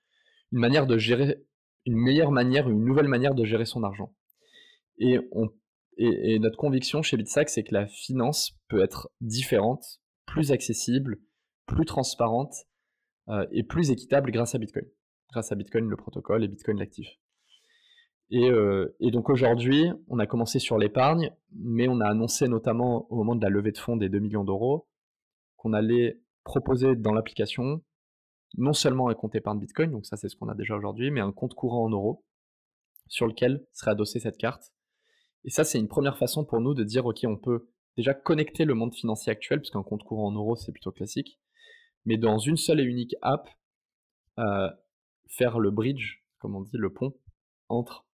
une 0.51 0.59
manière 0.59 0.86
de 0.86 0.98
gérer, 0.98 1.44
une 1.86 1.97
meilleure 1.97 2.32
manière, 2.32 2.68
une 2.68 2.84
nouvelle 2.84 3.06
manière 3.06 3.34
de 3.34 3.44
gérer 3.44 3.64
son 3.64 3.84
argent. 3.84 4.12
Et 4.98 5.18
on 5.30 5.48
et, 6.02 6.38
notre 6.38 6.56
conviction 6.56 7.02
chez 7.02 7.16
Bitsack, 7.18 7.51
c'est 7.51 7.62
que 7.62 7.74
la 7.74 7.86
finance 7.86 8.59
peut 8.68 8.82
être 8.82 9.10
différente, 9.20 10.01
plus 10.24 10.51
accessible, 10.51 11.18
plus 11.66 11.84
transparente 11.84 12.55
euh, 12.55 12.69
et 13.52 13.62
plus 13.62 13.90
équitable 13.90 14.31
grâce 14.31 14.55
à 14.55 14.59
Bitcoin. 14.59 14.86
Grâce 15.31 15.52
à 15.52 15.55
Bitcoin, 15.55 15.89
le 15.89 15.97
protocole 15.97 16.44
et 16.44 16.48
Bitcoin 16.48 16.78
l'actif. 16.78 17.09
Et, 18.31 18.48
euh, 18.51 18.94
et, 19.01 19.11
donc 19.11 19.28
aujourd'hui, 19.28 19.90
on 20.09 20.19
a 20.19 20.27
commencé 20.27 20.59
sur 20.59 20.78
l'épargne, 20.78 21.32
mais 21.52 21.89
on 21.89 22.01
a 22.01 22.07
annoncé 22.07 22.47
notamment 22.47 23.11
au 23.11 23.16
moment 23.16 23.35
de 23.35 23.43
la 23.43 23.48
levée 23.51 23.73
de 23.73 23.78
fonds 23.78 23.97
des 23.97 24.09
2 24.09 24.19
millions 24.20 24.44
d'euros 24.44 24.89
qu'on 25.57 25.73
allait 25.73 26.20
proposer 26.44 26.94
dans 26.97 27.12
l'application 27.12 27.82
non 28.57 28.73
seulement 28.73 29.09
un 29.09 29.15
compte 29.15 29.35
épargne 29.35 29.59
Bitcoin, 29.59 29.90
donc 29.90 30.07
ça 30.07 30.16
c'est 30.16 30.28
ce 30.28 30.36
qu'on 30.36 30.48
a 30.48 30.55
déjà 30.55 30.74
aujourd'hui, 30.74 31.11
mais 31.11 31.20
un 31.20 31.32
compte 31.32 31.55
courant 31.55 31.85
en 31.85 31.90
euros 31.90 32.24
sur 33.09 33.27
lequel 33.27 33.65
serait 33.73 33.93
adossée 33.93 34.20
cette 34.20 34.39
carte 34.39 34.73
et 35.44 35.51
ça, 35.51 35.65
c'est 35.65 35.78
une 35.78 35.89
première 35.89 36.19
façon 36.19 36.44
pour 36.44 36.61
nous 36.61 36.74
de 36.74 36.85
dire, 36.85 37.07
OK, 37.07 37.20
on 37.24 37.36
peut 37.36 37.69
déjà 37.97 38.15
connecter 38.15 38.65
le 38.65 38.74
monde 38.74 38.94
financier 38.94 39.32
actuel, 39.32 39.61
puisqu'un 39.61 39.82
compte 39.82 40.05
courant 40.05 40.28
en 40.28 40.32
euros, 40.32 40.57
c'est 40.57 40.73
plutôt 40.73 40.93
classique, 40.93 41.40
mais 42.05 42.16
dans 42.16 42.39
une 42.39 42.56
seule 42.56 42.81
et 42.81 42.85
unique 42.85 43.14
app, 43.22 43.48
euh, 44.39 44.70
faire 45.28 45.59
le 45.59 45.70
bridge, 45.70 46.22
comme 46.39 46.56
on 46.56 46.62
dit, 46.62 46.77
le 46.77 46.93
pont, 46.93 47.14
entre 47.68 48.06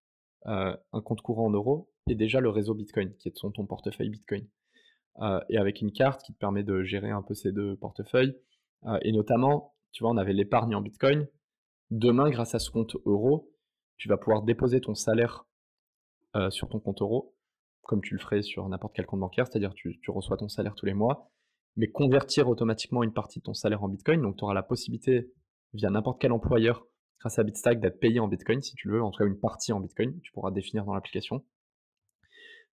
euh, 0.47 0.77
un 0.93 1.01
compte 1.01 1.23
courant 1.23 1.47
en 1.47 1.51
euros 1.51 1.91
et 2.09 2.15
déjà 2.15 2.41
le 2.41 2.51
réseau 2.51 2.75
Bitcoin, 2.75 3.15
qui 3.17 3.29
est 3.29 3.33
ton, 3.33 3.67
portefeuille 3.67 4.11
Bitcoin. 4.11 4.47
Euh, 5.21 5.41
et 5.49 5.57
avec 5.57 5.81
une 5.81 5.93
carte 5.93 6.23
qui 6.23 6.35
te 6.35 6.39
permet 6.39 6.63
de 6.63 6.83
gérer 6.83 7.11
un 7.11 7.23
peu 7.23 7.35
ces 7.35 7.53
deux 7.53 7.77
portefeuilles. 7.77 8.37
et 9.03 9.13
notamment, 9.13 9.75
tu 9.93 10.03
vois, 10.03 10.13
on 10.13 10.17
avait 10.17 10.35
l'épargne 10.35 10.75
en 10.75 10.81
Bitcoin. 10.81 11.27
Demain, 11.91 12.31
grâce 12.31 12.55
à 12.55 12.59
ce 12.59 12.71
compte 12.71 12.97
euro, 13.07 13.51
tu 13.97 14.09
vas 14.09 14.19
pouvoir 14.19 14.43
déposer 14.43 14.81
ton 14.81 14.95
salaire 14.95 15.47
sur 16.51 16.69
ton 16.69 16.79
compte 16.79 17.01
euro, 17.01 17.35
comme 17.83 18.03
tu 18.03 18.15
le 18.15 18.21
ferais 18.21 18.43
sur 18.43 18.69
n'importe 18.69 18.95
quel 18.95 19.07
compte 19.07 19.21
bancaire, 19.21 19.47
c'est-à-dire 19.47 19.73
tu 19.75 19.99
reçois 20.09 20.37
ton 20.37 20.49
salaire 20.49 20.75
tous 20.75 20.87
les 20.87 20.95
mois, 20.95 21.31
mais 21.77 21.89
convertir 21.89 22.49
automatiquement 22.49 23.03
une 23.03 23.13
partie 23.13 23.39
de 23.39 23.45
ton 23.45 23.55
salaire 23.55 23.83
en 23.83 23.89
Bitcoin, 23.89 24.23
donc 24.23 24.37
tu 24.37 24.45
auras 24.45 24.55
la 24.55 24.63
possibilité 24.63 25.31
via 25.75 25.91
n'importe 25.91 26.21
quel 26.21 26.33
employeur 26.33 26.87
grâce 27.21 27.39
à 27.39 27.45
Bitstack 27.45 27.81
d'être 27.81 28.01
payé 28.01 28.21
en 28.21 28.29
Bitcoin 28.29 28.63
si 28.63 28.75
tu 28.75 28.89
le 28.89 28.95
veux, 28.95 29.03
en 29.03 29.11
tout 29.11 29.19
cas 29.19 29.27
une 29.27 29.39
partie 29.39 29.73
en 29.73 29.81
Bitcoin, 29.81 30.19
tu 30.21 30.33
pourras 30.33 30.51
définir 30.51 30.85
dans 30.85 30.95
l'application, 30.95 31.45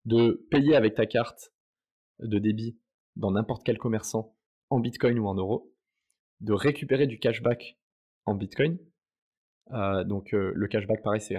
de 0.05 0.45
payer 0.51 0.75
avec 0.75 0.95
ta 0.95 1.05
carte 1.05 1.53
de 2.19 2.39
débit 2.39 2.77
dans 3.15 3.31
n'importe 3.31 3.63
quel 3.65 3.77
commerçant 3.77 4.35
en 4.69 4.79
Bitcoin 4.79 5.19
ou 5.19 5.27
en 5.27 5.35
euros, 5.35 5.71
de 6.41 6.53
récupérer 6.53 7.07
du 7.07 7.19
cashback 7.19 7.77
en 8.25 8.35
Bitcoin. 8.35 8.77
Euh, 9.71 10.03
donc 10.03 10.33
euh, 10.33 10.51
le 10.55 10.67
cashback, 10.67 11.01
pareil, 11.03 11.21
c'est 11.21 11.37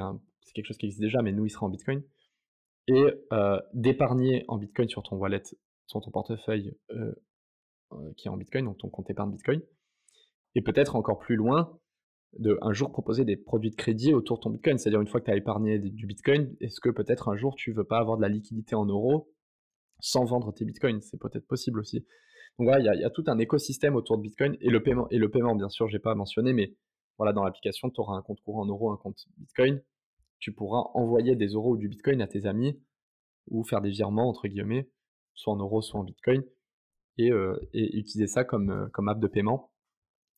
quelque 0.55 0.67
chose 0.67 0.79
qui 0.79 0.87
existe 0.87 1.03
déjà, 1.03 1.21
mais 1.21 1.33
nous, 1.33 1.47
il 1.47 1.51
sera 1.51 1.67
en 1.67 1.69
Bitcoin. 1.71 2.03
Et 2.87 3.05
euh, 3.33 3.61
d'épargner 3.73 4.45
en 4.49 4.59
Bitcoin 4.59 4.89
sur 4.89 5.03
ton 5.03 5.17
wallet, 5.17 5.43
sur 5.87 6.01
ton 6.01 6.11
portefeuille 6.11 6.77
qui 8.17 8.29
est 8.29 8.31
en 8.31 8.37
Bitcoin, 8.37 8.65
donc 8.65 8.79
ton 8.79 8.89
compte 8.89 9.11
épargne 9.11 9.31
Bitcoin, 9.31 9.61
et 10.55 10.63
peut-être 10.63 10.97
encore 10.97 11.19
plus 11.19 11.37
loin, 11.37 11.79
de 12.39 12.59
un 12.63 12.73
jour 12.73 12.91
proposer 12.91 13.25
des 13.25 13.37
produits 13.37 13.71
de 13.71 13.77
crédit 13.77 14.13
autour 14.13 14.39
de 14.39 14.43
ton 14.43 14.51
Bitcoin, 14.51 14.79
c'est-à-dire 14.79 15.01
une 15.01 15.07
fois 15.07 15.21
que 15.21 15.27
tu 15.27 15.31
as 15.31 15.37
épargné 15.37 15.79
du 15.79 16.07
Bitcoin, 16.07 16.55
est-ce 16.61 16.81
que 16.81 16.91
peut-être 16.91 17.29
un 17.29 17.37
jour 17.37 17.55
tu 17.55 17.73
veux 17.73 17.85
pas 17.85 17.99
avoir 17.99 18.17
de 18.17 18.23
la 18.23 18.29
liquidité 18.29 18.75
en 18.75 18.87
euros 18.87 19.31
sans 20.01 20.25
vendre 20.25 20.53
tes 20.53 20.65
Bitcoins? 20.65 21.01
C'est 21.01 21.21
peut-être 21.21 21.47
possible 21.47 21.79
aussi. 21.79 22.01
Donc 22.59 22.69
voilà, 22.69 22.95
il 22.95 23.01
y, 23.01 23.05
a 23.05 23.11
tout 23.11 23.25
un 23.27 23.39
écosystème 23.39 23.97
autour 23.97 24.17
de 24.17 24.23
Bitcoin 24.23 24.57
et 24.61 24.71
le 24.71 24.83
paiement, 24.83 25.09
et 25.11 25.19
le 25.19 25.31
paiement 25.31 25.55
bien 25.55 25.69
sûr, 25.69 25.89
j'ai 25.89 25.99
pas 25.99 26.15
mentionné, 26.15 26.53
mais 26.53 26.75
voilà, 27.19 27.33
dans 27.33 27.45
l'application, 27.45 27.91
tu 27.91 28.01
auras 28.01 28.17
un 28.17 28.23
compte 28.23 28.41
courant 28.41 28.63
en 28.63 28.67
euros, 28.67 28.91
un 28.91 28.97
compte 28.97 29.25
Bitcoin, 29.39 29.81
tu 30.39 30.53
pourras 30.53 30.91
envoyer 30.95 31.37
des 31.37 31.49
euros 31.49 31.73
ou 31.73 31.77
du 31.77 31.89
bitcoin 31.89 32.21
à 32.21 32.27
tes 32.27 32.47
amis 32.47 32.79
ou 33.49 33.65
faire 33.65 33.81
des 33.81 33.91
virements, 33.91 34.29
entre 34.29 34.49
guillemets, 34.49 34.91
soit 35.35 35.53
en 35.53 35.57
euros, 35.57 35.83
soit 35.83 36.01
en 36.01 36.05
bitcoin, 36.05 36.45
et, 37.19 37.31
euh, 37.31 37.57
utiliser 37.73 38.27
ça 38.27 38.45
comme, 38.45 38.71
euh, 38.71 38.89
comme 38.93 39.09
app 39.09 39.21
de 39.21 39.27
paiement 39.27 39.71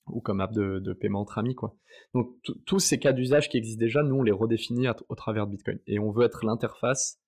ou 0.06 0.20
comme 0.20 0.40
app 0.40 0.52
de, 0.52 0.92
paiement 0.92 1.20
entre 1.20 1.38
amis. 1.38 1.54
Quoi. 1.54 1.76
Donc 2.14 2.36
tous 2.64 2.78
ces 2.78 2.98
cas 2.98 3.12
d'usage 3.12 3.48
qui 3.48 3.56
existent 3.56 3.80
déjà, 3.80 4.02
nous 4.02 4.16
on 4.16 4.22
les 4.22 4.32
redéfinit 4.32 4.86
au 5.08 5.14
travers 5.16 5.46
de 5.46 5.52
Bitcoin. 5.52 5.80
Et 5.86 5.98
on 5.98 6.12
veut 6.12 6.24
être 6.24 6.44
l'interface 6.44 7.20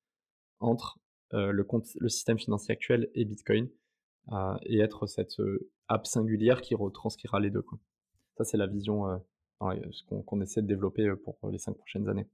entre 0.60 1.00
euh, 1.34 1.50
le, 1.50 1.64
compte, 1.64 1.86
le 1.98 2.08
système 2.08 2.38
financier 2.38 2.72
actuel 2.72 3.10
et 3.14 3.24
Bitcoin 3.24 3.68
et 4.66 4.80
être 4.80 5.06
cette 5.06 5.36
app 5.88 6.06
singulière 6.06 6.60
qui 6.60 6.74
retranscrira 6.74 7.40
les 7.40 7.50
deux. 7.50 7.64
Ça 8.36 8.44
c'est 8.44 8.58
la 8.58 8.66
vision 8.66 9.04
qu'on 9.58 10.40
essaie 10.42 10.60
de 10.60 10.66
développer 10.66 11.10
pour 11.24 11.50
les 11.50 11.56
cinq 11.56 11.78
prochaines 11.78 12.08
années 12.10 12.28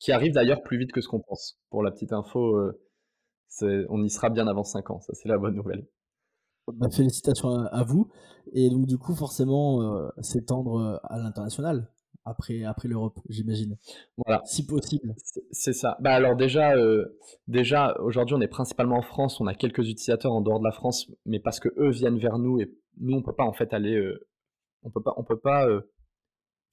qui 0.00 0.10
arrive 0.10 0.32
d'ailleurs 0.32 0.62
plus 0.62 0.78
vite 0.78 0.90
que 0.90 1.00
ce 1.00 1.08
qu'on 1.08 1.20
pense. 1.20 1.60
Pour 1.70 1.84
la 1.84 1.92
petite 1.92 2.12
info, 2.12 2.72
on 3.62 4.02
y 4.02 4.10
sera 4.10 4.30
bien 4.30 4.46
avant 4.46 4.64
5 4.64 4.90
ans, 4.90 5.00
ça 5.00 5.14
c'est 5.14 5.28
la 5.28 5.38
bonne 5.38 5.54
nouvelle. 5.54 5.86
Bah, 6.72 6.88
félicitations 6.90 7.50
à, 7.50 7.84
vous. 7.84 8.08
Et 8.52 8.68
donc 8.70 8.86
du 8.86 8.98
coup, 8.98 9.14
forcément, 9.14 9.82
euh, 9.82 10.08
s'étendre 10.20 10.78
euh, 10.78 10.96
à 11.04 11.18
l'international 11.18 11.90
après, 12.24 12.64
après 12.64 12.88
l'Europe, 12.88 13.20
j'imagine. 13.28 13.76
Voilà. 14.16 14.42
Si 14.46 14.66
possible. 14.66 15.14
C'est 15.52 15.72
ça. 15.72 15.96
Bah 16.00 16.12
alors 16.12 16.34
déjà, 16.34 16.74
déjà 17.46 17.96
aujourd'hui, 18.00 18.34
on 18.34 18.40
est 18.40 18.48
principalement 18.48 18.96
en 18.96 19.02
France. 19.02 19.40
On 19.40 19.46
a 19.46 19.54
quelques 19.54 19.88
utilisateurs 19.88 20.32
en 20.32 20.40
dehors 20.40 20.58
de 20.58 20.64
la 20.64 20.72
France, 20.72 21.08
mais 21.24 21.38
parce 21.38 21.60
que 21.60 21.68
eux 21.78 21.90
viennent 21.90 22.18
vers 22.18 22.38
nous 22.38 22.58
et 22.58 22.74
nous, 22.98 23.16
on 23.16 23.22
peut 23.22 23.34
pas 23.34 23.44
en 23.44 23.52
fait 23.52 23.72
aller, 23.72 23.96
on 24.82 24.90
peut 24.90 25.02
pas, 25.02 25.14
on 25.16 25.22
peut 25.22 25.38
pas 25.38 25.68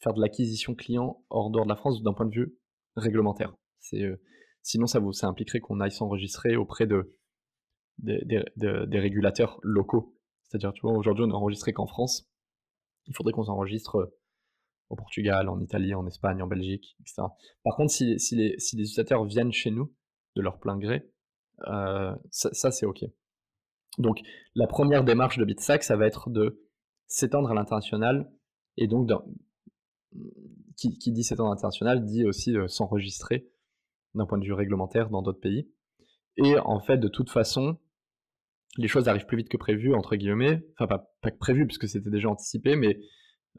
faire 0.03 0.13
de 0.13 0.21
l'acquisition 0.21 0.75
client 0.75 1.23
hors 1.29 1.49
dehors 1.49 1.65
de 1.65 1.69
la 1.69 1.75
France 1.75 2.03
d'un 2.03 2.13
point 2.13 2.25
de 2.25 2.33
vue 2.33 2.57
réglementaire. 2.95 3.55
C'est, 3.79 4.01
euh, 4.01 4.21
sinon, 4.61 4.85
ça, 4.85 4.99
vous, 4.99 5.13
ça 5.13 5.27
impliquerait 5.27 5.59
qu'on 5.59 5.79
aille 5.79 5.91
s'enregistrer 5.91 6.55
auprès 6.55 6.85
de, 6.85 7.15
des, 7.99 8.99
régulateurs 8.99 9.59
locaux. 9.63 10.15
C'est-à-dire, 10.43 10.73
tu 10.73 10.81
vois, 10.81 10.93
aujourd'hui, 10.93 11.25
on 11.25 11.29
est 11.29 11.33
enregistré 11.33 11.73
qu'en 11.73 11.87
France. 11.87 12.29
Il 13.07 13.15
faudrait 13.15 13.33
qu'on 13.33 13.43
s'enregistre 13.43 13.97
euh, 13.97 14.17
au 14.89 14.95
Portugal, 14.95 15.49
en 15.49 15.59
Italie, 15.59 15.93
en 15.93 16.05
Espagne, 16.05 16.41
en 16.41 16.47
Belgique, 16.47 16.95
etc. 17.01 17.23
Par 17.63 17.75
contre, 17.75 17.91
si, 17.91 18.19
si, 18.19 18.35
les, 18.35 18.57
si 18.59 18.75
les 18.75 18.83
utilisateurs 18.83 19.25
viennent 19.25 19.51
chez 19.51 19.71
nous 19.71 19.93
de 20.35 20.41
leur 20.41 20.59
plein 20.59 20.77
gré, 20.77 21.09
euh, 21.67 22.15
ça, 22.29 22.71
c'est 22.71 22.85
OK. 22.85 23.03
Donc, 23.97 24.19
la 24.55 24.67
première 24.67 25.03
démarche 25.03 25.37
de 25.37 25.45
Bitsack, 25.45 25.83
ça 25.83 25.95
va 25.95 26.07
être 26.07 26.29
de 26.29 26.63
s'étendre 27.07 27.51
à 27.51 27.53
l'international 27.53 28.31
et 28.77 28.87
donc 28.87 29.09
qui, 30.75 31.11
dit 31.11 31.23
cet 31.23 31.39
ordre 31.39 31.51
international 31.51 32.05
dit 32.05 32.25
aussi 32.25 32.57
euh, 32.57 32.67
s'enregistrer 32.67 33.47
d'un 34.15 34.25
point 34.25 34.37
de 34.37 34.45
vue 34.45 34.53
réglementaire 34.53 35.09
dans 35.09 35.21
d'autres 35.21 35.39
pays. 35.39 35.69
Et 36.37 36.57
en 36.57 36.79
fait, 36.79 36.97
de 36.97 37.07
toute 37.07 37.29
façon, 37.29 37.77
les 38.77 38.87
choses 38.87 39.07
arrivent 39.07 39.25
plus 39.25 39.37
vite 39.37 39.49
que 39.49 39.57
prévu, 39.57 39.93
entre 39.93 40.15
guillemets. 40.15 40.63
Enfin, 40.73 40.87
pas, 40.87 41.11
pas 41.21 41.31
que 41.31 41.37
prévu, 41.37 41.65
puisque 41.65 41.87
c'était 41.87 42.09
déjà 42.09 42.29
anticipé, 42.29 42.75
mais 42.75 42.97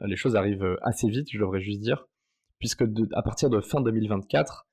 euh, 0.01 0.07
les 0.07 0.15
choses 0.15 0.35
arrivent 0.35 0.63
euh, 0.63 0.77
assez 0.81 1.09
vite, 1.09 1.27
je 1.31 1.39
devrais 1.39 1.61
juste 1.61 1.81
dire. 1.81 2.05
Puisque 2.59 2.83
à 3.13 3.21
partir 3.21 3.49
de 3.49 3.61
fin 3.61 3.81
2024, 3.81 4.67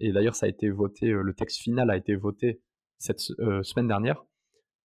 et 0.00 0.12
d'ailleurs 0.12 0.34
ça 0.34 0.46
a 0.46 0.48
été 0.48 0.70
voté, 0.70 1.10
le 1.10 1.34
texte 1.34 1.60
final 1.60 1.90
a 1.90 1.96
été 1.96 2.16
voté 2.16 2.62
cette 2.96 3.20
semaine 3.20 3.86
dernière, 3.86 4.24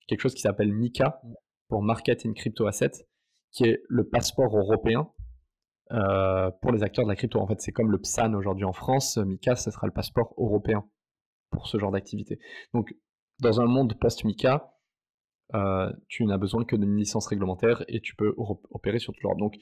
quelque 0.07 0.19
chose 0.19 0.33
qui 0.33 0.41
s'appelle 0.41 0.73
MICA, 0.73 1.21
pour 1.69 1.81
Market 1.81 2.25
in 2.25 2.33
Crypto 2.33 2.67
Asset, 2.67 2.91
qui 3.51 3.63
est 3.63 3.81
le 3.87 4.07
passeport 4.07 4.55
européen 4.55 5.09
euh, 5.91 6.51
pour 6.61 6.71
les 6.71 6.83
acteurs 6.83 7.05
de 7.05 7.09
la 7.09 7.15
crypto. 7.15 7.39
En 7.39 7.47
fait, 7.47 7.59
c'est 7.61 7.71
comme 7.71 7.91
le 7.91 7.99
PSAN 7.99 8.33
aujourd'hui 8.33 8.65
en 8.65 8.73
France, 8.73 9.17
MICA, 9.17 9.55
ce 9.55 9.71
sera 9.71 9.87
le 9.87 9.93
passeport 9.93 10.33
européen 10.37 10.85
pour 11.49 11.67
ce 11.67 11.77
genre 11.77 11.91
d'activité. 11.91 12.39
Donc, 12.73 12.95
dans 13.39 13.61
un 13.61 13.65
monde 13.65 13.97
post-MICA, 13.99 14.72
euh, 15.53 15.91
tu 16.07 16.25
n'as 16.25 16.37
besoin 16.37 16.65
que 16.65 16.75
d'une 16.75 16.97
licence 16.97 17.27
réglementaire 17.27 17.83
et 17.87 18.01
tu 18.01 18.15
peux 18.15 18.33
opérer 18.71 18.99
sur 18.99 19.13
toute 19.13 19.21
l'Europe. 19.21 19.39
Donc, 19.39 19.55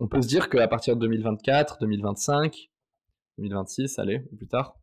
on 0.00 0.08
peut 0.08 0.20
se 0.20 0.28
dire 0.28 0.48
qu'à 0.50 0.66
partir 0.66 0.96
de 0.96 1.00
2024, 1.02 1.78
2025, 1.80 2.70
2026, 3.38 3.98
allez, 3.98 4.26
ou 4.32 4.36
plus 4.36 4.48
tard, 4.48 4.76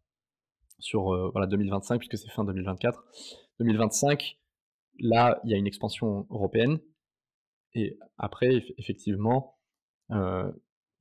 sur 0.79 1.13
euh, 1.13 1.29
voilà 1.31 1.47
2025 1.47 1.99
puisque 1.99 2.17
c'est 2.17 2.31
fin 2.31 2.45
2024, 2.45 3.03
2025, 3.59 4.39
là, 4.99 5.41
il 5.43 5.51
y 5.51 5.53
a 5.53 5.57
une 5.57 5.67
expansion 5.67 6.25
européenne 6.29 6.79
et 7.73 7.97
après, 8.17 8.63
effectivement, 8.77 9.57
euh, 10.11 10.49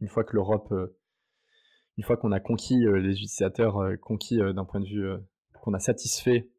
une 0.00 0.08
fois 0.08 0.24
que 0.24 0.34
l'Europe, 0.34 0.72
une 1.96 2.04
fois 2.04 2.16
qu'on 2.16 2.32
a 2.32 2.40
conquis 2.40 2.78
les 2.78 3.12
utilisateurs, 3.12 3.78
conquis 4.00 4.38
d'un 4.38 4.64
point 4.64 4.80
de 4.80 4.86
vue 4.86 5.08
qu'on 5.62 5.74
a 5.74 5.80
satisfait 5.80 6.50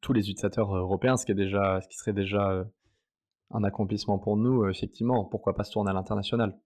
tous 0.00 0.12
les 0.12 0.30
utilisateurs 0.30 0.74
européens, 0.74 1.16
ce 1.16 1.26
qui, 1.26 1.32
est 1.32 1.36
déjà, 1.36 1.80
ce 1.80 1.88
qui 1.88 1.96
serait 1.96 2.12
déjà 2.12 2.64
un 3.50 3.64
accomplissement 3.64 4.18
pour 4.18 4.36
nous, 4.36 4.68
effectivement, 4.68 5.24
pourquoi 5.24 5.54
pas 5.54 5.64
se 5.64 5.72
tourner 5.72 5.90
à 5.90 5.94
l'international? 5.94 6.58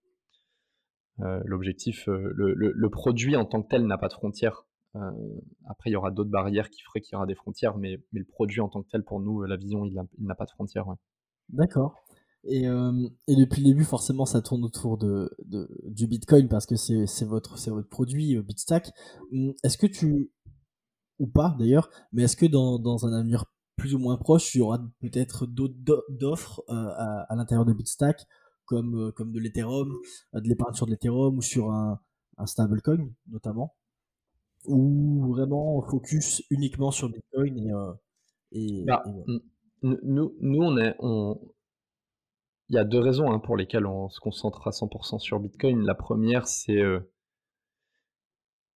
L'objectif, 1.19 2.07
le, 2.07 2.91
produit 2.91 3.37
en 3.37 3.47
tant 3.47 3.63
que 3.63 3.69
tel 3.69 3.87
n'a 3.87 3.97
pas 3.99 4.09
de 4.09 4.13
frontières. 4.13 4.67
après, 5.65 5.91
il 5.91 5.95
y 5.95 5.97
aura 5.97 6.11
d'autres 6.11 6.31
barrières 6.31 6.69
qui 6.69 6.83
feraient 6.83 7.01
qu'il 7.01 7.15
y 7.15 7.17
aura 7.17 7.27
des 7.27 7.35
frontières, 7.35 7.79
mais, 7.79 8.03
mais, 8.13 8.21
le 8.21 8.27
produit 8.27 8.61
en 8.61 8.69
tant 8.69 8.83
que 8.83 8.89
tel, 8.89 9.03
pour 9.03 9.21
nous, 9.21 9.43
la 9.45 9.57
vision, 9.57 9.87
il 9.87 9.95
n'a 10.19 10.35
pas 10.35 10.45
de 10.45 10.51
frontières. 10.51 10.87
D'accord. 11.49 11.95
Et, 12.45 12.65
et, 12.65 13.37
depuis 13.37 13.63
le 13.63 13.71
début, 13.71 13.85
forcément, 13.85 14.25
ça 14.25 14.41
tourne 14.41 14.63
autour 14.63 14.99
de, 14.99 15.31
de 15.47 15.69
du 15.85 16.07
Bitcoin 16.07 16.49
parce 16.49 16.67
que 16.67 16.77
c'est 16.77 17.25
votre, 17.25 17.57
votre 17.71 17.89
produit, 17.89 18.39
Bitstack. 18.43 18.93
Hum, 19.33 19.53
est-ce 19.65 19.79
que 19.79 19.87
tu, 19.87 20.31
ou 21.19 21.27
pas 21.27 21.57
d'ailleurs, 21.59 21.91
mais 22.13 22.23
est-ce 22.23 22.37
que 22.37 22.47
dans, 22.47 22.79
dans, 22.79 23.07
un 23.07 23.13
avenir 23.13 23.45
plus 23.77 23.95
ou 23.95 23.99
moins 23.99 24.17
proche, 24.17 24.55
il 24.55 24.59
y 24.59 24.61
aura 24.63 24.79
peut-être 25.01 25.47
d'autres 25.47 25.77
offres 26.23 26.63
euh, 26.69 26.73
à, 26.75 27.27
à 27.29 27.37
l'intérieur 27.37 27.65
de 27.65 27.73
Bitstack, 27.73 28.27
comme, 28.65 29.09
euh, 29.09 29.13
comme 29.13 29.33
de 29.33 29.41
l'Ethereum, 29.41 29.95
euh, 30.35 30.41
de 30.41 30.49
l'épargne 30.49 30.75
sur 30.75 30.87
de 30.87 30.91
l'Ethereum 30.91 31.39
ou 31.39 31.43
sur 31.43 31.71
un, 31.71 32.01
un 32.39 32.47
stablecoin 32.47 33.09
notamment, 33.29 33.75
ou 34.65 35.27
vraiment 35.29 35.81
focus 35.83 36.43
uniquement 36.51 36.91
sur 36.91 37.09
Bitcoin 37.09 37.59
et, 37.59 37.71
et, 38.53 38.85
bah, 38.85 39.05
nous, 39.83 40.35
nous, 40.41 40.63
on 40.63 40.77
est, 40.79 40.97
on... 40.99 41.39
il 42.69 42.77
y 42.77 42.79
a 42.79 42.85
deux 42.85 42.99
raisons 42.99 43.31
hein, 43.31 43.39
pour 43.39 43.57
lesquelles 43.57 43.87
on 43.87 44.09
se 44.09 44.21
concentre 44.21 44.67
à 44.67 44.71
100% 44.71 45.19
sur 45.19 45.39
Bitcoin. 45.39 45.85
La 45.85 45.95
première, 45.95 46.49
c'est 46.49 46.83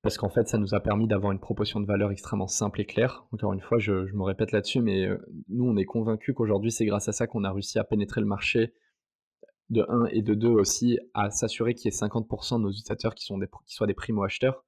parce 0.03 0.17
qu'en 0.17 0.31
fait, 0.31 0.49
ça 0.49 0.59
nous 0.59 0.75
a 0.75 0.81
permis 0.81 1.07
d'avoir 1.07 1.33
une 1.33 1.41
proposition 1.41 1.81
de 1.81 1.87
valeur 1.87 2.11
extrêmement 2.11 2.47
simple 2.47 2.81
et 2.81 2.87
claire. 2.87 3.27
Encore 3.33 3.53
une 3.53 3.61
fois, 3.61 3.79
je, 3.79 3.93
me 3.93 4.23
répète 4.23 4.53
là-dessus, 4.53 4.81
mais 4.81 5.07
euh, 5.07 5.19
nous, 5.49 5.65
on 5.65 5.77
est 5.77 5.85
convaincus 5.85 6.35
qu'aujourd'hui, 6.35 6.73
c'est 6.73 6.87
grâce 6.87 7.09
à 7.09 7.13
ça 7.13 7.27
qu'on 7.27 7.45
a 7.45 7.53
réussi 7.53 7.79
à 7.79 7.85
pénétrer 7.85 8.21
le 8.21 8.27
marché 8.27 8.75
de 9.69 9.85
1 9.89 10.07
et 10.07 10.23
de 10.23 10.35
2 10.35 10.49
aussi, 10.49 10.99
à 11.15 11.31
s'assurer 11.31 11.75
qu'il 11.75 11.93
y 11.93 11.95
ait 11.95 11.99
50% 11.99 12.59
de 12.59 12.63
nos 12.63 12.71
utilisateurs 12.71 13.15
qui, 13.15 13.25
sont 13.25 13.39
des, 13.39 13.47
qui 13.67 13.75
soient 13.75 13.87
des 13.87 13.95
primo-acheteurs. 13.95 14.65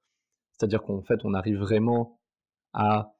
C'est-à-dire 0.51 0.83
qu'en 0.83 1.01
fait, 1.01 1.25
on 1.25 1.33
arrive 1.33 1.57
vraiment 1.57 2.19
à 2.73 3.13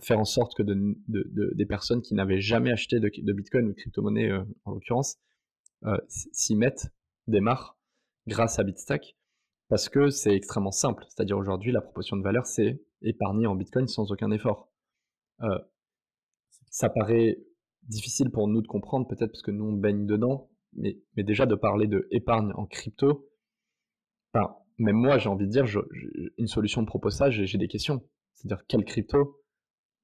faire 0.00 0.18
en 0.18 0.24
sorte 0.24 0.54
que 0.54 0.62
des 0.62 1.66
personnes 1.66 2.02
qui 2.02 2.14
n'avaient 2.14 2.40
jamais 2.40 2.70
acheté 2.70 3.00
de, 3.00 3.32
Bitcoin 3.32 3.66
ou 3.66 3.70
de 3.70 3.74
crypto-monnaie, 3.74 4.30
euh, 4.30 4.44
en 4.64 4.72
l'occurrence, 4.72 5.16
euh, 5.84 5.96
s'y 6.08 6.54
mettent, 6.54 6.88
démarrent 7.26 7.78
grâce 8.26 8.58
à 8.58 8.64
Bitstack. 8.64 9.16
Parce 9.68 9.88
que 9.88 10.08
c'est 10.08 10.34
extrêmement 10.34 10.72
simple. 10.72 11.04
C'est-à-dire 11.08 11.36
aujourd'hui, 11.36 11.72
la 11.72 11.80
proposition 11.80 12.16
de 12.16 12.22
valeur, 12.22 12.46
c'est 12.46 12.82
épargner 13.02 13.46
en 13.46 13.54
Bitcoin 13.54 13.86
sans 13.86 14.10
aucun 14.10 14.30
effort. 14.30 14.70
Euh, 15.42 15.58
ça 16.70 16.88
paraît 16.88 17.38
difficile 17.82 18.30
pour 18.30 18.48
nous 18.48 18.62
de 18.62 18.66
comprendre, 18.66 19.06
peut-être 19.06 19.30
parce 19.30 19.42
que 19.42 19.50
nous, 19.50 19.64
on 19.64 19.72
baigne 19.72 20.06
dedans, 20.06 20.50
mais, 20.74 20.98
déjà 21.16 21.46
de 21.46 21.54
parler 21.54 21.86
de 21.86 22.06
épargne 22.10 22.52
en 22.54 22.66
crypto, 22.66 23.28
même 24.78 24.96
moi, 24.96 25.18
j'ai 25.18 25.28
envie 25.28 25.46
de 25.46 25.50
dire, 25.50 25.64
une 26.38 26.46
solution 26.46 26.82
me 26.82 26.86
propose 26.86 27.16
ça, 27.16 27.30
j'ai 27.30 27.58
des 27.58 27.68
questions. 27.68 28.02
C'est-à-dire, 28.34 28.64
quelle 28.68 28.84
crypto 28.84 29.42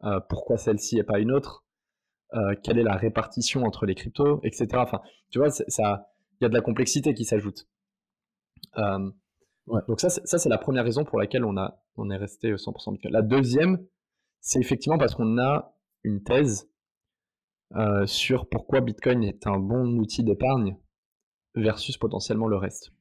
euh, 0.03 0.19
Pourquoi 0.29 0.57
celle-ci 0.57 0.99
et 0.99 1.05
pas 1.05 1.21
une 1.21 1.31
autre 1.31 1.65
euh, 2.35 2.57
Quelle 2.63 2.79
est 2.79 2.83
la 2.83 2.97
répartition 2.97 3.63
entre 3.65 3.87
les 3.87 3.95
cryptos 3.95 4.41
Etc. 4.43 4.67
Enfin, 4.75 5.01
tu 5.31 5.39
vois, 5.39 5.49
il 5.49 6.43
y 6.43 6.45
a 6.45 6.49
de 6.49 6.55
la 6.55 6.61
complexité 6.61 7.15
qui 7.15 7.25
s'ajoute. 7.25 7.69
Donc 9.67 10.01
ça, 10.01 10.11
c'est 10.11 10.49
la 10.49 10.59
première 10.59 10.85
raison 10.85 11.05
pour 11.05 11.19
laquelle 11.19 11.45
on 11.45 12.11
est 12.11 12.17
resté 12.17 12.53
100% 12.53 12.93
Bitcoin. 12.93 13.13
La 13.13 13.23
deuxième, 13.23 13.85
c'est 14.41 14.61
effectivement 14.61 14.99
parce 14.99 15.15
qu'on 15.15 15.39
a 15.39 15.75
une 16.03 16.23
thèse 16.23 16.69
euh, 17.77 18.07
sur 18.07 18.47
pourquoi 18.49 18.81
Bitcoin 18.81 19.25
est 19.25 19.47
un 19.47 19.59
bon 19.59 19.99
outil 19.99 20.23
d'épargne 20.23 20.77
versus 21.55 21.97
potentiellement 21.97 22.47
le 22.47 22.57
reste. 22.57 22.93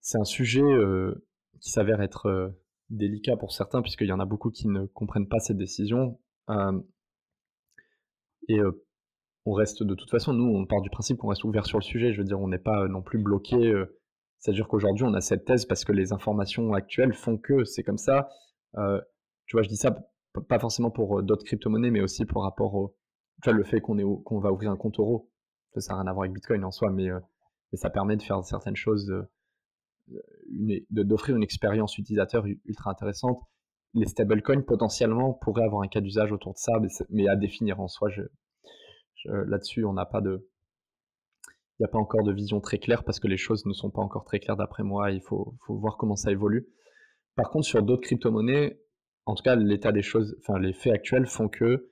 C'est 0.00 0.18
un 0.18 0.24
sujet 0.24 0.62
euh, 0.62 1.26
qui 1.60 1.70
s'avère 1.70 2.02
être 2.02 2.26
euh, 2.26 2.48
délicat 2.90 3.36
pour 3.36 3.52
certains, 3.52 3.80
puisqu'il 3.80 4.08
y 4.08 4.12
en 4.12 4.20
a 4.20 4.26
beaucoup 4.26 4.50
qui 4.50 4.68
ne 4.68 4.84
comprennent 4.86 5.28
pas 5.28 5.40
cette 5.40 5.56
décision. 5.56 6.20
et 8.48 8.60
on 9.44 9.52
reste 9.52 9.82
de 9.82 9.94
toute 9.94 10.10
façon, 10.10 10.34
nous, 10.34 10.54
on 10.54 10.66
part 10.66 10.82
du 10.82 10.90
principe 10.90 11.16
qu'on 11.16 11.28
reste 11.28 11.44
ouvert 11.44 11.66
sur 11.66 11.78
le 11.78 11.82
sujet. 11.82 12.12
Je 12.12 12.18
veux 12.18 12.24
dire, 12.24 12.38
on 12.38 12.48
n'est 12.48 12.58
pas 12.58 12.86
non 12.86 13.02
plus 13.02 13.18
bloqué 13.18 13.72
c'est-à-dire 14.42 14.66
qu'aujourd'hui, 14.66 15.04
on 15.04 15.14
a 15.14 15.20
cette 15.20 15.44
thèse 15.44 15.66
parce 15.66 15.84
que 15.84 15.92
les 15.92 16.12
informations 16.12 16.72
actuelles 16.72 17.14
font 17.14 17.38
que 17.38 17.62
c'est 17.64 17.84
comme 17.84 17.96
ça. 17.96 18.28
Euh, 18.76 19.00
tu 19.46 19.54
vois, 19.54 19.62
je 19.62 19.68
dis 19.68 19.76
ça 19.76 19.94
pas 20.48 20.58
forcément 20.58 20.90
pour 20.90 21.20
euh, 21.20 21.22
d'autres 21.22 21.44
crypto-monnaies, 21.44 21.92
mais 21.92 22.00
aussi 22.00 22.24
pour 22.24 22.42
rapport 22.42 22.74
au, 22.74 22.96
tu 23.40 23.50
vois, 23.50 23.56
le 23.56 23.62
fait 23.62 23.80
qu'on 23.80 23.96
qu'on 24.22 24.40
va 24.40 24.50
ouvrir 24.50 24.72
un 24.72 24.76
compte 24.76 24.98
euro. 24.98 25.30
Ça 25.76 25.92
n'a 25.92 26.00
rien 26.00 26.10
à 26.10 26.12
voir 26.12 26.24
avec 26.24 26.32
Bitcoin 26.32 26.64
en 26.64 26.72
soi, 26.72 26.90
mais, 26.90 27.08
euh, 27.08 27.20
mais 27.70 27.78
ça 27.78 27.88
permet 27.88 28.16
de 28.16 28.22
faire 28.22 28.42
certaines 28.42 28.74
choses, 28.74 29.14
d'offrir 30.90 31.36
une 31.36 31.44
expérience 31.44 31.96
utilisateur 31.96 32.44
ultra 32.64 32.90
intéressante. 32.90 33.40
Les 33.94 34.06
stablecoins 34.06 34.62
potentiellement 34.62 35.34
pourraient 35.34 35.64
avoir 35.64 35.82
un 35.82 35.88
cas 35.88 36.00
d'usage 36.00 36.32
autour 36.32 36.54
de 36.54 36.58
ça, 36.58 36.72
mais, 37.10 37.28
à 37.28 37.36
définir 37.36 37.78
en 37.78 37.86
soi. 37.86 38.10
Là-dessus, 39.24 39.84
on 39.84 39.92
n'a 39.92 40.04
pas 40.04 40.20
de, 40.20 40.50
n'y 41.82 41.86
a 41.86 41.88
pas 41.88 41.98
encore 41.98 42.22
de 42.22 42.32
vision 42.32 42.60
très 42.60 42.78
claire 42.78 43.04
parce 43.04 43.20
que 43.20 43.28
les 43.28 43.36
choses 43.36 43.66
ne 43.66 43.72
sont 43.72 43.90
pas 43.90 44.02
encore 44.02 44.24
très 44.24 44.38
claires 44.38 44.56
d'après 44.56 44.82
moi. 44.82 45.10
Il 45.10 45.20
faut, 45.20 45.54
voir 45.68 45.96
comment 45.96 46.16
ça 46.16 46.30
évolue. 46.30 46.68
Par 47.34 47.50
contre, 47.50 47.66
sur 47.66 47.82
d'autres 47.82 48.02
crypto-monnaies, 48.02 48.78
en 49.26 49.34
tout 49.34 49.42
cas, 49.42 49.56
l'état 49.56 49.92
des 49.92 50.02
choses, 50.02 50.36
enfin, 50.40 50.58
les 50.58 50.72
faits 50.72 50.92
actuels 50.92 51.26
font 51.26 51.48
que 51.48 51.90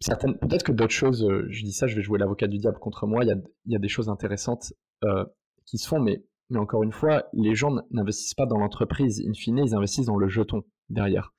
certaines, 0.00 0.36
peut-être 0.38 0.64
que 0.64 0.72
d'autres 0.72 0.94
choses, 0.94 1.24
euh, 1.24 1.46
je 1.50 1.64
dis 1.64 1.72
ça, 1.72 1.86
je 1.86 1.94
vais 1.94 2.02
jouer 2.02 2.18
l'avocat 2.18 2.46
du 2.46 2.58
diable 2.58 2.78
contre 2.78 3.06
moi. 3.06 3.24
Il 3.24 3.42
y 3.66 3.76
a, 3.76 3.78
des 3.78 3.88
choses 3.88 4.08
intéressantes 4.08 4.72
euh, 5.04 5.24
qui 5.66 5.78
se 5.78 5.86
font, 5.86 6.00
mais, 6.00 6.24
mais 6.50 6.58
encore 6.58 6.82
une 6.82 6.92
fois, 6.92 7.28
les 7.32 7.54
gens 7.54 7.76
n'investissent 7.90 8.34
pas 8.34 8.46
dans 8.46 8.58
l'entreprise. 8.58 9.22
In 9.26 9.34
fine, 9.34 9.58
ils 9.58 9.74
investissent 9.74 10.06
dans 10.06 10.16
le 10.16 10.28
jeton 10.28 10.64
derrière. 10.88 11.32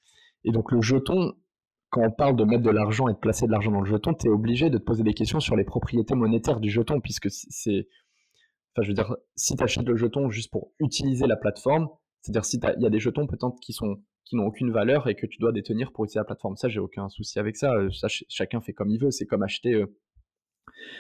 Et 0.43 0.51
donc, 0.51 0.71
le 0.71 0.81
jeton, 0.81 1.33
quand 1.95 2.05
on 2.05 2.11
parle 2.11 2.35
de 2.35 2.43
mettre 2.43 2.63
de 2.63 2.69
l'argent 2.71 3.07
et 3.07 3.13
de 3.13 3.17
placer 3.17 3.45
de 3.45 3.51
l'argent 3.51 3.71
dans 3.71 3.79
le 3.79 3.89
jeton, 3.89 4.13
tu 4.13 4.27
es 4.27 4.29
obligé 4.29 4.69
de 4.69 4.77
te 4.77 4.83
poser 4.83 5.01
des 5.03 5.13
questions 5.13 5.39
sur 5.39 5.55
les 5.55 5.63
propriétés 5.63 6.13
monétaires 6.13 6.59
du 6.59 6.69
jeton, 6.69 6.99
puisque 6.99 7.31
c'est. 7.31 7.87
Enfin, 8.73 8.83
je 8.83 8.89
veux 8.89 8.93
dire, 8.93 9.15
si 9.37 9.55
tu 9.55 9.63
achètes 9.63 9.87
le 9.87 9.95
jeton 9.95 10.29
juste 10.29 10.51
pour 10.51 10.73
utiliser 10.79 11.25
la 11.25 11.37
plateforme, 11.37 11.87
c'est-à-dire 12.19 12.43
si 12.43 12.57
il 12.57 12.83
y 12.83 12.85
a 12.85 12.89
des 12.89 12.99
jetons 12.99 13.27
peut-être 13.27 13.57
qui 13.61 13.73
qui 14.25 14.35
n'ont 14.35 14.45
aucune 14.45 14.71
valeur 14.71 15.07
et 15.07 15.15
que 15.15 15.25
tu 15.25 15.37
dois 15.39 15.53
détenir 15.53 15.93
pour 15.93 16.03
utiliser 16.03 16.19
la 16.19 16.25
plateforme. 16.25 16.57
Ça, 16.57 16.67
j'ai 16.67 16.81
aucun 16.81 17.07
souci 17.07 17.39
avec 17.39 17.55
ça. 17.55 17.71
Euh, 17.71 17.89
ça 17.91 18.09
chacun 18.09 18.59
fait 18.59 18.73
comme 18.73 18.89
il 18.89 18.99
veut. 18.99 19.11
C'est 19.11 19.25
comme 19.25 19.43
acheter, 19.43 19.73
euh, 19.73 19.97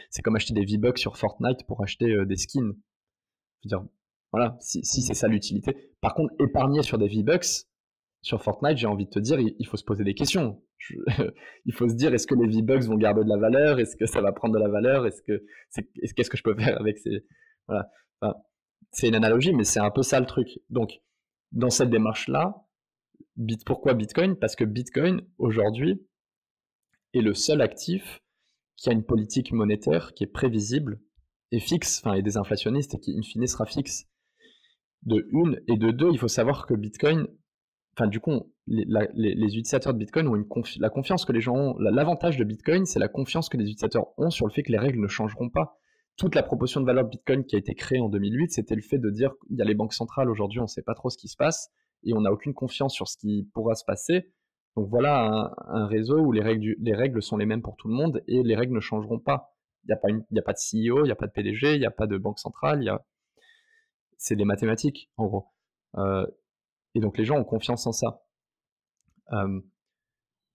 c'est 0.09 0.21
comme 0.21 0.37
acheter 0.37 0.53
des 0.53 0.63
V-Bucks 0.63 0.99
sur 0.99 1.17
Fortnite 1.17 1.65
pour 1.67 1.83
acheter 1.83 2.09
euh, 2.09 2.25
des 2.25 2.37
skins. 2.37 2.73
Je 3.63 3.67
veux 3.67 3.79
dire, 3.79 3.85
voilà, 4.31 4.55
si, 4.61 4.85
si 4.85 5.01
c'est 5.01 5.13
ça 5.13 5.27
l'utilité. 5.27 5.91
Par 5.99 6.13
contre, 6.13 6.33
épargner 6.39 6.83
sur 6.83 6.97
des 6.97 7.09
V-Bucks, 7.09 7.65
sur 8.25 8.41
Fortnite, 8.41 8.77
j'ai 8.77 8.87
envie 8.87 9.05
de 9.05 9.11
te 9.11 9.19
dire, 9.19 9.39
il, 9.39 9.67
faut 9.67 9.77
se 9.77 9.83
poser 9.83 10.03
des 10.03 10.15
questions. 10.15 10.59
il 11.65 11.73
faut 11.73 11.87
se 11.89 11.95
dire, 11.95 12.13
est-ce 12.13 12.27
que 12.27 12.35
les 12.35 12.47
V-Bucks 12.47 12.83
vont 12.83 12.97
garder 12.97 13.23
de 13.23 13.29
la 13.29 13.37
valeur? 13.37 13.79
Est-ce 13.79 13.95
que 13.95 14.05
ça 14.05 14.21
va 14.21 14.31
prendre 14.31 14.53
de 14.55 14.59
la 14.59 14.69
valeur? 14.69 15.05
Est-ce 15.05 15.21
que 15.21 15.43
qu'est-ce 16.15 16.29
que 16.29 16.37
je 16.37 16.43
peux 16.43 16.55
faire 16.59 16.79
avec 16.79 16.97
ces 16.97 17.25
voilà 17.67 17.89
C'est 18.91 19.07
une 19.07 19.15
analogie, 19.15 19.53
mais 19.53 19.63
c'est 19.63 19.79
un 19.79 19.91
peu 19.91 20.03
ça 20.03 20.19
le 20.19 20.25
truc. 20.25 20.47
Donc, 20.69 21.01
dans 21.51 21.69
cette 21.69 21.89
démarche-là, 21.89 22.65
Bit, 23.37 23.65
pourquoi 23.65 23.93
Bitcoin? 23.93 24.35
Parce 24.37 24.55
que 24.55 24.63
Bitcoin 24.63 25.21
aujourd'hui 25.37 26.01
est 27.13 27.21
le 27.21 27.33
seul 27.33 27.61
actif 27.61 28.21
qui 28.77 28.89
a 28.89 28.93
une 28.93 29.05
politique 29.05 29.51
monétaire 29.51 30.13
qui 30.13 30.23
est 30.23 30.27
prévisible 30.27 31.01
et 31.51 31.59
fixe, 31.59 32.01
enfin 32.03 32.15
et 32.15 32.21
désinflationniste 32.21 32.95
et 32.95 32.99
qui 32.99 33.17
in 33.17 33.21
fine 33.21 33.47
sera 33.47 33.65
fixe. 33.65 34.05
De 35.03 35.27
une 35.31 35.61
et 35.67 35.77
de 35.77 35.91
deux, 35.91 36.09
il 36.11 36.19
faut 36.19 36.27
savoir 36.27 36.65
que 36.65 36.73
Bitcoin 36.73 37.27
enfin 37.95 38.07
du 38.07 38.19
coup, 38.19 38.51
les, 38.67 39.57
utilisateurs 39.57 39.93
de 39.93 39.99
Bitcoin 39.99 40.27
ont 40.27 40.35
une 40.35 40.45
la 40.79 40.89
confiance 40.89 41.25
que 41.25 41.31
les 41.31 41.41
gens 41.41 41.55
ont. 41.55 41.75
L'avantage 41.79 42.37
de 42.37 42.43
Bitcoin, 42.43 42.85
c'est 42.85 42.99
la 42.99 43.07
confiance 43.07 43.49
que 43.49 43.57
les 43.57 43.65
utilisateurs 43.65 44.07
ont 44.17 44.29
sur 44.29 44.45
le 44.45 44.51
fait 44.51 44.63
que 44.63 44.71
les 44.71 44.77
règles 44.77 45.01
ne 45.01 45.07
changeront 45.07 45.49
pas. 45.49 45.77
Toute 46.17 46.35
la 46.35 46.43
proposition 46.43 46.81
de 46.81 46.85
valeur 46.85 47.05
de 47.05 47.09
Bitcoin 47.09 47.45
qui 47.45 47.55
a 47.55 47.59
été 47.59 47.73
créée 47.75 47.99
en 47.99 48.09
2008, 48.09 48.51
c'était 48.51 48.75
le 48.75 48.81
fait 48.81 48.97
de 48.97 49.09
dire 49.09 49.31
il 49.49 49.57
y 49.57 49.61
a 49.61 49.65
les 49.65 49.75
banques 49.75 49.93
centrales 49.93 50.29
aujourd'hui, 50.29 50.59
on 50.59 50.63
ne 50.63 50.67
sait 50.67 50.81
pas 50.81 50.93
trop 50.93 51.09
ce 51.09 51.17
qui 51.17 51.27
se 51.27 51.37
passe 51.37 51.71
et 52.03 52.13
on 52.13 52.21
n'a 52.21 52.31
aucune 52.31 52.53
confiance 52.53 52.93
sur 52.93 53.07
ce 53.07 53.17
qui 53.17 53.49
pourra 53.53 53.75
se 53.75 53.83
passer. 53.85 54.31
Donc 54.75 54.89
voilà 54.89 55.53
un, 55.67 55.87
réseau 55.87 56.19
où 56.19 56.31
les 56.31 56.41
règles, 56.41 56.75
les 56.79 56.93
règles 56.93 57.21
sont 57.21 57.37
les 57.37 57.45
mêmes 57.45 57.61
pour 57.61 57.77
tout 57.77 57.87
le 57.87 57.93
monde 57.93 58.23
et 58.27 58.43
les 58.43 58.55
règles 58.55 58.75
ne 58.75 58.81
changeront 58.81 59.19
pas. 59.19 59.55
Il 59.87 59.93
n'y 60.31 60.39
a, 60.39 60.41
pas 60.41 60.53
de 60.53 60.57
CEO, 60.57 61.03
il 61.03 61.05
n'y 61.05 61.11
a 61.11 61.15
pas 61.15 61.27
de 61.27 61.31
PDG, 61.31 61.75
il 61.75 61.79
n'y 61.79 61.85
a 61.85 61.91
pas 61.91 62.07
de 62.07 62.17
banque 62.17 62.39
centrale, 62.39 62.99
c'est 64.17 64.35
des 64.35 64.45
mathématiques 64.45 65.11
en 65.17 65.27
gros. 65.27 65.47
Euh, 65.97 66.25
et 66.95 66.99
donc 66.99 67.17
les 67.17 67.25
gens 67.25 67.37
ont 67.37 67.43
confiance 67.43 67.85
en 67.85 67.91
ça. 67.91 68.23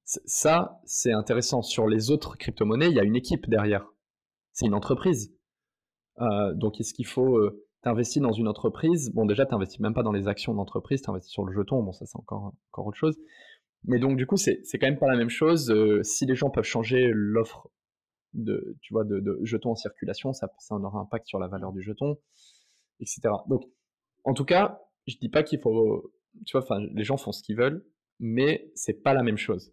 Ça, 0.04 0.80
c'est 0.84 1.12
intéressant. 1.12 1.62
Sur 1.62 1.86
les 1.86 2.10
autres 2.10 2.36
crypto-monnaies, 2.36 2.88
il 2.88 2.96
y 2.96 3.00
a 3.00 3.04
une 3.04 3.16
équipe 3.16 3.48
derrière. 3.48 3.86
C'est 4.52 4.66
une 4.66 4.74
entreprise. 4.74 5.32
Donc 6.18 6.80
est-ce 6.80 6.92
qu'il 6.92 7.06
faut... 7.06 7.36
Euh, 7.36 7.66
investis 7.88 8.20
dans 8.20 8.32
une 8.32 8.48
entreprise, 8.48 9.10
bon 9.14 9.24
déjà 9.24 9.46
tu 9.46 9.52
n'investis 9.52 9.80
même 9.80 9.94
pas 9.94 10.02
dans 10.02 10.12
les 10.12 10.28
actions 10.28 10.54
d'entreprise, 10.54 11.00
tu 11.02 11.10
investis 11.10 11.32
sur 11.32 11.44
le 11.44 11.52
jeton, 11.52 11.82
bon 11.82 11.92
ça 11.92 12.04
c'est 12.06 12.18
encore, 12.18 12.52
autre 12.76 12.96
chose. 12.96 13.18
Mais 13.84 13.98
donc 13.98 14.16
du 14.16 14.26
coup 14.26 14.36
c'est 14.36 14.62
quand 14.74 14.86
même 14.86 14.98
pas 14.98 15.08
la 15.08 15.16
même 15.16 15.30
chose. 15.30 15.72
Si 16.02 16.26
les 16.26 16.34
gens 16.34 16.50
peuvent 16.50 16.64
changer 16.64 17.10
l'offre 17.12 17.70
de, 18.34 18.76
tu 18.82 18.92
vois, 18.92 19.04
de, 19.04 19.40
jetons 19.42 19.70
en 19.70 19.74
circulation, 19.74 20.32
ça, 20.32 20.52
ça 20.58 20.74
aura 20.74 20.98
un 20.98 21.02
impact 21.02 21.26
sur 21.26 21.38
la 21.38 21.48
valeur 21.48 21.72
du 21.72 21.82
jeton, 21.82 22.18
etc. 23.00 23.20
Donc 23.48 23.62
en 24.24 24.34
tout 24.34 24.44
cas, 24.44 24.80
je 25.06 25.16
dis 25.16 25.30
pas 25.30 25.42
qu'il 25.42 25.60
faut, 25.60 26.12
tu 26.46 26.56
vois, 26.56 26.62
enfin 26.62 26.80
les 26.92 27.04
gens 27.04 27.16
font 27.16 27.32
ce 27.32 27.42
qu'ils 27.42 27.56
veulent, 27.56 27.84
mais 28.18 28.70
c'est 28.74 29.02
pas 29.02 29.14
la 29.14 29.22
même 29.22 29.38
chose. 29.38 29.72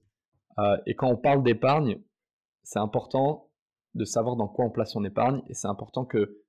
Euh, 0.59 0.77
et 0.85 0.95
quand 0.95 1.09
on 1.09 1.17
parle 1.17 1.43
d'épargne, 1.43 2.01
c'est 2.63 2.79
important 2.79 3.49
de 3.95 4.05
savoir 4.05 4.35
dans 4.35 4.47
quoi 4.47 4.65
on 4.65 4.69
place 4.69 4.91
son 4.91 5.03
épargne, 5.03 5.41
et 5.47 5.53
c'est 5.53 5.67
important 5.67 6.05
que 6.05 6.41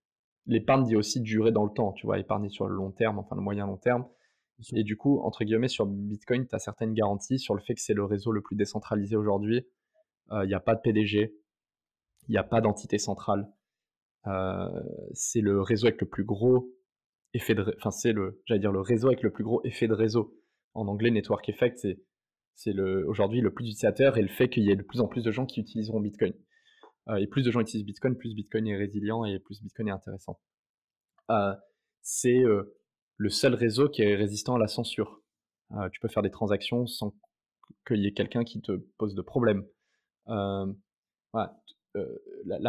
l'épargne 0.47 0.85
dit 0.85 0.97
aussi 0.97 1.21
durer 1.21 1.53
dans 1.53 1.65
le 1.65 1.73
temps, 1.73 1.93
tu 1.93 2.07
vois, 2.07 2.19
épargner 2.19 2.49
sur 2.49 2.67
le 2.67 2.75
long 2.75 2.91
terme, 2.91 3.19
enfin 3.19 3.37
le 3.37 3.43
moyen 3.43 3.67
long 3.67 3.77
terme. 3.77 4.07
Et 4.73 4.83
du 4.83 4.97
coup, 4.97 5.21
entre 5.21 5.45
guillemets, 5.45 5.69
sur 5.69 5.87
Bitcoin, 5.87 6.47
tu 6.49 6.55
as 6.55 6.59
certaines 6.59 6.93
garanties 6.93 7.39
sur 7.39 7.55
le 7.55 7.61
fait 7.61 7.75
que 7.75 7.81
c'est 7.81 7.95
le 7.95 8.05
réseau 8.05 8.33
le 8.33 8.43
plus 8.43 8.57
décentralisé 8.57 9.15
aujourd'hui. 9.15 9.69
Il 10.33 10.49
n'y 10.49 10.55
a 10.55 10.61
pas 10.61 10.75
de 10.75 10.81
PDG, 10.81 11.33
il 12.29 12.33
n'y 12.33 12.39
a 12.39 12.45
pas 12.45 12.61
d'entité 12.61 12.99
centrale. 12.99 13.49
Euh, 14.27 14.69
c'est 15.13 15.41
le 15.41 15.61
réseau 15.63 15.87
avec 15.87 16.01
le 16.01 16.09
plus 16.09 16.25
gros 16.25 16.71
effet 17.35 17.55
de, 17.55 17.75
enfin 17.79 17.91
c'est 17.91 18.13
le, 18.13 18.43
j'allais 18.47 18.61
dire 18.61 18.73
le 18.73 18.81
réseau 18.81 19.09
avec 19.09 19.23
le 19.23 19.31
plus 19.31 19.45
gros 19.45 19.61
effet 19.65 19.89
de 19.89 19.95
réseau. 19.95 20.35
En 20.75 20.87
anglais, 20.87 21.11
network 21.11 21.49
effect, 21.49 21.79
c'est 21.79 21.99
c'est 22.55 22.73
le 22.73 23.07
aujourd'hui 23.09 23.41
le 23.41 23.55
plus 23.55 23.65
d'utilisateurs 23.65 24.19
et 24.19 24.23
le 24.23 24.29
fait 24.29 24.49
qu'il 24.49 24.65
y 24.65 24.71
ait 24.71 24.77
de 24.77 24.83
plus 24.83 25.01
en 25.01 25.07
plus 25.07 25.23
de 25.23 25.31
gens 25.31 25.47
qui 25.47 25.61
utiliseront 25.61 26.01
Bitcoin. 26.01 26.35
Euh, 27.09 27.17
et 27.17 27.27
plus 27.27 27.45
de 27.45 27.51
gens 27.51 27.61
utilisent 27.61 27.87
Bitcoin, 27.87 28.17
plus 28.17 28.35
Bitcoin 28.35 28.67
est 28.67 28.77
résilient 28.77 29.25
et 29.25 29.39
plus 29.39 29.63
Bitcoin 29.63 29.89
est 29.89 29.93
intéressant. 29.93 30.41
Euh, 31.31 31.55
c'est 32.03 32.41
euh, 32.41 32.77
le 33.17 33.31
seul 33.31 33.55
réseau 33.55 33.89
qui 33.89 34.03
est 34.03 34.17
résistant 34.17 34.57
à 34.57 34.59
la 34.59 34.67
censure. 34.67 35.23
tu 35.93 36.01
peux 36.01 36.09
faire 36.09 36.23
des 36.23 36.31
transactions 36.31 36.87
sans 36.87 37.15
qu'il 37.87 37.99
y 37.99 38.07
ait 38.07 38.13
quelqu'un 38.13 38.45
qui 38.45 38.61
te 38.61 38.73
pose 38.99 39.15
de 39.15 39.23
problème. 39.23 39.65
la, 40.27 40.75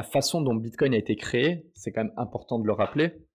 façon 0.04 0.42
dont 0.42 0.56
Bitcoin 0.56 0.94
a 0.94 0.98
été 0.98 1.16
créé, 1.16 1.70
c'est 1.74 1.92
quand 1.92 2.04
même 2.04 2.14
important 2.18 2.60
de 2.60 2.68
le 2.68 2.74
rappeler. 2.74 3.26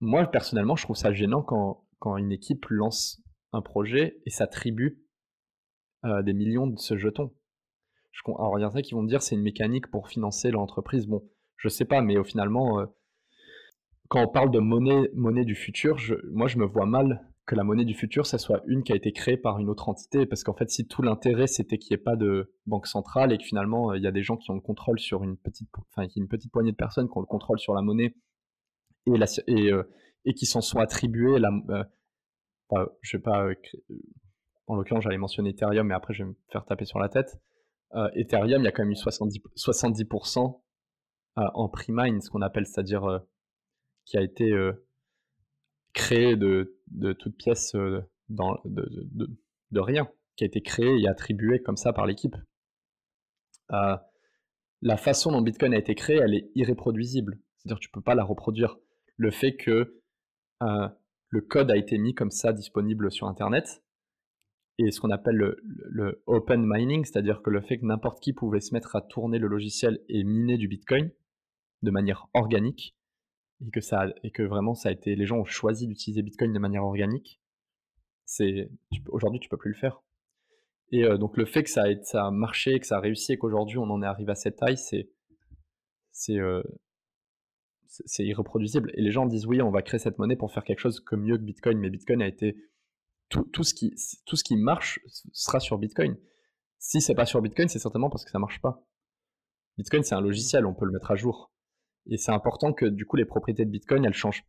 Moi, 0.00 0.26
personnellement, 0.26 0.76
je 0.76 0.84
trouve 0.84 0.96
ça 0.96 1.12
gênant 1.12 1.42
quand, 1.42 1.84
quand 1.98 2.16
une 2.16 2.32
équipe 2.32 2.66
lance 2.66 3.22
un 3.52 3.62
projet 3.62 4.20
et 4.26 4.30
s'attribue 4.30 5.02
des 6.22 6.32
millions 6.32 6.66
de 6.68 6.78
ce 6.78 6.96
jeton. 6.96 7.32
Alors, 8.26 8.58
il 8.58 8.62
y 8.62 8.64
en 8.64 8.70
a 8.70 8.82
qui 8.82 8.94
vont 8.94 9.02
me 9.02 9.08
dire 9.08 9.22
c'est 9.22 9.34
une 9.34 9.42
mécanique 9.42 9.90
pour 9.90 10.08
financer 10.08 10.50
l'entreprise. 10.50 11.06
Bon, 11.06 11.22
je 11.56 11.68
sais 11.68 11.84
pas, 11.84 12.02
mais 12.02 12.22
finalement, 12.24 12.80
euh, 12.80 12.86
quand 14.08 14.22
on 14.22 14.28
parle 14.28 14.50
de 14.50 14.58
monnaie, 14.58 15.10
monnaie 15.14 15.44
du 15.44 15.54
futur, 15.54 15.96
moi, 16.30 16.48
je 16.48 16.58
me 16.58 16.66
vois 16.66 16.86
mal 16.86 17.24
que 17.46 17.54
la 17.54 17.64
monnaie 17.64 17.86
du 17.86 17.94
futur, 17.94 18.26
ça 18.26 18.36
soit 18.36 18.62
une 18.66 18.82
qui 18.82 18.92
a 18.92 18.96
été 18.96 19.12
créée 19.12 19.38
par 19.38 19.58
une 19.58 19.70
autre 19.70 19.88
entité. 19.88 20.26
Parce 20.26 20.44
qu'en 20.44 20.52
fait, 20.52 20.68
si 20.70 20.86
tout 20.86 21.00
l'intérêt, 21.00 21.46
c'était 21.46 21.78
qu'il 21.78 21.94
n'y 21.94 22.00
ait 22.00 22.04
pas 22.04 22.16
de 22.16 22.52
banque 22.66 22.86
centrale 22.86 23.32
et 23.32 23.38
que 23.38 23.44
finalement, 23.44 23.94
il 23.94 24.02
y 24.02 24.06
a 24.06 24.12
des 24.12 24.22
gens 24.22 24.36
qui 24.36 24.50
ont 24.50 24.54
le 24.54 24.60
contrôle 24.60 24.98
sur 24.98 25.24
une 25.24 25.36
petite, 25.36 25.70
enfin, 25.90 26.06
une 26.16 26.28
petite 26.28 26.52
poignée 26.52 26.72
de 26.72 26.76
personnes 26.76 27.08
qui 27.08 27.16
ont 27.16 27.22
le 27.22 27.26
contrôle 27.26 27.58
sur 27.58 27.74
la 27.74 27.82
monnaie 27.82 28.14
euh, 29.14 29.82
et 30.24 30.34
qui 30.34 30.46
s'en 30.46 30.60
sont 30.60 30.78
attribués 30.78 31.36
euh, 31.36 31.84
pas, 32.70 33.48
en 34.68 34.76
l'occurrence, 34.76 35.04
j'allais 35.04 35.18
mentionner 35.18 35.50
Ethereum, 35.50 35.86
mais 35.86 35.94
après, 35.94 36.14
je 36.14 36.22
vais 36.22 36.30
me 36.30 36.36
faire 36.50 36.64
taper 36.64 36.84
sur 36.84 36.98
la 36.98 37.08
tête. 37.08 37.40
Euh, 37.94 38.08
Ethereum, 38.14 38.60
il 38.60 38.64
y 38.64 38.68
a 38.68 38.72
quand 38.72 38.82
même 38.82 38.92
eu 38.92 38.94
70%, 38.94 39.40
70% 39.56 40.60
euh, 41.38 41.42
en 41.54 41.68
pre-mine, 41.68 42.20
ce 42.20 42.28
qu'on 42.30 42.42
appelle, 42.42 42.66
c'est-à-dire 42.66 43.04
euh, 43.04 43.18
qui 44.04 44.18
a 44.18 44.22
été 44.22 44.52
créé 45.92 46.36
de, 46.36 46.78
de 46.88 47.12
toutes 47.12 47.36
pièces 47.36 47.76
dans, 48.28 48.58
de, 48.64 49.80
rien, 49.80 50.10
qui 50.36 50.44
a 50.44 50.46
été 50.46 50.62
créé 50.62 50.98
et 50.98 51.08
attribué 51.08 51.60
comme 51.60 51.76
ça 51.76 51.92
par 51.92 52.06
l'équipe. 52.06 52.34
la 53.68 54.96
façon 54.96 55.32
dont 55.32 55.42
Bitcoin 55.42 55.74
a 55.74 55.78
été 55.78 55.94
créé, 55.94 56.16
elle 56.16 56.34
est 56.34 56.50
irréproduisible. 56.54 57.38
C'est-à-dire 57.56 57.80
que 57.80 57.84
tu 57.84 57.90
peux 57.90 58.00
pas 58.00 58.14
la 58.14 58.24
reproduire. 58.24 58.78
Le 59.18 59.30
fait 59.30 59.56
que 59.56 60.00
le 60.60 61.40
code 61.42 61.70
a 61.70 61.76
été 61.76 61.98
mis 61.98 62.14
comme 62.14 62.30
ça 62.30 62.52
disponible 62.52 63.12
sur 63.12 63.26
Internet, 63.26 63.82
et 64.78 64.92
ce 64.92 65.00
qu'on 65.00 65.10
appelle 65.10 65.36
le, 65.36 66.22
open 66.26 66.64
mining, 66.64 67.04
c'est-à-dire 67.04 67.42
que 67.42 67.50
le 67.50 67.60
fait 67.60 67.78
que 67.78 67.84
n'importe 67.84 68.22
qui 68.22 68.32
pouvait 68.32 68.60
se 68.60 68.72
mettre 68.72 68.94
à 68.94 69.02
tourner 69.02 69.38
le 69.38 69.48
logiciel 69.48 70.00
et 70.08 70.22
miner 70.22 70.56
du 70.56 70.68
Bitcoin 70.68 71.10
de 71.82 71.90
manière 71.90 72.28
organique, 72.32 72.96
et 73.60 73.70
que, 73.70 73.80
ça, 73.80 74.06
et 74.22 74.30
que 74.30 74.44
vraiment 74.44 74.74
ça 74.74 74.88
a 74.88 74.92
été, 74.92 75.16
les 75.16 75.26
gens 75.26 75.38
ont 75.38 75.44
choisi 75.44 75.88
d'utiliser 75.88 76.22
Bitcoin 76.22 76.52
de 76.52 76.58
manière 76.60 76.84
organique, 76.84 77.40
c'est 78.24 78.70
aujourd'hui 79.08 79.40
tu 79.40 79.48
peux 79.48 79.56
plus 79.56 79.72
le 79.72 79.76
faire. 79.76 80.00
Et 80.92 81.04
euh, 81.04 81.18
donc 81.18 81.36
le 81.36 81.44
fait 81.44 81.64
que 81.64 81.70
ça 81.70 81.82
a, 81.82 82.02
ça 82.02 82.26
a 82.26 82.30
marché, 82.30 82.78
que 82.78 82.86
ça 82.86 82.98
a 82.98 83.00
réussi 83.00 83.32
et 83.32 83.38
qu'aujourd'hui 83.38 83.78
on 83.78 83.90
en 83.90 84.02
est 84.02 84.06
arrivé 84.06 84.30
à 84.30 84.36
cette 84.36 84.56
taille, 84.56 84.78
c'est 84.78 85.10
c'est 86.12 86.38
euh, 86.38 86.62
c'est 87.88 88.24
irreproduisible. 88.24 88.90
Et 88.94 89.02
les 89.02 89.10
gens 89.10 89.26
disent 89.26 89.46
oui, 89.46 89.62
on 89.62 89.70
va 89.70 89.82
créer 89.82 89.98
cette 89.98 90.18
monnaie 90.18 90.36
pour 90.36 90.52
faire 90.52 90.64
quelque 90.64 90.80
chose 90.80 91.00
comme 91.00 91.22
mieux 91.22 91.38
que 91.38 91.42
Bitcoin, 91.42 91.78
mais 91.78 91.90
Bitcoin 91.90 92.22
a 92.22 92.28
été 92.28 92.56
tout, 93.28 93.62
ce 93.62 93.74
qui, 93.74 93.94
tout 94.26 94.36
ce 94.36 94.44
qui 94.44 94.56
marche 94.56 95.00
sera 95.32 95.60
sur 95.60 95.78
Bitcoin. 95.78 96.16
Si 96.78 97.00
c'est 97.00 97.14
pas 97.14 97.26
sur 97.26 97.42
Bitcoin, 97.42 97.68
c'est 97.68 97.78
certainement 97.78 98.10
parce 98.10 98.24
que 98.24 98.30
ça 98.30 98.38
marche 98.38 98.60
pas. 98.60 98.84
Bitcoin, 99.76 100.02
c'est 100.02 100.14
un 100.14 100.20
logiciel, 100.20 100.66
on 100.66 100.74
peut 100.74 100.86
le 100.86 100.92
mettre 100.92 101.10
à 101.10 101.16
jour. 101.16 101.52
Et 102.06 102.16
c'est 102.16 102.32
important 102.32 102.72
que 102.72 102.86
du 102.86 103.04
coup 103.04 103.16
les 103.16 103.24
propriétés 103.24 103.64
de 103.64 103.70
Bitcoin, 103.70 104.04
elles 104.04 104.14
changent 104.14 104.44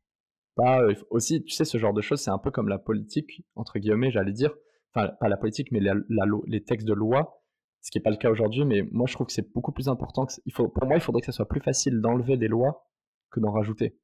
pas. 0.56 0.82
Euh, 0.82 0.94
aussi, 1.10 1.44
tu 1.44 1.54
sais, 1.54 1.66
ce 1.66 1.78
genre 1.78 1.94
de 1.94 2.02
choses, 2.02 2.22
c'est 2.22 2.32
un 2.32 2.38
peu 2.38 2.52
comme 2.52 2.70
la 2.70 2.80
politique, 2.80 3.44
entre 3.56 3.80
guillemets, 3.80 4.12
j'allais 4.12 4.34
dire. 4.34 4.54
Enfin, 4.94 5.12
pas 5.20 5.30
la 5.30 5.38
politique, 5.38 5.72
mais 5.72 5.82
les 6.48 6.64
textes 6.64 6.88
de 6.88 6.94
loi, 6.94 7.44
ce 7.82 7.92
qui 7.92 8.00
n'est 8.00 8.04
pas 8.04 8.10
le 8.10 8.18
cas 8.18 8.30
aujourd'hui. 8.30 8.66
Mais 8.66 8.82
moi, 8.92 9.06
je 9.08 9.14
trouve 9.14 9.28
que 9.28 9.34
c'est 9.34 9.54
beaucoup 9.54 9.72
plus 9.72 9.88
important. 9.88 10.26
Que 10.26 10.34
il 10.46 10.54
faut, 10.54 10.68
pour 10.68 10.86
moi, 10.88 10.98
il 10.98 11.02
faudrait 11.02 11.22
que 11.22 11.28
ça 11.28 11.32
soit 11.32 11.48
plus 11.48 11.62
facile 11.62 12.02
d'enlever 12.02 12.38
des 12.38 12.48
lois 12.48 12.89
que 13.32 13.40
d'en 13.40 13.52
rajouter. 13.52 13.98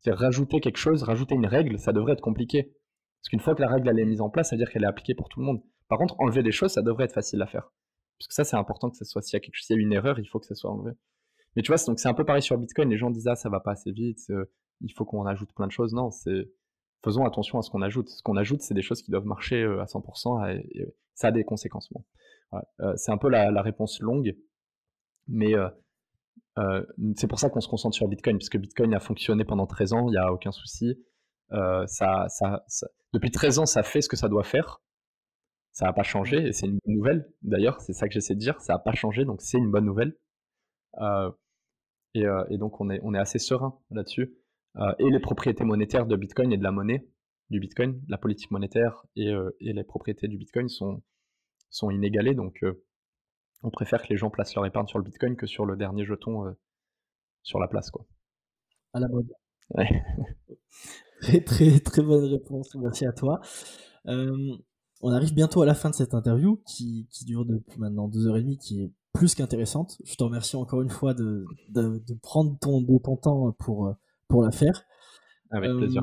C'est 0.00 0.12
rajouter 0.12 0.60
quelque 0.60 0.78
chose, 0.78 1.02
rajouter 1.02 1.34
une 1.34 1.46
règle, 1.46 1.78
ça 1.78 1.92
devrait 1.92 2.14
être 2.14 2.20
compliqué. 2.20 2.74
Parce 3.20 3.28
qu'une 3.30 3.40
fois 3.40 3.54
que 3.54 3.62
la 3.62 3.68
règle 3.68 3.88
elle 3.88 4.00
est 4.00 4.04
mise 4.04 4.20
en 4.20 4.30
place, 4.30 4.50
ça 4.50 4.56
veut 4.56 4.58
dire 4.58 4.70
qu'elle 4.70 4.82
est 4.82 4.88
appliquée 4.88 5.14
pour 5.14 5.28
tout 5.28 5.40
le 5.40 5.46
monde. 5.46 5.62
Par 5.88 5.98
contre, 5.98 6.16
enlever 6.18 6.42
des 6.42 6.52
choses, 6.52 6.72
ça 6.72 6.82
devrait 6.82 7.04
être 7.04 7.12
facile 7.12 7.40
à 7.42 7.46
faire. 7.46 7.70
Parce 8.18 8.28
que 8.28 8.34
ça, 8.34 8.44
c'est 8.44 8.56
important 8.56 8.90
que 8.90 8.96
ça 8.96 9.04
soit. 9.04 9.22
S'il 9.22 9.38
y 9.38 9.72
a 9.72 9.76
une 9.76 9.92
erreur, 9.92 10.18
il 10.18 10.26
faut 10.26 10.40
que 10.40 10.46
ça 10.46 10.54
soit 10.54 10.70
enlevé. 10.70 10.92
Mais 11.54 11.62
tu 11.62 11.72
vois, 11.72 11.76
donc 11.86 12.00
c'est 12.00 12.08
un 12.08 12.14
peu 12.14 12.24
pareil 12.24 12.42
sur 12.42 12.56
Bitcoin. 12.56 12.88
Les 12.88 12.96
gens 12.96 13.10
disent 13.10 13.28
ah 13.28 13.36
ça 13.36 13.48
va 13.48 13.60
pas 13.60 13.72
assez 13.72 13.92
vite, 13.92 14.20
euh, 14.30 14.46
il 14.80 14.92
faut 14.92 15.04
qu'on 15.04 15.26
ajoute 15.26 15.52
plein 15.54 15.66
de 15.66 15.72
choses. 15.72 15.92
Non, 15.92 16.10
c'est 16.10 16.50
faisons 17.04 17.24
attention 17.24 17.58
à 17.58 17.62
ce 17.62 17.70
qu'on 17.70 17.82
ajoute. 17.82 18.08
Ce 18.08 18.22
qu'on 18.22 18.36
ajoute, 18.36 18.62
c'est 18.62 18.74
des 18.74 18.82
choses 18.82 19.02
qui 19.02 19.10
doivent 19.10 19.26
marcher 19.26 19.62
euh, 19.62 19.82
à 19.82 19.84
100% 19.84 20.56
et, 20.56 20.94
ça 21.14 21.28
a 21.28 21.30
des 21.30 21.44
conséquences. 21.44 21.92
Euh, 22.80 22.96
c'est 22.96 23.12
un 23.12 23.18
peu 23.18 23.28
la, 23.28 23.62
réponse 23.62 24.00
longue, 24.00 24.34
mais 25.28 25.54
c'est 27.16 27.26
pour 27.26 27.38
ça 27.38 27.50
qu'on 27.50 27.60
se 27.60 27.68
concentre 27.68 27.96
sur 27.96 28.08
Bitcoin, 28.08 28.36
puisque 28.38 28.58
Bitcoin 28.58 28.94
a 28.94 29.00
fonctionné 29.00 29.44
pendant 29.44 29.66
13 29.66 29.92
ans, 29.94 30.08
il 30.08 30.12
n'y 30.12 30.18
a 30.18 30.32
aucun 30.32 30.52
souci. 30.52 30.98
ça, 31.50 32.26
ça, 32.28 32.64
depuis 33.12 33.30
13 33.30 33.58
ans, 33.60 33.66
ça 33.66 33.82
fait 33.82 34.00
ce 34.00 34.08
que 34.08 34.16
ça 34.16 34.28
doit 34.28 34.44
faire. 34.44 34.80
Ça 35.72 35.86
n'a 35.86 35.92
pas 35.92 36.02
changé, 36.02 36.48
et 36.48 36.52
c'est 36.52 36.66
une 36.66 36.78
bonne 36.84 36.96
nouvelle. 36.96 37.32
D'ailleurs, 37.42 37.80
c'est 37.80 37.94
ça 37.94 38.06
que 38.06 38.12
j'essaie 38.12 38.34
de 38.34 38.40
dire. 38.40 38.60
Ça 38.60 38.74
n'a 38.74 38.78
pas 38.78 38.92
changé, 38.92 39.24
donc 39.24 39.40
c'est 39.40 39.58
une 39.58 39.70
bonne 39.70 39.86
nouvelle. 39.86 40.14
Euh, 41.00 41.30
euh, 42.16 42.44
et, 42.50 42.58
donc, 42.58 42.78
on 42.80 42.90
est, 42.90 43.00
on 43.02 43.14
est 43.14 43.18
assez 43.18 43.38
serein 43.38 43.78
là-dessus. 43.90 44.34
Euh, 44.76 44.92
et 44.98 45.10
les 45.10 45.20
propriétés 45.20 45.64
monétaires 45.64 46.06
de 46.06 46.16
Bitcoin 46.16 46.52
et 46.52 46.58
de 46.58 46.62
la 46.62 46.72
monnaie 46.72 47.06
du 47.48 47.58
Bitcoin, 47.58 48.02
la 48.08 48.18
politique 48.18 48.50
monétaire 48.50 49.04
et, 49.16 49.32
les 49.60 49.84
propriétés 49.84 50.28
du 50.28 50.36
Bitcoin 50.36 50.68
sont, 50.68 51.02
sont 51.70 51.90
inégalées. 51.90 52.34
Donc, 52.34 52.62
on 53.62 53.70
préfère 53.70 54.02
que 54.02 54.08
les 54.08 54.16
gens 54.16 54.30
placent 54.30 54.54
leur 54.54 54.66
épargne 54.66 54.86
sur 54.86 54.98
le 54.98 55.04
Bitcoin 55.04 55.36
que 55.36 55.46
sur 55.46 55.64
le 55.66 55.76
dernier 55.76 56.04
jeton 56.04 56.54
sur 57.42 57.58
la 57.58 57.68
place. 57.68 57.90
Quoi. 57.90 58.06
À 58.92 59.00
la 59.00 59.08
mode. 59.08 59.32
Ouais. 59.74 59.88
Très, 61.20 61.40
très, 61.40 61.78
très 61.78 62.02
bonne 62.02 62.24
réponse. 62.24 62.74
Merci 62.74 63.06
à 63.06 63.12
toi. 63.12 63.40
Euh, 64.06 64.56
on 65.02 65.12
arrive 65.12 65.32
bientôt 65.34 65.62
à 65.62 65.66
la 65.66 65.74
fin 65.74 65.88
de 65.88 65.94
cette 65.94 66.14
interview 66.14 66.60
qui, 66.66 67.06
qui 67.12 67.24
dure 67.24 67.44
depuis 67.44 67.78
maintenant 67.78 68.08
deux 68.08 68.26
heures 68.26 68.36
et 68.36 68.42
demie, 68.42 68.58
qui 68.58 68.82
est 68.82 68.92
plus 69.12 69.36
qu'intéressante. 69.36 69.98
Je 70.04 70.16
te 70.16 70.24
remercie 70.24 70.56
encore 70.56 70.82
une 70.82 70.90
fois 70.90 71.14
de, 71.14 71.44
de, 71.68 72.02
de 72.04 72.14
prendre 72.14 72.58
ton, 72.58 72.80
de 72.80 72.98
ton 72.98 73.16
temps 73.16 73.52
pour, 73.52 73.94
pour 74.26 74.42
la 74.42 74.50
faire. 74.50 74.82
Avec 75.52 75.70
euh, 75.70 75.78
plaisir. 75.78 76.02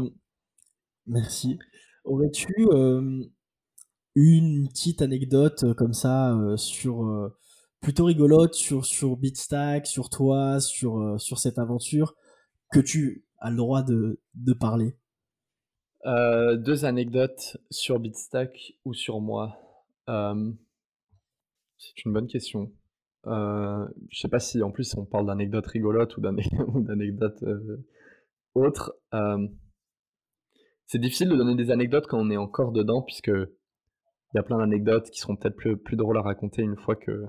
Merci. 1.05 1.59
Aurais-tu 2.05 2.53
euh, 2.71 3.21
une 4.15 4.69
petite 4.69 5.01
anecdote 5.01 5.73
comme 5.73 5.93
ça 5.93 6.33
sur 6.55 7.29
plutôt 7.81 8.05
rigolote 8.05 8.53
sur 8.53 8.85
sur 8.85 9.17
Bitstack, 9.17 9.87
sur 9.87 10.09
toi, 10.09 10.59
sur 10.59 11.19
sur 11.19 11.39
cette 11.39 11.59
aventure 11.59 12.15
que 12.71 12.79
tu 12.79 13.25
as 13.39 13.49
le 13.51 13.57
droit 13.57 13.83
de, 13.83 14.19
de 14.35 14.53
parler 14.53 14.97
euh, 16.05 16.55
deux 16.57 16.85
anecdotes 16.85 17.57
sur 17.69 17.99
Bitstack 17.99 18.73
ou 18.85 18.93
sur 18.93 19.19
moi. 19.21 19.57
Euh, 20.09 20.51
c'est 21.77 22.05
une 22.05 22.13
bonne 22.13 22.27
question. 22.27 22.71
euh, 23.27 23.87
je 24.09 24.19
sais 24.19 24.27
pas 24.29 24.39
si 24.39 24.61
en 24.63 24.71
plus 24.71 24.95
on 24.97 25.05
parle 25.05 25.27
d'anecdotes 25.27 25.67
rigolotes 25.67 26.17
ou 26.17 26.21
d'anecdotes 26.81 27.43
euh, 27.43 27.85
autres. 28.55 28.95
Euh, 29.13 29.47
c'est 30.87 30.99
difficile 30.99 31.29
de 31.29 31.35
donner 31.35 31.55
des 31.55 31.71
anecdotes 31.71 32.07
quand 32.07 32.19
on 32.19 32.31
est 32.31 32.37
encore 32.37 32.71
dedans, 32.71 33.01
puisque 33.01 33.27
il 33.29 34.35
y 34.35 34.39
a 34.39 34.43
plein 34.43 34.57
d'anecdotes 34.57 35.09
qui 35.11 35.19
seront 35.19 35.35
peut-être 35.35 35.55
plus, 35.55 35.77
plus 35.77 35.95
drôles 35.97 36.17
à 36.17 36.21
raconter 36.21 36.61
une 36.61 36.75
fois 36.77 36.95
que, 36.95 37.25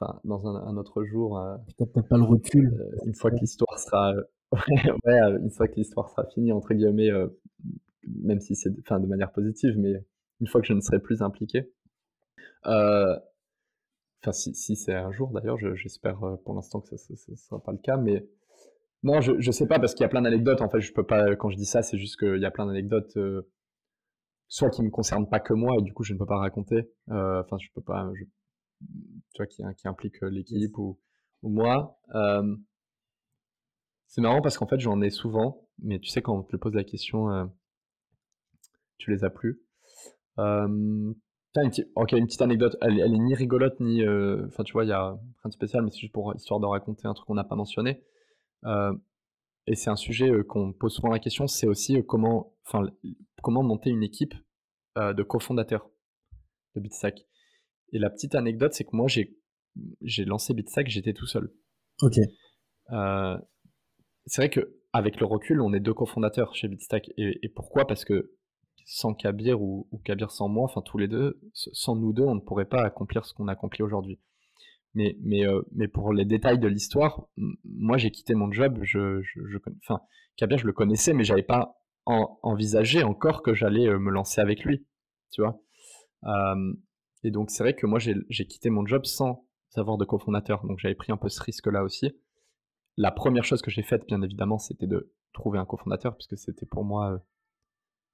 enfin, 0.00 0.20
dans 0.24 0.46
un, 0.46 0.76
autre 0.76 1.04
jour. 1.04 1.38
Euh, 1.38 1.56
peut-être 1.78 2.08
pas 2.08 2.16
le 2.16 2.24
recul. 2.24 2.72
une 3.04 3.14
fois 3.14 3.30
que 3.30 3.36
l'histoire 3.36 3.78
sera, 3.78 4.14
ouais, 4.52 5.20
une 5.40 5.50
fois 5.50 5.68
que 5.68 5.76
l'histoire 5.76 6.08
sera 6.10 6.26
finie 6.26 6.52
entre 6.52 6.74
guillemets, 6.74 7.10
même 8.06 8.40
si 8.40 8.56
c'est, 8.56 8.70
enfin, 8.80 9.00
de 9.00 9.06
manière 9.06 9.32
positive, 9.32 9.78
mais 9.78 10.04
une 10.40 10.46
fois 10.46 10.60
que 10.60 10.66
je 10.66 10.72
ne 10.72 10.80
serai 10.80 10.98
plus 10.98 11.22
impliqué. 11.22 11.70
Euh, 12.66 13.16
Enfin, 14.22 14.32
si, 14.32 14.54
si 14.54 14.76
c'est 14.76 14.94
un 14.94 15.12
jour 15.12 15.30
d'ailleurs, 15.30 15.56
j'espère 15.74 16.22
euh, 16.24 16.36
pour 16.44 16.54
l'instant 16.54 16.80
que 16.80 16.96
ce 16.96 17.12
ne 17.30 17.36
sera 17.36 17.62
pas 17.62 17.72
le 17.72 17.78
cas, 17.78 17.96
mais 17.96 18.26
non, 19.02 19.20
je, 19.22 19.32
je 19.40 19.50
sais 19.50 19.66
pas 19.66 19.78
parce 19.78 19.94
qu'il 19.94 20.02
y 20.02 20.06
a 20.06 20.08
plein 20.10 20.22
d'anecdotes. 20.22 20.60
En 20.60 20.68
fait, 20.68 20.80
je 20.80 20.92
peux 20.92 21.06
pas. 21.06 21.34
Quand 21.36 21.50
je 21.50 21.56
dis 21.56 21.64
ça, 21.66 21.82
c'est 21.82 21.98
juste 21.98 22.18
qu'il 22.18 22.38
y 22.38 22.44
a 22.44 22.50
plein 22.50 22.66
d'anecdotes, 22.66 23.16
euh, 23.16 23.48
soit 24.48 24.70
qui 24.70 24.82
me 24.82 24.90
concernent 24.90 25.28
pas 25.28 25.40
que 25.40 25.54
moi 25.54 25.76
et 25.78 25.82
du 25.82 25.94
coup 25.94 26.02
je 26.04 26.12
ne 26.14 26.18
peux 26.18 26.26
pas 26.26 26.38
raconter. 26.38 26.90
Euh, 27.10 27.42
enfin, 27.42 27.56
je 27.58 27.68
peux 27.74 27.82
pas. 27.82 28.10
Tu 28.80 29.38
vois, 29.38 29.46
qui, 29.46 29.62
qui 29.76 29.88
implique 29.88 30.20
l'équipe 30.22 30.76
ou, 30.78 30.98
ou, 31.42 31.50
moi. 31.50 32.00
c'est 34.06 34.20
marrant 34.20 34.42
parce 34.42 34.58
qu'en 34.58 34.66
fait, 34.66 34.80
j'en 34.80 35.00
ai 35.00 35.10
souvent, 35.10 35.68
mais 35.78 35.98
tu 35.98 36.08
sais 36.08 36.22
quand 36.22 36.36
on 36.36 36.42
te 36.42 36.56
pose 36.56 36.74
la 36.74 36.84
question, 36.84 37.50
tu 38.98 39.10
les 39.10 39.24
as 39.24 39.30
plus. 39.30 39.62
Tiens, 41.52 41.68
ok, 41.96 42.12
une 42.12 42.26
petite 42.26 42.42
anecdote. 42.42 42.76
Elle, 42.80 43.00
est 43.00 43.08
ni 43.08 43.34
rigolote, 43.34 43.80
ni. 43.80 44.02
Euh, 44.02 44.46
enfin, 44.46 44.62
tu 44.62 44.72
vois, 44.72 44.84
il 44.84 44.88
y 44.88 44.92
a 44.92 45.10
rien 45.10 45.48
de 45.48 45.52
spécial, 45.52 45.82
mais 45.82 45.90
c'est 45.90 45.98
juste 45.98 46.12
pour 46.12 46.32
histoire 46.36 46.60
de 46.60 46.66
raconter 46.66 47.08
un 47.08 47.14
truc 47.14 47.26
qu'on 47.26 47.34
n'a 47.34 47.44
pas 47.44 47.56
mentionné. 47.56 48.04
Euh, 48.64 48.92
et 49.66 49.74
c'est 49.74 49.90
un 49.90 49.96
sujet 49.96 50.30
euh, 50.30 50.44
qu'on 50.44 50.72
pose 50.72 50.94
souvent 50.94 51.10
la 51.10 51.18
question 51.18 51.46
c'est 51.46 51.66
aussi 51.66 52.04
comment, 52.06 52.54
comment 53.42 53.62
monter 53.62 53.90
une 53.90 54.02
équipe 54.02 54.34
de 54.96 55.22
cofondateurs 55.22 55.88
de 56.74 56.80
Bitstack. 56.80 57.26
Et 57.92 57.98
la 57.98 58.10
petite 58.10 58.34
anecdote, 58.34 58.72
c'est 58.72 58.84
que 58.84 58.94
moi, 58.94 59.08
j'ai, 59.08 60.24
lancé 60.24 60.54
Bitstack, 60.54 60.88
j'étais 60.88 61.12
tout 61.12 61.26
seul. 61.26 61.52
Ok. 62.02 62.18
c'est 64.26 64.42
vrai 64.42 64.50
qu'avec 64.50 65.20
le 65.20 65.26
recul, 65.26 65.60
on 65.60 65.72
est 65.72 65.80
deux 65.80 65.94
cofondateurs 65.94 66.54
chez 66.54 66.68
Bitstack. 66.68 67.10
Et, 67.16 67.38
et 67.42 67.48
pourquoi? 67.48 67.86
Parce 67.86 68.04
que 68.04 68.32
sans 68.86 69.14
Kabir 69.14 69.62
ou, 69.62 69.88
Kabir 70.04 70.32
sans 70.32 70.48
moi, 70.48 70.64
enfin 70.64 70.82
tous 70.82 70.98
les 70.98 71.06
deux, 71.06 71.40
sans 71.54 71.94
nous 71.94 72.12
deux, 72.12 72.24
on 72.24 72.34
ne 72.34 72.40
pourrait 72.40 72.64
pas 72.64 72.82
accomplir 72.82 73.24
ce 73.24 73.34
qu'on 73.34 73.46
accomplit 73.46 73.82
aujourd'hui. 73.82 74.20
Mais, 74.94 75.16
mais, 75.20 75.46
euh, 75.46 75.62
mais 75.72 75.86
pour 75.86 76.12
les 76.12 76.24
détails 76.24 76.58
de 76.58 76.66
l'histoire, 76.66 77.28
moi 77.64 77.96
j'ai 77.96 78.10
quitté 78.10 78.34
mon 78.34 78.50
job, 78.50 78.80
je, 78.82 79.22
je, 79.22 79.58
enfin, 79.84 80.00
Kabir 80.36 80.58
je 80.58 80.66
le 80.66 80.72
connaissais, 80.72 81.12
mais 81.12 81.22
j'avais 81.22 81.44
pas 81.44 81.76
envisagé 82.06 83.04
encore 83.04 83.42
que 83.42 83.54
j'allais 83.54 83.86
euh, 83.86 84.00
me 84.00 84.10
lancer 84.10 84.40
avec 84.40 84.64
lui, 84.64 84.84
tu 85.30 85.42
vois? 85.42 85.60
Et 87.22 87.30
donc 87.30 87.50
c'est 87.50 87.62
vrai 87.62 87.74
que 87.74 87.86
moi 87.86 87.98
j'ai 87.98 88.46
quitté 88.46 88.70
mon 88.70 88.86
job 88.86 89.04
sans 89.04 89.46
avoir 89.76 89.98
de 89.98 90.04
cofondateur, 90.04 90.64
donc 90.66 90.78
j'avais 90.78 90.94
pris 90.94 91.12
un 91.12 91.16
peu 91.16 91.28
ce 91.28 91.42
risque-là 91.42 91.84
aussi. 91.84 92.10
La 92.96 93.10
première 93.12 93.44
chose 93.44 93.62
que 93.62 93.70
j'ai 93.70 93.82
faite, 93.82 94.06
bien 94.08 94.20
évidemment, 94.20 94.58
c'était 94.58 94.88
de 94.88 95.12
trouver 95.32 95.58
un 95.60 95.64
cofondateur, 95.64 96.16
puisque 96.16 96.36
c'était 96.36 96.66
pour 96.66 96.84
moi 96.84 97.12
euh, 97.12 97.18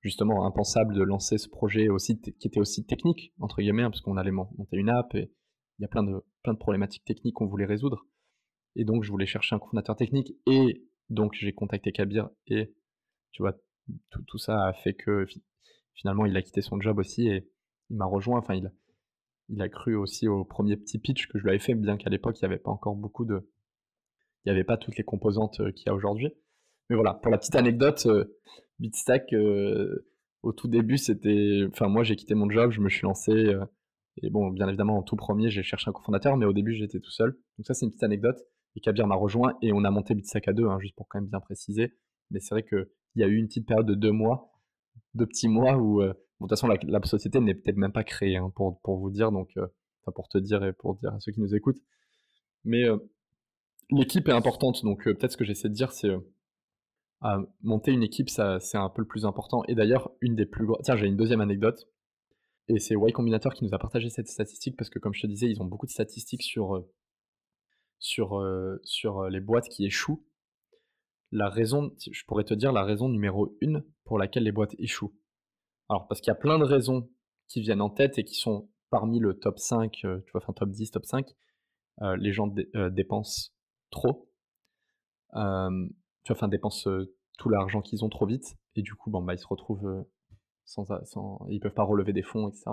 justement 0.06 0.46
impensable 0.46 0.94
de 0.94 1.02
lancer 1.02 1.38
ce 1.38 1.48
projet 1.48 1.88
aussi 1.88 2.20
qui 2.20 2.46
était 2.46 2.60
aussi 2.60 2.84
technique 2.84 3.32
entre 3.40 3.60
guillemets 3.60 3.82
hein, 3.82 3.90
parce 3.90 4.00
qu'on 4.00 4.16
allait 4.16 4.30
monter 4.30 4.76
une 4.76 4.88
app 4.88 5.14
et 5.14 5.32
il 5.78 5.82
y 5.82 5.84
a 5.84 5.88
plein 5.88 6.04
de 6.04 6.22
plein 6.42 6.54
de 6.54 6.58
problématiques 6.58 7.04
techniques 7.04 7.34
qu'on 7.34 7.46
voulait 7.46 7.66
résoudre 7.66 8.06
et 8.76 8.84
donc 8.84 9.02
je 9.02 9.10
voulais 9.10 9.26
chercher 9.26 9.56
un 9.56 9.58
cofondateur 9.58 9.96
technique 9.96 10.32
et 10.46 10.84
donc 11.08 11.34
j'ai 11.34 11.52
contacté 11.52 11.92
Kabir 11.92 12.28
et 12.46 12.74
tu 13.32 13.42
vois 13.42 13.54
tout, 14.10 14.22
tout, 14.22 14.38
ça 14.38 14.66
a 14.66 14.72
fait 14.72 14.94
que 14.94 15.26
finalement 15.94 16.26
il 16.26 16.36
a 16.36 16.42
quitté 16.42 16.62
son 16.62 16.80
job 16.80 16.98
aussi 16.98 17.28
et 17.28 17.48
il 17.90 17.96
m'a 17.96 18.06
rejoint 18.06 18.38
enfin 18.38 18.54
il 18.54 18.70
il 19.48 19.62
a 19.62 19.68
cru 19.68 19.94
aussi 19.94 20.28
au 20.28 20.44
premier 20.44 20.76
petit 20.76 20.98
pitch 20.98 21.28
que 21.28 21.38
je 21.38 21.44
lui 21.44 21.50
avais 21.50 21.58
fait 21.58 21.74
bien 21.74 21.96
qu'à 21.96 22.10
l'époque 22.10 22.38
il 22.40 22.44
n'y 22.44 22.52
avait 22.52 22.62
pas 22.62 22.70
encore 22.70 22.96
beaucoup 22.96 23.24
de 23.24 23.48
il 24.44 24.48
n'y 24.48 24.52
avait 24.52 24.64
pas 24.64 24.76
toutes 24.76 24.96
les 24.96 25.04
composantes 25.04 25.60
euh, 25.60 25.72
qu'il 25.72 25.86
y 25.86 25.90
a 25.90 25.94
aujourd'hui 25.94 26.30
mais 26.88 26.96
voilà 26.96 27.14
pour 27.14 27.30
la 27.30 27.38
petite 27.38 27.56
anecdote 27.56 28.06
euh, 28.06 28.36
Bitstack, 28.78 29.32
euh, 29.32 30.06
au 30.42 30.52
tout 30.52 30.68
début, 30.68 30.98
c'était. 30.98 31.64
Enfin, 31.70 31.88
moi, 31.88 32.04
j'ai 32.04 32.16
quitté 32.16 32.34
mon 32.34 32.48
job, 32.50 32.70
je 32.70 32.80
me 32.80 32.88
suis 32.88 33.02
lancé. 33.02 33.54
Et 34.22 34.30
bon, 34.30 34.50
bien 34.50 34.68
évidemment, 34.68 34.98
en 34.98 35.02
tout 35.02 35.16
premier, 35.16 35.50
j'ai 35.50 35.62
cherché 35.62 35.88
un 35.88 35.92
cofondateur, 35.92 36.36
mais 36.36 36.46
au 36.46 36.52
début, 36.52 36.74
j'étais 36.74 37.00
tout 37.00 37.10
seul. 37.10 37.32
Donc, 37.58 37.66
ça, 37.66 37.74
c'est 37.74 37.84
une 37.84 37.90
petite 37.90 38.02
anecdote. 38.02 38.38
Et 38.76 38.80
Kabir 38.80 39.06
m'a 39.06 39.14
rejoint 39.14 39.56
et 39.62 39.72
on 39.72 39.84
a 39.84 39.90
monté 39.90 40.14
Bitstack 40.14 40.48
à 40.48 40.52
deux, 40.52 40.66
hein, 40.66 40.78
juste 40.80 40.94
pour 40.96 41.08
quand 41.08 41.18
même 41.18 41.28
bien 41.28 41.40
préciser. 41.40 41.94
Mais 42.30 42.40
c'est 42.40 42.54
vrai 42.54 42.62
qu'il 42.62 42.86
y 43.16 43.22
a 43.22 43.26
eu 43.26 43.36
une 43.36 43.46
petite 43.46 43.66
période 43.66 43.86
de 43.86 43.94
deux 43.94 44.12
mois, 44.12 44.52
deux 45.14 45.26
petits 45.26 45.48
mois 45.48 45.76
où. 45.76 46.02
Bon, 46.40 46.46
de 46.46 46.48
toute 46.48 46.50
façon, 46.50 46.68
la, 46.68 47.02
société 47.04 47.40
n'est 47.40 47.54
peut-être 47.54 47.76
même 47.76 47.92
pas 47.92 48.04
créée, 48.04 48.36
hein, 48.36 48.50
pour, 48.54 48.80
pour 48.80 48.98
vous 48.98 49.10
dire, 49.10 49.32
donc. 49.32 49.50
Enfin, 49.56 50.12
pour 50.14 50.28
te 50.28 50.38
dire 50.38 50.62
et 50.64 50.72
pour 50.72 50.94
dire 50.94 51.12
à 51.14 51.20
ceux 51.20 51.32
qui 51.32 51.40
nous 51.40 51.54
écoutent. 51.54 51.80
Mais 52.64 52.84
l'équipe 53.90 54.28
est 54.28 54.32
importante, 54.32 54.84
donc 54.84 55.04
peut-être 55.04 55.32
ce 55.32 55.36
que 55.36 55.44
j'essaie 55.44 55.68
de 55.68 55.74
dire, 55.74 55.90
c'est 55.90 56.10
monter 57.62 57.92
une 57.92 58.02
équipe, 58.02 58.28
ça, 58.30 58.60
c'est 58.60 58.78
un 58.78 58.88
peu 58.88 59.02
le 59.02 59.08
plus 59.08 59.24
important. 59.24 59.62
Et 59.68 59.74
d'ailleurs, 59.74 60.10
une 60.20 60.36
des 60.36 60.46
plus 60.46 60.66
grandes. 60.66 60.82
Tiens, 60.82 60.96
j'ai 60.96 61.06
une 61.06 61.16
deuxième 61.16 61.40
anecdote. 61.40 61.88
Et 62.68 62.80
c'est 62.80 62.94
Y 62.94 63.12
Combinator 63.12 63.54
qui 63.54 63.64
nous 63.64 63.74
a 63.74 63.78
partagé 63.78 64.10
cette 64.10 64.28
statistique 64.28 64.76
parce 64.76 64.90
que, 64.90 64.98
comme 64.98 65.14
je 65.14 65.22
te 65.22 65.26
disais, 65.26 65.48
ils 65.48 65.60
ont 65.62 65.66
beaucoup 65.66 65.86
de 65.86 65.90
statistiques 65.90 66.42
sur, 66.42 66.76
euh, 66.76 66.92
sur, 67.98 68.38
euh, 68.40 68.80
sur 68.82 69.20
euh, 69.20 69.30
les 69.30 69.40
boîtes 69.40 69.68
qui 69.68 69.84
échouent. 69.86 70.24
La 71.30 71.48
raison, 71.48 71.92
je 72.10 72.24
pourrais 72.24 72.44
te 72.44 72.54
dire 72.54 72.72
la 72.72 72.84
raison 72.84 73.08
numéro 73.08 73.56
une 73.60 73.84
pour 74.04 74.18
laquelle 74.18 74.44
les 74.44 74.52
boîtes 74.52 74.74
échouent. 74.78 75.14
Alors, 75.88 76.08
parce 76.08 76.20
qu'il 76.20 76.30
y 76.30 76.36
a 76.36 76.38
plein 76.38 76.58
de 76.58 76.64
raisons 76.64 77.08
qui 77.48 77.60
viennent 77.60 77.80
en 77.80 77.90
tête 77.90 78.18
et 78.18 78.24
qui 78.24 78.34
sont 78.34 78.68
parmi 78.90 79.18
le 79.18 79.38
top 79.38 79.58
5, 79.58 79.92
tu 79.92 80.06
vois, 80.06 80.20
enfin 80.42 80.52
top 80.52 80.70
10, 80.70 80.90
top 80.90 81.04
5. 81.04 81.26
les 82.18 82.32
gens 82.32 82.48
dépensent 82.90 83.50
trop 83.90 84.28
tu 86.26 86.32
vois, 86.32 86.38
enfin, 86.38 86.48
dépensent 86.48 86.90
euh, 86.90 87.14
tout 87.38 87.48
l'argent 87.48 87.80
qu'ils 87.80 88.04
ont 88.04 88.08
trop 88.08 88.26
vite, 88.26 88.56
et 88.74 88.82
du 88.82 88.94
coup, 88.94 89.10
bon, 89.10 89.22
bah, 89.22 89.34
ils 89.34 89.38
se 89.38 89.46
retrouvent 89.46 89.86
euh, 89.86 90.02
sans, 90.64 90.86
sans, 91.04 91.46
ils 91.48 91.60
peuvent 91.60 91.72
pas 91.72 91.84
relever 91.84 92.12
des 92.12 92.22
fonds, 92.22 92.48
etc. 92.48 92.72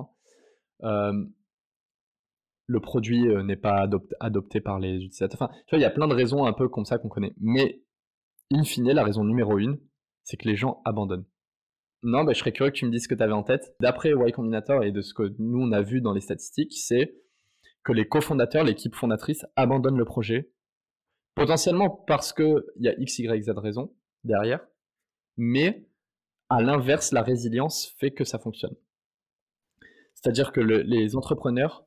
le 2.66 2.80
produit 2.80 3.28
euh, 3.28 3.44
n'est 3.44 3.58
pas 3.58 3.88
adopté 4.20 4.60
par 4.60 4.80
les 4.80 4.96
utilisateurs. 4.96 5.40
Enfin, 5.40 5.54
tu 5.68 5.72
vois, 5.72 5.80
il 5.80 5.82
y 5.82 5.86
a 5.86 5.92
plein 5.92 6.08
de 6.08 6.16
raisons 6.16 6.46
un 6.46 6.54
peu 6.54 6.68
comme 6.68 6.86
ça 6.86 6.98
qu'on 6.98 7.10
connaît. 7.10 7.34
Mais, 7.38 7.84
in 8.52 8.64
fine, 8.64 8.92
la 8.92 9.04
raison 9.04 9.24
numéro 9.24 9.60
une, 9.60 9.80
c'est 10.24 10.38
que 10.38 10.48
les 10.48 10.56
gens 10.56 10.82
abandonnent. 10.86 11.26
Non, 12.04 12.24
bah, 12.24 12.34
je 12.34 12.40
serais 12.40 12.52
curieux 12.52 12.72
que 12.72 12.78
tu 12.78 12.86
me 12.86 12.92
dises 12.92 13.04
ce 13.04 13.08
que 13.08 13.16
tu 13.16 13.24
avais 13.24 13.34
en 13.34 13.44
tête. 13.44 13.76
D'après 13.80 14.12
Y 14.12 14.32
Combinator 14.34 14.84
et 14.84 14.92
de 14.92 15.02
ce 15.02 15.14
que 15.14 15.34
nous 15.40 15.60
on 15.62 15.72
a 15.72 15.82
vu 15.82 16.02
dans 16.02 16.14
les 16.14 16.22
statistiques, 16.22 16.74
c'est 16.74 17.16
que 17.84 17.92
les 17.94 18.08
cofondateurs, 18.08 18.64
l'équipe 18.64 18.96
fondatrice, 18.96 19.46
abandonnent 19.56 19.98
le 19.98 20.06
projet 20.06 20.54
Potentiellement 21.36 21.90
parce 21.90 22.32
qu'il 22.32 22.64
y 22.78 22.88
a 22.88 22.94
X, 23.00 23.20
Y, 23.20 23.44
Z 23.44 23.50
raisons 23.58 23.92
derrière, 24.24 24.66
mais 25.36 25.88
à 26.50 26.62
l'inverse, 26.62 27.12
la 27.12 27.24
résilience 27.24 27.88
fait 27.98 28.12
que 28.12 28.24
ça 28.24 28.38
fonctionne. 28.38 28.76
C'est-à-dire 30.14 30.52
que 30.52 30.62
les 30.62 31.16
entrepreneurs, 31.16 31.86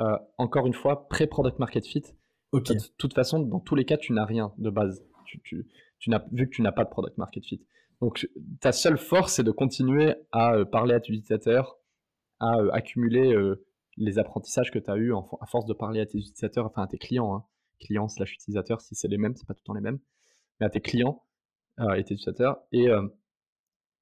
euh, 0.00 0.16
encore 0.38 0.66
une 0.66 0.72
fois, 0.72 1.08
pré-product 1.08 1.58
market 1.58 1.84
fit, 1.84 2.04
de 2.52 2.60
toute 2.96 3.12
façon, 3.12 3.40
dans 3.40 3.60
tous 3.60 3.74
les 3.74 3.84
cas, 3.84 3.96
tu 3.96 4.12
n'as 4.12 4.24
rien 4.24 4.54
de 4.56 4.70
base. 4.70 5.04
Tu, 5.26 5.40
tu, 5.42 5.66
tu 5.98 6.10
vu 6.30 6.48
que 6.48 6.54
tu 6.54 6.62
n'as 6.62 6.72
pas 6.72 6.84
de 6.84 6.90
product 6.90 7.18
market 7.18 7.44
fit. 7.44 7.66
Donc, 8.00 8.28
ta 8.60 8.72
seule 8.72 8.98
force, 8.98 9.34
c'est 9.34 9.42
de 9.42 9.50
continuer 9.50 10.14
à 10.32 10.54
euh, 10.54 10.64
parler 10.64 10.94
à 10.94 11.00
tes 11.00 11.12
utilisateurs, 11.12 11.78
à 12.40 12.58
euh, 12.58 12.70
accumuler 12.72 13.34
les 13.96 14.18
apprentissages 14.18 14.70
que 14.70 14.78
tu 14.78 14.90
as 14.90 14.96
eu 14.96 15.14
à 15.14 15.46
force 15.46 15.64
de 15.66 15.72
parler 15.72 16.00
à 16.00 16.06
tes 16.06 16.18
utilisateurs, 16.18 16.66
enfin 16.66 16.82
à 16.82 16.86
tes 16.86 16.98
clients. 16.98 17.34
Hein 17.34 17.44
clients 17.78 18.08
slash 18.08 18.34
utilisateurs, 18.34 18.80
si 18.80 18.94
c'est 18.94 19.08
les 19.08 19.18
mêmes, 19.18 19.34
c'est 19.36 19.46
pas 19.46 19.54
tout 19.54 19.62
le 19.62 19.66
temps 19.66 19.74
les 19.74 19.80
mêmes, 19.80 19.98
mais 20.60 20.66
à 20.66 20.70
tes 20.70 20.80
clients 20.80 21.24
euh, 21.80 21.94
et 21.94 22.04
tes 22.04 22.14
utilisateurs, 22.14 22.58
et 22.72 22.88
euh, 22.88 23.06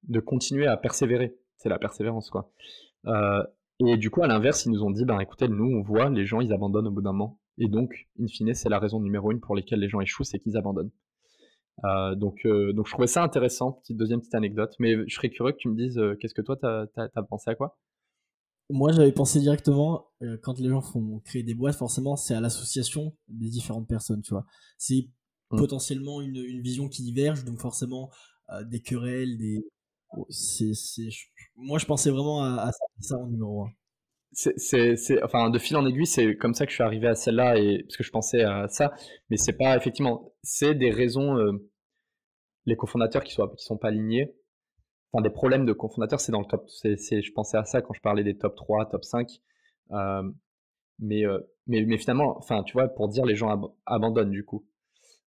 de 0.03 0.19
continuer 0.19 0.67
à 0.67 0.77
persévérer. 0.77 1.35
C'est 1.57 1.69
la 1.69 1.79
persévérance, 1.79 2.29
quoi. 2.29 2.51
Euh, 3.05 3.43
et 3.79 3.97
du 3.97 4.09
coup, 4.09 4.23
à 4.23 4.27
l'inverse, 4.27 4.65
ils 4.65 4.71
nous 4.71 4.83
ont 4.83 4.91
dit, 4.91 5.05
ben 5.05 5.19
écoutez, 5.19 5.47
nous, 5.47 5.65
on 5.65 5.81
voit, 5.81 6.09
les 6.09 6.25
gens, 6.25 6.41
ils 6.41 6.53
abandonnent 6.53 6.87
au 6.87 6.91
bout 6.91 7.01
d'un 7.01 7.11
moment. 7.11 7.39
Et 7.57 7.67
donc, 7.67 8.07
in 8.19 8.27
fine, 8.27 8.53
c'est 8.53 8.69
la 8.69 8.79
raison 8.79 8.99
numéro 8.99 9.31
une 9.31 9.39
pour 9.39 9.55
laquelle 9.55 9.79
les 9.79 9.89
gens 9.89 10.01
échouent, 10.01 10.23
c'est 10.23 10.39
qu'ils 10.39 10.57
abandonnent. 10.57 10.91
Donc, 11.83 12.45
donc, 12.45 12.87
je 12.87 12.91
trouvais 12.91 13.07
ça 13.07 13.23
intéressant, 13.23 13.73
petite 13.73 13.97
deuxième 13.97 14.19
petite 14.19 14.35
anecdote. 14.35 14.73
Mais 14.79 14.95
je 15.07 15.15
serais 15.15 15.29
curieux 15.29 15.53
que 15.53 15.57
tu 15.57 15.69
me 15.69 15.75
dises, 15.75 16.01
qu'est-ce 16.19 16.33
que 16.33 16.41
toi, 16.41 16.55
t'as 16.55 16.85
as, 16.95 17.23
pensé 17.23 17.49
à 17.49 17.55
quoi? 17.55 17.77
Moi, 18.69 18.91
j'avais 18.91 19.11
pensé 19.11 19.39
directement, 19.39 20.07
euh, 20.23 20.37
quand 20.41 20.59
les 20.59 20.69
gens 20.69 20.81
font 20.81 21.19
créer 21.19 21.43
des 21.43 21.53
boîtes, 21.53 21.75
forcément, 21.75 22.15
c'est 22.15 22.33
à 22.33 22.41
l'association 22.41 23.15
des 23.27 23.49
différentes 23.49 23.87
personnes, 23.87 24.21
tu 24.23 24.33
vois. 24.33 24.45
C'est 24.79 25.07
mmh. 25.51 25.57
potentiellement 25.57 26.21
une, 26.21 26.37
une, 26.37 26.61
vision 26.61 26.89
qui 26.89 27.03
diverge, 27.03 27.45
donc 27.45 27.59
forcément, 27.59 28.09
euh, 28.49 28.63
des 28.63 28.81
querelles, 28.81 29.37
des. 29.37 29.63
Oh, 30.17 30.25
c'est, 30.29 30.73
c'est... 30.73 31.09
Moi, 31.55 31.77
je 31.77 31.85
pensais 31.85 32.09
vraiment 32.09 32.43
à, 32.43 32.71
ça 32.99 33.17
en 33.17 33.27
numéro 33.27 33.65
un. 33.65 33.69
Enfin, 35.23 35.49
de 35.49 35.59
fil 35.59 35.77
en 35.77 35.85
aiguille, 35.85 36.05
c'est 36.05 36.35
comme 36.35 36.53
ça 36.53 36.65
que 36.65 36.71
je 36.71 36.75
suis 36.75 36.83
arrivé 36.83 37.07
à 37.07 37.15
celle-là 37.15 37.57
et 37.57 37.83
parce 37.83 37.97
que 37.97 38.03
je 38.03 38.11
pensais 38.11 38.43
à 38.43 38.67
ça, 38.67 38.93
mais 39.29 39.37
c'est 39.37 39.53
pas 39.53 39.75
effectivement, 39.75 40.33
c'est 40.43 40.75
des 40.75 40.91
raisons, 40.91 41.37
euh, 41.37 41.51
les 42.65 42.75
cofondateurs 42.75 43.23
qui 43.23 43.33
sont 43.33 43.47
qui 43.49 43.63
sont 43.63 43.77
pas 43.77 43.89
alignés, 43.89 44.35
enfin 45.11 45.23
des 45.23 45.29
problèmes 45.29 45.65
de 45.65 45.73
cofondateurs, 45.73 46.19
c'est 46.19 46.31
dans 46.31 46.41
le 46.41 46.47
top, 46.47 46.69
c'est, 46.69 47.21
je 47.21 47.31
pensais 47.33 47.57
à 47.57 47.65
ça 47.65 47.81
quand 47.81 47.93
je 47.93 48.01
parlais 48.01 48.23
des 48.23 48.37
top 48.37 48.55
3, 48.55 48.89
top 48.89 49.03
5, 49.03 49.29
euh, 49.91 50.23
mais, 50.99 51.25
euh, 51.25 51.39
mais 51.67 51.83
mais 51.85 51.97
finalement, 51.97 52.37
enfin, 52.37 52.63
tu 52.63 52.73
vois, 52.73 52.87
pour 52.89 53.09
dire 53.09 53.25
les 53.25 53.35
gens 53.35 53.73
abandonnent 53.85 54.31
du 54.31 54.45
coup. 54.45 54.65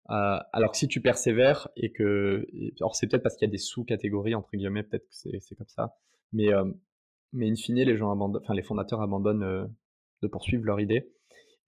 alors 0.07 0.71
que 0.71 0.77
si 0.77 0.87
tu 0.87 1.01
persévères 1.01 1.69
et 1.75 1.91
que, 1.91 2.45
alors 2.79 2.95
c'est 2.95 3.07
peut-être 3.07 3.23
parce 3.23 3.35
qu'il 3.35 3.47
y 3.47 3.49
a 3.49 3.51
des 3.51 3.57
sous-catégories 3.57 4.35
entre 4.35 4.49
guillemets, 4.53 4.83
peut-être 4.83 5.03
que 5.03 5.15
c'est, 5.15 5.39
c'est 5.41 5.55
comme 5.55 5.67
ça, 5.67 5.95
mais 6.33 6.49
mais 7.33 7.49
in 7.49 7.55
fine, 7.55 7.83
les 7.83 7.97
gens 7.97 8.15
les 8.53 8.63
fondateurs 8.63 9.01
abandonnent 9.01 9.43
euh, 9.43 9.65
de 10.21 10.27
poursuivre 10.27 10.65
leur 10.65 10.79
idée. 10.79 11.11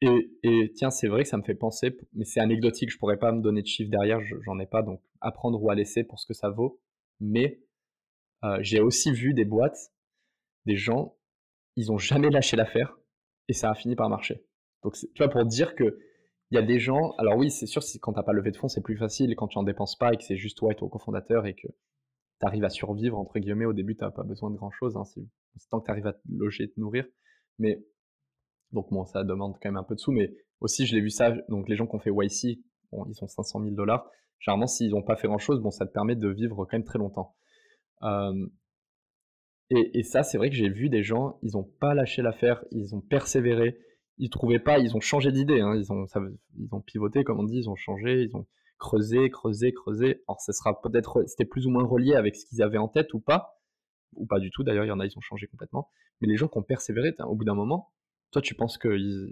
Et, 0.02 0.32
et 0.44 0.72
tiens, 0.76 0.92
c'est 0.92 1.08
vrai 1.08 1.24
que 1.24 1.30
ça 1.30 1.38
me 1.38 1.44
fait 1.44 1.56
penser, 1.56 1.98
mais 2.14 2.24
c'est 2.24 2.40
anecdotique, 2.40 2.90
je 2.90 2.98
pourrais 2.98 3.20
pas 3.20 3.32
me 3.32 3.42
donner 3.42 3.62
de 3.62 3.68
chiffres 3.68 3.92
derrière, 3.92 4.20
j'en 4.46 4.60
ai 4.60 4.66
pas, 4.66 4.82
donc 4.82 5.02
apprendre 5.20 5.62
ou 5.62 5.70
à 5.70 5.76
laisser 5.76 6.04
pour 6.04 6.20
ce 6.20 6.26
que 6.26 6.34
ça 6.34 6.50
vaut. 6.50 6.80
Mais 7.20 7.62
euh, 8.46 8.58
j'ai 8.62 8.80
aussi 8.80 9.12
vu 9.12 9.34
des 9.34 9.44
boîtes, 9.44 9.92
des 10.66 10.78
gens, 10.78 11.18
ils 11.76 11.92
ont 11.92 11.98
jamais 11.98 12.30
lâché 12.30 12.56
l'affaire 12.56 12.98
et 13.50 13.54
ça 13.54 13.72
a 13.72 13.76
fini 13.76 13.96
par 13.96 14.10
marcher. 14.10 14.46
Donc 14.84 14.94
tu 14.94 15.08
vois, 15.18 15.30
pour 15.30 15.46
dire 15.46 15.76
que 15.76 16.00
il 16.52 16.56
y 16.56 16.58
a 16.58 16.64
des 16.64 16.80
gens, 16.80 17.12
alors 17.18 17.38
oui, 17.38 17.52
c'est 17.52 17.68
sûr, 17.68 17.84
quand 18.02 18.14
t'as 18.14 18.24
pas 18.24 18.34
levé 18.34 18.52
de 18.52 18.58
fonds, 18.58 18.70
c'est 18.70 18.82
plus 18.82 18.98
facile, 18.98 19.36
quand 19.36 19.48
tu 19.48 19.60
en 19.60 19.64
dépenses 19.64 19.96
pas 19.96 20.14
et 20.14 20.18
que 20.18 20.24
c'est 20.24 20.38
juste 20.38 20.58
toi 20.58 20.72
et 20.72 20.76
ton 20.76 20.88
cofondateur 20.88 21.46
et 21.46 21.54
que 21.54 21.68
tu 22.40 22.66
à 22.66 22.70
survivre, 22.70 23.18
entre 23.18 23.40
guillemets, 23.40 23.66
au 23.66 23.74
début, 23.74 23.96
tu 23.96 24.04
n'as 24.04 24.12
pas 24.12 24.24
besoin 24.24 24.50
de 24.52 24.56
grand-chose, 24.56 24.96
hein, 24.98 25.04
c'est 25.06 25.22
tant 25.70 25.80
que 25.80 25.86
tu 25.86 25.92
arrives 25.92 26.08
à 26.08 26.14
te 26.14 26.22
loger, 26.30 26.70
te 26.70 26.80
nourrir. 26.80 27.06
Mais, 27.58 27.84
donc 28.72 28.90
bon, 28.92 29.06
ça 29.06 29.24
demande 29.24 29.54
quand 29.62 29.70
même 29.70 29.78
un 29.78 29.84
peu 29.84 29.96
de 29.96 30.00
sous, 30.00 30.12
mais 30.12 30.34
aussi, 30.62 30.86
je 30.86 30.96
l'ai 30.96 31.02
vu 31.02 31.10
ça, 31.10 31.32
donc 31.50 31.68
les 31.68 31.76
gens 31.76 31.88
qui 31.88 31.96
ont 31.96 32.00
fait 32.00 32.12
YC, 32.12 32.60
bon, 32.92 33.06
ils 33.08 33.24
ont 33.24 33.28
500 33.28 33.62
000 33.62 33.76
dollars. 33.76 34.10
Généralement, 34.40 34.68
s'ils 34.68 34.92
n'ont 34.92 35.04
pas 35.04 35.18
fait 35.18 35.28
grand-chose, 35.28 35.60
bon, 35.62 35.72
ça 35.72 35.86
te 35.86 35.92
permet 35.92 36.16
de 36.16 36.30
vivre 36.30 36.66
quand 36.66 36.74
même 36.74 36.86
très 36.86 37.00
longtemps. 37.00 37.36
et, 39.70 40.00
et, 40.00 40.04
ça, 40.04 40.24
c'est 40.24 40.38
vrai 40.38 40.50
que 40.50 40.56
j'ai 40.56 40.70
vu 40.70 40.90
des 40.90 41.04
gens, 41.04 41.40
ils 41.44 41.52
n'ont 41.54 41.70
pas 41.80 41.94
lâché 41.94 42.22
l'affaire, 42.22 42.64
ils 42.72 42.96
ont 42.96 43.02
persévéré, 43.02 43.78
ils 44.18 44.30
trouvaient 44.30 44.60
pas, 44.60 44.80
ils 44.80 44.96
ont 44.96 45.02
changé 45.02 45.32
d'idée, 45.32 45.60
hein, 45.60 45.76
ils, 45.76 45.92
ont, 45.92 46.06
ils 46.58 46.74
ont 46.74 46.82
pivoté, 46.82 47.24
comme 47.24 47.40
on 47.40 47.44
dit, 47.44 47.58
ils 47.58 47.70
ont 47.70 47.76
changé, 47.76 48.24
ils 48.24 48.36
ont 48.36 48.46
creuser, 48.80 49.30
creuser, 49.30 49.74
creuser. 49.74 50.24
Alors, 50.28 50.40
ce 50.42 50.52
sera 50.52 50.82
peut-être, 50.82 51.24
c'était 51.28 51.46
plus 51.46 51.68
ou 51.68 51.70
moins 51.70 51.84
relié 51.84 52.16
avec 52.16 52.36
ce 52.36 52.46
qu'ils 52.46 52.64
avaient 52.64 52.78
en 52.78 52.88
tête 52.88 53.14
ou 53.14 53.20
pas, 53.20 53.60
ou 54.14 54.26
pas 54.26 54.40
du 54.40 54.50
tout. 54.50 54.64
D'ailleurs, 54.64 54.86
il 54.86 54.90
y 54.90 54.92
en 54.92 55.00
a, 55.00 55.06
ils 55.06 55.18
ont 55.18 55.22
changé 55.22 55.48
complètement. 55.48 55.90
Mais 56.22 56.28
les 56.28 56.38
gens 56.38 56.48
qui 56.48 56.58
ont 56.58 56.64
persévéré, 56.64 57.14
au 57.20 57.36
bout 57.36 57.44
d'un 57.44 57.54
moment, 57.54 57.92
toi, 58.32 58.42
tu 58.42 58.56
penses 58.56 58.78
que 58.78 58.90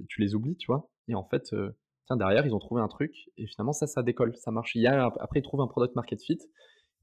tu 0.08 0.22
les 0.22 0.35
oublies, 0.35 0.58
tu 0.58 0.67
vois. 0.67 0.90
Et 1.08 1.16
en 1.16 1.24
fait, 1.24 1.53
euh, 1.53 1.72
tiens, 2.08 2.17
derrière, 2.17 2.45
ils 2.45 2.53
ont 2.53 2.59
trouvé 2.59 2.82
un 2.82 2.88
truc, 2.88 3.30
et 3.38 3.48
finalement, 3.48 3.74
ça, 3.74 3.88
ça 3.88 4.03
décolle, 4.03 4.35
ça 4.35 4.51
marche. 4.51 4.76
Il 4.76 4.82
y 4.82 4.88
a, 4.88 5.06
après, 5.19 5.40
ils 5.40 5.43
trouvent 5.43 5.61
un 5.61 5.67
product 5.67 5.95
market 5.95 6.22
fit, 6.22 6.40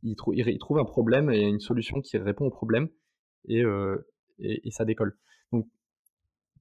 ils, 0.02 0.16
trouvent, 0.16 0.34
ils, 0.36 0.58
trouvent 0.58 0.78
un 0.78 0.84
problème 0.84 1.31
et 1.31 1.42
une 1.42 1.60
solution 1.60 2.00
qui 2.00 2.18
répond 2.18 2.47
au 2.47 2.50
problème, 2.50 2.89
et, 3.48 3.62
euh, 3.62 4.06
et, 4.39 4.70
ça 4.70 4.84
décolle. 4.84 5.16
Donc, 5.52 5.66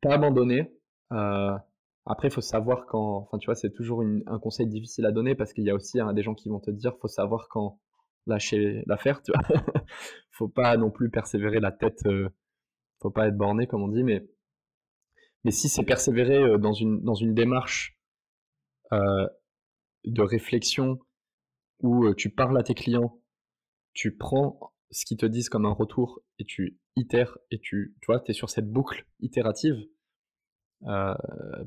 pas 0.02 0.14
abandonner. 0.14 0.72
Euh, 1.12 1.58
après, 2.06 2.28
il 2.28 2.32
faut 2.32 2.42
savoir 2.42 2.86
quand. 2.86 3.18
Enfin, 3.18 3.38
tu 3.38 3.46
vois, 3.46 3.56
c'est 3.56 3.72
toujours 3.72 4.04
un 4.04 4.40
conseil 4.40 4.68
difficile 4.68 5.06
à 5.06 5.12
donner 5.12 5.36
parce 5.36 5.54
qu'il 5.54 5.64
y 5.64 5.70
a 5.70 5.76
aussi 5.76 6.00
hein, 6.00 6.14
des 6.14 6.22
gens 6.22 6.34
qui 6.36 6.50
vont 6.50 6.60
te 6.60 6.72
dire 6.72 6.98
faut 7.00 7.08
savoir 7.08 7.48
quand 7.50 7.80
lâcher 8.26 8.84
l'affaire, 8.88 9.22
tu 9.22 9.32
vois. 9.32 9.62
faut 10.32 10.50
pas 10.50 10.76
non 10.78 10.92
plus 10.92 11.10
persévérer 11.10 11.60
la 11.60 11.72
tête. 11.72 12.06
Euh, 12.06 12.30
faut 13.02 13.12
pas 13.12 13.28
être 13.28 13.38
borné, 13.38 13.68
comme 13.68 13.84
on 13.84 13.88
dit, 13.88 14.04
mais. 14.04 14.28
Mais 15.46 15.52
si 15.52 15.68
c'est 15.68 15.84
persévérer 15.84 16.38
euh, 16.38 16.58
dans 16.58 16.74
une, 16.74 17.02
dans 17.02 17.16
une 17.16 17.34
démarche 17.34 17.98
euh, 18.94 19.28
de 20.06 20.22
réflexion 20.22 21.00
où 21.82 22.14
tu 22.14 22.30
parles 22.30 22.58
à 22.58 22.64
tes 22.64 22.76
clients, 22.76 23.20
tu 23.94 24.16
prends 24.16 24.74
ce 24.92 25.06
qu'ils 25.06 25.18
te 25.18 25.26
disent 25.26 25.50
comme 25.50 25.66
un 25.66 25.74
retour 25.74 26.22
et 26.40 26.46
tu 26.46 26.80
itères 26.96 27.38
et 27.52 27.60
tu, 27.60 27.96
tu 28.02 28.06
vois, 28.08 28.20
tu 28.22 28.32
es 28.32 28.34
sur 28.34 28.50
cette 28.50 28.70
boucle 28.72 29.06
itérative, 29.20 29.76
euh, 30.88 31.14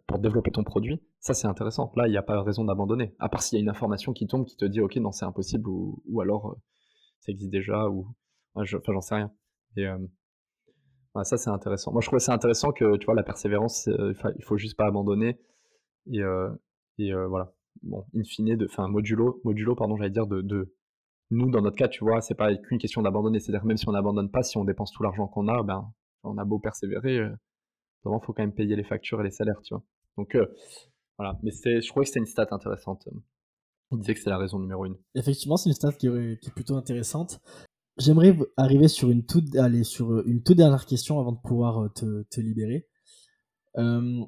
pour 0.07 0.19
développer 0.19 0.51
ton 0.51 0.65
produit, 0.65 1.03
ça 1.21 1.35
c'est 1.35 1.47
intéressant. 1.47 1.93
Là, 1.97 2.07
il 2.07 2.11
n'y 2.11 2.17
a 2.17 2.23
pas 2.23 2.43
raison 2.43 2.65
d'abandonner. 2.65 3.15
À 3.19 3.29
part 3.29 3.43
s'il 3.43 3.59
y 3.59 3.61
a 3.61 3.63
une 3.63 3.69
information 3.69 4.13
qui 4.13 4.27
tombe 4.27 4.45
qui 4.45 4.57
te 4.57 4.65
dit, 4.65 4.81
ok, 4.81 4.97
non, 4.97 5.13
c'est 5.13 5.25
impossible, 5.25 5.69
ou, 5.69 6.03
ou 6.09 6.21
alors 6.21 6.51
euh, 6.51 6.55
ça 7.21 7.33
existe 7.33 7.51
déjà, 7.51 7.89
ou 7.89 8.15
enfin, 8.55 8.65
j'en 8.65 9.01
sais 9.01 9.15
rien. 9.15 9.33
Et 9.77 9.87
euh, 9.87 9.99
ça 11.25 11.37
c'est 11.37 11.51
intéressant. 11.51 11.93
Moi, 11.93 12.03
je 12.03 12.09
trouvais 12.09 12.21
ça 12.21 12.35
intéressant 12.35 12.73
que, 12.73 12.97
tu 12.99 13.07
vois, 13.07 13.15
la 13.15 13.23
persévérance, 13.23 13.87
il 13.87 14.45
faut 14.45 14.59
juste 14.59 14.77
pas 14.77 14.87
abandonner. 14.87 15.41
Et, 16.13 16.21
et 16.99 17.13
voilà. 17.29 17.53
Bon, 17.83 18.05
in 18.15 18.23
fine, 18.23 18.57
enfin, 18.65 18.89
modulo, 18.89 19.41
modulo, 19.45 19.75
pardon, 19.75 19.97
j'allais 19.97 20.11
dire 20.11 20.27
de, 20.27 20.41
de 20.43 20.75
nous, 21.31 21.51
dans 21.51 21.61
notre 21.61 21.77
cas, 21.77 21.89
tu 21.89 22.05
vois, 22.05 22.21
c'est 22.21 22.35
pas 22.35 22.55
qu'une 22.57 22.79
question 22.79 23.03
d'abandonner. 23.03 23.41
C'est-à-dire 23.41 23.65
même 23.65 23.77
si 23.77 23.89
on 23.89 23.93
n'abandonne 23.93 24.31
pas, 24.31 24.43
si 24.43 24.57
on 24.57 24.65
dépense 24.65 24.93
tout 24.93 25.03
l'argent 25.03 25.27
qu'on 25.27 25.49
a, 25.49 25.63
ben, 25.63 25.91
on 26.23 26.39
a 26.39 26.45
beau 26.45 26.59
persévérer, 26.59 27.21
il 28.15 28.25
faut 28.25 28.33
quand 28.33 28.43
même 28.43 28.55
payer 28.55 28.77
les 28.77 28.85
factures 28.85 29.21
et 29.21 29.25
les 29.25 29.31
salaires, 29.31 29.61
tu 29.63 29.75
vois. 29.75 29.83
Donc 30.17 30.35
euh, 30.35 30.47
voilà, 31.19 31.39
mais 31.43 31.51
je 31.51 31.87
trouvais 31.89 32.05
que 32.05 32.09
c'était 32.09 32.21
une 32.21 32.27
stat 32.27 32.49
intéressante. 32.51 33.09
Il 33.93 33.99
disait 33.99 34.15
que 34.15 34.21
c'est 34.21 34.31
la 34.31 34.39
raison 34.39 34.59
numéro 34.59 34.85
une. 34.85 34.97
Effectivement, 35.15 35.57
c'est 35.57 35.69
une 35.69 35.75
stat 35.75 35.93
qui 35.93 36.07
est, 36.07 36.53
plutôt 36.55 36.77
intéressante. 36.77 37.41
J'aimerais 37.99 38.37
arriver 38.57 38.89
sur 38.89 39.11
une 39.11 39.25
toute, 39.25 39.55
aller 39.57 39.85
sur 39.85 40.27
une 40.27 40.43
toute 40.43 40.57
dernière 40.57 40.85
question 40.87 41.19
avant 41.19 41.33
de 41.33 41.39
pouvoir 41.39 41.85
euh, 41.85 41.89
te, 41.89 42.23
te 42.25 42.41
libérer. 42.41 42.87
Euh, 43.79 44.25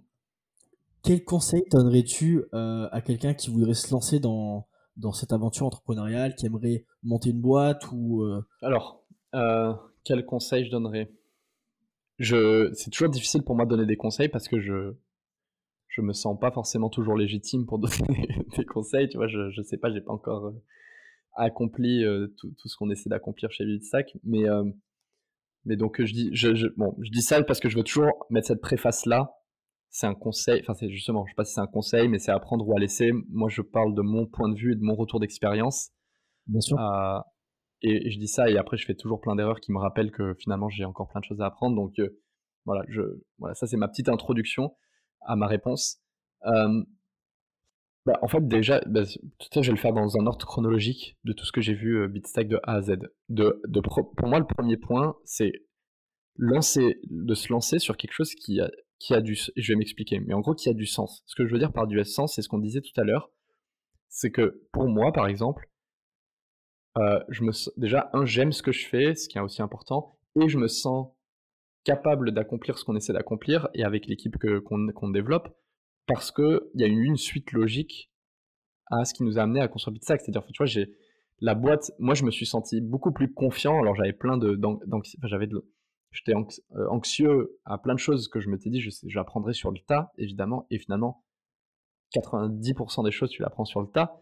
quel 1.03 1.25
conseil 1.25 1.63
donnerais-tu 1.71 2.45
à 2.53 3.01
quelqu'un 3.01 3.33
qui 3.33 3.51
voudrait 3.51 3.75
se 3.75 3.91
lancer 3.93 4.19
dans, 4.21 4.67
dans 4.97 5.13
cette 5.13 5.33
aventure 5.33 5.65
entrepreneuriale, 5.65 6.35
qui 6.35 6.45
aimerait 6.45 6.85
monter 7.03 7.31
une 7.31 7.41
boîte 7.41 7.87
ou 7.93 8.27
Alors, 8.61 9.05
quel 10.05 10.27
conseil 10.27 10.67
je 10.67 10.71
donnerais? 10.71 11.11
Je, 12.19 12.71
c'est 12.75 12.91
toujours 12.91 13.09
difficile 13.09 13.43
pour 13.43 13.55
moi 13.55 13.65
de 13.65 13.71
donner 13.71 13.87
des 13.87 13.97
conseils 13.97 14.29
parce 14.29 14.49
que 14.49 14.61
je, 14.61 14.95
je 15.89 16.01
me 16.01 16.13
sens 16.13 16.39
pas 16.39 16.51
forcément 16.51 16.91
toujours 16.91 17.17
légitime 17.17 17.67
pour 17.67 17.79
donner 17.79 18.29
des 18.57 18.65
conseils. 18.65 19.09
Tu 19.09 19.17
vois, 19.17 19.29
je, 19.29 19.51
je 19.51 19.63
sais 19.63 19.79
pas, 19.79 19.93
j'ai 19.93 20.01
pas 20.01 20.13
encore 20.13 20.47
euh, 20.47 20.63
accompli 21.37 22.05
euh, 22.05 22.29
tout, 22.39 22.51
tout, 22.59 22.69
ce 22.69 22.77
qu'on 22.77 22.91
essaie 22.91 23.09
d'accomplir 23.09 23.51
chez 23.51 23.65
Vidstack, 23.65 24.17
mais 24.25 24.49
euh, 24.49 24.65
mais 25.65 25.77
donc 25.77 26.03
je 26.03 26.13
dis, 26.13 26.31
je, 26.33 26.55
je, 26.55 26.67
bon, 26.77 26.97
je 27.01 27.11
dis 27.11 27.23
ça 27.23 27.43
parce 27.43 27.61
que 27.61 27.69
je 27.69 27.77
veux 27.77 27.85
toujours 27.85 28.27
mettre 28.31 28.49
cette 28.49 28.61
préface 28.61 29.07
là. 29.07 29.35
C'est 29.91 30.07
un 30.07 30.15
conseil, 30.15 30.61
enfin 30.61 30.75
c'est 30.75 30.91
justement, 30.91 31.25
je 31.25 31.33
sais 31.33 31.37
pas 31.37 31.45
si 31.45 31.55
c'est 31.55 31.61
un 31.61 31.67
conseil, 31.67 32.09
mais 32.09 32.19
c'est 32.19 32.31
apprendre 32.31 32.67
ou 32.69 32.77
à 32.77 32.79
laisser. 32.79 33.11
Moi, 33.31 33.49
je 33.49 33.63
parle 33.63 33.95
de 33.95 34.03
mon 34.03 34.27
point 34.27 34.51
de 34.51 34.55
vue 34.55 34.73
et 34.73 34.77
de 34.77 34.83
mon 34.83 34.95
retour 34.95 35.19
d'expérience. 35.19 35.93
Bien 36.47 36.61
sûr. 36.61 36.79
Et, 37.83 38.11
je 38.11 38.19
dis 38.19 38.29
ça, 38.29 38.51
et 38.51 38.59
après, 38.59 38.77
je 38.77 38.85
fais 38.85 38.95
toujours 38.95 39.21
plein 39.21 39.37
d'erreurs 39.37 39.61
qui 39.61 39.73
me 39.73 39.79
rappellent 39.79 40.11
que 40.11 40.35
finalement, 40.35 40.69
j'ai 40.69 40.85
encore 40.85 41.09
plein 41.09 41.21
de 41.21 41.25
choses 41.25 41.41
à 41.41 41.47
apprendre. 41.47 41.77
Donc, 41.77 41.99
euh, 41.99 42.21
voilà, 42.65 42.85
ça, 43.55 43.67
c'est 43.67 43.77
ma 43.77 43.89
petite 43.89 44.09
introduction 44.09 44.75
à 45.21 45.37
ma 45.37 45.47
réponse. 45.47 46.01
Bah, 48.07 48.19
en 48.23 48.29
fait, 48.29 48.47
déjà, 48.47 48.81
bah, 48.87 49.03
tout 49.05 49.49
ça, 49.53 49.61
je 49.61 49.71
vais 49.71 49.77
le 49.77 49.81
faire 49.81 49.93
dans 49.93 50.17
un 50.17 50.27
ordre 50.27 50.47
chronologique 50.47 51.19
de 51.25 51.33
tout 51.33 51.45
ce 51.45 51.53
que 51.53 51.61
j'ai 51.61 51.75
vu 51.75 52.09
Bitstack 52.09 52.49
de 52.49 52.59
A 52.63 52.77
à 52.77 52.83
Z. 52.83 52.97
De 53.29 53.61
pour 54.17 54.29
moi, 54.29 54.39
le 54.39 54.47
premier 54.47 54.77
point, 54.79 55.17
c'est 55.25 55.53
lancer, 56.39 57.01
de 57.11 57.35
se 57.35 57.53
lancer 57.53 57.79
sur 57.79 57.97
quelque 57.97 58.13
chose 58.13 58.35
qui 58.35 58.61
a, 58.61 58.71
qui 58.99 59.15
a 59.15 59.21
du, 59.21 59.37
je 59.57 59.73
vais 59.73 59.77
m'expliquer, 59.77 60.21
mais 60.21 60.35
en 60.35 60.41
gros, 60.41 60.55
qui 60.55 60.69
a 60.69 60.75
du 60.75 60.87
sens. 60.87 61.23
Ce 61.27 61.35
que 61.35 61.47
je 61.47 61.53
veux 61.53 61.59
dire 61.59 61.73
par 61.73 61.87
du 61.87 62.03
sens, 62.05 62.35
c'est 62.35 62.43
ce 62.43 62.49
qu'on 62.49 62.59
disait 62.59 62.81
tout 62.81 62.99
à 62.99 63.05
l'heure, 63.05 63.31
c'est 64.09 64.31
que 64.31 64.63
pour 64.73 64.89
moi, 64.89 65.13
par 65.13 65.27
exemple, 65.27 65.68
euh, 66.99 67.21
je 67.29 67.43
me 67.43 67.53
déjà, 67.79 68.11
un, 68.13 68.25
j'aime 68.25 68.53
ce 68.53 68.63
que 68.63 68.73
je 68.73 68.87
fais, 68.87 69.15
ce 69.15 69.29
qui 69.29 69.39
est 69.39 69.41
aussi 69.41 69.63
important, 69.63 70.19
et 70.41 70.49
je 70.49 70.59
me 70.59 70.69
sens 70.69 71.09
capable 71.85 72.33
d'accomplir 72.33 72.79
ce 72.79 72.85
qu'on 72.85 72.97
essaie 72.97 73.13
d'accomplir, 73.13 73.69
et 73.75 73.85
avec 73.85 74.07
l'équipe 74.07 74.37
qu'on 74.65 75.11
développe, 75.11 75.57
parce 76.07 76.31
qu'il 76.31 76.61
y 76.75 76.85
a 76.85 76.87
eu 76.87 77.05
une 77.05 77.17
suite 77.17 77.53
logique 77.53 78.11
à 78.91 79.05
ce 79.05 79.15
qui 79.15 79.23
nous 79.23 79.39
a 79.39 79.43
amené 79.43 79.61
à 79.61 79.69
construire 79.69 79.93
Bitsack. 79.93 80.21
C'est-à-dire, 80.21 80.45
tu 80.47 80.59
vois, 80.59 80.67
j'ai 80.67 80.95
la 81.41 81.55
boîte, 81.55 81.93
moi 81.99 82.15
je 82.15 82.25
me 82.25 82.31
suis 82.31 82.47
senti 82.47 82.81
beaucoup 82.81 83.13
plus 83.13 83.33
confiant, 83.33 83.79
alors 83.81 83.95
j'avais 83.95 84.13
plein 84.13 84.39
de, 84.39 84.59
j'avais 85.25 85.49
j'étais 86.11 86.33
euh, 86.35 86.89
anxieux 86.89 87.59
à 87.65 87.79
plein 87.79 87.95
de 87.95 87.99
choses 87.99 88.29
que 88.29 88.41
je 88.41 88.49
m'étais 88.49 88.71
dit, 88.71 88.83
j'apprendrai 89.07 89.53
sur 89.53 89.71
le 89.71 89.79
tas, 89.87 90.11
évidemment, 90.19 90.67
et 90.71 90.79
finalement, 90.79 91.25
90% 92.15 93.05
des 93.05 93.11
choses, 93.11 93.31
tu 93.31 93.43
l'apprends 93.43 93.67
sur 93.67 93.81
le 93.81 93.89
tas 93.89 94.19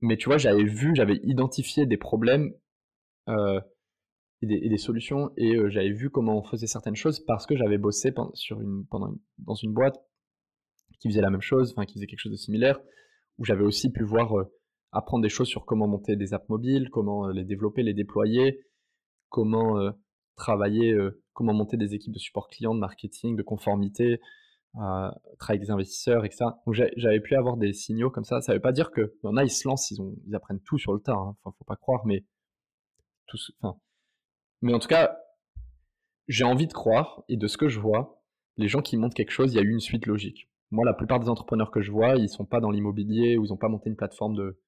mais 0.00 0.16
tu 0.16 0.28
vois, 0.28 0.38
j'avais 0.38 0.64
vu, 0.64 0.94
j'avais 0.94 1.20
identifié 1.22 1.86
des 1.86 1.96
problèmes 1.96 2.52
euh, 3.28 3.60
et, 4.42 4.68
des, 4.68 4.76
solutions, 4.76 5.32
et 5.36 5.56
euh, 5.56 5.70
j'avais 5.70 5.92
vu 5.92 6.10
comment 6.10 6.38
on 6.38 6.42
faisait 6.42 6.66
certaines 6.66 6.96
choses 6.96 7.20
parce 7.20 7.46
que 7.46 7.56
j'avais 7.56 7.78
bossé 7.78 8.12
pendant 8.12 9.14
dans 9.38 9.54
une 9.54 9.72
boîte 9.72 9.96
qui 11.00 11.08
faisait 11.08 11.22
la 11.22 11.30
même 11.30 11.40
chose, 11.40 11.72
enfin 11.72 11.86
qui 11.86 11.94
faisait 11.94 12.06
quelque 12.06 12.20
chose 12.20 12.32
de 12.32 12.36
similaire, 12.36 12.78
où 13.38 13.44
j'avais 13.44 13.64
aussi 13.64 13.90
pu 13.90 14.04
voir 14.04 14.38
euh, 14.38 14.44
apprendre 14.92 15.22
des 15.22 15.28
choses 15.28 15.48
sur 15.48 15.64
comment 15.64 15.88
monter 15.88 16.16
des 16.16 16.34
apps 16.34 16.48
mobiles, 16.48 16.90
comment 16.90 17.28
les 17.28 17.44
développer, 17.44 17.82
les 17.82 17.94
déployer, 17.94 18.60
comment 19.28 19.92
travailler, 20.36 20.96
comment 21.32 21.52
monter 21.52 21.76
des 21.76 21.94
équipes 21.94 22.14
de 22.14 22.18
support 22.18 22.48
client, 22.48 22.74
de 22.74 22.80
marketing, 22.80 23.36
de 23.36 23.42
conformité, 23.42 24.20
travailler 24.76 25.58
avec 25.58 25.62
des 25.62 25.70
investisseurs, 25.70 26.24
etc. 26.24 26.44
Donc 26.66 26.74
j'avais 26.74 27.20
pu 27.20 27.34
avoir 27.34 27.56
des 27.56 27.72
signaux 27.72 28.10
comme 28.10 28.24
ça. 28.24 28.40
Ça 28.40 28.52
ne 28.52 28.56
veut 28.58 28.62
pas 28.62 28.72
dire 28.72 28.90
qu'il 28.90 29.10
y 29.24 29.26
en 29.26 29.36
a, 29.36 29.44
ils 29.44 29.50
se 29.50 29.66
lancent, 29.66 29.90
ils, 29.90 30.34
apprennent 30.34 30.60
tout 30.60 30.78
sur 30.78 30.92
le 30.92 31.00
tas. 31.00 31.14
Hein. 31.14 31.36
Enfin, 31.42 31.54
faut 31.58 31.64
pas 31.64 31.76
croire, 31.76 32.04
mais 32.06 32.24
tout, 33.26 33.38
enfin, 33.60 33.78
mais 34.62 34.74
en 34.74 34.78
tout 34.78 34.88
cas, 34.88 35.16
j'ai 36.28 36.44
envie 36.44 36.66
de 36.66 36.72
croire, 36.72 37.22
et 37.28 37.36
de 37.36 37.46
ce 37.46 37.56
que 37.56 37.68
je 37.68 37.80
vois, 37.80 38.22
les 38.56 38.68
gens 38.68 38.82
qui 38.82 38.96
montent 38.96 39.14
quelque 39.14 39.30
chose, 39.30 39.52
il 39.52 39.56
y 39.56 39.60
a 39.60 39.62
eu 39.62 39.70
une 39.70 39.80
suite 39.80 40.06
logique. 40.06 40.48
Moi, 40.70 40.84
la 40.84 40.94
plupart 40.94 41.20
des 41.20 41.28
entrepreneurs 41.28 41.70
que 41.70 41.80
je 41.80 41.92
vois, 41.92 42.16
ils 42.16 42.28
sont 42.28 42.44
pas 42.44 42.60
dans 42.60 42.70
l'immobilier 42.70 43.36
ou 43.36 43.44
ils 43.44 43.48
n'ont 43.50 43.56
pas 43.56 43.68
monté 43.68 43.88
une 43.88 43.96
plateforme 43.96 44.34
de, 44.34 44.60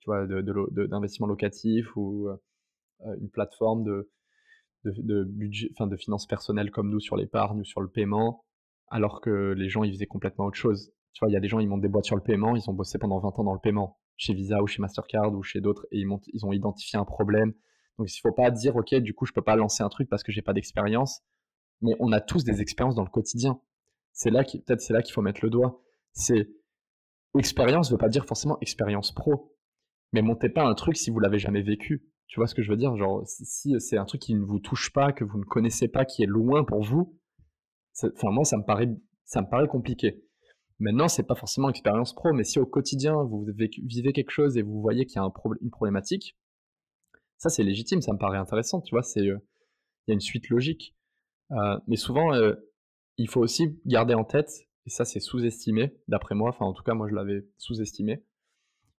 tu 0.00 0.06
vois, 0.06 0.26
d'investissement 0.26 1.26
locatif 1.26 1.94
ou 1.96 2.28
euh, 2.28 3.16
une 3.20 3.30
plateforme 3.30 3.84
de, 3.84 4.10
de, 4.84 5.24
budget, 5.24 5.68
enfin 5.72 5.86
de 5.86 5.96
finances 5.96 6.26
personnelles 6.26 6.70
comme 6.70 6.90
nous 6.90 7.00
sur 7.00 7.16
l'épargne 7.16 7.60
ou 7.60 7.64
sur 7.64 7.80
le 7.80 7.88
paiement, 7.88 8.44
alors 8.92 9.20
que 9.20 9.54
les 9.56 9.68
gens 9.68 9.82
ils 9.82 9.92
faisaient 9.92 10.06
complètement 10.06 10.44
autre 10.44 10.56
chose. 10.56 10.92
Tu 11.12 11.20
vois, 11.20 11.30
il 11.30 11.34
y 11.34 11.36
a 11.36 11.40
des 11.40 11.48
gens 11.48 11.58
ils 11.58 11.68
montent 11.68 11.80
des 11.80 11.88
boîtes 11.88 12.04
sur 12.04 12.16
le 12.16 12.22
paiement, 12.22 12.54
ils 12.54 12.70
ont 12.70 12.74
bossé 12.74 12.98
pendant 12.98 13.18
20 13.18 13.38
ans 13.38 13.44
dans 13.44 13.54
le 13.54 13.58
paiement, 13.58 13.98
chez 14.16 14.34
Visa 14.34 14.62
ou 14.62 14.66
chez 14.66 14.80
Mastercard 14.80 15.32
ou 15.32 15.42
chez 15.42 15.60
d'autres, 15.60 15.86
et 15.90 15.98
ils, 15.98 16.06
montent, 16.06 16.28
ils 16.32 16.46
ont 16.46 16.52
identifié 16.52 16.98
un 16.98 17.04
problème. 17.04 17.52
Donc 17.98 18.14
il 18.14 18.20
faut 18.20 18.32
pas 18.32 18.50
dire 18.50 18.76
ok 18.76 18.94
du 18.96 19.14
coup 19.14 19.26
je 19.26 19.32
peux 19.32 19.42
pas 19.42 19.56
lancer 19.56 19.82
un 19.82 19.88
truc 19.88 20.08
parce 20.08 20.22
que 20.22 20.30
j'ai 20.30 20.42
pas 20.42 20.52
d'expérience, 20.52 21.22
mais 21.80 21.96
on 21.98 22.12
a 22.12 22.20
tous 22.20 22.44
des 22.44 22.60
expériences 22.60 22.94
dans 22.94 23.04
le 23.04 23.10
quotidien. 23.10 23.60
C'est 24.12 24.30
là 24.30 24.44
qui 24.44 24.60
peut-être 24.60 24.80
c'est 24.80 24.92
là 24.92 25.02
qu'il 25.02 25.12
faut 25.12 25.22
mettre 25.22 25.40
le 25.42 25.50
doigt. 25.50 25.82
C'est 26.12 26.50
expérience 27.38 27.90
veut 27.90 27.98
pas 27.98 28.10
dire 28.10 28.26
forcément 28.26 28.58
expérience 28.60 29.12
pro, 29.12 29.56
mais 30.12 30.22
montez 30.22 30.50
pas 30.50 30.64
un 30.64 30.74
truc 30.74 30.96
si 30.96 31.10
vous 31.10 31.18
l'avez 31.18 31.38
jamais 31.38 31.62
vécu. 31.62 32.04
Tu 32.26 32.40
vois 32.40 32.46
ce 32.46 32.54
que 32.54 32.62
je 32.62 32.70
veux 32.70 32.76
dire? 32.76 32.96
Genre, 32.96 33.22
si 33.26 33.78
c'est 33.78 33.98
un 33.98 34.04
truc 34.04 34.22
qui 34.22 34.34
ne 34.34 34.44
vous 34.44 34.58
touche 34.58 34.90
pas, 34.92 35.12
que 35.12 35.24
vous 35.24 35.38
ne 35.38 35.44
connaissez 35.44 35.88
pas, 35.88 36.04
qui 36.04 36.22
est 36.22 36.26
loin 36.26 36.64
pour 36.64 36.82
vous, 36.82 37.18
enfin 37.94 38.30
moi 38.30 38.44
ça 38.44 38.56
me 38.56 38.64
paraît, 38.64 39.68
compliqué. 39.68 40.22
Maintenant, 40.78 41.08
c'est 41.08 41.22
pas 41.22 41.36
forcément 41.36 41.68
expérience 41.68 42.14
pro, 42.14 42.32
mais 42.32 42.44
si 42.44 42.58
au 42.58 42.66
quotidien 42.66 43.22
vous 43.22 43.46
vivez 43.84 44.12
quelque 44.12 44.30
chose 44.30 44.56
et 44.56 44.62
vous 44.62 44.80
voyez 44.80 45.06
qu'il 45.06 45.16
y 45.16 45.18
a 45.18 45.22
un 45.22 45.32
une 45.60 45.70
problématique, 45.70 46.36
ça 47.38 47.50
c'est 47.50 47.62
légitime, 47.62 48.02
ça 48.02 48.12
me 48.12 48.18
paraît 48.18 48.38
intéressant. 48.38 48.80
Tu 48.80 48.94
vois, 48.94 49.02
c'est 49.02 49.20
euh, 49.20 49.38
il 50.06 50.10
y 50.10 50.12
a 50.12 50.14
une 50.14 50.20
suite 50.20 50.48
logique. 50.48 50.96
Euh, 51.52 51.78
mais 51.86 51.96
souvent, 51.96 52.34
euh, 52.34 52.54
il 53.18 53.28
faut 53.28 53.40
aussi 53.40 53.80
garder 53.86 54.14
en 54.14 54.24
tête, 54.24 54.50
et 54.86 54.90
ça 54.90 55.04
c'est 55.04 55.20
sous-estimé, 55.20 55.96
d'après 56.08 56.34
moi, 56.34 56.50
enfin 56.50 56.64
en 56.64 56.72
tout 56.72 56.82
cas 56.82 56.94
moi 56.94 57.08
je 57.08 57.14
l'avais 57.14 57.46
sous-estimé, 57.58 58.24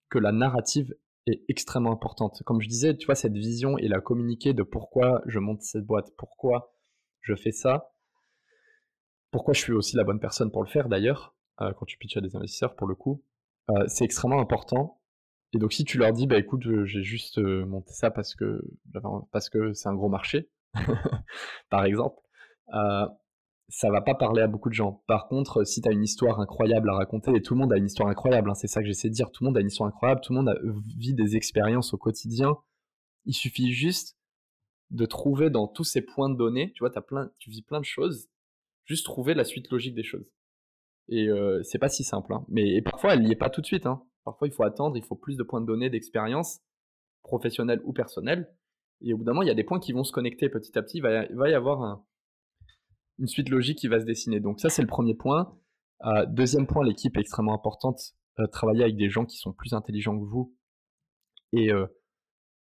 que 0.10 0.20
la 0.20 0.32
narrative 0.32 0.94
est 1.26 1.44
extrêmement 1.48 1.92
importante. 1.92 2.44
Comme 2.44 2.62
je 2.62 2.68
disais, 2.68 2.96
tu 2.96 3.06
vois, 3.06 3.16
cette 3.16 3.34
vision 3.34 3.78
et 3.78 3.88
la 3.88 4.02
communiquer 4.02 4.54
de 4.54 4.64
pourquoi 4.64 5.22
je 5.26 5.40
monte 5.40 5.62
cette 5.62 5.86
boîte, 5.86 6.12
pourquoi 6.18 6.76
je 7.22 7.36
fais 7.36 7.52
ça, 7.52 7.93
pourquoi 9.34 9.54
je 9.54 9.60
suis 9.60 9.74
aussi 9.74 9.98
la 9.98 10.06
bonne 10.06 10.20
personne 10.20 10.52
pour 10.52 10.64
le 10.64 10.70
faire 10.70 10.88
d'ailleurs, 10.88 11.36
euh, 11.60 11.74
quand 11.74 11.86
tu 11.86 11.98
pitches 11.98 12.18
à 12.18 12.22
des 12.22 12.36
investisseurs 12.36 12.76
pour 12.76 12.88
le 12.88 12.96
coup, 12.96 13.22
euh, 13.70 13.84
c'est 13.88 14.06
extrêmement 14.06 14.40
important. 14.40 15.02
Et 15.54 15.58
donc 15.58 15.74
si 15.74 15.84
tu 15.84 15.98
leur 15.98 16.14
dis, 16.14 16.28
bah 16.28 16.38
écoute, 16.38 16.62
j'ai 16.86 17.04
juste 17.04 17.40
euh, 17.40 17.66
monté 17.66 17.92
ça 17.94 18.12
parce 18.12 18.36
que 18.36 18.62
parce 19.32 19.50
que 19.50 19.74
c'est 19.74 19.90
un 19.90 19.96
gros 19.96 20.10
marché, 20.10 20.50
par 21.70 21.84
exemple, 21.84 22.22
ça 23.70 23.90
va 23.90 24.02
pas 24.02 24.14
parler 24.14 24.42
à 24.42 24.48
beaucoup 24.48 24.70
de 24.70 24.76
gens. 24.76 25.04
Par 25.08 25.28
contre, 25.28 25.64
si 25.64 25.82
tu 25.82 25.90
as 25.90 25.92
une 25.92 26.04
histoire 26.04 26.40
incroyable 26.40 26.90
à 26.90 26.94
raconter, 26.94 27.36
et 27.36 27.42
tout 27.42 27.56
le 27.56 27.62
monde 27.62 27.74
a 27.74 27.78
une 27.78 27.86
histoire 27.86 28.10
incroyable, 28.10 28.50
hein, 28.52 28.56
c'est 28.56 28.68
ça 28.68 28.82
que 28.82 28.88
j'essaie 28.88 29.10
de 29.10 29.14
dire, 29.14 29.32
tout 29.32 29.44
le 29.44 29.50
monde 29.50 29.58
a 29.58 29.62
une 29.62 29.68
histoire 29.68 29.88
incroyable, 29.88 30.22
tout 30.22 30.34
le 30.34 30.42
monde 30.42 30.60
vit 30.98 31.14
des 31.14 31.36
expériences 31.36 31.94
au 31.94 31.98
quotidien, 31.98 32.58
il 33.26 33.34
suffit 33.34 33.74
juste 33.74 34.18
de 34.92 35.06
trouver 35.06 35.50
dans 35.50 35.68
tous 35.68 35.84
ces 35.84 36.02
points 36.02 36.30
de 36.30 36.36
données, 36.36 36.72
tu 36.74 36.84
vois, 36.84 36.96
as 36.96 37.02
plein, 37.02 37.32
tu 37.40 37.50
vis 37.50 37.64
plein 37.64 37.80
de 37.80 37.86
choses, 37.86 38.30
juste 38.86 39.06
trouver 39.06 39.34
la 39.34 39.44
suite 39.44 39.70
logique 39.70 39.96
des 39.96 40.04
choses. 40.04 40.32
Et 41.10 41.28
euh, 41.28 41.62
c'est 41.64 41.80
pas 41.80 41.90
si 41.90 42.04
simple, 42.04 42.34
hein. 42.34 42.46
mais 42.48 42.82
parfois 42.82 43.14
elle 43.14 43.24
n'y 43.24 43.32
est 43.32 43.38
pas 43.38 43.50
tout 43.50 43.62
de 43.62 43.66
suite. 43.66 43.86
Hein. 43.86 44.04
Parfois 44.24 44.48
il 44.48 44.54
faut 44.54 44.64
attendre, 44.64 44.96
il 44.98 45.04
faut 45.04 45.16
plus 45.16 45.38
de 45.38 45.44
points 45.44 45.62
de 45.62 45.66
données, 45.66 45.90
d'expérience, 45.90 46.62
professionnelle 47.24 47.82
ou 47.84 47.94
personnelle. 47.94 48.50
Et 49.02 49.14
au 49.14 49.18
bout 49.18 49.26
d'un 49.26 49.34
moment, 49.34 49.44
il 49.44 49.48
y 49.48 49.52
a 49.52 49.56
des 49.56 49.66
points 49.66 49.80
qui 49.80 49.92
vont 49.92 50.06
se 50.06 50.14
connecter 50.14 50.48
petit 50.48 50.78
à 50.78 50.82
petit. 50.82 51.00
il 51.00 51.04
va 51.36 51.50
y 51.50 51.54
avoir 51.54 51.82
un, 51.82 52.06
une 53.20 53.28
suite 53.28 53.50
logique 53.50 53.80
qui 53.80 53.88
va 53.88 54.00
se 54.00 54.06
dessiner. 54.06 54.40
Donc 54.40 54.60
ça, 54.60 54.70
c'est 54.70 54.82
le 54.82 54.88
premier 54.88 55.14
point. 55.14 55.58
Euh, 56.06 56.26
deuxième 56.26 56.68
point, 56.68 56.86
l'équipe 56.86 57.16
est 57.18 57.22
extrêmement 57.22 57.54
importante. 57.54 58.14
Euh, 58.40 58.48
travailler 58.48 58.84
avec 58.84 58.98
des 58.98 59.10
gens 59.10 59.26
qui 59.26 59.38
sont 59.38 59.54
plus 59.54 59.74
intelligents 59.74 60.20
que 60.20 60.26
vous. 60.26 60.56
Et, 61.52 61.72
euh, 61.72 61.86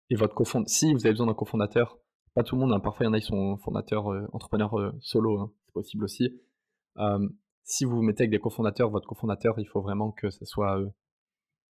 et 0.10 0.16
votre 0.16 0.36
cofondateur, 0.36 0.70
si 0.70 0.94
vous 0.94 1.06
avez 1.06 1.14
besoin 1.14 1.28
d'un 1.28 1.34
cofondateur, 1.34 1.98
pas 2.36 2.44
tout 2.44 2.56
le 2.56 2.62
monde, 2.62 2.74
hein, 2.74 2.80
parfois 2.80 3.06
il 3.06 3.08
y 3.08 3.10
en 3.10 3.14
a 3.14 3.20
qui 3.20 3.26
sont 3.26 3.58
fondateurs, 3.58 4.08
entrepreneurs 4.34 4.94
solo, 5.02 5.40
hein, 5.40 5.52
possible 5.74 6.04
aussi. 6.04 6.40
si 7.64 7.86
vous 7.86 7.96
vous 7.96 8.02
mettez 8.02 8.24
avec 8.24 8.32
des 8.32 8.40
cofondateurs, 8.40 8.90
votre 8.90 9.08
cofondateur, 9.08 9.60
il 9.60 9.68
faut 9.68 9.82
vraiment 9.82 10.12
que 10.12 10.30
ce 10.30 10.46
soit 10.46 10.80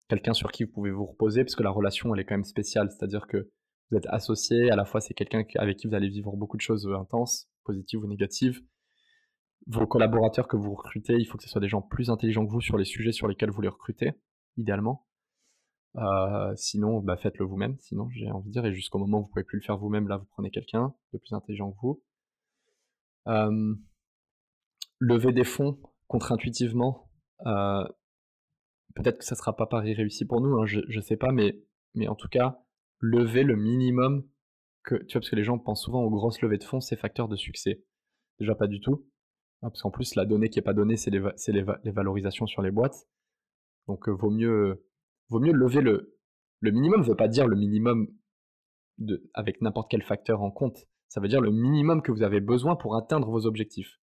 quelqu'un 0.08 0.34
sur 0.34 0.52
qui 0.52 0.64
vous 0.64 0.72
pouvez 0.72 0.92
vous 0.92 1.06
reposer, 1.06 1.44
parce 1.44 1.56
que 1.56 1.64
la 1.64 1.72
relation, 1.72 2.14
elle 2.14 2.22
est 2.22 2.26
quand 2.26 2.36
même 2.36 2.44
spéciale. 2.44 2.92
C'est-à-dire 2.92 3.28
que 3.28 3.50
vous 3.90 3.98
êtes 3.98 4.08
associé, 4.08 4.72
à 4.72 4.76
la 4.76 4.86
fois 4.86 5.00
c'est 5.00 5.14
quelqu'un 5.14 5.44
avec 5.56 5.78
qui 5.78 5.88
vous 5.88 5.94
allez 5.94 6.10
vivre 6.10 6.36
beaucoup 6.36 6.58
de 6.58 6.62
choses 6.62 6.88
intenses, 6.88 7.50
positives 7.64 8.04
ou 8.04 8.08
négatives. 8.08 8.62
Vos 9.68 9.88
collaborateurs 9.88 10.48
que 10.48 10.58
vous 10.58 10.74
recrutez, 10.76 11.16
il 11.16 11.26
faut 11.26 11.38
que 11.38 11.44
ce 11.44 11.50
soit 11.50 11.62
des 11.62 11.68
gens 11.68 11.82
plus 11.82 12.10
intelligents 12.10 12.46
que 12.46 12.52
vous 12.52 12.62
sur 12.62 12.78
les 12.78 12.86
sujets 12.86 13.12
sur 13.12 13.28
lesquels 13.28 13.50
vous 13.50 13.62
les 13.62 13.68
recrutez, 13.68 14.14
idéalement. 14.58 15.08
Sinon, 16.56 17.00
bah, 17.00 17.16
faites-le 17.18 17.46
vous-même. 17.46 17.78
Sinon, 17.80 18.10
j'ai 18.10 18.30
envie 18.30 18.50
de 18.50 18.52
dire, 18.52 18.66
et 18.66 18.74
jusqu'au 18.74 19.00
moment 19.00 19.20
où 19.20 19.22
vous 19.24 19.28
pouvez 19.30 19.44
plus 19.44 19.60
le 19.60 19.64
faire 19.64 19.78
vous-même, 19.78 20.08
là, 20.08 20.18
vous 20.18 20.26
prenez 20.26 20.52
quelqu'un 20.52 20.94
de 21.14 21.18
plus 21.20 21.34
intelligent 21.34 21.72
que 21.72 21.78
vous. 21.82 22.04
Lever 25.00 25.34
des 25.34 25.44
fonds 25.44 25.80
contre-intuitivement. 26.08 27.10
Euh, 27.46 27.84
peut-être 28.96 29.20
que 29.20 29.26
ça 29.26 29.36
sera 29.36 29.56
pas 29.56 29.68
pari 29.68 29.94
réussi 29.94 30.26
pour 30.26 30.42
nous, 30.42 30.58
hein, 30.58 30.66
je, 30.66 30.80
ne 30.80 31.02
sais 31.02 31.18
pas, 31.18 31.32
mais, 31.32 31.62
mais 31.94 32.08
en 32.08 32.16
tout 32.16 32.30
cas, 32.30 32.60
lever 33.00 33.44
le 33.44 33.56
minimum 33.56 34.28
que, 34.84 34.96
tu 34.96 35.14
vois, 35.14 35.22
parce 35.22 35.30
que 35.30 35.36
les 35.36 35.44
gens 35.44 35.60
pensent 35.60 35.84
souvent 35.84 36.02
aux 36.04 36.10
grosses 36.10 36.42
levées 36.42 36.58
de 36.58 36.64
fonds, 36.64 36.80
c'est 36.80 36.96
facteur 36.96 37.28
de 37.28 37.36
succès. 37.36 37.84
Déjà 38.40 38.56
pas 38.56 38.68
du 38.68 38.80
tout. 38.80 39.06
Hein, 39.62 39.70
parce 39.70 39.82
qu'en 39.82 39.92
plus, 39.92 40.16
la 40.16 40.26
donnée 40.26 40.50
qui 40.50 40.60
est 40.60 40.64
pas 40.64 40.74
donnée, 40.74 40.96
c'est 40.96 41.12
les, 41.12 41.22
les, 41.84 41.92
valorisations 41.92 42.48
sur 42.48 42.62
les 42.62 42.72
boîtes. 42.72 43.08
Donc, 43.88 44.08
euh, 44.08 44.12
vaut 44.12 44.32
mieux, 44.32 44.86
vaut 45.30 45.40
mieux 45.40 45.54
lever 45.54 45.82
le, 45.82 46.18
le 46.62 46.72
minimum. 46.72 47.02
veut 47.02 47.16
pas 47.16 47.28
dire 47.28 47.48
le 47.48 47.56
minimum 47.56 48.08
de, 48.98 49.30
avec 49.34 49.62
n'importe 49.62 49.90
quel 49.90 50.04
facteur 50.04 50.42
en 50.42 50.52
compte. 50.52 50.88
Ça 51.08 51.22
veut 51.22 51.28
dire 51.28 51.42
le 51.42 51.52
minimum 51.52 52.02
que 52.02 52.12
vous 52.12 52.24
avez 52.24 52.42
besoin 52.42 52.76
pour 52.76 52.96
atteindre 52.96 53.30
vos 53.30 53.46
objectifs. 53.46 54.00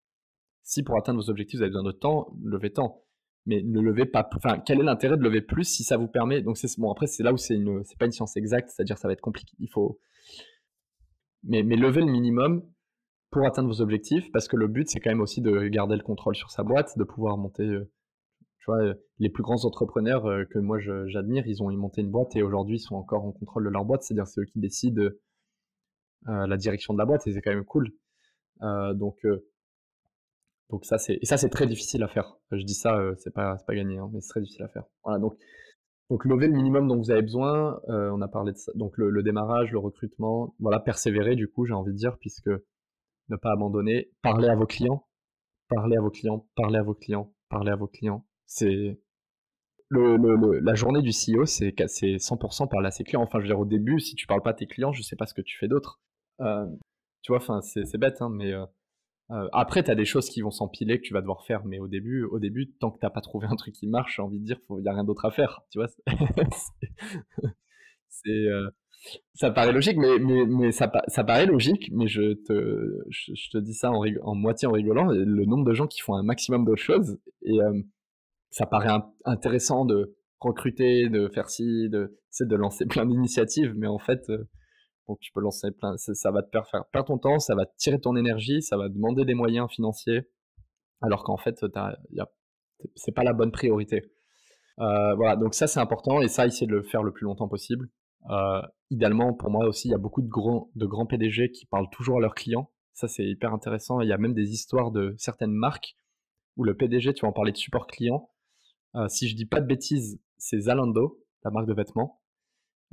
Si 0.64 0.84
pour 0.84 0.98
atteindre 0.98 1.22
vos 1.22 1.30
objectifs, 1.30 1.60
vous 1.60 1.64
avez 1.64 1.72
besoin 1.72 1.84
de 1.84 1.92
temps, 1.92 2.34
levez 2.44 2.72
temps 2.72 3.04
mais 3.46 3.64
ne 3.64 3.82
levez 3.82 4.06
pas. 4.06 4.30
Enfin, 4.36 4.60
quel 4.60 4.80
est 4.80 4.84
l'intérêt 4.84 5.18
de 5.18 5.24
lever 5.24 5.42
plus 5.42 5.64
si 5.64 5.84
ça 5.84 5.98
vous 5.98 6.08
permet 6.08 6.42
Donc 6.42 6.58
c'est 6.58 6.68
bon. 6.80 6.92
Après, 6.92 7.08
c'est 7.08 7.24
là 7.24 7.34
où 7.34 7.38
c'est 7.38 7.56
une, 7.56 7.84
c'est 7.84 7.98
pas 7.98 8.06
une 8.06 8.12
science 8.12 8.38
exacte, 8.38 8.70
c'est-à-dire 8.70 8.98
ça 8.98 9.08
va 9.08 9.14
être 9.14 9.22
compliqué. 9.22 9.56
Il 9.60 9.70
faut, 9.70 10.00
mais 11.44 11.64
mais 11.64 11.76
lever 11.76 12.02
le 12.02 12.12
minimum 12.12 12.64
pour 13.32 13.46
atteindre 13.46 13.70
vos 13.70 13.82
objectifs, 13.82 14.32
parce 14.32 14.48
que 14.48 14.56
le 14.56 14.68
but 14.68 14.90
c'est 14.90 15.00
quand 15.00 15.10
même 15.10 15.22
aussi 15.22 15.42
de 15.42 15.68
garder 15.68 15.96
le 15.96 16.04
contrôle 16.04 16.36
sur 16.36 16.52
sa 16.52 16.64
boîte, 16.64 16.98
de 16.98 17.04
pouvoir 17.04 17.38
monter. 17.38 17.64
Euh, 17.64 17.92
tu 18.60 18.66
vois, 18.66 18.84
euh, 18.84 18.94
les 19.20 19.30
plus 19.30 19.42
grands 19.42 19.66
entrepreneurs 19.66 20.26
euh, 20.26 20.44
que 20.46 20.60
moi 20.60 20.78
j'admire, 21.08 21.48
ils 21.48 21.64
ont 21.64 21.72
monté 21.72 22.02
une 22.02 22.12
boîte 22.12 22.36
et 22.36 22.44
aujourd'hui 22.44 22.78
ils 22.78 22.82
sont 22.82 22.96
encore 22.96 23.26
en 23.26 23.32
contrôle 23.32 23.66
de 23.66 23.70
leur 23.70 23.86
boîte, 23.86 24.04
c'est-à-dire 24.04 24.28
c'est 24.28 24.42
eux 24.42 24.46
qui 24.46 24.60
décident 24.60 25.10
la 26.26 26.58
direction 26.58 26.94
de 26.94 27.00
la 27.00 27.06
boîte 27.06 27.26
et 27.28 27.34
c'est 27.34 27.42
quand 27.42 27.54
même 27.54 27.66
cool. 27.66 27.92
donc 28.62 29.26
donc 30.70 30.86
ça 30.86 30.98
c'est 31.00 31.18
et 31.22 31.26
ça 31.26 31.38
c'est 31.38 31.50
très 31.50 31.66
difficile 31.66 32.04
à 32.04 32.08
faire. 32.08 32.36
Je 32.52 32.64
dis 32.64 32.76
ça, 32.76 32.96
euh, 32.96 33.16
c'est 33.18 33.34
pas 33.34 33.58
pas 33.66 33.76
gagné, 33.76 33.98
hein, 33.98 34.10
mais 34.14 34.22
c'est 34.22 34.30
très 34.30 34.42
difficile 34.42 34.64
à 34.64 34.68
faire. 34.68 34.84
Voilà 35.04 35.20
donc 35.20 35.36
donc 36.10 36.26
lever 36.26 36.48
le 36.48 36.54
minimum 36.54 36.88
dont 36.88 36.98
vous 36.98 37.12
avez 37.12 37.22
besoin. 37.22 37.80
Euh, 37.90 38.12
on 38.12 38.22
a 38.22 38.28
parlé 38.28 38.52
de 38.52 38.58
ça. 38.58 38.72
Donc 38.76 38.94
le, 38.98 39.24
démarrage, 39.24 39.72
le 39.72 39.80
recrutement, 39.80 40.56
voilà 40.60 40.80
persévérer 40.80 41.36
du 41.36 41.48
coup 41.48 41.66
j'ai 41.66 41.74
envie 41.74 41.92
de 41.92 41.98
dire 41.98 42.18
puisque 42.20 42.50
ne 42.50 43.36
pas 43.36 43.52
abandonner, 43.52 44.12
parler 44.22 44.48
à 44.48 44.56
vos 44.56 44.66
clients, 44.66 45.08
parler 45.70 45.98
à 45.98 46.02
vos 46.02 46.12
clients, 46.12 46.48
parler 46.56 46.78
à 46.78 46.84
vos 46.84 46.96
clients, 46.96 47.34
parler 47.50 47.72
à 47.72 47.76
vos 47.76 47.88
clients. 47.88 48.26
C'est 48.46 49.00
le, 49.90 50.60
la 50.60 50.76
journée 50.76 51.02
du 51.02 51.10
CEO, 51.10 51.46
c'est 51.46 51.72
100% 51.72 52.70
parler 52.70 52.88
à 52.88 52.92
ses 52.92 53.04
clients. 53.04 53.24
Enfin, 53.24 53.40
je 53.40 53.44
veux 53.44 53.50
dire, 53.50 53.60
au 53.60 53.66
début, 53.66 54.00
si 54.00 54.14
tu 54.16 54.28
parles 54.28 54.44
pas 54.44 54.52
à 54.52 54.54
tes 54.54 54.68
clients, 54.68 54.92
je 54.92 55.02
sais 55.02 55.16
pas 55.16 55.26
ce 55.26 55.34
que 55.34 55.42
tu 55.42 55.58
fais 55.58 55.68
d'autre. 55.68 56.00
Euh, 56.42 56.66
tu 57.22 57.32
vois, 57.32 57.38
enfin, 57.38 57.62
c'est 57.62 57.98
bête, 57.98 58.22
hein, 58.22 58.30
mais 58.30 58.54
euh, 59.32 59.48
après, 59.54 59.84
tu 59.84 59.92
as 59.92 59.96
des 59.96 60.06
choses 60.06 60.30
qui 60.30 60.42
vont 60.42 60.50
s'empiler 60.50 61.00
que 61.00 61.06
tu 61.06 61.14
vas 61.14 61.22
devoir 61.22 61.46
faire, 61.46 61.64
mais 61.66 61.80
au 61.80 61.88
début, 61.88 62.24
au 62.24 62.40
début 62.40 62.72
tant 62.80 62.90
que 62.90 62.98
t'as 63.00 63.12
pas 63.12 63.22
trouvé 63.22 63.46
un 63.48 63.56
truc 63.56 63.76
qui 63.76 63.88
marche, 63.88 64.16
j'ai 64.16 64.22
envie 64.24 64.40
de 64.40 64.46
dire, 64.46 64.58
il 64.72 64.82
n'y 64.82 64.88
a 64.88 64.94
rien 64.94 65.04
d'autre 65.04 65.26
à 65.26 65.32
faire. 65.32 65.62
Tu 65.70 65.78
vois, 65.78 65.88
c'est, 68.10 68.30
euh, 68.30 68.70
ça 69.36 69.52
paraît 69.52 69.72
logique, 69.72 69.98
mais, 69.98 70.18
mais, 70.18 70.46
mais 70.48 70.72
ça, 70.72 70.88
paraît 70.88 71.46
logique, 71.46 71.92
mais 71.94 72.08
je 72.08 72.34
te, 72.34 73.04
je, 73.10 73.50
te 73.52 73.60
dis 73.60 73.76
ça 73.76 73.92
en, 73.92 74.04
en, 74.24 74.36
moitié 74.36 74.68
en 74.68 74.72
rigolant. 74.72 75.06
Le 75.12 75.46
nombre 75.46 75.66
de 75.66 75.74
gens 75.74 75.86
qui 75.86 76.02
font 76.02 76.16
un 76.16 76.24
maximum 76.24 76.66
d'autres 76.66 76.82
choses, 76.82 77.20
et 77.44 77.62
euh, 77.62 77.82
ça 78.50 78.66
paraît 78.66 79.00
intéressant 79.26 79.86
de 79.86 80.16
recruter, 80.40 81.08
de 81.08 81.28
faire 81.28 81.52
ci, 81.52 81.88
de, 81.90 82.18
de 82.40 82.56
lancer 82.56 82.86
plein 82.88 83.06
d'initiatives, 83.06 83.74
mais 83.76 83.88
en 83.88 84.00
fait, 84.00 84.24
Donc 85.10 85.20
tu 85.22 85.32
peux 85.32 85.42
lancer 85.42 85.72
plein, 85.72 85.98
ça, 85.98 86.30
va 86.30 86.44
te 86.44 86.52
faire, 86.52 86.86
perdre 86.92 87.08
ton 87.08 87.18
temps, 87.18 87.40
ça 87.40 87.56
va 87.56 87.66
tirer 87.66 88.00
ton 88.00 88.16
énergie, 88.16 88.62
ça 88.62 88.78
va 88.78 88.90
demander 88.90 89.26
des 89.26 89.34
moyens 89.34 89.68
financiers, 89.68 90.30
alors 91.02 91.24
qu'en 91.24 91.38
fait, 91.38 91.66
c'est 92.94 93.12
pas 93.12 93.24
la 93.24 93.34
bonne 93.34 93.52
priorité. 93.52 94.14
Euh, 94.78 95.16
voilà, 95.16 95.36
donc 95.36 95.56
ça 95.56 95.66
c'est 95.66 95.80
important 95.80 96.22
et 96.22 96.28
ça, 96.28 96.46
essayer 96.46 96.68
de 96.68 96.74
le 96.74 96.84
faire 96.84 97.02
le 97.02 97.12
plus 97.12 97.26
longtemps 97.26 97.48
possible. 97.48 97.90
Euh, 98.30 98.62
idéalement, 98.92 99.34
pour 99.34 99.50
moi 99.50 99.66
aussi, 99.66 99.88
il 99.88 99.92
y 99.92 99.96
a 99.96 99.98
beaucoup 99.98 100.22
de 100.22 100.28
grands, 100.28 100.70
de 100.76 100.86
grands 100.86 101.08
PDG 101.08 101.50
qui 101.50 101.66
parlent 101.66 101.90
toujours 101.90 102.18
à 102.18 102.22
leurs 102.22 102.36
clients. 102.36 102.70
Ça, 102.94 103.08
c'est 103.08 103.26
hyper 103.26 103.52
intéressant. 103.52 104.02
Il 104.02 104.10
y 104.10 104.14
a 104.14 104.18
même 104.20 104.36
des 104.36 104.52
histoires 104.52 104.92
de 104.92 105.16
certaines 105.18 105.54
marques 105.54 105.96
où 106.56 106.64
le 106.64 106.78
PDG, 106.78 107.16
tu 107.16 107.22
vas 107.22 107.30
en 107.30 107.34
parler 107.34 107.52
de 107.52 107.58
support 107.58 107.88
client. 107.88 108.30
Euh, 108.94 109.08
si 109.08 109.28
je 109.28 109.36
dis 109.36 109.48
pas 109.48 109.60
de 109.60 109.66
bêtises, 109.66 110.22
c'est 110.38 110.60
Zalando, 110.60 111.20
la 111.44 111.50
marque 111.50 111.68
de 111.68 111.74
vêtements. 111.74 112.19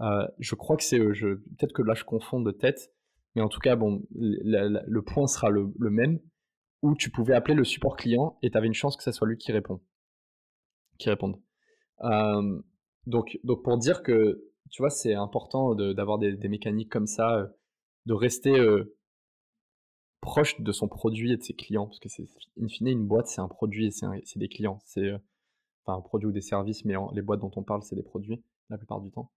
Euh, 0.00 0.26
je 0.38 0.54
crois 0.54 0.76
que 0.76 0.84
c'est 0.84 0.98
eux. 0.98 1.12
Peut-être 1.58 1.72
que 1.72 1.82
là, 1.82 1.94
je 1.94 2.04
confonds 2.04 2.40
de 2.40 2.52
tête. 2.52 2.92
Mais 3.34 3.42
en 3.42 3.48
tout 3.48 3.60
cas, 3.60 3.76
bon, 3.76 4.02
le, 4.12 5.00
point 5.00 5.26
sera 5.26 5.50
le, 5.50 5.72
même 5.78 6.20
où 6.82 6.94
tu 6.94 7.10
pouvais 7.10 7.34
appeler 7.34 7.54
le 7.54 7.64
support 7.64 7.96
client 7.96 8.38
et 8.42 8.50
tu 8.50 8.56
avais 8.56 8.66
une 8.66 8.74
chance 8.74 8.96
que 8.96 9.02
ce 9.02 9.12
soit 9.12 9.28
lui 9.28 9.36
qui 9.36 9.52
répond. 9.52 9.80
Qui 10.98 11.10
réponde. 11.10 11.36
Euh, 12.02 12.62
donc, 13.06 13.38
donc, 13.44 13.62
pour 13.62 13.76
dire 13.76 14.02
que, 14.02 14.42
tu 14.70 14.82
vois, 14.82 14.90
c'est 14.90 15.14
important 15.14 15.74
d'avoir 15.74 16.18
des, 16.18 16.36
mécaniques 16.48 16.90
comme 16.90 17.06
ça, 17.06 17.50
de 18.06 18.14
rester 18.14 18.58
proche 20.22 20.60
de 20.60 20.72
son 20.72 20.88
produit 20.88 21.32
et 21.32 21.36
de 21.36 21.42
ses 21.42 21.54
clients, 21.54 21.86
parce 21.86 22.00
que 22.00 22.08
c'est 22.08 22.26
in 22.60 22.68
fine 22.68 22.88
une 22.88 23.06
boîte, 23.06 23.28
c'est 23.28 23.42
un 23.42 23.48
produit 23.48 23.86
et 23.86 23.90
c'est 23.90 24.38
des 24.38 24.48
clients. 24.48 24.80
C'est 24.84 25.12
enfin 25.84 25.98
un 25.98 26.00
produit 26.00 26.26
ou 26.26 26.32
des 26.32 26.40
services, 26.40 26.84
mais 26.84 26.94
les 27.12 27.22
boîtes 27.22 27.40
dont 27.40 27.52
on 27.54 27.62
parle, 27.62 27.82
c'est 27.82 27.96
des 27.96 28.02
produits 28.02 28.42
la 28.70 28.78
plupart 28.78 29.00
du 29.00 29.10
temps. 29.10 29.30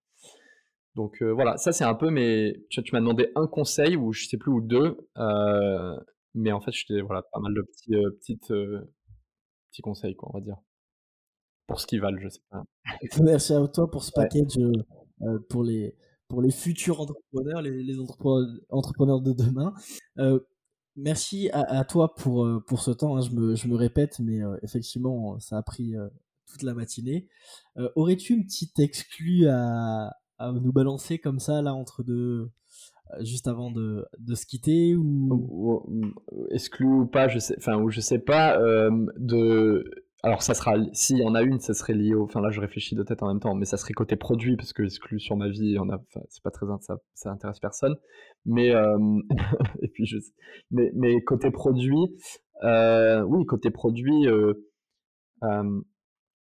Donc 0.96 1.22
euh, 1.22 1.32
voilà, 1.32 1.58
ça 1.58 1.72
c'est 1.72 1.84
un 1.84 1.94
peu, 1.94 2.10
mais 2.10 2.66
tu, 2.70 2.82
m'as 2.92 3.00
demandé 3.00 3.32
un 3.36 3.48
conseil 3.48 3.96
ou 3.96 4.12
je 4.12 4.28
sais 4.28 4.38
plus 4.38 4.52
ou 4.52 4.62
deux, 4.62 4.98
euh, 5.18 5.98
mais 6.34 6.52
en 6.52 6.60
fait 6.60 6.72
je 6.72 6.86
t'ai 6.86 7.02
voilà 7.02 7.24
pas 7.32 7.40
mal 7.40 7.54
de 7.54 7.62
petits 7.62 7.96
euh, 7.96 8.12
petites 8.20 8.48
petits 9.72 9.82
conseils 9.82 10.16
quoi, 10.16 10.30
on 10.34 10.40
va 10.40 10.44
dire. 10.44 10.58
Pour 11.68 11.80
ce 11.80 11.86
qu'ils 11.86 12.02
valent, 12.02 12.18
je 12.20 12.30
sais 12.30 12.42
pas. 12.50 12.64
Merci 13.24 13.54
à 13.54 13.68
toi 13.68 13.90
pour 13.90 14.04
ce 14.04 14.12
package 14.12 14.58
pour 15.50 15.64
les 15.64 15.96
pour 16.28 16.42
les 16.42 16.52
futurs 16.52 17.02
entrepreneurs, 17.02 17.62
les, 17.62 17.84
les 17.84 17.98
entrepreneurs 18.00 19.22
de 19.22 19.34
demain. 19.34 19.74
merci 20.96 21.50
à, 21.54 21.84
toi 21.86 22.14
pour, 22.14 22.48
pour 22.68 22.82
ce 22.82 22.92
temps. 22.92 23.18
Hein. 23.18 23.22
Je, 23.22 23.32
me, 23.32 23.56
je, 23.56 23.68
me, 23.68 23.76
répète, 23.76 24.20
mais 24.20 24.40
effectivement, 24.62 25.40
ça 25.40 25.58
a 25.58 25.64
pris 25.64 25.96
toute 26.46 26.62
la 26.62 26.76
matinée. 26.76 27.28
Aurais-tu 27.96 28.34
une 28.34 28.46
petite 28.46 28.78
exclue 28.78 29.48
à, 29.48 30.12
à 30.40 30.52
nous 30.52 30.72
balancer 30.72 31.20
comme 31.20 31.40
ça 31.40 31.62
là 31.62 31.74
entre 31.74 32.04
deux 32.04 32.50
euh, 33.12 33.24
juste 33.24 33.48
avant 33.48 33.72
de, 33.72 34.06
de 34.18 34.36
se 34.36 34.46
quitter 34.46 34.96
ou 34.96 35.86
exclu 36.52 36.86
ou 36.86 37.06
pas 37.06 37.28
je 37.28 37.40
sais 37.40 37.56
enfin 37.58 37.78
ou 37.78 37.90
je 37.90 38.00
sais 38.00 38.20
pas 38.20 38.60
euh, 38.60 38.90
de 39.18 39.84
alors 40.24 40.42
ça 40.42 40.54
sera 40.54 40.76
s'il 40.94 41.18
y 41.18 41.26
en 41.26 41.36
a 41.36 41.42
une 41.42 41.60
ça 41.60 41.74
serait 41.74 41.94
lié 41.94 42.14
au 42.14 42.24
enfin 42.24 42.42
là 42.42 42.52
je 42.52 42.62
réfléchis 42.62 42.96
de 42.96 43.04
tête 43.04 43.22
en 43.24 43.28
même 43.28 43.40
temps 43.40 43.56
mais 43.56 43.66
ça 43.66 43.78
serait 43.78 43.94
côté 43.94 44.16
produit 44.16 44.56
parce 44.56 44.74
que 44.74 44.84
exclu 44.84 45.20
sur 45.20 45.36
ma 45.36 45.50
vie 45.50 45.78
on 45.80 45.90
a 45.90 46.02
c'est 46.30 46.44
pas 46.44 46.52
très 46.52 46.66
ça 46.82 46.98
ça 47.14 47.32
intéresse 47.32 47.60
personne. 47.60 47.96
Mais 48.46 48.74
euh, 48.74 48.98
et 49.82 49.88
puis 49.90 50.06
je 50.06 50.18
mais 50.72 50.92
mais 50.96 51.22
côté 51.22 51.52
produit 51.52 52.16
oui 52.64 53.46
côté 53.46 53.72
produit 53.72 54.28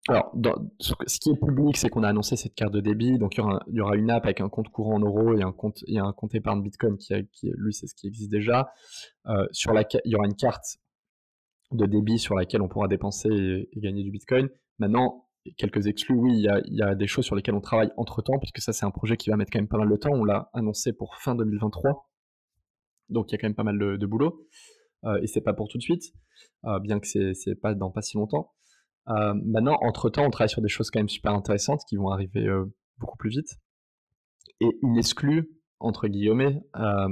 alors, 0.08 0.34
ce 0.80 1.18
qui 1.20 1.30
est 1.30 1.36
public, 1.36 1.76
c'est 1.76 1.88
qu'on 1.88 2.02
a 2.02 2.08
annoncé 2.08 2.34
cette 2.34 2.54
carte 2.54 2.72
de 2.72 2.80
débit. 2.80 3.18
Donc, 3.18 3.36
il 3.36 3.44
y, 3.68 3.80
aura, 3.80 3.96
une 3.96 4.10
app 4.10 4.24
avec 4.24 4.40
un 4.40 4.48
compte 4.48 4.68
courant 4.68 4.96
en 4.96 5.00
euros 5.00 5.36
et 5.36 5.42
un 5.42 5.52
compte, 5.52 5.78
et 5.86 5.98
un 5.98 6.12
compte 6.12 6.34
épargne 6.34 6.60
Bitcoin 6.60 6.96
qui, 6.96 7.14
qui 7.32 7.52
lui, 7.56 7.72
c'est 7.72 7.86
ce 7.86 7.94
qui 7.94 8.08
existe 8.08 8.30
déjà. 8.30 8.72
Euh, 9.26 9.46
sur 9.52 9.72
il 9.72 10.10
y 10.10 10.16
aura 10.16 10.26
une 10.26 10.34
carte 10.34 10.78
de 11.70 11.86
débit 11.86 12.18
sur 12.18 12.34
laquelle 12.34 12.62
on 12.62 12.68
pourra 12.68 12.88
dépenser 12.88 13.28
et, 13.30 13.80
gagner 13.80 14.02
du 14.02 14.10
Bitcoin. 14.10 14.48
Maintenant, 14.78 15.28
quelques 15.56 15.86
exclus, 15.86 16.16
oui, 16.16 16.32
il 16.34 16.76
y, 16.76 16.82
a, 16.82 16.94
des 16.96 17.06
choses 17.06 17.24
sur 17.24 17.36
lesquelles 17.36 17.54
on 17.54 17.60
travaille 17.60 17.90
entre 17.96 18.22
temps, 18.22 18.38
puisque 18.40 18.58
ça, 18.58 18.72
c'est 18.72 18.84
un 18.84 18.90
projet 18.90 19.16
qui 19.16 19.30
va 19.30 19.36
mettre 19.36 19.52
quand 19.52 19.60
même 19.60 19.68
pas 19.68 19.78
mal 19.78 19.88
de 19.88 19.96
temps. 19.96 20.12
On 20.12 20.24
l'a 20.24 20.50
annoncé 20.52 20.92
pour 20.92 21.14
fin 21.16 21.36
2023. 21.36 22.10
Donc, 23.08 23.30
il 23.30 23.32
y 23.32 23.34
a 23.36 23.38
quand 23.38 23.46
même 23.46 23.54
pas 23.54 23.62
mal 23.62 23.78
de, 23.78 24.06
boulot. 24.06 24.48
Euh, 25.04 25.20
et 25.22 25.28
c'est 25.28 25.40
pas 25.42 25.52
pour 25.52 25.68
tout 25.68 25.78
de 25.78 25.82
suite, 25.82 26.12
euh, 26.64 26.78
bien 26.80 26.98
que 26.98 27.06
c'est 27.06 27.54
pas 27.60 27.74
dans 27.74 27.90
pas 27.90 28.02
si 28.02 28.16
longtemps. 28.16 28.52
Euh, 29.08 29.34
maintenant, 29.34 29.78
entre-temps, 29.82 30.24
on 30.24 30.30
travaille 30.30 30.48
sur 30.48 30.62
des 30.62 30.68
choses 30.68 30.90
quand 30.90 31.00
même 31.00 31.08
super 31.08 31.32
intéressantes 31.32 31.82
qui 31.88 31.96
vont 31.96 32.08
arriver 32.08 32.46
euh, 32.46 32.64
beaucoup 32.98 33.16
plus 33.16 33.30
vite. 33.30 33.58
Et 34.60 34.78
une 34.82 34.96
exclue, 34.96 35.50
entre 35.80 36.08
guillemets, 36.08 36.62
euh, 36.76 37.08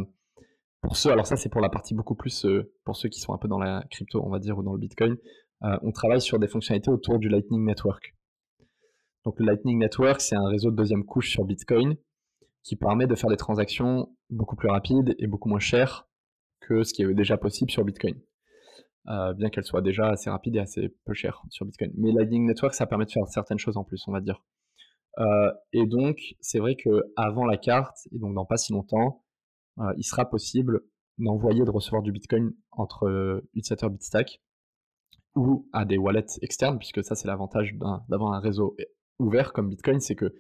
pour 0.83 0.97
ceux, 0.97 1.11
alors 1.11 1.27
ça 1.27 1.37
c'est 1.37 1.49
pour 1.49 1.61
la 1.61 1.69
partie 1.69 1.95
beaucoup 1.95 2.15
plus, 2.15 2.47
pour 2.85 2.97
ceux 2.97 3.09
qui 3.09 3.21
sont 3.21 3.35
un 3.35 3.39
peu 3.39 3.49
dans 3.49 3.59
la 3.59 3.85
crypto, 3.91 4.23
on 4.25 4.31
va 4.31 4.39
dire, 4.39 4.57
ou 4.57 4.63
dans 4.63 4.73
le 4.73 4.79
Bitcoin, 4.79 5.17
on 5.61 5.93
travaille 5.93 6.23
sur 6.23 6.39
des 6.39 6.49
fonctionnalités 6.49 6.91
autour 6.91 7.19
du 7.19 7.29
Lightning 7.29 7.63
Network. 7.67 8.15
Donc 9.25 9.39
le 9.39 9.45
Lightning 9.45 9.79
Network, 9.79 10.23
c'est 10.23 10.37
un 10.37 10.49
réseau 10.49 10.71
de 10.71 10.77
deuxième 10.77 11.05
couche 11.05 11.31
sur 11.31 11.45
Bitcoin 11.45 11.97
qui 12.63 12.77
permet 12.77 13.07
de 13.07 13.15
faire 13.15 13.29
des 13.29 13.37
transactions 13.37 14.09
beaucoup 14.31 14.57
plus 14.57 14.69
rapides 14.69 15.15
et 15.19 15.27
beaucoup 15.27 15.51
moins 15.51 15.61
chères 15.61 16.09
que 16.61 16.83
ce 16.83 16.95
qui 16.95 17.03
est 17.03 17.15
déjà 17.15 17.37
possible 17.37 17.71
sur 17.71 17.85
Bitcoin. 17.85 18.19
Euh, 19.09 19.33
bien 19.33 19.49
qu'elle 19.49 19.65
soit 19.65 19.81
déjà 19.81 20.11
assez 20.11 20.29
rapide 20.29 20.57
et 20.57 20.59
assez 20.59 20.95
peu 21.07 21.15
chère 21.15 21.43
sur 21.49 21.65
Bitcoin. 21.65 21.91
Mais 21.97 22.13
Lightning 22.13 22.47
Network, 22.47 22.75
ça 22.75 22.87
permet 22.87 23.07
de 23.07 23.11
faire 23.11 23.27
certaines 23.29 23.59
choses 23.59 23.77
en 23.79 23.85
plus, 23.85 24.03
on 24.07 24.13
va 24.13 24.21
dire. 24.21 24.43
Euh, 25.19 25.51
et 25.73 25.87
donc, 25.87 26.19
c'est 26.41 26.59
vrai 26.59 26.77
que 26.77 27.03
avant 27.17 27.47
la 27.47 27.57
carte, 27.57 27.97
et 28.13 28.19
donc 28.19 28.35
dans 28.35 28.45
pas 28.45 28.59
si 28.59 28.73
longtemps, 28.73 29.25
euh, 29.79 29.93
il 29.97 30.05
sera 30.05 30.29
possible 30.29 30.83
d'envoyer 31.19 31.63
et 31.63 31.65
de 31.65 31.71
recevoir 31.71 32.03
du 32.03 32.13
Bitcoin 32.13 32.53
entre 32.73 33.43
utilisateurs 33.55 33.91
Bitstack 33.91 34.43
ou 35.35 35.69
à 35.73 35.85
des 35.85 35.97
wallets 35.97 36.27
externes, 36.43 36.79
puisque 36.79 37.03
ça, 37.03 37.15
c'est 37.15 37.27
l'avantage 37.27 37.75
d'avoir 38.09 38.33
un 38.35 38.41
réseau 38.41 38.77
ouvert 39.19 39.53
comme 39.53 39.69
Bitcoin, 39.69 40.01
c'est 40.01 40.15
que 40.15 40.35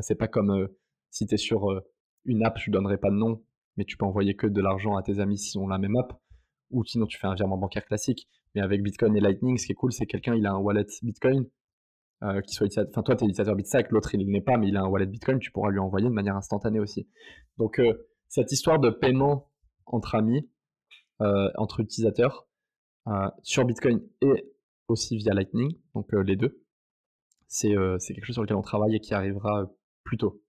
c'est 0.00 0.14
pas 0.14 0.28
comme 0.28 0.68
si 1.10 1.26
tu 1.26 1.34
es 1.34 1.38
sur 1.38 1.66
une 2.24 2.44
app, 2.44 2.58
je 2.58 2.70
donnerai 2.70 2.98
pas 2.98 3.10
de 3.10 3.16
nom, 3.16 3.42
mais 3.76 3.84
tu 3.84 3.96
peux 3.96 4.04
envoyer 4.04 4.36
que 4.36 4.46
de 4.46 4.60
l'argent 4.60 4.96
à 4.96 5.02
tes 5.02 5.20
amis 5.20 5.38
si 5.38 5.56
ont 5.58 5.66
la 5.66 5.78
même 5.78 5.96
app 5.96 6.20
ou 6.70 6.84
sinon 6.84 7.06
tu 7.06 7.18
fais 7.18 7.26
un 7.26 7.34
virement 7.34 7.58
bancaire 7.58 7.84
classique. 7.84 8.28
Mais 8.54 8.60
avec 8.60 8.82
Bitcoin 8.82 9.16
et 9.16 9.20
Lightning, 9.20 9.58
ce 9.58 9.66
qui 9.66 9.72
est 9.72 9.76
cool, 9.76 9.92
c'est 9.92 10.06
quelqu'un, 10.06 10.34
il 10.34 10.46
a 10.46 10.52
un 10.52 10.58
wallet 10.58 10.86
Bitcoin, 11.02 11.46
euh, 12.22 12.40
qui 12.42 12.54
soit 12.54 12.66
enfin 12.78 13.02
toi, 13.02 13.16
tu 13.16 13.24
es 13.24 13.26
utilisateur 13.26 13.54
Bitstack, 13.54 13.90
l'autre, 13.90 14.14
il 14.14 14.26
n'est 14.28 14.40
pas, 14.40 14.56
mais 14.56 14.68
il 14.68 14.76
a 14.76 14.82
un 14.82 14.86
wallet 14.86 15.06
Bitcoin, 15.06 15.38
tu 15.38 15.50
pourras 15.50 15.70
lui 15.70 15.78
envoyer 15.78 16.08
de 16.08 16.12
manière 16.12 16.36
instantanée 16.36 16.80
aussi. 16.80 17.08
Donc, 17.58 17.78
euh, 17.78 18.08
cette 18.28 18.52
histoire 18.52 18.78
de 18.78 18.90
paiement 18.90 19.50
entre 19.86 20.14
amis, 20.14 20.48
euh, 21.20 21.50
entre 21.56 21.80
utilisateurs, 21.80 22.46
sur 23.42 23.64
Bitcoin 23.64 24.00
et 24.20 24.52
aussi 24.86 25.16
via 25.16 25.34
Lightning, 25.34 25.76
donc 25.94 26.12
les 26.12 26.36
deux, 26.36 26.62
c'est 27.48 27.70
quelque 27.70 28.24
chose 28.24 28.34
sur 28.34 28.42
lequel 28.42 28.56
on 28.56 28.62
travaille 28.62 28.94
et 28.94 29.00
qui 29.00 29.14
arrivera 29.14 29.68
plus 30.04 30.16
tôt. 30.16 30.40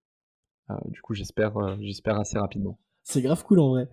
du 0.86 1.02
coup, 1.02 1.16
j'espère 1.16 1.54
j'espère 1.82 2.20
assez 2.20 2.38
rapidement. 2.38 2.80
C'est 3.04 3.24
grave 3.24 3.44
cool 3.46 3.62
en 3.62 3.70
vrai 3.70 3.90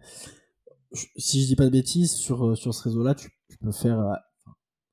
si 0.92 1.42
je 1.42 1.46
dis 1.46 1.56
pas 1.56 1.64
de 1.64 1.70
bêtises, 1.70 2.12
sur, 2.14 2.46
euh, 2.46 2.54
sur 2.54 2.74
ce 2.74 2.84
réseau-là, 2.84 3.14
tu, 3.14 3.30
peux 3.60 3.72
faire, 3.72 3.98
euh, 3.98 4.14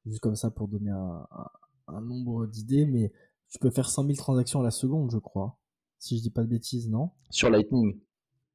juste 0.05 0.19
comme 0.19 0.35
ça 0.35 0.51
pour 0.51 0.67
donner 0.67 0.91
un, 0.91 1.27
un, 1.87 2.01
nombre 2.01 2.47
d'idées, 2.47 2.85
mais 2.85 3.11
tu 3.49 3.59
peux 3.59 3.69
faire 3.69 3.89
100 3.89 4.03
000 4.03 4.15
transactions 4.15 4.59
à 4.59 4.63
la 4.63 4.71
seconde, 4.71 5.11
je 5.11 5.17
crois. 5.17 5.57
Si 5.99 6.17
je 6.17 6.23
dis 6.23 6.31
pas 6.31 6.43
de 6.43 6.49
bêtises, 6.49 6.89
non? 6.89 7.11
Sur 7.29 7.49
Lightning. 7.49 7.99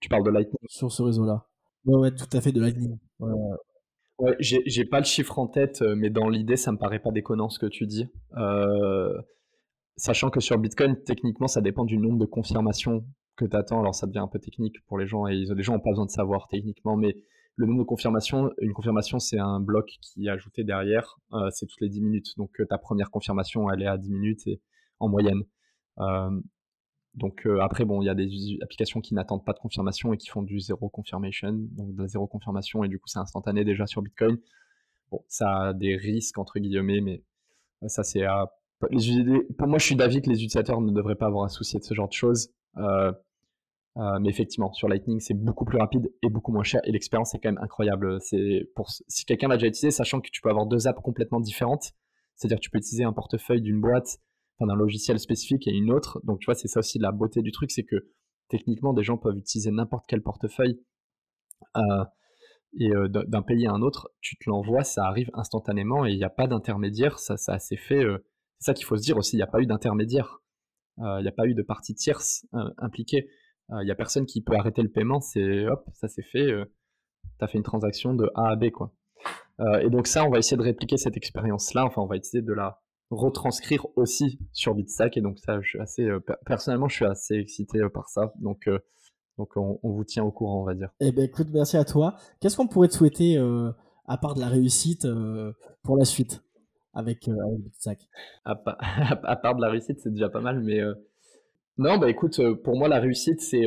Tu 0.00 0.08
parles 0.08 0.24
de 0.24 0.30
Lightning 0.30 0.58
Sur 0.68 0.92
ce 0.92 1.02
réseau-là. 1.02 1.46
Ouais, 1.84 1.96
ouais, 1.96 2.14
tout 2.14 2.28
à 2.32 2.40
fait, 2.40 2.52
de 2.52 2.60
Lightning. 2.60 2.98
Ouais, 3.18 3.32
ouais. 4.18 4.36
j'ai 4.38 4.84
pas 4.84 4.98
le 4.98 5.04
chiffre 5.04 5.38
en 5.38 5.46
tête, 5.46 5.82
euh, 5.82 5.94
mais 5.96 6.10
dans 6.10 6.28
l'idée, 6.28 6.56
ça 6.56 6.72
me 6.72 6.78
paraît 6.78 7.00
pas 7.00 7.10
déconnant 7.10 7.48
ce 7.48 7.58
que 7.58 7.66
tu 7.66 7.86
dis. 7.86 8.08
sachant 9.96 10.30
que 10.30 10.40
sur 10.40 10.58
Bitcoin, 10.58 10.96
techniquement, 11.04 11.48
ça 11.48 11.60
dépend 11.60 11.84
du 11.84 11.96
nombre 11.98 12.18
de 12.18 12.26
confirmations 12.26 13.04
que 13.40 13.50
tu 13.50 13.56
attends. 13.56 13.80
Alors 13.80 13.94
ça 13.94 14.06
devient 14.06 14.18
un 14.18 14.28
peu 14.28 14.38
technique 14.38 14.84
pour 14.86 14.98
les 14.98 15.06
gens 15.06 15.26
et 15.26 15.34
les 15.34 15.62
gens 15.62 15.74
n'ont 15.74 15.80
pas 15.80 15.90
besoin 15.90 16.06
de 16.06 16.10
savoir 16.10 16.48
techniquement, 16.48 16.96
mais 16.96 17.14
le 17.56 17.66
nombre 17.66 17.80
de 17.80 17.86
confirmations, 17.86 18.50
une 18.60 18.72
confirmation 18.72 19.18
c'est 19.18 19.38
un 19.38 19.60
bloc 19.60 19.90
qui 20.00 20.26
est 20.26 20.30
ajouté 20.30 20.64
derrière, 20.64 21.18
euh, 21.32 21.50
c'est 21.50 21.66
toutes 21.66 21.80
les 21.80 21.88
10 21.88 22.00
minutes. 22.00 22.36
Donc 22.36 22.60
euh, 22.60 22.66
ta 22.66 22.78
première 22.78 23.10
confirmation 23.10 23.70
elle 23.70 23.82
est 23.82 23.86
à 23.86 23.98
10 23.98 24.10
minutes 24.10 24.46
et, 24.46 24.60
en 24.98 25.08
moyenne. 25.08 25.42
Euh, 25.98 26.40
donc 27.14 27.46
après 27.60 27.84
bon, 27.84 28.02
il 28.02 28.06
y 28.06 28.08
a 28.08 28.14
des 28.14 28.28
applications 28.62 29.00
qui 29.00 29.14
n'attendent 29.14 29.44
pas 29.44 29.52
de 29.52 29.58
confirmation 29.58 30.12
et 30.12 30.16
qui 30.16 30.28
font 30.28 30.42
du 30.42 30.60
zéro 30.60 30.88
confirmation, 30.88 31.52
donc 31.52 31.94
de 31.94 32.02
la 32.02 32.08
zéro 32.08 32.26
confirmation 32.28 32.84
et 32.84 32.88
du 32.88 32.98
coup 32.98 33.08
c'est 33.08 33.18
instantané 33.18 33.64
déjà 33.64 33.86
sur 33.86 34.00
Bitcoin. 34.02 34.38
Bon, 35.10 35.24
ça 35.26 35.62
a 35.62 35.72
des 35.74 35.96
risques 35.96 36.38
entre 36.38 36.60
guillemets, 36.60 37.00
mais 37.00 37.24
ça 37.88 38.04
c'est 38.04 38.24
à 38.24 38.52
les, 38.90 39.46
moi, 39.58 39.78
je 39.78 39.84
suis 39.84 39.96
d'avis 39.96 40.22
que 40.22 40.30
les 40.30 40.36
utilisateurs 40.36 40.80
ne 40.80 40.90
devraient 40.90 41.16
pas 41.16 41.26
avoir 41.26 41.44
à 41.44 41.48
soucier 41.48 41.78
de 41.78 41.84
ce 41.84 41.94
genre 41.94 42.08
de 42.08 42.14
choses. 42.14 42.50
Mais 43.96 44.28
effectivement, 44.28 44.72
sur 44.72 44.88
Lightning, 44.88 45.20
c'est 45.20 45.34
beaucoup 45.34 45.64
plus 45.64 45.78
rapide 45.78 46.12
et 46.22 46.30
beaucoup 46.30 46.52
moins 46.52 46.62
cher. 46.62 46.80
Et 46.84 46.92
l'expérience 46.92 47.34
est 47.34 47.38
quand 47.38 47.50
même 47.50 47.62
incroyable. 47.62 48.20
C'est 48.20 48.70
pour 48.74 48.88
si 48.90 49.24
quelqu'un 49.24 49.48
l'a 49.48 49.56
déjà 49.56 49.66
utilisé, 49.66 49.90
sachant 49.90 50.20
que 50.20 50.30
tu 50.30 50.40
peux 50.40 50.50
avoir 50.50 50.66
deux 50.66 50.86
apps 50.86 51.00
complètement 51.02 51.40
différentes. 51.40 51.92
C'est-à-dire 52.36 52.58
que 52.58 52.62
tu 52.62 52.70
peux 52.70 52.78
utiliser 52.78 53.04
un 53.04 53.12
portefeuille 53.12 53.60
d'une 53.60 53.80
boîte, 53.80 54.18
d'un 54.60 54.74
logiciel 54.74 55.18
spécifique 55.18 55.66
et 55.66 55.72
une 55.72 55.90
autre. 55.90 56.20
Donc 56.24 56.38
tu 56.40 56.46
vois, 56.46 56.54
c'est 56.54 56.68
ça 56.68 56.80
aussi 56.80 56.98
la 56.98 57.12
beauté 57.12 57.42
du 57.42 57.52
truc, 57.52 57.70
c'est 57.70 57.84
que 57.84 58.10
techniquement, 58.48 58.92
des 58.92 59.02
gens 59.02 59.18
peuvent 59.18 59.36
utiliser 59.36 59.70
n'importe 59.70 60.04
quel 60.08 60.22
portefeuille 60.22 60.80
et 62.78 62.90
d'un 63.08 63.42
pays 63.42 63.66
à 63.66 63.72
un 63.72 63.82
autre, 63.82 64.10
tu 64.20 64.36
te 64.36 64.48
l'envoies, 64.48 64.84
ça 64.84 65.04
arrive 65.04 65.30
instantanément 65.34 66.06
et 66.06 66.12
il 66.12 66.16
n'y 66.16 66.24
a 66.24 66.30
pas 66.30 66.46
d'intermédiaire, 66.46 67.18
ça, 67.18 67.36
ça 67.36 67.58
s'est 67.58 67.76
fait. 67.76 68.04
c'est 68.58 68.66
ça 68.66 68.74
qu'il 68.74 68.86
faut 68.86 68.96
se 68.96 69.02
dire 69.02 69.16
aussi, 69.16 69.36
il 69.36 69.38
n'y 69.38 69.42
a 69.42 69.48
pas 69.48 69.60
eu 69.60 69.66
d'intermédiaire, 69.66 70.40
il 70.98 71.22
n'y 71.22 71.28
a 71.28 71.32
pas 71.32 71.46
eu 71.46 71.54
de 71.54 71.62
partie 71.62 71.94
tierce 71.94 72.46
impliquée, 72.78 73.28
il 73.72 73.84
n'y 73.84 73.90
a 73.90 73.94
personne 73.94 74.26
qui 74.26 74.42
peut 74.42 74.54
arrêter 74.54 74.82
le 74.82 74.90
paiement, 74.90 75.20
c'est 75.20 75.66
hop, 75.66 75.84
ça 75.94 76.08
s'est 76.08 76.22
fait, 76.22 76.46
tu 76.46 77.44
as 77.44 77.46
fait 77.46 77.58
une 77.58 77.64
transaction 77.64 78.14
de 78.14 78.30
A 78.34 78.50
à 78.50 78.56
B 78.56 78.70
quoi. 78.70 78.92
et 79.80 79.90
donc 79.90 80.06
ça, 80.06 80.24
on 80.24 80.30
va 80.30 80.38
essayer 80.38 80.56
de 80.56 80.62
répliquer 80.62 80.96
cette 80.96 81.16
expérience-là, 81.16 81.84
enfin 81.84 82.02
on 82.02 82.06
va 82.06 82.16
essayer 82.16 82.42
de 82.42 82.52
la 82.52 82.80
retranscrire 83.10 83.86
aussi 83.96 84.38
sur 84.52 84.74
Bitstack 84.74 85.16
et 85.16 85.20
donc 85.20 85.38
ça, 85.38 85.60
je 85.60 85.68
suis 85.68 85.80
assez, 85.80 86.08
personnellement, 86.46 86.88
je 86.88 86.96
suis 86.96 87.06
assez 87.06 87.34
excité 87.34 87.80
par 87.92 88.08
ça, 88.08 88.32
donc 88.40 88.68
donc 89.40 89.56
on, 89.56 89.78
vous 89.82 90.04
tient 90.04 90.22
au 90.22 90.30
courant, 90.30 90.60
on 90.60 90.64
va 90.64 90.74
dire. 90.74 90.90
Eh 91.00 91.12
ben 91.12 91.24
écoute, 91.24 91.46
merci 91.50 91.78
à 91.78 91.84
toi. 91.86 92.14
Qu'est-ce 92.40 92.58
qu'on 92.58 92.66
pourrait 92.66 92.88
te 92.88 92.92
souhaiter 92.92 93.38
euh, 93.38 93.72
à 94.06 94.18
part 94.18 94.34
de 94.34 94.40
la 94.40 94.48
réussite 94.48 95.06
euh, 95.06 95.54
pour 95.82 95.96
la 95.96 96.04
suite 96.04 96.42
avec, 96.92 97.26
euh, 97.26 97.34
avec 97.86 98.00
à, 98.44 98.50
à, 99.24 99.36
part 99.36 99.54
de 99.54 99.62
la 99.62 99.70
réussite, 99.70 99.98
c'est 100.00 100.10
déjà 100.10 100.28
pas 100.28 100.42
mal, 100.42 100.60
mais 100.60 100.80
non, 101.80 101.98
bah 101.98 102.08
écoute, 102.08 102.40
pour 102.62 102.76
moi 102.76 102.88
la 102.88 103.00
réussite, 103.00 103.40
c'est 103.40 103.66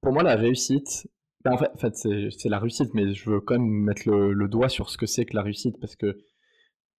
pour 0.00 0.12
moi 0.12 0.22
la 0.22 0.36
réussite. 0.36 1.08
Bah, 1.44 1.52
en 1.52 1.58
fait, 1.58 1.70
en 1.74 1.76
fait 1.76 1.94
c'est 1.94 2.48
la 2.48 2.58
réussite, 2.58 2.94
mais 2.94 3.12
je 3.12 3.30
veux 3.30 3.40
quand 3.40 3.58
même 3.58 3.68
mettre 3.68 4.08
le, 4.08 4.48
doigt 4.48 4.68
sur 4.68 4.88
ce 4.88 4.96
que 4.96 5.06
c'est 5.06 5.26
que 5.26 5.34
la 5.34 5.42
réussite 5.42 5.78
parce 5.80 5.96
que 5.96 6.18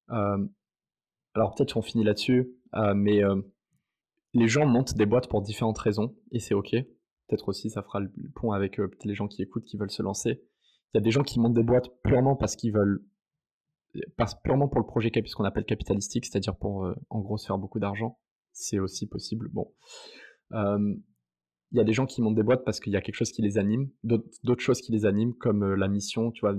alors 0.07 1.53
peut-être 1.55 1.73
qu'on 1.73 1.81
finit 1.81 2.03
là-dessus, 2.03 2.51
mais 2.95 3.21
les 4.33 4.47
gens 4.47 4.65
montent 4.65 4.95
des 4.95 5.05
boîtes 5.05 5.29
pour 5.29 5.41
différentes 5.41 5.79
raisons 5.79 6.15
et 6.31 6.39
c'est 6.39 6.53
ok 6.53 6.75
peut-être 7.27 7.49
aussi 7.49 7.69
ça 7.69 7.81
fera 7.81 7.99
le 7.99 8.11
pont 8.35 8.51
avec 8.51 8.79
euh, 8.79 8.89
les 9.03 9.15
gens 9.15 9.27
qui 9.27 9.41
écoutent, 9.41 9.65
qui 9.65 9.77
veulent 9.77 9.91
se 9.91 10.03
lancer. 10.03 10.41
Il 10.93 10.97
y 10.97 10.99
a 10.99 11.01
des 11.01 11.11
gens 11.11 11.23
qui 11.23 11.39
montent 11.39 11.53
des 11.53 11.63
boîtes 11.63 11.89
purement 12.03 12.35
parce 12.35 12.55
qu'ils 12.55 12.73
veulent, 12.73 13.03
purement 14.43 14.67
pour 14.67 14.79
le 14.79 14.85
projet 14.85 15.11
ce 15.13 15.35
qu'on 15.35 15.43
appelle 15.43 15.65
capitalistique, 15.65 16.25
c'est-à-dire 16.25 16.55
pour 16.55 16.85
euh, 16.85 16.95
en 17.09 17.19
gros 17.19 17.37
se 17.37 17.45
faire 17.45 17.57
beaucoup 17.57 17.79
d'argent. 17.79 18.19
C'est 18.57 18.79
aussi 18.79 19.05
possible. 19.05 19.49
Bon. 19.49 19.71
il 20.51 21.77
y 21.77 21.79
a 21.79 21.83
des 21.83 21.93
gens 21.93 22.05
qui 22.05 22.21
montent 22.21 22.35
des 22.35 22.43
boîtes 22.43 22.63
parce 22.63 22.79
qu'il 22.79 22.93
y 22.93 22.95
a 22.95 23.01
quelque 23.01 23.15
chose 23.15 23.31
qui 23.31 23.41
les 23.41 23.57
anime, 23.57 23.89
d'autres 24.03 24.61
choses 24.61 24.81
qui 24.81 24.93
les 24.93 25.05
animent, 25.05 25.33
comme 25.33 25.73
la 25.73 25.87
mission. 25.89 26.31
Tu 26.31 26.39
vois, 26.41 26.55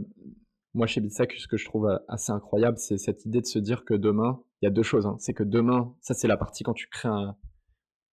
moi 0.75 0.86
chez 0.86 1.00
Bitsack, 1.00 1.33
ce 1.33 1.49
que 1.49 1.57
je 1.57 1.65
trouve 1.65 1.89
assez 2.07 2.33
incroyable, 2.33 2.76
c'est 2.78 2.99
cette 2.99 3.25
idée 3.25 3.41
de 3.41 3.47
se 3.47 3.58
dire 3.58 3.84
que 3.84 3.94
demain, 3.94 4.42
il 4.60 4.66
y 4.66 4.68
a 4.68 4.70
deux 4.70 4.83
choses. 4.83 5.07
Hein. 5.07 5.16
C'est 5.18 5.33
que 5.33 5.42
demain, 5.42 5.97
ça 6.02 6.12
c'est 6.12 6.28
la 6.28 6.36
partie 6.36 6.65
quand 6.65 6.75
tu 6.75 6.89
crées 6.89 7.08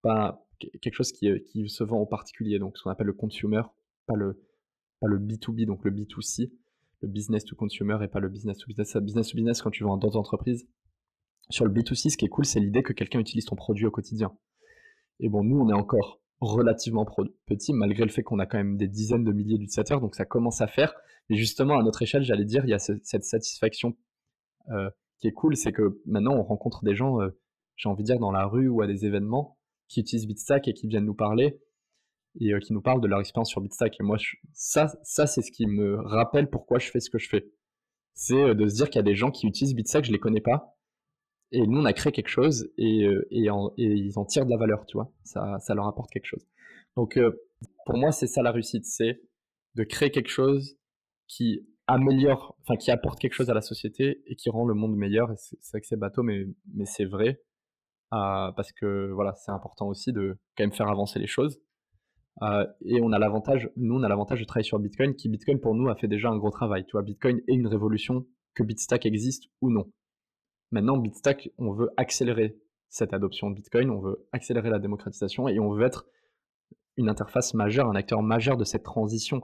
pas, 0.01 0.47
quelque 0.81 0.93
chose 0.93 1.11
qui, 1.11 1.27
qui, 1.43 1.67
se 1.67 1.83
vend 1.83 2.01
en 2.01 2.05
particulier, 2.05 2.59
donc 2.59 2.77
ce 2.77 2.83
qu'on 2.83 2.89
appelle 2.89 3.07
le 3.07 3.13
consumer, 3.13 3.63
pas 4.05 4.15
le, 4.15 4.41
pas 5.01 5.07
le 5.07 5.19
B2B, 5.19 5.65
donc 5.65 5.83
le 5.83 5.91
B2C, 5.91 6.51
le 7.01 7.07
business 7.09 7.43
to 7.43 7.55
consumer 7.55 7.97
et 8.01 8.07
pas 8.07 8.19
le 8.19 8.29
business 8.29 8.57
to 8.57 8.67
business. 8.67 8.95
Business 8.97 9.29
to 9.29 9.35
business 9.35 9.61
quand 9.61 9.71
tu 9.71 9.83
vends 9.83 9.97
dans 9.97 10.15
entreprises. 10.15 10.67
Sur 11.49 11.65
le 11.65 11.71
B2C, 11.71 12.09
ce 12.09 12.17
qui 12.17 12.25
est 12.25 12.29
cool, 12.29 12.45
c'est 12.45 12.59
l'idée 12.59 12.83
que 12.83 12.93
quelqu'un 12.93 13.19
utilise 13.19 13.45
ton 13.45 13.55
produit 13.55 13.85
au 13.85 13.91
quotidien. 13.91 14.31
Et 15.19 15.29
bon, 15.29 15.43
nous, 15.43 15.59
on 15.59 15.69
est 15.69 15.73
encore 15.73 16.21
relativement 16.39 17.05
petit, 17.45 17.73
malgré 17.73 18.03
le 18.03 18.09
fait 18.09 18.23
qu'on 18.23 18.39
a 18.39 18.45
quand 18.45 18.57
même 18.57 18.77
des 18.77 18.87
dizaines 18.87 19.23
de 19.23 19.31
milliers 19.31 19.57
d'utilisateurs, 19.57 20.01
donc 20.01 20.15
ça 20.15 20.25
commence 20.25 20.61
à 20.61 20.67
faire. 20.67 20.93
Mais 21.29 21.37
justement, 21.37 21.79
à 21.79 21.83
notre 21.83 22.01
échelle, 22.01 22.23
j'allais 22.23 22.45
dire, 22.45 22.65
il 22.65 22.69
y 22.69 22.73
a 22.73 22.79
cette 22.79 23.23
satisfaction 23.23 23.95
euh, 24.69 24.89
qui 25.19 25.27
est 25.27 25.31
cool, 25.31 25.55
c'est 25.55 25.71
que 25.71 26.01
maintenant, 26.05 26.35
on 26.35 26.43
rencontre 26.43 26.83
des 26.83 26.95
gens, 26.95 27.21
euh, 27.21 27.29
j'ai 27.75 27.87
envie 27.87 28.03
de 28.03 28.07
dire, 28.07 28.19
dans 28.19 28.31
la 28.31 28.45
rue 28.45 28.67
ou 28.67 28.81
à 28.81 28.87
des 28.87 29.05
événements, 29.05 29.57
qui 29.87 30.01
utilisent 30.01 30.27
Bitstack 30.27 30.67
et 30.67 30.73
qui 30.73 30.87
viennent 30.87 31.05
nous 31.05 31.15
parler 31.15 31.59
et 32.39 32.53
euh, 32.53 32.59
qui 32.59 32.73
nous 32.73 32.81
parlent 32.81 33.01
de 33.01 33.07
leur 33.07 33.19
expérience 33.19 33.49
sur 33.49 33.61
Bitstack. 33.61 33.99
Et 33.99 34.03
moi, 34.03 34.17
ça, 34.53 34.87
ça 35.03 35.27
c'est 35.27 35.41
ce 35.41 35.51
qui 35.51 35.67
me 35.67 35.97
rappelle 36.01 36.49
pourquoi 36.49 36.79
je 36.79 36.89
fais 36.89 36.99
ce 36.99 37.09
que 37.09 37.19
je 37.19 37.29
fais. 37.29 37.51
C'est 38.15 38.53
de 38.53 38.67
se 38.67 38.75
dire 38.75 38.89
qu'il 38.89 38.97
y 38.97 38.99
a 38.99 39.03
des 39.03 39.15
gens 39.15 39.31
qui 39.31 39.47
utilisent 39.47 39.75
Bitstack, 39.75 40.05
je 40.05 40.11
les 40.11 40.19
connais 40.19 40.41
pas. 40.41 40.75
Et 41.53 41.65
nous, 41.65 41.79
on 41.79 41.85
a 41.85 41.93
créé 41.93 42.11
quelque 42.11 42.29
chose 42.29 42.69
et, 42.77 43.05
euh, 43.05 43.25
et, 43.31 43.47
ils 43.77 44.19
en 44.19 44.25
tirent 44.25 44.45
de 44.45 44.51
la 44.51 44.57
valeur, 44.57 44.85
tu 44.85 44.97
vois. 44.97 45.11
Ça, 45.23 45.59
ça 45.59 45.73
leur 45.73 45.87
apporte 45.87 46.11
quelque 46.11 46.25
chose. 46.25 46.45
Donc, 46.97 47.19
pour 47.85 47.97
moi, 47.97 48.11
c'est 48.11 48.27
ça 48.27 48.41
la 48.41 48.51
réussite, 48.51 48.85
c'est 48.85 49.21
de 49.75 49.83
créer 49.83 50.11
quelque 50.11 50.29
chose 50.29 50.77
qui 51.27 51.65
améliore, 51.87 52.57
enfin 52.61 52.75
qui 52.75 52.91
apporte 52.91 53.19
quelque 53.19 53.33
chose 53.33 53.49
à 53.49 53.53
la 53.53 53.61
société 53.61 54.21
et 54.27 54.35
qui 54.35 54.49
rend 54.49 54.65
le 54.65 54.73
monde 54.73 54.95
meilleur. 54.95 55.31
C'est 55.37 55.71
vrai 55.71 55.81
que 55.81 55.87
c'est 55.87 55.97
bateau, 55.97 56.23
mais, 56.23 56.45
c'est 56.85 57.05
vrai 57.05 57.41
parce 58.11 58.71
que 58.71 59.11
voilà, 59.11 59.33
c'est 59.33 59.51
important 59.51 59.87
aussi 59.87 60.13
de 60.13 60.37
quand 60.55 60.63
même 60.63 60.73
faire 60.73 60.87
avancer 60.89 61.17
les 61.19 61.27
choses. 61.27 61.59
Euh, 62.41 62.65
et 62.81 62.99
on 63.01 63.11
a 63.11 63.19
l'avantage, 63.19 63.69
nous 63.75 63.95
on 63.95 64.03
a 64.03 64.09
l'avantage 64.09 64.39
de 64.39 64.45
travailler 64.45 64.67
sur 64.67 64.79
Bitcoin, 64.79 65.15
qui 65.15 65.29
Bitcoin 65.29 65.59
pour 65.59 65.75
nous 65.75 65.89
a 65.89 65.95
fait 65.95 66.07
déjà 66.07 66.29
un 66.29 66.37
gros 66.37 66.51
travail. 66.51 66.85
Tu 66.85 66.91
vois, 66.93 67.03
Bitcoin 67.03 67.41
est 67.47 67.53
une 67.53 67.67
révolution, 67.67 68.25
que 68.55 68.63
Bitstack 68.63 69.05
existe 69.05 69.45
ou 69.61 69.71
non. 69.71 69.91
Maintenant, 70.73 70.97
Bitstack, 70.97 71.51
on 71.59 71.71
veut 71.71 71.91
accélérer 71.97 72.59
cette 72.89 73.13
adoption 73.13 73.51
de 73.51 73.55
Bitcoin, 73.55 73.91
on 73.91 73.99
veut 73.99 74.27
accélérer 74.31 74.71
la 74.71 74.79
démocratisation 74.79 75.47
et 75.47 75.59
on 75.59 75.71
veut 75.71 75.85
être 75.85 76.07
une 76.97 77.09
interface 77.09 77.53
majeure, 77.53 77.87
un 77.87 77.95
acteur 77.95 78.23
majeur 78.23 78.57
de 78.57 78.63
cette 78.63 78.81
transition, 78.81 79.43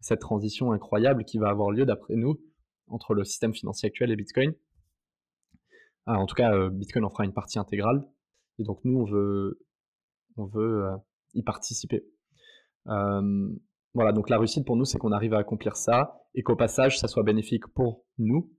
cette 0.00 0.20
transition 0.20 0.72
incroyable 0.72 1.26
qui 1.26 1.36
va 1.36 1.50
avoir 1.50 1.70
lieu 1.70 1.84
d'après 1.84 2.16
nous 2.16 2.40
entre 2.86 3.12
le 3.12 3.22
système 3.24 3.52
financier 3.52 3.88
actuel 3.88 4.10
et 4.10 4.16
Bitcoin. 4.16 4.54
Ah, 6.06 6.18
en 6.18 6.24
tout 6.24 6.34
cas, 6.34 6.54
euh, 6.54 6.70
Bitcoin 6.70 7.04
en 7.04 7.10
fera 7.10 7.26
une 7.26 7.34
partie 7.34 7.58
intégrale. 7.58 8.08
Et 8.58 8.64
donc 8.64 8.80
nous, 8.82 8.98
on 8.98 9.04
veut, 9.04 9.60
on 10.38 10.46
veut 10.46 10.86
euh, 10.86 10.96
y 11.34 11.42
participer. 11.42 12.02
voilà, 12.86 14.12
donc 14.14 14.30
la 14.30 14.38
réussite 14.38 14.64
pour 14.64 14.76
nous, 14.76 14.86
c'est 14.86 14.96
qu'on 14.96 15.12
arrive 15.12 15.34
à 15.34 15.38
accomplir 15.38 15.76
ça 15.76 16.24
et 16.34 16.42
qu'au 16.42 16.56
passage, 16.56 16.98
ça 16.98 17.08
soit 17.08 17.24
bénéfique 17.24 17.66
pour 17.66 18.06
nous, 18.16 18.55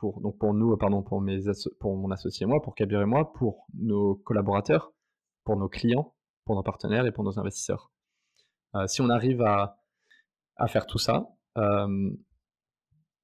pour, 0.00 0.20
donc 0.20 0.38
pour 0.38 0.54
nous, 0.54 0.76
pardon, 0.76 1.02
pour, 1.02 1.20
mes 1.20 1.40
pour 1.80 1.96
mon 1.96 2.10
associé 2.10 2.44
et 2.44 2.46
moi, 2.46 2.60
pour 2.62 2.74
Kabir 2.74 3.00
et 3.00 3.06
moi, 3.06 3.32
pour 3.32 3.66
nos 3.74 4.14
collaborateurs, 4.14 4.92
pour 5.44 5.56
nos 5.56 5.68
clients, 5.68 6.14
pour 6.44 6.54
nos 6.54 6.62
partenaires 6.62 7.06
et 7.06 7.12
pour 7.12 7.24
nos 7.24 7.38
investisseurs. 7.38 7.92
Euh, 8.74 8.86
si 8.86 9.00
on 9.00 9.08
arrive 9.08 9.42
à, 9.42 9.80
à 10.56 10.68
faire 10.68 10.86
tout 10.86 10.98
ça, 10.98 11.28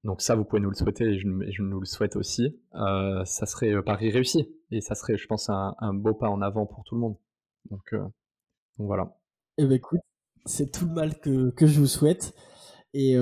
donc 0.04 0.20
ça, 0.20 0.34
vous 0.34 0.44
pouvez 0.44 0.60
nous 0.60 0.68
le 0.68 0.76
souhaiter 0.76 1.04
et 1.04 1.18
je, 1.18 1.62
nous 1.62 1.80
le 1.80 1.86
souhaite 1.86 2.14
aussi. 2.14 2.60
Euh, 2.74 3.24
ça 3.24 3.46
serait 3.46 3.72
euh, 3.72 3.82
Paris 3.82 4.10
réussi 4.10 4.46
et 4.70 4.82
ça 4.82 4.94
serait, 4.94 5.16
je 5.16 5.26
pense, 5.26 5.48
un, 5.48 5.94
beau 5.94 6.12
pas 6.12 6.28
en 6.28 6.42
avant 6.42 6.66
pour 6.66 6.84
tout 6.84 6.94
le 6.94 7.00
monde. 7.00 7.16
Donc, 7.70 7.94
euh, 7.94 8.04
voilà. 8.76 9.16
Eh 9.56 9.64
ben 9.64 9.72
écoute, 9.72 10.00
c'est 10.44 10.70
tout 10.70 10.84
le 10.84 10.92
mal 10.92 11.18
que, 11.20 11.54
je 11.58 11.80
vous 11.80 11.86
souhaite. 11.86 12.34
Et 12.92 13.16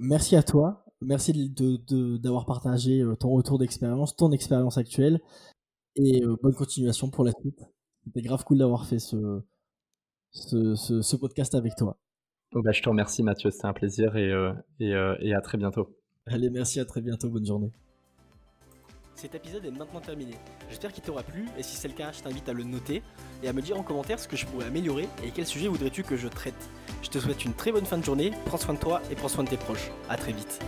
merci 0.00 0.34
à 0.34 0.42
toi. 0.42 0.81
Merci 1.04 1.50
d'avoir 1.50 2.42
de, 2.42 2.46
partagé 2.46 3.04
ton 3.18 3.30
retour 3.30 3.58
d'expérience, 3.58 4.16
ton 4.16 4.32
expérience 4.32 4.78
actuelle. 4.78 5.20
Et 5.96 6.22
bonne 6.42 6.54
continuation 6.54 7.10
pour 7.10 7.24
la 7.24 7.32
suite. 7.40 7.60
C'était 8.04 8.22
grave 8.22 8.44
cool 8.44 8.58
d'avoir 8.58 8.86
fait 8.86 8.98
ce, 8.98 9.42
ce, 10.30 11.16
podcast 11.16 11.54
avec 11.54 11.76
toi. 11.76 11.98
Bah, 12.52 12.72
je 12.72 12.82
te 12.82 12.88
remercie 12.88 13.22
Mathieu, 13.22 13.50
c'était 13.50 13.66
un 13.66 13.72
plaisir 13.72 14.16
et, 14.16 14.32
et 14.80 15.34
à 15.34 15.40
très 15.40 15.58
bientôt. 15.58 15.88
Allez, 16.26 16.50
merci, 16.50 16.78
à 16.80 16.84
très 16.84 17.00
bientôt, 17.00 17.28
bonne 17.28 17.44
journée. 17.44 17.72
Cet 19.14 19.34
épisode 19.34 19.64
est 19.64 19.70
maintenant 19.70 20.00
terminé. 20.00 20.32
J'espère 20.68 20.92
qu'il 20.92 21.02
t'aura 21.02 21.22
plu 21.22 21.46
et 21.58 21.62
si 21.62 21.76
c'est 21.76 21.88
le 21.88 21.94
cas, 21.94 22.10
je 22.12 22.22
t'invite 22.22 22.48
à 22.48 22.52
le 22.52 22.64
noter 22.64 23.02
et 23.42 23.48
à 23.48 23.52
me 23.52 23.60
dire 23.60 23.78
en 23.78 23.82
commentaire 23.82 24.18
ce 24.18 24.26
que 24.26 24.36
je 24.36 24.46
pourrais 24.46 24.66
améliorer 24.66 25.08
et 25.24 25.30
quel 25.32 25.46
sujet 25.46 25.68
voudrais-tu 25.68 26.02
que 26.02 26.16
je 26.16 26.28
traite. 26.28 26.70
Je 27.02 27.08
te 27.08 27.18
souhaite 27.18 27.44
une 27.44 27.54
très 27.54 27.72
bonne 27.72 27.84
fin 27.84 27.98
de 27.98 28.04
journée, 28.04 28.32
prends 28.46 28.56
soin 28.56 28.74
de 28.74 28.80
toi 28.80 29.00
et 29.10 29.14
prends 29.14 29.28
soin 29.28 29.44
de 29.44 29.50
tes 29.50 29.56
proches. 29.56 29.90
A 30.08 30.16
très 30.16 30.32
vite. 30.32 30.60